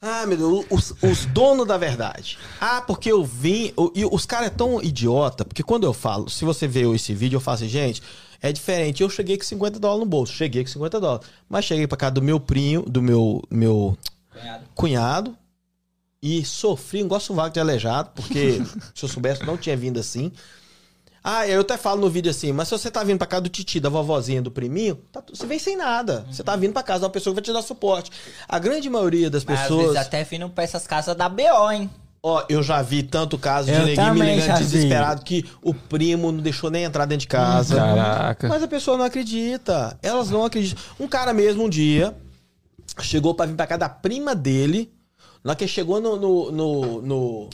ah, 0.00 0.26
meu 0.26 0.36
Deus, 0.36 0.66
os, 0.68 0.94
os 1.02 1.24
donos 1.26 1.66
da 1.66 1.78
verdade. 1.78 2.38
Ah, 2.60 2.82
porque 2.82 3.10
eu 3.10 3.24
vim. 3.24 3.72
E 3.94 4.04
os 4.04 4.26
caras 4.26 4.48
é 4.48 4.50
tão 4.50 4.82
idiota, 4.82 5.44
porque 5.44 5.62
quando 5.62 5.84
eu 5.84 5.94
falo, 5.94 6.28
se 6.28 6.44
você 6.44 6.66
vê 6.66 6.82
esse 6.92 7.14
vídeo, 7.14 7.36
eu 7.36 7.40
falo 7.40 7.54
assim, 7.54 7.68
gente, 7.68 8.02
é 8.42 8.52
diferente. 8.52 9.02
Eu 9.02 9.08
cheguei 9.08 9.38
com 9.38 9.44
50 9.44 9.78
dólares 9.78 10.00
no 10.00 10.06
bolso, 10.06 10.32
cheguei 10.32 10.62
com 10.62 10.70
50 10.70 11.00
dólares. 11.00 11.26
Mas 11.48 11.64
cheguei 11.64 11.86
pra 11.86 11.96
casa 11.96 12.12
do 12.12 12.22
meu 12.22 12.38
primo, 12.38 12.82
do 12.82 13.00
meu, 13.00 13.42
meu 13.50 13.96
cunhado 14.74 15.34
e 16.26 16.42
sofri 16.44 17.04
um 17.04 17.08
gosto 17.08 17.34
vago 17.34 17.52
de 17.52 17.60
aleijado, 17.60 18.08
porque 18.14 18.62
se 18.94 19.04
eu 19.04 19.08
soubesse, 19.10 19.44
não 19.44 19.58
tinha 19.58 19.76
vindo 19.76 20.00
assim. 20.00 20.32
Ah, 21.22 21.46
eu 21.46 21.60
até 21.60 21.76
falo 21.76 22.00
no 22.00 22.08
vídeo 22.10 22.30
assim, 22.30 22.50
mas 22.52 22.68
se 22.68 22.76
você 22.78 22.90
tá 22.90 23.02
vindo 23.04 23.18
pra 23.18 23.26
casa 23.26 23.42
do 23.42 23.48
titi, 23.48 23.78
da 23.80 23.88
vovozinha, 23.88 24.40
do 24.42 24.50
priminho, 24.50 24.96
tá 25.12 25.20
tu- 25.22 25.34
você 25.36 25.46
vem 25.46 25.58
sem 25.58 25.76
nada. 25.76 26.24
Você 26.30 26.42
tá 26.42 26.54
vindo 26.56 26.72
pra 26.72 26.82
casa 26.82 27.00
de 27.00 27.04
uma 27.06 27.10
pessoa 27.10 27.32
que 27.34 27.40
vai 27.40 27.44
te 27.44 27.52
dar 27.52 27.62
suporte. 27.62 28.10
A 28.48 28.58
grande 28.58 28.88
maioria 28.90 29.28
das 29.30 29.44
Mas 29.44 29.56
às 29.56 29.62
pessoas. 29.62 29.82
vezes 29.88 29.96
até 30.00 30.22
vindo 30.24 30.48
pra 30.50 30.64
essas 30.64 30.86
casas 30.86 31.14
da 31.16 31.28
BO, 31.28 31.70
hein? 31.72 31.90
Ó, 32.22 32.42
eu 32.48 32.62
já 32.62 32.80
vi 32.80 33.02
tanto 33.02 33.36
caso 33.38 33.68
de 33.70 33.74
Eu 33.74 33.84
neguinho 33.84 34.14
me 34.14 34.20
ligando 34.22 34.46
já 34.46 34.54
vi. 34.56 34.64
desesperado 34.64 35.22
que 35.24 35.44
o 35.62 35.74
primo 35.74 36.32
não 36.32 36.40
deixou 36.42 36.70
nem 36.70 36.84
entrar 36.84 37.04
dentro 37.04 37.20
de 37.22 37.28
casa. 37.28 37.76
Caraca. 37.76 38.48
Mas 38.48 38.62
a 38.62 38.68
pessoa 38.68 38.96
não 38.96 39.04
acredita. 39.04 39.98
Elas 40.02 40.30
não 40.30 40.42
acreditam. 40.44 40.82
Um 40.98 41.06
cara 41.06 41.32
mesmo, 41.34 41.64
um 41.64 41.68
dia, 41.68 42.14
chegou 43.00 43.34
pra 43.34 43.44
vir 43.46 43.54
pra 43.54 43.66
casa 43.66 43.80
da 43.80 43.88
prima 43.90 44.34
dele. 44.34 44.90
Na 45.44 45.50
hora 45.50 45.56
que 45.56 45.64
ele 45.64 45.70
chegou 45.70 46.00
no, 46.00 46.16
no, 46.16 46.50
no, 46.50 47.02
no, 47.02 47.50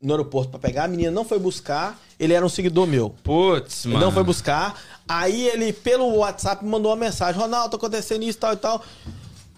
no 0.00 0.12
aeroporto 0.12 0.50
pra 0.52 0.60
pegar, 0.60 0.84
a 0.84 0.88
menina 0.88 1.10
não 1.10 1.24
foi 1.24 1.38
buscar. 1.38 2.00
Ele 2.18 2.32
era 2.32 2.46
um 2.46 2.48
seguidor 2.48 2.86
meu. 2.86 3.10
Putz, 3.24 3.84
Ele 3.84 3.94
mano. 3.94 4.06
não 4.06 4.12
foi 4.12 4.22
buscar. 4.22 4.80
Aí 5.08 5.48
ele, 5.48 5.72
pelo 5.72 6.06
WhatsApp, 6.18 6.64
mandou 6.64 6.92
uma 6.92 6.96
mensagem: 6.96 7.40
Ronaldo, 7.40 7.70
tá 7.70 7.76
acontecendo 7.76 8.22
isso, 8.22 8.38
tal 8.38 8.52
e 8.52 8.56
tal. 8.56 8.82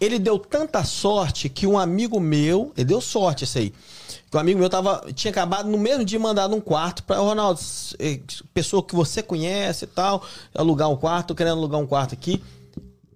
Ele 0.01 0.19
deu 0.19 0.39
tanta 0.39 0.83
sorte 0.85 1.49
que 1.51 1.67
um 1.67 1.79
amigo 1.79 2.19
meu, 2.19 2.73
ele 2.77 2.87
deu 2.87 3.01
sorte 3.01 3.45
esse 3.45 3.59
aí. 3.59 3.75
Que 4.31 4.37
um 4.37 4.41
amigo 4.41 4.59
meu 4.59 4.69
tava, 4.71 5.05
tinha 5.15 5.31
acabado 5.31 5.69
no 5.69 5.79
mesmo 5.79 6.05
dia 6.05 6.19
mandado 6.19 6.55
um 6.55 6.61
quarto 6.61 7.03
para 7.03 7.19
Ronaldo, 7.19 7.61
eh, 7.99 8.21
pessoa 8.53 8.83
que 8.83 8.95
você 8.95 9.23
conhece 9.23 9.85
e 9.85 9.89
tal, 9.89 10.23
alugar 10.55 10.91
um 10.91 10.97
quarto, 10.97 11.29
tô 11.29 11.35
querendo 11.35 11.59
alugar 11.59 11.81
um 11.81 11.87
quarto 11.87 12.13
aqui. 12.15 12.43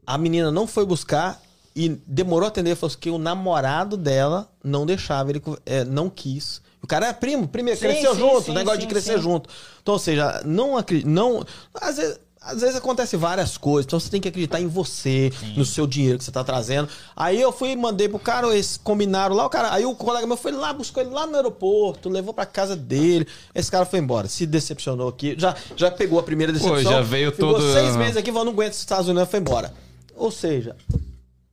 A 0.06 0.16
menina 0.16 0.50
não 0.50 0.66
foi 0.66 0.86
buscar 0.86 1.40
e 1.74 1.88
demorou 2.06 2.46
a 2.46 2.48
atender, 2.48 2.74
falou 2.76 2.96
que 2.98 3.10
o 3.10 3.18
namorado 3.18 3.96
dela 3.96 4.50
não 4.62 4.84
deixava, 4.84 5.30
ele 5.30 5.42
eh, 5.66 5.84
não 5.84 6.10
quis. 6.10 6.60
O 6.82 6.86
cara 6.86 7.06
é 7.08 7.12
primo, 7.12 7.46
primeiro, 7.46 7.78
Sim, 7.78 7.86
cresceu 7.86 8.14
sim, 8.14 8.20
junto, 8.20 8.42
sim, 8.46 8.52
negócio 8.54 8.80
sim, 8.80 8.86
de 8.86 8.92
crescer 8.92 9.16
sim. 9.16 9.22
junto. 9.22 9.48
Então, 9.82 9.94
ou 9.94 10.00
seja, 10.00 10.42
não 10.44 10.76
acredito, 10.76 11.08
não, 11.08 11.44
às 11.74 11.96
vezes, 11.98 12.18
às 12.40 12.60
vezes 12.62 12.74
acontece 12.76 13.18
várias 13.18 13.58
coisas, 13.58 13.84
então 13.84 14.00
você 14.00 14.08
tem 14.08 14.18
que 14.18 14.26
acreditar 14.28 14.58
em 14.60 14.66
você, 14.66 15.30
no 15.58 15.64
seu 15.64 15.86
dinheiro 15.86 16.16
que 16.18 16.24
você 16.24 16.32
tá 16.32 16.42
trazendo. 16.42 16.88
Aí 17.14 17.38
eu 17.38 17.52
fui 17.52 17.72
e 17.72 17.76
mandei 17.76 18.08
pro 18.08 18.18
cara, 18.18 18.48
eles 18.48 18.80
combinaram 18.82 19.36
lá, 19.36 19.44
o 19.44 19.50
cara, 19.50 19.72
aí 19.74 19.84
o 19.84 19.94
colega 19.94 20.26
meu 20.26 20.38
foi 20.38 20.52
lá, 20.52 20.72
buscou 20.72 21.02
ele 21.02 21.10
lá 21.12 21.26
no 21.26 21.36
aeroporto, 21.36 22.08
levou 22.08 22.32
pra 22.32 22.46
casa 22.46 22.74
dele. 22.74 23.26
Esse 23.54 23.70
cara 23.70 23.84
foi 23.84 23.98
embora, 23.98 24.26
se 24.26 24.46
decepcionou 24.46 25.08
aqui, 25.08 25.36
já, 25.38 25.54
já 25.76 25.90
pegou 25.90 26.18
a 26.18 26.22
primeira 26.22 26.50
decepção. 26.50 26.82
já 26.82 27.02
veio 27.02 27.30
ficou 27.30 27.52
todo- 27.52 27.72
seis 27.74 27.94
meses 27.94 28.16
aqui, 28.16 28.30
falou, 28.32 28.46
não 28.46 28.52
aguento 28.54 28.72
os 28.72 28.78
Estados 28.78 29.06
Unidos, 29.06 29.30
foi 29.30 29.38
embora. 29.38 29.72
Ou 30.16 30.30
seja, 30.30 30.74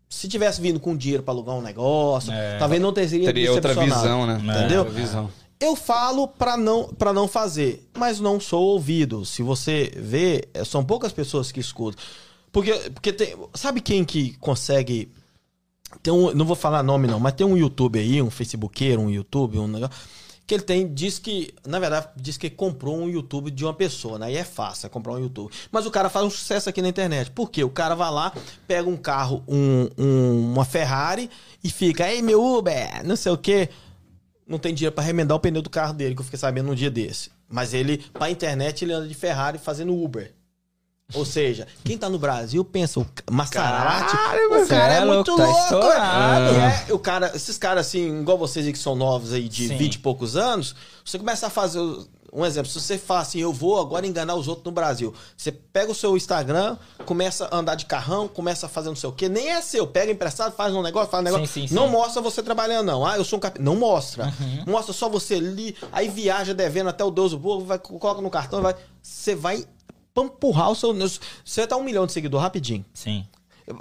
se 0.09 0.27
tivesse 0.27 0.61
vindo 0.61 0.79
com 0.79 0.95
dinheiro 0.95 1.23
pra 1.23 1.33
alugar 1.33 1.55
um 1.55 1.61
negócio, 1.61 2.31
É. 2.31 2.57
talvez 2.57 2.81
não 2.81 2.93
teria 2.93 3.25
Teria 3.25 3.51
outra 3.51 3.73
visão, 3.73 4.25
né? 4.25 4.39
Entendeu? 4.41 4.79
Outra 4.79 4.93
visão. 4.93 5.29
Eu 5.59 5.75
falo 5.75 6.27
pra 6.27 6.55
não, 6.55 6.87
pra 6.87 7.11
não 7.11 7.27
fazer, 7.27 7.89
mas 7.97 8.19
não 8.19 8.39
sou 8.39 8.61
ouvido. 8.63 9.25
Se 9.25 9.41
você 9.41 9.91
vê, 9.95 10.47
é, 10.53 10.63
são 10.63 10.83
poucas 10.83 11.11
pessoas 11.11 11.51
que 11.51 11.59
escutam. 11.59 12.01
Porque, 12.51 12.71
porque 12.91 13.11
tem. 13.11 13.35
Sabe 13.53 13.81
quem 13.81 14.05
que 14.05 14.37
consegue. 14.37 15.11
Tem 16.03 16.13
um, 16.13 16.31
não 16.33 16.45
vou 16.45 16.55
falar 16.55 16.83
nome 16.83 17.07
não, 17.07 17.19
mas 17.19 17.33
tem 17.33 17.45
um 17.45 17.57
YouTube 17.57 17.97
aí, 17.97 18.21
um 18.21 18.29
Facebookeiro, 18.29 19.01
um 19.01 19.09
YouTube, 19.09 19.57
um 19.57 19.67
negócio. 19.67 19.95
Que 20.47 20.55
ele 20.55 20.63
tem, 20.63 20.91
diz 20.93 21.19
que, 21.19 21.53
na 21.67 21.77
verdade, 21.77 22.07
diz 22.15 22.37
que 22.37 22.49
comprou 22.49 22.97
um 22.97 23.09
YouTube 23.09 23.51
de 23.51 23.65
uma 23.65 23.73
pessoa, 23.73 24.17
né? 24.17 24.31
E 24.31 24.37
é 24.37 24.45
fácil 24.45 24.87
é 24.87 24.89
comprar 24.89 25.11
um 25.13 25.19
YouTube. 25.19 25.51
Mas 25.69 25.85
o 25.85 25.91
cara 25.91 26.09
faz 26.09 26.25
um 26.25 26.29
sucesso 26.29 26.69
aqui 26.69 26.81
na 26.81 26.87
internet. 26.87 27.29
Por 27.31 27.51
quê? 27.51 27.65
O 27.65 27.69
cara 27.69 27.93
vai 27.95 28.09
lá, 28.09 28.31
pega 28.65 28.87
um 28.89 28.95
carro, 28.95 29.43
um, 29.45 29.89
um- 29.97 30.53
uma 30.53 30.63
Ferrari 30.63 31.29
e 31.61 31.69
fica, 31.69 32.09
ei 32.09 32.21
meu 32.21 32.41
Uber, 32.41 33.05
não 33.05 33.17
sei 33.17 33.31
o 33.31 33.37
quê 33.37 33.69
não 34.47 34.57
tem 34.57 34.73
dinheiro 34.73 34.95
pra 34.95 35.03
remendar 35.03 35.35
o 35.35 35.41
pneu 35.41 35.61
do 35.61 35.69
carro 35.69 35.93
dele, 35.93 36.15
que 36.15 36.21
eu 36.21 36.23
fiquei 36.23 36.39
sabendo 36.39 36.67
num 36.67 36.73
dia 36.75 36.89
desse. 36.89 37.29
Mas 37.49 37.73
ele, 37.73 37.97
pra 38.13 38.31
internet, 38.31 38.85
ele 38.85 38.93
anda 38.93 39.05
de 39.05 39.13
Ferrari 39.13 39.57
fazendo 39.57 39.93
Uber. 39.93 40.33
Ou 41.13 41.23
seja, 41.23 41.65
quem 41.85 41.97
tá 41.97 42.09
no 42.09 42.19
Brasil 42.19 42.65
pensa, 42.65 42.99
o 42.99 43.05
Maserati, 43.31 44.13
o 44.51 44.59
Cê 44.65 44.67
cara 44.67 44.93
é, 44.93 44.97
é 44.97 45.05
muito 45.05 45.31
louco, 45.31 45.37
tá 45.41 45.47
louco. 45.47 45.63
estourado. 45.63 46.55
é. 46.89 46.93
o 46.93 46.99
cara, 46.99 47.31
esses 47.33 47.57
caras 47.57 47.87
assim, 47.87 48.19
igual 48.19 48.37
vocês 48.37 48.65
aí 48.65 48.73
que 48.73 48.79
são 48.79 48.93
novos 48.93 49.31
aí 49.31 49.47
de 49.47 49.69
Sim. 49.69 49.77
20 49.77 49.93
e 49.95 49.99
poucos 49.99 50.35
anos, 50.35 50.75
você 51.05 51.17
começa 51.17 51.47
a 51.47 51.49
fazer 51.49 51.79
o- 51.79 52.05
um 52.33 52.45
exemplo, 52.45 52.69
se 52.69 52.77
você 52.81 52.97
fala 52.97 53.21
assim, 53.21 53.39
eu 53.39 53.53
vou 53.53 53.79
agora 53.79 54.05
enganar 54.05 54.35
os 54.35 54.49
outros 54.49 54.65
no 54.65 54.71
Brasil. 54.73 55.13
Você 55.37 55.49
pega 55.49 55.89
o 55.89 55.95
seu 55.95 56.17
Instagram, 56.17 56.75
começa 57.05 57.47
a 57.49 57.55
andar 57.55 57.75
de 57.75 57.85
carrão, 57.85 58.27
começa 58.27 58.65
a 58.65 58.69
fazer 58.69 58.89
não 58.89 58.95
sei 58.97 59.09
o 59.09 59.13
quê, 59.13 59.29
nem 59.29 59.47
é 59.49 59.61
seu, 59.61 59.87
pega 59.87 60.11
emprestado, 60.11 60.53
faz 60.53 60.75
um 60.75 60.81
negócio, 60.81 61.09
faz 61.09 61.21
um 61.21 61.23
negócio. 61.23 61.47
Sim, 61.47 61.67
sim, 61.69 61.73
não 61.73 61.85
sim. 61.85 61.91
mostra 61.93 62.21
você 62.21 62.43
trabalhando, 62.43 62.85
não. 62.85 63.05
Ah, 63.05 63.15
eu 63.17 63.23
sou 63.23 63.37
um 63.37 63.39
cap... 63.39 63.59
Não 63.61 63.77
mostra. 63.77 64.25
Uhum. 64.25 64.63
Mostra 64.73 64.91
só 64.93 65.07
você 65.07 65.35
ali, 65.35 65.73
aí 65.89 66.09
viaja 66.09 66.53
devendo 66.53 66.89
até 66.89 67.01
o 67.01 67.09
Deus 67.09 67.31
do 67.31 67.39
povo, 67.39 67.65
vai, 67.65 67.79
coloca 67.79 68.21
no 68.21 68.29
cartão, 68.29 68.61
vai. 68.61 68.75
Você 69.01 69.33
vai 69.33 69.65
empurrar 70.25 70.71
o 70.71 70.75
seu. 70.75 70.95
Você 71.43 71.67
tá 71.67 71.77
um 71.77 71.83
milhão 71.83 72.05
de 72.05 72.13
seguidor 72.13 72.41
rapidinho. 72.41 72.85
Sim. 72.93 73.27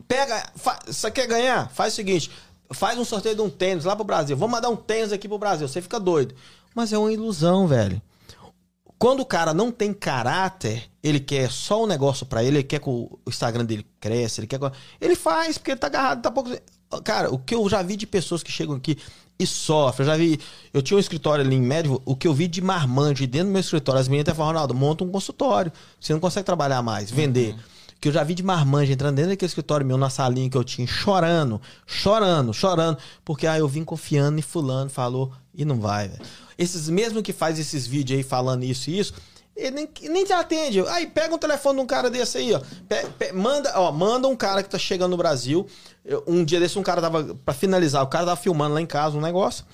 Pega. 0.07 0.51
Fa... 0.57 0.79
Você 0.87 1.11
quer 1.11 1.27
ganhar? 1.27 1.71
Faz 1.71 1.93
o 1.93 1.97
seguinte: 1.97 2.31
faz 2.73 2.99
um 2.99 3.05
sorteio 3.05 3.35
de 3.35 3.43
um 3.43 3.51
tênis 3.51 3.85
lá 3.85 3.95
pro 3.95 4.05
Brasil. 4.05 4.37
Vamos 4.37 4.55
mandar 4.55 4.69
um 4.69 4.77
tênis 4.77 5.13
aqui 5.13 5.29
pro 5.29 5.39
Brasil. 5.39 5.67
Você 5.69 5.81
fica 5.83 6.01
doido. 6.01 6.35
Mas 6.75 6.93
é 6.93 6.99
uma 6.99 7.13
ilusão, 7.13 7.67
velho. 7.67 8.01
Quando 8.99 9.21
o 9.21 9.27
cara 9.27 9.53
não 9.53 9.71
tem 9.71 9.93
caráter, 9.93 10.91
ele 11.03 11.21
quer 11.21 11.51
só 11.51 11.85
um 11.85 11.87
negócio 11.87 12.25
pra 12.25 12.43
ele, 12.43 12.59
ele 12.59 12.65
quer 12.65 12.81
que 12.81 12.89
o 12.89 13.19
Instagram 13.27 13.65
dele 13.65 13.87
cresça, 14.01 14.41
ele 14.41 14.47
quer 14.47 14.59
que... 14.59 14.73
Ele 14.99 15.15
faz, 15.15 15.59
porque 15.59 15.73
ele 15.73 15.79
tá 15.79 15.87
agarrado, 15.87 16.23
tá 16.23 16.31
pouco... 16.31 16.51
Cara, 17.05 17.33
o 17.33 17.39
que 17.39 17.55
eu 17.55 17.69
já 17.69 17.83
vi 17.83 17.97
de 17.97 18.07
pessoas 18.07 18.43
que 18.43 18.51
chegam 18.51 18.77
aqui 18.77 18.97
e 19.39 19.47
sofrem, 19.47 20.07
eu 20.07 20.13
já 20.13 20.17
vi. 20.17 20.41
Eu 20.73 20.81
tinha 20.81 20.97
um 20.97 21.01
escritório 21.01 21.45
ali 21.45 21.57
em 21.57 21.61
Médico, 21.61 22.01
o 22.05 22.17
que 22.17 22.27
eu 22.27 22.33
vi 22.33 22.49
de 22.49 22.63
marmante 22.63 23.27
dentro 23.27 23.49
do 23.49 23.53
meu 23.53 23.61
escritório, 23.61 24.01
as 24.01 24.09
meninas 24.09 24.29
até 24.29 24.37
falaram, 24.37 24.55
Ronaldo, 24.55 24.75
monta 24.75 25.05
um 25.05 25.11
consultório. 25.11 25.73
Você 26.01 26.13
não 26.13 26.21
consegue 26.21 26.47
trabalhar 26.47 26.83
mais, 26.83 27.11
vender. 27.11 27.55
Que 28.01 28.09
eu 28.09 28.13
já 28.13 28.23
vi 28.23 28.35
de 28.35 28.43
marmanja 28.43 28.93
entrando 28.93 29.17
dentro 29.17 29.31
daquele 29.31 29.49
escritório 29.49 29.87
meu, 29.87 29.97
na 29.97 30.11
salinha 30.11 30.49
que 30.49 30.57
eu 30.57 30.65
tinha, 30.65 30.87
chorando, 30.87 31.61
chorando, 31.87 32.53
chorando. 32.53 32.99
Porque, 33.25 33.47
ah, 33.47 33.59
eu 33.59 33.67
vim 33.67 33.85
confiando 33.85 34.39
e 34.39 34.43
fulano 34.43 34.91
falou 34.91 35.33
e 35.55 35.65
não 35.65 35.81
vai, 35.81 36.09
velho. 36.09 36.23
Esses 36.59 36.89
mesmo 36.89 37.23
que 37.23 37.33
faz 37.33 37.59
esses 37.59 37.87
vídeos 37.87 38.19
aí 38.19 38.23
falando 38.23 38.65
isso 38.65 38.91
e 38.91 38.99
isso, 38.99 39.15
ele 39.57 39.71
nem, 39.71 39.89
nem 40.11 40.25
te 40.25 40.33
atende. 40.33 40.81
Aí 40.89 41.07
pega 41.07 41.35
um 41.35 41.39
telefone 41.39 41.77
de 41.79 41.83
um 41.83 41.87
cara 41.87 42.11
desse 42.11 42.39
aí, 42.39 42.53
ó. 42.55 42.61
Pe- 42.89 43.07
pe- 43.19 43.33
manda, 43.33 43.73
ó, 43.81 43.91
manda 43.91 44.29
um 44.29 44.37
cara 44.37 44.63
que 44.63 44.69
tá 44.69 44.79
chegando 44.79 45.13
no 45.13 45.17
Brasil. 45.17 45.67
Eu- 46.05 46.23
um 46.27 46.45
dia 46.45 46.61
desse, 46.61 46.79
um 46.79 46.83
cara 46.83 47.01
tava, 47.01 47.35
pra 47.45 47.55
finalizar, 47.55 48.03
o 48.03 48.07
cara 48.09 48.27
tava 48.27 48.37
filmando 48.41 48.75
lá 48.75 48.81
em 48.81 48.87
casa 48.87 49.17
um 49.17 49.21
negócio. 49.21 49.65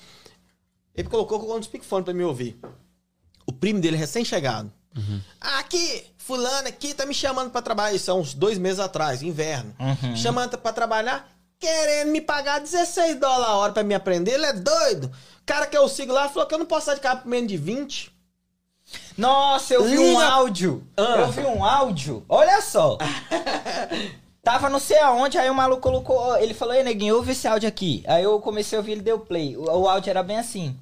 Ele 0.95 1.07
colocou, 1.09 1.37
colocou 1.39 1.57
no 1.57 1.63
speakphone 1.63 2.03
pra 2.03 2.13
me 2.13 2.23
ouvir. 2.23 2.57
O 3.45 3.51
primo 3.51 3.79
dele 3.81 3.97
recém-chegado. 3.97 4.71
Aqui, 5.41 6.05
fulano 6.17 6.67
aqui 6.67 6.93
tá 6.93 7.05
me 7.05 7.13
chamando 7.15 7.49
pra 7.49 7.61
trabalhar. 7.63 7.95
Isso 7.95 8.09
há 8.11 8.13
uns 8.13 8.33
dois 8.33 8.57
meses 8.59 8.79
atrás, 8.79 9.21
inverno. 9.23 9.73
Me 10.11 10.17
Chamando 10.17 10.55
pra 10.57 10.71
trabalhar, 10.71 11.27
querendo 11.59 12.11
me 12.11 12.21
pagar 12.21 12.59
16 12.59 13.19
dólares 13.19 13.47
a 13.47 13.55
hora 13.55 13.73
pra 13.73 13.83
me 13.83 13.95
aprender. 13.95 14.33
Ele 14.33 14.45
é 14.45 14.53
doido. 14.53 15.05
O 15.07 15.45
cara 15.45 15.65
que 15.65 15.75
eu 15.75 15.89
sigo 15.89 16.13
lá 16.13 16.29
falou 16.29 16.47
que 16.47 16.53
eu 16.53 16.59
não 16.59 16.65
posso 16.67 16.85
sair 16.85 16.95
de 16.95 17.01
casa 17.01 17.21
por 17.21 17.27
menos 17.27 17.47
de 17.49 17.57
20. 17.57 18.12
Nossa, 19.17 19.73
eu 19.73 19.83
vi 19.83 19.97
um 19.97 20.19
áudio. 20.19 20.83
Ah. 20.97 21.15
Eu 21.19 21.31
vi 21.31 21.41
um 21.41 21.63
áudio. 21.63 22.23
Olha 22.27 22.61
só. 22.61 22.97
Tava 24.43 24.69
não 24.69 24.79
sei 24.79 24.99
aonde, 24.99 25.37
aí 25.37 25.49
o 25.49 25.55
maluco 25.55 25.81
colocou. 25.81 26.35
Ele 26.37 26.53
falou, 26.53 26.73
ei, 26.73 26.83
neguinho, 26.83 27.15
ouve 27.15 27.31
esse 27.31 27.47
áudio 27.47 27.67
aqui. 27.69 28.03
Aí 28.05 28.23
eu 28.23 28.39
comecei 28.41 28.77
a 28.77 28.81
ouvir, 28.81 28.93
ele 28.93 29.01
deu 29.01 29.17
play. 29.19 29.55
O, 29.55 29.63
o 29.63 29.87
áudio 29.87 30.09
era 30.09 30.21
bem 30.21 30.37
assim. 30.37 30.75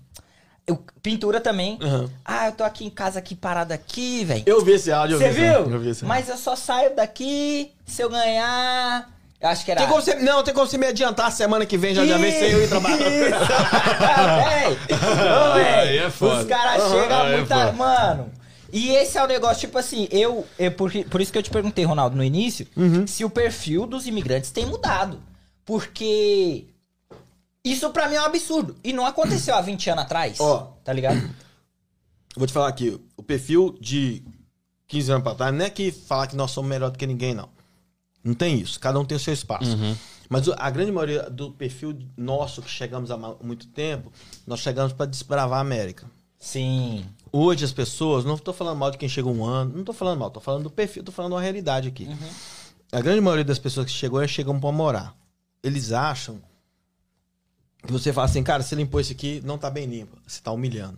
Eu- 0.65 0.83
pintura 1.03 1.39
também. 1.39 1.77
Aham. 1.81 2.09
Ah, 2.25 2.47
eu 2.47 2.53
tô 2.53 2.63
aqui 2.63 2.85
em 2.85 2.89
casa 2.89 3.19
aqui, 3.19 3.35
parado 3.35 3.71
aqui, 3.73 4.25
velho. 4.25 4.43
Eu 4.47 4.63
vi 4.63 4.71
esse 4.71 4.91
áudio. 4.91 5.17
Você 5.17 5.25
esse 5.25 5.39
viu? 5.39 5.51
Eu 5.71 5.79
vi 5.79 5.89
esse. 5.89 6.05
Mas 6.05 6.27
eu 6.27 6.37
só 6.37 6.55
saio 6.55 6.95
daqui 6.95 7.71
se 7.85 8.01
eu 8.01 8.09
ganhar. 8.09 9.07
Eu 9.41 9.49
acho 9.49 9.65
que 9.65 9.71
era. 9.71 9.79
Tem 9.81 9.89
como 9.89 10.01
você, 10.01 10.15
não, 10.15 10.43
tem 10.43 10.53
como 10.53 10.67
você 10.67 10.77
me 10.77 10.85
adiantar 10.85 11.31
semana 11.31 11.65
que 11.65 11.77
vem, 11.77 11.95
já 11.95 12.05
já 12.05 12.17
vem 12.17 12.31
sem 12.31 12.51
eu 12.51 12.63
ir 12.63 12.67
trabalhar. 12.69 12.97
Véi, 12.97 14.67
ô, 14.71 15.53
véi, 15.55 15.73
Aí 15.79 15.97
é 15.97 16.09
foda. 16.11 16.41
Os 16.41 16.47
caras 16.47 16.81
Aham. 16.83 17.01
chegam 17.01 17.21
Aí 17.21 17.33
é 17.33 17.37
muita. 17.37 17.55
foda. 17.55 17.71
mano. 17.73 18.31
E 18.73 18.89
esse 18.91 19.17
é 19.17 19.23
o 19.23 19.27
negócio, 19.27 19.59
tipo 19.61 19.77
assim, 19.77 20.07
eu. 20.11 20.45
eu 20.59 20.71
por, 20.71 20.91
por 21.05 21.19
isso 21.19 21.31
que 21.31 21.37
eu 21.37 21.43
te 21.43 21.49
perguntei, 21.49 21.83
Ronaldo, 21.83 22.15
no 22.15 22.23
início, 22.23 22.67
Uhum. 22.77 23.05
se 23.07 23.25
o 23.25 23.29
perfil 23.29 23.85
dos 23.85 24.05
imigrantes 24.07 24.51
tem 24.51 24.65
mudado. 24.65 25.19
Porque. 25.65 26.65
Isso 27.63 27.89
pra 27.91 28.07
mim 28.07 28.15
é 28.15 28.21
um 28.21 28.25
absurdo. 28.25 28.75
E 28.83 28.91
não 28.93 29.05
aconteceu 29.05 29.53
há 29.55 29.61
20 29.61 29.89
anos 29.89 30.03
atrás. 30.05 30.39
Ó. 30.39 30.71
Tá 30.83 30.91
ligado? 30.93 31.21
Vou 32.35 32.47
te 32.47 32.53
falar 32.53 32.69
aqui, 32.69 32.99
o 33.17 33.21
perfil 33.23 33.75
de 33.81 34.23
15 34.87 35.11
anos 35.11 35.23
pra 35.23 35.35
trás, 35.35 35.53
não 35.53 35.65
é 35.65 35.69
que 35.69 35.91
falar 35.91 36.27
que 36.27 36.35
nós 36.35 36.49
somos 36.51 36.69
melhor 36.69 36.89
do 36.91 36.97
que 36.97 37.05
ninguém, 37.05 37.33
não. 37.33 37.49
Não 38.23 38.33
tem 38.33 38.59
isso. 38.59 38.79
Cada 38.79 38.99
um 38.99 39.05
tem 39.05 39.15
o 39.15 39.19
seu 39.19 39.33
espaço. 39.33 39.77
Mas 40.29 40.47
o- 40.47 40.55
a 40.57 40.69
grande 40.69 40.91
maioria 40.91 41.29
do 41.29 41.51
perfil 41.51 41.97
nosso, 42.15 42.61
que 42.61 42.69
chegamos 42.69 43.11
há 43.11 43.17
muito 43.17 43.67
tempo, 43.67 44.11
nós 44.47 44.59
chegamos 44.59 44.93
pra 44.93 45.05
desbravar 45.05 45.57
a 45.57 45.61
América. 45.61 46.09
Sim. 46.37 47.05
Hoje 47.31 47.65
as 47.65 47.71
pessoas, 47.71 48.23
não 48.25 48.37
tô 48.37 48.51
falando 48.53 48.77
mal 48.77 48.91
de 48.91 48.97
quem 48.97 49.09
chega 49.09 49.27
um 49.27 49.43
ano, 49.45 49.75
não 49.77 49.83
tô 49.83 49.93
falando 49.93 50.19
mal, 50.19 50.29
tô 50.31 50.39
falando 50.39 50.63
do 50.63 50.69
perfil, 50.71 51.03
tô 51.03 51.11
falando 51.11 51.33
uma 51.33 51.41
realidade 51.41 51.87
aqui. 51.87 52.07
A 52.91 52.99
grande 53.01 53.21
maioria 53.21 53.45
das 53.45 53.59
pessoas 53.59 53.85
que 53.85 53.91
chegou, 53.91 54.19
elas 54.19 54.31
chegam 54.31 54.59
pra 54.59 54.71
morar. 54.71 55.15
Eles 55.63 55.91
acham 55.91 56.41
que 57.85 57.91
você 57.91 58.11
fala 58.13 58.25
assim, 58.25 58.43
cara, 58.43 58.63
você 58.63 58.75
limpou 58.75 58.99
isso 58.99 59.11
aqui, 59.11 59.41
não 59.43 59.57
tá 59.57 59.69
bem 59.69 59.85
limpo. 59.85 60.17
Você 60.25 60.41
tá 60.41 60.51
humilhando. 60.51 60.97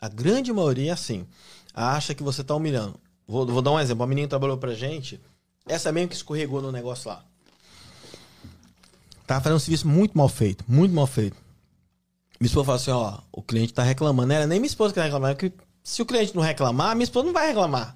A 0.00 0.08
grande 0.08 0.52
maioria 0.52 0.90
é 0.90 0.94
assim. 0.94 1.26
Acha 1.74 2.14
que 2.14 2.22
você 2.22 2.42
tá 2.44 2.54
humilhando. 2.54 2.98
Vou, 3.26 3.46
vou 3.46 3.62
dar 3.62 3.72
um 3.72 3.80
exemplo. 3.80 4.00
Uma 4.02 4.06
menina 4.08 4.26
que 4.26 4.30
trabalhou 4.30 4.56
pra 4.56 4.74
gente, 4.74 5.20
essa 5.68 5.92
mesmo 5.92 6.08
que 6.08 6.16
escorregou 6.16 6.60
no 6.60 6.72
negócio 6.72 7.08
lá. 7.10 7.22
Tava 9.26 9.42
fazendo 9.42 9.56
um 9.56 9.60
serviço 9.60 9.86
muito 9.86 10.16
mal 10.16 10.28
feito, 10.28 10.64
muito 10.66 10.94
mal 10.94 11.06
feito. 11.06 11.36
Minha 12.40 12.48
esposa 12.48 12.64
fala 12.66 12.76
assim, 12.76 12.90
ó, 12.90 13.18
o 13.32 13.42
cliente 13.42 13.74
tá 13.74 13.82
reclamando. 13.82 14.32
Era 14.32 14.46
nem 14.46 14.58
minha 14.58 14.68
esposa 14.68 14.94
que 14.94 15.00
tá 15.00 15.04
reclamando, 15.04 15.36
porque 15.36 15.52
se 15.82 16.00
o 16.00 16.06
cliente 16.06 16.34
não 16.34 16.42
reclamar, 16.42 16.94
minha 16.94 17.04
esposa 17.04 17.26
não 17.26 17.32
vai 17.32 17.48
reclamar. 17.48 17.94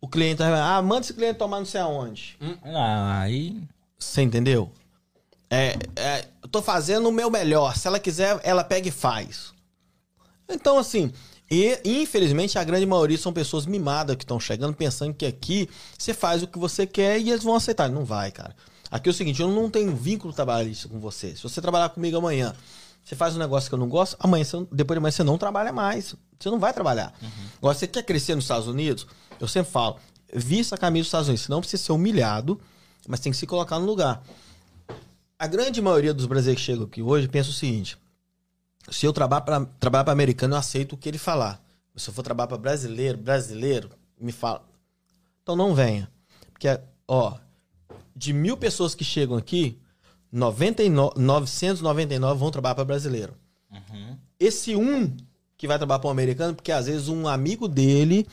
O 0.00 0.08
cliente 0.08 0.38
tá 0.38 0.44
reclamando, 0.44 0.70
ah, 0.70 0.82
manda 0.82 1.00
esse 1.00 1.14
cliente 1.14 1.38
tomar 1.38 1.58
não 1.58 1.66
sei 1.66 1.80
aonde. 1.80 2.36
Ah, 2.62 3.20
aí. 3.20 3.62
Você 3.98 4.20
entendeu? 4.22 4.70
É, 5.48 5.78
é, 5.96 6.28
eu 6.42 6.48
tô 6.48 6.60
fazendo 6.60 7.08
o 7.08 7.12
meu 7.12 7.30
melhor. 7.30 7.76
Se 7.76 7.86
ela 7.86 7.98
quiser, 7.98 8.38
ela 8.42 8.64
pega 8.64 8.88
e 8.88 8.92
faz. 8.92 9.54
Então, 10.48 10.76
assim, 10.76 11.12
e 11.50 11.78
infelizmente 11.84 12.58
a 12.58 12.64
grande 12.64 12.86
maioria 12.86 13.18
são 13.18 13.32
pessoas 13.32 13.66
mimadas 13.66 14.16
que 14.16 14.24
estão 14.24 14.40
chegando 14.40 14.74
pensando 14.74 15.12
que 15.12 15.26
aqui 15.26 15.68
você 15.96 16.14
faz 16.14 16.42
o 16.42 16.46
que 16.46 16.58
você 16.58 16.86
quer 16.86 17.20
e 17.20 17.30
eles 17.30 17.44
vão 17.44 17.54
aceitar. 17.54 17.88
Não 17.88 18.04
vai, 18.04 18.30
cara. 18.30 18.54
Aqui 18.90 19.08
é 19.08 19.12
o 19.12 19.14
seguinte, 19.14 19.42
eu 19.42 19.48
não 19.48 19.68
tenho 19.68 19.94
vínculo 19.94 20.32
trabalhista 20.32 20.88
com 20.88 20.98
você. 20.98 21.34
Se 21.34 21.42
você 21.42 21.60
trabalhar 21.60 21.88
comigo 21.88 22.16
amanhã, 22.16 22.54
você 23.04 23.14
faz 23.14 23.36
um 23.36 23.38
negócio 23.38 23.68
que 23.68 23.74
eu 23.74 23.78
não 23.78 23.88
gosto, 23.88 24.16
amanhã, 24.18 24.44
você 24.44 24.66
depois 24.72 24.96
de 24.96 24.98
amanhã 24.98 25.10
você 25.10 25.24
não 25.24 25.36
trabalha 25.36 25.72
mais. 25.72 26.14
Você 26.38 26.50
não 26.50 26.58
vai 26.58 26.72
trabalhar. 26.72 27.12
Agora, 27.58 27.74
você 27.74 27.86
quer 27.86 28.02
crescer 28.02 28.34
nos 28.34 28.44
Estados 28.44 28.66
Unidos? 28.66 29.06
Eu 29.38 29.48
sempre 29.48 29.70
falo, 29.70 29.98
vista 30.32 30.74
a 30.74 30.78
camisa 30.78 31.02
dos 31.02 31.08
Estados 31.08 31.28
Unidos. 31.28 31.44
Você 31.44 31.52
não 31.52 31.60
precisa 31.60 31.82
ser 31.82 31.92
humilhado, 31.92 32.60
mas 33.06 33.20
tem 33.20 33.32
que 33.32 33.38
se 33.38 33.46
colocar 33.46 33.78
no 33.78 33.84
lugar. 33.84 34.22
A 35.38 35.46
grande 35.46 35.82
maioria 35.82 36.14
dos 36.14 36.26
brasileiros 36.26 36.62
que 36.62 36.66
chegam 36.66 36.86
aqui 36.86 37.02
hoje 37.02 37.28
pensa 37.28 37.50
o 37.50 37.52
seguinte: 37.52 37.98
se 38.90 39.06
eu 39.06 39.12
trabalhar 39.12 39.40
para 39.42 39.64
trabalhar 39.78 40.04
para 40.04 40.12
americano, 40.12 40.54
eu 40.54 40.58
aceito 40.58 40.92
o 40.92 40.96
que 40.96 41.08
ele 41.08 41.18
falar. 41.18 41.62
Se 41.96 42.10
eu 42.10 42.14
for 42.14 42.22
trabalhar 42.22 42.48
para 42.48 42.58
brasileiro, 42.58 43.16
brasileiro, 43.18 43.90
me 44.20 44.32
fala. 44.32 44.64
Então 45.42 45.54
não 45.54 45.74
venha. 45.74 46.10
Porque, 46.52 46.68
ó, 47.06 47.34
de 48.16 48.32
mil 48.32 48.56
pessoas 48.56 48.94
que 48.94 49.04
chegam 49.04 49.36
aqui, 49.36 49.78
99, 50.32 51.18
999 51.20 52.38
vão 52.38 52.50
trabalhar 52.50 52.74
para 52.74 52.84
brasileiro. 52.84 53.34
Esse 54.38 54.74
um 54.74 55.14
que 55.56 55.68
vai 55.68 55.78
trabalhar 55.78 56.00
para 56.00 56.08
um 56.08 56.12
americano, 56.12 56.54
porque 56.54 56.72
às 56.72 56.86
vezes 56.86 57.08
um 57.08 57.28
amigo 57.28 57.68
dele 57.68 58.26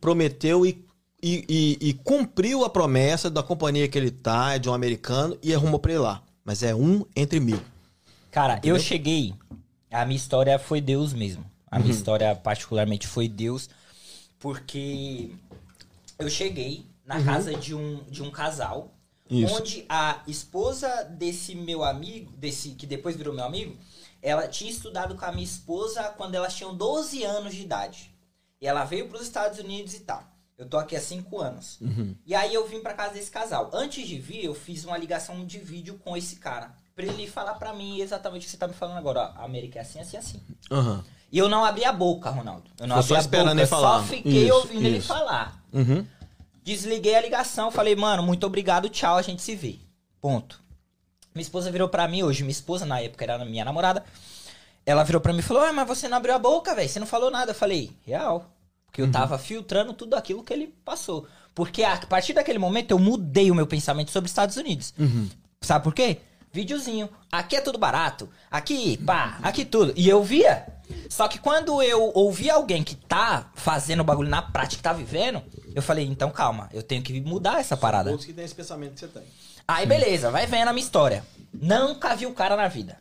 prometeu 0.00 0.64
e, 0.66 0.82
e, 1.22 1.44
e- 1.48 1.88
e 1.90 1.92
cumpriu 1.92 2.64
a 2.64 2.70
promessa 2.70 3.28
da 3.30 3.42
companhia 3.42 3.86
que 3.88 3.98
ele 3.98 4.10
tá, 4.10 4.56
de 4.56 4.68
um 4.68 4.74
americano, 4.74 5.36
e 5.42 5.54
arrumou 5.54 5.78
pra 5.78 5.92
ele 5.92 6.00
lá. 6.00 6.22
Mas 6.44 6.62
é 6.62 6.74
um 6.74 7.04
entre 7.14 7.38
mil. 7.40 7.60
Cara, 8.30 8.60
eu 8.64 8.78
cheguei. 8.78 9.34
A 9.90 10.04
minha 10.04 10.16
história 10.16 10.58
foi 10.58 10.80
Deus 10.80 11.12
mesmo. 11.12 11.44
A 11.70 11.76
Uhum. 11.76 11.82
minha 11.84 11.94
história, 11.94 12.34
particularmente, 12.34 13.06
foi 13.06 13.28
Deus. 13.28 13.68
Porque 14.38 15.30
eu 16.18 16.28
cheguei 16.28 16.86
na 17.04 17.22
casa 17.22 17.54
de 17.54 17.74
um, 17.74 18.02
de 18.04 18.22
um 18.22 18.30
casal. 18.30 18.92
Uhum. 19.30 19.44
Isso. 19.44 19.54
Onde 19.54 19.84
a 19.88 20.22
esposa 20.26 21.04
desse 21.04 21.54
meu 21.54 21.82
amigo, 21.82 22.32
desse 22.36 22.70
que 22.70 22.86
depois 22.86 23.16
virou 23.16 23.34
meu 23.34 23.44
amigo, 23.44 23.76
ela 24.22 24.46
tinha 24.48 24.70
estudado 24.70 25.14
com 25.16 25.24
a 25.24 25.32
minha 25.32 25.44
esposa 25.44 26.02
quando 26.16 26.34
elas 26.34 26.54
tinham 26.54 26.76
12 26.76 27.22
anos 27.24 27.54
de 27.54 27.62
idade. 27.62 28.10
E 28.60 28.66
ela 28.66 28.84
veio 28.84 29.08
para 29.08 29.16
os 29.18 29.22
Estados 29.24 29.58
Unidos 29.58 29.94
e 29.94 30.00
tal. 30.00 30.24
Eu 30.56 30.66
tô 30.66 30.78
aqui 30.78 30.96
há 30.96 31.00
5 31.00 31.38
anos. 31.40 31.78
Uhum. 31.80 32.14
E 32.24 32.34
aí 32.34 32.54
eu 32.54 32.66
vim 32.66 32.80
pra 32.80 32.94
casa 32.94 33.14
desse 33.14 33.30
casal. 33.30 33.70
Antes 33.74 34.06
de 34.08 34.18
vir, 34.18 34.44
eu 34.44 34.54
fiz 34.54 34.84
uma 34.84 34.96
ligação 34.96 35.44
de 35.44 35.58
vídeo 35.58 36.00
com 36.02 36.16
esse 36.16 36.36
cara. 36.36 36.74
Pra 36.96 37.04
ele 37.04 37.26
falar 37.26 37.52
pra 37.56 37.74
mim 37.74 38.00
exatamente 38.00 38.42
o 38.42 38.44
que 38.46 38.50
você 38.50 38.56
tá 38.56 38.66
me 38.66 38.72
falando 38.72 38.96
agora. 38.96 39.20
Ó, 39.36 39.42
a 39.42 39.44
América 39.44 39.78
é 39.78 39.82
assim, 39.82 40.00
assim, 40.00 40.16
assim. 40.16 40.40
Aham. 40.70 41.04
E 41.30 41.36
eu 41.36 41.46
não 41.46 41.62
abri 41.62 41.84
a 41.84 41.92
boca, 41.92 42.30
Ronaldo. 42.30 42.70
Eu 42.80 42.86
não 42.86 43.02
Ficou 43.02 43.20
só 43.20 43.22
abri 43.26 43.38
a 43.38 43.42
boca. 43.44 43.52
ele 43.52 43.66
falar. 43.66 43.98
Só 43.98 44.04
fiquei 44.06 44.46
Isso, 44.46 44.54
ouvindo 44.56 44.86
ele 44.86 44.96
isso. 44.96 45.08
falar. 45.08 45.62
Uhum. 45.74 46.06
Desliguei 46.64 47.14
a 47.14 47.20
ligação, 47.20 47.70
falei, 47.70 47.94
mano, 47.94 48.22
muito 48.22 48.46
obrigado, 48.46 48.88
tchau, 48.88 49.18
a 49.18 49.22
gente 49.22 49.42
se 49.42 49.54
vê. 49.54 49.78
Ponto. 50.22 50.58
Minha 51.34 51.42
esposa 51.42 51.70
virou 51.70 51.86
pra 51.88 52.08
mim 52.08 52.22
hoje, 52.22 52.42
minha 52.42 52.50
esposa 52.50 52.86
na 52.86 52.98
época 52.98 53.24
era 53.24 53.44
minha 53.44 53.64
namorada. 53.64 54.02
Ela 54.86 55.04
virou 55.04 55.20
pra 55.20 55.34
mim 55.34 55.40
e 55.40 55.42
falou: 55.42 55.62
"Ah, 55.64 55.72
mas 55.74 55.86
você 55.86 56.08
não 56.08 56.16
abriu 56.16 56.34
a 56.34 56.38
boca, 56.38 56.74
velho, 56.74 56.88
você 56.88 56.98
não 56.98 57.06
falou 57.06 57.30
nada". 57.30 57.50
Eu 57.50 57.54
falei: 57.54 57.90
"Real". 58.06 58.50
Porque 58.86 59.02
eu 59.02 59.10
tava 59.12 59.36
filtrando 59.38 59.92
tudo 59.92 60.14
aquilo 60.14 60.42
que 60.42 60.52
ele 60.52 60.68
passou. 60.82 61.26
Porque 61.54 61.82
a 61.84 61.98
partir 62.06 62.32
daquele 62.32 62.58
momento 62.58 62.92
eu 62.92 62.98
mudei 62.98 63.50
o 63.50 63.54
meu 63.54 63.66
pensamento 63.66 64.10
sobre 64.10 64.28
Estados 64.30 64.56
Unidos. 64.56 64.94
Sabe 65.60 65.84
por 65.84 65.92
quê? 65.92 66.20
Videozinho. 66.56 67.10
Aqui 67.30 67.54
é 67.54 67.60
tudo 67.60 67.78
barato. 67.78 68.30
Aqui, 68.50 68.96
pá, 68.96 69.38
aqui 69.42 69.62
tudo. 69.62 69.92
E 69.94 70.08
eu 70.08 70.24
via. 70.24 70.66
Só 71.10 71.28
que 71.28 71.38
quando 71.38 71.82
eu 71.82 72.10
ouvi 72.14 72.48
alguém 72.48 72.82
que 72.82 72.94
tá 72.94 73.50
fazendo 73.54 74.00
o 74.00 74.04
bagulho 74.04 74.30
na 74.30 74.40
prática, 74.40 74.76
que 74.76 74.82
tá 74.82 74.94
vivendo, 74.94 75.42
eu 75.74 75.82
falei, 75.82 76.06
então 76.06 76.30
calma, 76.30 76.70
eu 76.72 76.82
tenho 76.82 77.02
que 77.02 77.20
mudar 77.20 77.60
essa 77.60 77.76
parada. 77.76 78.10
Outros 78.10 78.24
que 78.24 78.32
tem 78.32 78.44
esse 78.44 78.54
pensamento 78.54 78.94
que 78.94 79.00
você 79.00 79.08
tem. 79.08 79.22
Aí 79.68 79.84
beleza, 79.84 80.30
vai 80.30 80.46
vendo 80.46 80.68
a 80.68 80.72
minha 80.72 80.82
história. 80.82 81.22
Nunca 81.52 82.16
vi 82.16 82.24
o 82.24 82.32
cara 82.32 82.56
na 82.56 82.68
vida. 82.68 82.96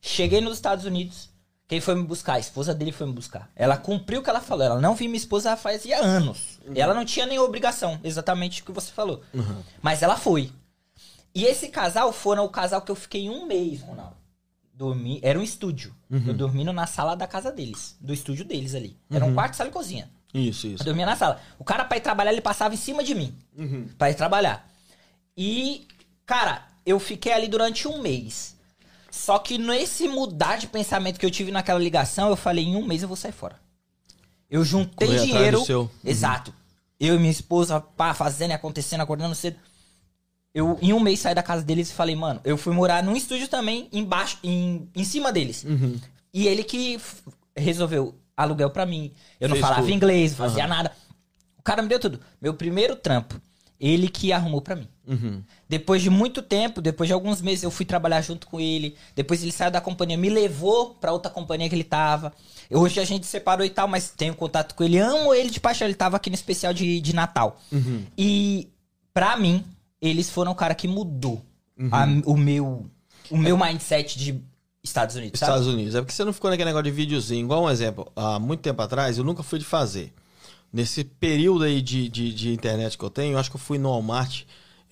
Cheguei 0.00 0.40
nos 0.40 0.54
Estados 0.54 0.86
Unidos. 0.86 1.28
Quem 1.68 1.82
foi 1.82 1.94
me 1.94 2.04
buscar? 2.04 2.34
A 2.34 2.38
esposa 2.38 2.72
dele 2.74 2.92
foi 2.92 3.06
me 3.06 3.12
buscar. 3.12 3.50
Ela 3.54 3.76
cumpriu 3.76 4.20
o 4.20 4.22
que 4.22 4.30
ela 4.30 4.40
falou. 4.40 4.64
Ela 4.64 4.80
não 4.80 4.94
viu 4.94 5.08
minha 5.08 5.18
esposa 5.18 5.56
fazia 5.58 5.98
anos. 5.98 6.58
Ela 6.74 6.94
não 6.94 7.04
tinha 7.04 7.26
nem 7.26 7.38
obrigação, 7.38 8.00
exatamente 8.02 8.62
o 8.62 8.64
que 8.64 8.72
você 8.72 8.90
falou. 8.90 9.22
Mas 9.82 10.02
ela 10.02 10.16
foi. 10.16 10.50
E 11.34 11.44
esse 11.44 11.68
casal 11.68 12.12
foram 12.12 12.44
o 12.44 12.48
casal 12.48 12.80
que 12.82 12.90
eu 12.90 12.94
fiquei 12.96 13.28
um 13.28 13.46
mês, 13.46 13.80
Ronaldo. 13.82 14.16
Dormi, 14.72 15.20
era 15.22 15.38
um 15.38 15.42
estúdio. 15.42 15.94
Eu 16.10 16.32
dormindo 16.34 16.72
na 16.72 16.86
sala 16.86 17.16
da 17.16 17.26
casa 17.26 17.50
deles, 17.50 17.96
do 18.00 18.12
estúdio 18.12 18.44
deles 18.44 18.74
ali. 18.74 18.96
Era 19.10 19.24
um 19.24 19.34
quarto, 19.34 19.54
sala 19.54 19.70
e 19.70 19.72
cozinha. 19.72 20.08
Isso, 20.32 20.66
Eu 20.66 20.72
isso. 20.74 20.84
dormia 20.84 21.06
na 21.06 21.16
sala. 21.16 21.40
O 21.58 21.64
cara, 21.64 21.84
pra 21.84 21.96
ir 21.96 22.00
trabalhar, 22.00 22.32
ele 22.32 22.40
passava 22.40 22.74
em 22.74 22.76
cima 22.76 23.02
de 23.04 23.14
mim. 23.14 23.36
Uhum. 23.56 23.88
Pra 23.98 24.10
ir 24.10 24.14
trabalhar. 24.14 24.68
E, 25.36 25.86
cara, 26.26 26.66
eu 26.84 26.98
fiquei 26.98 27.32
ali 27.32 27.46
durante 27.48 27.86
um 27.88 28.00
mês. 28.00 28.56
Só 29.10 29.38
que 29.38 29.58
nesse 29.58 30.08
mudar 30.08 30.56
de 30.58 30.66
pensamento 30.66 31.18
que 31.20 31.26
eu 31.26 31.30
tive 31.30 31.52
naquela 31.52 31.78
ligação, 31.78 32.28
eu 32.30 32.36
falei, 32.36 32.64
em 32.64 32.74
um 32.76 32.84
mês 32.84 33.02
eu 33.02 33.08
vou 33.08 33.16
sair 33.16 33.32
fora. 33.32 33.56
Eu 34.50 34.64
juntei 34.64 35.06
Correr 35.08 35.20
dinheiro. 35.24 35.64
seu. 35.64 35.82
Uhum. 35.82 35.88
Exato. 36.04 36.52
Eu 36.98 37.14
e 37.14 37.18
minha 37.18 37.30
esposa, 37.30 37.80
pá, 37.80 38.12
fazendo 38.14 38.50
e 38.50 38.54
acontecendo, 38.54 39.00
acordando 39.02 39.34
cedo. 39.36 39.56
Eu, 40.54 40.78
em 40.80 40.92
um 40.92 41.00
mês, 41.00 41.18
saí 41.18 41.34
da 41.34 41.42
casa 41.42 41.64
deles 41.64 41.90
e 41.90 41.94
falei, 41.94 42.14
mano, 42.14 42.40
eu 42.44 42.56
fui 42.56 42.72
morar 42.72 43.02
num 43.02 43.16
estúdio 43.16 43.48
também, 43.48 43.88
embaixo, 43.92 44.38
em, 44.44 44.88
em 44.94 45.02
cima 45.04 45.32
deles. 45.32 45.64
Uhum. 45.64 45.98
E 46.32 46.46
ele 46.46 46.62
que 46.62 47.00
resolveu 47.56 48.14
aluguel 48.36 48.70
pra 48.70 48.86
mim. 48.86 49.12
Eu 49.40 49.48
não 49.48 49.56
Fez 49.56 49.64
falava 49.66 49.82
tudo. 49.82 49.92
inglês, 49.92 50.30
não 50.30 50.38
fazia 50.38 50.66
nada. 50.66 50.92
O 51.58 51.62
cara 51.62 51.82
me 51.82 51.88
deu 51.88 51.98
tudo. 51.98 52.20
Meu 52.40 52.54
primeiro 52.54 52.94
trampo, 52.94 53.40
ele 53.80 54.08
que 54.08 54.32
arrumou 54.32 54.60
pra 54.60 54.76
mim. 54.76 54.88
Uhum. 55.06 55.42
Depois 55.68 56.00
de 56.02 56.08
muito 56.08 56.40
tempo, 56.40 56.80
depois 56.80 57.08
de 57.08 57.12
alguns 57.12 57.40
meses, 57.42 57.64
eu 57.64 57.70
fui 57.70 57.84
trabalhar 57.84 58.20
junto 58.20 58.46
com 58.46 58.60
ele. 58.60 58.96
Depois 59.14 59.42
ele 59.42 59.50
saiu 59.52 59.70
da 59.72 59.80
companhia, 59.80 60.16
me 60.16 60.28
levou 60.28 60.90
pra 60.94 61.12
outra 61.12 61.30
companhia 61.30 61.68
que 61.68 61.74
ele 61.74 61.84
tava. 61.84 62.32
Hoje 62.70 63.00
a 63.00 63.04
gente 63.04 63.26
separou 63.26 63.66
e 63.66 63.70
tal, 63.70 63.88
mas 63.88 64.10
tenho 64.10 64.34
contato 64.34 64.74
com 64.74 64.84
ele. 64.84 64.98
Amo 64.98 65.34
ele 65.34 65.50
de 65.50 65.60
paixão. 65.60 65.86
Ele 65.86 65.94
tava 65.94 66.16
aqui 66.16 66.30
no 66.30 66.34
especial 66.34 66.72
de, 66.72 67.00
de 67.00 67.14
Natal. 67.14 67.60
Uhum. 67.72 68.04
E, 68.16 68.68
pra 69.12 69.36
mim, 69.36 69.64
eles 70.08 70.30
foram 70.30 70.52
o 70.52 70.54
cara 70.54 70.74
que 70.74 70.86
mudou 70.88 71.44
Uhum. 71.78 71.88
a- 71.92 72.06
o 72.26 72.36
meu 72.36 72.86
o 73.30 73.36
meu 73.38 73.56
mindset 73.58 74.18
de 74.18 74.40
Estados 74.82 75.16
Unidos, 75.16 75.40
sabe? 75.40 75.50
Estados 75.52 75.66
Unidos. 75.72 75.94
É 75.94 76.00
porque 76.00 76.12
você 76.12 76.24
não 76.24 76.32
ficou 76.32 76.50
naquele 76.50 76.68
negócio 76.68 76.84
de 76.84 76.90
videozinho. 76.90 77.44
Igual 77.44 77.64
um 77.64 77.70
exemplo, 77.70 78.10
há 78.14 78.38
muito 78.38 78.60
tempo 78.60 78.80
atrás, 78.82 79.16
eu 79.16 79.24
nunca 79.24 79.42
fui 79.42 79.58
de 79.58 79.64
fazer. 79.64 80.12
Nesse 80.72 81.04
período 81.04 81.64
aí 81.64 81.80
de, 81.80 82.08
de, 82.08 82.34
de 82.34 82.52
internet 82.52 82.98
que 82.98 83.04
eu 83.04 83.08
tenho, 83.10 83.32
eu 83.34 83.38
acho 83.38 83.48
que 83.50 83.56
eu 83.56 83.60
fui 83.60 83.78
no 83.78 83.88
Walmart. 83.88 84.42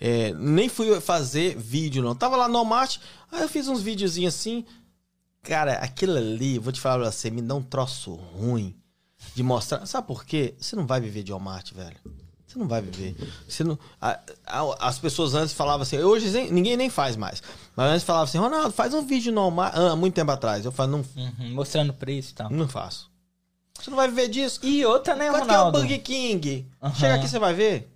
é, 0.00 0.32
nem 0.34 0.68
fui 0.68 0.98
fazer 1.00 1.56
vídeo, 1.58 2.02
não. 2.02 2.14
Tava 2.14 2.36
lá 2.36 2.48
no 2.48 2.54
Walmart, 2.54 2.96
aí 3.30 3.42
eu 3.42 3.48
fiz 3.48 3.68
uns 3.68 3.82
videozinhos 3.82 4.34
assim. 4.34 4.64
Cara, 5.42 5.74
aquilo 5.74 6.16
ali, 6.16 6.58
vou 6.58 6.72
te 6.72 6.80
falar 6.80 7.02
pra 7.02 7.12
você, 7.12 7.30
me 7.30 7.42
dá 7.42 7.54
um 7.54 7.62
troço 7.62 8.14
ruim 8.14 8.74
de 9.34 9.42
mostrar. 9.42 9.84
Sabe 9.86 10.06
por 10.06 10.24
quê? 10.24 10.54
Você 10.58 10.74
não 10.74 10.86
vai 10.86 11.00
viver 11.00 11.22
de 11.22 11.32
Walmart, 11.32 11.72
velho. 11.72 11.96
Você 12.52 12.58
não 12.58 12.68
vai 12.68 12.82
viver. 12.82 13.16
Você 13.48 13.64
não, 13.64 13.78
a- 14.00 14.18
a- 14.46 14.88
as 14.88 14.98
pessoas 14.98 15.34
antes 15.34 15.54
falavam 15.54 15.82
assim, 15.82 15.98
hoje 15.98 16.28
nem- 16.30 16.50
ninguém 16.52 16.76
nem 16.76 16.90
faz 16.90 17.16
mais. 17.16 17.42
Mas 17.74 17.90
antes 17.92 18.04
falavam 18.04 18.24
assim, 18.24 18.36
Ronaldo, 18.36 18.70
faz 18.72 18.92
um 18.92 19.06
vídeo 19.06 19.32
no 19.32 19.40
Walmart. 19.40 19.72
Ah, 19.74 19.96
muito 19.96 20.12
tempo 20.14 20.30
atrás. 20.30 20.64
Eu 20.66 20.70
falo, 20.72 20.90
não, 20.92 20.98
Uhum, 21.16 21.54
mostrando 21.54 21.90
o 21.90 21.94
preço 21.94 22.32
e 22.32 22.34
tal. 22.34 22.50
não 22.50 22.68
faço. 22.68 23.10
Você 23.80 23.88
não 23.88 23.96
vai 23.96 24.06
viver 24.06 24.28
disso. 24.28 24.60
E 24.62 24.84
outra, 24.84 25.14
né, 25.16 25.30
Quanto 25.30 25.44
que 25.46 25.50
é 25.50 25.54
o 25.54 25.56
Ronaldo? 25.56 25.78
Burger 25.78 26.02
King? 26.02 26.66
Aham. 26.82 26.94
Chega 26.94 27.14
aqui, 27.14 27.26
você 27.28 27.38
vai 27.38 27.54
ver. 27.54 27.88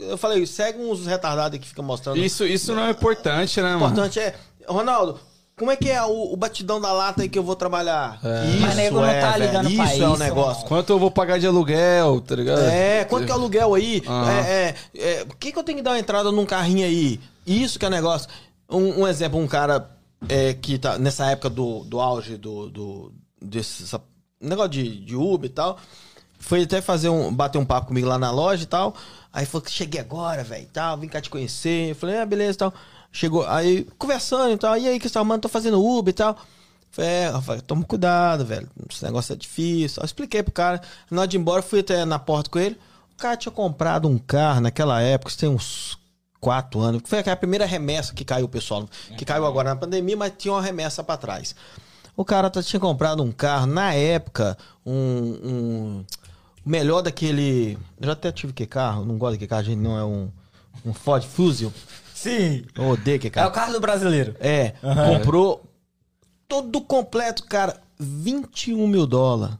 Eu 0.00 0.16
falei, 0.16 0.46
segue 0.46 0.78
uns 0.78 1.04
retardados 1.04 1.58
que 1.58 1.66
ficam 1.66 1.84
mostrando. 1.84 2.16
Isso, 2.18 2.44
isso 2.46 2.72
não 2.74 2.84
é 2.84 2.90
importante, 2.92 3.60
né, 3.60 3.74
O 3.74 3.80
mano? 3.80 3.92
importante 3.92 4.20
é, 4.20 4.36
Ronaldo, 4.68 5.18
como 5.56 5.70
é 5.70 5.76
que 5.76 5.88
é 5.88 6.02
o, 6.02 6.32
o 6.32 6.36
batidão 6.36 6.80
da 6.80 6.92
lata 6.92 7.22
aí 7.22 7.28
que 7.28 7.38
eu 7.38 7.42
vou 7.42 7.54
trabalhar? 7.54 8.18
Isso 8.48 8.60
Mas 8.60 8.76
nego 8.76 8.96
não 8.96 9.04
é, 9.06 9.20
tá 9.20 9.32
velho, 9.32 9.44
ligando 9.46 9.70
isso 9.70 9.80
é 10.02 10.08
o 10.08 10.12
isso, 10.14 10.16
negócio. 10.22 10.66
Quanto 10.66 10.90
eu 10.90 10.98
vou 10.98 11.10
pagar 11.10 11.38
de 11.38 11.46
aluguel, 11.46 12.20
tá 12.20 12.34
ligado? 12.34 12.60
É, 12.62 13.04
quanto 13.04 13.24
que 13.26 13.30
é 13.30 13.34
o 13.34 13.38
aluguel 13.38 13.74
aí? 13.74 14.02
Aham. 14.06 14.30
É, 14.30 14.74
é, 14.94 15.10
é, 15.20 15.24
por 15.24 15.36
que, 15.36 15.52
que 15.52 15.58
eu 15.58 15.62
tenho 15.62 15.78
que 15.78 15.84
dar 15.84 15.92
uma 15.92 15.98
entrada 15.98 16.32
num 16.32 16.44
carrinho 16.46 16.84
aí? 16.84 17.20
Isso 17.46 17.78
que 17.78 17.86
é 17.86 17.90
negócio. 17.90 18.28
Um, 18.68 19.02
um 19.02 19.08
exemplo, 19.08 19.38
um 19.38 19.46
cara 19.46 19.90
é, 20.28 20.54
que 20.54 20.78
tá 20.78 20.98
nessa 20.98 21.30
época 21.30 21.50
do, 21.50 21.84
do 21.84 22.00
auge 22.00 22.36
do, 22.36 22.68
do 22.70 23.12
desse 23.40 23.84
essa- 23.84 24.00
negócio 24.40 24.70
de, 24.70 25.04
de 25.04 25.14
Uber 25.14 25.48
e 25.48 25.52
tal, 25.52 25.78
foi 26.38 26.62
até 26.64 26.80
fazer 26.80 27.08
um, 27.10 27.32
bater 27.32 27.58
um 27.58 27.64
papo 27.64 27.88
comigo 27.88 28.08
lá 28.08 28.18
na 28.18 28.30
loja 28.30 28.64
e 28.64 28.66
tal. 28.66 28.94
Aí 29.32 29.46
falou 29.46 29.62
que 29.62 29.70
cheguei 29.70 30.00
agora, 30.00 30.42
velho, 30.44 30.62
e 30.62 30.66
tal, 30.66 30.96
vim 30.96 31.08
cá 31.08 31.20
te 31.20 31.30
conhecer. 31.30 31.90
Eu 31.90 31.94
falei, 31.94 32.18
ah, 32.18 32.26
beleza 32.26 32.52
e 32.52 32.58
tal. 32.58 32.74
Chegou, 33.16 33.46
aí 33.46 33.86
conversando 33.96 34.52
e 34.52 34.56
tal, 34.58 34.76
e 34.76 34.88
aí 34.88 34.98
que 34.98 35.06
você 35.08 35.14
tá 35.14 35.20
arrumando? 35.20 35.42
Tô 35.42 35.48
fazendo 35.48 35.80
Uber 35.80 36.10
e 36.10 36.14
tal. 36.16 36.36
É, 36.98 37.30
toma 37.64 37.84
cuidado, 37.84 38.44
velho. 38.44 38.68
Esse 38.90 39.04
negócio 39.04 39.32
é 39.32 39.36
difícil. 39.36 40.02
Eu 40.02 40.04
expliquei 40.04 40.42
pro 40.42 40.52
cara. 40.52 40.82
Na 41.08 41.20
hora 41.20 41.28
de 41.28 41.36
ir 41.36 41.40
embora, 41.40 41.62
fui 41.62 41.78
até 41.78 42.04
na 42.04 42.18
porta 42.18 42.50
com 42.50 42.58
ele. 42.58 42.76
O 43.12 43.16
cara 43.16 43.36
tinha 43.36 43.52
comprado 43.52 44.08
um 44.08 44.18
carro 44.18 44.60
naquela 44.60 45.00
época, 45.00 45.32
tem 45.38 45.48
uns 45.48 45.96
quatro 46.40 46.80
anos. 46.80 47.02
Foi 47.04 47.20
a 47.20 47.36
primeira 47.36 47.64
remessa 47.64 48.12
que 48.12 48.24
caiu, 48.24 48.48
pessoal. 48.48 48.88
Que 49.16 49.24
caiu 49.24 49.46
agora 49.46 49.70
na 49.70 49.76
pandemia, 49.76 50.16
mas 50.16 50.32
tinha 50.36 50.52
uma 50.52 50.60
remessa 50.60 51.04
pra 51.04 51.16
trás. 51.16 51.54
O 52.16 52.24
cara 52.24 52.50
tá- 52.50 52.64
tinha 52.64 52.80
comprado 52.80 53.22
um 53.22 53.30
carro, 53.30 53.66
na 53.66 53.94
época, 53.94 54.58
um. 54.84 55.38
um 55.44 56.04
o 56.66 56.68
melhor 56.68 57.00
daquele. 57.00 57.78
Eu 58.00 58.06
já 58.06 58.12
até 58.12 58.32
tive 58.32 58.52
que 58.52 58.66
carro, 58.66 59.04
não 59.04 59.18
gosto 59.18 59.34
de 59.34 59.38
que 59.38 59.46
carro, 59.46 59.62
gente, 59.62 59.78
não 59.78 59.96
é 59.96 60.04
um. 60.04 60.28
Um 60.84 60.92
Ford 60.92 61.22
Fusil. 61.24 61.72
Sim. 62.24 62.64
Eu 62.74 62.88
odeio 62.88 63.18
que 63.20 63.30
É 63.38 63.46
o 63.46 63.50
carro 63.50 63.72
do 63.72 63.80
brasileiro. 63.80 64.34
É, 64.40 64.74
comprou 65.12 65.64
todo 66.48 66.80
completo, 66.80 67.44
cara, 67.44 67.80
21 67.98 68.86
mil 68.86 69.06
dólares 69.06 69.56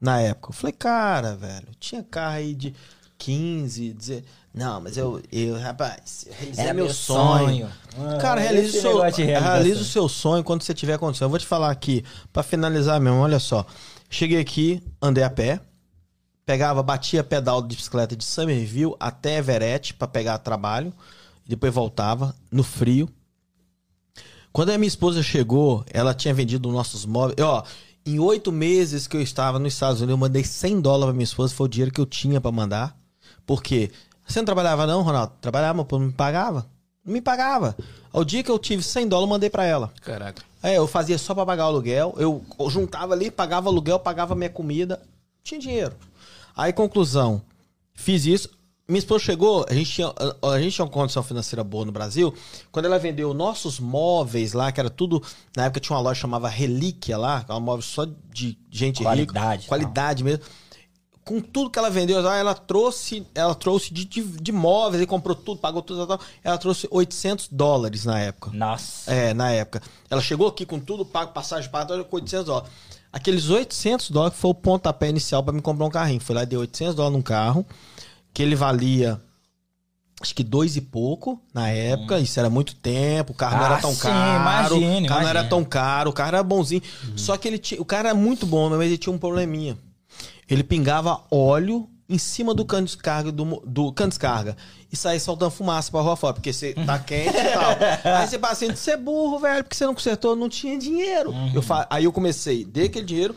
na 0.00 0.20
época. 0.20 0.50
Eu 0.50 0.54
falei, 0.54 0.72
cara, 0.72 1.34
velho, 1.36 1.68
tinha 1.80 2.02
carro 2.02 2.36
aí 2.36 2.54
de 2.54 2.74
15, 3.18 3.92
dizer, 3.94 4.24
não, 4.54 4.80
mas 4.80 4.96
eu, 4.96 5.20
eu 5.32 5.58
rapaz, 5.58 6.24
eu 6.28 6.34
realizei 6.38 6.64
Era 6.64 6.74
meu, 6.74 6.88
sonho. 6.92 7.68
sonho. 7.94 8.18
Cara, 8.20 8.40
Ah, 8.40 8.44
realiza 8.44 8.68
esse 8.68 8.78
o, 8.78 8.80
seu, 8.80 9.24
realiza 9.26 9.80
o 9.80 9.84
seu 9.84 10.08
sonho 10.08 10.44
quando 10.44 10.62
você 10.62 10.72
tiver 10.72 10.98
condição. 10.98 11.26
Eu 11.26 11.30
vou 11.30 11.38
te 11.38 11.46
falar 11.46 11.70
aqui, 11.70 12.04
pra 12.32 12.42
finalizar 12.42 13.00
mesmo, 13.00 13.18
olha 13.18 13.38
só. 13.40 13.66
Cheguei 14.08 14.40
aqui, 14.40 14.82
andei 15.02 15.22
a 15.24 15.30
pé, 15.30 15.60
pegava, 16.46 16.82
batia 16.82 17.22
pedal 17.24 17.60
de 17.60 17.76
bicicleta 17.76 18.16
de 18.16 18.24
Somerville 18.24 18.94
até 18.98 19.36
Everett 19.36 19.92
pra 19.94 20.08
pegar 20.08 20.38
trabalho, 20.38 20.92
depois 21.48 21.72
voltava 21.72 22.36
no 22.52 22.62
frio. 22.62 23.08
Quando 24.52 24.70
a 24.70 24.78
minha 24.78 24.88
esposa 24.88 25.22
chegou, 25.22 25.84
ela 25.90 26.14
tinha 26.14 26.34
vendido 26.34 26.70
nossos 26.70 27.06
móveis. 27.06 27.36
Ó, 27.40 27.64
em 28.04 28.18
oito 28.18 28.52
meses 28.52 29.06
que 29.06 29.16
eu 29.16 29.20
estava 29.20 29.58
nos 29.58 29.72
Estados 29.72 30.00
Unidos, 30.00 30.12
eu 30.12 30.18
mandei 30.18 30.44
100 30.44 30.80
dólares 30.80 31.06
pra 31.06 31.12
minha 31.12 31.24
esposa, 31.24 31.54
foi 31.54 31.66
o 31.66 31.68
dinheiro 31.68 31.92
que 31.92 32.00
eu 32.00 32.06
tinha 32.06 32.40
pra 32.40 32.52
mandar. 32.52 32.96
Por 33.46 33.62
quê? 33.62 33.90
Você 34.26 34.40
não 34.40 34.46
trabalhava 34.46 34.86
não, 34.86 35.02
Ronaldo? 35.02 35.32
Trabalhava, 35.40 35.78
mas 35.82 35.86
não 35.90 36.06
me 36.06 36.12
pagava. 36.12 36.66
Não 37.04 37.12
me 37.12 37.20
pagava. 37.20 37.76
Ao 38.12 38.24
dia 38.24 38.42
que 38.42 38.50
eu 38.50 38.58
tive 38.58 38.82
100 38.82 39.08
dólares, 39.08 39.26
eu 39.26 39.30
mandei 39.30 39.50
pra 39.50 39.64
ela. 39.64 39.92
Caraca. 40.02 40.42
É, 40.62 40.76
eu 40.76 40.86
fazia 40.86 41.16
só 41.16 41.34
pra 41.34 41.46
pagar 41.46 41.64
o 41.64 41.68
aluguel. 41.68 42.14
Eu 42.18 42.44
juntava 42.68 43.14
ali, 43.14 43.30
pagava 43.30 43.68
aluguel, 43.68 43.98
pagava 43.98 44.34
minha 44.34 44.50
comida. 44.50 45.00
Tinha 45.42 45.60
dinheiro. 45.60 45.94
Aí, 46.56 46.72
conclusão. 46.72 47.40
Fiz 47.94 48.26
isso. 48.26 48.50
Minha 48.88 49.00
esposa 49.00 49.22
chegou, 49.22 49.66
a 49.68 49.74
gente, 49.74 49.90
tinha, 49.90 50.10
a, 50.42 50.58
gente 50.58 50.74
tinha 50.76 50.84
uma 50.86 50.90
condição 50.90 51.22
financeira 51.22 51.62
boa 51.62 51.84
no 51.84 51.92
Brasil. 51.92 52.32
Quando 52.72 52.86
ela 52.86 52.98
vendeu 52.98 53.34
nossos 53.34 53.78
móveis 53.78 54.54
lá, 54.54 54.72
que 54.72 54.80
era 54.80 54.88
tudo. 54.88 55.22
Na 55.54 55.66
época 55.66 55.78
tinha 55.78 55.94
uma 55.94 56.02
loja 56.02 56.14
que 56.14 56.22
chamava 56.22 56.48
Relíquia 56.48 57.18
lá, 57.18 57.44
que 57.44 57.50
era 57.50 57.60
um 57.60 57.62
móvel 57.62 57.82
só 57.82 58.06
de 58.32 58.56
gente 58.70 59.02
Qualidade, 59.02 59.62
rica. 59.64 59.68
Qualidade 59.68 60.24
mesmo. 60.24 60.42
Com 61.22 61.38
tudo 61.38 61.68
que 61.68 61.78
ela 61.78 61.90
vendeu, 61.90 62.22
lá, 62.22 62.38
ela 62.38 62.54
trouxe, 62.54 63.26
ela 63.34 63.54
trouxe 63.54 63.92
de, 63.92 64.06
de, 64.06 64.22
de 64.22 64.52
móveis 64.52 65.02
e 65.02 65.06
comprou 65.06 65.36
tudo, 65.36 65.60
pagou 65.60 65.82
tudo, 65.82 66.06
tal, 66.06 66.16
tal. 66.16 66.26
ela 66.42 66.56
trouxe 66.56 66.88
800 66.90 67.48
dólares 67.52 68.06
na 68.06 68.18
época. 68.18 68.50
Nossa. 68.54 69.12
É, 69.12 69.34
na 69.34 69.50
época. 69.50 69.82
Ela 70.08 70.22
chegou 70.22 70.48
aqui 70.48 70.64
com 70.64 70.80
tudo, 70.80 71.04
pago 71.04 71.32
passagem 71.32 71.70
paga, 71.70 72.02
com 72.04 72.16
800 72.16 72.46
dólares. 72.46 72.70
Aqueles 73.12 73.50
800 73.50 74.10
dólares 74.10 74.38
foi 74.38 74.50
o 74.50 74.54
pontapé 74.54 75.10
inicial 75.10 75.42
pra 75.42 75.52
me 75.52 75.60
comprar 75.60 75.84
um 75.84 75.90
carrinho. 75.90 76.20
Fui 76.20 76.34
lá 76.34 76.42
e 76.42 76.46
dei 76.46 76.58
800 76.58 76.94
dólares 76.94 77.16
num 77.16 77.22
carro, 77.22 77.66
que 78.32 78.42
ele 78.42 78.54
valia 78.54 79.20
acho 80.20 80.34
que 80.34 80.42
dois 80.42 80.76
e 80.76 80.80
pouco 80.80 81.40
na 81.54 81.68
época. 81.70 82.18
Isso 82.18 82.38
era 82.40 82.50
muito 82.50 82.74
tempo, 82.74 83.32
o 83.32 83.36
carro 83.36 83.56
não 83.56 83.62
Ah, 83.64 83.66
era 83.72 83.80
tão 83.80 83.92
sim, 83.94 84.00
caro. 84.02 84.40
imagine, 84.76 85.06
o 85.06 85.08
carro 85.08 85.20
não 85.22 85.28
era 85.28 85.38
imagine. 85.40 85.48
tão 85.50 85.64
caro, 85.64 86.10
o 86.10 86.12
carro 86.12 86.28
era 86.28 86.42
bonzinho. 86.42 86.82
Só 87.16 87.36
que 87.36 87.46
ele 87.46 87.58
tinha, 87.58 87.80
o 87.80 87.84
carro 87.84 88.06
era 88.08 88.14
muito 88.14 88.44
bom, 88.46 88.68
mas 88.70 88.80
ele 88.86 88.98
tinha 88.98 89.12
um 89.12 89.18
probleminha. 89.18 89.78
Ele 90.50 90.64
pingava 90.64 91.22
óleo 91.30 91.88
em 92.08 92.16
cima 92.18 92.54
do 92.54 92.64
cano 92.64 92.86
de 92.86 92.94
descarga 92.94 93.30
do, 93.30 93.62
do 93.66 93.92
cano 93.92 94.08
de 94.08 94.14
descarga 94.14 94.56
e 94.90 94.96
saía 94.96 95.20
soltando 95.20 95.50
fumaça 95.50 95.90
pra 95.92 96.00
rua 96.00 96.16
fora, 96.16 96.32
porque 96.32 96.52
você 96.54 96.72
tá 96.72 96.98
quente 97.04 97.28
e 97.36 97.52
tal. 97.52 98.16
Aí 98.18 98.26
você 98.26 98.38
passa 98.38 98.64
assim, 98.64 98.74
você 98.74 98.92
é 98.92 98.96
burro, 98.96 99.38
velho, 99.38 99.62
porque 99.62 99.76
você 99.76 99.84
não 99.86 99.94
consertou, 99.94 100.34
não 100.34 100.48
tinha 100.48 100.78
dinheiro. 100.78 101.32
Eu 101.54 101.60
fa... 101.60 101.86
Aí 101.90 102.04
eu 102.04 102.12
comecei, 102.12 102.64
dei 102.64 102.86
aquele 102.86 103.04
dinheiro, 103.04 103.36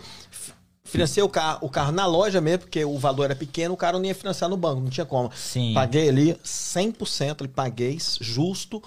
financei 0.92 1.24
o 1.24 1.30
carro, 1.30 1.60
o 1.62 1.70
carro 1.70 1.92
na 1.92 2.06
loja 2.06 2.42
mesmo, 2.42 2.60
porque 2.60 2.84
o 2.84 2.98
valor 2.98 3.26
era 3.26 3.36
pequeno, 3.36 3.74
o 3.74 3.78
cara 3.78 3.98
não 3.98 4.06
ia 4.06 4.14
financiar 4.14 4.50
no 4.50 4.58
banco, 4.58 4.82
não 4.82 4.90
tinha 4.90 5.06
como. 5.06 5.32
Sim. 5.34 5.74
Paguei 5.74 6.10
ali 6.10 6.34
100%, 6.44 7.38
ele 7.40 7.48
paguei 7.48 7.98
justo. 8.20 8.84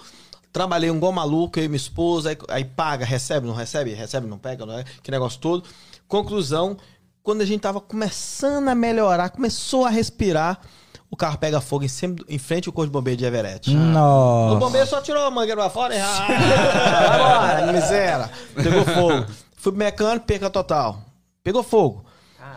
Trabalhei 0.53 0.89
um 0.89 0.95
igual 0.95 1.11
maluco, 1.11 1.59
eu 1.59 1.65
e 1.65 1.67
minha 1.67 1.75
esposa, 1.75 2.29
aí, 2.29 2.37
aí 2.49 2.63
paga, 2.63 3.03
recebe, 3.03 3.45
não 3.45 3.53
recebe, 3.53 3.93
recebe, 3.93 4.25
não 4.27 4.37
pega, 4.37 4.65
não 4.65 4.77
é? 4.77 4.85
Que 5.03 5.11
negócio 5.11 5.39
todo. 5.39 5.63
Conclusão, 6.07 6.77
quando 7.21 7.41
a 7.41 7.45
gente 7.45 7.59
tava 7.59 7.81
começando 7.81 8.69
a 8.69 8.75
melhorar, 8.75 9.29
começou 9.31 9.83
a 9.83 9.89
respirar, 9.89 10.61
o 11.09 11.17
carro 11.17 11.37
pega 11.37 11.59
fogo 11.59 11.83
em, 11.83 11.87
cima, 11.87 12.15
em 12.29 12.37
frente 12.37 12.69
ao 12.69 12.73
corpo 12.73 12.87
de 12.87 12.93
bombeiro 12.93 13.17
de 13.17 13.25
Everett. 13.25 13.69
O 13.69 13.73
Nossa. 13.73 14.59
bombeiro 14.59 14.87
só 14.87 15.01
tirou 15.01 15.25
a 15.25 15.31
mangueira 15.31 15.59
pra 15.59 15.69
fora 15.69 15.95
e. 15.95 15.99
Ah, 15.99 16.27
vai 16.27 17.63
embora, 17.63 17.73
miséria. 17.73 18.29
Pegou 18.55 18.85
fogo. 18.85 19.25
Fui 19.57 19.71
pro 19.71 19.79
mecânico, 19.79 20.25
perca 20.25 20.49
total. 20.49 21.01
Pegou 21.45 21.61
fogo. 21.61 22.03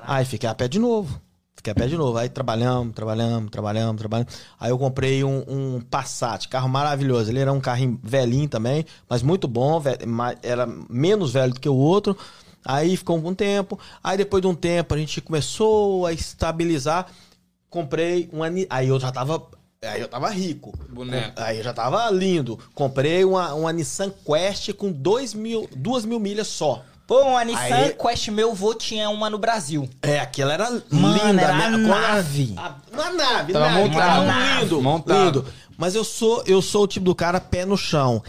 Aí 0.07 0.25
fiquei 0.25 0.49
a 0.49 0.55
pé 0.55 0.67
de 0.67 0.79
novo. 0.79 1.21
Fiquei 1.55 1.73
a 1.73 1.75
pé 1.75 1.87
de 1.87 1.95
novo. 1.95 2.17
Aí 2.17 2.31
trabalhamos, 2.31 2.95
trabalhamos, 2.95 3.51
trabalhamos, 3.51 3.99
trabalhamos. 3.99 4.33
Aí 4.59 4.71
eu 4.71 4.79
comprei 4.79 5.23
um, 5.23 5.45
um 5.47 5.81
Passat, 5.83 6.49
carro 6.49 6.71
maravilhoso. 6.71 7.31
Ele 7.31 7.39
era 7.41 7.53
um 7.53 7.61
carrinho 7.61 8.01
velhinho 8.03 8.49
também, 8.49 8.87
mas 9.07 9.23
muito 9.23 9.47
bom. 9.47 9.83
Era 10.43 10.67
menos 10.89 11.33
velho 11.35 11.53
do 11.53 11.61
que 11.61 11.69
o 11.69 11.75
outro. 11.75 12.17
Aí 12.65 12.97
ficou 12.97 13.19
um 13.19 13.35
tempo. 13.35 13.79
Aí 14.03 14.17
depois 14.17 14.41
de 14.41 14.49
um 14.49 14.55
tempo 14.55 14.95
a 14.95 14.99
gente 14.99 15.21
começou 15.21 16.07
a 16.07 16.13
estabilizar. 16.15 17.09
Comprei 17.69 18.31
um 18.33 18.43
Ani- 18.43 18.67
Aí 18.71 18.89
eu 18.89 18.99
já 18.99 19.13
tava. 19.13 19.47
Aí 19.83 20.01
eu 20.01 20.09
tava 20.09 20.31
rico. 20.31 20.73
Boneco. 20.89 21.33
Aí 21.37 21.59
eu 21.59 21.63
já 21.65 21.75
tava 21.75 22.09
lindo. 22.11 22.59
Comprei 22.75 23.23
uma, 23.23 23.53
uma 23.53 23.71
Nissan 23.71 24.11
Quest 24.25 24.73
com 24.73 24.91
dois 24.91 25.35
mil, 25.35 25.69
duas 25.77 26.07
mil 26.07 26.19
milhas 26.19 26.47
só. 26.47 26.83
Pô, 27.09 27.23
uma 27.23 27.43
Nissan 27.43 27.59
Aí- 27.75 27.95
Quest 27.95 28.29
meu 28.29 28.55
vô 28.55 28.75
tinha 28.75 29.09
uma 29.09 29.31
no 29.31 29.39
Brasil. 29.39 29.89
É, 30.03 30.21
aquela 30.21 30.53
era 30.53 30.71
Mano, 30.91 31.15
linda. 31.31 31.43
era 31.43 31.53
a 31.55 31.71
né? 31.71 31.77
Nave. 31.79 32.55
A, 32.57 32.75
uma 32.93 33.11
nave, 33.11 33.53
Tava 33.55 33.69
nave, 33.71 33.81
montado. 33.89 33.99
carro 34.27 34.61
lindo, 34.61 34.83
Montado. 34.83 35.25
lindo. 35.25 35.47
Mas 35.79 35.95
eu 35.95 36.05
sou, 36.05 36.43
eu 36.47 36.61
sou 36.61 36.83
o 36.85 36.87
tipo 36.87 37.07
do 37.07 37.15
cara 37.15 37.41
pé 37.41 37.65
no 37.65 37.79
chão. 37.79 38.23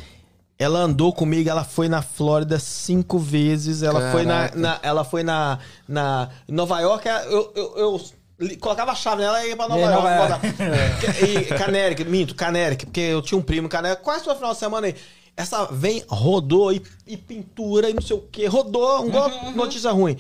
Ela 0.58 0.80
andou 0.80 1.12
comigo, 1.12 1.50
ela 1.50 1.64
foi 1.66 1.90
na 1.90 2.02
Flórida 2.02 2.58
cinco 2.58 3.20
vezes. 3.20 3.84
Ela 3.84 4.12
foi 4.12 4.24
na, 4.26 4.34
Caraca. 4.50 4.58
na- 4.60 4.80
ela 4.82 5.04
foi 5.04 5.24
na, 5.24 5.60
na 5.88 6.30
Nova 6.48 6.80
York. 6.80 7.06
Eu, 7.08 7.52
eu, 7.56 7.74
eu 7.78 8.02
li- 8.40 8.56
colocava 8.58 8.92
a 8.92 8.96
chave 8.96 9.22
nela 9.22 9.44
e 9.44 9.50
ia 9.50 9.58
pra 9.58 9.68
Nova 9.68 9.80
E 9.82 9.84
York. 9.84 9.96
Nova 10.04 10.16
York. 10.16 10.48
e 11.52 11.58
Canérica, 11.58 12.04
minto, 12.06 12.34
Canérica, 12.36 12.86
porque 12.86 13.00
eu 13.02 13.22
tinha 13.22 13.38
um 13.38 13.42
primo 13.42 13.68
Canérica. 13.68 14.02
Quase 14.02 14.24
todo 14.24 14.36
final 14.38 14.54
de 14.54 14.60
semana 14.60 14.88
aí. 14.88 14.96
Essa 15.40 15.68
vem, 15.72 16.04
rodou 16.10 16.74
e, 16.74 16.84
e 17.08 17.16
pintura 17.16 17.90
e 17.90 17.94
não 17.94 18.02
sei 18.02 18.18
o 18.18 18.20
que. 18.20 18.46
Rodou, 18.46 19.06
um 19.06 19.08
igual 19.08 19.30
Uhum, 19.30 19.56
notícia 19.56 19.90
ruim. 19.90 20.18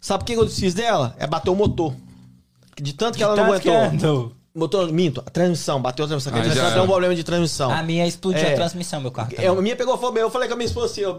Sabe 0.00 0.22
o 0.22 0.24
que 0.24 0.32
eu 0.32 0.48
fiz 0.48 0.72
dela? 0.72 1.14
É 1.18 1.26
bater 1.26 1.50
o 1.50 1.54
motor. 1.54 1.94
De 2.80 2.94
tanto 2.94 3.18
que 3.18 3.22
ela 3.22 3.36
não 3.36 3.52
aguentou. 3.52 4.32
Motor, 4.56 4.92
minto, 4.92 5.20
a 5.26 5.30
transmissão, 5.30 5.82
bateu 5.82 6.04
a 6.04 6.08
transmissão. 6.08 6.32
Ah, 6.32 6.38
a 6.38 6.42
transmissão 6.44 6.72
tem 6.74 6.82
um 6.82 6.86
problema 6.86 7.12
de 7.16 7.24
transmissão. 7.24 7.72
A 7.72 7.82
minha 7.82 8.06
explodiu 8.06 8.40
É. 8.46 8.52
a 8.52 8.54
transmissão, 8.54 9.00
meu 9.00 9.10
carro. 9.10 9.30
É, 9.36 9.48
a 9.48 9.54
minha 9.56 9.74
pegou 9.74 9.98
fogo, 9.98 10.16
eu 10.16 10.30
falei 10.30 10.46
com 10.46 10.54
a 10.54 10.56
minha 10.56 10.66
esposa 10.68 10.86
assim, 10.92 11.00
eu, 11.00 11.16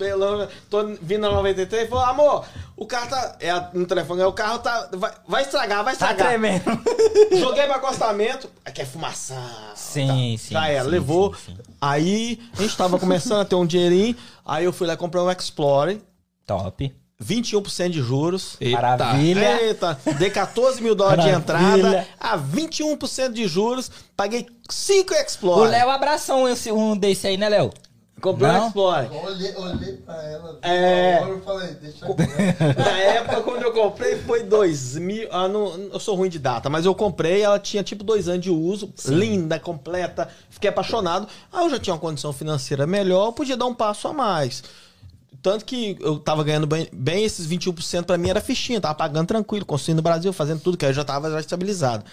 tô 0.70 0.86
vindo 1.02 1.20
na 1.20 1.32
93 1.32 1.84
e 1.84 1.90
falou, 1.90 2.06
amor, 2.06 2.46
o 2.78 2.86
carro 2.86 3.10
tá. 3.10 3.36
É, 3.42 3.52
no 3.74 3.86
telefone, 3.86 4.22
é, 4.22 4.26
o 4.26 4.32
carro 4.32 4.60
tá. 4.60 4.90
Vai, 4.94 5.12
vai 5.28 5.42
estragar, 5.44 5.84
vai 5.84 5.98
Tá 5.98 6.12
estragar. 6.12 6.28
tremendo. 6.30 6.64
Joguei 7.38 7.64
pro 7.66 7.74
acostamento, 7.76 8.50
aqui 8.64 8.82
é 8.82 8.86
fumaça. 8.86 9.36
Sim, 9.76 10.38
sim, 10.40 10.54
Já 10.54 10.70
era, 10.70 10.86
sim, 10.86 10.90
levou. 10.92 11.36
sim, 11.36 11.56
sim. 11.58 11.62
Aí 11.82 12.40
a 12.58 12.62
gente 12.62 12.78
tava 12.78 12.98
começando 12.98 13.42
a 13.42 13.46
ter 13.46 13.56
um 13.56 13.66
dinheirinho, 13.66 14.16
aí 14.46 14.64
eu 14.64 14.72
fui 14.72 14.88
lá 14.88 14.96
comprar 14.96 15.22
um 15.22 15.30
Explorer, 15.30 16.00
Top. 16.48 16.90
21% 17.24 17.90
de 17.90 18.02
juros. 18.02 18.58
Eita. 18.60 18.82
Maravilha. 18.82 19.62
Eita, 19.62 20.00
dei 20.18 20.30
14 20.30 20.82
mil 20.82 20.96
dólares 20.96 21.24
de 21.24 21.32
entrada, 21.32 22.08
a 22.20 22.38
21% 22.38 23.32
de 23.32 23.48
juros, 23.48 23.90
paguei 24.16 24.46
5 24.70 25.14
O 25.14 25.18
Explorer. 25.18 25.72
Léo 25.72 25.90
abraçou 25.90 26.46
um, 26.48 26.54
um 26.74 26.98
desse 26.98 27.28
aí, 27.28 27.38
né, 27.38 27.48
Léo? 27.50 27.72
Comprei 28.22 28.50
um 28.50 28.54
Não? 28.54 28.72
Eu 28.76 29.24
olhei, 29.24 29.56
olhei 29.56 29.94
pra 29.98 30.24
ela, 30.24 30.58
É. 30.62 31.16
agora 31.18 31.32
eu 31.32 31.42
falei, 31.42 31.74
deixa 31.76 32.06
eu 32.06 32.16
Na 32.84 32.98
época, 32.98 33.42
quando 33.42 33.62
eu 33.64 33.74
comprei, 33.74 34.18
foi 34.20 34.44
2000. 34.44 35.28
Ah, 35.32 35.48
não, 35.48 35.78
eu 35.92 36.00
sou 36.00 36.16
ruim 36.16 36.30
de 36.30 36.40
data, 36.40 36.70
mas 36.70 36.86
eu 36.86 36.96
comprei, 36.96 37.42
ela 37.42 37.60
tinha 37.60 37.84
tipo 37.84 38.04
dois 38.04 38.28
anos 38.30 38.42
de 38.42 38.50
uso, 38.50 38.92
linda, 39.08 39.60
completa, 39.60 40.30
fiquei 40.50 40.70
apaixonado. 40.70 41.28
Aí 41.52 41.66
eu 41.66 41.70
já 41.70 41.78
tinha 41.78 41.94
uma 41.94 42.00
condição 42.00 42.32
financeira 42.32 42.88
melhor, 42.88 43.28
eu 43.28 43.34
podia 43.34 43.58
dar 43.58 43.66
um 43.66 43.76
passo 43.76 44.08
a 44.08 44.14
mais. 44.14 44.64
Tanto 45.46 45.64
que 45.64 45.96
eu 46.00 46.18
tava 46.18 46.44
ganhando 46.44 46.66
bem, 46.66 46.88
bem 46.92 47.24
esses 47.24 47.46
21% 47.46 48.04
pra 48.04 48.18
mim 48.18 48.32
era 48.32 48.42
fichinha, 48.42 48.82
tava 48.82 48.96
pagando 48.96 49.28
tranquilo, 49.28 49.64
construindo 49.64 49.98
no 49.98 50.02
Brasil, 50.02 50.34
fazendo 50.34 50.60
tudo, 50.60 50.76
que 50.76 50.84
aí 50.84 50.90
eu 50.90 50.96
já 50.96 51.04
tava 51.04 51.30
já 51.30 51.40
estabilizado. 51.40 52.04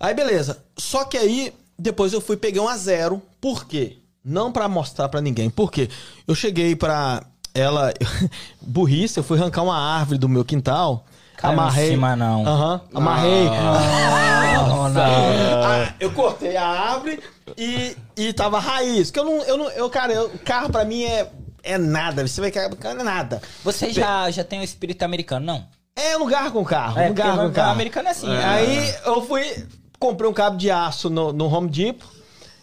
Aí 0.00 0.14
beleza. 0.14 0.56
Só 0.74 1.04
que 1.04 1.18
aí, 1.18 1.52
depois 1.78 2.14
eu 2.14 2.22
fui 2.22 2.38
peguei 2.38 2.58
um 2.58 2.68
a 2.68 2.76
zero. 2.78 3.20
Por 3.38 3.66
quê? 3.66 3.98
Não 4.24 4.50
pra 4.50 4.66
mostrar 4.66 5.10
pra 5.10 5.20
ninguém. 5.20 5.50
Por 5.50 5.70
quê? 5.70 5.90
Eu 6.26 6.34
cheguei 6.34 6.74
pra 6.74 7.22
ela. 7.52 7.92
burrice, 8.62 9.18
eu 9.18 9.24
fui 9.24 9.38
arrancar 9.38 9.62
uma 9.62 9.76
árvore 9.76 10.18
do 10.18 10.26
meu 10.26 10.42
quintal. 10.42 11.04
Em 11.44 11.46
amarrei. 11.48 11.90
cima, 11.90 12.16
não. 12.16 12.46
Aham. 12.46 12.80
amarrei. 12.94 13.44
Não, 13.44 14.88
não. 14.88 15.02
Ah, 15.02 15.94
eu 16.00 16.10
cortei 16.12 16.56
a 16.56 16.66
árvore 16.66 17.20
e, 17.58 17.94
e 18.16 18.32
tava 18.32 18.58
raiz. 18.58 19.10
Que 19.10 19.18
eu 19.18 19.24
não. 19.26 19.42
Eu 19.42 19.58
não 19.58 19.68
eu, 19.72 19.90
cara, 19.90 20.14
eu- 20.14 20.30
carro 20.46 20.70
pra 20.70 20.82
mim 20.86 21.02
é, 21.04 21.30
é 21.62 21.78
nada. 21.78 22.26
Você 22.26 22.40
vai 22.40 22.50
carro 22.50 22.76
é 23.00 23.02
nada. 23.02 23.40
Você 23.64 23.90
já, 23.92 24.30
já 24.30 24.44
tem 24.44 24.60
o 24.60 24.64
espírito 24.64 25.02
americano, 25.02 25.44
não? 25.46 25.66
É, 25.94 26.16
não 26.18 26.26
garro 26.26 26.52
com 26.52 26.64
carro. 26.64 26.98
É, 26.98 27.08
não 27.08 27.14
garro 27.14 27.40
com 27.42 27.46
o 27.48 27.52
carro. 27.52 27.72
americano 27.72 28.08
é 28.08 28.10
assim. 28.12 28.26
né? 28.26 28.44
Aí 28.44 28.94
eu 29.04 29.22
fui, 29.26 29.66
comprei 29.98 30.28
um 30.28 30.32
cabo 30.32 30.56
de 30.56 30.70
aço 30.70 31.10
no, 31.10 31.32
no 31.32 31.46
Home 31.54 31.68
Depot, 31.68 32.06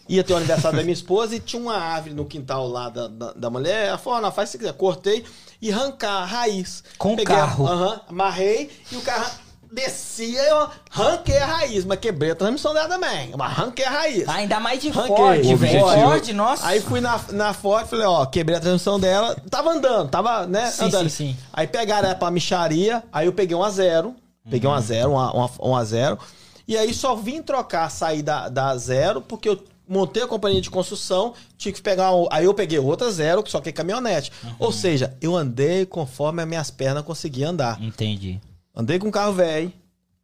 ia 0.08 0.24
ter 0.24 0.32
o 0.32 0.36
aniversário 0.36 0.76
da 0.78 0.82
minha 0.82 0.92
esposa 0.92 1.36
e 1.36 1.40
tinha 1.40 1.62
uma 1.62 1.76
árvore 1.76 2.12
no 2.14 2.24
quintal 2.24 2.66
lá 2.66 2.88
da, 2.88 3.06
da, 3.06 3.32
da 3.32 3.50
mulher. 3.50 3.86
Ela 3.88 3.98
falou, 3.98 4.18
"Ah, 4.18 4.22
não, 4.22 4.32
faz 4.32 4.50
se 4.50 4.58
quiser. 4.58 4.72
Cortei 4.72 5.24
e 5.62 5.70
arrancar 5.72 6.22
a 6.22 6.24
raiz. 6.24 6.82
Com 6.98 7.12
o 7.12 7.16
Peguei 7.16 7.34
a- 7.34 7.38
carro. 7.38 7.66
Aham, 7.68 8.00
amarrei 8.08 8.70
e 8.90 8.96
o 8.96 9.00
carro 9.02 9.30
descia 9.72 10.42
eu 10.42 10.68
arranquei 10.90 11.38
a 11.38 11.46
raiz, 11.46 11.84
mas 11.84 11.98
quebrei 11.98 12.30
a 12.32 12.34
transmissão 12.34 12.74
dela 12.74 12.88
também. 12.88 13.30
Mas 13.36 13.50
arranquei 13.58 13.84
a 13.84 13.90
raiz. 13.90 14.28
Ainda 14.28 14.58
mais 14.60 14.80
de 14.80 14.88
Arranquei. 14.88 15.16
Ford, 15.16 15.38
velho. 15.40 15.54
objetivo- 15.54 15.90
Ford, 15.90 16.28
nossa. 16.30 16.66
Aí 16.66 16.80
fui 16.80 17.00
na, 17.00 17.20
na 17.32 17.52
Ford, 17.54 17.86
falei, 17.86 18.06
ó, 18.06 18.24
quebrei 18.26 18.56
a 18.56 18.60
transmissão 18.60 18.98
dela, 18.98 19.36
tava 19.48 19.70
andando, 19.70 20.08
tava, 20.10 20.46
né, 20.46 20.70
Sim, 20.70 20.84
andando. 20.86 21.08
sim, 21.10 21.32
sim. 21.32 21.36
Aí 21.52 21.66
pegaram 21.66 22.08
ela 22.08 22.16
pra 22.18 22.30
micharia, 22.30 23.02
aí 23.12 23.26
eu 23.26 23.32
peguei 23.32 23.56
um 23.56 23.62
a 23.62 23.70
zero, 23.70 24.14
peguei 24.50 24.68
um 24.68 24.72
a 24.72 24.80
zero, 24.80 25.10
um 25.12 25.18
a, 25.18 25.36
um 25.36 25.44
a- 25.44 25.50
um 25.68 25.76
a 25.76 25.84
zero, 25.84 26.18
e 26.66 26.76
aí 26.76 26.92
só 26.92 27.14
vim 27.14 27.42
trocar, 27.42 27.88
sair 27.90 28.22
da, 28.22 28.48
da 28.48 28.76
zero, 28.76 29.20
porque 29.20 29.48
eu 29.48 29.62
montei 29.88 30.22
a 30.22 30.26
companhia 30.26 30.60
de 30.60 30.70
construção, 30.70 31.34
tinha 31.58 31.72
que 31.72 31.82
pegar, 31.82 32.14
um, 32.14 32.28
aí 32.30 32.44
eu 32.44 32.54
peguei 32.54 32.78
outra 32.78 33.10
zero, 33.10 33.42
só 33.46 33.60
que 33.60 33.70
é 33.70 33.72
caminhonete. 33.72 34.30
Ou 34.58 34.70
seja, 34.70 35.16
eu 35.20 35.34
andei 35.36 35.84
conforme 35.84 36.40
as 36.42 36.48
minhas 36.48 36.70
pernas 36.70 37.02
conseguiam 37.04 37.50
andar. 37.50 37.76
Entendi. 37.82 38.40
Andei 38.74 38.98
com 38.98 39.10
carro 39.10 39.32
velho, 39.32 39.72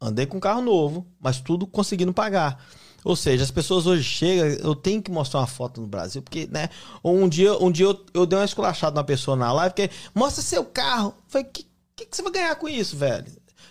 andei 0.01 0.27
com 0.27 0.39
carro 0.41 0.63
novo, 0.63 1.07
mas 1.21 1.41
tudo 1.41 1.67
conseguindo 1.67 2.13
pagar. 2.13 2.65
Ou 3.05 3.15
seja, 3.15 3.45
as 3.45 3.51
pessoas 3.51 3.87
hoje 3.87 4.03
chegam, 4.03 4.47
eu 4.47 4.75
tenho 4.75 5.01
que 5.01 5.11
mostrar 5.11 5.41
uma 5.41 5.47
foto 5.47 5.81
no 5.81 5.87
Brasil, 5.87 6.21
porque, 6.23 6.49
né? 6.51 6.69
Um 7.05 7.29
dia, 7.29 7.57
um 7.63 7.71
dia 7.71 7.87
eu, 7.87 8.05
eu 8.13 8.27
dei 8.27 8.37
uma 8.39 8.45
esculachada 8.45 8.95
numa 8.95 9.05
pessoa 9.05 9.37
na 9.37 9.53
live, 9.53 9.75
porque 9.75 9.91
mostra 10.15 10.43
seu 10.43 10.65
carro. 10.65 11.15
Eu 11.17 11.23
Falei, 11.29 11.47
o 11.47 11.51
que, 11.51 11.67
que, 11.95 12.07
que 12.07 12.17
você 12.17 12.23
vai 12.23 12.33
ganhar 12.33 12.57
com 12.57 12.69
isso, 12.69 12.97
velho? 12.97 13.27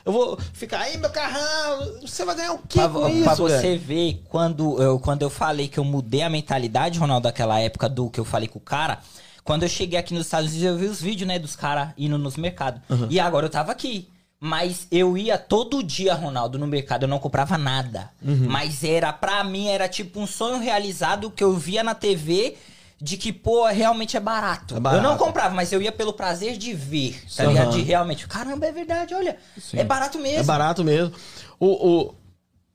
Eu 0.05 0.13
vou 0.13 0.37
ficar 0.53 0.81
aí, 0.81 0.97
meu 0.97 1.09
carrão, 1.09 1.99
você 2.01 2.23
vai 2.23 2.35
ganhar 2.35 2.53
o 2.53 2.59
quê 2.59 2.79
Pra, 2.79 2.89
com 2.89 3.01
pra 3.01 3.33
isso, 3.33 3.41
você 3.43 3.57
velho? 3.61 3.79
ver, 3.79 4.23
quando 4.29 4.81
eu, 4.81 4.99
quando 4.99 5.23
eu 5.23 5.29
falei 5.29 5.67
que 5.67 5.79
eu 5.79 5.83
mudei 5.83 6.21
a 6.21 6.29
mentalidade, 6.29 6.99
Ronaldo, 6.99 7.23
daquela 7.23 7.59
época 7.59 7.89
do 7.89 8.09
que 8.09 8.19
eu 8.19 8.25
falei 8.25 8.47
com 8.47 8.59
o 8.59 8.61
cara, 8.61 8.99
quando 9.43 9.63
eu 9.63 9.69
cheguei 9.69 9.97
aqui 9.99 10.13
nos 10.13 10.27
Estados 10.27 10.51
Unidos, 10.51 10.65
eu 10.67 10.77
vi 10.77 10.85
os 10.85 11.01
vídeos, 11.01 11.27
né, 11.27 11.39
dos 11.39 11.55
caras 11.55 11.89
indo 11.97 12.17
nos 12.17 12.37
mercados. 12.37 12.81
E 13.09 13.19
agora 13.19 13.47
eu 13.47 13.49
tava 13.49 13.71
aqui. 13.71 14.07
Mas 14.39 14.87
eu 14.91 15.17
ia 15.17 15.37
todo 15.37 15.81
dia, 15.81 16.13
Ronaldo, 16.13 16.59
no 16.59 16.67
mercado, 16.67 17.03
eu 17.03 17.07
não 17.07 17.19
comprava 17.19 17.57
nada. 17.57 18.11
Mas 18.21 18.83
era, 18.83 19.11
pra 19.13 19.43
mim, 19.43 19.67
era 19.67 19.87
tipo 19.87 20.19
um 20.19 20.27
sonho 20.27 20.59
realizado 20.59 21.31
que 21.31 21.43
eu 21.43 21.53
via 21.53 21.83
na 21.83 21.95
TV 21.95 22.55
de 23.01 23.17
que, 23.17 23.31
pô, 23.33 23.65
realmente 23.67 24.15
é 24.15 24.19
barato. 24.19 24.75
É 24.77 24.79
barato. 24.79 25.03
Eu 25.03 25.09
não 25.09 25.17
comprava, 25.17 25.53
mas 25.53 25.71
eu 25.71 25.81
ia 25.81 25.91
pelo 25.91 26.13
prazer 26.13 26.57
de 26.57 26.73
ver, 26.73 27.21
tá 27.35 27.43
Aham. 27.43 27.51
ligado? 27.51 27.71
De 27.71 27.81
realmente, 27.81 28.27
caramba, 28.27 28.65
é 28.65 28.71
verdade, 28.71 29.13
olha. 29.13 29.37
É 29.73 29.83
barato 29.83 30.17
mesmo. 30.19 30.39
É 30.39 30.43
barato 30.43 30.83
mesmo. 30.83 31.13
O. 31.59 31.89
o... 31.89 32.15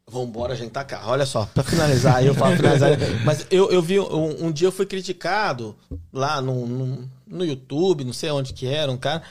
Vambora, 0.08 0.56
gente, 0.56 0.72
tá 0.72 0.82
cá. 0.82 1.02
Olha 1.06 1.24
só, 1.24 1.46
pra 1.46 1.62
finalizar, 1.62 2.16
aí 2.16 2.26
eu 2.26 2.34
falo 2.34 2.56
finalizar. 2.56 2.90
Mas 3.24 3.46
eu, 3.48 3.70
eu 3.70 3.80
vi, 3.80 4.00
um, 4.00 4.46
um 4.46 4.52
dia 4.52 4.66
eu 4.66 4.72
fui 4.72 4.84
criticado 4.84 5.76
lá 6.12 6.40
no, 6.40 6.66
no, 6.66 7.10
no 7.28 7.44
YouTube, 7.44 8.02
não 8.02 8.12
sei 8.12 8.28
onde 8.32 8.52
que 8.52 8.66
era, 8.66 8.90
um 8.90 8.96
cara, 8.96 9.22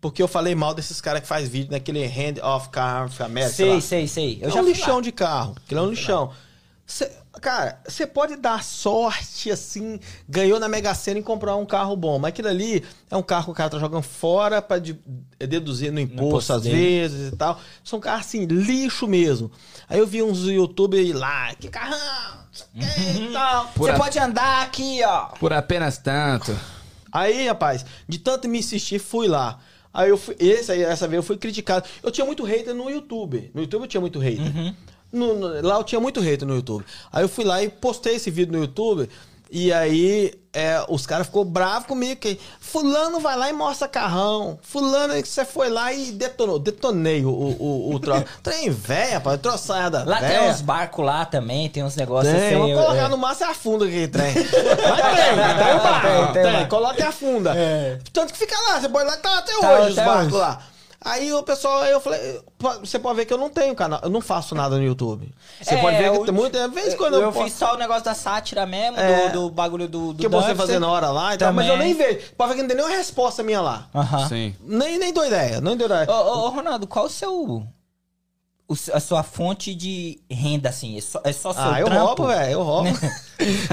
porque 0.00 0.22
eu 0.22 0.28
falei 0.28 0.54
mal 0.54 0.74
desses 0.74 1.00
caras 1.00 1.22
que 1.22 1.26
faz 1.28 1.48
vídeo 1.48 1.70
naquele 1.72 2.04
Hand 2.04 2.38
of 2.42 2.68
Car 2.70 3.08
America. 3.20 3.52
sei 3.52 3.80
Sei, 3.80 3.80
sei, 3.80 4.08
sei. 4.08 4.38
Eu 4.42 4.48
é 4.48 4.52
já 4.52 4.60
um 4.60 4.64
lixão 4.64 4.96
lá. 4.96 5.02
de 5.02 5.12
carro. 5.12 5.54
Aquilo 5.64 5.80
é 5.80 5.82
um 5.82 5.90
lixão. 5.90 6.30
Cê- 6.86 7.10
cara, 7.42 7.80
você 7.86 8.06
pode 8.06 8.34
dar 8.36 8.62
sorte 8.64 9.50
assim, 9.50 10.00
ganhou 10.28 10.58
na 10.58 10.68
Mega 10.68 10.94
Sena 10.94 11.20
e 11.20 11.22
comprar 11.22 11.54
um 11.56 11.66
carro 11.66 11.94
bom, 11.94 12.18
mas 12.18 12.30
aquilo 12.30 12.48
ali 12.48 12.82
é 13.10 13.16
um 13.16 13.22
carro 13.22 13.44
que 13.46 13.50
o 13.50 13.54
cara 13.54 13.68
tá 13.70 13.78
jogando 13.78 14.02
fora 14.02 14.62
pra 14.62 14.78
de- 14.78 14.98
deduzir 15.38 15.92
no 15.92 16.00
imposto 16.00 16.24
imposto 16.28 16.52
às 16.54 16.64
vezes 16.64 17.32
e 17.32 17.36
tal. 17.36 17.60
São 17.84 18.00
carros 18.00 18.26
assim, 18.26 18.46
lixo 18.46 19.06
mesmo. 19.06 19.50
Aí 19.88 19.98
eu 19.98 20.06
vi 20.06 20.22
uns 20.22 20.44
youtubers 20.44 21.12
lá, 21.14 21.54
que 21.54 21.68
carrão, 21.68 21.98
e 22.74 23.32
tal. 23.32 23.70
Você 23.76 23.92
pode 23.92 24.18
andar 24.18 24.62
aqui, 24.62 25.00
ó. 25.04 25.26
Por 25.38 25.52
apenas 25.52 25.98
tanto. 25.98 26.58
Aí, 27.12 27.48
rapaz, 27.48 27.84
de 28.08 28.18
tanto 28.18 28.48
me 28.48 28.58
insistir, 28.58 28.98
fui 28.98 29.28
lá. 29.28 29.58
Aí 29.92 30.10
eu 30.10 30.16
fui, 30.18 30.36
esse 30.38 30.72
essa 30.82 31.06
vez 31.08 31.16
eu 31.18 31.22
fui 31.22 31.36
criticado. 31.36 31.86
Eu 32.02 32.10
tinha 32.10 32.24
muito 32.24 32.44
hater 32.44 32.74
no 32.74 32.88
YouTube. 32.90 33.50
No 33.54 33.62
YouTube 33.62 33.82
eu 33.82 33.88
tinha 33.88 34.00
muito 34.00 34.18
hater. 34.18 34.74
No- 35.12 35.34
no- 35.34 35.66
lá 35.66 35.76
eu 35.78 35.84
tinha 35.84 36.00
muito 36.00 36.20
hater 36.20 36.46
no 36.46 36.54
YouTube. 36.54 36.84
Aí 37.10 37.24
eu 37.24 37.28
fui 37.28 37.44
lá 37.44 37.62
e 37.62 37.68
postei 37.68 38.16
esse 38.16 38.30
vídeo 38.30 38.52
no 38.52 38.58
YouTube. 38.58 39.08
E 39.50 39.72
aí 39.72 40.34
é, 40.58 40.84
os 40.88 41.06
caras 41.06 41.26
ficou 41.26 41.44
bravos 41.44 41.86
comigo. 41.86 42.20
Que 42.20 42.38
fulano 42.60 43.20
vai 43.20 43.36
lá 43.36 43.48
e 43.48 43.52
mostra 43.52 43.86
carrão. 43.86 44.58
Fulano 44.62 45.14
que 45.22 45.28
você 45.28 45.44
foi 45.44 45.70
lá 45.70 45.92
e 45.92 46.10
detonou. 46.12 46.58
Detonei 46.58 47.24
o, 47.24 47.28
o, 47.30 47.94
o, 47.94 48.00
troço. 48.00 48.24
Trem 48.42 48.70
velho, 48.70 49.12
rapaz. 49.14 49.40
Troço 49.40 49.66
saia 49.66 49.88
da 49.88 50.04
Lá 50.04 50.18
véia. 50.18 50.40
tem 50.40 50.50
uns 50.50 50.60
barcos 50.60 51.04
lá 51.04 51.24
também, 51.24 51.68
tem 51.68 51.82
uns 51.84 51.94
negócios 51.96 52.34
Tem, 52.34 52.46
assim. 52.48 52.58
vamos 52.58 52.74
colocar 52.74 53.04
é. 53.04 53.08
no 53.08 53.16
máximo 53.18 53.46
e 53.48 53.50
afunda 53.50 53.84
aquele 53.84 54.08
trem. 54.08 54.34
Mas 54.34 54.44
tem, 54.44 55.64
tem, 55.64 55.74
um 55.74 55.78
barco, 55.78 56.08
Tem, 56.08 56.32
tem 56.32 56.42
tem, 56.42 56.52
barco. 56.52 56.68
coloca 56.68 57.00
e 57.00 57.04
afunda. 57.04 57.54
É. 57.56 57.98
Tanto 58.12 58.32
que 58.32 58.38
fica 58.38 58.56
lá, 58.68 58.80
você 58.80 58.88
pode 58.88 59.08
lá, 59.08 59.16
tá 59.16 59.38
até 59.38 59.52
Tá 59.60 59.72
hoje 59.72 59.90
os 59.90 59.94
barcos 59.96 60.26
hoje. 60.26 60.36
lá. 60.36 60.58
Aí 61.00 61.32
o 61.32 61.42
pessoal, 61.44 61.78
aí 61.82 61.92
eu 61.92 62.00
falei, 62.00 62.40
você 62.80 62.98
pode 62.98 63.16
ver 63.16 63.24
que 63.24 63.32
eu 63.32 63.38
não 63.38 63.48
tenho 63.48 63.72
canal, 63.74 64.00
eu 64.02 64.10
não 64.10 64.20
faço 64.20 64.52
nada 64.54 64.76
no 64.76 64.82
YouTube. 64.82 65.32
Você 65.62 65.76
É, 65.76 65.80
pode 65.80 65.96
ver 65.96 66.10
que 66.10 66.18
o- 66.18 66.24
tem 66.24 66.34
muita 66.34 66.66
vez 66.66 66.94
quando 66.96 67.14
eu, 67.14 67.20
eu, 67.22 67.32
fiz 67.32 67.52
só 67.52 67.74
o 67.74 67.78
negócio 67.78 68.04
da 68.04 68.14
sátira 68.14 68.66
mesmo, 68.66 68.98
É. 68.98 69.28
do, 69.28 69.42
do 69.42 69.50
bagulho 69.50 69.86
do, 69.86 70.12
do 70.12 70.20
que 70.20 70.28
você 70.28 70.48
Dante, 70.48 70.56
fazendo 70.56 70.86
a 70.86 70.90
hora 70.90 71.10
lá 71.10 71.34
e 71.34 71.38
tal, 71.38 71.52
mas 71.52 71.68
eu 71.68 71.76
nem 71.76 71.94
vejo. 71.94 72.32
Pode 72.36 72.48
ver 72.50 72.56
que 72.56 72.62
não 72.62 72.68
tem 72.68 72.76
nenhuma 72.76 72.96
resposta 72.96 73.44
minha 73.44 73.60
lá. 73.60 73.86
Aham. 73.94 74.28
Sim. 74.28 74.56
Nem, 74.60 74.98
nem 74.98 75.12
dou 75.12 75.24
ideia, 75.24 75.60
nem 75.60 75.76
dou 75.76 75.86
ideia. 75.86 76.10
Ô, 76.10 76.12
ô, 76.12 76.46
ô, 76.46 76.48
Ronaldo, 76.48 76.86
qual 76.88 77.04
o 77.06 77.10
seu. 77.10 77.62
O 78.68 78.74
a 78.92 79.00
sua 79.00 79.22
fonte 79.22 79.74
de 79.74 80.20
renda, 80.30 80.68
assim? 80.68 80.98
É 80.98 81.00
só, 81.00 81.20
é 81.24 81.32
só 81.32 81.52
seu 81.54 81.62
ah, 81.62 81.80
eu 81.80 81.86
trampo? 81.86 82.04
roubo, 82.06 82.26
velho, 82.26 82.52
eu 82.52 82.62
roubo. 82.62 82.88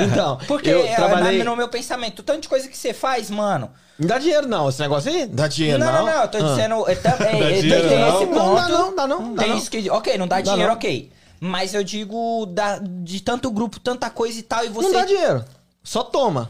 então, 0.01 0.37
Porque 0.47 0.69
eu 0.69 0.85
é, 0.85 0.95
trabalhei... 0.95 1.39
na- 1.39 1.43
no 1.45 1.55
meu 1.55 1.67
pensamento, 1.67 2.19
o 2.19 2.23
tanto 2.23 2.41
de 2.41 2.49
coisa 2.49 2.67
que 2.67 2.77
você 2.77 2.93
faz, 2.93 3.29
mano. 3.29 3.69
Não 3.99 4.07
dá 4.07 4.17
dinheiro 4.17 4.47
não, 4.47 4.67
esse 4.69 4.79
negócio 4.81 5.11
aí? 5.11 5.25
Dá 5.25 5.47
dinheiro 5.47 5.79
não, 5.79 5.91
não? 5.91 6.05
não, 6.05 6.13
não, 6.13 6.21
eu 6.21 6.27
tô 6.27 6.37
Ah. 6.37 6.41
dizendo. 6.41 6.89
é, 6.89 6.95
tam- 6.95 7.17
é, 7.25 7.57
é, 7.57 7.61
dinheiro 7.61 7.89
tem 7.89 7.99
não. 7.99 8.15
esse 8.15 8.25
Não, 8.25 8.39
ponto. 8.45 8.55
dá 8.55 8.67
não, 8.69 8.95
dá 8.95 9.07
não, 9.07 9.33
dá 9.33 9.41
tem 9.43 9.51
não. 9.51 9.57
isso 9.57 9.69
que. 9.71 9.89
Ok, 9.89 10.17
não 10.17 10.27
dá, 10.27 10.37
Dá 10.37 10.41
dinheiro, 10.41 10.67
não. 10.69 10.75
ok. 10.75 11.11
Mas 11.41 11.73
eu 11.73 11.83
digo 11.83 12.45
da, 12.47 12.79
de 12.79 13.19
tanto 13.21 13.51
grupo, 13.51 13.79
tanta 13.79 14.09
coisa 14.09 14.39
e 14.39 14.43
tal, 14.43 14.63
e 14.65 14.69
você. 14.69 14.87
Não 14.87 14.93
dá 14.93 15.05
dinheiro. 15.05 15.43
Só 15.83 16.03
toma. 16.03 16.49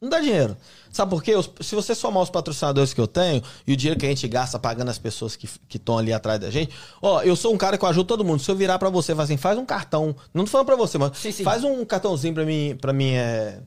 Não 0.00 0.08
dá 0.10 0.18
dinheiro. 0.20 0.56
Sabe 0.94 1.10
por 1.10 1.24
quê? 1.24 1.34
Os- 1.34 1.50
se 1.60 1.74
você 1.74 1.92
somar 1.92 2.22
os 2.22 2.30
patrocinadores 2.30 2.94
que 2.94 3.00
eu 3.00 3.08
tenho 3.08 3.42
e 3.66 3.72
o 3.72 3.76
dinheiro 3.76 3.98
que 3.98 4.06
a 4.06 4.08
gente 4.08 4.28
gasta 4.28 4.60
pagando 4.60 4.90
as 4.92 4.96
pessoas 4.98 5.34
que 5.34 5.48
estão 5.74 5.98
ali 5.98 6.12
atrás 6.12 6.38
da 6.38 6.50
gente, 6.52 6.72
ó, 7.02 7.20
eu 7.22 7.34
sou 7.34 7.52
um 7.52 7.58
cara 7.58 7.76
que 7.76 7.84
eu 7.84 7.88
ajudo 7.88 8.06
todo 8.06 8.24
mundo. 8.24 8.40
Se 8.40 8.48
eu 8.48 8.54
virar 8.54 8.78
pra 8.78 8.88
você 8.90 9.10
e 9.10 9.14
falar 9.16 9.24
assim, 9.24 9.36
faz 9.36 9.58
um 9.58 9.66
cartão, 9.66 10.14
não 10.32 10.44
tô 10.44 10.50
falando 10.52 10.66
pra 10.66 10.76
você, 10.76 10.96
mas 10.96 11.18
Sim, 11.18 11.32
sim. 11.32 11.42
faz 11.42 11.64
um 11.64 11.84
cartãozinho 11.84 12.32
pra 12.32 12.44
mim, 12.44 12.78
pra 12.80 12.92
mim 12.92 13.10
é, 13.10 13.60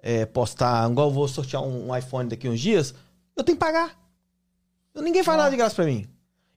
é, 0.00 0.26
postar, 0.26 0.90
igual 0.90 1.06
eu 1.06 1.14
vou 1.14 1.28
sortear 1.28 1.62
um, 1.62 1.90
um 1.90 1.96
iPhone 1.96 2.28
daqui 2.28 2.48
uns 2.48 2.58
dias, 2.60 2.92
eu 3.36 3.44
tenho 3.44 3.56
que 3.56 3.64
pagar. 3.64 3.96
Ninguém 4.92 5.22
faz 5.22 5.38
nada 5.38 5.50
de 5.50 5.56
graça 5.56 5.76
pra 5.76 5.84
mim. 5.84 6.08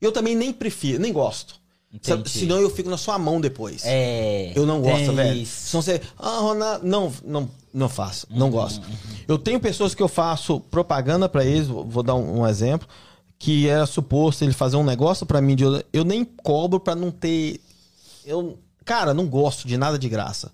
Eu 0.01 0.11
também 0.11 0.35
nem 0.35 0.51
prefiro, 0.51 0.99
nem 0.99 1.13
gosto. 1.13 1.58
Entendi. 1.91 2.29
Senão 2.29 2.57
eu 2.57 2.69
fico 2.69 2.89
na 2.89 2.97
sua 2.97 3.17
mão 3.17 3.41
depois. 3.41 3.81
É. 3.85 4.51
Eu 4.55 4.65
não 4.65 4.79
gosto, 4.81 5.11
velho. 5.13 5.45
Senão 5.45 5.81
você. 5.81 6.01
Ah, 6.17 6.37
Ronaldo. 6.39 6.85
Não, 6.87 7.11
não, 7.25 7.49
não 7.73 7.89
faço. 7.89 8.27
Uhum, 8.29 8.37
Não 8.37 8.49
gosto. 8.51 8.81
Eu 9.27 9.37
tenho 9.39 9.59
pessoas 9.59 9.95
que 9.95 10.03
eu 10.03 10.07
faço 10.07 10.59
propaganda 10.59 11.27
pra 11.27 11.43
eles, 11.43 11.67
vou 11.67 12.03
dar 12.03 12.13
um, 12.15 12.41
um 12.41 12.47
exemplo, 12.47 12.87
que 13.39 13.67
era 13.67 13.85
suposto 13.87 14.43
ele 14.43 14.53
fazer 14.53 14.77
um 14.77 14.83
negócio 14.83 15.25
pra 15.25 15.41
mim, 15.41 15.55
de, 15.55 15.63
eu 15.91 16.03
nem 16.03 16.23
cobro 16.23 16.79
pra 16.79 16.93
não 16.95 17.09
ter. 17.09 17.59
Eu, 18.23 18.59
cara, 18.85 19.11
não 19.13 19.25
gosto 19.27 19.67
de 19.67 19.75
nada 19.75 19.97
de 19.97 20.07
graça. 20.07 20.51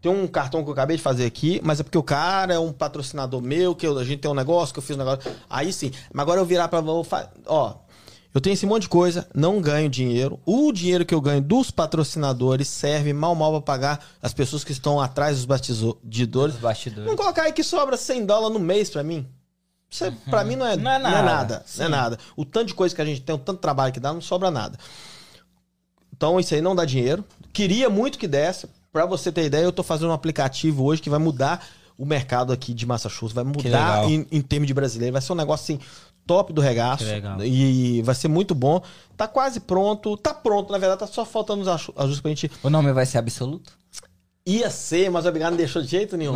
Tem 0.00 0.12
um 0.12 0.26
cartão 0.28 0.62
que 0.62 0.68
eu 0.68 0.72
acabei 0.74 0.98
de 0.98 1.02
fazer 1.02 1.24
aqui, 1.24 1.60
mas 1.64 1.80
é 1.80 1.82
porque 1.82 1.96
o 1.98 2.02
cara 2.02 2.52
é 2.54 2.58
um 2.58 2.72
patrocinador 2.72 3.40
meu, 3.40 3.74
que 3.74 3.86
eu- 3.86 3.98
a 3.98 4.04
gente 4.04 4.20
tem 4.20 4.30
um 4.30 4.34
negócio, 4.34 4.72
que 4.72 4.78
eu 4.78 4.82
fiz 4.82 4.94
um 4.94 4.98
negócio. 4.98 5.32
Aí 5.48 5.72
sim. 5.72 5.90
Mas 6.12 6.22
agora 6.22 6.40
eu 6.40 6.44
virar 6.44 6.68
pra. 6.68 6.80
Ó, 7.46 7.74
eu 8.34 8.40
tenho 8.40 8.54
esse 8.54 8.66
monte 8.66 8.82
de 8.82 8.88
coisa, 8.88 9.28
não 9.32 9.60
ganho 9.60 9.88
dinheiro. 9.88 10.40
O 10.44 10.72
dinheiro 10.72 11.06
que 11.06 11.14
eu 11.14 11.20
ganho 11.20 11.40
dos 11.40 11.70
patrocinadores 11.70 12.66
serve 12.66 13.12
mal 13.12 13.34
mal 13.34 13.52
pra 13.52 13.60
pagar 13.60 14.04
as 14.20 14.34
pessoas 14.34 14.64
que 14.64 14.72
estão 14.72 15.00
atrás 15.00 15.36
dos 15.36 15.44
bastidores. 15.46 16.56
Os 16.56 16.60
bastidores. 16.60 17.04
Vamos 17.04 17.20
colocar 17.20 17.44
aí 17.44 17.52
que 17.52 17.62
sobra 17.62 17.96
100 17.96 18.26
dólares 18.26 18.52
no 18.52 18.58
mês 18.58 18.90
pra 18.90 19.04
mim. 19.04 19.24
Isso 19.88 20.04
é, 20.04 20.10
pra 20.28 20.42
mim 20.42 20.56
não 20.56 20.66
é, 20.66 20.76
Não 20.76 20.90
é 20.90 20.98
Não 20.98 21.08
é 21.08 21.12
nada. 21.12 21.22
nada. 21.22 21.62
Sim. 21.64 21.78
Não 21.78 21.86
é 21.86 21.88
nada. 21.88 22.18
O 22.36 22.44
tanto 22.44 22.66
de 22.66 22.74
coisa 22.74 22.92
que 22.92 23.00
a 23.00 23.04
gente 23.04 23.20
tem, 23.20 23.32
o 23.32 23.38
tanto 23.38 23.58
de 23.58 23.62
trabalho 23.62 23.92
que 23.92 24.00
dá, 24.00 24.12
não 24.12 24.20
sobra 24.20 24.50
nada. 24.50 24.76
Então 26.12 26.38
isso 26.40 26.54
aí 26.54 26.60
não 26.60 26.74
dá 26.74 26.84
dinheiro. 26.84 27.24
Queria 27.52 27.88
muito 27.88 28.18
que 28.18 28.26
desse. 28.26 28.66
Pra 28.92 29.06
você 29.06 29.30
ter 29.30 29.44
ideia, 29.44 29.62
eu 29.64 29.72
tô 29.72 29.82
fazendo 29.82 30.10
um 30.10 30.12
aplicativo 30.14 30.84
hoje 30.84 31.00
que 31.02 31.10
vai 31.10 31.18
mudar 31.18 31.64
o 31.96 32.04
mercado 32.04 32.52
aqui 32.52 32.74
de 32.74 32.84
Massachusetts. 32.86 33.32
Vai 33.34 33.44
mudar 33.44 34.08
em, 34.10 34.26
em 34.30 34.40
termos 34.40 34.66
de 34.66 34.74
brasileiro. 34.74 35.12
Vai 35.12 35.22
ser 35.22 35.32
um 35.32 35.36
negócio 35.36 35.62
assim, 35.76 35.84
top 36.26 36.52
do 36.52 36.60
regaço. 36.60 37.04
E 37.44 38.02
vai 38.02 38.14
ser 38.14 38.28
muito 38.28 38.54
bom. 38.54 38.80
Tá 39.16 39.26
quase 39.28 39.60
pronto. 39.60 40.16
Tá 40.16 40.32
pronto, 40.34 40.72
na 40.72 40.78
verdade, 40.78 41.00
tá 41.00 41.06
só 41.06 41.24
faltando 41.24 41.62
os 41.62 41.68
aju- 41.68 41.92
ajustes 41.96 42.20
pra 42.20 42.28
gente 42.30 42.50
O 42.62 42.70
nome 42.70 42.92
vai 42.92 43.06
ser 43.06 43.18
absoluto? 43.18 43.72
Ia 44.46 44.68
ser, 44.68 45.10
mas 45.10 45.24
o 45.24 45.28
Obrigado 45.28 45.52
não 45.52 45.56
deixou 45.56 45.80
de 45.80 45.88
jeito 45.88 46.18
nenhum. 46.18 46.34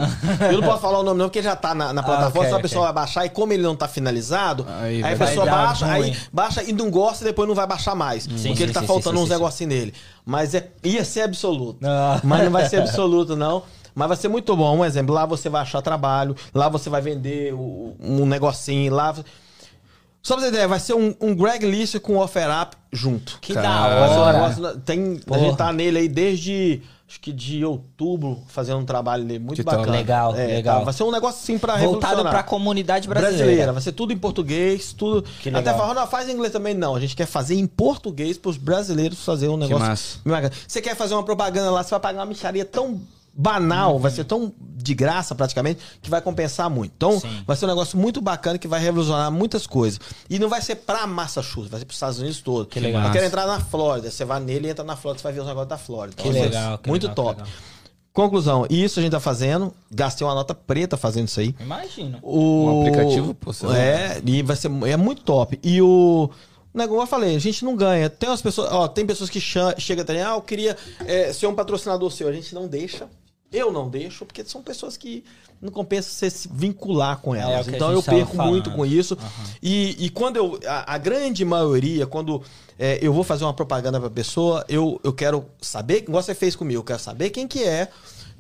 Eu 0.50 0.60
não 0.62 0.66
posso 0.66 0.80
falar 0.80 1.00
o 1.00 1.02
nome 1.02 1.18
não, 1.18 1.26
porque 1.26 1.42
já 1.42 1.54
tá 1.54 1.74
na, 1.74 1.92
na 1.92 2.02
plataforma, 2.02 2.40
ok, 2.40 2.50
só 2.50 2.56
a 2.56 2.60
pessoa 2.60 2.84
vai 2.86 2.92
baixar 2.94 3.26
e 3.26 3.28
como 3.28 3.52
ele 3.52 3.62
não 3.62 3.76
tá 3.76 3.86
finalizado, 3.86 4.64
Aí 4.66 5.04
aí, 5.04 5.12
a 5.12 5.16
pessoa 5.18 5.44
baixa, 5.44 5.84
aí 5.86 6.00
ruim. 6.00 6.16
baixa 6.32 6.62
e 6.62 6.72
não 6.72 6.90
gosta 6.90 7.22
e 7.22 7.26
depois 7.26 7.46
não 7.46 7.54
vai 7.54 7.66
baixar 7.66 7.94
mais. 7.94 8.26
porque 8.26 8.40
sim, 8.40 8.62
ele 8.62 8.72
tá 8.72 8.80
sim, 8.80 8.86
faltando 8.86 9.18
sim, 9.18 9.22
uns 9.24 9.28
sim, 9.28 9.34
negocinhos 9.34 9.74
nele. 9.74 9.94
Mas 10.24 10.54
é, 10.54 10.70
ia 10.82 11.04
ser 11.04 11.20
absoluto. 11.20 11.80
Ah. 11.84 12.18
Mas 12.24 12.44
não 12.44 12.50
vai 12.50 12.66
ser 12.66 12.80
absoluto, 12.80 13.36
não. 13.36 13.62
Mas 13.94 14.08
vai 14.08 14.16
ser 14.16 14.28
muito 14.28 14.56
bom. 14.56 14.78
Um 14.78 14.84
exemplo, 14.86 15.14
lá 15.14 15.26
você 15.26 15.50
vai 15.50 15.60
achar 15.60 15.82
trabalho, 15.82 16.34
lá 16.54 16.70
você 16.70 16.88
vai 16.88 17.02
vender 17.02 17.52
o- 17.52 17.94
um 18.00 18.24
negocinho, 18.24 18.94
lá... 18.94 19.14
Só 20.28 20.34
pra 20.34 20.44
você 20.44 20.50
ter 20.50 20.56
ideia, 20.56 20.68
vai 20.68 20.78
ser 20.80 20.92
um, 20.94 21.14
um 21.20 21.34
Greg 21.34 21.64
List 21.64 21.98
com 22.00 22.18
Offer 22.18 22.46
Up 22.62 22.76
junto. 22.92 23.38
Que 23.40 23.54
da 23.54 23.62
Vai 23.98 24.08
ser 24.10 24.14
um 24.14 24.18
hora. 24.20 24.32
negócio- 24.38 24.80
tem, 24.80 25.16
a 25.22 25.26
Porra. 25.26 25.40
gente 25.40 25.56
tá 25.56 25.72
nele 25.72 25.98
aí 26.00 26.08
desde 26.08 26.82
acho 27.08 27.18
que 27.20 27.32
de 27.32 27.64
outubro 27.64 28.42
fazendo 28.48 28.76
um 28.80 28.84
trabalho 28.84 29.22
ali 29.24 29.38
muito 29.38 29.56
Que 29.56 29.64
top. 29.64 29.78
bacana. 29.78 29.96
Legal, 29.96 30.36
É, 30.36 30.46
legal. 30.46 30.80
tá, 30.80 30.84
vai 30.84 30.92
ser 30.92 31.04
um 31.04 31.10
negócio 31.10 31.40
assim 31.42 31.56
pra 31.58 31.78
Voltado 31.78 31.92
revolucionar. 32.16 32.30
pra 32.34 32.42
comunidade 32.42 33.08
brasileira. 33.08 33.38
brasileira. 33.44 33.72
Vai 33.72 33.80
ser 33.80 33.92
tudo 33.92 34.12
em 34.12 34.18
português, 34.18 34.92
tudo. 34.92 35.22
Que 35.40 35.48
Até 35.48 35.58
legal. 35.60 35.78
falar, 35.78 35.94
não, 35.94 36.06
faz 36.06 36.28
em 36.28 36.32
inglês 36.32 36.52
também. 36.52 36.74
Não, 36.74 36.94
a 36.94 37.00
gente 37.00 37.16
quer 37.16 37.24
fazer 37.24 37.54
em 37.54 37.66
português 37.66 38.36
pros 38.36 38.58
brasileiros 38.58 39.24
fazer 39.24 39.48
um 39.48 39.56
negócio. 39.56 39.86
massa. 39.86 40.18
Você 40.66 40.82
quer 40.82 40.94
fazer 40.94 41.14
uma 41.14 41.22
propaganda 41.22 41.70
lá, 41.70 41.82
você 41.82 41.88
vai 41.90 42.00
pagar 42.00 42.18
uma 42.20 42.26
micharia 42.26 42.66
tão 42.66 43.00
banal, 43.40 44.00
vai 44.00 44.10
ser 44.10 44.24
tão 44.24 44.52
de 44.58 44.94
graça 44.94 45.32
praticamente, 45.32 45.80
que 46.02 46.10
vai 46.10 46.20
compensar 46.20 46.68
muito. 46.68 46.92
Então, 46.96 47.20
Sim. 47.20 47.44
vai 47.46 47.56
ser 47.56 47.66
um 47.66 47.68
negócio 47.68 47.96
muito 47.96 48.20
bacana 48.20 48.58
que 48.58 48.66
vai 48.66 48.80
revolucionar 48.80 49.30
muitas 49.30 49.64
coisas. 49.64 50.00
E 50.28 50.40
não 50.40 50.48
vai 50.48 50.60
ser 50.60 50.74
pra 50.76 51.06
Massachusetts, 51.06 51.70
vai 51.70 51.78
ser 51.78 51.86
pros 51.86 51.96
Estados 51.96 52.18
Unidos 52.18 52.40
todo. 52.40 52.66
Que 52.66 52.80
legal. 52.80 53.04
Eu 53.06 53.12
quero 53.12 53.26
entrar 53.26 53.46
na 53.46 53.60
Flórida. 53.60 54.10
Você 54.10 54.24
vai 54.24 54.40
nele 54.40 54.66
e 54.66 54.70
entra 54.70 54.84
na 54.84 54.96
Flórida, 54.96 55.20
você 55.20 55.22
vai 55.22 55.32
ver 55.32 55.40
os 55.40 55.46
negócios 55.46 55.68
da 55.68 55.78
Flórida. 55.78 56.16
Que 56.16 56.28
Então, 56.28 56.32
ser 56.42 56.48
legal, 56.48 56.78
que 56.78 56.88
muito 56.88 57.06
legal, 57.06 57.14
que 57.14 57.22
top. 57.22 57.40
legal. 57.42 57.54
Conclusão, 58.12 58.66
isso 58.68 58.98
a 58.98 59.02
gente 59.02 59.12
tá 59.12 59.20
fazendo. 59.20 59.72
Gastei 59.88 60.26
uma 60.26 60.34
nota 60.34 60.52
preta 60.52 60.96
fazendo 60.96 61.28
isso 61.28 61.38
aí. 61.38 61.54
Imagino. 61.60 62.18
O 62.20 62.64
Um 62.64 62.80
aplicativo, 62.80 63.34
pô, 63.34 63.52
você 63.52 63.66
É, 63.68 64.20
e 64.26 64.42
vai 64.42 64.56
ser 64.56 64.68
é 64.88 64.96
muito 64.96 65.22
top. 65.22 65.60
E 65.62 65.80
o 65.80 66.28
negócio 66.74 67.02
eu 67.02 67.06
falei, 67.06 67.36
a 67.36 67.38
gente 67.38 67.64
não 67.64 67.76
ganha. 67.76 68.10
Tem 68.10 68.28
umas 68.28 68.42
pessoas, 68.42 68.72
ó, 68.72 68.88
tem 68.88 69.06
pessoas 69.06 69.30
que 69.30 69.38
chegam 69.40 70.02
até, 70.02 70.24
ah, 70.24 70.30
eu 70.30 70.42
queria 70.42 70.76
é, 71.06 71.32
ser 71.32 71.46
um 71.46 71.54
patrocinador 71.54 72.10
seu. 72.10 72.26
A 72.26 72.32
gente 72.32 72.52
não 72.54 72.66
deixa. 72.66 73.06
Eu 73.52 73.72
não 73.72 73.88
deixo, 73.88 74.26
porque 74.26 74.44
são 74.44 74.62
pessoas 74.62 74.96
que 74.96 75.24
não 75.60 75.70
compensa 75.72 76.10
você 76.10 76.28
se 76.30 76.48
vincular 76.52 77.18
com 77.18 77.34
É, 77.34 77.40
elas. 77.40 77.66
a 77.66 77.70
então 77.70 77.90
eu 77.92 78.02
perco 78.02 78.36
falando. 78.36 78.52
muito 78.52 78.70
com 78.70 78.84
isso. 78.84 79.16
E, 79.62 79.96
e 80.04 80.10
quando 80.10 80.36
eu. 80.36 80.60
A, 80.66 80.94
a 80.94 80.98
grande 80.98 81.44
maioria, 81.44 82.06
quando 82.06 82.42
é, 82.78 82.98
eu 83.00 83.12
vou 83.12 83.24
fazer 83.24 83.44
uma 83.44 83.54
propaganda 83.54 83.98
pra 83.98 84.10
pessoa, 84.10 84.64
eu, 84.68 85.00
eu 85.02 85.12
quero 85.12 85.46
saber, 85.60 85.98
igual 86.02 86.22
você 86.22 86.34
fez 86.34 86.54
comigo, 86.54 86.80
eu 86.80 86.84
quero 86.84 86.98
saber 87.00 87.30
quem 87.30 87.48
que 87.48 87.64
é. 87.64 87.88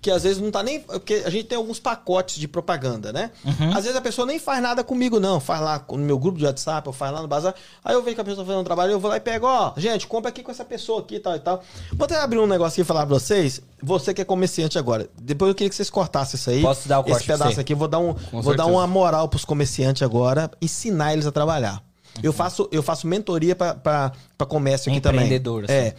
Que 0.00 0.10
às 0.10 0.22
vezes 0.22 0.40
não 0.40 0.50
tá 0.50 0.62
nem. 0.62 0.80
Porque 0.80 1.22
a 1.26 1.30
gente 1.30 1.46
tem 1.46 1.58
alguns 1.58 1.80
pacotes 1.80 2.36
de 2.36 2.46
propaganda, 2.46 3.12
né? 3.12 3.32
Uhum. 3.44 3.70
Às 3.70 3.82
vezes 3.82 3.96
a 3.96 4.00
pessoa 4.00 4.26
nem 4.26 4.38
faz 4.38 4.62
nada 4.62 4.84
comigo, 4.84 5.18
não. 5.18 5.40
Faz 5.40 5.60
lá 5.60 5.84
no 5.90 5.98
meu 5.98 6.18
grupo 6.18 6.38
de 6.38 6.44
WhatsApp, 6.44 6.86
eu 6.86 6.92
faz 6.92 7.12
lá 7.12 7.20
no 7.20 7.26
bazar. 7.26 7.54
Aí 7.84 7.94
eu 7.94 8.02
vejo 8.02 8.14
que 8.14 8.20
a 8.20 8.24
pessoa 8.24 8.44
tá 8.44 8.46
fazendo 8.46 8.60
um 8.60 8.64
trabalho, 8.64 8.92
eu 8.92 9.00
vou 9.00 9.10
lá 9.10 9.16
e 9.16 9.20
pego, 9.20 9.46
ó, 9.46 9.72
gente, 9.76 10.06
compra 10.06 10.28
aqui 10.28 10.42
com 10.42 10.52
essa 10.52 10.64
pessoa 10.64 11.00
aqui 11.00 11.16
e 11.16 11.20
tal 11.20 11.34
e 11.34 11.40
tal. 11.40 11.62
Vou 11.92 12.04
até 12.04 12.18
abrir 12.20 12.38
um 12.38 12.46
negócio 12.46 12.74
aqui 12.74 12.82
e 12.82 12.84
falar 12.84 13.06
pra 13.06 13.18
vocês. 13.18 13.60
Você 13.82 14.14
que 14.14 14.20
é 14.20 14.24
comerciante 14.24 14.78
agora. 14.78 15.08
Depois 15.20 15.48
eu 15.48 15.54
queria 15.54 15.68
que 15.68 15.74
vocês 15.76 15.90
cortassem 15.90 16.36
isso 16.38 16.50
aí. 16.50 16.62
Posso 16.62 16.88
dar 16.88 17.00
o 17.00 17.02
Esse 17.02 17.10
corte 17.10 17.26
pra 17.26 17.34
pedaço 17.34 17.54
você? 17.54 17.60
aqui, 17.60 17.72
eu 17.72 17.76
vou 17.76 17.88
dar 17.88 17.98
um, 17.98 18.14
Com 18.14 18.40
vou 18.40 18.56
dar 18.56 18.66
uma 18.66 18.86
moral 18.86 19.28
pros 19.28 19.44
comerciantes 19.44 20.02
agora, 20.02 20.50
ensinar 20.60 21.12
eles 21.12 21.26
a 21.26 21.32
trabalhar. 21.32 21.82
Eu 22.22 22.32
faço, 22.32 22.68
eu 22.72 22.82
faço 22.82 23.06
mentoria 23.06 23.54
pra 23.54 24.12
comércio 24.48 24.90
aqui 24.90 25.00
também. 25.00 25.20
Empreendedor, 25.20 25.64
assim. 25.64 25.72
É. 25.72 25.94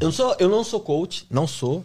Eu, 0.00 0.06
não 0.06 0.12
sou, 0.12 0.36
eu 0.38 0.48
não 0.48 0.64
sou 0.64 0.80
coach, 0.80 1.26
não 1.30 1.46
sou. 1.46 1.84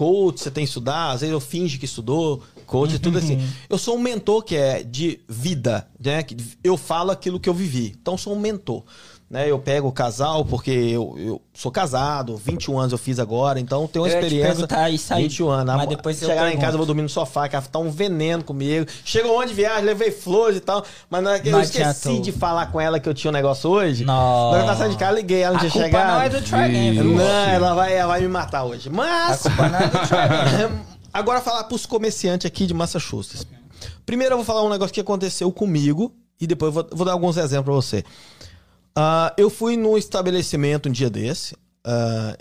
Coach, 0.00 0.40
você 0.40 0.50
tem 0.50 0.64
que 0.64 0.68
estudar, 0.70 1.10
às 1.10 1.20
vezes 1.20 1.30
eu 1.30 1.40
finge 1.40 1.76
que 1.76 1.84
estudou, 1.84 2.42
coach, 2.64 2.98
tudo 2.98 3.18
assim. 3.18 3.38
Eu 3.68 3.76
sou 3.76 3.98
um 3.98 4.00
mentor 4.00 4.42
que 4.42 4.56
é 4.56 4.82
de 4.82 5.20
vida, 5.28 5.86
né? 6.02 6.24
Eu 6.64 6.78
falo 6.78 7.10
aquilo 7.10 7.38
que 7.38 7.50
eu 7.50 7.52
vivi. 7.52 7.94
Então, 8.00 8.14
eu 8.14 8.18
sou 8.18 8.34
um 8.34 8.40
mentor. 8.40 8.82
Né? 9.30 9.48
Eu 9.48 9.60
pego 9.60 9.86
o 9.86 9.92
casal, 9.92 10.44
porque 10.44 10.70
eu, 10.72 11.14
eu 11.16 11.40
sou 11.54 11.70
casado, 11.70 12.36
21 12.36 12.78
anos 12.78 12.90
eu 12.92 12.98
fiz 12.98 13.20
agora, 13.20 13.60
então 13.60 13.86
tenho 13.86 14.04
uma 14.04 14.08
Eu 14.10 14.14
ia 14.14 14.20
te 14.20 14.24
experiência. 14.26 14.52
perguntar 14.54 14.90
isso 14.90 15.14
aí, 15.14 15.22
21 15.22 15.48
anos. 15.48 15.76
mas 15.76 15.88
depois 15.88 16.20
eu 16.20 16.28
Chegar 16.28 16.42
lá 16.42 16.52
em 16.52 16.58
casa, 16.58 16.72
eu 16.72 16.78
vou 16.78 16.86
dormir 16.86 17.02
no 17.02 17.08
sofá, 17.08 17.48
que 17.48 17.68
tá 17.68 17.78
um 17.78 17.90
veneno 17.90 18.42
comigo. 18.42 18.86
Chegou 19.04 19.38
onde 19.38 19.50
de 19.50 19.54
viagem, 19.54 19.84
levei 19.84 20.10
flores 20.10 20.56
e 20.56 20.60
tal, 20.60 20.84
mas 21.08 21.22
na 21.22 21.36
eu 21.38 21.52
Não 21.52 21.60
esqueci 21.60 21.82
adiantou. 21.82 22.20
de 22.22 22.32
falar 22.32 22.66
com 22.72 22.80
ela 22.80 22.98
que 22.98 23.08
eu 23.08 23.14
tinha 23.14 23.30
um 23.30 23.32
negócio 23.32 23.70
hoje. 23.70 24.04
Não. 24.04 24.54
Eu 24.54 24.64
tava 24.66 24.76
saindo 24.78 24.92
de 24.92 24.98
casa, 24.98 25.12
eu 25.12 25.16
liguei, 25.16 25.42
ela 25.42 25.52
não 25.52 25.60
tinha 25.60 25.84
chegado. 25.84 26.12
não 26.14 26.22
é 26.22 26.28
do 26.28 26.40
viu? 26.40 27.04
Não, 27.16 27.24
ela 27.24 27.74
vai, 27.74 27.94
ela 27.94 28.08
vai 28.08 28.20
me 28.20 28.28
matar 28.28 28.64
hoje. 28.64 28.88
A 28.88 28.92
Mas. 28.92 29.42
culpa 29.42 29.68
não 29.68 29.78
é 29.78 29.86
do 29.86 30.90
Agora 31.12 31.40
falar 31.40 31.64
pros 31.64 31.86
comerciantes 31.86 32.46
aqui 32.46 32.66
de 32.66 32.74
Massachusetts. 32.74 33.46
Primeiro 34.04 34.32
eu 34.34 34.38
vou 34.38 34.44
falar 34.44 34.62
um 34.64 34.68
negócio 34.68 34.92
que 34.92 35.00
aconteceu 35.00 35.50
comigo 35.52 36.12
e 36.40 36.46
depois 36.46 36.68
eu 36.74 36.82
vou, 36.82 36.88
vou 36.92 37.06
dar 37.06 37.12
alguns 37.12 37.36
exemplos 37.36 37.64
pra 37.64 37.74
você. 37.74 38.04
Ah, 38.94 39.32
eu 39.36 39.48
fui 39.50 39.76
num 39.76 39.96
estabelecimento 39.96 40.88
um 40.88 40.92
dia 40.92 41.10
desse. 41.10 41.56
ah, 41.84 42.36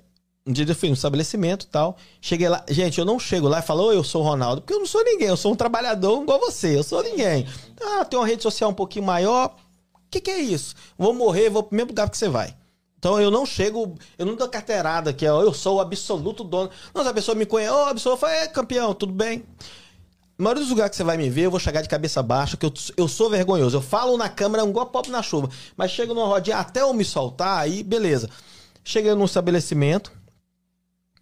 um 0.47 0.51
dia 0.51 0.65
eu 0.67 0.76
fui 0.76 0.89
num 0.89 0.95
estabelecimento 0.95 1.63
e 1.65 1.67
tal. 1.67 1.95
Cheguei 2.19 2.49
lá. 2.49 2.63
Gente, 2.69 2.97
eu 2.97 3.05
não 3.05 3.19
chego 3.19 3.47
lá 3.47 3.59
e 3.59 3.61
falo, 3.61 3.84
"Oi, 3.85 3.95
eu 3.97 4.03
sou 4.03 4.23
o 4.23 4.26
Ronaldo, 4.26 4.61
porque 4.61 4.73
eu 4.73 4.80
não 4.80 4.85
sou 4.88 5.03
ninguém. 5.03 5.27
Eu 5.27 5.38
sou 5.38 5.51
um 5.51 5.55
trabalhador 5.55 6.23
igual 6.23 6.39
você. 6.39 6.76
Eu 6.77 6.84
sou 6.84 7.03
ninguém. 7.03 7.45
Ah, 7.80 8.03
tem 8.05 8.17
uma 8.19 8.26
rede 8.26 8.41
social 8.41 8.71
um 8.71 8.73
pouquinho 8.73 9.05
maior. 9.05 9.55
O 9.93 10.09
que, 10.09 10.19
que 10.19 10.31
é 10.31 10.39
isso? 10.39 10.73
Vou 10.97 11.13
morrer, 11.13 11.49
vou 11.51 11.61
pro 11.61 11.76
mesmo 11.76 11.89
lugar 11.89 12.09
que 12.09 12.17
você 12.17 12.27
vai. 12.27 12.55
Então 12.97 13.21
eu 13.21 13.30
não 13.30 13.45
chego, 13.45 13.95
eu 14.17 14.26
não 14.26 14.35
dou 14.35 14.49
carteirada 14.49 15.13
que 15.13 15.26
é, 15.26 15.31
"Ó, 15.31 15.41
eu 15.43 15.53
sou 15.53 15.77
o 15.77 15.81
absoluto 15.81 16.43
dono. 16.43 16.69
Não, 16.95 17.07
a 17.07 17.13
pessoa 17.13 17.35
me 17.35 17.45
conhece, 17.45 17.71
ô, 17.71 17.77
absoluto, 17.85 18.17
eu 18.17 18.27
falo, 18.30 18.34
é 18.34 18.47
campeão, 18.47 18.93
tudo 18.93 19.13
bem. 19.13 19.43
Na 20.40 20.44
maioria 20.45 20.64
dos 20.64 20.70
lugares 20.70 20.91
que 20.91 20.95
você 20.95 21.03
vai 21.03 21.18
me 21.18 21.30
ver, 21.30 21.41
eu 21.41 21.52
vou 21.52 21.60
chegar 21.60 21.82
de 21.82 21.90
cabeça 21.90 22.24
baixa, 22.24 22.56
que 22.56 22.66
eu, 22.66 22.74
eu 22.95 23.10
sou 23.10 23.30
vergonhoso. 23.30 23.76
Eu 23.76 23.82
falo 23.82 24.16
na 24.16 24.30
câmera 24.30 24.64
igual 24.64 24.86
pop 24.86 25.10
na 25.11 25.22
chuva. 25.22 25.49
Mas 25.76 25.91
chego 25.91 26.14
numa 26.14 26.26
rodinha 26.28 26.56
até 26.57 26.82
eu 26.82 26.94
me 26.94 27.03
soltar, 27.03 27.60
aí 27.60 27.84
beleza. 27.84 28.30
Cheguei 28.82 29.14
num 29.14 29.26
estabelecimento. 29.26 30.11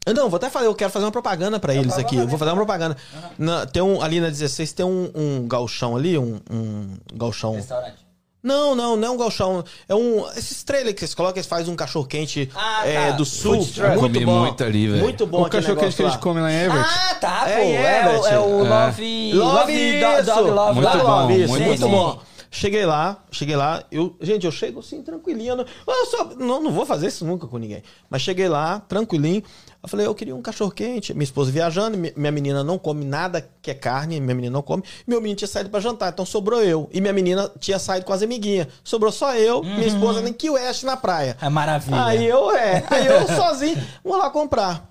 Eu 0.06 0.14
Não, 0.14 0.30
vou 0.30 0.38
até 0.38 0.50
fazer, 0.52 0.68
eu 0.68 0.76
quero 0.76 0.92
fazer 0.92 1.04
uma 1.06 1.12
propaganda 1.12 1.60
pra 1.60 1.74
eles 1.74 1.98
aqui. 1.98 2.16
Eu 2.16 2.28
vou 2.28 2.38
fazer 2.38 2.52
uma 2.52 2.58
propaganda. 2.58 2.96
Na- 3.40 3.66
tem 3.66 3.82
um, 3.82 4.02
ali 4.02 4.22
na 4.22 4.30
16 4.30 4.72
tem 4.72 4.86
um, 4.86 5.12
um 5.16 5.48
galchão 5.48 5.98
ali, 5.98 6.16
um, 6.18 6.40
um 6.50 6.96
galchão. 7.14 7.56
Restaurante. 7.56 8.07
Não, 8.44 8.76
não, 8.76 8.96
não 8.96 9.08
é 9.08 9.12
um 9.12 9.18
galchão. 9.18 9.64
É 9.90 9.96
um. 9.96 10.26
Esses 10.38 10.64
trailers 10.64 10.94
que 10.94 11.00
vocês 11.02 11.14
colocam, 11.16 11.38
eles 11.38 11.48
fazem 11.48 11.74
um 11.74 11.76
cachorro 11.76 12.06
quente 12.06 12.50
Ah, 12.56 12.88
é, 12.88 13.10
tá. 13.12 13.18
do 13.18 13.26
sul. 13.26 13.58
Truck. 13.66 13.80
Muito 13.98 14.00
Comi 14.00 14.26
bom. 14.26 14.40
muito 14.42 14.64
ali, 14.64 14.88
velho. 14.88 15.04
Muito 15.04 15.26
bom 15.26 15.42
O 15.44 15.50
cachorro 15.50 15.76
quente 15.76 15.96
que 15.96 16.02
a 16.04 16.06
negócio 16.06 16.06
gente 16.06 16.14
lá. 16.14 16.18
come 16.20 16.42
lá 16.42 16.52
em 16.52 16.56
Everett. 16.64 16.90
Ah, 16.90 17.16
tá, 17.16 17.40
pô. 17.42 17.48
É, 17.50 17.66
em 17.66 17.76
É, 17.76 18.08
o, 18.08 18.28
é 18.28 18.40
o 18.40 18.66
É. 18.66 18.70
Love... 18.70 19.34
Love, 19.34 20.00
Dog, 20.00 20.20
isso. 20.22 20.26
Dog 20.36 20.50
Love. 20.52 20.74
Muito 20.76 20.92
Dog 20.92 21.04
bom, 21.04 21.10
Love. 21.22 21.44
isso, 21.44 21.60
muito 21.60 21.90
bom. 21.90 22.20
Cheguei 22.50 22.86
lá, 22.86 23.18
cheguei 23.30 23.58
lá, 23.58 23.84
eu, 23.92 24.16
gente, 24.22 24.46
eu 24.46 24.52
chego 24.54 24.80
assim, 24.80 25.02
tranquilinho. 25.04 25.50
Eu 25.52 25.56
não, 25.58 25.66
eu 25.88 26.06
só- 26.06 26.24
não, 26.40 26.64
não 26.64 26.72
vou 26.72 26.86
fazer 26.86 27.08
isso 27.08 27.26
nunca 27.26 27.46
com 27.46 27.58
ninguém. 27.58 27.84
Mas 28.10 28.22
cheguei 28.22 28.48
lá, 28.48 28.80
tranquilinho. 28.88 29.44
Eu 29.82 29.88
falei, 29.90 30.06
eu 30.08 30.16
queria 30.16 30.36
um 30.36 30.42
cachorro 30.42 30.72
quente. 30.72 31.14
Minha 31.14 31.24
esposa 31.24 31.52
viajando, 31.52 31.98
mi- 31.98 32.12
minha 32.16 32.32
menina 32.32 32.64
não 32.64 32.78
come 32.80 33.06
nada 33.06 33.48
que 33.62 33.72
é 33.72 33.74
carne, 33.74 34.20
minha 34.20 34.36
menina 34.36 34.52
não 34.54 34.62
come. 34.62 34.84
Meu 35.06 35.22
menino 35.22 35.38
tinha 35.38 35.48
saído 35.48 35.70
pra 35.70 35.80
jantar, 35.80 36.12
então 36.12 36.26
sobrou 36.26 36.62
eu. 36.62 36.90
E 36.92 37.00
minha 37.00 37.14
menina 37.14 37.50
tinha 37.60 37.78
saído 37.80 38.06
com 38.06 38.12
as 38.12 38.22
amiguinhas. 38.22 38.68
Sobrou 38.84 39.12
só 39.12 39.36
eu, 39.36 39.64
minha 39.64 39.88
esposa 39.88 40.20
nem 40.22 40.34
que 40.34 40.50
West 40.50 40.84
na 40.84 40.98
praia. 40.98 41.38
É 41.42 41.48
maravilha. 41.48 42.04
Aí 42.06 42.26
eu, 42.26 42.52
é, 42.52 42.84
aí 42.90 43.06
eu 43.06 43.28
sozinho, 43.36 43.78
vou 44.04 44.18
lá 44.18 44.30
comprar. 44.30 44.90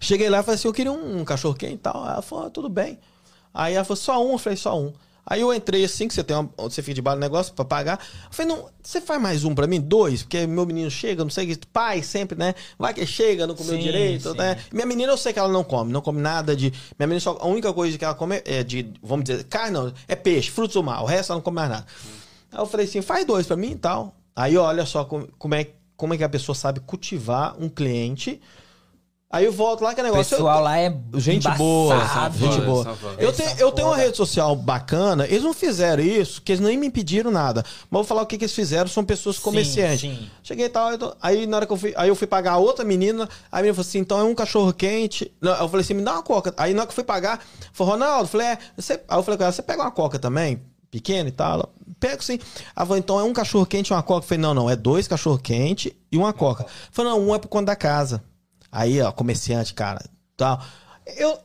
Cheguei 0.00 0.30
lá 0.30 0.40
e 0.40 0.42
falei 0.42 0.54
assim, 0.56 0.68
eu 0.68 0.72
queria 0.74 0.92
um, 0.92 1.20
um 1.20 1.24
cachorro 1.24 1.54
quente 1.54 1.74
e 1.74 1.78
tal. 1.78 2.06
Ela 2.06 2.22
falou, 2.22 2.46
ah, 2.46 2.50
tudo 2.50 2.68
bem. 2.68 2.98
Aí 3.52 3.74
ela 3.74 3.84
falou, 3.84 3.96
só 3.96 4.24
um? 4.24 4.32
Eu 4.32 4.38
falei, 4.38 4.56
só 4.56 4.78
um. 4.78 4.92
Aí 5.26 5.40
eu 5.40 5.54
entrei 5.54 5.84
assim, 5.84 6.06
que 6.06 6.14
você 6.14 6.22
tem 6.22 6.36
uma, 6.36 6.50
você 6.58 6.82
fica 6.82 6.94
de 6.94 7.02
bar 7.02 7.14
no 7.14 7.20
negócio 7.20 7.54
pra 7.54 7.64
pagar. 7.64 7.98
Eu 8.26 8.32
falei, 8.32 8.54
não, 8.54 8.68
você 8.82 9.00
faz 9.00 9.20
mais 9.20 9.44
um 9.44 9.54
pra 9.54 9.66
mim? 9.66 9.80
Dois? 9.80 10.22
Porque 10.22 10.46
meu 10.46 10.66
menino 10.66 10.90
chega, 10.90 11.24
não 11.24 11.30
sei 11.30 11.50
o 11.50 11.56
que, 11.56 11.66
pai 11.66 12.02
sempre, 12.02 12.38
né? 12.38 12.54
Vai 12.78 12.92
que 12.92 13.06
chega, 13.06 13.46
não 13.46 13.54
comeu 13.54 13.76
Sim, 13.76 13.82
direito, 13.82 14.32
sim. 14.32 14.36
né? 14.38 14.58
Minha 14.70 14.86
menina 14.86 15.12
eu 15.12 15.16
sei 15.16 15.32
que 15.32 15.38
ela 15.38 15.48
não 15.52 15.64
come, 15.64 15.92
não 15.92 16.02
come 16.02 16.20
nada 16.20 16.54
de... 16.54 16.70
Minha 16.98 17.06
menina 17.06 17.20
só, 17.20 17.38
a 17.40 17.46
única 17.46 17.72
coisa 17.72 17.96
que 17.96 18.04
ela 18.04 18.14
come 18.14 18.42
é 18.44 18.62
de, 18.62 18.92
vamos 19.02 19.24
dizer, 19.24 19.44
carne 19.44 19.70
não, 19.72 19.92
é 20.06 20.14
peixe, 20.14 20.50
frutos 20.50 20.74
do 20.74 20.82
mar. 20.82 21.02
O 21.02 21.06
resto 21.06 21.32
ela 21.32 21.38
não 21.38 21.42
come 21.42 21.54
mais 21.54 21.70
nada. 21.70 21.86
Aí 22.52 22.60
eu 22.60 22.66
falei 22.66 22.86
assim, 22.86 23.00
faz 23.00 23.24
dois 23.24 23.46
pra 23.46 23.56
mim 23.56 23.72
e 23.72 23.76
tal. 23.76 24.14
Aí 24.36 24.56
olha 24.56 24.84
só 24.84 25.04
como, 25.04 25.28
como 25.38 25.54
é, 25.54 25.68
como 25.96 26.12
é 26.12 26.18
que 26.18 26.24
a 26.24 26.28
pessoa 26.28 26.54
sabe 26.54 26.80
cultivar 26.80 27.56
um 27.58 27.68
cliente. 27.68 28.40
Aí 29.30 29.46
eu 29.46 29.52
volto 29.52 29.80
lá 29.82 29.92
que 29.92 30.00
é 30.00 30.04
O 30.04 30.06
negócio. 30.06 30.36
pessoal 30.36 30.58
eu- 30.58 30.62
lá 30.64 30.78
é 30.78 30.96
Gente 31.16 31.48
boa, 31.56 31.98
gente 32.38 32.60
boa. 32.60 32.96
Eu 33.18 33.34
são 33.34 33.46
eu 33.58 33.72
tenho 33.72 33.88
uma 33.88 33.96
rede 33.96 34.16
social 34.16 34.54
bacana, 34.54 35.26
eles 35.26 35.42
não 35.42 35.52
fizeram 35.52 36.00
isso, 36.04 36.40
que 36.40 36.52
eles 36.52 36.60
nem 36.64 36.78
me 36.78 36.88
pediram 36.88 37.32
nada. 37.32 37.62
Mas 37.64 37.82
eu 37.82 37.88
vou 37.90 38.04
falar 38.04 38.22
o 38.22 38.26
que, 38.26 38.38
que 38.38 38.44
eles 38.44 38.54
fizeram, 38.54 38.86
são 38.86 39.04
pessoas 39.04 39.36
comerciantes. 39.40 40.02
sim. 40.02 40.30
Cheguei 40.40 40.66
e 40.66 40.68
tal, 40.68 40.92
eu 40.92 40.98
tô- 40.98 41.16
aí 41.20 41.46
na 41.48 41.56
hora 41.56 41.66
que 41.66 41.72
eu 41.72 41.76
fui, 41.76 41.92
aí 41.96 42.08
eu 42.08 42.14
fui 42.14 42.28
pagar 42.28 42.52
a 42.52 42.58
outra 42.58 42.84
menina, 42.84 43.24
aí 43.50 43.58
a 43.58 43.62
menina 43.62 43.74
falou 43.74 43.88
assim, 43.88 43.98
então 43.98 44.20
é 44.20 44.22
um 44.22 44.34
cachorro 44.36 44.72
quente. 44.72 45.32
Não, 45.40 45.50
eu 45.52 45.68
falei 45.68 45.80
assim, 45.84 45.94
me 45.94 46.02
dá 46.02 46.12
uma 46.12 46.22
coca. 46.22 46.54
Aí 46.56 46.72
na 46.72 46.82
hora 46.82 46.86
que 46.86 46.92
eu 46.92 46.94
fui 46.94 47.04
pagar, 47.04 47.40
falou, 47.72 47.94
Ronaldo, 47.94 48.24
eu 48.24 48.28
falei, 48.28 48.46
é, 48.46 48.58
você... 48.76 48.92
aí 48.92 49.18
eu 49.18 49.22
falei 49.24 49.36
com 49.38 49.42
ela, 49.42 49.52
você 49.52 49.62
pega 49.62 49.82
uma 49.82 49.90
coca 49.90 50.16
também? 50.16 50.62
Pequena 50.92 51.28
e 51.28 51.32
tal? 51.32 51.54
Ela, 51.54 51.68
pego 51.98 52.22
sim. 52.22 52.38
Ela 52.76 52.86
falou, 52.86 52.98
então 52.98 53.18
é 53.18 53.24
um 53.24 53.32
cachorro 53.32 53.66
quente 53.66 53.88
e 53.88 53.92
uma 53.94 54.02
coca? 54.02 54.24
Eu 54.24 54.28
falei, 54.28 54.40
não, 54.42 54.54
não, 54.54 54.70
é 54.70 54.76
dois 54.76 55.08
cachorro 55.08 55.38
quente 55.38 55.96
e 56.12 56.16
uma 56.16 56.32
coca. 56.32 56.62
Eu 56.62 56.68
falei, 56.92 57.10
não, 57.10 57.20
um 57.20 57.34
é 57.34 57.38
por 57.40 57.48
conta 57.48 57.66
da 57.66 57.76
casa. 57.76 58.22
Aí, 58.76 59.00
ó, 59.00 59.12
comerciante, 59.12 59.72
cara, 59.72 60.04
tal. 60.36 60.60
Eu, 61.16 61.38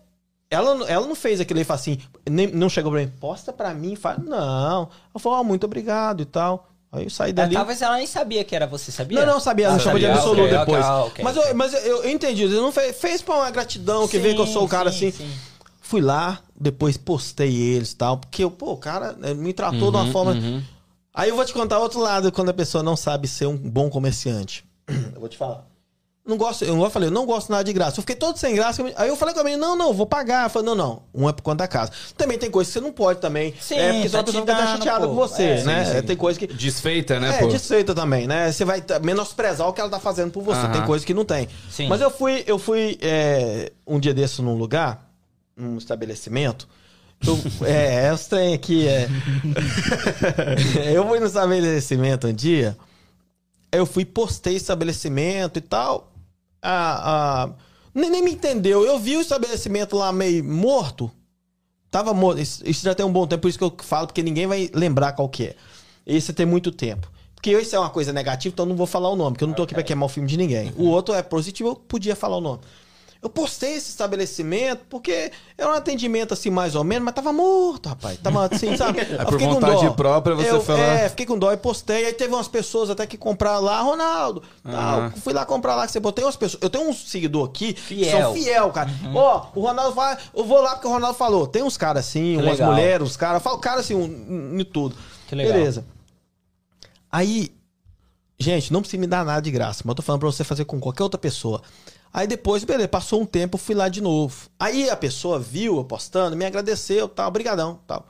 ela, 0.50 0.90
ela 0.90 1.06
não 1.06 1.14
fez 1.14 1.40
aquilo 1.40 1.60
e 1.60 1.64
falou 1.64 1.80
assim, 1.80 2.00
nem, 2.28 2.48
não 2.48 2.68
chegou 2.68 2.92
pra 2.92 3.02
mim, 3.02 3.12
posta 3.20 3.54
pra 3.54 3.72
mim, 3.72 3.96
fala, 3.96 4.18
não. 4.18 4.90
Ela 5.14 5.20
falou, 5.20 5.38
ó, 5.40 5.44
muito 5.44 5.64
obrigado 5.66 6.22
e 6.22 6.26
tal. 6.26 6.68
Aí 6.92 7.04
eu 7.04 7.10
saí 7.12 7.30
É, 7.30 7.34
dali. 7.34 7.54
talvez 7.54 7.84
ela 7.84 7.98
nem 7.98 8.08
sabia 8.08 8.44
que 8.44 8.56
era 8.56 8.66
você, 8.66 8.92
sabia? 8.92 9.24
Não, 9.24 9.34
não 9.34 9.40
sabia, 9.40 9.68
ela 9.68 9.76
Ah, 9.76 9.80
chamou 9.80 10.00
de 10.00 10.08
absoluto 10.08 10.42
Ok, 10.42 10.58
depois. 10.58 10.84
ok, 10.86 11.08
ok, 11.12 11.24
mas 11.24 11.38
ok. 11.38 11.50
eu, 11.52 11.56
mas 11.56 11.74
eu, 11.74 11.80
eu 12.04 12.10
entendi, 12.10 12.44
ele 12.46 12.56
não 12.56 12.72
fez, 12.72 12.98
fez 13.00 13.22
pra 13.22 13.36
uma 13.36 13.52
gratidão, 13.52 14.08
que 14.08 14.18
vê 14.18 14.34
que 14.34 14.42
eu 14.42 14.48
sou 14.48 14.66
o 14.66 14.68
cara 14.68 14.92
Sim, 14.92 15.10
assim. 15.10 15.18
sim. 15.18 15.32
Fui 15.82 16.02
lá, 16.02 16.40
depois 16.60 16.98
postei 16.98 17.56
eles 17.56 17.92
e 17.92 17.96
tal, 17.96 18.18
porque 18.18 18.44
eu, 18.44 18.50
pô, 18.50 18.72
o 18.72 18.78
cara 18.78 19.14
né, 19.14 19.36
me 19.36 19.54
tratou 19.54 19.92
de 19.92 19.98
uma 19.98 20.08
forma. 20.08 20.36
Aí 21.14 21.30
eu 21.30 21.36
vou 21.36 21.46
te 21.46 21.54
contar 21.54 21.78
outro 21.78 22.00
lado, 22.00 22.32
quando 22.32 22.50
a 22.50 22.54
pessoa 22.54 22.84
não 22.84 22.96
sabe 22.98 23.28
ser 23.28 23.46
um 23.46 23.56
bom 23.58 23.88
comerciante. 23.90 24.66
Eu 25.14 25.20
vou 25.20 25.30
te 25.30 25.38
falar. 25.38 25.66
Não 26.26 26.38
gosto, 26.38 26.64
eu 26.64 26.90
falei, 26.92 27.08
eu 27.08 27.12
não 27.12 27.26
gosto 27.26 27.50
nada 27.50 27.64
de 27.64 27.74
graça. 27.74 27.98
Eu 27.98 28.04
fiquei 28.04 28.16
todo 28.16 28.38
sem 28.38 28.54
graça. 28.54 28.84
Aí 28.98 29.10
eu 29.10 29.16
falei 29.16 29.34
com 29.34 29.40
a 29.40 29.44
menina, 29.44 29.66
não, 29.66 29.76
não, 29.76 29.94
vou 29.94 30.06
pagar. 30.06 30.46
Eu 30.46 30.50
falei, 30.52 30.68
não, 30.68 30.76
não, 30.76 31.02
um 31.14 31.28
é 31.28 31.34
por 31.34 31.42
conta 31.42 31.64
da 31.64 31.68
casa. 31.68 31.92
Também 32.16 32.38
tem 32.38 32.52
coisa 32.52 32.70
que 32.70 32.74
você 32.74 32.80
não 32.80 32.92
pode 32.92 33.20
também. 33.20 33.54
Sim, 33.60 33.76
é, 33.76 33.94
porque 33.94 34.10
tá 34.10 34.20
a 34.20 34.24
pessoa 34.24 34.42
fica 34.44 34.54
até 34.56 34.68
chateada 34.68 35.08
com 35.08 35.16
você, 35.16 35.44
É, 35.44 35.64
né? 35.64 35.86
sim, 35.86 35.92
sim. 35.94 36.02
Tem 36.04 36.16
coisa 36.16 36.38
que. 36.38 36.46
Desfeita, 36.46 37.20
né, 37.20 37.36
É, 37.36 37.40
pô? 37.40 37.48
desfeita 37.48 37.96
também, 37.96 38.28
né? 38.28 38.52
Você 38.52 38.64
vai 38.64 38.84
menosprezar 39.02 39.68
o 39.68 39.74
que 39.74 39.82
ela 39.82 39.90
tá 39.90 40.00
fazendo 40.00 40.30
por 40.32 40.44
você. 40.44 40.60
Aham. 40.60 40.72
Tem 40.72 40.86
coisa 40.86 41.04
que 41.04 41.16
não 41.16 41.26
tem. 41.26 41.48
Sim. 41.72 41.88
Mas 41.88 42.00
eu 42.00 42.12
fui, 42.12 42.44
eu 42.46 42.60
fui 42.60 43.00
é, 43.02 43.72
um 43.88 44.00
dia 44.00 44.14
desse 44.14 44.40
num 44.44 44.56
lugar, 44.56 45.10
num 45.58 45.78
estabelecimento. 45.80 46.68
Eu, 47.26 47.40
é, 47.66 48.06
é 48.06 48.16
trem 48.18 48.54
aqui, 48.54 48.88
é. 48.88 49.10
eu 50.94 51.08
fui 51.08 51.20
no 51.20 51.26
estabelecimento 51.26 52.28
um 52.28 52.34
dia. 52.34 52.78
Eu 53.72 53.86
fui, 53.86 54.06
postei 54.06 54.56
estabelecimento 54.56 55.58
e 55.58 55.62
tal. 55.62 56.12
A, 56.62 57.50
nem, 57.94 58.10
nem 58.10 58.24
me 58.24 58.32
entendeu. 58.32 58.86
Eu 58.86 59.00
vi 59.00 59.18
o 59.18 59.22
estabelecimento 59.22 59.96
lá 59.96 60.12
meio 60.12 60.44
morto. 60.44 61.12
Tava 61.92 62.14
morto. 62.14 62.40
Isso, 62.40 62.68
isso 62.68 62.84
já 62.84 62.94
tem 62.96 63.06
um 63.06 63.12
bom 63.12 63.26
tempo, 63.26 63.42
por 63.42 63.50
isso 63.50 63.58
que 63.58 63.64
eu 63.64 63.76
falo, 63.80 64.08
porque 64.08 64.24
ninguém 64.24 64.48
vai 64.48 64.70
lembrar 64.74 65.14
qual 65.14 65.28
que 65.30 65.48
é. 65.48 65.56
Esse 66.06 66.34
tem 66.34 66.46
muito 66.46 66.72
tempo. 66.72 67.10
Porque 67.36 67.52
isso 67.58 67.76
é 67.76 67.80
uma 67.80 67.90
coisa 67.90 68.12
negativa, 68.12 68.52
então 68.52 68.66
eu 68.66 68.70
não 68.70 68.76
vou 68.76 68.86
falar 68.86 69.10
o 69.10 69.16
nome, 69.16 69.32
porque 69.32 69.46
eu 69.46 69.48
não 69.48 69.56
tô 69.56 69.64
aqui 69.64 69.74
pra 69.74 69.82
queimar 69.82 70.08
o 70.08 70.10
filme 70.10 70.28
de 70.28 70.36
ninguém. 70.36 70.74
O 70.76 70.88
outro 70.88 71.16
é 71.16 71.24
positivo, 71.24 71.70
eu 71.70 71.76
podia 71.76 72.14
falar 72.14 72.36
o 72.36 72.42
nome. 72.42 72.60
Eu 73.22 73.30
postei 73.30 73.74
esse 73.74 73.90
estabelecimento 73.90 74.86
porque 74.90 75.30
era 75.58 75.70
um 75.70 75.74
atendimento 75.74 76.34
assim, 76.34 76.50
mais 76.50 76.74
ou 76.74 76.86
menos, 76.86 77.04
mas 77.04 77.14
tava 77.14 77.34
morto, 77.34 77.90
rapaz. 77.90 78.18
Tava 78.18 78.46
assim, 78.46 78.76
sabe? 78.78 79.00
Eu 79.02 79.18
por 79.26 79.32
fiquei 79.34 79.48
com 79.48 79.54
vontade 79.56 79.86
dó. 79.86 79.92
própria 79.92 80.36
você 80.36 80.50
eu, 80.52 80.62
falar- 80.62 80.80
É, 80.80 81.10
fiquei 81.10 81.26
com 81.26 81.38
dó 81.38 81.52
e 81.52 81.58
postei. 81.58 82.06
Aí 82.06 82.14
teve 82.14 82.34
umas 82.34 82.48
pessoas 82.48 82.90
até 82.90 83.06
que 83.06 83.18
compraram 83.18 83.60
lá, 83.62 83.82
Ronaldo. 83.82 84.42
Tal, 84.64 84.74
Aham. 84.74 85.12
Fui 85.22 85.34
lá 85.34 85.46
comprar 85.46 85.76
lá 85.76 85.86
que 85.86 85.92
você 85.92 86.00
botou. 86.00 86.24
umas 86.24 86.38
pessoas. 86.38 86.64
Eu 86.64 86.70
tenho 86.70 86.88
um 86.88 86.94
seguidor 86.94 87.50
aqui 87.50 87.74
que 87.74 87.82
Fiel. 87.82 88.22
são 88.22 88.34
fiel, 88.36 88.70
cara. 88.72 88.90
Ó, 89.14 89.48
o 89.54 89.62
Ronaldo 89.64 89.94
fala. 89.96 90.18
Eu 90.34 90.46
vou 90.46 90.62
lá 90.62 90.76
porque 90.76 90.88
o 90.88 90.92
Ronaldo 90.92 91.18
falou. 91.18 91.46
Tem 91.46 91.62
uns 91.62 91.76
caras 91.76 92.06
assim, 92.08 92.38
Que 92.38 92.42
umas 92.44 92.52
legal. 92.58 92.72
mulheres, 92.72 93.06
uns 93.06 93.18
caras. 93.18 93.44
Fala 93.44 93.58
o 93.58 93.60
cara 93.60 93.82
assim, 93.82 93.96
um, 93.96 94.58
em 94.58 94.64
tudo. 94.64 94.96
Que 95.28 95.36
legal. 95.36 95.54
Beleza. 95.56 95.86
Aí, 97.12 97.52
gente, 98.40 98.72
não 98.72 98.80
precisa 98.82 99.00
me 99.02 99.08
dar 99.08 99.26
nada 99.26 99.42
de 99.42 99.52
graça, 99.52 99.82
mas 99.84 99.92
eu 99.92 99.96
tô 99.96 100.02
falando 100.02 100.22
pra 100.22 100.32
você 100.32 100.44
fazer 100.46 100.64
com 100.66 100.80
qualquer 100.80 101.04
outra 101.04 101.18
pessoa. 101.20 101.62
Aí 102.12 102.26
depois, 102.28 102.64
beleza, 102.64 102.88
passou 102.88 103.22
um 103.22 103.26
tempo, 103.26 103.56
eu 103.56 103.60
fui 103.60 103.76
lá 103.76 103.88
de 103.88 104.02
novo. 104.02 104.50
Aí 104.60 104.90
a 104.90 104.96
pessoa 104.96 105.38
viu 105.40 105.78
eu 105.78 105.84
postando, 105.84 106.36
me 106.36 106.46
agradeceu, 106.46 107.08
tal, 107.08 107.30
brigadão, 107.32 107.80
tal. 107.86 108.08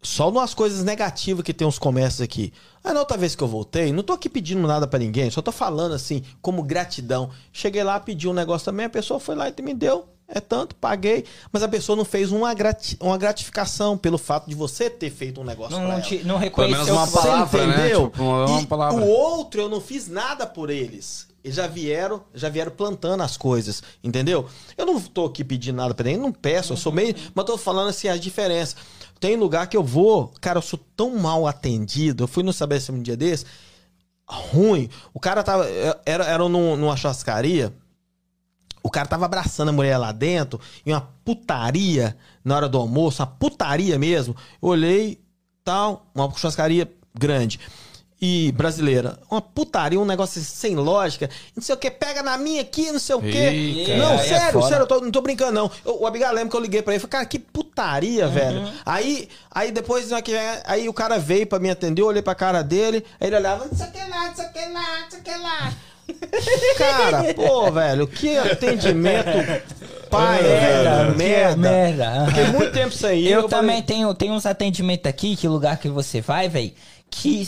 Só 0.00 0.28
umas 0.28 0.54
coisas 0.54 0.84
negativas 0.84 1.44
que 1.44 1.52
tem 1.52 1.66
uns 1.66 1.78
comércios 1.78 2.20
aqui. 2.20 2.52
Ah, 2.84 2.92
na 2.94 3.00
outra 3.00 3.16
vez 3.16 3.34
que 3.34 3.42
eu 3.42 3.48
voltei, 3.48 3.92
não 3.92 4.02
tô 4.04 4.12
aqui 4.12 4.28
pedindo 4.28 4.66
nada 4.66 4.86
pra 4.86 4.98
ninguém, 4.98 5.28
só 5.30 5.42
tô 5.42 5.50
falando 5.50 5.92
assim, 5.92 6.22
como 6.40 6.62
gratidão. 6.62 7.30
Cheguei 7.52 7.82
lá, 7.82 7.98
pedi 7.98 8.28
um 8.28 8.32
negócio 8.32 8.64
também, 8.66 8.86
a 8.86 8.90
pessoa 8.90 9.18
foi 9.18 9.34
lá 9.34 9.48
e 9.48 9.62
me 9.62 9.74
deu. 9.74 10.06
É 10.30 10.40
tanto, 10.40 10.74
paguei. 10.76 11.24
Mas 11.50 11.62
a 11.62 11.68
pessoa 11.68 11.96
não 11.96 12.04
fez 12.04 12.30
uma, 12.30 12.52
grati 12.52 12.98
uma 13.00 13.16
gratificação 13.16 13.96
pelo 13.96 14.18
fato 14.18 14.46
de 14.48 14.54
você 14.54 14.90
ter 14.90 15.10
feito 15.10 15.40
um 15.40 15.44
negócio 15.44 15.74
Não, 15.76 15.90
ela. 15.90 16.00
te- 16.02 16.22
não 16.22 16.38
Pelo 16.38 16.68
menos 16.68 16.86
reconheceu 16.86 16.94
uma 16.94 17.02
o 17.02 17.06
que 17.06 17.12
você- 17.12 17.28
palavra, 17.28 17.66
né? 17.66 17.74
entendeu? 17.78 18.10
Tipo, 18.10 18.22
uma 18.22 18.60
E 18.60 18.66
palavra. 18.66 19.02
o 19.02 19.08
outro 19.08 19.60
eu 19.62 19.68
não 19.70 19.80
fiz 19.80 20.06
nada 20.06 20.46
por 20.46 20.68
eles. 20.68 21.26
Eles 21.48 21.56
já 21.56 21.66
vieram, 21.66 22.22
já 22.34 22.50
vieram 22.50 22.70
plantando 22.70 23.22
as 23.22 23.38
coisas, 23.38 23.82
entendeu? 24.04 24.46
Eu 24.76 24.84
não 24.84 25.00
tô 25.00 25.24
aqui 25.24 25.42
pedindo 25.42 25.76
nada 25.76 25.94
pra 25.94 26.04
ninguém, 26.04 26.20
não 26.20 26.30
peço, 26.30 26.74
eu 26.74 26.76
sou 26.76 26.92
meio, 26.92 27.14
mas 27.34 27.46
tô 27.46 27.56
falando 27.56 27.88
assim 27.88 28.06
as 28.06 28.20
diferenças. 28.20 28.76
Tem 29.18 29.34
lugar 29.34 29.66
que 29.66 29.74
eu 29.76 29.82
vou, 29.82 30.30
cara, 30.42 30.58
eu 30.58 30.62
sou 30.62 30.78
tão 30.94 31.16
mal 31.18 31.46
atendido. 31.46 32.22
Eu 32.24 32.28
fui 32.28 32.42
no 32.42 32.50
estabelecimento 32.50 33.00
um 33.00 33.02
dia 33.02 33.16
desse, 33.16 33.46
ruim. 34.26 34.90
O 35.14 35.18
cara 35.18 35.42
tava 35.42 35.66
era 36.04 36.24
era 36.26 36.46
num- 36.50 36.76
numa 36.76 36.96
churrascaria, 36.98 37.72
o 38.82 38.90
cara 38.90 39.08
tava 39.08 39.24
abraçando 39.24 39.70
a 39.70 39.72
mulher 39.72 39.96
lá 39.96 40.12
dentro, 40.12 40.60
e 40.84 40.92
uma 40.92 41.00
putaria 41.24 42.14
na 42.44 42.56
hora 42.56 42.68
do 42.68 42.76
almoço, 42.76 43.22
uma 43.22 43.26
putaria 43.26 43.98
mesmo. 43.98 44.36
Eu 44.62 44.68
olhei, 44.68 45.18
tal, 45.64 46.10
uma 46.14 46.30
churrascaria 46.36 46.92
grande 47.18 47.58
e 48.20 48.50
brasileira. 48.52 49.18
Uma 49.30 49.40
putaria, 49.40 49.98
um 50.00 50.04
negócio 50.04 50.40
sem 50.42 50.74
lógica. 50.74 51.30
Não 51.54 51.62
sei 51.62 51.74
o 51.74 51.78
que, 51.78 51.90
pega 51.90 52.22
na 52.22 52.36
minha 52.36 52.62
aqui, 52.62 52.90
não 52.90 52.98
sei 52.98 53.14
o 53.14 53.20
cara. 53.20 53.96
Não, 53.98 54.14
é 54.14 54.18
sério, 54.24 54.52
foda. 54.52 54.68
sério, 54.68 54.82
eu 54.82 54.86
tô- 54.86 55.00
não 55.00 55.10
tô 55.10 55.20
brincando, 55.20 55.52
não. 55.52 55.70
Eu- 55.84 56.00
o 56.02 56.06
Abigail 56.06 56.32
lembra 56.34 56.50
que 56.50 56.56
eu 56.56 56.60
liguei 56.60 56.82
pra 56.82 56.92
ele 56.94 56.98
e 56.98 57.00
falei, 57.00 57.10
cara, 57.12 57.26
que 57.26 57.38
putaria, 57.38 58.26
Uhum. 58.26 58.32
velho. 58.32 58.68
Aí, 58.84 59.28
aí 59.50 59.70
depois, 59.70 60.08
que 60.24 60.32
aí 60.64 60.88
o 60.88 60.92
cara 60.92 61.18
veio 61.18 61.46
pra 61.46 61.58
me 61.60 61.70
atender, 61.70 62.02
eu 62.02 62.06
olhei 62.06 62.22
pra 62.22 62.34
cara 62.34 62.62
dele, 62.62 63.04
aí 63.20 63.28
ele 63.28 63.36
olhava, 63.36 63.66
não 63.66 63.76
sei 63.76 63.86
o 63.86 63.90
que 63.92 63.98
lá, 64.10 64.26
não 64.26 64.34
sei 64.34 64.46
o 64.46 64.52
que 64.52 64.58
lá, 64.60 65.00
não 65.00 65.10
sei 65.10 65.18
o 65.20 65.22
que 65.22 65.30
lá. 65.36 65.72
Cara, 66.78 67.34
pô, 67.34 67.70
velho, 67.70 68.06
que 68.06 68.36
atendimento 68.38 69.26
pai, 70.10 70.38
que 70.38 71.18
merda. 71.18 71.56
merda. 71.56 72.26
Fiquei 72.28 72.46
muito 72.46 72.72
tempo 72.72 72.92
sem 72.94 73.20
ir. 73.20 73.30
Eu, 73.30 73.42
falei, 73.48 73.48
também 73.68 73.82
tenho, 73.82 74.14
tenho 74.14 74.32
uns 74.32 74.46
atendimentos 74.46 75.06
aqui, 75.08 75.36
que 75.36 75.46
lugar 75.46 75.76
que 75.76 75.88
você 75.88 76.20
vai, 76.22 76.48
velho, 76.48 76.72
que 77.10 77.46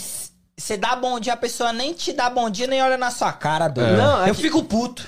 você 0.61 0.77
dá 0.77 0.95
bom 0.95 1.19
dia, 1.19 1.33
a 1.33 1.37
pessoa 1.37 1.73
nem 1.73 1.93
te 1.93 2.13
dá 2.13 2.29
bom 2.29 2.49
dia, 2.49 2.67
nem 2.67 2.81
olha 2.81 2.97
na 2.97 3.11
sua 3.11 3.33
cara, 3.33 3.67
doido. 3.67 3.97
Não, 3.97 4.23
é 4.25 4.29
eu 4.29 4.35
que- 4.35 4.41
fico 4.41 4.63
puto. 4.63 5.05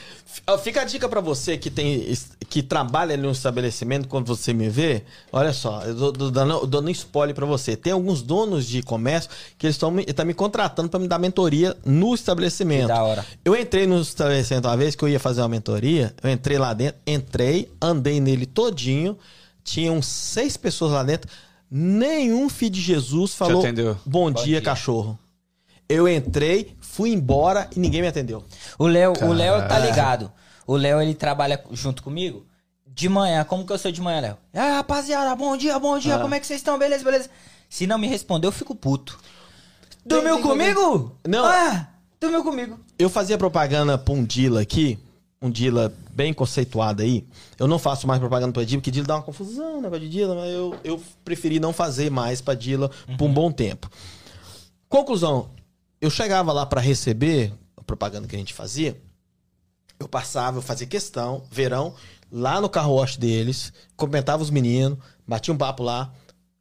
Fica 0.63 0.81
a 0.81 0.83
dica 0.83 1.07
pra 1.07 1.21
você 1.21 1.57
que 1.59 1.69
tem 1.69 2.11
que 2.49 2.63
trabalha 2.63 3.13
ali 3.13 3.21
no 3.21 3.31
estabelecimento 3.31 4.07
quando 4.07 4.25
você 4.25 4.51
me 4.51 4.67
vê. 4.67 5.03
Olha 5.31 5.53
só, 5.53 5.83
eu 5.83 5.95
tô, 5.95 6.11
tô 6.11 6.31
dando, 6.31 6.65
dando 6.65 6.89
spoiler 6.89 7.35
pra 7.35 7.45
você. 7.45 7.75
Tem 7.75 7.93
alguns 7.93 8.23
donos 8.23 8.65
de 8.65 8.81
comércio 8.81 9.29
que 9.59 9.67
eles 9.67 9.75
estão 9.75 9.91
me, 9.91 10.03
tá 10.05 10.25
me 10.25 10.33
contratando 10.33 10.89
pra 10.89 10.99
me 10.99 11.07
dar 11.07 11.19
mentoria 11.19 11.77
no 11.85 12.15
estabelecimento. 12.15 12.87
Que 12.87 12.93
da 12.93 13.03
hora. 13.03 13.23
Eu 13.45 13.55
entrei 13.55 13.85
no 13.85 14.01
estabelecimento 14.01 14.65
uma 14.67 14.75
vez 14.75 14.95
que 14.95 15.03
eu 15.03 15.09
ia 15.09 15.19
fazer 15.19 15.41
uma 15.41 15.49
mentoria. 15.49 16.15
Eu 16.23 16.31
entrei 16.31 16.57
lá 16.57 16.73
dentro, 16.73 16.99
entrei, 17.05 17.71
andei 17.79 18.19
nele 18.19 18.47
todinho. 18.47 19.15
Tinham 19.63 20.01
seis 20.01 20.57
pessoas 20.57 20.93
lá 20.93 21.03
dentro. 21.03 21.29
Nenhum 21.69 22.49
filho 22.49 22.71
de 22.71 22.81
Jesus 22.81 23.33
falou 23.35 23.61
bom, 24.05 24.31
dia, 24.31 24.43
dia." 24.45 24.61
cachorro. 24.61 25.17
Eu 25.93 26.07
entrei, 26.07 26.75
fui 26.81 27.11
embora 27.11 27.69
e 27.75 27.79
ninguém 27.79 28.01
me 28.01 28.07
atendeu. 28.07 28.43
O 28.79 28.87
Léo, 28.87 29.13
o 29.21 29.33
Léo 29.33 29.67
tá 29.67 29.77
ligado. 29.79 30.31
O 30.65 30.75
Léo, 30.75 31.01
ele 31.01 31.13
trabalha 31.13 31.61
junto 31.71 32.01
comigo. 32.01 32.45
De 32.87 33.09
manhã, 33.09 33.43
como 33.43 33.65
que 33.65 33.73
eu 33.73 33.77
sou 33.77 33.91
de 33.91 34.01
manhã, 34.01 34.19
Léo? 34.21 34.37
Ah, 34.53 34.77
rapaziada, 34.77 35.35
bom 35.35 35.55
dia, 35.57 35.77
bom 35.79 35.97
dia, 35.99 36.15
Ah. 36.15 36.19
como 36.19 36.33
é 36.35 36.39
que 36.39 36.45
vocês 36.47 36.59
estão? 36.59 36.77
Beleza, 36.77 37.03
beleza. 37.03 37.29
Se 37.69 37.85
não 37.87 37.97
me 37.97 38.07
responder, 38.07 38.47
eu 38.47 38.51
fico 38.51 38.73
puto. 38.75 39.19
Dormiu 40.05 40.39
comigo? 40.41 41.15
Não. 41.27 41.45
Ah, 41.45 41.87
dormiu 42.19 42.43
comigo. 42.43 42.79
Eu 42.99 43.09
fazia 43.09 43.37
propaganda 43.37 43.97
pra 43.97 44.13
um 44.13 44.23
Dila 44.23 44.61
aqui, 44.61 44.99
um 45.41 45.49
Dila 45.49 45.91
bem 46.11 46.33
conceituado 46.33 47.01
aí. 47.01 47.25
Eu 47.59 47.67
não 47.67 47.79
faço 47.79 48.05
mais 48.07 48.19
propaganda 48.19 48.51
pra 48.51 48.63
Dila, 48.63 48.79
porque 48.79 48.91
Dila 48.91 49.07
dá 49.07 49.15
uma 49.15 49.23
confusão, 49.23 49.81
negócio 49.81 50.01
de 50.05 50.09
Dila, 50.09 50.35
mas 50.35 50.51
eu, 50.51 50.75
eu 50.83 51.01
preferi 51.25 51.59
não 51.59 51.73
fazer 51.73 52.11
mais 52.11 52.41
pra 52.41 52.53
Dila 52.53 52.89
por 53.17 53.25
um 53.25 53.33
bom 53.33 53.51
tempo. 53.51 53.89
Conclusão, 54.87 55.49
eu 56.03 56.09
chegava 56.09 56.51
lá 56.51 56.65
pra 56.65 56.81
receber 56.81 57.53
a 57.77 57.81
propaganda 57.81 58.27
que 58.27 58.35
a 58.35 58.37
gente 58.37 58.53
fazia, 58.53 59.01
eu 59.97 60.05
passava, 60.05 60.57
eu 60.57 60.61
fazia 60.61 60.85
questão, 60.85 61.45
verão, 61.49 61.95
lá 62.29 62.59
no 62.59 62.67
carro-wash 62.67 63.15
deles, 63.15 63.71
cumprimentava 63.95 64.43
os 64.43 64.49
meninos, 64.49 64.99
batia 65.25 65.53
um 65.53 65.57
papo 65.57 65.81
lá, 65.81 66.13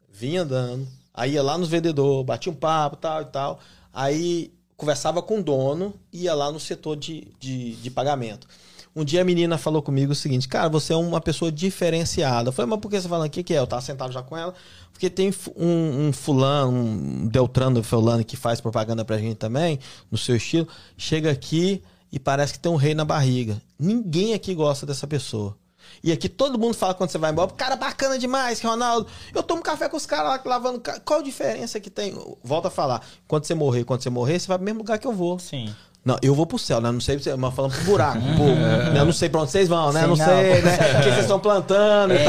vinha 0.08 0.42
andando, 0.42 0.86
aí 1.12 1.32
ia 1.32 1.42
lá 1.42 1.58
nos 1.58 1.68
vendedores, 1.68 2.24
batia 2.24 2.52
um 2.52 2.54
papo, 2.54 2.94
tal 2.94 3.22
e 3.22 3.24
tal. 3.24 3.58
Aí 3.92 4.54
conversava 4.76 5.20
com 5.20 5.40
o 5.40 5.42
dono, 5.42 5.92
ia 6.12 6.32
lá 6.34 6.52
no 6.52 6.60
setor 6.60 6.94
de, 6.94 7.26
de, 7.40 7.74
de 7.74 7.90
pagamento. 7.90 8.46
Um 8.94 9.04
dia 9.04 9.22
a 9.22 9.24
menina 9.24 9.56
falou 9.56 9.80
comigo 9.80 10.12
o 10.12 10.14
seguinte, 10.14 10.46
cara, 10.46 10.68
você 10.68 10.92
é 10.92 10.96
uma 10.96 11.20
pessoa 11.20 11.50
diferenciada. 11.50 12.50
Eu 12.50 12.52
falei, 12.52 12.70
mas 12.70 12.78
por 12.78 12.90
que 12.90 13.00
você 13.00 13.08
falando? 13.08 13.26
O 13.26 13.30
que, 13.30 13.42
que 13.42 13.54
é? 13.54 13.58
Eu 13.58 13.66
tava 13.66 13.80
sentado 13.80 14.12
já 14.12 14.22
com 14.22 14.36
ela. 14.36 14.54
Porque 14.92 15.08
tem 15.08 15.32
um, 15.56 16.08
um 16.08 16.12
fulano, 16.12 16.72
um 16.72 17.26
Deltrano 17.26 17.82
fulano 17.82 18.22
que 18.22 18.36
faz 18.36 18.60
propaganda 18.60 19.04
pra 19.04 19.16
gente 19.16 19.36
também, 19.36 19.78
no 20.10 20.18
seu 20.18 20.36
estilo, 20.36 20.68
chega 20.96 21.30
aqui 21.30 21.82
e 22.12 22.18
parece 22.18 22.52
que 22.52 22.58
tem 22.58 22.70
um 22.70 22.76
rei 22.76 22.94
na 22.94 23.04
barriga. 23.04 23.60
Ninguém 23.78 24.34
aqui 24.34 24.54
gosta 24.54 24.84
dessa 24.84 25.06
pessoa. 25.06 25.56
E 26.04 26.12
aqui 26.12 26.28
todo 26.28 26.58
mundo 26.58 26.74
fala 26.74 26.94
quando 26.94 27.10
você 27.10 27.18
vai 27.18 27.30
embora, 27.30 27.50
cara, 27.52 27.76
bacana 27.76 28.18
demais, 28.18 28.60
Ronaldo. 28.60 29.06
Eu 29.34 29.42
tomo 29.42 29.62
café 29.62 29.88
com 29.88 29.96
os 29.96 30.06
caras 30.06 30.30
lá 30.30 30.42
lavando. 30.44 30.82
Qual 31.04 31.20
a 31.20 31.22
diferença 31.22 31.80
que 31.80 31.90
tem? 31.90 32.14
Volta 32.42 32.68
a 32.68 32.70
falar. 32.70 33.04
Quando 33.26 33.44
você 33.44 33.54
morrer, 33.54 33.84
quando 33.84 34.02
você 34.02 34.10
morrer, 34.10 34.38
você 34.38 34.46
vai 34.46 34.58
pro 34.58 34.64
mesmo 34.64 34.80
lugar 34.80 34.98
que 34.98 35.06
eu 35.06 35.12
vou. 35.12 35.38
Sim. 35.38 35.74
Não, 36.04 36.16
eu 36.20 36.34
vou 36.34 36.44
pro 36.46 36.58
céu, 36.58 36.80
né? 36.80 36.90
Não 36.90 37.00
sei, 37.00 37.20
mas 37.38 37.54
falando 37.54 37.72
pro 37.74 37.84
buraco, 37.84 38.18
pô. 38.36 38.44
né? 38.92 38.94
Eu 38.98 39.04
não 39.04 39.12
sei 39.12 39.28
pra 39.28 39.40
onde 39.42 39.50
vocês 39.52 39.68
vão, 39.68 39.92
né? 39.92 40.00
Sei 40.00 40.08
não, 40.08 40.16
não. 40.16 40.24
sei, 40.24 40.62
né? 40.62 40.76
O 40.98 41.02
que 41.02 41.08
vocês 41.10 41.18
estão 41.20 41.38
plantando 41.38 42.12
e 42.12 42.16
É. 42.16 42.24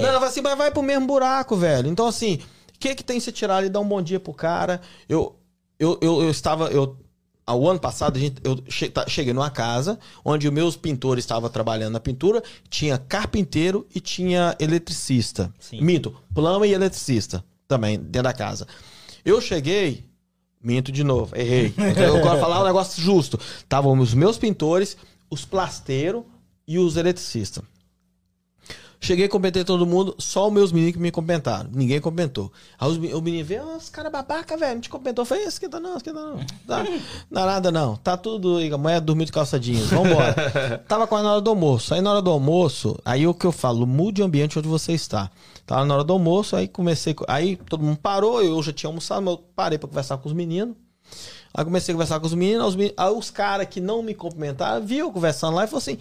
tal. 0.00 0.12
Não, 0.12 0.24
assim, 0.24 0.40
mas 0.40 0.58
vai 0.58 0.70
pro 0.70 0.82
mesmo 0.82 1.06
buraco, 1.06 1.56
velho. 1.56 1.88
Então, 1.88 2.06
assim, 2.06 2.40
o 2.74 2.78
que 2.78 2.94
que 2.96 3.04
tem 3.04 3.20
se 3.20 3.30
tirar 3.30 3.58
ali, 3.58 3.68
dar 3.68 3.80
um 3.80 3.88
bom 3.88 4.02
dia 4.02 4.18
pro 4.18 4.32
cara? 4.34 4.80
Eu, 5.08 5.36
eu, 5.78 5.98
eu, 6.02 6.22
eu 6.24 6.30
estava, 6.30 6.68
eu, 6.68 6.96
ao 7.46 7.68
ano 7.68 7.78
passado, 7.78 8.16
a 8.16 8.20
gente, 8.20 8.40
eu 8.42 8.56
tá- 8.90 9.06
cheguei 9.06 9.32
numa 9.32 9.50
casa 9.50 9.98
onde 10.24 10.48
os 10.48 10.52
meus 10.52 10.76
pintores 10.76 11.22
estavam 11.24 11.48
trabalhando 11.48 11.92
na 11.92 12.00
pintura, 12.00 12.42
tinha 12.68 12.98
carpinteiro 12.98 13.86
e 13.94 14.00
tinha 14.00 14.56
eletricista. 14.58 15.52
Sim. 15.60 15.80
Minto, 15.80 16.12
plama 16.34 16.66
e 16.66 16.72
eletricista 16.72 17.44
também, 17.68 17.98
dentro 18.00 18.24
da 18.24 18.32
casa. 18.32 18.66
Eu 19.24 19.40
cheguei, 19.40 20.04
minto 20.62 20.90
de 20.90 21.04
novo, 21.04 21.36
errei. 21.36 21.72
Eu 21.78 22.22
quero 22.22 22.40
falar 22.40 22.62
um 22.62 22.66
negócio 22.66 23.02
justo. 23.02 23.38
Estavam 23.58 23.98
os 23.98 24.14
meus 24.14 24.38
pintores, 24.38 24.96
os 25.30 25.44
plasteiros 25.44 26.22
e 26.66 26.78
os 26.78 26.96
eletricistas. 26.96 27.64
Cheguei, 28.98 29.28
comentei 29.28 29.62
todo 29.62 29.86
mundo, 29.86 30.14
só 30.18 30.46
os 30.48 30.52
meus 30.52 30.72
meninos 30.72 30.94
que 30.94 30.98
me 31.00 31.10
comentaram. 31.10 31.68
Ninguém 31.72 32.00
comentou. 32.00 32.50
Aí 32.78 32.88
os, 32.90 32.96
o 32.96 33.20
menino 33.22 33.44
veio, 33.44 33.76
os 33.76 33.88
caras 33.90 34.10
babaca, 34.10 34.56
velho, 34.56 34.74
não 34.74 34.80
te 34.80 34.88
comentou. 34.88 35.22
Eu 35.22 35.26
falei, 35.26 35.44
esquenta 35.44 35.78
não, 35.78 35.96
esquenta 35.96 36.18
não. 36.20 36.38
Tá, 36.66 36.82
não 37.30 37.42
é 37.42 37.46
nada 37.46 37.70
não. 37.70 37.96
Tá 37.96 38.16
tudo, 38.16 38.58
a 38.58 38.78
mulher 38.78 39.00
dormiu 39.00 39.26
de 39.26 39.32
calça 39.32 39.60
jeans, 39.60 39.86
vambora. 39.90 40.82
Tava 40.88 41.06
quase 41.06 41.24
na 41.24 41.32
hora 41.32 41.40
do 41.40 41.50
almoço. 41.50 41.92
Aí 41.94 42.00
na 42.00 42.10
hora 42.10 42.22
do 42.22 42.30
almoço, 42.30 42.98
aí 43.04 43.26
o 43.26 43.34
que 43.34 43.46
eu 43.46 43.52
falo, 43.52 43.86
mude 43.86 44.22
o 44.22 44.24
ambiente 44.24 44.58
onde 44.58 44.66
você 44.68 44.92
está. 44.92 45.30
Tava 45.66 45.84
na 45.84 45.94
hora 45.94 46.04
do 46.04 46.12
almoço, 46.12 46.56
aí 46.56 46.66
comecei, 46.66 47.12
co- 47.12 47.24
aí 47.28 47.56
todo 47.56 47.82
mundo 47.84 47.98
parou, 47.98 48.42
eu 48.42 48.60
já 48.62 48.72
tinha 48.72 48.88
almoçado, 48.88 49.20
mas 49.22 49.34
eu 49.34 49.44
parei 49.54 49.78
pra 49.78 49.88
conversar 49.88 50.16
com 50.18 50.28
os 50.28 50.34
meninos. 50.34 50.74
Aí 51.52 51.64
comecei 51.64 51.92
a 51.92 51.94
conversar 51.96 52.18
com 52.20 52.26
os 52.26 52.34
meninos, 52.34 52.68
os, 52.68 52.76
meni- 52.76 52.94
aí 52.96 53.10
os 53.12 53.30
caras 53.30 53.66
que 53.68 53.80
não 53.80 54.02
me 54.02 54.14
cumprimentaram, 54.14 54.84
viu 54.84 55.10
conversando 55.12 55.54
lá 55.54 55.64
e 55.64 55.66
falou 55.66 55.78
assim. 55.78 55.98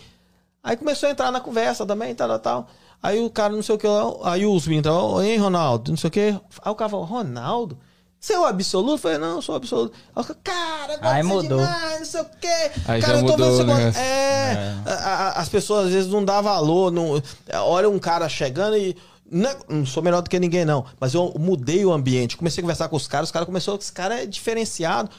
Aí 0.64 0.76
começou 0.76 1.08
a 1.08 1.12
entrar 1.12 1.32
na 1.32 1.40
conversa 1.40 1.86
também, 1.86 2.16
tal, 2.16 2.28
tal, 2.28 2.40
tal. 2.40 2.68
Aí 3.06 3.20
o 3.24 3.30
cara, 3.30 3.54
não 3.54 3.62
sei 3.64 3.76
o 3.76 3.78
que, 3.78 3.88
lá, 3.88 4.04
aí 4.24 4.46
os 4.46 4.68
meninos, 4.68 5.24
hein, 5.24 5.38
Ronaldo, 5.38 5.92
não 5.92 5.98
sei 5.98 6.08
o 6.08 6.12
que. 6.12 6.20
Aí 6.62 6.72
o 6.72 6.76
cara 6.76 6.90
falou, 6.90 7.06
Ronaldo? 7.06 7.78
Você 8.20 8.34
é 8.34 8.40
o 8.40 8.46
absoluto? 8.46 8.94
Eu 8.94 8.98
falei, 8.98 9.18
não, 9.20 9.36
eu 9.36 9.42
sou 9.42 9.54
o 9.54 9.58
absoluto. 9.58 9.96
Aí 10.16 10.24
o 10.24 10.26
cara, 10.44 10.98
cara, 10.98 11.16
Aí 11.16 11.22
você 11.22 11.28
mudou. 11.28 11.60
demais, 11.60 12.00
não 12.00 12.06
sei 12.06 12.22
o 12.22 12.26
quê. 12.42 12.72
Aí 12.88 13.02
cara, 13.02 13.14
já 13.14 13.20
eu 13.20 13.26
tô 13.26 13.32
mudou 13.34 13.58
vendo 13.58 13.68
negócio. 13.68 14.02
É, 14.02 14.76
a- 14.86 14.92
a- 14.94 15.32
as 15.42 15.48
pessoas 15.50 15.86
às 15.88 15.92
vezes 15.94 16.12
não 16.12 16.26
dão 16.26 16.42
valor, 16.42 16.92
não, 16.92 17.22
olha 17.54 17.88
um 17.90 18.00
cara 18.00 18.28
chegando 18.28 18.76
e... 18.78 18.96
Não, 19.30 19.50
é- 19.50 19.58
não 19.70 19.86
sou 19.86 20.02
melhor 20.02 20.22
do 20.22 20.30
que 20.30 20.40
ninguém, 20.40 20.66
não. 20.66 20.86
Mas 21.00 21.14
eu 21.14 21.34
mudei 21.38 21.86
o 21.86 21.92
ambiente. 21.92 22.38
Comecei 22.38 22.62
a 22.62 22.64
conversar 22.64 22.88
com 22.90 22.96
os 22.96 23.08
caras. 23.08 23.28
Os 23.30 23.32
caras 23.32 23.46
começaram... 23.48 23.78
Esse 23.78 23.92
cara 23.92 24.22
é 24.24 24.26
diferenciado. 24.26 25.10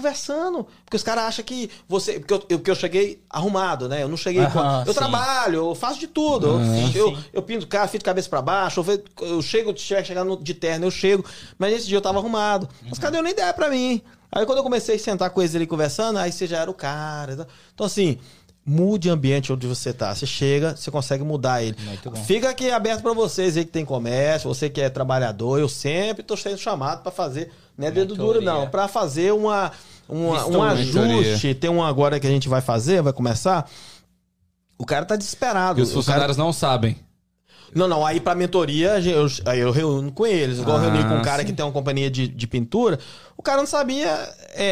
Conversando. 0.00 0.66
Porque 0.84 0.96
os 0.96 1.02
caras 1.02 1.24
acham 1.24 1.44
que 1.44 1.70
você... 1.88 2.14
Porque 2.20 2.32
eu, 2.32 2.42
eu, 2.48 2.58
porque 2.58 2.70
eu 2.70 2.74
cheguei 2.74 3.22
arrumado, 3.28 3.88
né? 3.88 4.02
Eu 4.02 4.08
não 4.08 4.16
cheguei... 4.16 4.44
com- 4.46 4.58
eu 4.86 4.92
sim. 4.92 4.98
trabalho, 4.98 5.56
eu 5.70 5.74
faço 5.74 6.00
de 6.00 6.06
tudo. 6.06 6.58
Eu- 6.94 7.10
eu, 7.10 7.18
eu, 7.34 7.42
pinto 7.42 7.64
o 7.64 7.68
cara, 7.68 7.86
fito 7.86 8.04
cabeça 8.04 8.28
pra 8.28 8.40
baixo. 8.40 8.84
Eu, 9.20 9.26
eu 9.26 9.42
chego, 9.42 9.76
chegar 9.76 10.24
de 10.40 10.54
terno, 10.54 10.86
eu 10.86 10.90
chego. 10.90 11.24
Mas 11.58 11.72
nesse 11.72 11.86
dia 11.86 11.98
eu 11.98 12.02
tava 12.02 12.18
arrumado. 12.18 12.68
Os 12.90 12.98
caras 12.98 13.12
deu 13.12 13.22
nem 13.22 13.32
ideia 13.32 13.52
pra 13.52 13.68
mim. 13.68 14.00
Aí 14.32 14.46
quando 14.46 14.58
eu 14.58 14.64
comecei 14.64 14.96
a 14.96 14.98
sentar 14.98 15.30
com 15.30 15.40
eles 15.42 15.54
ali 15.54 15.66
conversando, 15.66 16.18
aí 16.18 16.32
você 16.32 16.46
já 16.46 16.58
era 16.58 16.70
o 16.70 16.74
cara. 16.74 17.46
Então 17.74 17.86
assim... 17.86 18.18
mude 18.64 19.08
o 19.08 19.12
ambiente 19.12 19.52
onde 19.52 19.66
você 19.66 19.92
tá. 19.92 20.14
Você 20.14 20.26
chega, 20.26 20.76
você 20.76 20.90
consegue 20.90 21.24
mudar 21.24 21.62
ele. 21.62 21.76
Fica 22.26 22.50
aqui 22.50 22.70
aberto 22.70 23.02
para 23.02 23.12
vocês 23.12 23.56
aí 23.56 23.64
que 23.64 23.72
tem 23.72 23.84
comércio, 23.84 24.48
você 24.48 24.70
que 24.70 24.80
é 24.80 24.88
trabalhador. 24.88 25.58
Eu 25.58 25.68
sempre 25.68 26.22
tô 26.22 26.36
sendo 26.36 26.58
chamado 26.58 27.02
para 27.02 27.10
fazer, 27.10 27.50
não 27.76 27.88
é 27.88 27.90
dedo 27.90 28.14
duro 28.14 28.40
não, 28.40 28.68
para 28.68 28.86
fazer 28.86 29.32
uma, 29.32 29.72
uma 30.10 30.46
um 30.46 30.74
Mentoria. 30.74 31.18
ajuste. 31.20 31.54
Tem 31.54 31.70
um 31.70 31.82
agora 31.82 32.18
que 32.20 32.26
a 32.26 32.30
gente 32.30 32.48
vai 32.48 32.60
fazer, 32.60 33.02
vai 33.02 33.12
começar. 33.12 33.68
O 34.78 34.84
cara 34.86 35.04
tá 35.04 35.16
desesperado. 35.16 35.78
E 35.78 35.82
os 35.82 35.90
O 35.90 35.92
cara- 35.92 36.02
funcionários 36.02 36.36
não 36.36 36.52
sabem. 36.52 36.96
Não, 37.74 37.86
não, 37.86 38.04
aí 38.04 38.18
pra 38.18 38.34
mentoria, 38.34 38.98
eu, 38.98 39.26
aí 39.46 39.60
eu 39.60 39.70
reúno 39.70 40.10
com 40.10 40.26
eles. 40.26 40.58
Igual 40.58 40.78
eu 40.78 40.88
Ah, 40.88 40.92
reuni 40.92 41.08
com 41.08 41.14
um 41.16 41.22
cara 41.22 41.42
sim. 41.42 41.46
que 41.46 41.52
tem 41.52 41.64
uma 41.64 41.70
companhia 41.70 42.10
de, 42.10 42.26
de 42.26 42.46
pintura. 42.48 42.98
O 43.36 43.42
cara 43.42 43.58
não 43.58 43.66
sabia, 43.66 44.08
é, 44.54 44.64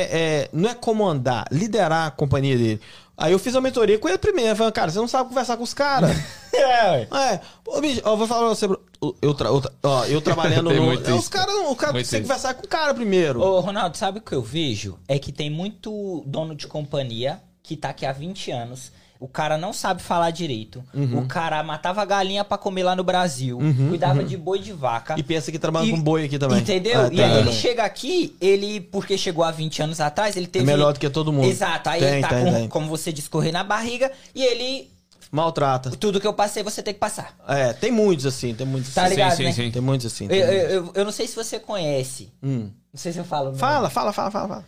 é, 0.45 0.49
não 0.53 0.69
é 0.69 0.75
comandar, 0.75 1.47
liderar 1.53 2.09
a 2.09 2.11
companhia 2.11 2.59
dele. 2.59 2.81
Aí 3.17 3.31
eu 3.33 3.39
fiz 3.39 3.55
a 3.55 3.61
mentoria 3.61 3.99
com 4.01 4.09
ele 4.09 4.19
primeiro. 4.19 4.57
Falei, 4.57 4.73
cara, 4.73 4.91
você 4.91 4.99
não 4.99 5.07
sabe 5.07 5.29
conversar 5.29 5.57
com 5.57 5.63
os 5.63 5.73
caras. 5.75 6.11
É, 6.59 6.91
ué. 6.91 7.09
é, 7.35 7.41
ô, 7.65 7.81
bicho, 7.81 8.01
eu 8.05 8.17
vou 8.17 8.27
falar 8.27 8.41
pra 8.41 8.49
você, 8.49 8.67
bro, 8.67 8.81
eu, 9.23 9.35
tra- 9.35 9.49
eu 9.49 9.61
tra- 9.61 9.73
ó, 9.83 10.05
eu 10.07 10.21
trabalhando 10.21 10.71
no. 10.75 10.83
muito 10.83 11.09
é, 11.09 11.13
os 11.15 11.29
caras, 11.29 11.55
o 11.69 11.75
cara 11.77 11.93
Muito 11.93 12.09
tem 12.11 12.21
que 12.23 12.27
conversar 12.29 12.55
com 12.55 12.65
o 12.65 12.69
cara 12.69 12.93
primeiro. 12.95 13.41
Ô, 13.41 13.61
Ronaldo, 13.61 13.97
sabe 13.97 14.19
o 14.19 14.23
que 14.23 14.33
eu 14.33 14.43
vejo? 14.43 14.99
É 15.07 15.19
que 15.19 15.33
tem 15.33 15.49
muito 15.51 16.23
dono 16.27 16.55
de 16.55 16.67
companhia 16.67 17.41
que 17.63 17.77
tá 17.77 17.91
aqui 17.91 18.05
há 18.07 18.13
20 18.13 18.51
anos. 18.51 18.93
O 19.21 19.27
cara 19.27 19.59
não 19.59 19.73
sabe 19.73 20.01
falar 20.01 20.31
direito. 20.31 20.81
Uhum. 20.95 21.19
O 21.19 21.27
cara 21.27 21.61
matava 21.65 22.05
galinha 22.05 22.45
pra 22.45 22.57
comer 22.57 22.85
lá 22.85 22.95
no 22.95 23.03
Brasil. 23.03 23.59
cuidava 23.89 24.23
de 24.23 24.37
boi 24.37 24.61
de 24.61 24.73
vaca. 24.73 25.17
E 25.19 25.25
pensa 25.25 25.51
que 25.51 25.59
trabalha 25.59 25.87
E- 25.87 25.91
com 25.91 26.01
boi 26.01 26.25
aqui 26.27 26.39
também. 26.39 26.61
Entendeu? 26.61 27.01
É, 27.03 27.07
e 27.07 27.11
tem 27.11 27.25
aí 27.25 27.31
ele 27.33 27.39
também. 27.41 27.53
chega 27.55 27.83
aqui, 27.83 28.37
ele, 28.41 28.81
porque 28.81 29.19
chegou 29.19 29.43
há 29.43 29.51
20 29.51 29.83
anos 29.83 30.01
atrás, 30.01 30.37
ele 30.37 30.47
teve. 30.47 30.63
É 30.65 30.67
melhor 30.73 30.93
do 30.93 31.01
que 31.01 31.11
todo 31.11 31.33
mundo. 31.33 31.47
Exato. 31.49 31.91
Aí 31.91 31.99
Tem, 32.01 32.13
ele 32.13 32.21
tá 32.23 32.29
tem, 32.29 32.45
com, 32.45 32.53
tem. 32.53 32.69
como 32.69 32.87
você 32.89 33.13
disse, 33.13 33.29
correr 33.29 33.51
na 33.51 33.65
barriga. 33.65 34.11
E 34.33 34.41
ele. 34.45 34.89
Maltrata. 35.31 35.91
Tudo 35.91 36.21
que 36.21 36.27
eu 36.27 36.33
passei, 36.33 36.63
você 36.63 36.83
tem 36.83 36.95
que 36.95 37.01
passar. 37.01 37.37
É, 37.47 37.73
tem 37.73 37.91
muitos 37.91 38.25
assim, 38.27 38.55
tem 38.55 38.67
muitos 38.67 38.95
Tá 38.95 39.03
assim. 39.05 39.11
ligado, 39.11 39.37
sim, 39.37 39.45
né? 39.45 39.53
sim. 39.53 39.71
Tem 39.71 39.83
muitos 39.83 40.07
assim. 40.07 40.25
Eu, 40.25 40.29
tem 40.31 40.41
eu, 40.41 40.47
muitos. 40.49 40.73
eu- 40.73 40.93
eu 40.95 41.05
não 41.05 41.13
sei 41.13 41.27
se 41.27 41.37
você 41.37 41.59
conhece. 41.59 42.33
Hum. 42.43 42.71
Não 42.93 42.99
sei 42.99 43.13
se 43.13 43.19
eu 43.19 43.25
falo. 43.25 43.55
Fala, 43.55 43.91
fala, 43.91 44.13
fala, 44.13 44.31
fala, 44.31 44.49
fala. 44.49 44.65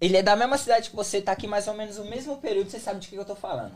Ele 0.00 0.16
é 0.18 0.22
da 0.22 0.36
mesma 0.36 0.58
cidade 0.58 0.90
que 0.90 0.96
você, 0.96 1.20
tá 1.22 1.32
aqui 1.32 1.46
mais 1.46 1.66
ou 1.68 1.74
menos 1.74 1.96
no 1.96 2.04
mesmo 2.04 2.36
período, 2.36 2.70
você 2.70 2.78
sabe 2.78 3.00
de 3.00 3.08
que 3.08 3.16
eu 3.16 3.24
tô 3.24 3.34
falando. 3.34 3.72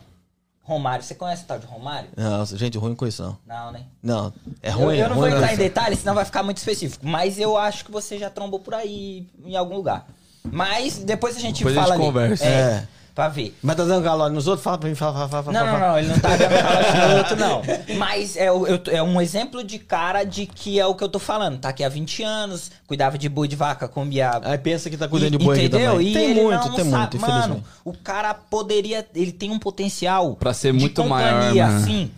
Romário, 0.63 1.05
você 1.05 1.15
conhece 1.15 1.45
o 1.45 1.47
tal 1.47 1.61
de 1.61 1.67
Romário? 1.67 2.11
Não, 2.17 2.45
gente 2.45 2.77
ruim 2.77 2.95
com 2.97 3.07
isso 3.07 3.23
não. 3.23 3.39
Não, 3.47 3.71
né? 3.73 3.85
Não, 4.03 4.33
é 4.61 4.71
Eu, 4.71 4.75
ruim. 4.79 4.97
eu 4.99 5.07
é 5.07 5.09
não 5.09 5.17
ruim, 5.17 5.29
vou 5.31 5.39
entrar 5.39 5.55
em 5.55 5.57
detalhes, 5.57 6.01
senão 6.01 6.13
vai 6.13 6.25
ficar 6.25 6.43
muito 6.43 6.57
específico. 6.59 7.07
Mas 7.07 7.39
eu 7.39 7.57
acho 7.57 7.85
que 7.85 7.91
você 7.93 8.19
já 8.19 8.29
trombou 8.29 8.59
por 8.59 8.75
aí, 8.75 9.29
em 9.45 9.55
algum 9.57 9.77
lugar. 9.77 10.07
Mas 10.43 10.99
depois 10.99 11.37
a 11.37 11.41
gente 11.41 11.59
Depois 11.59 11.77
a 11.77 11.83
fala 11.83 11.95
gente 11.95 12.03
ali. 12.05 12.13
conversa. 12.13 12.45
É, 12.45 12.49
É. 12.49 12.89
pra 13.17 13.29
ver. 13.29 13.57
Mas 13.63 13.75
tá 13.77 13.85
dando 13.85 14.05
calor 14.05 14.31
nos 14.31 14.47
outros? 14.47 14.63
Fala 14.63 14.77
pra 14.79 14.89
mim, 14.89 14.95
fala, 14.95 15.27
fala, 15.27 15.43
fala. 15.43 15.53
Não, 15.59 15.67
fala, 15.67 15.79
não, 15.81 15.89
não, 15.89 15.99
ele 15.99 16.09
não 16.09 16.19
tá 16.21 16.37
dando 16.37 16.51
calote 16.63 16.97
no 17.09 17.17
outro, 17.19 17.37
não. 17.37 17.63
Mas 17.97 18.37
é, 18.37 18.49
eu- 18.51 18.67
é 18.89 19.03
um 19.03 19.19
exemplo 19.21 19.65
de 19.65 19.79
cara 19.79 20.23
de 20.23 20.45
que 20.47 20.79
é 20.79 20.87
o 20.87 20.95
que 20.95 21.03
eu 21.03 21.09
tô 21.09 21.19
falando. 21.19 21.59
Tá 21.59 21.71
aqui 21.71 21.83
há 21.83 21.89
20 21.89 22.23
anos, 22.23 22.71
cuidava 22.87 23.17
de 23.17 23.27
boi 23.29 23.49
de 23.49 23.57
vaca, 23.57 23.89
comia 23.89 24.39
Aí 24.45 24.59
pensa 24.59 24.91
que 24.91 24.97
tá 24.99 25.09
cuidando 25.09 25.35
E- 25.35 25.39
de 25.39 25.45
boi 25.45 25.57
entendeu? 25.65 25.93
também. 25.93 26.09
E 26.09 26.13
tem 26.13 26.35
muito, 26.35 26.63
tem 26.75 26.85
sabe- 26.91 27.17
muito, 27.17 27.21
Mano, 27.21 27.65
o 27.85 27.93
cara 27.95 28.35
poderia. 28.35 29.05
Ele 29.15 29.33
tem 29.33 29.51
um 29.51 29.59
potencial. 29.59 30.37
Pra 30.37 30.53
ser 30.53 30.73
de 30.75 30.79
muito 30.79 31.03
maior, 31.05 31.33
companhia, 31.41 31.67
mano. 31.67 31.79
assim. 31.83 32.11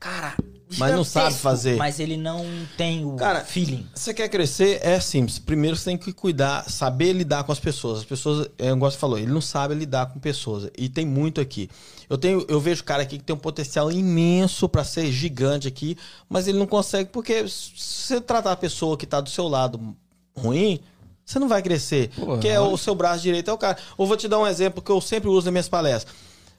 Cara. 0.00 0.32
Mas 0.78 0.94
não 0.94 1.04
sabe 1.04 1.36
fazer. 1.36 1.76
Mas 1.76 2.00
ele 2.00 2.16
não 2.16 2.44
tem 2.76 3.04
o 3.04 3.14
Cara, 3.14 3.40
feeling. 3.44 3.86
Você 3.94 4.12
quer 4.12 4.28
crescer? 4.28 4.80
É 4.82 4.98
simples. 4.98 5.38
Primeiro 5.38 5.76
você 5.76 5.84
tem 5.84 5.96
que 5.96 6.12
cuidar, 6.12 6.68
saber 6.68 7.12
lidar 7.12 7.44
com 7.44 7.52
as 7.52 7.60
pessoas. 7.60 8.00
As 8.00 8.04
pessoas, 8.04 8.48
é, 8.58 8.72
o 8.72 8.76
você 8.76 8.98
falou, 8.98 9.18
ele 9.18 9.32
não 9.32 9.40
sabe 9.40 9.74
lidar 9.74 10.06
com 10.06 10.18
pessoas. 10.18 10.68
E 10.76 10.88
tem 10.88 11.06
muito 11.06 11.40
aqui. 11.40 11.70
Eu 12.10 12.18
tenho, 12.18 12.44
eu 12.48 12.60
vejo 12.60 12.82
cara 12.82 13.02
aqui 13.02 13.18
que 13.18 13.24
tem 13.24 13.34
um 13.34 13.38
potencial 13.38 13.90
imenso 13.92 14.68
pra 14.68 14.82
ser 14.82 15.10
gigante 15.12 15.68
aqui, 15.68 15.96
mas 16.28 16.48
ele 16.48 16.58
não 16.58 16.66
consegue 16.66 17.10
porque 17.10 17.46
se 17.48 17.72
você 17.76 18.20
tratar 18.20 18.52
a 18.52 18.56
pessoa 18.56 18.96
que 18.96 19.06
tá 19.06 19.20
do 19.20 19.30
seu 19.30 19.48
lado 19.48 19.96
ruim, 20.36 20.80
você 21.24 21.38
não 21.38 21.48
vai 21.48 21.62
crescer. 21.62 22.10
Pô, 22.14 22.26
porque 22.26 22.48
é 22.48 22.60
o 22.60 22.76
seu 22.76 22.94
braço 22.94 23.22
direito 23.22 23.50
é 23.50 23.52
o 23.52 23.58
cara. 23.58 23.78
Eu 23.98 24.06
vou 24.06 24.16
te 24.16 24.28
dar 24.28 24.38
um 24.38 24.46
exemplo 24.46 24.82
que 24.82 24.90
eu 24.90 25.00
sempre 25.00 25.28
uso 25.28 25.46
nas 25.46 25.52
minhas 25.52 25.68
palestras. 25.68 26.14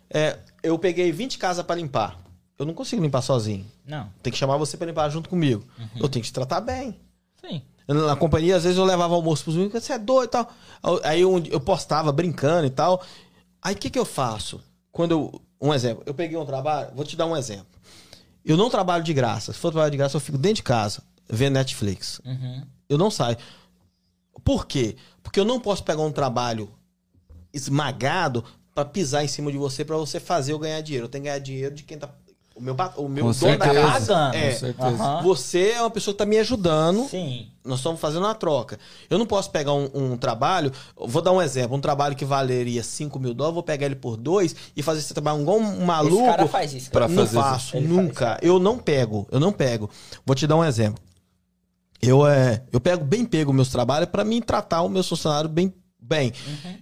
É, 0.10 0.38
eu 0.64 0.78
peguei 0.80 1.12
20 1.12 1.38
casas 1.38 1.66
pra 1.66 1.76
limpar. 1.76 2.27
Eu 2.58 2.66
não 2.66 2.74
consigo 2.74 3.02
limpar 3.02 3.22
sozinho. 3.22 3.66
Não. 3.86 4.10
Tem 4.24 4.32
que 4.32 4.40
chamar 4.40 4.58
você 4.58 4.76
pra 4.78 4.88
limpar 4.88 5.10
junto 5.10 5.30
comigo. 5.30 5.64
Eu 5.96 6.10
tenho 6.10 6.24
que 6.24 6.30
te 6.30 6.34
tratar 6.34 6.62
bem. 6.62 7.00
Sim. 7.40 7.62
Na 7.88 8.16
companhia, 8.16 8.58
às 8.58 8.64
vezes 8.64 8.78
eu 8.78 8.84
levava 8.84 9.14
almoço 9.14 9.44
pros 9.44 9.56
meninos, 9.56 9.82
você 9.82 9.94
é 9.94 10.00
doido 10.00 10.30
e 10.30 10.32
tal. 10.32 10.52
Aí 11.04 11.22
eu, 11.22 11.38
eu 11.46 11.60
postava 11.60 12.12
brincando 12.12 12.68
e 12.68 12.70
tal. 12.70 13.02
Aí 13.62 13.76
o 13.76 13.78
que, 13.78 13.90
que 13.90 14.00
eu 14.00 14.06
faço? 14.06 14.60
Quando 14.92 15.12
eu. 15.12 15.42
Um 15.60 15.74
exemplo, 15.74 16.04
eu 16.06 16.14
peguei 16.14 16.38
um 16.38 16.46
trabalho, 16.46 16.92
vou 16.94 17.04
te 17.04 17.16
dar 17.16 17.26
um 17.26 17.36
exemplo. 17.36 17.66
Eu 18.46 18.56
não 18.56 18.70
trabalho 18.70 19.04
de 19.04 19.12
graça. 19.12 19.52
Se 19.52 19.58
for 19.58 19.72
trabalhar 19.72 19.90
de 19.90 19.98
graça, 19.98 20.16
eu 20.16 20.22
fico 20.22 20.38
dentro 20.38 20.58
de 20.58 20.64
casa, 20.64 21.02
vendo 21.28 21.56
Netflix. 21.56 22.22
Uhum. 22.24 22.64
Eu 22.88 22.98
não 22.98 23.10
saio. 23.10 23.38
Por 24.44 24.68
quê? 24.68 24.96
Porque 25.24 25.40
eu 25.40 25.46
não 25.46 25.60
posso 25.60 25.84
pegar 25.84 26.04
um 26.04 26.12
trabalho 26.12 26.70
esmagado 27.52 28.46
pra 28.74 28.86
pisar 28.86 29.24
em 29.24 29.28
cima 29.28 29.52
de 29.52 29.58
você 29.58 29.84
pra 29.84 29.98
você 29.98 30.20
fazer 30.20 30.54
eu 30.54 30.60
ganhar 30.60 30.80
dinheiro. 30.82 31.06
Eu 31.06 31.10
tenho 31.10 31.24
que 31.24 31.30
ganhar 31.30 31.40
dinheiro 31.40 31.74
de 31.74 31.84
quem 31.84 31.98
tá. 31.98 32.10
O 32.58 32.62
meu, 32.62 32.76
o 32.98 33.08
meu 33.08 33.26
Com 33.26 33.32
dono 33.32 33.58
da 33.58 33.66
certeza. 33.66 33.88
casa. 33.88 34.14
Pagando. 34.16 34.36
É. 34.36 34.52
Com 34.52 34.58
certeza. 34.58 35.04
Aham. 35.04 35.22
Você 35.24 35.70
é 35.70 35.82
uma 35.82 35.92
pessoa 35.92 36.14
que 36.14 36.18
tá 36.18 36.26
me 36.26 36.40
ajudando 36.40 37.08
Sim. 37.08 37.48
nós 37.64 37.78
estamos 37.80 38.02
fazendo 38.02 38.24
uma 38.24 38.34
troca. 38.34 38.80
Eu 39.10 39.20
não 39.20 39.28
posso 39.28 39.52
pegar 39.52 39.74
um, 39.74 39.88
um 39.94 40.18
trabalho, 40.18 40.72
vou 40.96 41.22
dar 41.22 41.32
um 41.32 41.42
exemplo, 41.42 41.78
um 41.78 41.80
trabalho 41.80 42.16
que 42.16 42.26
valeria 42.26 42.82
5 42.82 43.20
mil 43.20 43.36
dólares, 43.36 43.54
vou 43.54 43.62
pegar 43.64 43.86
ele 43.86 43.96
por 43.96 44.18
dois 44.18 44.56
e 44.76 44.82
fazer 44.82 45.02
esse 45.02 45.14
trabalho 45.14 45.42
igual 45.42 45.58
um 45.60 45.86
maluco. 45.86 46.16
Esse 46.16 46.26
cara 46.26 46.48
faz 46.48 46.74
isso. 46.74 46.90
Pra 46.90 47.08
não 47.08 47.16
fazer 47.16 47.38
faço, 47.38 47.78
Ele 47.78 47.88
nunca. 47.88 48.40
Eu 48.42 48.58
não 48.58 48.80
pego, 48.80 49.28
eu 49.32 49.40
não 49.40 49.52
pego. 49.52 49.88
Vou 50.26 50.36
te 50.36 50.48
dar 50.48 50.56
um 50.56 50.66
exemplo. 50.66 51.00
Eu, 52.02 52.26
é, 52.26 52.64
eu 52.72 52.80
pego 52.80 53.04
bem 53.04 53.24
pego 53.24 53.54
meus 53.54 53.70
trabalhos 53.70 54.10
para 54.10 54.24
mim 54.24 54.42
tratar 54.42 54.82
o 54.82 54.90
meu 54.90 55.04
funcionário 55.04 55.50
bem. 55.50 55.74
Bem, 56.08 56.32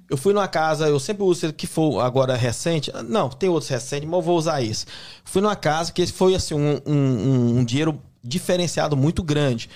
eu 0.07 0.15
fui 0.18 0.34
numa 0.34 0.47
casa, 0.47 0.88
eu 0.88 0.99
sempre 0.99 1.23
uso 1.23 1.52
que 1.52 1.65
for 1.65 1.99
agora 2.02 2.35
recente. 2.35 2.91
Não, 3.10 3.27
tem 3.27 3.49
outros 3.49 3.69
recentes, 3.69 4.07
mas 4.07 4.19
eu 4.19 4.22
vou 4.22 4.38
usar 4.38 4.61
esse. 4.61 4.85
Fui 5.23 5.41
numa 5.41 5.56
casa 5.56 5.91
que 5.91 6.06
foi 6.06 6.35
assim 6.35 6.53
um, 6.53 6.80
um, 6.85 7.57
um- 7.60 7.65
dinheiro 7.65 7.99
diferenciado 8.23 8.95
muito 8.95 9.23
grande. 9.23 9.68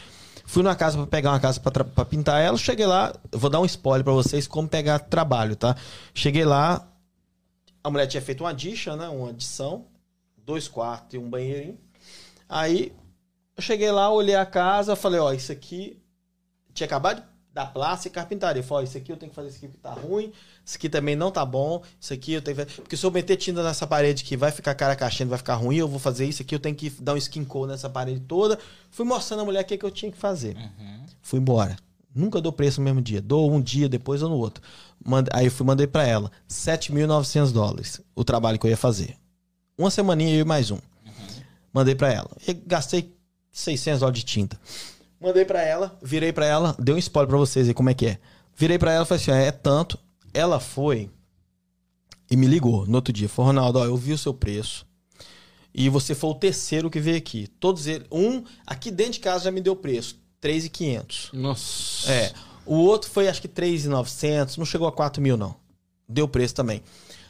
Fui 0.45 0.61
numa 0.61 0.76
casa 0.76 0.97
para 0.97 1.07
pegar 1.07 1.31
uma 1.31 1.39
casa 1.39 1.59
para 1.59 2.05
pintar 2.05 2.39
ela. 2.43 2.57
Cheguei 2.59 2.85
lá, 2.85 3.11
eu 3.31 3.39
vou 3.39 3.49
dar 3.49 3.59
um 3.59 3.65
spoiler 3.65 4.03
para 4.03 4.13
vocês 4.13 4.45
como 4.45 4.67
pegar 4.67 4.99
trabalho, 4.99 5.55
tá? 5.55 5.76
Cheguei 6.13 6.45
lá, 6.45 6.88
a 7.84 7.89
mulher 7.89 8.05
tinha 8.05 8.21
feito 8.21 8.43
uma 8.43 8.53
dicha, 8.53 8.95
né? 8.95 9.09
Uma 9.09 9.30
adição, 9.30 9.85
dois 10.38 10.67
quartos 10.67 11.15
e 11.15 11.17
um 11.17 11.27
banheirinho. 11.27 11.77
Aí 12.47 12.93
eu 13.57 13.63
cheguei 13.63 13.91
lá, 13.91 14.11
olhei 14.11 14.35
a 14.35 14.45
casa, 14.45 14.95
falei, 14.95 15.19
ó, 15.19 15.34
isso 15.34 15.51
aqui 15.51 15.99
tinha 16.71 16.85
acabado 16.85 17.17
de 17.21 17.27
dar 17.64 17.73
plástica 17.73 18.07
e 18.10 18.11
carpintaria. 18.14 18.64
Falei, 18.64 18.86
isso 18.86 18.98
aqui 18.98 19.11
eu 19.11 19.18
tenho 19.18 19.30
que 19.30 19.36
fazer 19.36 19.49
isso 19.49 19.57
aqui 19.57 19.68
que 19.68 19.77
tá 19.77 19.91
ruim, 19.91 20.31
isso 20.65 20.77
aqui 20.77 20.88
também 20.90 21.15
não 21.15 21.30
tá 21.31 21.45
bom, 21.45 21.81
isso 21.99 22.14
aqui 22.14 22.34
eu 22.34 22.41
tenho 22.41 22.56
que 22.57 22.64
fazer. 22.65 22.81
Porque 22.81 22.95
se 22.98 23.06
eu 23.06 23.11
meter 23.11 23.36
tinta 23.38 23.61
nessa 23.64 23.86
parede 23.86 24.23
que 24.23 24.38
vai 24.38 24.52
ficar 24.52 24.73
cara 24.76 24.95
caixando, 24.95 25.30
vai 25.30 25.38
ficar 25.38 25.56
ruim, 25.56 25.76
eu 25.77 25.88
vou 25.88 25.99
fazer 25.99 26.26
isso 26.26 26.41
aqui, 26.41 26.56
eu 26.56 26.60
tenho 26.60 26.76
que 26.76 26.90
dar 26.90 27.14
um 27.14 27.18
skin 27.18 27.44
coat 27.44 27.69
nessa 27.69 27.90
parede 27.90 28.19
toda. 28.22 28.57
Fui 28.90 29.06
mostrando 29.06 29.41
a 29.41 29.45
mulher 29.45 29.61
o 29.61 29.65
que, 29.65 29.77
que 29.77 29.86
eu 29.86 29.91
tinha 29.91 30.11
que 30.11 30.18
fazer. 30.18 30.56
Fui 31.22 31.40
embora. 31.40 31.76
Nunca 32.15 32.41
dou 32.41 32.52
preço 32.52 32.80
no 32.81 32.86
mesmo 32.86 33.02
dia. 33.02 33.22
Dou 33.22 33.52
um 33.52 33.61
dia, 33.61 33.88
depois 33.88 34.23
ou 34.23 34.30
no 34.30 34.36
outro. 34.38 34.64
Mande- 35.06 35.30
Aí 35.31 35.45
eu 35.45 35.52
fui, 35.52 35.65
mandei 35.65 35.86
pra 35.86 36.06
ela 36.07 36.31
7.900 36.48 37.52
dólares 37.52 38.02
o 38.15 38.23
trabalho 38.23 38.57
que 38.57 38.65
eu 38.65 38.72
ia 38.72 38.77
fazer. 38.77 39.15
Uma 39.77 39.91
semaninha 39.91 40.34
eu 40.36 40.41
e 40.41 40.44
mais 40.44 40.72
um. 40.72 40.80
Mandei 41.72 41.94
pra 41.95 42.11
ela. 42.11 42.30
E 42.48 42.53
gastei 42.53 43.14
600 43.52 43.99
dólares 43.99 44.19
de 44.22 44.26
tinta. 44.26 44.60
Mandei 45.22 45.44
pra 45.44 45.62
ela, 45.62 45.98
virei 46.02 46.32
pra 46.32 46.46
ela, 46.46 46.76
dei 46.80 46.96
um 46.96 46.98
spoiler 46.98 47.28
pra 47.30 47.38
vocês 47.38 47.68
aí 47.68 47.74
como 47.74 47.90
é 47.90 47.94
que 47.94 48.06
é. 48.06 48.20
Virei 48.56 48.78
pra 48.78 48.91
ela 48.91 49.04
e 49.04 49.08
falei 49.08 49.22
assim: 49.22 49.32
ó, 49.32 49.36
é 49.36 49.52
tanto. 49.52 49.98
Ela 50.34 50.60
foi 50.60 51.10
e 52.30 52.38
me 52.38 52.48
ligou 52.48 52.86
no 52.86 52.96
outro 52.96 53.12
dia. 53.12 53.28
Falou: 53.28 53.48
Ronaldo, 53.48 53.80
ó, 53.80 53.86
eu 53.86 53.98
vi 53.98 54.14
o 54.14 54.18
seu 54.18 54.34
preço. 54.34 54.86
E 55.74 55.90
você 55.90 56.16
foi 56.16 56.30
o 56.30 56.36
terceiro 56.36 56.90
que 56.90 57.00
veio 57.00 57.18
aqui. 57.18 57.48
Todos 57.60 57.88
eles. 57.88 58.08
Um, 58.12 58.44
aqui 58.66 58.91
dentro 58.91 59.14
de 59.14 59.20
casa 59.20 59.46
já 59.46 59.52
me 59.52 59.62
deu 59.62 59.76
preço: 59.76 60.18
3,500. 60.41 61.32
Nossa. 61.34 62.12
É. 62.12 62.34
O 62.66 62.76
outro 62.76 63.10
foi 63.10 63.28
acho 63.28 63.41
que 63.41 63.48
3,900, 63.48 64.58
não 64.58 64.66
chegou 64.66 64.88
a 64.88 64.91
4 64.91 65.22
mil, 65.22 65.36
não. 65.36 65.56
Deu 66.08 66.28
preço 66.28 66.56
também. 66.56 66.84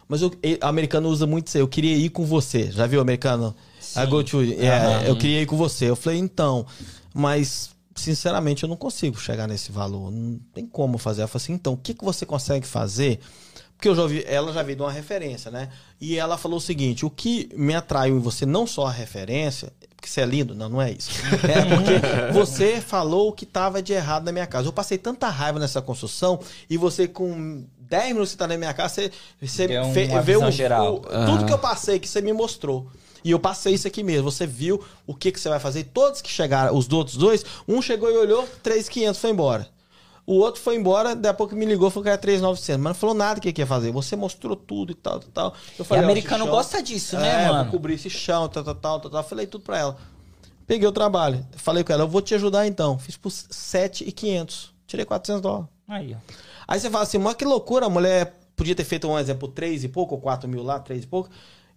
Mas 0.07 0.23
o 0.23 0.31
americano 0.61 1.07
usa 1.07 1.27
muito 1.27 1.47
isso 1.47 1.57
aí. 1.57 1.61
Eu 1.61 1.67
queria 1.67 1.95
ir 1.95 2.09
com 2.09 2.25
você. 2.25 2.71
Já 2.71 2.87
viu, 2.87 2.99
americano? 2.99 3.55
Sim. 3.79 4.01
I 4.01 4.05
go 4.07 4.23
to. 4.23 4.41
É, 4.41 4.69
Aham. 4.69 5.01
Eu 5.03 5.15
queria 5.15 5.41
ir 5.41 5.45
com 5.45 5.55
você. 5.55 5.89
Eu 5.89 5.95
falei, 5.95 6.17
então. 6.17 6.65
Mas, 7.13 7.69
sinceramente, 7.99 8.63
eu 8.63 8.69
não 8.69 8.75
consigo 8.77 9.17
chegar 9.19 9.47
nesse 9.47 9.71
valor. 9.71 10.11
Não 10.11 10.39
tem 10.53 10.65
como 10.65 10.97
fazer. 10.97 11.21
Ela 11.21 11.27
falou 11.27 11.43
assim, 11.43 11.53
então, 11.53 11.73
o 11.73 11.77
que, 11.77 11.93
que 11.93 12.03
você 12.03 12.25
consegue 12.25 12.65
fazer? 12.65 13.19
Porque 13.75 13.87
eu 13.87 13.95
já 13.95 14.01
ouvi, 14.01 14.23
ela 14.27 14.51
já 14.51 14.61
veio 14.61 14.75
de 14.75 14.81
uma 14.83 14.91
referência, 14.91 15.49
né? 15.49 15.69
E 16.01 16.17
ela 16.17 16.37
falou 16.37 16.57
o 16.57 16.61
seguinte: 16.61 17.05
o 17.05 17.09
que 17.09 17.49
me 17.55 17.73
atraiu 17.73 18.17
em 18.17 18.19
você, 18.19 18.45
não 18.45 18.67
só 18.67 18.87
a 18.87 18.91
referência, 18.91 19.71
porque 19.95 20.09
você 20.09 20.19
é 20.19 20.25
lindo, 20.25 20.53
não, 20.53 20.67
não 20.67 20.81
é 20.81 20.91
isso. 20.91 21.09
É 21.47 21.63
porque 21.75 22.33
você 22.33 22.81
falou 22.81 23.29
o 23.29 23.31
que 23.31 23.45
estava 23.45 23.81
de 23.81 23.93
errado 23.93 24.25
na 24.25 24.33
minha 24.33 24.45
casa. 24.47 24.67
Eu 24.67 24.73
passei 24.73 24.97
tanta 24.97 25.29
raiva 25.29 25.59
nessa 25.59 25.81
construção 25.81 26.39
e 26.69 26.75
você, 26.75 27.07
com 27.07 27.63
10 27.79 28.07
minutos 28.09 28.29
que 28.29 28.33
você 28.33 28.37
tá 28.37 28.47
na 28.47 28.57
minha 28.57 28.73
casa, 28.73 28.95
você, 28.95 29.11
você 29.41 29.67
fe- 29.93 30.07
vê 30.25 30.35
o, 30.35 30.39
geral. 30.51 30.95
o- 30.95 31.25
tudo 31.25 31.45
que 31.45 31.53
eu 31.53 31.57
passei, 31.59 31.99
que 31.99 32.07
você 32.07 32.21
me 32.21 32.33
mostrou. 32.33 32.85
E 33.23 33.31
eu 33.31 33.39
passei 33.39 33.73
isso 33.73 33.87
aqui 33.87 34.03
mesmo. 34.03 34.29
Você 34.31 34.45
viu 34.47 34.83
o 35.05 35.13
que, 35.13 35.31
que 35.31 35.39
você 35.39 35.49
vai 35.49 35.59
fazer. 35.59 35.79
E 35.81 35.83
todos 35.83 36.21
que 36.21 36.29
chegaram, 36.29 36.75
os 36.77 36.89
outros 36.91 37.17
dois, 37.17 37.43
um 37.67 37.81
chegou 37.81 38.09
e 38.11 38.17
olhou, 38.17 38.47
3,500 38.63 39.19
foi 39.19 39.29
embora. 39.31 39.67
O 40.25 40.35
outro 40.35 40.61
foi 40.61 40.75
embora, 40.75 41.15
daqui 41.15 41.27
a 41.27 41.33
pouco 41.33 41.55
me 41.55 41.65
ligou, 41.65 41.89
falou 41.89 42.03
que 42.03 42.09
era 42.09 42.17
3,900. 42.17 42.79
Mas 42.81 42.91
não 42.91 42.99
falou 42.99 43.15
nada 43.15 43.39
que 43.39 43.51
ia 43.59 43.65
fazer. 43.65 43.91
Você 43.91 44.15
mostrou 44.15 44.55
tudo 44.55 44.91
e 44.91 44.95
tal, 44.95 45.19
tal, 45.19 45.31
tal. 45.31 45.53
Eu 45.77 45.83
E 45.89 45.99
ó, 45.99 46.03
americano 46.03 46.45
chão- 46.45 46.53
gosta 46.53 46.83
disso, 46.83 47.17
né, 47.17 47.45
é, 47.45 47.47
mano? 47.47 47.63
Vou 47.63 47.71
cobrir 47.73 47.95
esse 47.95 48.09
chão, 48.11 48.47
tal, 48.47 48.63
tal, 48.63 48.75
tal, 48.75 48.99
tal, 48.99 49.11
tal. 49.11 49.23
Falei 49.23 49.47
tudo 49.47 49.63
pra 49.63 49.79
ela. 49.79 49.97
Peguei 50.67 50.87
o 50.87 50.91
trabalho. 50.91 51.43
Falei 51.53 51.83
com 51.83 51.91
ela, 51.91 52.03
eu 52.03 52.07
vou 52.07 52.21
te 52.21 52.35
ajudar 52.35 52.67
então. 52.67 52.99
Fiz 52.99 53.17
por 53.17 53.31
7,500. 53.31 54.71
Tirei 54.85 55.05
400 55.05 55.41
dólares. 55.41 55.67
Aí, 55.87 56.13
ó. 56.15 56.33
Aí 56.67 56.79
você 56.79 56.89
fala 56.91 57.03
assim, 57.03 57.17
mas 57.17 57.33
que 57.35 57.45
loucura, 57.45 57.87
a 57.87 57.89
mulher 57.89 58.37
podia 58.55 58.75
ter 58.75 58.83
feito 58.83 59.07
um 59.07 59.17
exemplo 59.17 59.47
3 59.47 59.83
e 59.83 59.87
pouco, 59.87 60.13
ou 60.15 60.21
4 60.21 60.47
mil 60.47 60.61
lá, 60.61 60.79
3 60.79 61.03
e 61.03 61.07
pouco. 61.07 61.29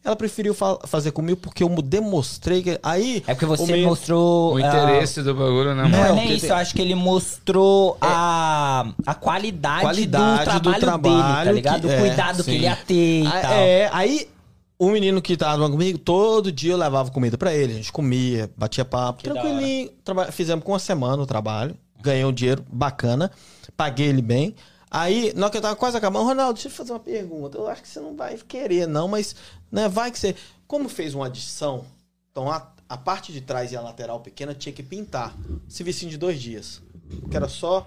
Ela 0.05 0.17
preferiu 0.17 0.53
fa- 0.53 0.79
fazer 0.85 1.13
comigo 1.13 1.39
porque 1.41 1.63
eu 1.63 1.69
demonstrei 1.81 2.61
que. 2.63 2.79
Aí. 2.83 3.23
É 3.27 3.35
porque 3.35 3.45
o 3.45 3.49
você 3.49 3.71
meio- 3.71 3.87
mostrou. 3.89 4.55
O 4.55 4.59
interesse 4.59 5.23
do 5.23 5.33
bagulho, 5.35 5.75
né, 5.77 5.83
Não 5.85 5.91
mano? 5.91 5.97
é 6.05 6.09
Não, 6.09 6.15
nem 6.17 6.23
porque 6.25 6.33
isso, 6.35 6.41
tem- 6.47 6.51
eu 6.51 6.57
acho 6.57 6.75
que 6.75 6.83
ele 6.83 6.95
mostrou 6.97 7.97
a, 8.01 8.85
a 9.07 9.15
qualidade, 9.15 9.83
Qualidade 9.83 10.61
do 10.61 10.73
do 10.73 10.79
trabalho, 10.81 11.03
dele, 11.03 11.15
tá 11.15 11.23
trabalho 11.31 11.53
ligado? 11.55 11.81
que- 11.83 11.87
o 11.87 11.91
é, 11.91 11.99
cuidado 12.01 12.37
que 12.39 12.43
sim. 12.43 12.55
ele 12.57 12.65
ia 12.65 12.77
ter 12.77 13.23
e 13.23 13.27
Ah, 13.29 13.41
tal. 13.43 13.53
É, 13.53 13.91
aí 13.93 14.29
o 14.77 14.91
menino 14.91 15.23
que 15.23 15.37
tava 15.37 15.71
comigo, 15.71 15.97
todo 15.99 16.51
dia 16.51 16.73
eu 16.73 16.77
levava 16.79 17.09
comida 17.13 17.39
pra 17.39 17.55
ele. 17.55 17.73
A 17.75 17.77
gente 17.77 17.93
comia, 17.93 18.51
batia 18.57 18.85
papo, 18.85 19.23
Que 19.23 19.31
tranquilinho. 19.31 19.89
Fizemos 20.33 20.65
com 20.65 20.73
uma 20.73 20.81
semana 20.81 21.23
o 21.23 21.27
trabalho. 21.27 21.77
Ganhei 22.03 22.25
um 22.25 22.33
dinheiro 22.33 22.65
bacana. 22.73 23.31
Paguei 23.77 24.09
ele 24.09 24.21
bem. 24.21 24.57
Aí, 24.95 25.33
na 25.35 25.47
hora 25.47 25.51
que 25.51 25.57
eu 25.57 25.63
tava 25.63 25.75
quase 25.75 25.97
acabando, 25.97 26.27
Ronaldo, 26.27 26.53
deixa 26.53 26.69
eu 26.69 26.73
fazer 26.73 26.93
uma 26.93 27.01
pergunta. 27.01 27.57
Eu 27.57 27.67
acho 27.67 27.81
que 27.81 27.89
você 27.89 27.99
não 27.99 28.15
vai 28.15 28.37
querer, 28.37 28.87
não, 28.87 29.09
mas 29.09 29.35
né, 29.71 29.89
vai 29.89 30.11
que 30.11 30.19
você. 30.19 30.37
Como 30.67 30.87
fez 30.87 31.15
uma 31.15 31.27
adição, 31.27 31.87
então 32.31 32.51
a, 32.51 32.71
a 32.87 32.99
parte 32.99 33.33
de 33.33 33.41
trás 33.41 33.73
e 33.73 33.77
a 33.77 33.81
lateral 33.81 34.21
pequena 34.21 34.55
tinha 34.55 34.71
que 34.71 34.83
pintar. 34.83 35.35
Serviço 35.67 36.07
de 36.07 36.19
dois 36.19 36.39
dias. 36.39 36.83
Que 37.31 37.35
era 37.35 37.49
só. 37.49 37.87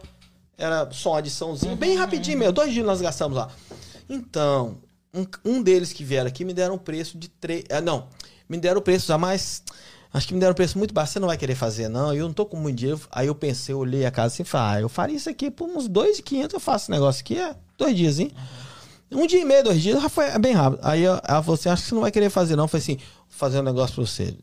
Era 0.58 0.90
só 0.92 1.12
uma 1.12 1.20
adiçãozinha, 1.20 1.76
bem 1.76 1.96
rapidinho 1.96 2.40
mesmo. 2.40 2.54
Dois 2.54 2.74
dias 2.74 2.86
nós 2.86 3.02
gastamos 3.02 3.38
lá. 3.38 3.52
Então, 4.10 4.78
um, 5.14 5.28
um 5.46 5.62
deles 5.62 5.94
que 5.94 6.04
vieram 6.04 6.28
aqui 6.28 6.44
me 6.44 6.56
deram 6.56 6.74
um 6.74 6.80
preço 6.80 7.20
de 7.20 7.30
três. 7.30 7.66
Ah, 7.70 7.82
não, 7.82 8.08
me 8.50 8.58
deram 8.58 8.80
o 8.80 8.84
preço 8.84 9.14
a 9.14 9.18
mais. 9.18 9.62
Acho 10.16 10.30
que 10.30 10.34
me 10.34 10.40
deram 10.40 10.54
um 10.54 10.56
preço 10.56 10.78
muito 10.78 10.94
baixo. 10.94 11.12
Você 11.12 11.20
não 11.20 11.28
vai 11.28 11.38
querer 11.38 11.56
fazer, 11.56 11.90
não. 11.90 12.14
Eu 12.14 12.28
não 12.28 12.34
tô 12.34 12.46
com 12.46 12.56
muito 12.56 12.78
dinheiro. 12.78 13.02
Aí 13.12 13.28
eu 13.28 13.36
pensei, 13.36 13.74
eu 13.74 13.80
olhei 13.80 14.06
a 14.06 14.12
casa 14.12 14.28
assim 14.28 14.44
e 14.44 14.46
falei, 14.46 14.78
ah, 14.78 14.82
eu 14.82 14.88
faria 14.88 15.18
isso 15.18 15.30
aqui 15.30 15.52
por 15.52 15.68
uns 15.68 15.90
dois 15.90 16.20
e 16.20 16.24
quinhentos. 16.24 16.54
Eu 16.54 16.60
faço 16.62 16.86
esse 16.86 16.92
negócio 16.92 17.20
aqui, 17.20 17.38
é 17.38 17.54
dois 17.78 17.98
dias, 17.98 18.18
hein? 18.18 18.32
Um 19.12 19.28
dia 19.28 19.42
e 19.42 19.46
meio, 19.46 19.66
dois 19.66 19.82
dias, 19.82 20.02
já 20.02 20.08
foi 20.08 20.28
é 20.28 20.40
bem 20.40 20.54
rápido. 20.54 20.80
Aí 20.84 21.04
ela 21.04 21.20
falou 21.44 21.56
assim: 21.56 21.68
acho 21.68 21.84
que 21.84 21.90
você 21.90 21.96
não 21.96 22.02
vai 22.02 22.12
querer 22.12 22.30
fazer, 22.30 22.56
não. 22.56 22.64
Eu 22.64 22.68
falei 22.70 22.82
assim: 22.82 22.96
vou 22.96 23.26
fazer 23.28 23.60
um 23.60 23.64
negócio 23.64 23.94
pra 23.94 24.06
você. 24.06 24.38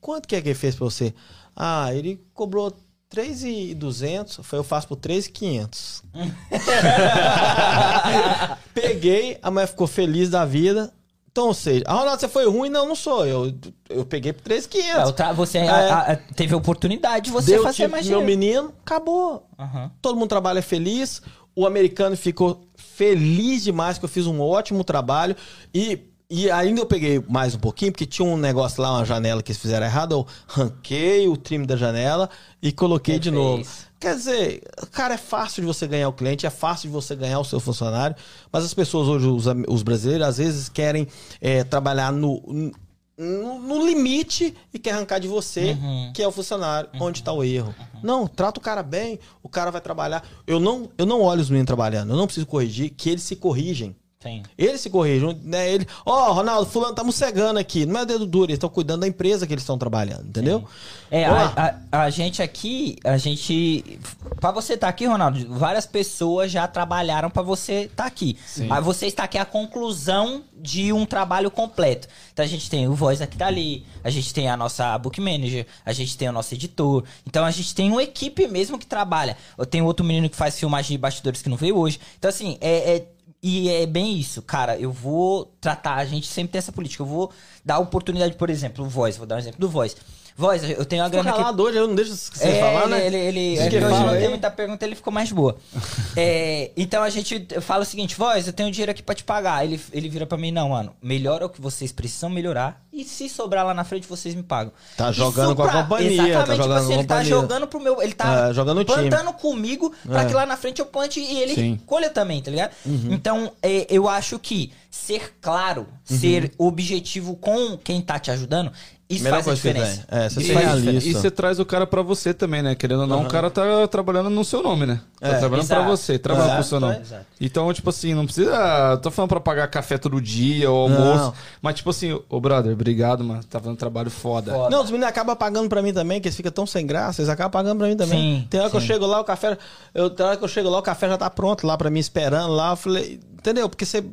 Quanto 0.00 0.28
que 0.28 0.36
é 0.36 0.40
que 0.40 0.50
ele 0.50 0.54
fez 0.54 0.76
pra 0.76 0.84
você? 0.84 1.12
Ah, 1.56 1.92
ele 1.92 2.24
cobrou 2.32 2.72
3,200. 3.10 4.38
Foi 4.44 4.60
eu 4.60 4.64
faço 4.64 4.86
por 4.86 4.96
3,500. 4.96 6.04
Peguei, 8.72 9.36
a 9.42 9.50
mulher 9.50 9.66
ficou 9.66 9.88
feliz 9.88 10.30
da 10.30 10.44
vida. 10.44 10.92
Então, 11.30 11.48
ou 11.48 11.54
seja, 11.54 11.84
ah, 11.86 11.94
Ronaldo, 11.94 12.20
você 12.20 12.28
foi 12.28 12.48
ruim? 12.48 12.68
Não, 12.68 12.86
não 12.88 12.94
sou. 12.96 13.24
Eu, 13.26 13.52
eu 13.88 14.04
peguei 14.04 14.32
por 14.32 14.40
É, 14.40 14.44
3,500. 14.44 15.08
o 15.08 15.12
tra- 15.12 15.32
você 15.32 15.58
É. 15.58 15.68
a- 15.68 16.12
a- 16.12 16.16
teve 16.16 16.54
a 16.54 16.56
oportunidade 16.56 17.26
de 17.26 17.30
você 17.30 17.52
Deu 17.52 17.62
fazer 17.62 17.84
tipo 17.84 17.90
mais 17.92 18.06
pro 18.06 18.16
meu 18.18 18.26
dinheiro. 18.26 18.40
menino, 18.40 18.74
acabou. 18.84 19.46
Aham. 19.58 19.90
Todo 20.02 20.16
mundo 20.18 20.28
trabalha 20.28 20.62
feliz. 20.62 21.22
O 21.54 21.66
americano 21.66 22.16
ficou 22.16 22.62
feliz 22.76 23.62
demais 23.62 23.98
que 23.98 24.04
eu 24.04 24.08
fiz 24.08 24.26
um 24.26 24.40
ótimo 24.40 24.82
trabalho. 24.82 25.36
E, 25.74 25.98
e 26.30 26.50
ainda 26.50 26.80
eu 26.82 26.86
peguei 26.86 27.22
mais 27.28 27.54
um 27.54 27.58
pouquinho, 27.58 27.90
porque 27.90 28.04
tinha 28.06 28.26
um 28.26 28.36
negócio 28.36 28.82
lá, 28.82 28.92
uma 28.92 29.04
janela 29.04 29.42
que 29.42 29.50
eles 29.50 29.60
fizeram 29.60 29.86
errado. 29.86 30.12
Eu 30.12 30.26
ranquei 30.46 31.26
o 31.26 31.36
trim 31.36 31.64
da 31.64 31.76
janela 31.76 32.28
e 32.62 32.70
coloquei 32.72 33.18
de 33.18 33.30
Perfeito. 33.30 33.58
novo. 33.58 33.70
Quer 34.00 34.14
dizer, 34.14 34.62
cara, 34.92 35.14
é 35.14 35.18
fácil 35.18 35.62
de 35.62 35.66
você 35.66 35.86
ganhar 35.86 36.08
o 36.08 36.12
cliente, 36.12 36.46
é 36.46 36.50
fácil 36.50 36.88
de 36.88 36.92
você 36.92 37.16
ganhar 37.16 37.40
o 37.40 37.44
seu 37.44 37.58
funcionário, 37.58 38.14
mas 38.52 38.64
as 38.64 38.72
pessoas 38.74 39.08
hoje, 39.08 39.26
os, 39.26 39.44
os 39.66 39.82
brasileiros, 39.82 40.26
às 40.26 40.36
vezes 40.38 40.68
querem 40.68 41.08
é, 41.40 41.64
trabalhar 41.64 42.12
no, 42.12 42.72
no, 43.16 43.58
no 43.58 43.84
limite 43.86 44.54
e 44.72 44.78
quer 44.78 44.92
arrancar 44.92 45.18
de 45.18 45.26
você, 45.26 45.72
Uhum. 45.72 46.12
que 46.14 46.22
é 46.22 46.28
o 46.28 46.30
funcionário, 46.30 46.88
onde 47.00 47.18
está 47.20 47.32
o 47.32 47.42
erro. 47.42 47.74
Não, 48.02 48.28
trata 48.28 48.60
o 48.60 48.62
cara 48.62 48.84
bem, 48.84 49.18
o 49.42 49.48
cara 49.48 49.72
vai 49.72 49.80
trabalhar. 49.80 50.22
Eu 50.46 50.60
não, 50.60 50.88
eu 50.96 51.04
não 51.04 51.20
olho 51.22 51.40
os 51.40 51.50
meninos 51.50 51.66
trabalhando, 51.66 52.10
eu 52.12 52.16
não 52.16 52.26
preciso 52.26 52.46
corrigir, 52.46 52.90
que 52.90 53.10
eles 53.10 53.22
se 53.24 53.34
corrigem. 53.34 53.96
Sim. 54.20 54.42
Eles 54.58 54.80
se 54.80 54.90
corrigem, 54.90 55.38
né? 55.44 55.70
Ele, 55.70 55.86
ó, 56.04 56.32
Ronaldo, 56.32 56.68
fulano 56.68 56.92
tá 56.92 57.08
cegando 57.12 57.56
aqui. 57.60 57.86
Não 57.86 58.00
é 58.00 58.04
dedo 58.04 58.26
duro, 58.26 58.46
eles 58.46 58.56
estão 58.56 58.68
cuidando 58.68 59.02
da 59.02 59.06
empresa 59.06 59.46
que 59.46 59.54
eles 59.54 59.62
estão 59.62 59.78
trabalhando, 59.78 60.26
entendeu? 60.26 60.64
É, 61.08 61.28
Vamos 61.28 61.52
a, 61.56 61.74
a- 61.92 62.02
a 62.02 62.10
gente 62.10 62.42
aqui, 62.42 62.96
a 63.04 63.16
gente. 63.16 64.00
Pra 64.40 64.50
você 64.50 64.74
estar 64.74 64.88
aqui, 64.88 65.06
Ronaldo, 65.06 65.46
várias 65.56 65.86
pessoas 65.86 66.50
já 66.50 66.66
trabalharam 66.66 67.30
pra 67.30 67.42
você 67.42 67.82
estar 67.84 68.06
aqui. 68.06 68.36
Mas 68.66 68.84
você 68.84 69.06
está 69.06 69.22
aqui 69.22 69.38
a 69.38 69.44
conclusão 69.44 70.42
de 70.60 70.92
um 70.92 71.06
trabalho 71.06 71.48
completo. 71.48 72.08
Então 72.32 72.44
a 72.44 72.48
gente 72.48 72.68
tem 72.68 72.88
o 72.88 72.94
Voz 72.94 73.22
aqui 73.22 73.36
dali, 73.36 73.86
a 74.02 74.10
gente 74.10 74.34
tem 74.34 74.48
a 74.50 74.56
nossa 74.56 74.98
book 74.98 75.20
manager, 75.20 75.64
a 75.86 75.92
gente 75.92 76.18
tem 76.18 76.28
o 76.28 76.32
nosso 76.32 76.52
editor. 76.54 77.04
Então 77.24 77.44
a 77.44 77.50
gente 77.52 77.72
tem 77.72 77.88
uma 77.88 78.02
equipe 78.02 78.48
mesmo 78.48 78.78
que 78.80 78.86
trabalha. 78.86 79.36
Eu 79.56 79.64
tenho 79.64 79.84
outro 79.84 80.04
menino 80.04 80.28
que 80.28 80.36
faz 80.36 80.58
filmagem 80.58 80.96
de 80.96 80.98
bastidores 81.00 81.40
que 81.40 81.48
não 81.48 81.56
veio 81.56 81.76
hoje. 81.78 82.00
Então, 82.18 82.28
assim, 82.28 82.58
é. 82.60 82.96
é- 82.96 83.06
e 83.42 83.68
é 83.68 83.86
bem 83.86 84.18
isso, 84.18 84.42
cara. 84.42 84.78
Eu 84.78 84.90
vou 84.90 85.46
tratar, 85.60 85.94
a 85.94 86.04
gente 86.04 86.26
sempre 86.26 86.52
tem 86.52 86.58
essa 86.58 86.72
política. 86.72 87.02
Eu 87.02 87.06
vou 87.06 87.32
dar 87.64 87.78
oportunidade, 87.78 88.34
por 88.36 88.50
exemplo, 88.50 88.84
o 88.84 88.88
Voz. 88.88 89.16
Vou 89.16 89.26
dar 89.26 89.36
um 89.36 89.38
exemplo 89.38 89.60
do 89.60 89.68
Voz. 89.68 89.96
Voz, 90.38 90.62
eu 90.62 90.84
tenho 90.84 91.02
uma 91.02 91.08
grana 91.08 91.32
calado 91.32 91.60
hoje, 91.64 91.78
eu 91.78 91.88
não 91.88 91.96
deixo 91.96 92.14
você 92.14 92.46
É, 92.46 92.60
falar, 92.60 92.82
ele, 92.84 92.90
né? 92.90 93.06
ele, 93.06 93.16
ele, 93.16 93.56
Você 93.56 93.62
ele- 93.64 93.70
que 93.70 93.84
hoje 93.84 94.04
não 94.04 94.12
tem 94.16 94.28
muita 94.28 94.48
pergunta, 94.48 94.84
ele 94.86 94.94
ficou 94.94 95.12
mais 95.12 95.32
boa. 95.32 95.56
É, 96.20 96.72
então 96.76 97.02
a 97.04 97.10
gente 97.10 97.46
fala 97.60 97.82
o 97.82 97.86
seguinte, 97.86 98.16
voz, 98.16 98.46
eu 98.48 98.52
tenho 98.52 98.70
dinheiro 98.72 98.90
aqui 98.90 99.02
pra 99.04 99.14
te 99.14 99.22
pagar. 99.22 99.64
Ele, 99.64 99.80
ele 99.92 100.08
vira 100.08 100.26
pra 100.26 100.36
mim, 100.36 100.50
não, 100.50 100.70
mano, 100.70 100.92
melhora 101.00 101.46
o 101.46 101.48
que 101.48 101.60
vocês 101.60 101.92
precisam 101.92 102.28
melhorar 102.28 102.82
e 102.92 103.04
se 103.04 103.28
sobrar 103.28 103.64
lá 103.64 103.72
na 103.72 103.84
frente 103.84 104.08
vocês 104.08 104.34
me 104.34 104.42
pagam. 104.42 104.72
Tá 104.96 105.10
Isso 105.10 105.20
jogando 105.20 105.54
com 105.54 105.62
a 105.62 105.70
companhia, 105.70 106.16
tá 106.16 106.28
Exatamente, 106.28 106.50
tipo 106.50 106.56
jogando 106.62 106.78
assim, 106.78 106.86
com 106.88 106.92
a 106.92 106.98
ele 106.98 107.06
tá 107.06 107.22
jogando 107.24 107.66
pro 107.68 107.80
meu, 107.80 108.02
ele 108.02 108.12
tá 108.14 108.48
É, 108.48 108.54
jogando 108.54 108.78
no 108.78 108.84
time. 108.84 109.08
plantando 109.08 109.32
comigo 109.34 109.92
pra 110.04 110.22
É. 110.22 110.24
que 110.24 110.34
lá 110.34 110.44
na 110.44 110.56
frente 110.56 110.80
eu 110.80 110.86
plante 110.86 111.20
e 111.20 111.40
ele 111.40 111.54
Sim. 111.54 111.80
colha 111.86 112.10
também, 112.10 112.42
tá 112.42 112.50
ligado? 112.50 112.72
Uhum. 112.84 113.08
Então, 113.12 113.52
é, 113.62 113.86
eu 113.88 114.08
acho 114.08 114.38
que 114.40 114.72
ser 114.90 115.36
claro, 115.40 115.86
Uhum. 116.10 116.18
ser 116.18 116.52
objetivo 116.58 117.36
com 117.36 117.76
quem 117.78 118.00
tá 118.00 118.18
te 118.18 118.32
ajudando, 118.32 118.72
isso 119.10 119.24
Melhor 119.24 119.42
faz 119.42 119.46
a 119.46 119.50
coisa 119.50 119.62
que 119.62 119.68
diferença. 119.68 120.04
tem. 120.06 120.18
É, 120.18 120.28
você 120.28 121.00
E, 121.00 121.10
e 121.10 121.14
você 121.14 121.30
traz 121.30 121.58
o 121.58 121.64
cara 121.64 121.86
pra 121.86 122.02
você 122.02 122.34
também, 122.34 122.60
né? 122.62 122.74
Querendo 122.74 123.00
ou 123.00 123.06
não, 123.06 123.22
o 123.22 123.28
cara 123.28 123.48
tá 123.50 123.88
trabalhando 123.88 124.28
no 124.28 124.44
seu 124.44 124.62
nome, 124.62 124.84
né? 124.84 125.00
Tá 125.18 125.28
É, 125.28 125.38
trabalhando 125.38 125.66
pra 125.66 125.76
exato. 125.78 125.90
você, 125.96 126.18
trabalhando 126.18 126.48
Exato, 126.50 126.60
pro 126.62 126.68
seu 126.68 126.80
nome. 126.80 126.94
é, 126.96 127.00
exato. 127.00 127.26
Então, 127.40 127.72
tipo 127.72 127.88
assim, 127.88 128.14
não 128.14 128.26
precisa. 128.26 128.98
Tô 129.02 129.10
falando 129.10 129.30
pra 129.30 129.40
pagar 129.40 129.66
café 129.68 129.96
todo 129.96 130.20
dia 130.20 130.70
ou 130.70 130.82
almoço. 130.82 131.24
Não. 131.24 131.34
Mas, 131.62 131.76
tipo 131.76 131.88
assim, 131.88 132.20
ô 132.28 132.40
brother, 132.40 132.72
obrigado, 132.72 133.24
mano. 133.24 133.42
Tá 133.44 133.58
fazendo 133.58 133.72
um 133.72 133.76
trabalho 133.76 134.10
foda. 134.10 134.52
Foda. 134.52 134.68
Não, 134.70 134.82
os 134.84 134.90
meninos 134.90 135.08
acabam 135.08 135.34
pagando 135.36 135.68
pra 135.70 135.80
mim 135.80 135.92
também, 135.94 136.20
que 136.20 136.28
eles 136.28 136.36
ficam 136.36 136.52
tão 136.52 136.66
sem 136.66 136.86
graça, 136.86 137.22
eles 137.22 137.30
acabam 137.30 137.50
pagando 137.50 137.78
pra 137.78 137.88
mim 137.88 137.96
também. 137.96 138.40
Sim, 138.42 138.46
tem 138.50 138.60
hora 138.60 138.68
que 138.68 138.76
eu 138.76 138.80
sim. 138.80 138.86
chego 138.88 139.06
lá, 139.06 139.20
o 139.20 139.24
café. 139.24 139.56
Eu, 139.94 140.10
tem 140.10 140.26
hora 140.26 140.36
que 140.36 140.44
eu 140.44 140.48
chego 140.48 140.68
lá, 140.68 140.78
o 140.78 140.82
café 140.82 141.08
já 141.08 141.16
tá 141.16 141.30
pronto 141.30 141.66
lá 141.66 141.78
pra 141.78 141.88
mim, 141.90 141.98
esperando 141.98 142.52
lá. 142.52 142.72
Eu 142.72 142.76
falei, 142.76 143.18
entendeu? 143.38 143.68
Porque 143.70 143.86
você 143.86 144.04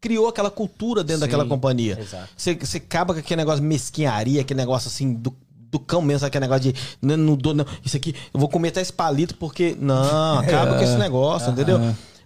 criou 0.00 0.28
aquela 0.28 0.50
cultura 0.50 1.02
dentro 1.04 1.20
Sim, 1.22 1.26
daquela 1.26 1.44
companhia. 1.46 1.98
Você, 2.36 2.54
você 2.54 2.78
acaba 2.78 3.12
com 3.12 3.20
aquele 3.20 3.38
negócio 3.38 3.60
de 3.60 3.66
mesquinharia, 3.66 4.40
aquele 4.40 4.60
negócio 4.60 4.88
assim 4.88 5.12
do. 5.12 5.34
Do 5.70 5.78
cão 5.78 6.02
mesmo, 6.02 6.26
aquele 6.26 6.46
negócio 6.46 6.72
de. 6.72 6.74
Não, 7.00 7.16
não, 7.16 7.36
dou, 7.36 7.54
não, 7.54 7.64
isso 7.84 7.96
aqui, 7.96 8.12
eu 8.34 8.40
vou 8.40 8.48
comer 8.48 8.70
até 8.70 8.80
esse 8.80 8.92
palito, 8.92 9.36
porque. 9.36 9.76
Não, 9.78 10.40
acaba 10.42 10.76
com 10.76 10.82
esse 10.82 10.96
negócio, 10.96 11.48
entendeu? 11.52 11.78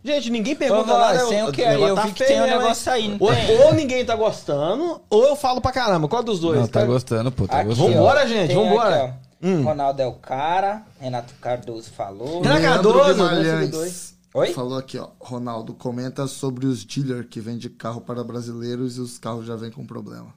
Gente, 0.02 0.30
ninguém 0.30 0.56
pergunta 0.56 0.94
Ô, 0.94 0.98
nada. 0.98 1.18
Voz, 1.26 1.28
tem 1.28 1.42
o 1.66 1.68
aí? 1.68 1.74
negócio 1.74 1.88
Eu 1.88 1.94
tá 1.94 2.02
vi 2.06 2.12
que 2.12 2.24
feio 2.24 2.28
tem 2.28 2.40
um 2.40 2.44
mesmo, 2.44 2.59
negócio 2.60 2.92
aí, 2.92 3.16
ou, 3.20 3.66
ou 3.66 3.74
ninguém 3.74 4.02
tá 4.02 4.16
gostando, 4.16 4.98
ou 5.10 5.24
eu 5.28 5.36
falo 5.36 5.60
pra 5.60 5.72
caramba. 5.72 6.09
Qual 6.09 6.22
dos 6.22 6.40
dois? 6.40 6.59
Não, 6.59 6.66
tá 6.66 6.80
Cara, 6.80 6.86
gostando, 6.86 7.30
pô. 7.30 7.46
Tá 7.46 7.59
Aqui, 7.59 7.68
gostando. 7.68 7.92
Vambora, 7.92 8.26
gente, 8.26 8.46
tem 8.46 8.56
vambora. 8.56 9.05
aqui. 9.05 9.14
Hum. 9.42 9.62
Ronaldo 9.62 10.01
é 10.01 10.06
o 10.06 10.12
cara, 10.14 10.82
Renato 10.98 11.34
Cardoso 11.38 11.90
falou. 11.90 12.40
Renato 12.40 12.62
Cardoso, 12.62 13.14
Guimarães 13.14 14.14
Oi? 14.36 14.52
falou 14.52 14.77
aqui, 14.77 14.98
ó. 14.98 15.11
Ronaldo, 15.20 15.73
comenta 15.74 16.27
sobre 16.27 16.66
os 16.66 16.85
dealers 16.85 17.28
que 17.31 17.40
vendem 17.40 17.70
carro 17.70 18.01
para 18.01 18.24
brasileiros 18.24 18.97
e 18.97 19.01
os 19.01 19.16
carros 19.16 19.47
já 19.47 19.55
vêm 19.55 19.70
com 19.70 19.86
problema. 19.86 20.35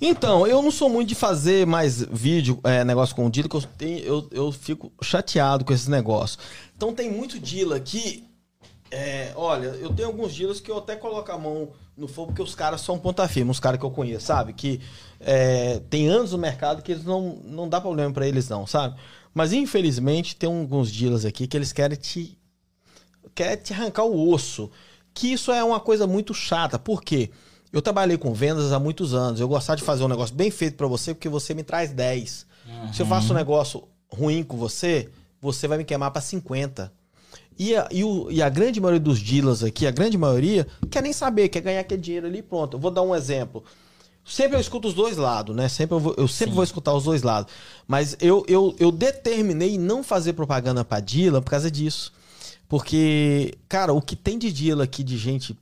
Então, 0.00 0.46
eu 0.46 0.62
não 0.62 0.70
sou 0.70 0.88
muito 0.88 1.10
de 1.10 1.14
fazer 1.14 1.66
mais 1.66 2.02
vídeo, 2.02 2.58
é, 2.64 2.82
negócio 2.82 3.14
com 3.14 3.26
o 3.26 3.30
dealer, 3.30 3.50
que 3.50 3.56
eu, 3.56 3.62
tenho, 3.62 3.98
eu, 3.98 4.28
eu 4.30 4.52
fico 4.52 4.90
chateado 5.02 5.66
com 5.66 5.74
esses 5.74 5.86
negócios. 5.86 6.38
Então 6.74 6.94
tem 6.94 7.10
muito 7.10 7.38
dealer 7.38 7.82
que. 7.82 8.24
é, 8.90 9.32
olha, 9.36 9.66
eu 9.66 9.92
tenho 9.92 10.08
alguns 10.08 10.34
dealers 10.34 10.58
que 10.58 10.70
eu 10.70 10.78
até 10.78 10.96
coloco 10.96 11.30
a 11.30 11.38
mão 11.38 11.72
no 11.94 12.08
fogo, 12.08 12.28
porque 12.28 12.42
os 12.42 12.54
caras 12.54 12.80
são 12.80 12.98
ponta 12.98 13.28
firme, 13.28 13.50
uns 13.50 13.60
caras 13.60 13.78
que 13.78 13.84
eu 13.84 13.90
conheço, 13.90 14.26
sabe? 14.26 14.54
Que 14.54 14.80
é, 15.20 15.78
tem 15.90 16.08
anos 16.08 16.32
no 16.32 16.38
mercado 16.38 16.82
que 16.82 16.90
eles 16.90 17.04
não, 17.04 17.38
não 17.44 17.68
dá 17.68 17.82
problema 17.82 18.12
pra 18.12 18.26
eles, 18.26 18.48
não, 18.48 18.66
sabe? 18.66 18.98
Mas 19.34 19.52
infelizmente 19.52 20.36
tem 20.36 20.48
alguns 20.48 20.90
dealers 20.90 21.26
aqui 21.26 21.46
que 21.46 21.56
eles 21.56 21.70
querem 21.70 21.98
te. 21.98 22.38
Querem 23.34 23.56
te 23.62 23.72
arrancar 23.72 24.04
o 24.04 24.30
osso. 24.30 24.70
que 25.12 25.32
isso 25.32 25.52
é 25.52 25.62
uma 25.62 25.78
coisa 25.80 26.06
muito 26.06 26.34
chata. 26.34 26.78
Por 26.78 27.02
quê? 27.02 27.30
Eu 27.72 27.80
trabalhei 27.82 28.16
com 28.18 28.32
vendas 28.34 28.72
há 28.72 28.78
muitos 28.80 29.14
anos. 29.14 29.40
Eu 29.40 29.48
gostava 29.48 29.76
de 29.76 29.82
fazer 29.82 30.02
um 30.04 30.08
negócio 30.08 30.34
bem 30.34 30.50
feito 30.50 30.76
pra 30.76 30.86
você, 30.86 31.14
porque 31.14 31.28
você 31.28 31.54
me 31.54 31.62
traz 31.62 31.90
10. 31.92 32.46
Se 32.92 33.02
eu 33.02 33.06
faço 33.06 33.32
um 33.32 33.36
negócio 33.36 33.84
ruim 34.12 34.42
com 34.42 34.56
você, 34.56 35.08
você 35.40 35.68
vai 35.68 35.78
me 35.78 35.84
queimar 35.84 36.10
pra 36.10 36.20
50. 36.20 36.92
E 37.58 37.76
a, 37.76 37.88
e, 37.92 38.02
o- 38.02 38.28
e 38.30 38.42
a 38.42 38.48
grande 38.48 38.80
maioria 38.80 38.98
dos 39.00 39.20
dealers 39.20 39.62
aqui, 39.62 39.86
a 39.86 39.90
grande 39.92 40.18
maioria, 40.18 40.66
quer 40.90 41.02
nem 41.02 41.12
saber, 41.12 41.48
quer 41.48 41.60
ganhar 41.60 41.80
aquele 41.80 42.00
dinheiro 42.00 42.26
ali 42.26 42.38
e 42.38 42.42
pronto. 42.42 42.76
Eu 42.76 42.80
vou 42.80 42.90
dar 42.90 43.02
um 43.02 43.14
exemplo. 43.14 43.62
Sempre 44.24 44.56
eu 44.56 44.60
escuto 44.60 44.88
os 44.88 44.94
dois 44.94 45.16
lados, 45.16 45.54
né? 45.54 45.68
Sempre 45.68 45.94
eu, 45.96 46.00
vou, 46.00 46.14
eu 46.16 46.26
sempre 46.26 46.54
vou 46.54 46.64
escutar 46.64 46.94
os 46.94 47.04
dois 47.04 47.22
lados. 47.22 47.52
Mas 47.86 48.16
eu, 48.20 48.44
eu, 48.48 48.74
eu 48.78 48.90
determinei 48.90 49.76
não 49.78 50.02
fazer 50.02 50.32
propaganda 50.32 50.84
pra 50.84 50.98
dealer 51.00 51.40
por 51.42 51.50
causa 51.50 51.70
disso. 51.70 52.12
Porque, 52.68 53.56
cara, 53.68 53.92
o 53.92 54.00
que 54.00 54.16
tem 54.16 54.38
de 54.38 54.52
dealer 54.52 54.84
aqui 54.84 55.02
de 55.02 55.16
gente 55.16 55.56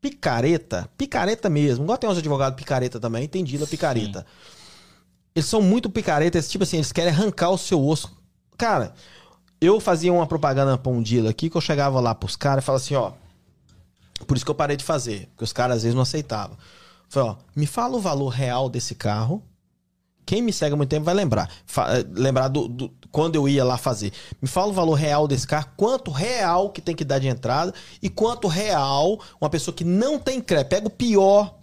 picareta, 0.00 0.88
picareta 0.98 1.48
mesmo, 1.48 1.84
igual 1.84 1.96
tem 1.96 2.10
uns 2.10 2.18
advogados 2.18 2.56
picareta 2.56 2.98
também, 2.98 3.28
tem 3.28 3.44
dealer 3.44 3.68
picareta. 3.68 4.26
Eles 5.34 5.48
são 5.48 5.62
muito 5.62 5.88
picaretas, 5.88 6.50
tipo 6.50 6.64
assim, 6.64 6.76
eles 6.76 6.92
querem 6.92 7.12
arrancar 7.12 7.50
o 7.50 7.58
seu 7.58 7.82
osso. 7.86 8.10
Cara, 8.58 8.92
eu 9.60 9.78
fazia 9.78 10.12
uma 10.12 10.26
propaganda 10.26 10.76
pra 10.76 10.90
um 10.90 11.02
dealer 11.02 11.30
aqui 11.30 11.48
que 11.48 11.56
eu 11.56 11.60
chegava 11.60 12.00
lá 12.00 12.14
pros 12.14 12.34
caras 12.34 12.64
e 12.64 12.66
falava 12.66 12.82
assim, 12.82 12.94
ó. 12.94 13.12
Por 14.26 14.36
isso 14.36 14.44
que 14.44 14.50
eu 14.50 14.56
parei 14.56 14.76
de 14.76 14.84
fazer, 14.84 15.28
porque 15.30 15.44
os 15.44 15.52
caras 15.52 15.78
às 15.78 15.82
vezes 15.84 15.94
não 15.94 16.02
aceitavam. 16.02 16.56
Falei, 17.08 17.30
ó, 17.30 17.36
me 17.54 17.66
fala 17.66 17.96
o 17.96 18.00
valor 18.00 18.28
real 18.28 18.68
desse 18.68 18.94
carro. 18.94 19.42
Quem 20.24 20.40
me 20.42 20.52
segue 20.52 20.74
há 20.74 20.76
muito 20.76 20.88
tempo 20.90 21.04
vai 21.04 21.14
lembrar. 21.14 21.50
Fa- 21.66 21.98
eh, 21.98 22.04
lembrar 22.12 22.48
do, 22.48 22.68
do- 22.68 22.90
quando 23.10 23.34
eu 23.36 23.48
ia 23.48 23.64
lá 23.64 23.76
fazer. 23.76 24.12
Me 24.40 24.48
fala 24.48 24.68
o 24.70 24.72
valor 24.72 24.94
real 24.94 25.26
desse 25.28 25.46
carro, 25.46 25.68
quanto 25.76 26.10
real 26.10 26.70
que 26.70 26.80
tem 26.80 26.94
que 26.94 27.04
dar 27.04 27.18
de 27.18 27.28
entrada 27.28 27.74
e 28.00 28.08
quanto 28.08 28.46
real 28.48 29.18
uma 29.40 29.50
pessoa 29.50 29.74
que 29.74 29.84
não 29.84 30.18
tem 30.18 30.40
crédito. 30.40 30.68
Pega 30.70 30.86
o 30.86 30.90
pior. 30.90 31.54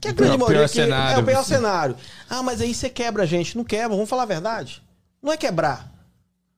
Que 0.00 0.08
a 0.08 0.12
grande 0.12 0.32
É 0.32 0.36
o 0.36 0.38
maioria 0.38 0.58
pior 0.58 0.68
que 0.68 0.74
cenário. 0.74 1.16
é 1.18 1.22
o 1.22 1.24
pior 1.26 1.44
cenário. 1.44 1.96
Ah, 2.28 2.42
mas 2.42 2.60
aí 2.60 2.74
você 2.74 2.90
quebra 2.90 3.22
a 3.22 3.26
gente. 3.26 3.56
Não 3.56 3.64
quebra, 3.64 3.88
vamos 3.96 4.08
falar 4.08 4.24
a 4.24 4.26
verdade. 4.26 4.82
Não 5.22 5.32
é 5.32 5.36
quebrar. 5.36 5.90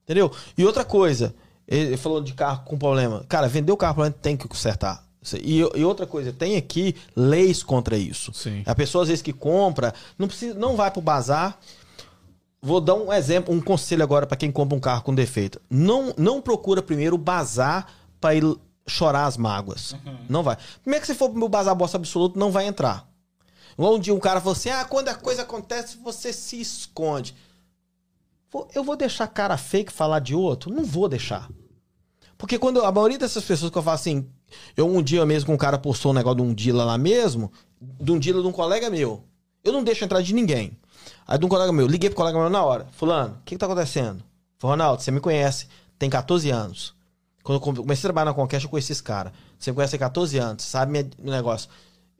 Entendeu? 0.03 0.33
E 0.59 0.65
outra 0.67 0.85
coisa, 0.85 1.33
ele 1.67 1.97
falou 1.97 2.21
de 2.21 2.35
carro 2.35 2.65
com 2.65 2.77
problema. 2.77 3.25
Cara, 3.29 3.47
vender 3.49 3.71
o 3.71 3.77
carro 3.77 3.95
com 3.95 4.01
problema 4.01 4.19
tem 4.21 4.37
que 4.37 4.49
consertar. 4.49 5.05
E, 5.43 5.59
e 5.59 5.85
outra 5.85 6.07
coisa, 6.07 6.33
tem 6.33 6.57
aqui 6.57 6.97
leis 7.15 7.63
contra 7.63 7.97
isso. 7.97 8.33
Sim. 8.35 8.63
A 8.67 8.75
pessoa, 8.75 9.03
às 9.03 9.09
vezes, 9.09 9.23
que 9.23 9.33
compra, 9.33 9.95
não, 10.19 10.27
precisa, 10.27 10.55
não 10.59 10.75
vai 10.77 10.91
pro 10.91 11.01
bazar. 11.01 11.59
Vou 12.61 12.81
dar 12.81 12.95
um 12.95 13.13
exemplo, 13.13 13.55
um 13.55 13.61
conselho 13.61 14.03
agora 14.03 14.27
para 14.27 14.37
quem 14.37 14.51
compra 14.51 14.77
um 14.77 14.81
carro 14.81 15.03
com 15.03 15.15
defeito. 15.15 15.61
Não, 15.71 16.13
não 16.17 16.41
procura 16.41 16.83
primeiro 16.83 17.17
o 17.17 17.19
bazar 17.19 17.87
para 18.21 18.35
ir 18.35 18.45
chorar 18.87 19.27
as 19.27 19.37
mágoas. 19.37 19.97
Não 20.29 20.43
vai. 20.43 20.57
Primeiro 20.83 21.01
que 21.01 21.07
se 21.07 21.15
for 21.15 21.29
pro 21.29 21.39
meu 21.39 21.49
bazar 21.49 21.75
bosta 21.75 21.97
absoluto, 21.97 22.39
não 22.39 22.51
vai 22.51 22.67
entrar. 22.67 23.09
Um 23.79 23.99
dia 23.99 24.15
um 24.15 24.21
cara 24.21 24.41
falou 24.41 24.53
assim: 24.53 24.71
ah, 24.71 24.85
quando 24.85 25.09
a 25.09 25.15
coisa 25.15 25.43
acontece, 25.43 25.97
você 25.97 26.33
se 26.33 26.61
esconde. 26.61 27.35
Eu 28.75 28.85
vou 28.85 28.97
deixar 28.97 29.27
cara 29.29 29.57
fake 29.57 29.93
falar 29.93 30.19
de 30.19 30.35
outro? 30.35 30.73
Não 30.73 30.85
vou 30.85 31.09
deixar. 31.09 31.49
Porque 32.37 32.59
quando 32.59 32.85
a 32.85 32.93
maioria 32.93 33.19
dessas 33.19 33.45
pessoas 33.45 33.71
que 33.71 33.79
eu 33.79 33.83
falo 33.83 33.95
assim, 33.95 34.29
eu 34.77 34.87
um 34.87 35.03
dia 35.03 35.25
mesmo, 35.27 35.53
um 35.53 35.57
cara 35.57 35.79
postou 35.79 36.13
um 36.13 36.15
negócio 36.15 36.37
de 36.37 36.43
um 36.43 36.55
dealer 36.55 36.87
lá 36.87 36.99
mesmo, 36.99 37.51
de 37.81 38.13
um 38.13 38.19
dealer 38.19 38.43
de 38.43 38.49
um 38.49 38.53
colega 38.53 38.89
meu. 38.91 39.23
Eu 39.65 39.73
não 39.73 39.83
deixo 39.85 40.05
entrar 40.05 40.21
de 40.23 40.33
ninguém. 40.35 40.77
Aí 41.27 41.39
de 41.39 41.45
um 41.45 41.49
colega 41.49 41.73
meu, 41.73 41.87
liguei 41.87 42.11
pro 42.11 42.17
colega 42.17 42.39
meu 42.39 42.51
na 42.51 42.63
hora. 42.65 42.87
Fulano, 42.93 43.35
o 43.35 43.45
que, 43.45 43.55
que 43.55 43.59
tá 43.59 43.67
acontecendo? 43.67 44.23
Falei, 44.59 44.73
Ronaldo, 44.77 45.03
você 45.03 45.11
me 45.11 45.21
conhece, 45.21 45.67
tem 45.99 46.09
14 46.11 46.51
anos. 46.51 46.95
Quando 47.43 47.57
eu 47.57 47.61
come- 47.61 47.79
comecei 47.79 48.03
a 48.03 48.09
trabalhar 48.09 48.27
na 48.27 48.35
Conquest, 48.35 48.65
eu 48.65 48.71
conheci 48.71 48.93
esse 48.93 49.03
cara. 49.03 49.33
Você 49.59 49.71
me 49.71 49.75
conhece 49.75 49.97
há 49.97 49.99
14 49.99 50.39
anos, 50.39 50.65
sabe 50.65 50.93
meu 51.19 51.33
negócio. 51.33 51.69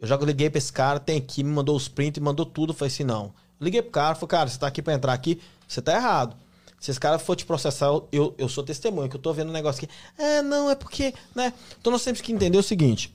Eu 0.01 0.09
já 0.09 0.17
liguei 0.17 0.51
pra 0.51 0.59
esse 0.59 0.73
cara, 0.73 0.99
tem 0.99 1.17
aqui, 1.19 1.45
me 1.45 1.51
mandou 1.53 1.77
os 1.77 1.87
prints, 1.87 2.21
mandou 2.21 2.45
tudo. 2.45 2.71
Eu 2.73 2.75
falei 2.77 2.93
assim, 2.93 3.05
não. 3.05 3.33
Liguei 3.61 3.81
pro 3.83 3.93
cara, 3.93 4.15
falei, 4.17 4.29
cara, 4.29 4.49
você 4.51 4.59
tá 4.59 4.67
aqui 4.67 4.83
pra 4.83 4.95
entrar 4.95 5.13
aqui, 5.13 5.41
você 5.69 5.81
tá 5.81 5.95
errado. 5.95 6.35
Se 6.83 6.91
esse 6.91 6.99
cara 6.99 7.17
for 7.17 7.37
te 7.37 7.47
processar, 7.47 7.87
eu, 8.11 8.35
eu, 8.37 8.49
sou 8.49 8.65
testemunha, 8.65 9.09
que 9.09 9.15
eu 9.15 9.21
tô 9.21 9.33
vendo 9.33 9.51
um 9.51 9.53
negócio 9.53 9.85
aqui. 9.85 9.95
Ah, 10.19 10.43
não, 10.43 10.69
é 10.69 10.75
porque, 10.75 11.15
né? 11.33 11.53
Então 11.81 11.93
nós 11.93 12.03
temos 12.03 12.21
que 12.21 12.33
entender 12.33 12.59
o 12.59 12.63
seguinte. 12.63 13.15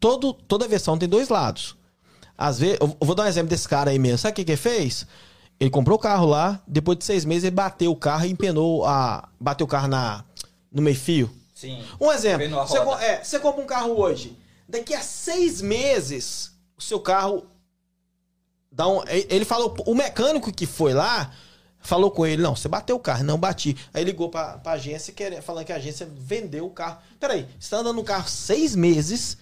Todo, 0.00 0.32
toda 0.32 0.66
versão 0.66 0.98
tem 0.98 1.08
dois 1.08 1.28
lados. 1.28 1.76
Às 2.36 2.58
vezes, 2.58 2.78
eu 2.80 2.96
vou 2.98 3.14
dar 3.14 3.22
um 3.22 3.28
exemplo 3.28 3.50
desse 3.50 3.68
cara 3.68 3.92
aí 3.92 4.00
mesmo. 4.00 4.18
Sabe 4.18 4.32
o 4.32 4.34
que, 4.34 4.44
que 4.44 4.50
ele 4.50 4.56
fez? 4.56 5.06
Ele 5.60 5.70
comprou 5.70 5.96
o 5.96 6.00
carro 6.00 6.26
lá, 6.26 6.60
depois 6.66 6.98
de 6.98 7.04
seis 7.04 7.24
meses 7.24 7.44
ele 7.44 7.54
bateu 7.54 7.92
o 7.92 7.96
carro 7.96 8.26
e 8.26 8.32
empenou 8.32 8.84
a. 8.84 9.28
Bateu 9.38 9.64
o 9.64 9.70
carro 9.70 9.86
na, 9.86 10.24
no 10.72 10.82
meio-fio. 10.82 11.30
Sim. 11.54 11.80
Um 12.00 12.10
exemplo. 12.10 12.48
Você, 12.66 12.78
é, 12.78 13.22
você 13.22 13.38
compra 13.38 13.62
um 13.62 13.66
carro 13.66 13.96
hoje. 13.96 14.36
Daqui 14.68 14.92
a 14.92 15.02
seis 15.02 15.60
meses, 15.60 16.50
o 16.76 16.82
seu 16.82 16.98
carro. 16.98 17.46
Dá 18.72 18.88
um, 18.88 19.04
ele 19.06 19.44
falou. 19.44 19.72
O 19.86 19.94
mecânico 19.94 20.52
que 20.52 20.66
foi 20.66 20.92
lá 20.92 21.30
falou 21.86 22.10
com 22.10 22.26
ele: 22.26 22.42
Não, 22.42 22.54
você 22.54 22.68
bateu 22.68 22.96
o 22.96 23.00
carro. 23.00 23.24
Não 23.24 23.38
bati. 23.38 23.76
Aí 23.94 24.04
ligou 24.04 24.28
pra, 24.28 24.58
pra 24.58 24.72
agência 24.72 25.12
querendo, 25.12 25.42
falando 25.42 25.64
que 25.64 25.72
a 25.72 25.76
agência 25.76 26.08
vendeu 26.14 26.66
o 26.66 26.70
carro. 26.70 26.98
Peraí, 27.18 27.46
você 27.58 27.70
tá 27.70 27.78
andando 27.78 27.96
no 27.96 28.04
carro 28.04 28.28
seis 28.28 28.74
meses. 28.74 29.38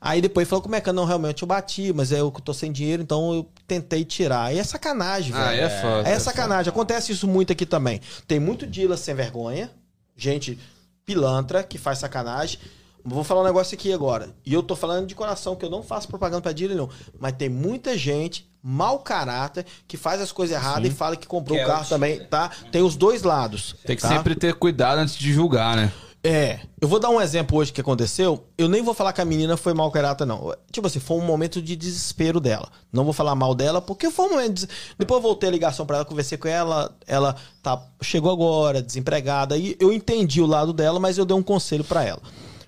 Aí 0.00 0.22
depois 0.22 0.48
falou 0.48 0.62
que 0.62 0.68
o 0.68 0.70
mecânico, 0.70 0.98
não, 0.98 1.06
realmente 1.06 1.42
eu 1.42 1.48
bati, 1.48 1.92
mas 1.92 2.10
é 2.10 2.20
eu 2.20 2.32
que 2.32 2.40
tô 2.40 2.54
sem 2.54 2.72
dinheiro, 2.72 3.02
então 3.02 3.34
eu 3.34 3.46
tentei 3.66 4.02
tirar. 4.02 4.44
Aí 4.44 4.58
é 4.58 4.64
sacanagem, 4.64 5.32
velho. 5.32 5.44
Ah, 5.44 5.54
é 5.54 5.68
foda. 5.68 6.08
É 6.08 6.18
sacanagem. 6.18 6.70
Acontece 6.70 7.12
isso 7.12 7.28
muito 7.28 7.52
aqui 7.52 7.66
também. 7.66 8.00
Tem 8.26 8.40
muito 8.40 8.66
dealer 8.66 8.96
sem 8.96 9.14
vergonha, 9.14 9.70
gente 10.16 10.58
pilantra 11.04 11.62
que 11.62 11.76
faz 11.76 11.98
sacanagem. 11.98 12.58
Vou 13.04 13.24
falar 13.24 13.40
um 13.40 13.44
negócio 13.44 13.74
aqui 13.74 13.92
agora. 13.92 14.34
E 14.44 14.52
eu 14.52 14.62
tô 14.62 14.76
falando 14.76 15.06
de 15.06 15.14
coração, 15.14 15.56
que 15.56 15.64
eu 15.64 15.70
não 15.70 15.82
faço 15.82 16.08
propaganda 16.08 16.42
pra 16.42 16.52
dealer, 16.52 16.76
não. 16.76 16.88
Mas 17.18 17.32
tem 17.32 17.48
muita 17.48 17.96
gente, 17.96 18.50
mau 18.62 18.98
caráter, 18.98 19.64
que 19.88 19.96
faz 19.96 20.20
as 20.20 20.32
coisas 20.32 20.54
erradas 20.56 20.90
e 20.90 20.94
fala 20.94 21.16
que 21.16 21.26
comprou 21.26 21.56
Que 21.56 21.64
o 21.64 21.66
é 21.66 21.66
o 21.66 21.70
carro 21.70 21.88
também, 21.88 22.12
dealer. 22.12 22.28
tá? 22.28 22.50
Tem 22.70 22.82
os 22.82 22.96
dois 22.96 23.22
lados. 23.22 23.76
Tem 23.84 23.96
que 23.96 24.02
tá? 24.02 24.08
sempre 24.08 24.34
ter 24.34 24.54
cuidado 24.54 24.98
antes 24.98 25.16
de 25.16 25.32
julgar, 25.32 25.76
né? 25.76 25.92
É, 26.22 26.60
eu 26.78 26.86
vou 26.86 27.00
dar 27.00 27.08
um 27.08 27.18
exemplo 27.18 27.56
hoje 27.58 27.72
que 27.72 27.80
aconteceu. 27.80 28.44
Eu 28.58 28.68
nem 28.68 28.82
vou 28.82 28.92
falar 28.92 29.14
que 29.14 29.22
a 29.22 29.24
menina 29.24 29.56
foi 29.56 29.72
mal 29.72 29.90
caráter, 29.90 30.26
não. 30.26 30.54
Tipo 30.70 30.86
assim, 30.86 31.00
foi 31.00 31.16
um 31.16 31.24
momento 31.24 31.62
de 31.62 31.74
desespero 31.74 32.38
dela. 32.38 32.68
Não 32.92 33.04
vou 33.04 33.14
falar 33.14 33.34
mal 33.34 33.54
dela, 33.54 33.80
porque 33.80 34.10
foi 34.10 34.26
um 34.26 34.30
momento. 34.32 34.52
de 34.52 34.68
Depois 34.98 35.16
eu 35.16 35.22
voltei 35.22 35.48
a 35.48 35.52
ligação 35.52 35.86
pra 35.86 35.96
ela, 35.96 36.04
conversei 36.04 36.36
com 36.36 36.46
ela. 36.46 36.94
Ela 37.06 37.36
tá, 37.62 37.82
chegou 38.02 38.30
agora, 38.30 38.82
desempregada. 38.82 39.56
E 39.56 39.74
eu 39.80 39.90
entendi 39.90 40.42
o 40.42 40.46
lado 40.46 40.74
dela, 40.74 41.00
mas 41.00 41.16
eu 41.16 41.24
dei 41.24 41.34
um 41.34 41.42
conselho 41.42 41.84
pra 41.84 42.04
ela. 42.04 42.20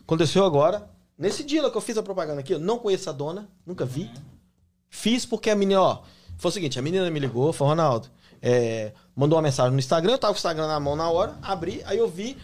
Aconteceu 0.05 0.45
agora. 0.45 0.89
Nesse 1.19 1.45
dia 1.45 1.69
que 1.71 1.77
eu 1.77 1.81
fiz 1.81 1.97
a 1.97 2.03
propaganda 2.03 2.41
aqui, 2.41 2.53
eu 2.55 2.59
não 2.59 2.79
conheço 2.79 3.09
a 3.09 3.13
dona, 3.13 3.49
nunca 3.67 3.85
vi. 3.85 4.11
Fiz 4.91 5.25
porque 5.25 5.51
a 5.51 5.55
menina, 5.55 5.81
ó. 5.81 5.99
Foi 6.39 6.51
o 6.51 6.53
seguinte, 6.53 6.79
a 6.79 6.83
menina 6.83 7.09
me 7.11 7.21
ligou, 7.21 7.53
falou, 7.53 7.71
Ronaldo, 7.73 8.09
é, 8.41 8.93
mandou 9.15 9.37
uma 9.37 9.43
mensagem 9.43 9.73
no 9.73 9.79
Instagram, 9.79 10.13
eu 10.13 10.19
tava 10.19 10.33
com 10.33 10.37
o 10.37 10.41
Instagram 10.41 10.67
na 10.67 10.81
mão 10.81 10.97
na 10.97 11.09
hora, 11.09 11.37
abri, 11.43 11.81
aí 11.85 11.99
eu 11.99 12.09
vi. 12.09 12.37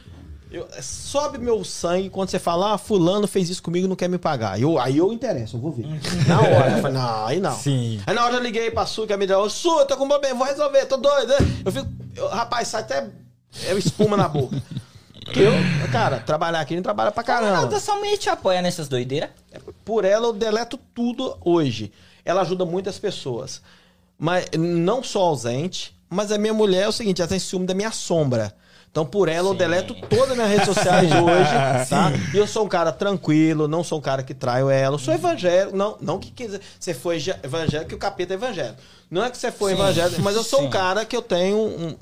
eu- 0.50 0.66
sobe 0.80 1.36
meu 1.36 1.62
sangue 1.64 2.08
quando 2.08 2.30
você 2.30 2.38
fala, 2.38 2.72
ah, 2.74 2.78
fulano 2.78 3.26
fez 3.26 3.50
isso 3.50 3.62
comigo 3.62 3.84
e 3.84 3.88
não 3.88 3.96
quer 3.96 4.08
me 4.08 4.16
pagar. 4.16 4.58
Eu, 4.58 4.78
aí 4.78 4.96
eu 4.96 5.12
interesso, 5.12 5.56
eu 5.56 5.60
vou 5.60 5.72
ver. 5.72 5.86
na 6.26 6.40
hora. 6.40 6.70
Eu 6.76 6.80
falei, 6.80 6.92
não, 6.98 7.26
aí 7.26 7.40
não. 7.40 7.54
Sim. 7.54 8.00
Aí 8.06 8.14
na 8.14 8.24
hora 8.24 8.36
eu 8.36 8.42
liguei 8.42 8.70
pra 8.70 8.86
Su, 8.86 9.06
que 9.06 9.12
a 9.12 9.16
menina, 9.18 9.38
ô 9.38 9.50
Su, 9.50 9.80
eu 9.80 9.84
tô 9.86 9.94
com 9.96 10.08
problema, 10.08 10.36
vou 10.38 10.46
resolver, 10.46 10.86
tô 10.86 10.96
doido. 10.96 11.32
Eu 11.64 11.70
fico, 11.72 11.86
eu- 12.16 12.28
rapaz, 12.28 12.68
sai 12.68 12.80
até 12.82 13.10
é, 13.66 13.74
espuma 13.74 14.16
na 14.16 14.26
boca. 14.28 14.56
Porque 15.28 15.40
eu, 15.40 15.52
cara, 15.92 16.18
trabalhar 16.20 16.60
aqui 16.60 16.74
não 16.74 16.82
trabalha 16.82 17.10
pra 17.12 17.22
caramba. 17.22 17.56
Ronaldo, 17.56 17.78
sua 17.80 17.96
mulher 17.96 18.16
te 18.16 18.30
apoia 18.30 18.62
nessas 18.62 18.88
doideiras? 18.88 19.28
Por 19.84 20.04
ela 20.04 20.26
eu 20.26 20.32
deleto 20.32 20.78
tudo 20.94 21.36
hoje. 21.44 21.92
Ela 22.24 22.40
ajuda 22.40 22.64
muitas 22.64 22.98
pessoas. 22.98 23.60
Mas 24.18 24.46
não 24.58 25.02
só 25.02 25.20
ausente, 25.20 25.94
mas 26.08 26.32
a 26.32 26.38
minha 26.38 26.54
mulher 26.54 26.84
é 26.84 26.88
o 26.88 26.92
seguinte, 26.92 27.20
ela 27.20 27.28
tem 27.28 27.38
ciúme 27.38 27.66
da 27.66 27.74
minha 27.74 27.92
sombra. 27.92 28.54
Então, 28.90 29.04
por 29.04 29.28
ela, 29.28 29.48
eu 29.48 29.52
Sim. 29.52 29.58
deleto 29.58 29.94
todas 30.08 30.30
as 30.30 30.36
minhas 30.36 30.50
redes 30.50 30.66
sociais 30.66 31.12
hoje, 31.12 31.50
tá? 31.90 32.10
E 32.32 32.36
eu 32.38 32.46
sou 32.46 32.64
um 32.64 32.68
cara 32.68 32.90
tranquilo, 32.90 33.68
não 33.68 33.84
sou 33.84 33.98
um 33.98 34.00
cara 34.00 34.22
que 34.22 34.32
traio 34.32 34.70
ela. 34.70 34.94
Eu 34.94 34.98
sou 34.98 35.12
evangélico, 35.12 35.76
não, 35.76 35.96
não 36.00 36.18
que 36.18 36.30
quiser, 36.30 36.58
você 36.80 36.94
foi 36.94 37.22
evangélico 37.42 37.90
que 37.90 37.94
o 37.94 37.98
capeta 37.98 38.32
é 38.32 38.36
evangélico. 38.36 38.78
Não 39.10 39.22
é 39.22 39.30
que 39.30 39.36
você 39.36 39.52
foi 39.52 39.72
Sim, 39.74 39.78
evangélico, 39.80 40.22
mas 40.22 40.34
eu 40.34 40.42
sou 40.42 40.60
um 40.60 40.64
sim. 40.64 40.70
cara 40.70 41.04
que 41.04 41.14
eu 41.14 41.22
tenho 41.22 41.56
um- 41.58 41.86
um- 41.88 41.96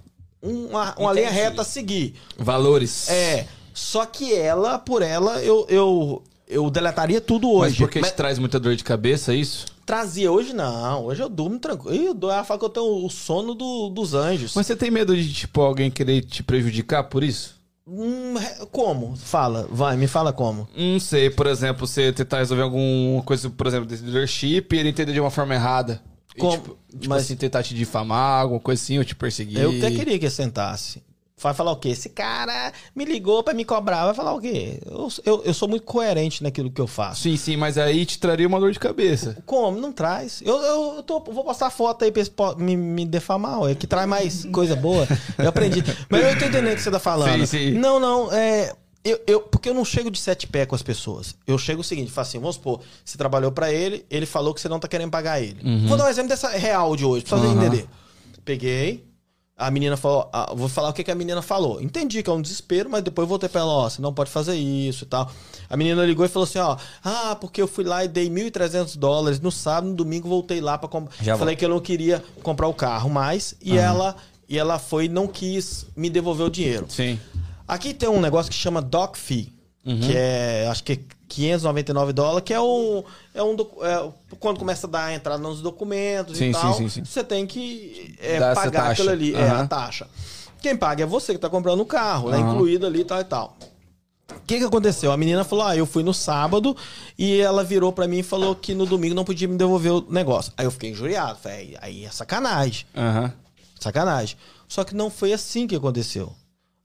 uma, 0.47 0.95
uma 0.99 1.13
linha 1.13 1.31
reta 1.31 1.63
a 1.63 1.65
seguir. 1.65 2.15
Valores. 2.39 3.09
É, 3.11 3.47
só 3.75 4.07
que 4.07 4.35
ela, 4.35 4.79
por 4.79 5.03
ela, 5.03 5.43
eu, 5.43 5.67
eu, 5.69 6.23
eu 6.49 6.71
deletaria 6.71 7.21
tudo 7.21 7.51
hoje. 7.51 7.71
Mas 7.73 7.79
porque 7.79 8.01
Mas- 8.01 8.11
te 8.13 8.17
traz 8.17 8.39
muita 8.39 8.59
dor 8.61 8.75
de 8.77 8.85
cabeça, 8.85 9.33
é 9.33 9.37
isso? 9.37 9.67
Trazia 9.85 10.33
hoje 10.33 10.53
não, 10.53 11.05
hoje 11.05 11.23
eu 11.23 11.29
durmo 11.29 11.59
tranquilo. 11.61 12.19
Eu 12.31 12.45
fala 12.45 12.59
que 12.59 12.65
eu 12.65 12.69
tenho 12.69 13.05
o 13.07 13.09
sono 13.09 13.55
do- 13.55 13.89
dos 13.91 14.15
anjos. 14.15 14.53
Mas 14.57 14.67
você 14.67 14.75
tem 14.75 14.91
medo 14.91 15.17
de, 15.17 15.33
tipo, 15.33 15.61
alguém 15.61 15.91
querer 15.91 16.23
te 16.23 16.43
prejudicar 16.43 17.05
por 17.05 17.23
isso? 17.23 17.55
Hum, 17.89 18.35
como? 18.73 19.15
Fala, 19.17 19.69
vai, 19.71 19.97
me 19.97 20.09
fala 20.09 20.33
como. 20.33 20.67
Não 20.77 20.99
sei, 20.99 21.31
por 21.31 21.47
exemplo, 21.47 21.87
você 21.87 22.13
tentar 22.13 22.39
resolver 22.39 22.65
alguma 22.65 23.23
coisa, 23.23 23.49
por 23.49 23.65
exemplo, 23.65 23.87
desse 23.87 24.03
leadership 24.03 24.67
e 24.73 24.77
ele 24.77 24.89
entender 24.89 25.13
de 25.13 25.21
uma 25.21 25.31
forma 25.31 25.55
errada. 25.55 26.03
Como? 26.41 26.53
tipo, 26.57 26.77
tipo 26.99 27.09
Mas- 27.09 27.23
assim, 27.23 27.37
tentar 27.37 27.63
te 27.63 27.75
difamar, 27.75 28.43
alguma 28.43 28.61
coisa 28.61 28.83
assim, 28.83 28.99
ou 28.99 29.05
te 29.05 29.15
perseguir. 29.15 29.61
Eu 29.61 29.71
até 29.71 29.91
queria 29.91 30.19
que 30.19 30.29
sentasse. 30.31 31.03
Vai 31.39 31.53
falar 31.53 31.73
o 31.73 31.77
quê? 31.77 31.91
Esse 31.91 32.09
cara 32.09 32.73
me 32.95 33.05
ligou 33.05 33.43
pra 33.43 33.53
me 33.53 33.63
cobrar. 33.63 34.07
Vai 34.07 34.15
falar 34.15 34.33
o 34.33 34.41
quê? 34.41 34.81
Eu, 34.87 35.09
eu, 35.23 35.43
eu 35.45 35.53
sou 35.53 35.69
muito 35.69 35.85
coerente 35.85 36.43
naquilo 36.43 36.71
que 36.71 36.81
eu 36.81 36.87
faço. 36.87 37.21
Sim, 37.25 37.37
sim, 37.37 37.59
mas 37.59 37.77
aí 37.77 38.07
te 38.07 38.19
traria 38.19 38.49
uma 38.49 38.59
dor 38.59 38.73
de 38.73 38.79
cabeça. 38.79 39.37
Como? 39.45 39.79
Não 39.79 39.93
traz. 39.93 40.41
Eu, 40.43 40.57
eu, 40.63 41.03
tô- 41.03 41.21
vou 41.21 41.45
postar 41.45 41.69
foto 41.69 42.07
aí 42.07 42.11
pra 42.11 42.23
esse 42.23 42.33
me, 42.57 42.75
me 42.75 43.05
defamar, 43.05 43.61
ué, 43.61 43.75
que 43.75 43.87
traz 43.87 44.09
mais 44.09 44.47
coisa 44.47 44.75
boa. 44.75 45.07
Eu 45.37 45.49
aprendi. 45.51 45.85
Mas 46.09 46.25
eu 46.25 46.39
tô 46.39 46.45
entendendo 46.47 46.73
o 46.73 46.77
que 46.77 46.81
você 46.83 46.91
tá 46.91 46.99
falando. 46.99 47.41
Sim, 47.41 47.45
sim. 47.47 47.71
Não, 47.73 48.01
não, 48.01 48.33
é. 48.33 48.73
Eu, 49.09 49.21
eu- 49.27 49.41
porque 49.41 49.69
eu 49.69 49.75
não 49.75 49.85
chego 49.85 50.11
de 50.11 50.19
sete 50.19 50.47
pé 50.47 50.67
com 50.67 50.75
as 50.75 50.83
pessoas. 50.83 51.35
Eu 51.47 51.57
chego 51.59 51.81
o 51.81 51.85
seguinte, 51.85 52.11
falo 52.11 52.27
assim, 52.27 52.39
vamos 52.39 52.57
supor, 52.57 52.81
você 53.05 53.17
trabalhou 53.17 53.53
pra 53.53 53.73
ele, 53.73 54.05
ele 54.11 54.27
falou 54.27 54.53
que 54.53 54.61
você 54.61 54.69
não 54.69 54.81
tá 54.81 54.89
querendo 54.89 55.11
pagar 55.11 55.41
ele. 55.41 55.61
Vou 55.87 55.97
dar 55.97 56.07
um 56.07 56.09
exemplo 56.09 56.29
dessa 56.31 56.49
real 56.51 56.97
de 56.97 57.05
hoje, 57.05 57.25
pra 57.25 57.37
você 57.39 57.47
Uhum. 57.47 57.63
entender. 57.63 57.87
Peguei, 58.45 59.05
a 59.57 59.71
menina 59.71 59.97
falou, 59.97 60.29
ah, 60.33 60.53
vou 60.55 60.69
falar 60.69 60.91
o 60.91 60.93
que, 60.93 61.03
que 61.03 61.11
a 61.11 61.15
menina 61.15 61.41
falou. 61.43 61.81
Entendi 61.81 62.23
que 62.23 62.29
é 62.29 62.33
um 62.33 62.43
desespero, 62.43 62.91
mas 62.91 63.03
depois 63.03 63.27
voltei 63.29 63.49
pra 63.49 63.63
ela, 63.63 63.73
ó, 63.73 63.89
você 63.89 64.01
não 64.03 64.13
pode 64.13 64.31
fazer 64.31 64.55
isso 64.55 65.05
e 65.05 65.07
tal. 65.07 65.31
A 65.69 65.77
menina 65.77 66.05
ligou 66.05 66.25
e 66.25 66.29
falou 66.29 66.45
assim, 66.45 66.59
ó, 66.59 66.77
ah, 67.05 67.37
porque 67.41 67.61
eu 67.63 67.67
fui 67.67 67.85
lá 67.85 68.05
e 68.05 68.09
dei 68.09 68.29
1.300 68.29 68.97
dólares 68.97 69.41
no 69.41 69.51
sábado, 69.51 69.89
no 69.91 69.95
domingo 69.97 70.29
voltei 70.29 70.61
lá 70.61 70.77
pra 70.79 70.89
comprar. 70.89 71.15
Falei 71.39 71.57
que 71.57 71.65
eu 71.65 71.69
não 71.69 71.81
queria 71.81 72.23
comprar 72.43 72.69
o 72.69 72.75
carro 72.75 73.09
mais 73.09 73.55
e 73.63 73.77
ela 73.79 74.17
e 74.49 74.57
ela 74.59 74.79
foi 74.79 75.07
e 75.07 75.09
não 75.09 75.27
quis 75.27 75.87
me 75.97 76.09
devolver 76.09 76.47
o 76.47 76.51
dinheiro. 76.51 76.87
Sim. 76.89 77.19
Aqui 77.67 77.93
tem 77.95 78.09
um 78.09 78.21
negócio 78.21 78.51
que 78.51 78.57
chama 78.57 78.81
doc 78.81 79.17
fee, 79.17 79.53
Uhum. 79.85 80.01
que 80.01 80.13
é, 80.17 80.67
acho 80.69 80.83
que 80.83 80.95
é 80.95 80.99
599 81.29 82.13
dólares, 82.13 82.43
que 82.45 82.53
é 82.53 82.61
um, 82.61 83.05
é 83.33 83.41
um 83.43 83.55
é, 83.83 84.11
quando 84.41 84.59
começa 84.59 84.87
a 84.89 84.91
dar 84.91 85.05
a 85.05 85.15
entrada 85.15 85.41
nos 85.41 85.61
documentos 85.61 86.37
Sim, 86.39 86.51
e 86.51 86.53
tal, 86.53 86.75
sim, 86.75 86.89
sim. 86.89 87.05
você 87.05 87.23
tem 87.23 87.47
que 87.47 88.17
é, 88.21 88.41
pagar 88.53 88.91
aquilo 88.91 89.11
ali, 89.11 89.33
é 89.35 89.49
Aham. 89.49 89.63
a 89.63 89.67
taxa. 89.69 90.09
Quem 90.61 90.77
paga 90.77 91.05
é 91.05 91.07
você 91.07 91.33
que 91.35 91.39
tá 91.39 91.49
comprando 91.49 91.81
o 91.81 91.87
carro, 91.87 92.33
é 92.33 92.37
Aham. 92.37 92.53
incluído 92.55 92.85
ali 92.87 93.01
e 93.03 93.05
tal 93.05 93.21
e 93.21 93.25
tal. 93.25 93.57
O 94.33 94.41
que 94.47 94.59
que 94.59 94.65
aconteceu? 94.65 95.13
A 95.13 95.17
menina 95.17 95.45
falou: 95.45 95.65
"Ah, 95.65 95.77
eu 95.77 95.87
fui 95.87 96.03
no 96.03 96.13
sábado" 96.15 96.77
e 97.17 97.39
ela 97.41 97.63
virou 97.63 97.93
pra 97.93 98.09
mim 98.09 98.19
e 98.19 98.23
falou 98.25 98.57
que 98.57 98.75
no 98.75 98.87
domingo 98.87 99.15
não 99.15 99.25
podia 99.25 99.47
me 99.47 99.57
devolver 99.57 99.93
o 99.93 100.07
negócio. 100.11 100.53
Aí 100.57 100.65
eu 100.67 100.71
fiquei 100.73 100.91
injuriado, 100.91 101.39
falei: 101.39 101.77
"Aí 101.81 102.05
é 102.05 102.11
sacanagem". 102.11 102.87
Aham. 102.97 103.33
Sacanagem. 103.79 104.37
Só 104.67 104.83
que 104.83 104.95
não 104.97 105.11
foi 105.11 105.33
assim 105.33 105.67
que 105.69 105.77
aconteceu. 105.77 106.33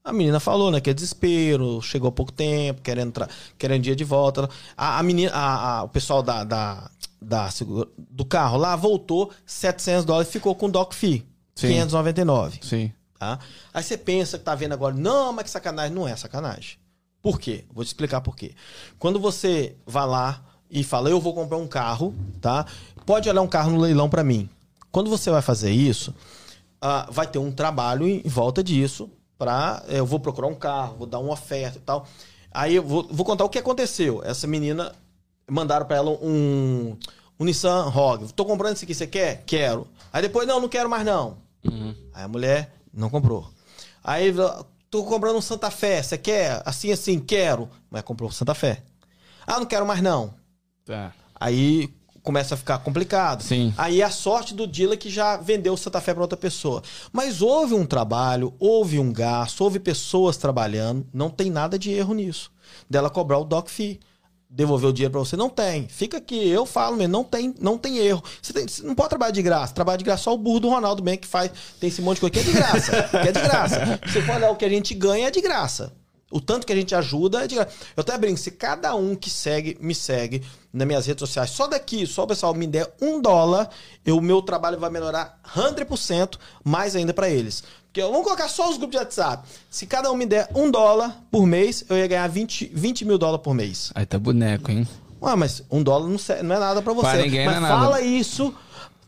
A 0.04 0.12
menina 0.12 0.40
falou, 0.40 0.70
né, 0.70 0.80
que 0.80 0.90
é 0.90 0.94
desespero, 0.94 1.80
chegou 1.80 2.08
há 2.08 2.12
pouco 2.12 2.32
tempo, 2.32 2.82
querendo, 2.82 3.12
tra- 3.12 3.28
querendo 3.56 3.82
dia 3.82 3.94
de 3.94 4.02
volta. 4.02 4.48
A, 4.76 4.98
a 4.98 5.02
menina, 5.02 5.30
a- 5.32 5.78
a- 5.78 5.82
o 5.84 5.88
pessoal 5.88 6.22
da, 6.24 6.42
da, 6.42 6.90
da 7.20 7.48
do 7.96 8.24
carro 8.24 8.56
lá 8.58 8.74
voltou 8.74 9.30
700 9.46 10.04
dólares 10.04 10.32
ficou 10.32 10.56
com 10.56 10.68
doc 10.68 10.92
fee, 10.92 11.24
Sim. 11.54 11.68
599. 11.68 12.58
Sim. 12.62 12.92
Tá? 13.16 13.38
Aí 13.72 13.80
você 13.80 13.96
pensa 13.96 14.38
que 14.38 14.44
tá 14.44 14.56
vendo 14.56 14.72
agora, 14.72 14.92
não, 14.92 15.32
mas 15.32 15.44
que 15.44 15.50
sacanagem. 15.50 15.94
Não 15.94 16.08
é 16.08 16.16
sacanagem. 16.16 16.78
Por 17.22 17.38
quê? 17.38 17.64
Vou 17.72 17.84
te 17.84 17.88
explicar 17.88 18.20
por 18.20 18.34
quê. 18.34 18.54
Quando 18.98 19.20
você 19.20 19.76
vai 19.86 20.04
lá 20.04 20.42
e 20.68 20.82
fala, 20.82 21.10
eu 21.10 21.20
vou 21.20 21.32
comprar 21.32 21.58
um 21.58 21.68
carro, 21.68 22.12
tá? 22.40 22.66
Pode 23.06 23.28
olhar 23.28 23.40
um 23.40 23.46
carro 23.46 23.70
no 23.70 23.78
leilão 23.78 24.10
pra 24.10 24.24
mim. 24.24 24.48
Quando 24.90 25.08
você 25.08 25.30
vai 25.30 25.40
fazer 25.40 25.70
isso, 25.70 26.12
ah, 26.80 27.06
vai 27.08 27.28
ter 27.28 27.38
um 27.38 27.52
trabalho 27.52 28.08
em 28.08 28.20
volta 28.28 28.64
disso 28.64 29.08
para 29.42 29.82
eu 29.88 30.06
vou 30.06 30.20
procurar 30.20 30.46
um 30.46 30.54
carro, 30.54 30.98
vou 30.98 31.06
dar 31.06 31.18
uma 31.18 31.32
oferta 31.32 31.76
e 31.76 31.80
tal. 31.80 32.06
Aí 32.52 32.76
eu 32.76 32.82
vou, 32.84 33.08
vou 33.10 33.26
contar 33.26 33.44
o 33.44 33.48
que 33.48 33.58
aconteceu. 33.58 34.22
Essa 34.24 34.46
menina 34.46 34.92
mandaram 35.50 35.84
para 35.84 35.96
ela 35.96 36.10
um, 36.10 36.96
um 37.40 37.44
Nissan 37.44 37.88
Rogue. 37.88 38.32
Tô 38.32 38.44
comprando 38.44 38.74
esse 38.74 38.84
aqui, 38.84 38.94
você 38.94 39.04
quer? 39.04 39.42
Quero. 39.44 39.88
Aí 40.12 40.22
depois 40.22 40.46
não, 40.46 40.60
não 40.60 40.68
quero 40.68 40.88
mais 40.88 41.04
não. 41.04 41.38
Aí 42.14 42.22
a 42.22 42.28
mulher 42.28 42.72
não 42.94 43.10
comprou. 43.10 43.50
Aí 44.04 44.32
tô 44.88 45.02
comprando 45.02 45.36
um 45.36 45.42
Santa 45.42 45.72
Fé, 45.72 46.00
você 46.00 46.16
quer? 46.16 46.62
Assim 46.64 46.92
assim, 46.92 47.18
quero. 47.18 47.68
Mas 47.90 48.02
comprou 48.02 48.28
um 48.28 48.32
Santa 48.32 48.54
Fé. 48.54 48.80
Ah, 49.44 49.58
não 49.58 49.66
quero 49.66 49.84
mais 49.84 50.00
não. 50.00 50.32
Tá. 50.84 51.12
Aí 51.34 51.92
começa 52.22 52.54
a 52.54 52.56
ficar 52.58 52.78
complicado. 52.78 53.42
Sim. 53.42 53.74
Aí 53.76 54.02
a 54.02 54.10
sorte 54.10 54.54
do 54.54 54.66
dealer 54.66 54.98
que 54.98 55.10
já 55.10 55.36
vendeu 55.36 55.74
o 55.74 55.76
Santa 55.76 56.00
Fé 56.00 56.12
para 56.14 56.22
outra 56.22 56.36
pessoa. 56.36 56.82
Mas 57.12 57.42
houve 57.42 57.74
um 57.74 57.84
trabalho, 57.84 58.54
houve 58.58 58.98
um 58.98 59.12
gasto, 59.12 59.62
houve 59.62 59.78
pessoas 59.80 60.36
trabalhando, 60.36 61.06
não 61.12 61.28
tem 61.30 61.50
nada 61.50 61.78
de 61.78 61.90
erro 61.92 62.14
nisso. 62.14 62.50
Dela 62.88 63.10
cobrar 63.10 63.38
o 63.38 63.44
doc 63.44 63.68
fee. 63.68 63.98
Devolver 64.54 64.90
o 64.90 64.92
dinheiro 64.92 65.12
para 65.12 65.20
você 65.20 65.34
não 65.34 65.48
tem. 65.48 65.88
Fica 65.88 66.18
aqui, 66.18 66.36
eu 66.46 66.66
falo 66.66 66.94
mesmo, 66.94 67.10
não 67.10 67.24
tem, 67.24 67.54
não 67.58 67.78
tem 67.78 67.96
erro. 67.96 68.22
Você, 68.42 68.52
tem- 68.52 68.68
você 68.68 68.82
não 68.82 68.94
pode 68.94 69.08
trabalhar 69.08 69.30
de 69.32 69.40
graça. 69.40 69.72
Trabalhar 69.72 69.96
de 69.96 70.04
graça 70.04 70.24
só 70.24 70.34
o 70.34 70.36
burro 70.36 70.60
do 70.60 70.68
Ronaldo 70.68 71.02
bem 71.02 71.16
que 71.16 71.26
faz, 71.26 71.50
tem 71.80 71.88
esse 71.88 72.02
monte 72.02 72.16
de 72.16 72.20
coisa 72.20 72.32
que 72.34 72.38
é 72.38 72.42
de 72.42 72.52
graça, 72.52 73.02
que 73.08 73.16
é 73.16 73.32
de 73.32 73.40
graça. 73.40 73.98
Se 74.06 74.12
você 74.12 74.20
for 74.22 74.36
olhar 74.36 74.50
o 74.50 74.56
que 74.56 74.66
a 74.66 74.68
gente 74.68 74.92
ganha 74.92 75.28
é 75.28 75.30
de 75.30 75.40
graça. 75.40 75.94
O 76.32 76.40
tanto 76.40 76.66
que 76.66 76.72
a 76.72 76.76
gente 76.76 76.94
ajuda 76.94 77.44
é. 77.44 77.46
Eu 77.96 78.00
até 78.00 78.16
brinco, 78.18 78.38
se 78.38 78.50
cada 78.50 78.94
um 78.94 79.14
que 79.14 79.28
segue, 79.30 79.76
me 79.80 79.94
segue 79.94 80.42
nas 80.72 80.86
minhas 80.86 81.06
redes 81.06 81.20
sociais, 81.20 81.50
só 81.50 81.66
daqui, 81.66 82.06
só 82.06 82.24
o 82.24 82.26
pessoal 82.26 82.54
me 82.54 82.66
der 82.66 82.92
um 83.00 83.20
dólar, 83.20 83.68
o 84.08 84.20
meu 84.20 84.40
trabalho 84.40 84.78
vai 84.80 84.88
melhorar 84.90 85.38
100% 85.54 86.38
mais 86.64 86.96
ainda 86.96 87.12
pra 87.12 87.28
eles. 87.28 87.62
Porque 87.86 88.00
eu- 88.00 88.10
vamos 88.10 88.24
colocar 88.24 88.48
só 88.48 88.70
os 88.70 88.78
grupos 88.78 88.92
de 88.92 88.96
WhatsApp. 88.96 89.46
Se 89.68 89.86
cada 89.86 90.10
um 90.10 90.16
me 90.16 90.24
der 90.24 90.48
um 90.54 90.70
dólar 90.70 91.22
por 91.30 91.46
mês, 91.46 91.84
eu 91.90 91.96
ia 91.98 92.06
ganhar 92.06 92.26
20, 92.28 92.70
20 92.74 93.04
mil 93.04 93.18
dólares 93.18 93.44
por 93.44 93.54
mês. 93.54 93.92
Aí 93.94 94.06
tá 94.06 94.18
boneco, 94.18 94.70
hein? 94.70 94.88
Ué, 95.20 95.36
mas 95.36 95.62
um 95.70 95.82
dólar 95.82 96.08
não, 96.08 96.16
é 96.34 96.42
nada 96.42 96.80
pra 96.82 96.92
você. 96.94 97.02
Pra 97.08 97.16
ninguém 97.22 97.44
mas 97.46 97.60
não 97.60 97.66
é 97.66 97.70
nada. 97.70 97.84
fala 97.84 98.00
isso. 98.00 98.52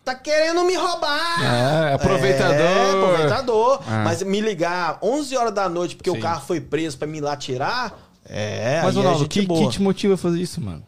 Tá 0.04 0.14
querendo 0.14 0.64
me 0.64 0.76
roubar! 0.76 1.42
É, 1.42 1.94
aproveitador. 1.94 2.56
É, 2.60 2.90
aproveitador. 2.90 3.80
Ah. 3.88 4.02
Mas 4.04 4.22
me 4.22 4.40
ligar 4.40 4.98
11 5.00 5.36
horas 5.36 5.54
da 5.54 5.68
noite 5.68 5.96
porque 5.96 6.10
Sim. 6.10 6.18
o 6.18 6.20
carro 6.20 6.42
foi 6.46 6.60
preso 6.60 6.98
pra 6.98 7.06
me 7.08 7.20
lá 7.20 7.34
tirar. 7.36 7.98
É, 8.26 8.82
Mas, 8.82 8.94
é 8.94 8.98
Ronaldo, 8.98 9.24
o 9.24 9.28
que, 9.28 9.42
boa. 9.42 9.60
que 9.66 9.72
te 9.72 9.82
motiva 9.82 10.14
a 10.14 10.16
fazer 10.18 10.40
isso, 10.40 10.60
mano? 10.60 10.82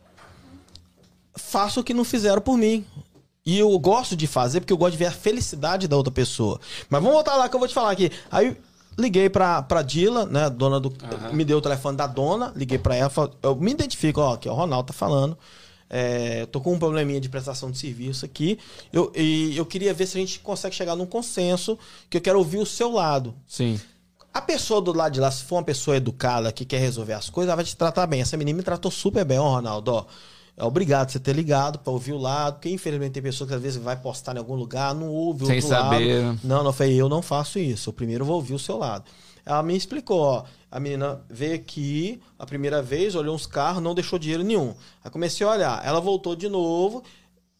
Faço 1.34 1.80
o 1.80 1.84
que 1.84 1.94
não 1.94 2.04
fizeram 2.04 2.42
por 2.42 2.58
mim. 2.58 2.84
E 3.44 3.58
eu 3.58 3.78
gosto 3.78 4.16
de 4.16 4.26
fazer 4.26 4.60
porque 4.60 4.72
eu 4.72 4.76
gosto 4.76 4.92
de 4.92 4.98
ver 4.98 5.06
a 5.06 5.10
felicidade 5.12 5.86
da 5.88 5.96
outra 5.96 6.12
pessoa. 6.12 6.60
Mas 6.90 7.00
vamos 7.00 7.14
voltar 7.14 7.36
lá 7.36 7.48
que 7.48 7.54
eu 7.54 7.60
vou 7.60 7.68
te 7.68 7.74
falar 7.74 7.92
aqui. 7.92 8.10
Aí 8.30 8.56
liguei 8.98 9.30
pra, 9.30 9.62
pra 9.62 9.82
Dila, 9.82 10.26
né? 10.26 10.50
Dona 10.50 10.80
do. 10.80 10.92
Me 11.32 11.44
deu 11.44 11.58
o 11.58 11.60
telefone 11.62 11.96
da 11.96 12.06
dona, 12.06 12.52
liguei 12.56 12.78
pra 12.78 12.96
ela. 12.96 13.10
Eu 13.42 13.54
me 13.54 13.70
identifico, 13.70 14.20
ó, 14.20 14.36
que 14.36 14.48
é 14.48 14.52
o 14.52 14.54
Ronaldo 14.54 14.88
tá 14.88 14.92
falando. 14.92 15.38
É, 15.88 16.46
tô 16.46 16.60
com 16.60 16.72
um 16.74 16.78
probleminha 16.78 17.20
de 17.20 17.28
prestação 17.28 17.70
de 17.70 17.78
serviço 17.78 18.24
aqui. 18.24 18.58
Eu, 18.92 19.12
e 19.14 19.56
eu 19.56 19.64
queria 19.64 19.94
ver 19.94 20.06
se 20.06 20.16
a 20.16 20.20
gente 20.20 20.40
consegue 20.40 20.74
chegar 20.74 20.96
num 20.96 21.06
consenso, 21.06 21.78
que 22.10 22.16
eu 22.16 22.20
quero 22.20 22.38
ouvir 22.38 22.58
o 22.58 22.66
seu 22.66 22.90
lado. 22.92 23.34
Sim. 23.46 23.80
A 24.34 24.40
pessoa 24.42 24.82
do 24.82 24.92
lado 24.92 25.12
de 25.12 25.20
lá, 25.20 25.30
se 25.30 25.44
for 25.44 25.56
uma 25.56 25.62
pessoa 25.62 25.96
educada 25.96 26.52
que 26.52 26.64
quer 26.64 26.78
resolver 26.78 27.14
as 27.14 27.30
coisas, 27.30 27.48
ela 27.48 27.56
vai 27.56 27.64
te 27.64 27.76
tratar 27.76 28.06
bem. 28.06 28.20
Essa 28.20 28.36
menina 28.36 28.56
me 28.56 28.62
tratou 28.62 28.90
super 28.90 29.24
bem, 29.24 29.38
ó, 29.38 29.48
Ronaldo, 29.54 29.92
ó. 29.92 30.04
É 30.58 30.64
Obrigado 30.64 31.06
por 31.06 31.12
você 31.12 31.20
ter 31.20 31.34
ligado 31.34 31.78
pra 31.78 31.92
ouvir 31.92 32.12
o 32.12 32.18
lado, 32.18 32.54
porque 32.54 32.70
infelizmente 32.70 33.12
tem 33.12 33.22
pessoa 33.22 33.46
que 33.46 33.54
às 33.54 33.60
vezes 33.60 33.82
vai 33.82 33.96
postar 33.96 34.34
em 34.34 34.38
algum 34.38 34.54
lugar, 34.54 34.94
não 34.94 35.08
ouve 35.08 35.44
o 35.44 35.46
Sem 35.46 35.56
outro 35.56 35.68
saber. 35.68 36.24
lado. 36.24 36.40
Não, 36.42 36.58
não, 36.58 36.66
eu 36.66 36.72
falei, 36.72 37.00
eu 37.00 37.08
não 37.08 37.20
faço 37.22 37.58
isso. 37.58 37.90
Eu 37.90 37.92
primeiro 37.92 38.24
vou 38.24 38.36
ouvir 38.36 38.54
o 38.54 38.58
seu 38.58 38.78
lado. 38.78 39.04
Ela 39.44 39.62
me 39.62 39.76
explicou, 39.76 40.20
ó. 40.20 40.44
A 40.70 40.80
menina 40.80 41.24
veio 41.28 41.54
aqui 41.54 42.20
a 42.38 42.44
primeira 42.44 42.82
vez, 42.82 43.14
olhou 43.14 43.34
uns 43.34 43.46
carros, 43.46 43.82
não 43.82 43.94
deixou 43.94 44.18
dinheiro 44.18 44.42
nenhum. 44.42 44.74
Aí 45.02 45.10
comecei 45.10 45.46
a 45.46 45.50
olhar. 45.50 45.86
Ela 45.86 46.00
voltou 46.00 46.34
de 46.34 46.48
novo, 46.48 47.02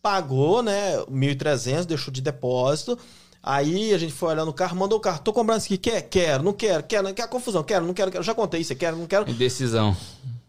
pagou, 0.03 0.63
né, 0.63 0.97
1.300, 1.11 1.85
deixou 1.85 2.13
de 2.13 2.21
depósito. 2.21 2.99
Aí 3.43 3.95
a 3.95 3.99
gente 3.99 4.13
foi 4.13 4.31
olhando 4.31 4.49
o 4.49 4.53
carro, 4.55 4.77
mandou 4.77 4.99
o 4.99 5.01
carro. 5.01 5.21
Tô 5.21 5.33
comprando 5.33 5.61
isso 5.61 5.67
aqui, 5.67 5.79
quer? 5.79 6.03
Quero, 6.03 6.43
não 6.43 6.53
quero, 6.53 6.83
quero, 6.83 7.05
não 7.05 7.15
quer 7.15 7.29
confusão, 7.29 7.63
quero, 7.63 7.87
não 7.87 7.95
quero, 7.95 8.11
quero. 8.11 8.25
Já 8.25 8.35
contei 8.35 8.61
isso, 8.61 8.75
quero, 8.75 8.97
não 8.97 9.07
quero. 9.07 9.31
Indecisão. 9.31 9.97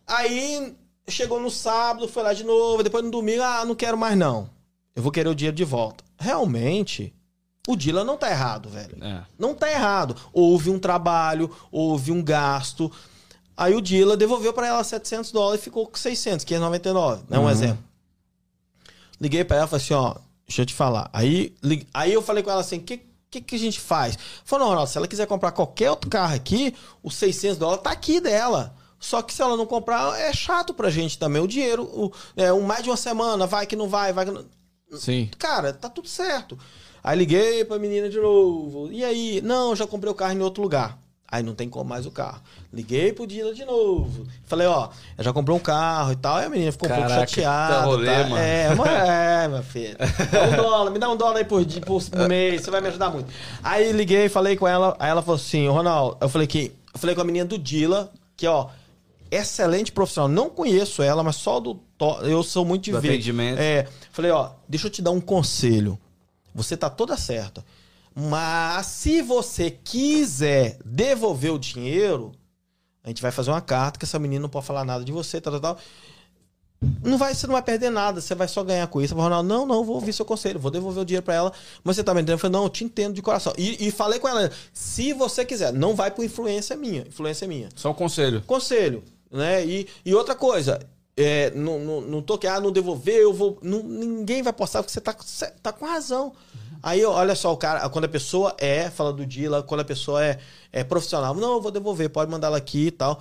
Aí 0.08 0.76
chegou 1.08 1.40
no 1.40 1.52
sábado, 1.52 2.08
foi 2.08 2.24
lá 2.24 2.34
de 2.34 2.44
novo, 2.44 2.82
depois 2.82 3.04
no 3.04 3.12
domingo, 3.12 3.44
ah, 3.44 3.64
não 3.66 3.76
quero 3.76 3.98
mais 3.98 4.18
não. 4.18 4.50
Eu 4.96 5.04
vou 5.04 5.12
querer 5.12 5.30
o 5.30 5.36
dinheiro 5.36 5.56
de 5.56 5.64
volta. 5.64 6.04
Realmente, 6.20 7.14
o 7.68 7.76
Dila 7.76 8.04
não 8.04 8.18
tá 8.18 8.30
errado, 8.32 8.70
velho. 8.70 8.98
É. 9.04 9.22
Não 9.38 9.54
tá 9.54 9.70
errado. 9.70 10.16
Houve 10.34 10.70
um 10.72 10.80
trabalho, 10.80 11.56
houve 11.72 12.12
um 12.12 12.24
gasto. 12.24 12.92
Aí 13.56 13.76
o 13.76 13.82
Dila 13.82 14.16
devolveu 14.18 14.54
pra 14.54 14.66
ela 14.68 14.84
700 14.84 15.32
dólares 15.32 15.62
e 15.62 15.64
ficou 15.66 15.86
com 15.86 15.96
600, 15.98 16.44
599, 16.46 17.24
né? 17.30 17.38
Um 17.38 17.44
Uhum. 17.44 17.50
exemplo. 17.50 17.84
Liguei 19.20 19.44
pra 19.44 19.58
ela 19.58 19.66
e 19.66 19.70
falei 19.70 19.84
assim, 19.86 19.94
ó, 19.94 20.16
deixa 20.48 20.62
eu 20.62 20.66
te 20.66 20.74
falar. 20.74 21.10
Aí, 21.12 21.56
li- 21.64 21.88
aí 21.94 22.14
eu 22.14 22.22
falei 22.22 22.44
com 22.44 22.52
ela 22.52 22.62
assim, 22.62 22.78
o 22.78 22.82
que, 22.84 23.02
que, 23.32 23.42
que 23.42 23.56
a 23.56 23.60
gente 23.60 23.80
faz? 23.80 24.18
Falou, 24.46 24.66
não, 24.66 24.70
Ronaldo, 24.72 24.92
se 24.92 24.98
ela 24.98 25.08
quiser 25.08 25.26
comprar 25.28 25.52
qualquer 25.52 25.90
outro 25.90 26.10
carro 26.10 26.36
aqui, 26.36 26.74
os 27.04 27.16
600 27.16 27.58
dólares 27.58 27.84
tá 27.84 27.92
aqui 27.92 28.20
dela. 28.22 28.76
Só 29.00 29.22
que 29.22 29.34
se 29.34 29.42
ela 29.42 29.56
não 29.58 29.66
comprar, 29.66 30.20
é 30.20 30.32
chato 30.34 30.74
pra 30.74 30.90
gente 30.90 31.18
também. 31.20 31.42
O 31.42 31.48
dinheiro, 31.48 31.84
o, 31.84 32.12
é, 32.36 32.52
um, 32.54 32.62
mais 32.62 32.84
de 32.84 32.90
uma 32.90 32.98
semana, 32.98 33.46
vai 33.46 33.66
que 33.68 33.76
não 33.76 33.88
vai, 33.88 34.12
vai 34.14 34.26
que 34.26 34.32
não... 34.32 34.46
Sim. 34.98 35.30
Cara, 35.38 35.74
tá 35.74 35.90
tudo 35.90 36.08
certo. 36.08 36.58
Aí 37.04 37.18
liguei 37.18 37.64
pra 37.66 37.80
menina 37.80 38.10
de 38.10 38.20
novo. 38.20 38.90
E 38.92 39.04
aí? 39.04 39.42
Não, 39.44 39.76
já 39.76 39.86
comprei 39.88 40.12
o 40.12 40.16
carro 40.16 40.34
em 40.34 40.42
outro 40.42 40.62
lugar. 40.62 40.98
Aí 41.30 41.44
não 41.44 41.54
tem 41.54 41.68
como 41.68 41.90
mais 41.90 42.06
o 42.06 42.12
carro. 42.12 42.40
Liguei 42.72 43.12
pro 43.12 43.28
dealer 43.28 43.54
de 43.54 43.66
novo. 43.66 44.26
Falei, 44.46 44.66
ó, 44.66 44.88
já 45.20 45.34
comprei 45.34 45.54
um 45.56 45.60
carro 45.60 46.14
e 46.14 46.16
tal. 46.16 46.38
Aí 46.38 46.46
a 46.46 46.50
menina 46.50 46.72
ficou 46.72 46.88
um 46.88 46.94
pouco 46.94 47.10
Caraca, 47.10 47.28
chateada. 47.28 47.74
tá 47.76 47.82
rolê, 47.82 48.06
tá? 48.06 48.24
mano. 48.24 48.38
É, 48.38 48.74
mas 48.76 48.88
é, 48.90 49.48
meu 49.50 49.64
filho. 49.64 49.98
Dá 50.32 50.44
um 50.44 50.56
dólar, 50.56 50.92
me 50.92 51.00
dá 51.00 51.10
um 51.10 51.18
dólar 51.18 51.38
aí 51.40 51.44
por, 51.46 51.66
dia, 51.66 51.82
por 51.82 52.02
mês, 52.30 52.62
você 52.62 52.72
vai 52.72 52.80
me 52.80 52.88
ajudar 52.88 53.10
muito. 53.10 53.30
Aí 53.62 53.92
liguei, 53.92 54.30
falei 54.30 54.56
com 54.56 54.66
ela, 54.66 54.96
aí 55.00 55.10
ela 55.10 55.22
falou 55.22 55.36
assim, 55.36 55.68
Ronaldo, 55.68 56.18
eu 56.22 56.30
falei 56.30 56.48
que. 56.48 56.72
Eu 56.94 57.00
falei 57.00 57.14
com 57.14 57.22
a 57.22 57.26
menina 57.26 57.46
do 57.46 57.58
Dila, 57.58 58.10
que, 58.38 58.48
ó, 58.48 58.70
excelente 59.30 59.92
profissional. 59.92 60.30
Não 60.30 60.50
conheço 60.50 61.04
ela, 61.04 61.24
mas 61.24 61.36
só 61.36 61.60
do. 61.60 61.76
to- 61.98 62.20
Eu 62.22 62.42
sou 62.42 62.64
muito 62.64 62.84
de 62.86 62.92
Do 62.94 63.02
ver. 63.02 63.10
atendimento. 63.10 63.60
É. 63.60 63.86
Falei, 64.14 64.32
ó, 64.32 64.52
deixa 64.68 64.88
eu 64.88 64.92
te 64.92 65.02
dar 65.02 65.12
um 65.12 65.20
conselho. 65.20 66.00
Você 66.58 66.76
tá 66.76 66.90
toda 66.90 67.16
certa. 67.16 67.64
Mas 68.16 68.88
se 68.88 69.22
você 69.22 69.70
quiser 69.70 70.80
devolver 70.84 71.54
o 71.54 71.60
dinheiro, 71.60 72.32
a 73.04 73.10
gente 73.10 73.22
vai 73.22 73.32
fazer 73.32 73.52
uma 73.52 73.62
carta 73.62 74.00
que 74.00 74.06
essa 74.06 74.18
menina 74.18 74.42
não 74.42 74.50
pode 74.50 74.66
falar 74.66 74.84
nada 74.84 75.06
de 75.06 75.12
você, 75.12 75.40
tal, 75.40 75.54
tal, 75.54 75.62
tal. 75.76 75.84
Não 77.04 77.16
vai, 77.16 77.36
você 77.36 77.46
não 77.46 77.54
vai 77.54 77.62
perder 77.62 77.92
nada, 77.92 78.20
você 78.20 78.34
vai 78.34 78.48
só 78.48 78.64
ganhar 78.64 78.88
com 78.88 79.00
isso. 79.00 79.14
Ronaldo, 79.14 79.48
não, 79.48 79.68
não, 79.68 79.86
vou 79.86 79.96
ouvir 79.96 80.14
seu 80.14 80.26
conselho, 80.26 80.60
vou 80.60 80.72
devolver 80.72 81.04
o 81.04 81.06
dinheiro 81.06 81.24
pra 81.24 81.36
ela. 81.36 81.54
Mas 81.84 81.96
você 81.96 82.04
tá 82.04 82.12
me 82.12 82.22
entendendo? 82.22 82.38
Eu 82.38 82.40
falei, 82.40 82.54
não, 82.54 82.64
eu 82.64 82.70
te 82.70 82.84
entendo 82.84 83.14
de 83.14 83.22
coração. 83.22 83.54
E, 83.56 83.88
e 83.88 83.92
falei 83.92 84.20
com 84.20 84.28
ela, 84.28 84.52
se 84.74 85.14
você 85.14 85.46
quiser, 85.46 85.72
não 85.72 85.96
vai 85.96 86.10
por 86.10 86.26
influência 86.26 86.76
minha, 86.76 87.02
influência 87.02 87.48
minha. 87.48 87.70
Só 87.76 87.92
um 87.92 87.94
conselho. 87.94 88.42
Conselho, 88.48 89.04
né? 89.32 89.64
E, 89.64 89.88
e 90.04 90.16
outra 90.16 90.34
coisa, 90.34 90.80
é, 91.18 91.50
não, 91.52 91.80
não, 91.80 92.02
não 92.02 92.22
tô 92.22 92.38
que, 92.38 92.46
ah, 92.46 92.60
não 92.62 92.72
devolver, 92.72 93.16
eu 93.16 93.34
vou. 93.34 93.58
não- 93.62 93.82
ninguém 93.84 94.44
vai 94.44 94.54
postar 94.54 94.84
porque 94.84 94.94
você 94.94 95.02
tá, 95.02 95.16
você 95.20 95.48
tá 95.64 95.74
com 95.74 95.86
razão. 95.86 96.32
Aí, 96.84 97.04
olha 97.04 97.36
só, 97.36 97.52
o 97.52 97.58
cara, 97.58 97.90
quando 97.90 98.06
a 98.06 98.10
pessoa 98.10 98.56
é, 98.60 98.90
fala 98.92 99.12
do 99.12 99.26
Dila, 99.26 99.64
quando 99.64 99.82
a 99.82 99.86
pessoa 99.86 100.24
é, 100.24 100.38
é 100.72 100.84
profissional, 100.84 101.34
não, 101.34 101.54
eu 101.56 101.62
vou 101.62 101.72
devolver, 101.72 102.08
pode 102.10 102.30
mandar 102.30 102.48
ela 102.48 102.58
aqui 102.58 102.88
e 102.88 102.92
tal. 102.92 103.20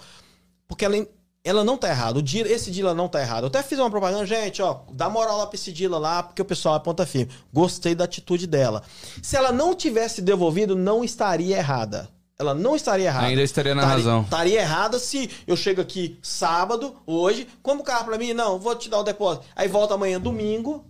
Porque 0.68 0.84
ela, 0.84 0.94
ela 1.42 1.64
não 1.64 1.78
tá 1.78 1.88
errada. 1.88 2.22
Dila, 2.22 2.48
esse 2.50 2.70
Dila 2.70 2.92
não 2.94 3.08
tá 3.08 3.18
errado. 3.20 3.44
Eu 3.44 3.48
até 3.48 3.62
fiz 3.62 3.78
uma 3.78 3.90
propaganda, 3.90 4.26
gente, 4.26 4.60
ó, 4.60 4.80
dá 4.92 5.08
moral 5.08 5.38
lá 5.38 5.46
pra 5.46 5.54
esse 5.56 5.72
Dila 5.72 5.98
lá, 5.98 6.22
porque 6.22 6.42
o 6.42 6.44
pessoal 6.44 6.76
é 6.76 6.80
ponta 6.80 7.06
firme. 7.06 7.32
Gostei 7.50 7.94
da 7.94 8.04
atitude 8.04 8.46
dela. 8.46 8.82
Se 9.22 9.36
ela 9.36 9.50
não 9.50 9.74
tivesse 9.74 10.20
devolvido, 10.20 10.76
não 10.76 11.02
estaria 11.02 11.56
errada. 11.56 12.10
Ela 12.38 12.54
não 12.54 12.76
estaria 12.76 13.06
errada. 13.06 13.26
Ainda 13.26 13.42
estaria 13.42 13.74
na 13.74 13.82
Estaria- 13.82 14.04
razão. 14.04 14.22
Estaria 14.22 14.60
errada 14.60 14.98
se 14.98 15.30
eu 15.46 15.56
chego 15.56 15.80
aqui 15.80 16.18
sábado, 16.22 16.94
hoje, 17.06 17.48
como 17.62 17.80
o 17.80 17.84
carro 17.84 18.04
pra 18.04 18.18
mim, 18.18 18.34
não, 18.34 18.58
vou 18.58 18.74
te 18.76 18.90
dar 18.90 18.98
o 18.98 19.02
depósito. 19.02 19.46
Aí 19.56 19.68
volta 19.68 19.94
amanhã 19.94 20.20
domingo, 20.20 20.84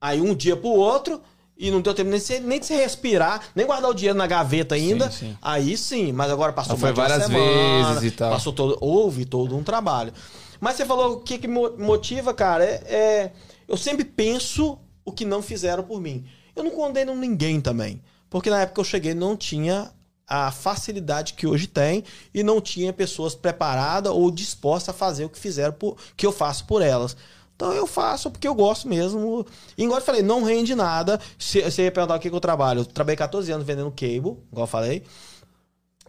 aí 0.00 0.20
um 0.20 0.32
dia 0.34 0.56
pro 0.56 0.68
outro, 0.68 1.20
e 1.58 1.70
não 1.72 1.80
deu 1.80 1.92
tempo 1.92 2.08
nem 2.08 2.18
de, 2.20 2.24
você- 2.24 2.38
nem 2.40 2.60
de 2.60 2.72
respirar, 2.72 3.48
nem 3.54 3.66
guardar 3.66 3.90
o 3.90 3.94
dinheiro 3.94 4.16
na 4.16 4.28
gaveta 4.28 4.76
ainda. 4.76 5.10
Sim, 5.10 5.30
sim. 5.30 5.38
Aí 5.42 5.76
sim, 5.76 6.12
mas 6.12 6.30
agora 6.30 6.52
passou 6.52 6.76
foi 6.76 6.92
várias 6.92 7.24
semana, 7.24 7.94
vezes 7.94 8.12
e 8.12 8.16
tal. 8.16 8.30
Passou 8.30 8.52
todo, 8.52 8.78
houve 8.80 9.24
todo 9.24 9.56
um 9.56 9.64
trabalho. 9.64 10.12
Mas 10.60 10.76
você 10.76 10.86
falou 10.86 11.14
o 11.14 11.20
que, 11.20 11.36
que 11.38 11.48
mo- 11.48 11.76
motiva, 11.78 12.32
cara, 12.32 12.64
é, 12.64 12.74
é- 12.88 13.32
eu 13.66 13.76
sempre 13.76 14.04
penso 14.04 14.78
o 15.04 15.10
que 15.10 15.24
não 15.24 15.42
fizeram 15.42 15.82
por 15.82 16.00
mim. 16.00 16.24
Eu 16.54 16.62
não 16.62 16.70
condeno 16.70 17.14
ninguém 17.16 17.60
também, 17.60 18.00
porque 18.30 18.48
na 18.50 18.60
época 18.60 18.74
que 18.76 18.80
eu 18.80 18.84
cheguei 18.84 19.14
não 19.14 19.36
tinha 19.36 19.90
a 20.30 20.50
facilidade 20.52 21.34
que 21.34 21.46
hoje 21.46 21.66
tem 21.66 22.04
e 22.32 22.42
não 22.44 22.60
tinha 22.60 22.92
pessoas 22.92 23.34
preparadas 23.34 24.12
ou 24.12 24.30
dispostas 24.30 24.94
a 24.94 24.96
fazer 24.98 25.24
o 25.24 25.28
que 25.28 25.38
fizeram 25.38 25.72
por, 25.74 25.96
que 26.16 26.24
eu 26.24 26.30
faço 26.32 26.64
por 26.66 26.80
elas. 26.80 27.16
Então 27.56 27.72
eu 27.74 27.86
faço 27.86 28.30
porque 28.30 28.48
eu 28.48 28.54
gosto 28.54 28.88
mesmo. 28.88 29.44
E 29.76 29.82
igual 29.84 29.98
eu 29.98 30.04
falei, 30.04 30.22
não 30.22 30.44
rende 30.44 30.74
nada. 30.74 31.20
Se- 31.38 31.60
Você 31.62 31.82
ia 31.82 31.92
perguntar 31.92 32.14
o 32.14 32.18
que, 32.20 32.30
que 32.30 32.34
eu 32.36 32.40
trabalho. 32.40 32.80
Eu 32.80 32.84
trabalhei 32.86 33.16
14 33.16 33.52
anos 33.52 33.66
vendendo 33.66 33.90
cable, 33.90 34.38
igual 34.50 34.62
eu 34.62 34.66
falei. 34.66 35.02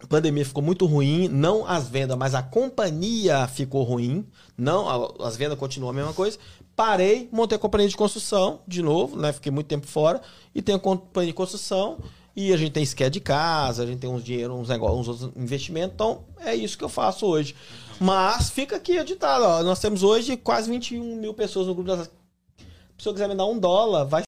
A 0.02 0.06
pandemia 0.06 0.44
ficou 0.44 0.62
muito 0.62 0.84
ruim, 0.86 1.28
não 1.28 1.64
as 1.66 1.88
vendas, 1.88 2.16
mas 2.16 2.34
a 2.34 2.42
companhia 2.42 3.46
ficou 3.46 3.82
ruim. 3.84 4.26
Não, 4.56 5.14
as 5.22 5.36
vendas 5.36 5.56
continuam 5.58 5.90
a 5.90 5.94
mesma 5.94 6.12
coisa. 6.12 6.38
Parei, 6.74 7.28
montei 7.30 7.56
a 7.56 7.58
companhia 7.58 7.88
de 7.88 7.96
construção 7.96 8.60
de 8.66 8.82
novo, 8.82 9.16
né? 9.16 9.32
Fiquei 9.32 9.52
muito 9.52 9.66
tempo 9.68 9.86
fora 9.86 10.20
e 10.54 10.60
tenho 10.62 10.78
a 10.78 10.80
companhia 10.80 11.30
de 11.30 11.36
construção 11.36 11.98
e 12.34 12.52
a 12.52 12.56
gente 12.56 12.72
tem 12.72 12.82
esquete 12.82 13.14
de 13.14 13.20
casa, 13.20 13.82
a 13.82 13.86
gente 13.86 14.00
tem 14.00 14.10
uns 14.10 14.24
dinheiro, 14.24 14.54
uns 14.54 14.68
negócios, 14.68 15.00
uns 15.00 15.08
outros 15.08 15.42
investimentos. 15.42 15.94
Então 15.94 16.24
é 16.40 16.54
isso 16.54 16.76
que 16.76 16.84
eu 16.84 16.88
faço 16.88 17.26
hoje. 17.26 17.54
Mas 18.00 18.50
fica 18.50 18.76
aqui 18.76 18.96
editado, 18.96 19.44
ó. 19.44 19.62
Nós 19.62 19.78
temos 19.78 20.02
hoje 20.02 20.36
quase 20.36 20.70
21 20.70 21.16
mil 21.16 21.34
pessoas 21.34 21.66
no 21.66 21.74
grupo 21.74 21.88
das. 21.88 22.06
Se 22.06 22.96
pessoa 22.96 23.14
quiser 23.14 23.28
me 23.28 23.34
dar 23.34 23.46
um 23.46 23.58
dólar, 23.58 24.04
vai 24.04 24.20